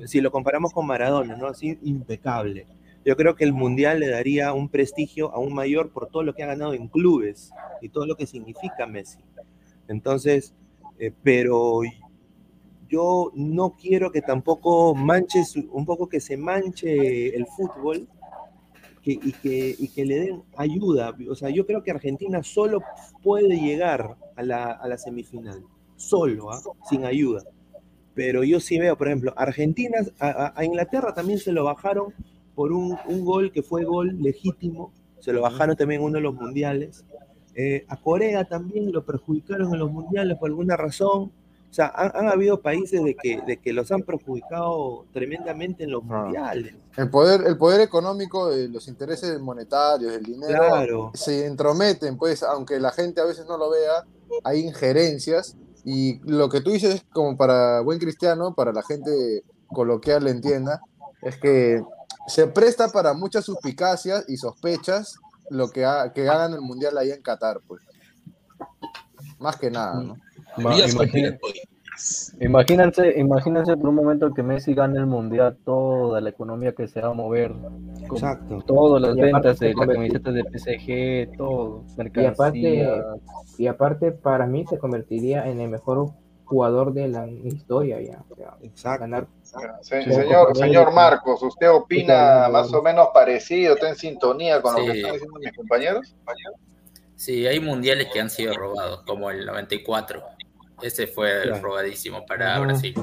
si 0.05 0.21
lo 0.21 0.31
comparamos 0.31 0.73
con 0.73 0.85
Maradona, 0.87 1.35
¿no? 1.35 1.47
Así 1.47 1.77
impecable. 1.83 2.67
Yo 3.05 3.15
creo 3.15 3.35
que 3.35 3.45
el 3.45 3.53
mundial 3.53 3.99
le 4.01 4.09
daría 4.09 4.53
un 4.53 4.69
prestigio 4.69 5.33
aún 5.33 5.53
mayor 5.53 5.89
por 5.91 6.07
todo 6.07 6.23
lo 6.23 6.33
que 6.35 6.43
ha 6.43 6.47
ganado 6.47 6.73
en 6.73 6.87
clubes 6.87 7.51
y 7.81 7.89
todo 7.89 8.05
lo 8.05 8.15
que 8.15 8.27
significa 8.27 8.85
Messi. 8.85 9.19
Entonces, 9.87 10.53
eh, 10.99 11.11
pero 11.23 11.81
yo 12.89 13.31
no 13.35 13.75
quiero 13.79 14.11
que 14.11 14.21
tampoco 14.21 14.95
manche, 14.95 15.43
su- 15.45 15.69
un 15.71 15.85
poco 15.85 16.09
que 16.09 16.19
se 16.19 16.37
manche 16.37 17.35
el 17.35 17.45
fútbol 17.45 18.07
y, 19.13 19.31
que, 19.33 19.75
y 19.77 19.87
que 19.89 20.05
le 20.05 20.19
den 20.19 20.43
ayuda. 20.57 21.15
O 21.29 21.35
sea, 21.35 21.49
yo 21.49 21.65
creo 21.65 21.83
que 21.83 21.91
Argentina 21.91 22.43
solo 22.43 22.81
puede 23.23 23.59
llegar 23.59 24.17
a 24.35 24.43
la, 24.43 24.71
a 24.71 24.87
la 24.87 24.97
semifinal, 24.97 25.63
solo, 25.95 26.51
¿ah? 26.51 26.61
sin 26.89 27.05
ayuda. 27.05 27.43
Pero 28.13 28.43
yo 28.43 28.59
sí 28.59 28.77
veo, 28.79 28.97
por 28.97 29.07
ejemplo, 29.07 29.33
Argentina, 29.37 29.97
a, 30.19 30.27
a- 30.29 30.53
a 30.55 30.65
Inglaterra 30.65 31.13
también 31.13 31.39
se 31.39 31.51
lo 31.51 31.63
bajaron 31.63 32.13
por 32.55 32.71
un, 32.73 32.97
un 33.07 33.23
gol 33.25 33.51
que 33.51 33.63
fue 33.63 33.85
gol 33.85 34.21
legítimo, 34.21 34.91
se 35.19 35.31
lo 35.33 35.41
bajaron 35.41 35.75
también 35.75 36.01
en 36.01 36.07
uno 36.07 36.15
de 36.17 36.21
los 36.21 36.33
mundiales. 36.35 37.05
Eh, 37.55 37.85
a 37.87 37.97
Corea 37.97 38.45
también 38.45 38.91
lo 38.91 39.05
perjudicaron 39.05 39.73
en 39.73 39.79
los 39.79 39.91
mundiales 39.91 40.37
por 40.37 40.49
alguna 40.49 40.75
razón. 40.77 41.31
O 41.69 41.73
sea, 41.73 41.87
han, 41.95 42.11
han 42.15 42.27
habido 42.29 42.61
países 42.61 43.03
de 43.03 43.15
que, 43.15 43.41
de 43.45 43.57
que 43.57 43.73
los 43.73 43.91
han 43.91 44.01
perjudicado 44.01 45.05
tremendamente 45.13 45.83
en 45.83 45.91
los 45.91 46.03
mundiales. 46.03 46.73
El 46.97 47.09
poder, 47.11 47.43
el 47.45 47.57
poder 47.57 47.81
económico 47.81 48.49
de 48.49 48.67
los 48.69 48.87
intereses 48.87 49.39
monetarios, 49.39 50.13
el 50.13 50.23
dinero, 50.23 50.57
Claro. 50.67 51.11
se 51.13 51.45
entrometen, 51.45 52.17
pues, 52.17 52.41
aunque 52.41 52.79
la 52.79 52.91
gente 52.91 53.21
a 53.21 53.25
veces 53.25 53.45
no 53.45 53.57
lo 53.57 53.69
vea, 53.69 54.03
hay 54.43 54.61
injerencias. 54.61 55.55
Y 55.85 56.19
lo 56.29 56.49
que 56.49 56.61
tú 56.61 56.71
dices 56.71 56.95
es 56.95 57.03
como 57.13 57.37
para 57.37 57.81
buen 57.81 57.99
cristiano, 57.99 58.55
para 58.55 58.73
la 58.73 58.81
gente 58.83 59.43
coloquial 59.67 60.23
le 60.23 60.31
entienda, 60.31 60.81
es 61.21 61.37
que 61.37 61.83
se 62.27 62.47
presta 62.47 62.89
para 62.89 63.13
muchas 63.13 63.45
suspicacias 63.45 64.25
y 64.27 64.37
sospechas 64.37 65.15
lo 65.51 65.69
que, 65.69 65.85
ha- 65.85 66.11
que 66.13 66.27
hagan 66.27 66.53
el 66.53 66.61
mundial 66.61 66.97
allá 66.97 67.13
en 67.13 67.21
Qatar, 67.21 67.61
pues. 67.67 67.81
Más 69.39 69.55
que 69.57 69.71
nada, 69.71 70.01
¿no? 70.01 70.15
Imagínense, 72.39 73.19
imagínense 73.19 73.75
por 73.75 73.89
un 73.89 73.95
momento 73.95 74.33
que 74.33 74.41
Messi 74.41 74.73
gane 74.73 74.99
el 74.99 75.05
mundial, 75.05 75.57
toda 75.65 76.21
la 76.21 76.29
economía 76.29 76.71
que 76.73 76.87
se 76.87 77.01
va 77.01 77.09
a 77.09 77.13
mover, 77.13 77.53
Exacto. 78.09 78.61
todas 78.65 79.01
las 79.01 79.17
Y 79.17 79.21
ventas 79.21 79.59
de 79.59 79.67
las 79.67 79.75
convertir- 79.75 79.95
camisetas 80.23 80.33
de 80.33 80.43
PSG, 80.45 81.37
todo, 81.37 81.83
Y 82.15 82.25
aparte, 82.25 82.87
y 83.57 83.67
aparte, 83.67 84.11
para 84.13 84.45
mí 84.47 84.65
se 84.69 84.77
convertiría 84.77 85.47
en 85.49 85.59
el 85.59 85.69
mejor 85.69 86.11
jugador 86.45 86.93
de 86.93 87.09
la 87.09 87.27
historia 87.27 88.01
ya. 88.01 88.23
o 88.29 88.35
sea, 88.35 88.53
Exacto. 88.61 89.01
Ganar. 89.01 89.27
Se- 89.81 90.01
Sí. 90.03 90.11
señor, 90.13 90.55
señor 90.57 90.93
Marcos, 90.93 91.43
¿usted 91.43 91.69
opina 91.69 92.45
Sí, 92.45 92.51
más 92.51 92.73
o 92.73 92.81
menos 92.81 93.09
parecido? 93.13 93.75
¿Está 93.75 93.89
en 93.89 93.95
sintonía 93.95 94.61
con 94.61 94.73
lo 94.75 94.85
que 94.91 94.97
están 94.99 95.11
diciendo 95.13 95.39
mis 95.39 95.53
compañeros? 95.55 96.15
Sí, 97.15 97.45
hay 97.45 97.59
mundiales 97.59 98.07
que 98.13 98.21
han 98.21 98.29
sido 98.29 98.53
robados, 98.53 99.01
como 99.05 99.29
el 99.29 99.45
94. 99.45 100.23
Ese 100.81 101.07
fue 101.07 101.41
Claro. 101.43 101.61
robadísimo 101.61 102.25
para. 102.25 102.59
Brasil. 102.59 102.93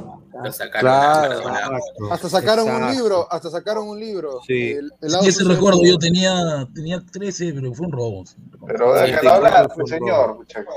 Lo 0.42 0.52
sacaron 0.52 0.80
Claro. 0.90 1.80
Hasta 2.10 2.28
sacaron 2.28 2.68
un 2.70 2.90
libro, 2.94 3.26
hasta 3.30 3.50
sacaron 3.50 3.88
un 3.88 3.98
libro. 4.00 4.40
Sí. 4.46 4.72
El, 4.72 4.90
el 5.00 5.10
Sí, 5.10 5.16
auto 5.16 5.28
ese 5.28 5.42
se- 5.44 5.48
recuerdo, 5.48 5.80
yo 5.84 5.98
tenía, 5.98 6.66
tenía 6.74 7.00
13, 7.00 7.52
pero 7.54 7.72
fue 7.74 7.86
un 7.86 7.92
robo. 7.92 8.24
Pero 8.66 8.94
Sí, 8.96 9.00
déjenlo 9.06 9.20
sí, 9.30 9.36
hablar, 9.36 9.70
fue 9.74 9.86
señor. 9.86 10.36
muchacho. 10.36 10.68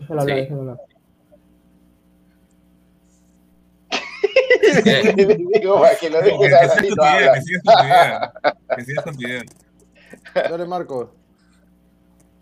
Déjalo 0.00 0.20
hablar, 0.20 0.36
déjalo 0.36 0.60
hablar. 0.60 0.76
Digo, 5.14 5.82
que 6.00 6.10
lo 6.10 6.20
no 6.20 7.02
habla. 7.04 7.40
sigas 7.42 9.04
con 9.04 9.14
tu 9.16 9.22
idea. 9.22 9.42
Dale, 10.34 10.66
Marco. 10.66 11.12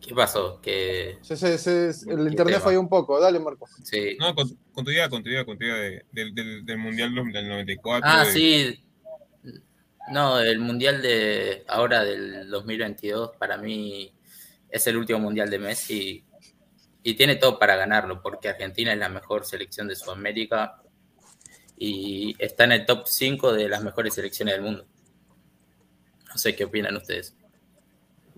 ¿Qué 0.06 0.14
pasó? 0.14 0.60
Que 0.60 1.18
Se- 1.22 1.36
se- 1.36 1.58
se- 1.58 1.80
el 2.10 2.16
¿Qué 2.16 2.22
internet 2.30 2.54
tema? 2.56 2.60
falló 2.60 2.80
un 2.80 2.88
poco. 2.88 3.20
Dale, 3.20 3.38
Marco. 3.38 3.68
sí. 3.84 4.16
No, 4.18 4.34
con, 4.34 4.48
con 4.72 4.84
tu 4.84 4.90
idea, 4.90 5.08
con 5.08 5.22
tu 5.22 5.28
idea, 5.30 5.44
con 5.44 5.56
tu 5.56 5.64
idea 5.64 5.76
de- 5.76 6.04
del, 6.10 6.34
del, 6.34 6.66
del 6.66 6.78
Mundial 6.78 7.14
del 7.14 7.48
94. 7.48 8.02
Ah, 8.10 8.24
de- 8.24 8.32
sí. 8.32 8.84
No, 10.10 10.40
el 10.40 10.58
mundial 10.58 11.00
de 11.00 11.64
ahora 11.68 12.02
del 12.04 12.50
2022 12.50 13.36
para 13.38 13.56
mí 13.56 14.12
es 14.68 14.86
el 14.88 14.96
último 14.96 15.20
mundial 15.20 15.48
de 15.48 15.58
Messi 15.60 16.24
y 17.04 17.14
tiene 17.14 17.36
todo 17.36 17.58
para 17.60 17.76
ganarlo 17.76 18.20
porque 18.20 18.48
Argentina 18.48 18.92
es 18.92 18.98
la 18.98 19.08
mejor 19.08 19.44
selección 19.46 19.86
de 19.86 19.94
Sudamérica 19.94 20.82
y 21.78 22.34
está 22.40 22.64
en 22.64 22.72
el 22.72 22.84
top 22.86 23.06
5 23.06 23.52
de 23.52 23.68
las 23.68 23.84
mejores 23.84 24.14
selecciones 24.14 24.54
del 24.56 24.62
mundo. 24.64 24.86
No 26.28 26.36
sé 26.36 26.56
qué 26.56 26.64
opinan 26.64 26.96
ustedes. 26.96 27.36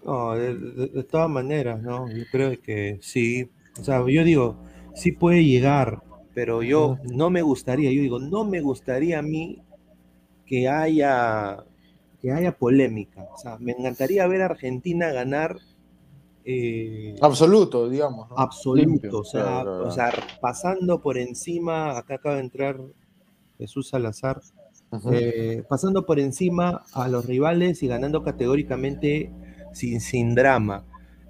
No, 0.04 0.34
de, 0.34 0.54
de- 0.54 0.86
de 0.88 1.02
todas 1.04 1.28
maneras, 1.30 1.82
¿no? 1.82 2.08
Yo 2.10 2.24
creo 2.30 2.60
que 2.60 2.98
sí. 3.00 3.48
O 3.80 3.84
sea, 3.84 3.98
yo 4.08 4.22
digo, 4.24 4.56
sí 4.94 5.12
puede 5.12 5.44
llegar, 5.44 6.02
pero 6.34 6.62
yo 6.62 6.98
no 7.04 7.30
me 7.30 7.42
gustaría, 7.42 7.90
yo 7.92 8.02
digo, 8.02 8.18
no 8.18 8.44
me 8.44 8.60
gustaría 8.60 9.18
a 9.18 9.22
mí 9.22 9.62
que 10.46 10.68
haya, 10.68 11.64
que 12.20 12.32
haya 12.32 12.52
polémica. 12.56 13.26
O 13.34 13.38
sea, 13.38 13.56
me 13.58 13.72
encantaría 13.72 14.26
ver 14.26 14.42
a 14.42 14.46
Argentina 14.46 15.10
ganar 15.12 15.56
eh, 16.44 17.16
Absoluto, 17.22 17.88
digamos. 17.88 18.28
¿no? 18.28 18.36
absoluto. 18.38 18.86
Limpio, 18.86 19.18
o, 19.20 19.24
sea, 19.24 19.42
claro, 19.42 19.88
o 19.88 19.90
sea, 19.90 20.12
pasando 20.40 21.00
por 21.00 21.16
encima, 21.16 21.96
acá 21.96 22.16
acaba 22.16 22.34
de 22.34 22.42
entrar 22.42 22.78
Jesús 23.56 23.88
Salazar, 23.88 24.42
eh, 25.10 25.64
pasando 25.68 26.04
por 26.04 26.20
encima 26.20 26.84
a 26.92 27.08
los 27.08 27.24
rivales 27.24 27.82
y 27.82 27.88
ganando 27.88 28.22
categóricamente 28.22 29.32
sin, 29.74 30.00
sin 30.00 30.34
drama. 30.34 30.84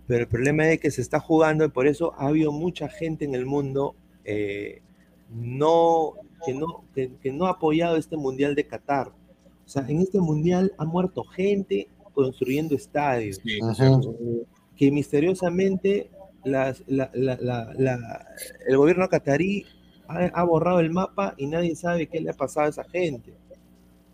Pero 0.07 0.21
el 0.21 0.29
problema 0.29 0.69
es 0.69 0.81
que 0.81 0.91
se 0.91 1.01
está 1.01 1.19
jugando 1.19 1.65
y 1.65 1.69
por 1.71 1.87
eso 1.87 2.13
ha 2.19 2.29
habido 2.29 2.53
mucha 2.53 2.89
gente 2.89 3.25
en 3.25 3.35
el 3.35 3.47
mundo 3.47 3.97
eh, 4.25 4.83
no, 5.31 6.13
que, 6.45 6.55
no, 6.55 6.85
que, 6.95 7.11
que 7.23 7.33
no 7.33 7.47
ha 7.47 7.51
apoyado 7.53 7.97
este 7.97 8.17
Mundial 8.17 8.55
de 8.55 8.67
Qatar. 8.67 9.09
O 9.09 9.69
sea, 9.69 9.85
en 9.89 10.01
este 10.01 10.21
Mundial 10.21 10.73
ha 10.79 10.85
muerto 10.85 11.25
gente 11.25 11.89
construyendo 12.13 12.75
estadios. 12.75 13.41
Sí, 13.43 13.59
Ujú. 13.63 14.47
Que 14.77 14.91
misteriosamente 14.91 16.11
las- 16.45 16.83
la- 16.87 17.11
la- 17.15 17.39
la- 17.41 17.73
la- 17.77 18.27
el 18.67 18.77
gobierno 18.77 19.09
catarí 19.09 19.65
ha, 20.07 20.27
ha 20.27 20.45
borrado 20.45 20.81
el 20.81 20.91
mapa 20.91 21.35
y 21.39 21.47
nadie 21.47 21.75
sabe 21.75 22.07
qué 22.09 22.21
le 22.21 22.31
ha 22.31 22.35
pasado 22.35 22.67
a 22.67 22.71
esa 22.71 22.85
gente. 22.85 23.33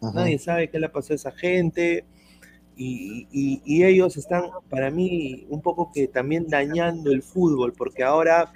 Ujú. 0.01 0.15
Nadie 0.15 0.39
sabe 0.39 0.71
qué 0.71 0.79
le 0.79 0.87
ha 0.87 0.93
pasado 0.93 1.15
a 1.15 1.17
esa 1.17 1.33
gente. 1.33 2.05
Y, 2.83 3.85
ellos 3.85 4.17
están, 4.17 4.45
para 4.71 4.91
mí, 4.91 5.45
un 5.51 5.61
poco 5.61 5.91
que 5.93 6.09
también 6.09 6.47
dañando 6.49 7.13
el 7.13 7.23
fútbol, 7.23 7.75
porque 7.75 8.03
ahora 8.03 8.53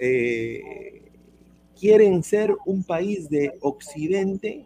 eh, 0.00 1.02
quieren 1.78 2.24
ser 2.24 2.56
un 2.66 2.82
país 2.82 3.30
de 3.30 3.56
occidente, 3.60 4.64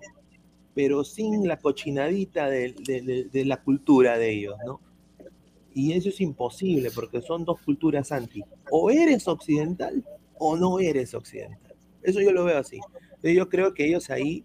pero 0.75 1.05
sin 1.05 1.47
la 1.47 1.59
cochinadita 1.59 2.49
de, 2.49 3.29
de- 3.31 3.45
la 3.45 3.63
cultura 3.63 4.17
de 4.17 4.31
ellos, 4.33 4.57
¿no? 4.65 4.81
Y 5.75 5.93
eso 5.93 6.09
es 6.09 6.21
imposible 6.23 6.91
porque 6.91 7.21
son 7.21 7.45
dos 7.45 7.61
culturas 7.61 8.13
anti. 8.13 8.43
O 8.71 8.91
eres 8.91 9.29
occidental 9.29 10.03
o 10.39 10.57
no 10.57 10.79
eres 10.79 11.13
occidental. 11.15 11.75
Eso 12.03 12.21
yo 12.21 12.33
lo 12.33 12.45
veo 12.45 12.59
así. 12.59 12.81
Yo 13.23 13.49
creo 13.49 13.75
que 13.75 13.87
ellos 13.87 14.09
ahí 14.09 14.45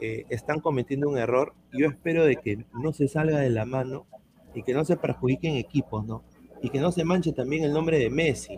eh, 0.00 0.24
están 0.30 0.60
cometiendo 0.60 1.08
un 1.08 1.18
error. 1.18 1.54
Yo 1.72 1.86
espero 1.88 2.24
de 2.24 2.36
que 2.36 2.64
no 2.74 2.92
se 2.92 3.08
salga 3.08 3.38
de 3.40 3.50
la 3.50 3.64
mano 3.64 4.06
y 4.54 4.62
que 4.62 4.74
no 4.74 4.84
se 4.84 4.96
perjudiquen 4.96 5.56
equipos, 5.56 6.04
¿no? 6.06 6.22
Y 6.62 6.70
que 6.70 6.80
no 6.80 6.92
se 6.92 7.04
manche 7.04 7.32
también 7.32 7.64
el 7.64 7.72
nombre 7.72 7.98
de 7.98 8.10
Messi, 8.10 8.56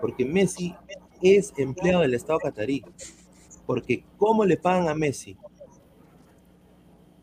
porque 0.00 0.24
Messi 0.24 0.74
es 1.22 1.52
empleado 1.56 2.02
del 2.02 2.14
Estado 2.14 2.38
catarí. 2.40 2.82
Porque 3.66 4.04
¿cómo 4.16 4.44
le 4.44 4.56
pagan 4.56 4.88
a 4.88 4.94
Messi? 4.94 5.36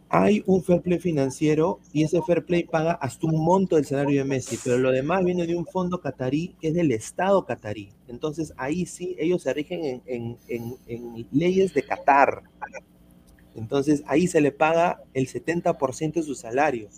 Hay 0.10 0.44
un 0.46 0.62
fair 0.64 0.82
play 0.82 1.00
financiero 1.00 1.80
y 1.92 2.04
ese 2.04 2.22
fair 2.22 2.46
play 2.46 2.66
paga 2.66 2.92
hasta 2.94 3.26
un 3.26 3.44
monto 3.44 3.78
del 3.78 3.86
salario 3.86 4.20
de 4.22 4.26
Messi, 4.30 4.60
pero 4.64 4.78
lo 4.78 4.92
demás 4.92 5.26
viene 5.26 5.48
de 5.48 5.56
un 5.56 5.66
fondo 5.66 6.02
catarí 6.02 6.56
que 6.62 6.68
es 6.68 6.76
del 6.76 6.92
Estado 6.92 7.44
catarí. 7.46 7.90
Entonces 8.08 8.54
ahí 8.58 8.86
sí 8.86 9.16
ellos 9.18 9.42
se 9.42 9.54
rigen 9.54 9.84
en, 9.84 10.02
en- 10.06 10.38
en- 10.48 10.78
en 10.88 11.28
leyes 11.32 11.74
de 11.74 11.82
Qatar. 11.84 12.44
Entonces 13.56 14.04
ahí 14.08 14.28
se 14.28 14.42
le 14.42 14.52
paga 14.52 15.04
el 15.14 15.28
70% 15.28 16.14
de 16.14 16.24
su 16.24 16.36
salario. 16.36 16.90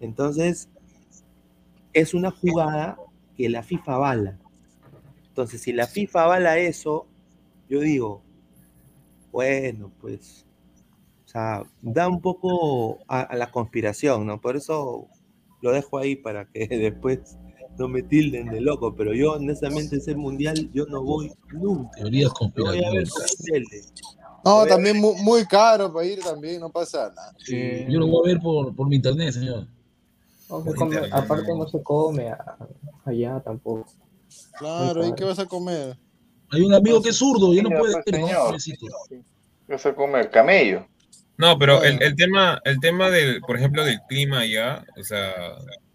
Entonces 0.00 0.68
es 1.92 2.14
una 2.14 2.30
jugada 2.30 2.98
que 3.36 3.48
la 3.48 3.62
FIFA 3.62 3.94
avala. 3.94 4.38
Entonces 5.28 5.62
si 5.62 5.72
la 5.72 5.86
FIFA 5.86 6.24
avala 6.24 6.58
eso, 6.58 7.06
yo 7.68 7.80
digo, 7.80 8.22
bueno, 9.30 9.92
pues, 10.00 10.46
o 11.24 11.28
sea, 11.28 11.62
da 11.82 12.08
un 12.08 12.20
poco 12.20 12.98
a, 13.06 13.20
a 13.20 13.36
la 13.36 13.50
conspiración, 13.50 14.26
¿no? 14.26 14.40
Por 14.40 14.56
eso 14.56 15.08
lo 15.60 15.72
dejo 15.72 15.98
ahí 15.98 16.16
para 16.16 16.46
que 16.46 16.66
después 16.68 17.38
no 17.78 17.88
me 17.88 18.02
tilden 18.02 18.48
de 18.48 18.60
loco, 18.60 18.94
pero 18.94 19.14
yo 19.14 19.32
honestamente 19.32 19.96
ese 19.96 20.14
mundial 20.14 20.70
yo 20.72 20.86
no 20.86 21.02
voy 21.02 21.32
nunca. 21.52 21.90
Teorías 21.98 22.30
conspirativas. 22.32 23.94
No, 24.44 24.66
también 24.66 24.98
muy, 24.98 25.14
muy 25.22 25.46
caro 25.46 25.92
para 25.92 26.06
ir 26.06 26.20
también, 26.20 26.60
no 26.60 26.70
pasa 26.70 27.12
nada. 27.14 27.32
Yo 27.46 27.98
lo 28.00 28.06
voy 28.06 28.30
a 28.30 28.32
ver 28.34 28.42
por, 28.42 28.74
por 28.74 28.88
mi 28.88 28.96
internet, 28.96 29.32
señor. 29.32 29.66
No 30.48 30.64
se 30.64 30.74
come- 30.74 31.08
aparte 31.12 31.54
no 31.54 31.68
se 31.68 31.82
come 31.82 32.28
a- 32.28 32.56
allá 33.04 33.40
tampoco. 33.40 33.86
Claro, 34.58 35.06
¿y 35.06 35.14
qué 35.14 35.24
vas 35.24 35.38
a 35.38 35.46
comer? 35.46 35.96
Hay 36.50 36.62
un 36.62 36.74
amigo 36.74 37.00
que 37.00 37.10
es 37.10 37.16
zurdo 37.16 37.54
y 37.54 37.62
no 37.62 37.68
puede 37.70 37.92
pues, 37.92 38.06
ir, 38.06 38.18
¿no? 38.18 38.26
señor. 38.26 38.44
Pobrecito. 38.46 38.86
Yo 39.68 39.78
se 39.78 39.94
come 39.94 40.20
el 40.20 40.30
camello. 40.30 40.86
No, 41.36 41.58
pero 41.58 41.82
el, 41.84 42.02
el 42.02 42.16
tema, 42.16 42.60
el 42.64 42.80
tema 42.80 43.08
del, 43.08 43.40
por 43.40 43.56
ejemplo, 43.56 43.84
del 43.84 44.00
clima 44.08 44.44
ya, 44.44 44.84
o 44.98 45.02
sea, 45.04 45.32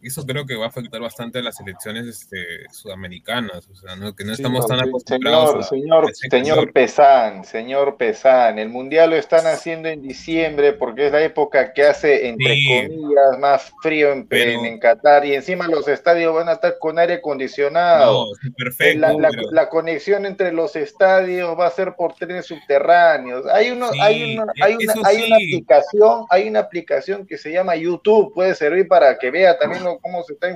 eso 0.07 0.25
creo 0.25 0.45
que 0.45 0.55
va 0.55 0.65
a 0.65 0.69
afectar 0.69 1.01
bastante 1.01 1.39
a 1.39 1.41
las 1.41 1.59
elecciones 1.59 2.05
este, 2.07 2.37
sudamericanas, 2.71 3.67
o 3.69 3.75
sea, 3.75 3.95
¿no? 3.95 4.15
que 4.15 4.23
no 4.23 4.33
estamos 4.33 4.67
tan 4.67 4.79
acostumbrados 4.79 5.67
Señor, 5.67 6.05
a, 6.09 6.13
señor, 6.13 6.31
señor. 6.45 6.73
Pesán, 6.73 7.43
señor 7.45 7.97
Pesán, 7.97 8.59
el 8.59 8.69
mundial 8.69 9.11
lo 9.11 9.15
están 9.15 9.45
haciendo 9.47 9.89
en 9.89 10.01
diciembre 10.01 10.73
porque 10.73 11.07
es 11.07 11.11
la 11.11 11.21
época 11.23 11.73
que 11.73 11.83
hace, 11.83 12.27
entre 12.27 12.53
Sí. 12.55 12.65
comillas, 12.67 13.39
más 13.39 13.71
frío 13.81 14.11
en, 14.11 14.27
Pero- 14.27 14.63
en- 14.65 14.79
Qatar 14.79 15.25
y 15.25 15.33
encima 15.35 15.67
los 15.67 15.87
estadios 15.87 16.33
van 16.35 16.49
a 16.49 16.53
estar 16.53 16.77
con 16.79 16.99
aire 16.99 17.15
acondicionado. 17.15 18.25
No, 18.25 18.51
perfecto, 18.57 18.99
La, 18.99 19.13
la- 19.13 19.29
pero- 19.29 19.51
la 19.51 19.69
conexión 19.69 20.25
entre 20.25 20.51
los 20.51 20.75
estadios 20.75 21.57
va 21.59 21.67
a 21.67 21.71
ser 21.71 21.95
por 21.95 22.13
trenes 22.13 22.45
subterráneos. 22.45 23.45
Hay, 23.47 23.71
uno, 23.71 23.91
Sí, 23.91 23.99
hay, 24.01 24.37
una, 24.37 24.51
hay, 24.61 24.75
una, 24.75 24.93
hay 25.05 25.25
una 25.27 25.35
aplicación, 25.37 26.25
hay 26.29 26.47
una 26.49 26.59
aplicación 26.59 27.25
que 27.25 27.37
se 27.37 27.51
llama 27.51 27.75
YouTube, 27.75 28.33
puede 28.33 28.53
servir 28.55 28.87
para 28.87 29.17
que 29.17 29.31
vea 29.31 29.57
también 29.57 29.83
lo- 29.83 29.94
cómo 29.99 30.23
se 30.23 30.33
está 30.33 30.47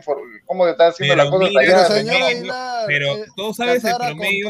cómo 0.46 0.66
se 0.66 0.72
está 0.72 0.88
haciendo 0.88 1.14
Pero 1.16 1.24
la 1.26 1.30
cosa 1.32 1.50
mira, 1.50 1.62
allá. 1.62 1.72
Pero 1.72 1.88
señor 1.88 2.14
señor 2.14 2.16
señor. 2.30 2.38
Aguilar, 2.38 2.84
pero 2.88 3.08
eh, 3.16 3.26
tú 3.36 3.54
sabes 3.54 3.84
el 3.84 3.96
promedio. 3.96 4.50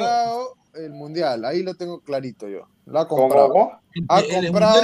el 0.76 0.92
mundial, 0.92 1.46
ahí 1.46 1.64
lo 1.64 1.74
tengo 1.76 2.00
clarito 2.02 2.48
yo. 2.48 2.68
Lo 2.86 3.00
ha 3.02 3.08
¿Cómo, 3.08 3.24
comprado. 3.24 3.50
cómo? 3.50 3.80
Ha 4.08 4.20
El- 4.20 4.32
el 4.46 4.46
comprado 4.52 4.82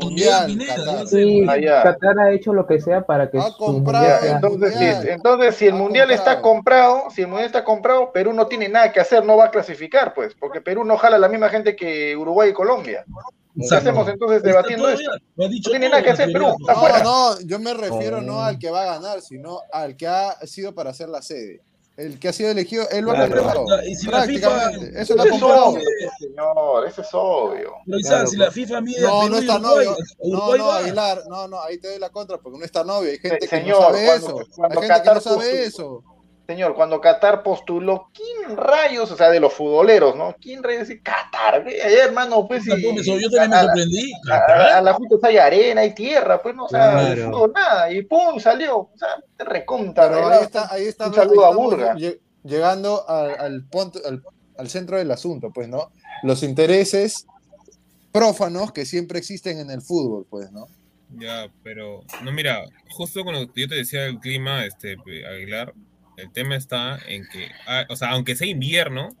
mundial 0.00 0.50
el 0.50 0.66
Qatar. 0.66 1.06
Sí, 1.06 1.46
Ah. 1.48 1.82
Qatar 1.82 2.18
ha 2.20 2.32
hecho 2.32 2.52
lo 2.52 2.66
que 2.66 2.80
sea 2.80 3.02
para 3.02 3.30
que 3.30 3.38
Ha 3.38 3.50
comprado 3.56 4.04
sea. 4.20 4.32
Entonces, 4.36 4.74
si, 4.76 5.08
entonces, 5.08 5.54
si 5.56 5.66
el 5.66 5.74
Ha 5.74 5.76
mundial 5.76 6.10
está 6.10 6.40
comprado. 6.40 6.94
comprado, 6.94 7.10
si 7.14 7.22
el 7.22 7.28
mundial 7.28 7.46
está 7.46 7.64
comprado, 7.64 8.12
Perú 8.12 8.32
no 8.32 8.46
tiene 8.46 8.68
nada 8.68 8.92
que 8.92 9.00
hacer, 9.00 9.24
no 9.24 9.36
va 9.36 9.46
a 9.46 9.50
clasificar, 9.50 10.14
pues, 10.14 10.34
porque 10.34 10.60
Perú 10.60 10.84
no 10.84 10.96
jala 10.96 11.18
la 11.18 11.28
misma 11.28 11.48
gente 11.48 11.74
que 11.74 12.16
Uruguay 12.16 12.50
y 12.50 12.54
Colombia. 12.54 13.04
¿Qué 13.56 13.74
hacemos 13.74 14.08
entonces 14.08 14.42
debatiendo 14.42 14.88
esto? 14.88 15.10
No 15.36 15.48
tiene 15.48 15.88
nada 15.88 16.02
que 16.02 16.10
hacer 16.10 16.32
Perú, 16.32 16.56
No, 16.66 17.02
no, 17.02 17.40
yo 17.40 17.58
me 17.58 17.74
refiero 17.74 18.20
no 18.20 18.40
al 18.42 18.58
que 18.58 18.70
va 18.70 18.82
a 18.82 18.98
ganar, 18.98 19.20
sino 19.22 19.60
al 19.72 19.96
que 19.96 20.06
ha 20.06 20.34
sido 20.46 20.74
para 20.74 20.90
hacer 20.90 21.08
la 21.08 21.22
sede. 21.22 21.60
El 21.96 22.18
que 22.18 22.26
ha 22.26 22.32
sido 22.32 22.50
elegido, 22.50 22.88
él 22.90 23.04
lo 23.04 23.12
ha 23.12 23.28
comprado. 23.28 23.64
Y 23.86 23.94
si 23.94 24.08
la 24.08 24.24
FIFA- 24.26 24.40
Prácticamente. 24.40 25.00
Eso 25.00 25.14
lo 25.14 25.22
ha 25.22 25.28
comprado. 25.28 25.66
obvio, 25.66 25.82
pues, 26.00 26.10
señor, 26.18 26.86
eso 26.88 27.02
es 27.02 27.08
obvio. 27.12 27.74
Pero 27.86 27.98
Isaac, 27.98 28.26
si 28.26 28.36
pues. 28.36 28.38
la 28.48 28.50
FIFA 28.50 28.80
mide 28.80 29.00
No, 29.02 29.28
no 29.28 29.38
está 29.38 29.58
novio. 29.60 29.96
No, 30.24 30.56
no. 30.56 30.72
Aguilar. 30.72 31.22
No, 31.28 31.46
no, 31.46 31.62
ahí 31.62 31.78
te 31.78 31.90
doy 31.90 32.00
la 32.00 32.10
contra 32.10 32.38
porque 32.38 32.58
no 32.58 32.64
está 32.64 32.82
novio. 32.82 33.10
Hay 33.12 33.18
gente 33.18 33.46
que 33.46 33.62
no 33.62 33.80
sabe 33.80 34.06
eso. 34.16 34.38
Hay 34.38 34.88
gente 34.88 35.02
que 35.04 35.14
no 35.14 35.20
sabe 35.20 35.64
eso. 35.64 36.04
Señor, 36.46 36.74
cuando 36.74 37.00
Qatar 37.00 37.42
postuló, 37.42 38.10
¿quién 38.12 38.54
rayos, 38.56 39.10
o 39.10 39.16
sea, 39.16 39.30
de 39.30 39.40
los 39.40 39.52
futboleros, 39.54 40.14
¿no? 40.14 40.36
¿Quién 40.38 40.62
rayos 40.62 40.88
dice 40.88 41.00
Qatar? 41.00 41.64
Ve, 41.64 41.78
hermano, 41.80 42.46
pues, 42.46 42.64
Yo 42.66 42.72
también 42.72 42.94
me 42.96 43.00
y- 43.00 43.04
sor- 43.04 43.18
yo 43.20 43.30
también 43.30 43.50
me 43.50 43.56
sorprendí. 43.66 44.12
A, 44.30 44.34
a- 44.36 44.78
a 44.78 44.82
la 44.82 44.92
justa 44.92 45.28
hay 45.28 45.38
arena 45.38 45.84
y 45.86 45.94
tierra, 45.94 46.42
pues 46.42 46.54
no, 46.54 46.64
o 46.66 46.68
sea, 46.68 46.90
Claro. 46.90 47.30
fútbol 47.30 47.52
nada, 47.54 47.90
y 47.90 48.02
pum, 48.02 48.38
salió, 48.40 48.78
o 48.78 48.90
sea, 48.94 49.08
te 49.38 49.44
recontra. 49.44 50.04
Pero 50.08 50.16
¿verdad? 50.16 50.38
ahí 50.38 50.44
está, 50.44 50.68
ahí 50.74 50.84
está. 50.84 51.06
Un 51.08 51.14
saludo 51.14 51.46
ahí 51.46 51.52
a 51.52 51.56
Burga. 51.56 51.94
lle- 51.94 52.20
Llegando 52.42 53.08
al, 53.08 53.30
al, 53.40 53.64
punto- 53.64 54.00
al, 54.06 54.22
al 54.58 54.68
centro 54.68 54.98
del 54.98 55.10
asunto, 55.10 55.50
pues, 55.50 55.66
¿no? 55.66 55.90
Los 56.24 56.42
intereses 56.42 57.26
prófanos 58.12 58.70
que 58.72 58.84
siempre 58.84 59.18
existen 59.18 59.58
en 59.60 59.70
el 59.70 59.80
fútbol, 59.80 60.26
pues, 60.28 60.52
¿no? 60.52 60.66
Ya, 61.18 61.46
pero 61.62 62.02
no, 62.22 62.32
mira, 62.32 62.64
justo 62.90 63.22
que 63.24 63.60
yo 63.62 63.68
te 63.68 63.76
decía 63.76 64.02
del 64.02 64.18
clima, 64.20 64.64
este 64.66 64.96
Aguilar, 65.26 65.72
el 66.16 66.32
tema 66.32 66.56
está 66.56 66.98
en 67.06 67.26
que, 67.28 67.50
ah, 67.66 67.84
o 67.88 67.96
sea, 67.96 68.10
aunque 68.10 68.36
sea 68.36 68.46
invierno, 68.46 69.16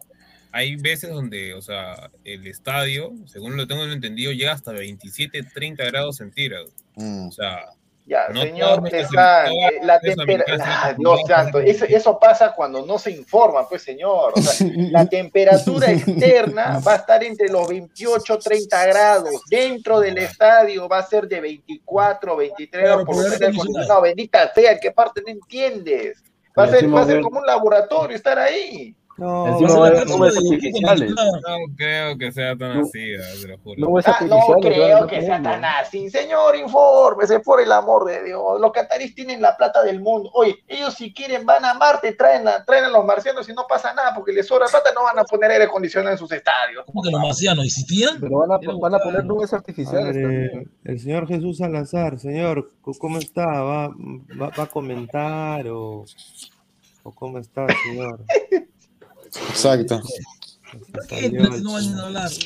hay 0.54 0.76
veces 0.76 1.10
donde, 1.10 1.52
o 1.54 1.62
sea, 1.62 2.10
el 2.22 2.46
estadio, 2.46 3.12
según 3.26 3.56
lo 3.56 3.66
tengo 3.66 3.84
entendido, 3.84 4.30
llega 4.30 4.52
hasta 4.52 4.70
27, 4.70 5.42
30 5.52 5.84
grados 5.84 6.18
centígrados. 6.18 6.70
Mm. 6.94 7.26
O 7.26 7.32
sea, 7.32 7.64
Ya, 8.06 8.28
no 8.28 8.42
señor 8.42 8.88
todas 8.88 9.50
eh, 9.50 9.80
la 9.82 9.98
temperatura, 9.98 10.64
ah, 10.64 10.94
Dios 10.96 11.20
santo, 11.26 11.58
eso, 11.58 11.86
eso 11.86 12.18
pasa 12.20 12.52
cuando 12.54 12.86
no 12.86 12.98
se 13.00 13.10
informa, 13.10 13.68
pues 13.68 13.82
señor, 13.82 14.34
o 14.36 14.40
sea, 14.40 14.68
la 14.92 15.06
temperatura 15.06 15.90
externa 15.90 16.80
va 16.86 16.92
a 16.92 16.96
estar 16.96 17.24
entre 17.24 17.48
los 17.48 17.66
28, 17.66 18.38
30 18.38 18.86
grados, 18.86 19.42
dentro 19.50 19.98
del 19.98 20.18
estadio 20.18 20.88
va 20.88 20.98
a 20.98 21.06
ser 21.06 21.26
de 21.26 21.40
24, 21.40 22.36
23 22.36 22.70
Claro, 22.70 22.86
grados 22.86 23.06
por 23.06 23.14
acondicionado. 23.14 23.52
acondicionado, 23.52 24.02
bendita 24.02 24.52
sea, 24.54 24.72
¿en 24.72 24.78
qué 24.80 24.92
parte 24.92 25.20
no 25.26 25.32
entiendes? 25.32 26.22
Va 26.58 26.64
a 26.64 26.68
ser, 26.68 26.88
va 26.92 27.02
a 27.02 27.06
ser 27.06 27.20
como 27.20 27.40
un 27.40 27.46
laboratorio 27.46 28.16
estar 28.16 28.38
ahí. 28.38 28.94
No, 29.16 29.46
artificiales. 29.46 31.12
acondicionado. 31.12 31.40
No 31.40 31.56
creo 31.76 32.18
que 32.18 32.32
sea 32.32 32.56
tan 32.56 32.74
No. 32.78 32.80
así, 32.84 33.14
ah, 33.14 33.22
te 33.40 33.48
lo 33.48 33.58
juro. 33.58 33.74
Ah, 33.76 33.80
no 33.80 33.96
artificiales. 33.98 34.74
creo 34.74 35.06
que 35.06 35.22
sea 35.22 35.42
tan 35.42 35.64
así. 35.64 36.10
Señor, 36.10 36.56
infórmese 36.56 37.38
por 37.40 37.60
el 37.60 37.70
amor 37.70 38.06
de 38.06 38.24
Dios. 38.24 38.60
Los 38.60 38.72
cataríes 38.72 39.14
tienen 39.14 39.40
la 39.40 39.56
plata 39.56 39.82
del 39.84 40.00
mundo. 40.00 40.30
Oye, 40.34 40.56
ellos 40.66 40.94
si 40.94 41.14
quieren 41.14 41.46
van 41.46 41.64
a 41.64 41.74
Marte, 41.74 42.12
traen 42.14 42.48
a, 42.48 42.64
traen 42.64 42.84
a 42.86 42.88
los 42.88 43.04
marcianos 43.04 43.48
y 43.48 43.52
no 43.52 43.66
pasa 43.68 43.94
nada 43.94 44.14
porque 44.14 44.32
les 44.32 44.46
sobra 44.48 44.66
plata, 44.66 44.90
no 44.94 45.04
van 45.04 45.18
a 45.18 45.24
poner 45.24 45.50
aire 45.52 45.64
acondicionado 45.64 46.10
en 46.12 46.18
sus 46.18 46.32
estadios. 46.32 46.84
¿Cómo 46.86 47.02
que 47.02 47.10
los 47.10 47.20
marcianos 47.20 47.64
existían? 47.64 48.18
Pero 48.20 48.38
van 48.38 48.50
a, 48.52 48.58
van 48.58 49.00
poner 49.00 49.24
nubes 49.24 49.52
artificiales 49.52 50.14
ver, 50.14 50.22
también. 50.24 50.70
el 50.84 50.98
señor 50.98 51.28
Jesús 51.28 51.58
Salazar, 51.58 52.18
señor, 52.18 52.72
¿c- 52.84 52.98
¿cómo 52.98 53.18
está? 53.18 53.44
¿Va, 53.46 53.88
va, 53.88 54.50
va 54.58 54.64
a 54.64 54.66
comentar 54.66 55.68
o, 55.68 56.04
o 57.04 57.12
cómo 57.12 57.38
está, 57.38 57.66
señor? 57.84 58.18
Exacto. 59.50 60.00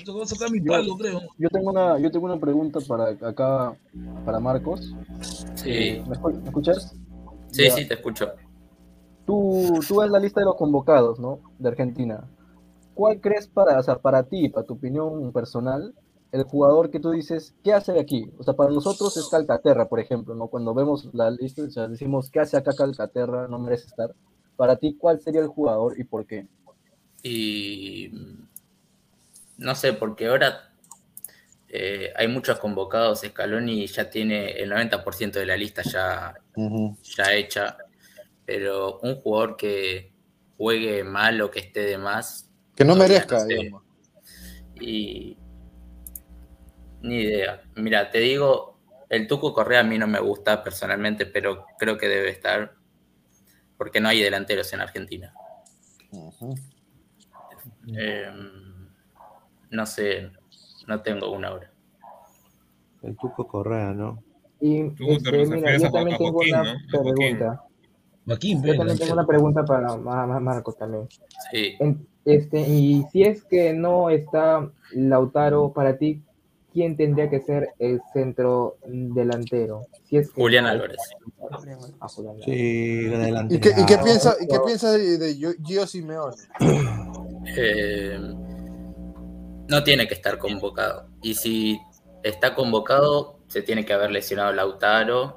Yo 0.04 0.12
voy 0.12 0.22
a 0.22 0.26
sacar 0.26 0.50
mi 0.50 0.60
palo, 0.60 0.96
creo. 0.96 1.22
Yo 1.38 1.48
tengo 1.50 1.70
una, 1.70 1.98
yo 1.98 2.10
tengo 2.10 2.26
una 2.26 2.38
pregunta 2.38 2.80
para 2.86 3.10
acá, 3.28 3.76
para 4.24 4.40
Marcos. 4.40 4.94
Sí, 5.54 5.70
Eh, 5.70 6.02
¿me, 6.06 6.14
escu- 6.16 6.40
me 6.40 6.46
escuchas? 6.46 6.94
sí, 7.50 7.64
Ya. 7.64 7.70
sí, 7.72 7.88
te 7.88 7.94
escucho. 7.94 8.30
Tú, 9.26 9.78
tú 9.86 10.00
ves 10.00 10.10
la 10.10 10.18
lista 10.18 10.40
de 10.40 10.46
los 10.46 10.56
convocados, 10.56 11.18
¿no? 11.18 11.40
De 11.58 11.68
Argentina. 11.68 12.24
¿Cuál 12.94 13.20
crees 13.20 13.46
para, 13.46 13.78
o 13.78 13.82
sea, 13.82 13.96
para 13.98 14.22
ti, 14.24 14.48
para 14.48 14.66
tu 14.66 14.74
opinión 14.74 15.32
personal, 15.32 15.94
el 16.32 16.42
jugador 16.44 16.90
que 16.90 17.00
tú 17.00 17.10
dices, 17.10 17.54
¿qué 17.62 17.72
hace 17.72 17.98
aquí? 17.98 18.30
O 18.38 18.42
sea, 18.42 18.54
para 18.54 18.70
nosotros 18.70 19.16
es 19.16 19.28
Calcaterra, 19.28 19.88
por 19.88 20.00
ejemplo, 20.00 20.34
¿no? 20.34 20.48
Cuando 20.48 20.74
vemos 20.74 21.08
la 21.12 21.30
lista, 21.30 21.62
o 21.62 21.70
sea, 21.70 21.88
decimos, 21.88 22.30
¿qué 22.30 22.40
hace 22.40 22.56
acá 22.56 22.72
Calcaterra? 22.76 23.48
No 23.48 23.58
merece 23.58 23.86
estar. 23.86 24.14
Para 24.56 24.76
ti, 24.76 24.96
¿cuál 24.96 25.20
sería 25.20 25.40
el 25.40 25.46
jugador 25.46 25.98
y 25.98 26.04
por 26.04 26.26
qué? 26.26 26.46
Y 27.22 28.12
no 29.58 29.74
sé, 29.74 29.92
porque 29.92 30.28
ahora 30.28 30.68
eh, 31.68 32.12
hay 32.16 32.28
muchos 32.28 32.58
convocados. 32.58 33.20
Scaloni 33.20 33.86
ya 33.86 34.08
tiene 34.08 34.52
el 34.52 34.70
90% 34.70 35.32
de 35.32 35.46
la 35.46 35.56
lista 35.56 35.82
ya, 35.82 36.34
ya 37.02 37.32
hecha. 37.34 37.76
Pero 38.44 38.98
un 39.00 39.16
jugador 39.16 39.56
que 39.56 40.12
juegue 40.56 41.04
mal 41.04 41.40
o 41.40 41.50
que 41.50 41.60
esté 41.60 41.80
de 41.80 41.98
más. 41.98 42.50
Que 42.74 42.84
no 42.84 42.96
merezca, 42.96 43.40
sé. 43.40 43.46
digamos. 43.48 43.82
Y. 44.80 45.36
Ni 47.02 47.22
idea. 47.22 47.62
Mira, 47.76 48.10
te 48.10 48.18
digo, 48.18 48.80
el 49.08 49.26
Tuco 49.26 49.52
Correa 49.52 49.80
a 49.80 49.84
mí 49.84 49.98
no 49.98 50.06
me 50.06 50.20
gusta 50.20 50.64
personalmente, 50.64 51.26
pero 51.26 51.66
creo 51.78 51.98
que 51.98 52.08
debe 52.08 52.30
estar. 52.30 52.74
Porque 53.76 54.00
no 54.00 54.08
hay 54.08 54.20
delanteros 54.20 54.72
en 54.72 54.80
Argentina. 54.80 55.32
Eh, 57.96 58.26
no 59.70 59.86
sé, 59.86 60.30
no 60.86 61.00
tengo 61.02 61.30
una 61.32 61.52
hora. 61.52 61.70
El 63.02 63.16
Tuco 63.16 63.46
Correa, 63.46 63.92
¿no? 63.92 64.22
Y 64.60 64.80
este, 64.98 65.46
mira, 65.46 65.78
yo 65.78 65.90
también 65.90 66.14
a 66.14 66.18
tengo 66.18 66.32
Joaquín, 66.32 66.54
una 66.54 66.76
pregunta. 66.90 67.64
Joaquín, 68.26 68.62
Yo 68.62 68.76
también 68.76 68.98
tengo 68.98 69.12
una 69.12 69.26
pregunta 69.26 69.64
para 69.64 69.96
Ma- 69.96 70.26
Ma- 70.26 70.40
Marcos 70.40 70.76
también. 70.76 71.08
Sí. 71.52 71.76
En- 71.78 72.06
este, 72.24 72.60
y 72.60 73.04
si 73.12 73.22
es 73.22 73.44
que 73.44 73.72
no 73.72 74.10
está 74.10 74.68
Lautaro, 74.92 75.72
para 75.72 75.96
ti, 75.96 76.22
¿quién 76.72 76.96
tendría 76.96 77.30
que 77.30 77.40
ser 77.40 77.70
el 77.78 78.02
centro 78.12 78.76
delantero? 78.84 79.86
Si 80.04 80.16
es 80.18 80.30
que 80.30 80.42
Julián 80.42 80.66
Álvarez. 80.66 80.98
Ah, 82.00 82.08
Julián 82.08 82.34
Álvarez. 82.34 82.44
Sí. 82.44 83.54
¿Y 83.54 83.60
qué, 83.60 83.70
y 83.80 83.86
qué 83.86 83.98
piensa, 83.98 84.34
y 84.40 84.46
qué 84.46 84.58
piensa 84.66 84.90
de, 84.92 85.16
de 85.18 85.34
Gio 85.64 85.86
Simeone? 85.86 86.36
Eh, 87.56 88.18
no 89.68 89.84
tiene 89.84 90.08
que 90.08 90.14
estar 90.14 90.38
convocado. 90.38 91.08
Y 91.22 91.34
si 91.34 91.78
está 92.22 92.54
convocado, 92.54 93.38
se 93.48 93.62
tiene 93.62 93.84
que 93.84 93.92
haber 93.92 94.10
lesionado 94.10 94.52
Lautaro 94.52 95.36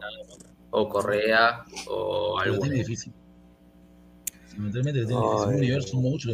o 0.72 0.90
Correa 0.90 1.64
o 1.88 2.40
tiene 2.62 2.78
difícil. 2.78 3.14
Mentalmente 4.58 5.06
tiene 5.06 5.22
mucho. 5.94 6.30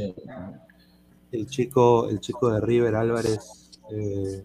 El 1.32 1.48
chico, 1.48 2.10
el 2.10 2.20
chico 2.20 2.52
de 2.52 2.62
River 2.62 2.96
Álvarez 2.96 3.72
eh, 3.92 4.44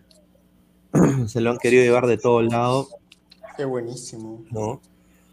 se 1.27 1.41
lo 1.41 1.51
han 1.51 1.59
querido 1.59 1.85
llevar 1.85 2.07
de 2.07 2.19
todos 2.19 2.45
lados, 2.51 2.89
Qué 3.57 3.65
buenísimo. 3.67 4.45
¿no? 4.51 4.81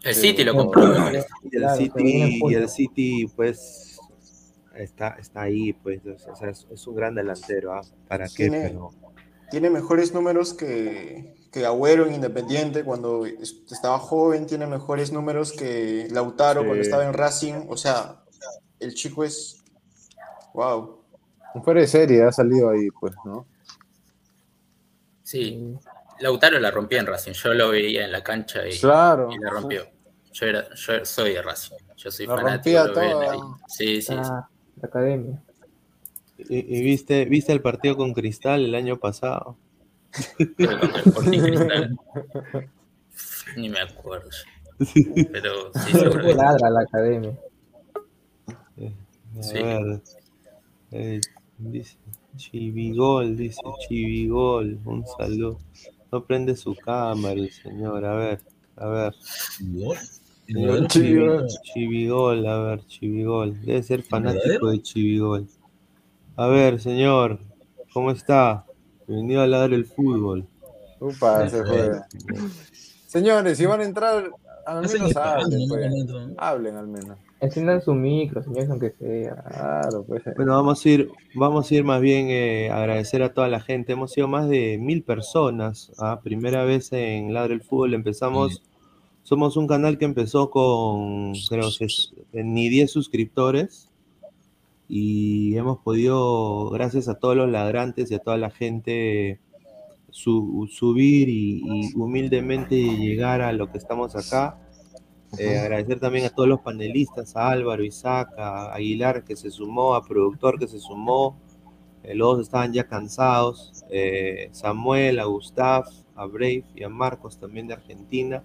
El 0.02 0.14
City 0.14 0.44
lo 0.44 0.52
Pero- 0.52 0.64
compró, 0.64 1.08
el 1.08 1.24
City, 1.76 2.40
y 2.42 2.54
el 2.54 2.68
City, 2.68 3.26
pues, 3.34 3.89
está, 4.74 5.16
está 5.18 5.42
ahí, 5.42 5.72
pues, 5.72 6.00
o 6.06 6.36
sea, 6.36 6.48
es, 6.50 6.66
es 6.70 6.86
un 6.86 6.94
gran 6.96 7.14
delantero, 7.14 7.74
¿ah? 7.74 7.82
¿Para 8.08 8.26
qué? 8.28 8.48
Tiene, 8.48 8.60
Pero 8.68 8.90
tiene 9.50 9.70
mejores 9.70 10.12
números 10.14 10.54
que, 10.54 11.34
que 11.52 11.66
Agüero 11.66 12.06
en 12.06 12.14
Independiente 12.14 12.84
cuando 12.84 13.26
es- 13.26 13.62
estaba 13.70 13.98
joven, 13.98 14.46
tiene 14.46 14.66
mejores 14.66 15.12
números 15.12 15.52
que 15.52 16.06
Lautaro 16.10 16.60
Sí. 16.60 16.66
cuando 16.66 16.82
estaba 16.82 17.04
en 17.04 17.12
Racing. 17.12 17.66
O 17.68 17.76
sea, 17.76 18.22
el 18.78 18.94
chico 18.94 19.24
es. 19.24 19.62
¡Wow! 20.54 21.00
Un 21.54 21.64
fuera 21.64 21.80
de 21.80 21.86
serie 21.88 22.22
ha 22.22 22.30
salido 22.32 22.70
ahí, 22.70 22.90
pues, 23.00 23.12
¿no? 23.24 23.46
Sí. 25.22 25.76
Lautaro 26.20 26.58
la 26.58 26.70
rompió 26.70 26.98
en 26.98 27.06
Racing. 27.06 27.32
Yo 27.32 27.54
lo 27.54 27.70
veía 27.70 28.04
en 28.04 28.12
la 28.12 28.22
cancha 28.22 28.66
y, 28.68 28.78
Claro. 28.78 29.30
y 29.32 29.38
la 29.38 29.50
rompió. 29.50 29.84
Yo, 30.32 30.46
era, 30.46 30.68
yo 30.74 31.04
soy 31.04 31.34
de 31.34 31.42
Racing. 31.42 31.76
Yo 31.96 32.10
soy 32.10 32.26
La 32.26 32.36
fanático. 32.36 32.78
rompía 32.78 32.84
Lo 32.84 32.94
veo 32.94 33.18
toda. 33.20 33.32
ahí. 33.32 33.38
Sí, 33.68 34.02
sí, 34.02 34.14
sí. 34.22 34.30
La 34.80 34.88
academia. 34.88 35.42
¿Y, 36.38 36.78
y 36.78 36.82
viste, 36.82 37.24
viste 37.26 37.52
el 37.52 37.60
partido 37.60 37.96
con 37.96 38.12
Cristal 38.14 38.64
el 38.64 38.74
año 38.74 38.96
pasado? 38.98 39.56
Cristal. 41.26 41.98
Ni 43.56 43.68
me 43.68 43.80
acuerdo. 43.80 44.28
Pero 45.32 45.72
sí, 45.74 45.92
sí. 45.92 46.34
Ladra 46.34 46.70
la 46.70 46.80
academia. 46.80 47.38
A 49.38 49.42
Sí. 49.42 49.54
ver, 49.62 50.00
eh, 50.92 51.20
dice 51.58 51.96
Chivigol, 52.36 53.36
dice 53.36 53.60
Chivigol, 53.86 54.78
un 54.84 55.04
saludo. 55.06 55.58
No 56.10 56.24
prende 56.24 56.56
su 56.56 56.74
cámara 56.74 57.34
el 57.34 57.52
señor, 57.52 58.04
a 58.04 58.14
ver, 58.16 58.40
a 58.76 58.88
ver. 58.88 59.14
¿El 60.50 60.56
Señor 60.56 60.72
verdadero 60.72 60.88
Chivigol, 60.88 61.46
Chivigol? 61.46 62.42
Chivigol, 62.42 62.46
a 62.48 62.58
ver, 62.58 62.86
Chivigol. 62.86 63.60
Debe 63.64 63.82
ser 63.84 64.02
fanático 64.02 64.70
de 64.70 64.82
Chivigol. 64.82 65.46
A 66.34 66.48
ver, 66.48 66.80
señor, 66.80 67.38
¿cómo 67.92 68.10
está? 68.10 68.66
Bienvenido 69.06 69.42
a 69.42 69.46
ladrar 69.46 69.74
el 69.74 69.84
fútbol. 69.84 70.48
Upa, 70.98 71.48
se 71.48 71.64
fue. 71.64 71.92
Señores, 73.06 73.58
si 73.58 73.66
van 73.66 73.80
a 73.80 73.84
entrar, 73.84 74.28
al 74.66 74.88
menos 74.88 75.16
hablen, 75.16 75.68
pues. 75.68 75.92
Hablen 76.36 76.76
al 76.76 76.88
menos. 76.88 77.16
Enciendan 77.38 77.80
su 77.80 77.94
micro, 77.94 78.42
señores, 78.42 78.70
aunque 78.70 78.90
sea. 78.98 79.36
Claro, 79.36 80.02
pues. 80.02 80.24
Bueno, 80.34 80.56
vamos 80.56 80.84
a 80.84 80.88
ir, 80.88 81.12
vamos 81.36 81.70
a 81.70 81.74
ir 81.76 81.84
más 81.84 82.00
bien 82.00 82.26
eh, 82.28 82.70
a 82.70 82.78
agradecer 82.78 83.22
a 83.22 83.32
toda 83.32 83.46
la 83.46 83.60
gente. 83.60 83.92
Hemos 83.92 84.10
sido 84.10 84.26
más 84.26 84.48
de 84.48 84.78
mil 84.78 85.04
personas. 85.04 85.92
¿ah? 85.98 86.18
Primera 86.24 86.64
vez 86.64 86.92
en 86.92 87.32
Ladre 87.32 87.54
el 87.54 87.62
Fútbol 87.62 87.94
empezamos. 87.94 88.64
Somos 89.22 89.56
un 89.56 89.66
canal 89.66 89.96
que 89.98 90.04
empezó 90.06 90.50
con, 90.50 91.32
creo 91.48 91.68
que 91.78 91.86
eh, 92.32 92.42
ni 92.44 92.68
10 92.68 92.90
suscriptores. 92.90 93.88
Y 94.88 95.56
hemos 95.56 95.78
podido, 95.78 96.68
gracias 96.70 97.08
a 97.08 97.14
todos 97.14 97.36
los 97.36 97.48
ladrantes 97.48 98.10
y 98.10 98.14
a 98.14 98.18
toda 98.18 98.36
la 98.38 98.50
gente, 98.50 99.38
su- 100.10 100.68
subir 100.72 101.28
y, 101.28 101.62
y 101.64 101.94
humildemente 101.94 102.74
llegar 102.76 103.40
a 103.40 103.52
lo 103.52 103.70
que 103.70 103.78
estamos 103.78 104.16
acá. 104.16 104.58
Eh, 105.38 105.58
agradecer 105.58 106.00
también 106.00 106.24
a 106.26 106.30
todos 106.30 106.48
los 106.48 106.60
panelistas, 106.60 107.36
a 107.36 107.50
Álvaro, 107.50 107.84
Isaac, 107.84 108.30
a 108.36 108.74
Aguilar 108.74 109.22
que 109.22 109.36
se 109.36 109.48
sumó, 109.52 109.94
a 109.94 110.04
Productor 110.04 110.58
que 110.58 110.66
se 110.66 110.80
sumó. 110.80 111.38
Eh, 112.02 112.16
los 112.16 112.38
dos 112.38 112.46
estaban 112.46 112.72
ya 112.72 112.88
cansados. 112.88 113.84
eh, 113.90 114.48
Samuel, 114.50 115.20
a 115.20 115.24
Gustav, 115.26 115.84
a 116.16 116.24
Brave 116.26 116.64
y 116.74 116.82
a 116.82 116.88
Marcos 116.88 117.38
también 117.38 117.68
de 117.68 117.74
Argentina. 117.74 118.42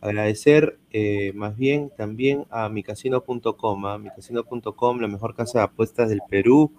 Agradecer 0.00 0.78
eh, 0.92 1.32
más 1.34 1.56
bien 1.56 1.90
también 1.96 2.46
a 2.50 2.68
micasino.com, 2.70 3.86
a 3.86 3.98
micasino.com, 3.98 5.00
la 5.00 5.08
mejor 5.08 5.34
casa 5.34 5.58
de 5.58 5.64
apuestas 5.64 6.08
del 6.08 6.20
Perú. 6.28 6.72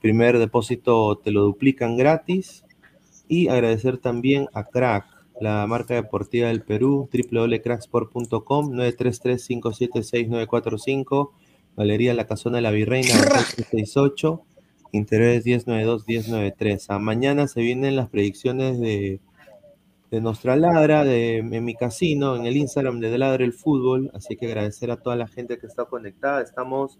Primer 0.00 0.38
depósito 0.38 1.18
te 1.18 1.32
lo 1.32 1.42
duplican 1.42 1.96
gratis. 1.96 2.64
Y 3.26 3.48
agradecer 3.48 3.98
también 3.98 4.46
a 4.54 4.64
Crack, 4.64 5.06
la 5.40 5.66
marca 5.66 5.94
deportiva 5.94 6.46
del 6.48 6.62
Perú, 6.62 7.08
www.cracksport.com, 7.12 8.72
933-576-945, 8.72 11.30
Galería 11.76 12.14
La 12.14 12.26
Casona 12.26 12.56
de 12.56 12.62
la 12.62 12.72
Virreina, 12.72 13.08
68, 13.08 14.42
Interiores 14.92 15.46
1092-1093. 15.46 16.86
A 16.88 16.98
mañana 16.98 17.46
se 17.46 17.62
vienen 17.62 17.94
las 17.94 18.08
predicciones 18.08 18.80
de, 18.80 19.20
de 20.10 20.20
nuestra 20.20 20.56
ladra, 20.56 21.04
de, 21.04 21.38
en 21.38 21.64
mi 21.64 21.74
casino, 21.74 22.36
en 22.36 22.46
el 22.46 22.56
Instagram 22.56 22.98
de 23.00 23.16
Ladra 23.16 23.44
el 23.44 23.52
Fútbol, 23.52 24.10
así 24.12 24.36
que 24.36 24.46
agradecer 24.46 24.90
a 24.90 24.96
toda 24.96 25.16
la 25.16 25.28
gente 25.28 25.58
que 25.58 25.66
está 25.66 25.84
conectada. 25.84 26.42
Estamos 26.42 26.98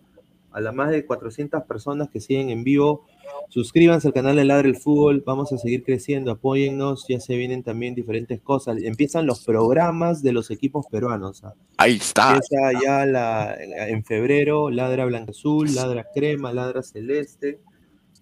a 0.52 0.60
las 0.60 0.74
más 0.74 0.90
de 0.90 1.04
400 1.04 1.62
personas 1.64 2.08
que 2.08 2.20
siguen 2.20 2.50
en 2.50 2.64
vivo. 2.64 3.06
Suscríbanse 3.48 4.08
al 4.08 4.14
canal 4.14 4.36
de 4.36 4.44
Ladre 4.44 4.68
el 4.68 4.76
Fútbol, 4.76 5.22
vamos 5.26 5.52
a 5.52 5.58
seguir 5.58 5.82
creciendo, 5.82 6.30
apóyennos, 6.30 7.06
ya 7.08 7.18
se 7.18 7.36
vienen 7.36 7.64
también 7.64 7.94
diferentes 7.96 8.40
cosas. 8.40 8.80
Empiezan 8.82 9.26
los 9.26 9.44
programas 9.44 10.22
de 10.22 10.32
los 10.32 10.50
equipos 10.52 10.86
peruanos. 10.86 11.42
¿ah? 11.44 11.54
Ahí 11.78 11.96
está. 11.96 12.34
Empieza 12.34 12.80
ya 12.80 13.06
la, 13.06 13.56
en 13.60 14.04
febrero, 14.04 14.70
Ladra 14.70 15.04
Blanca 15.04 15.30
Azul, 15.30 15.74
Ladra 15.74 16.06
Crema, 16.14 16.52
Ladra 16.52 16.82
Celeste, 16.82 17.60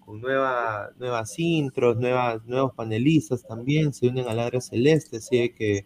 con 0.09 0.21
nueva, 0.21 0.89
nuevas 0.97 1.37
intros, 1.37 1.97
nuevas, 1.97 2.43
nuevos 2.47 2.73
panelistas 2.73 3.43
también, 3.43 3.93
se 3.93 4.07
unen 4.07 4.27
a 4.27 4.33
Ladra 4.33 4.59
Celeste, 4.59 5.17
así 5.17 5.53
que 5.55 5.83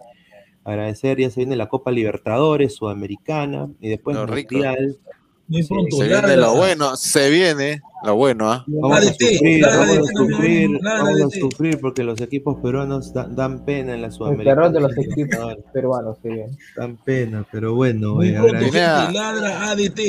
agradecer, 0.64 1.20
ya 1.20 1.30
se 1.30 1.42
viene 1.42 1.58
la 1.58 1.68
Copa 1.68 1.92
Libertadores, 1.92 2.74
Sudamericana, 2.76 3.68
y 3.82 3.90
después 3.90 4.16
Lo 4.16 4.26
rico. 4.26 4.54
Mundial. 4.56 4.98
Muy 5.46 5.62
pronto, 5.68 5.98
Se 5.98 6.08
viene 6.08 6.38
lo 6.38 6.56
bueno, 6.56 6.96
se 6.96 7.30
viene 7.30 7.82
lo 8.06 8.16
bueno, 8.16 8.50
¿ah? 8.50 8.64
Vamos 8.66 8.98
a 9.00 9.04
sufrir, 9.14 9.66
vamos 9.66 9.98
a 9.98 10.14
sufrir, 10.18 10.70
vamos 10.82 11.22
a 11.22 11.30
sufrir 11.38 11.80
porque 11.82 12.04
los 12.06 12.22
equipos 12.22 12.62
peruanos 12.62 13.14
da- 13.14 13.28
dan 13.28 13.66
pena 13.66 13.94
en 13.94 14.02
la 14.04 14.08
El 14.08 14.14
Sudamericana. 14.14 14.56
terror 14.56 14.72
de 14.72 14.80
los 14.80 14.98
equipos 14.98 15.56
peruanos, 15.74 16.18
sí. 16.24 16.30
Dan 16.78 16.96
pena, 16.96 17.46
pero 17.52 17.76
bueno, 17.76 18.16
Muy 18.16 18.30
eh, 18.30 18.36
pronto, 18.36 18.58
gente, 18.58 18.78
ladra 18.80 19.70
ADT. 19.72 20.00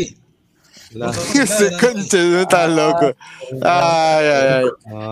La- 0.94 1.10
Ese 1.42 1.70
conche 1.80 2.40
está 2.42 2.66
loco. 2.66 3.12
Ay, 3.62 4.26
ay, 4.26 4.48
ay. 4.48 4.64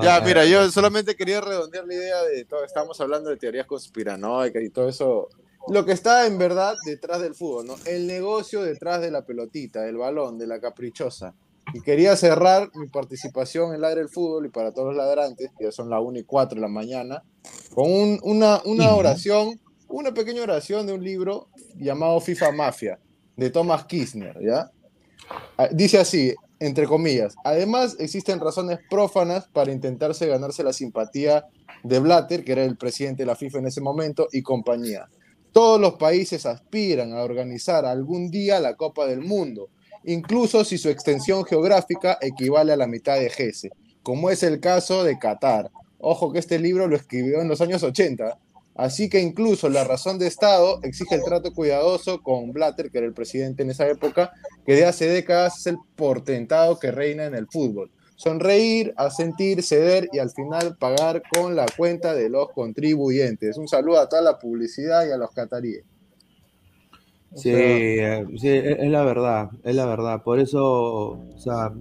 Ya, 0.03 0.17
Ay, 0.17 0.23
mira, 0.25 0.45
yo 0.45 0.71
solamente 0.71 1.15
quería 1.17 1.41
redondear 1.41 1.85
la 1.87 1.95
idea 1.95 2.23
de 2.23 2.45
todo. 2.45 2.65
Estamos 2.65 3.01
hablando 3.01 3.31
de 3.31 3.37
teorías 3.37 3.67
conspiranoicas 3.67 4.63
y 4.63 4.71
todo 4.71 4.89
eso. 4.89 5.29
Lo 5.69 5.85
que 5.85 5.93
está 5.93 6.27
en 6.27 6.39
verdad 6.39 6.75
detrás 6.85 7.21
del 7.21 7.35
fútbol, 7.35 7.67
¿no? 7.67 7.75
El 7.87 8.07
negocio 8.07 8.63
detrás 8.63 9.01
de 9.01 9.11
la 9.13 9.25
pelotita, 9.25 9.83
del 9.83 9.97
balón, 9.97 10.39
de 10.39 10.47
la 10.49 10.61
caprichosa. 10.61 11.35
Y 11.73 11.81
quería 11.81 12.17
cerrar 12.17 12.69
mi 12.75 12.89
participación 12.89 13.73
en 13.73 13.81
Ladre 13.81 14.01
del 14.01 14.09
Fútbol 14.09 14.47
y 14.47 14.49
para 14.49 14.73
todos 14.73 14.89
los 14.89 14.97
ladrantes, 14.97 15.51
que 15.57 15.65
ya 15.67 15.71
son 15.73 15.89
las 15.89 16.01
1 16.03 16.19
y 16.19 16.25
4 16.25 16.57
de 16.57 16.61
la 16.63 16.69
mañana, 16.69 17.23
con 17.73 17.91
un- 17.91 18.19
una, 18.25 18.61
una 18.65 18.91
oración, 18.95 19.61
una 19.89 20.13
pequeña 20.13 20.43
oración 20.43 20.87
de 20.87 20.93
un 20.95 21.05
libro 21.05 21.49
llamado 21.77 22.21
FIFA 22.21 22.51
Mafia, 22.53 22.99
de 23.37 23.49
Thomas 23.51 23.85
Kirchner, 23.85 24.37
¿ya? 24.43 24.69
Ah, 25.57 25.69
Dice 25.73 25.99
así, 25.99 26.35
entre 26.59 26.87
comillas, 26.87 27.35
además 27.45 27.97
existen 27.99 28.41
razones 28.41 28.79
prófanas 28.89 29.49
para 29.53 29.73
intentarse 29.73 30.27
ganarse 30.27 30.63
la 30.63 30.73
simpatía 30.73 31.47
de 31.83 31.99
Blatter, 31.99 32.45
que 32.45 32.53
era 32.53 32.65
el 32.65 32.77
presidente 32.77 33.23
de 33.23 33.27
la 33.27 33.37
FIFA 33.37 33.59
en 33.59 33.67
ese 33.67 33.81
momento, 33.81 34.29
y 34.33 34.43
compañía. 34.43 35.09
Todos 35.53 35.81
los 35.81 35.95
países 35.95 36.47
aspiran 36.47 37.13
a 37.13 37.23
organizar 37.23 37.85
algún 37.85 38.31
día 38.31 38.61
la 38.61 38.77
Copa 38.77 39.07
del 39.07 39.21
Mundo, 39.21 39.69
incluso 40.05 40.65
si 40.65 40.79
su 40.79 40.89
extensión 40.89 41.45
geográfica 41.45 42.17
equivale 42.21 42.73
a 42.73 42.77
la 42.77 42.87
mitad 42.87 43.17
de 43.17 43.29
Gese, 43.29 43.71
como 44.03 44.31
es 44.31 44.43
el 44.43 44.61
caso 44.61 45.05
de 45.05 45.19
Qatar. 45.19 45.71
Ojo 45.99 46.33
que 46.33 46.39
este 46.39 46.59
libro 46.59 46.89
lo 46.89 46.97
escribió 46.97 47.41
en 47.41 47.49
los 47.49 47.61
años 47.61 47.83
80, 47.83 48.39
así 48.75 49.09
que 49.09 49.21
incluso 49.21 49.69
la 49.69 49.85
razón 49.85 50.19
de 50.19 50.27
Estado 50.27 50.81
exige 50.83 51.15
el 51.15 51.25
trato 51.25 51.53
cuidadoso 51.53 52.23
con 52.23 52.53
Blatter, 52.53 52.91
que 52.91 52.99
era 52.99 53.07
el 53.07 53.15
presidente 53.15 53.63
en 53.63 53.71
esa 53.71 53.89
época, 53.89 54.33
que 54.65 54.75
de 54.75 54.85
hace 54.85 55.07
décadas 55.09 55.59
es 55.59 55.67
el 55.67 55.79
portentado 55.97 56.79
que 56.79 56.91
reina 56.91 57.25
en 57.25 57.35
el 57.35 57.47
fútbol. 57.47 57.91
Sonreír, 58.17 58.95
asentir, 58.97 59.63
ceder 59.63 60.09
y 60.13 60.19
al 60.19 60.31
final 60.31 60.77
pagar 60.77 61.23
con 61.35 61.57
la 61.57 61.67
cuenta 61.77 62.15
de 62.15 62.29
los 62.29 62.51
contribuyentes. 62.51 63.57
Un 63.57 63.67
saludo 63.67 63.99
a 63.99 64.09
toda 64.09 64.23
la 64.23 64.39
publicidad 64.39 65.07
y 65.07 65.11
a 65.11 65.17
los 65.17 65.33
cataríes. 65.33 65.85
Sí, 67.35 67.51
eh, 67.53 68.25
sí, 68.37 68.49
es 68.49 68.79
es 68.79 68.91
la 68.91 69.03
verdad, 69.05 69.51
es 69.65 69.75
la 69.75 69.87
verdad. 69.87 70.23
Por 70.23 70.39
eso, 70.39 70.63
o 70.63 71.39
sea, 71.39 71.73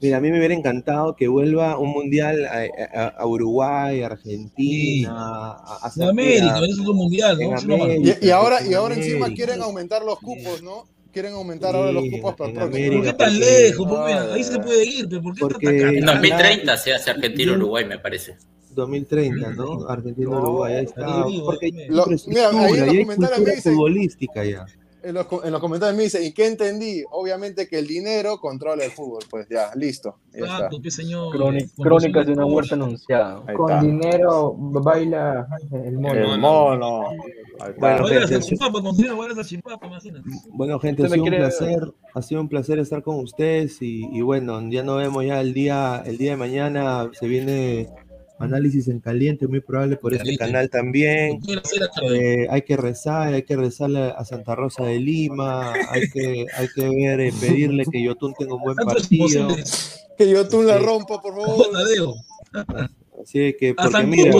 mira, 0.00 0.16
a 0.18 0.20
mí 0.20 0.30
me 0.30 0.38
hubiera 0.38 0.54
encantado 0.54 1.16
que 1.16 1.28
vuelva 1.28 1.78
un 1.78 1.90
mundial 1.90 2.44
a, 2.46 2.64
a- 3.00 3.08
a 3.08 3.26
Uruguay, 3.26 4.02
a 4.02 4.06
Argentina, 4.06 5.10
a, 5.12 5.90
a 5.90 6.08
América, 6.08 6.60
es 6.64 6.78
otro 6.78 6.94
mundial, 6.94 7.38
Y, 7.40 8.26
y 8.26 8.30
ahora, 8.30 8.58
y 8.66 8.74
ahora 8.74 8.94
encima 8.94 9.28
quieren 9.30 9.62
aumentar 9.62 10.02
los 10.04 10.18
cupos, 10.18 10.62
¿no? 10.62 10.84
Quieren 11.12 11.32
aumentar 11.32 11.74
ahora 11.74 11.92
los 11.92 12.04
cupos 12.10 12.34
para 12.34 12.50
el 12.50 12.56
próximo. 12.56 12.92
¿Por 12.98 13.02
qué 13.04 13.12
tan 13.14 13.40
lejos? 13.40 13.86
Mira, 14.06 14.34
ahí 14.34 14.44
se 14.44 14.58
puede 14.58 14.84
ir, 14.84 15.06
pero 15.08 15.22
¿por 15.22 15.34
qué 15.34 15.40
Porque- 15.40 15.66
tanta 15.80 15.88
En 15.98 16.08
Ah, 16.08 16.12
2030 16.12 16.76
se 16.76 16.92
hace 16.92 17.10
Argentina-Uruguay, 17.10 17.84
me 17.86 17.98
parece. 17.98 18.36
2030, 18.74 19.50
¿no? 19.54 19.88
Argentina, 19.88 20.28
Uruguay, 20.28 20.74
ahí 20.74 20.84
está. 20.84 21.24
Porque 21.46 21.70
Lo- 21.88 22.04
mira, 22.26 22.50
ahí 22.50 22.56
en 22.58 22.60
infraestructura 22.60 22.86
los 22.86 22.92
y 22.94 22.98
hay 22.98 23.02
comentarios 23.04 23.08
me 23.08 23.14
cultura 23.16 23.52
dicen- 23.54 23.72
futbolística 23.72 24.44
ya. 24.44 24.66
En 25.06 25.14
los, 25.14 25.26
co- 25.26 25.44
en 25.44 25.52
los 25.52 25.60
comentarios 25.60 25.96
me 25.96 26.02
dice, 26.02 26.24
¿y 26.24 26.32
qué 26.32 26.46
entendí? 26.48 27.04
Obviamente 27.12 27.68
que 27.68 27.78
el 27.78 27.86
dinero 27.86 28.38
controla 28.40 28.84
el 28.84 28.90
fútbol. 28.90 29.22
Pues 29.30 29.46
ya, 29.48 29.70
listo. 29.76 30.16
Ya 30.32 30.40
está. 30.40 30.54
Exacto, 30.56 30.78
qué 30.82 30.90
señor. 30.90 31.34
Cróni- 31.34 31.70
Con 31.76 31.84
Crónicas 31.84 32.26
de 32.26 32.32
una 32.32 32.44
huerta 32.46 32.74
anunciada. 32.74 33.42
Con 33.56 33.70
está. 33.70 33.82
dinero 33.82 34.54
baila 34.56 35.46
el 35.72 35.98
mono. 35.98 36.14
El 36.32 36.40
mono. 36.40 37.02
Bueno, 37.78 38.04
gente. 38.28 38.56
Bueno, 40.50 40.78
gente, 40.80 41.02
ha 41.04 41.08
sido 41.08 41.24
un 41.24 41.30
placer, 41.30 41.92
ha 42.14 42.22
sido 42.22 42.40
un 42.40 42.48
placer 42.48 42.78
estar 42.78 43.02
con 43.02 43.16
ustedes 43.20 43.80
y, 43.82 44.06
y 44.12 44.20
bueno, 44.22 44.60
ya 44.70 44.82
nos 44.82 44.98
vemos 44.98 45.24
ya 45.24 45.40
el 45.40 45.54
día, 45.54 46.02
el 46.04 46.18
día 46.18 46.32
de 46.32 46.36
mañana 46.36 47.10
se 47.12 47.26
viene 47.28 47.88
análisis 48.38 48.88
en 48.88 49.00
caliente, 49.00 49.46
muy 49.46 49.60
probable 49.60 49.96
por 49.96 50.14
este 50.14 50.36
canal 50.36 50.68
también. 50.70 51.40
Eh, 52.10 52.46
hay 52.50 52.62
que 52.62 52.76
rezar, 52.76 53.34
hay 53.34 53.42
que 53.42 53.56
rezarle 53.56 54.12
a 54.16 54.24
Santa 54.24 54.54
Rosa 54.54 54.84
de 54.84 54.98
Lima, 55.00 55.72
hay 55.90 56.08
que, 56.10 56.46
hay 56.54 56.68
que 56.74 56.88
ver, 56.88 57.20
eh, 57.20 57.32
pedirle 57.40 57.84
que 57.90 58.02
Yotun 58.02 58.34
tenga 58.38 58.54
un 58.54 58.62
buen 58.62 58.76
partido. 58.76 59.48
Que 60.16 60.30
yo 60.30 60.48
tú 60.48 60.62
la 60.62 60.78
rompa, 60.78 61.20
por 61.20 61.34
favor. 61.34 61.66
Así 63.22 63.54
que, 63.58 63.74
porque 63.74 64.04
mira, 64.04 64.32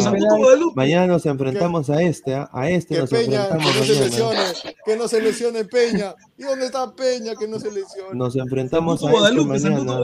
mañana 0.74 1.06
nos 1.06 1.26
enfrentamos 1.26 1.88
a 1.90 2.02
este, 2.02 2.34
¿ah? 2.34 2.48
a 2.52 2.70
este 2.70 2.94
Que 2.94 3.00
nos 3.00 3.10
Peña, 3.10 3.48
que 3.48 3.54
enfrentamos 3.54 3.76
no 3.76 3.82
se 3.82 3.92
mañana. 3.94 4.04
lesione. 4.04 4.74
Que 4.84 4.96
no 4.96 5.08
se 5.08 5.22
lesione 5.22 5.64
Peña. 5.64 6.14
¿Y 6.36 6.42
dónde 6.42 6.66
está 6.66 6.94
Peña? 6.94 7.34
Que 7.34 7.48
no 7.48 7.58
se 7.58 7.72
lesione. 7.72 8.14
Nos 8.14 8.36
enfrentamos 8.36 9.02
a 9.02 9.10
este 9.10 9.44
mañana. 9.44 10.00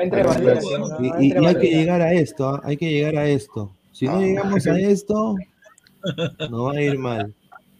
Entre 0.00 0.20
Y, 0.20 0.24
banderas, 0.24 0.64
y- 0.64 0.78
¿no? 0.78 1.20
y 1.20 1.26
Entre 1.32 1.46
hay 1.48 1.54
que 1.56 1.70
llegar 1.70 2.00
a 2.02 2.12
esto, 2.12 2.48
¿ah? 2.48 2.60
hay 2.64 2.76
que 2.76 2.90
llegar 2.90 3.16
a 3.16 3.26
esto. 3.26 3.70
Si 3.92 4.06
no 4.06 4.20
llegamos 4.20 4.66
a 4.66 4.78
esto, 4.78 5.34
no 6.50 6.64
va 6.64 6.72
a 6.72 6.80
ir 6.80 6.98
mal. 6.98 7.34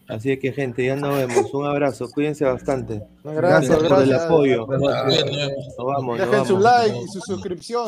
Así 0.07 0.35
que, 0.37 0.51
gente, 0.51 0.83
ya 0.85 0.95
nos 0.95 1.15
vemos. 1.15 1.53
Un 1.53 1.67
abrazo, 1.67 2.09
cuídense 2.11 2.43
bastante. 2.43 3.03
Gracias, 3.23 3.41
Gracias 3.41 3.77
por 3.77 3.85
el 3.85 4.09
gracias. 4.09 4.21
apoyo. 4.23 4.65
Cuídate, 4.65 4.85
nos 4.85 5.35
vemos. 5.35 5.67
Nos 5.77 5.85
vamos, 5.87 6.17
nos 6.17 6.31
Dejen 6.31 6.45
su 6.47 6.59
like 6.59 6.97
y 6.97 7.07
su 7.07 7.19
suscripción. 7.21 7.85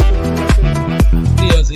Sí, 1.39 1.49
así. 1.59 1.75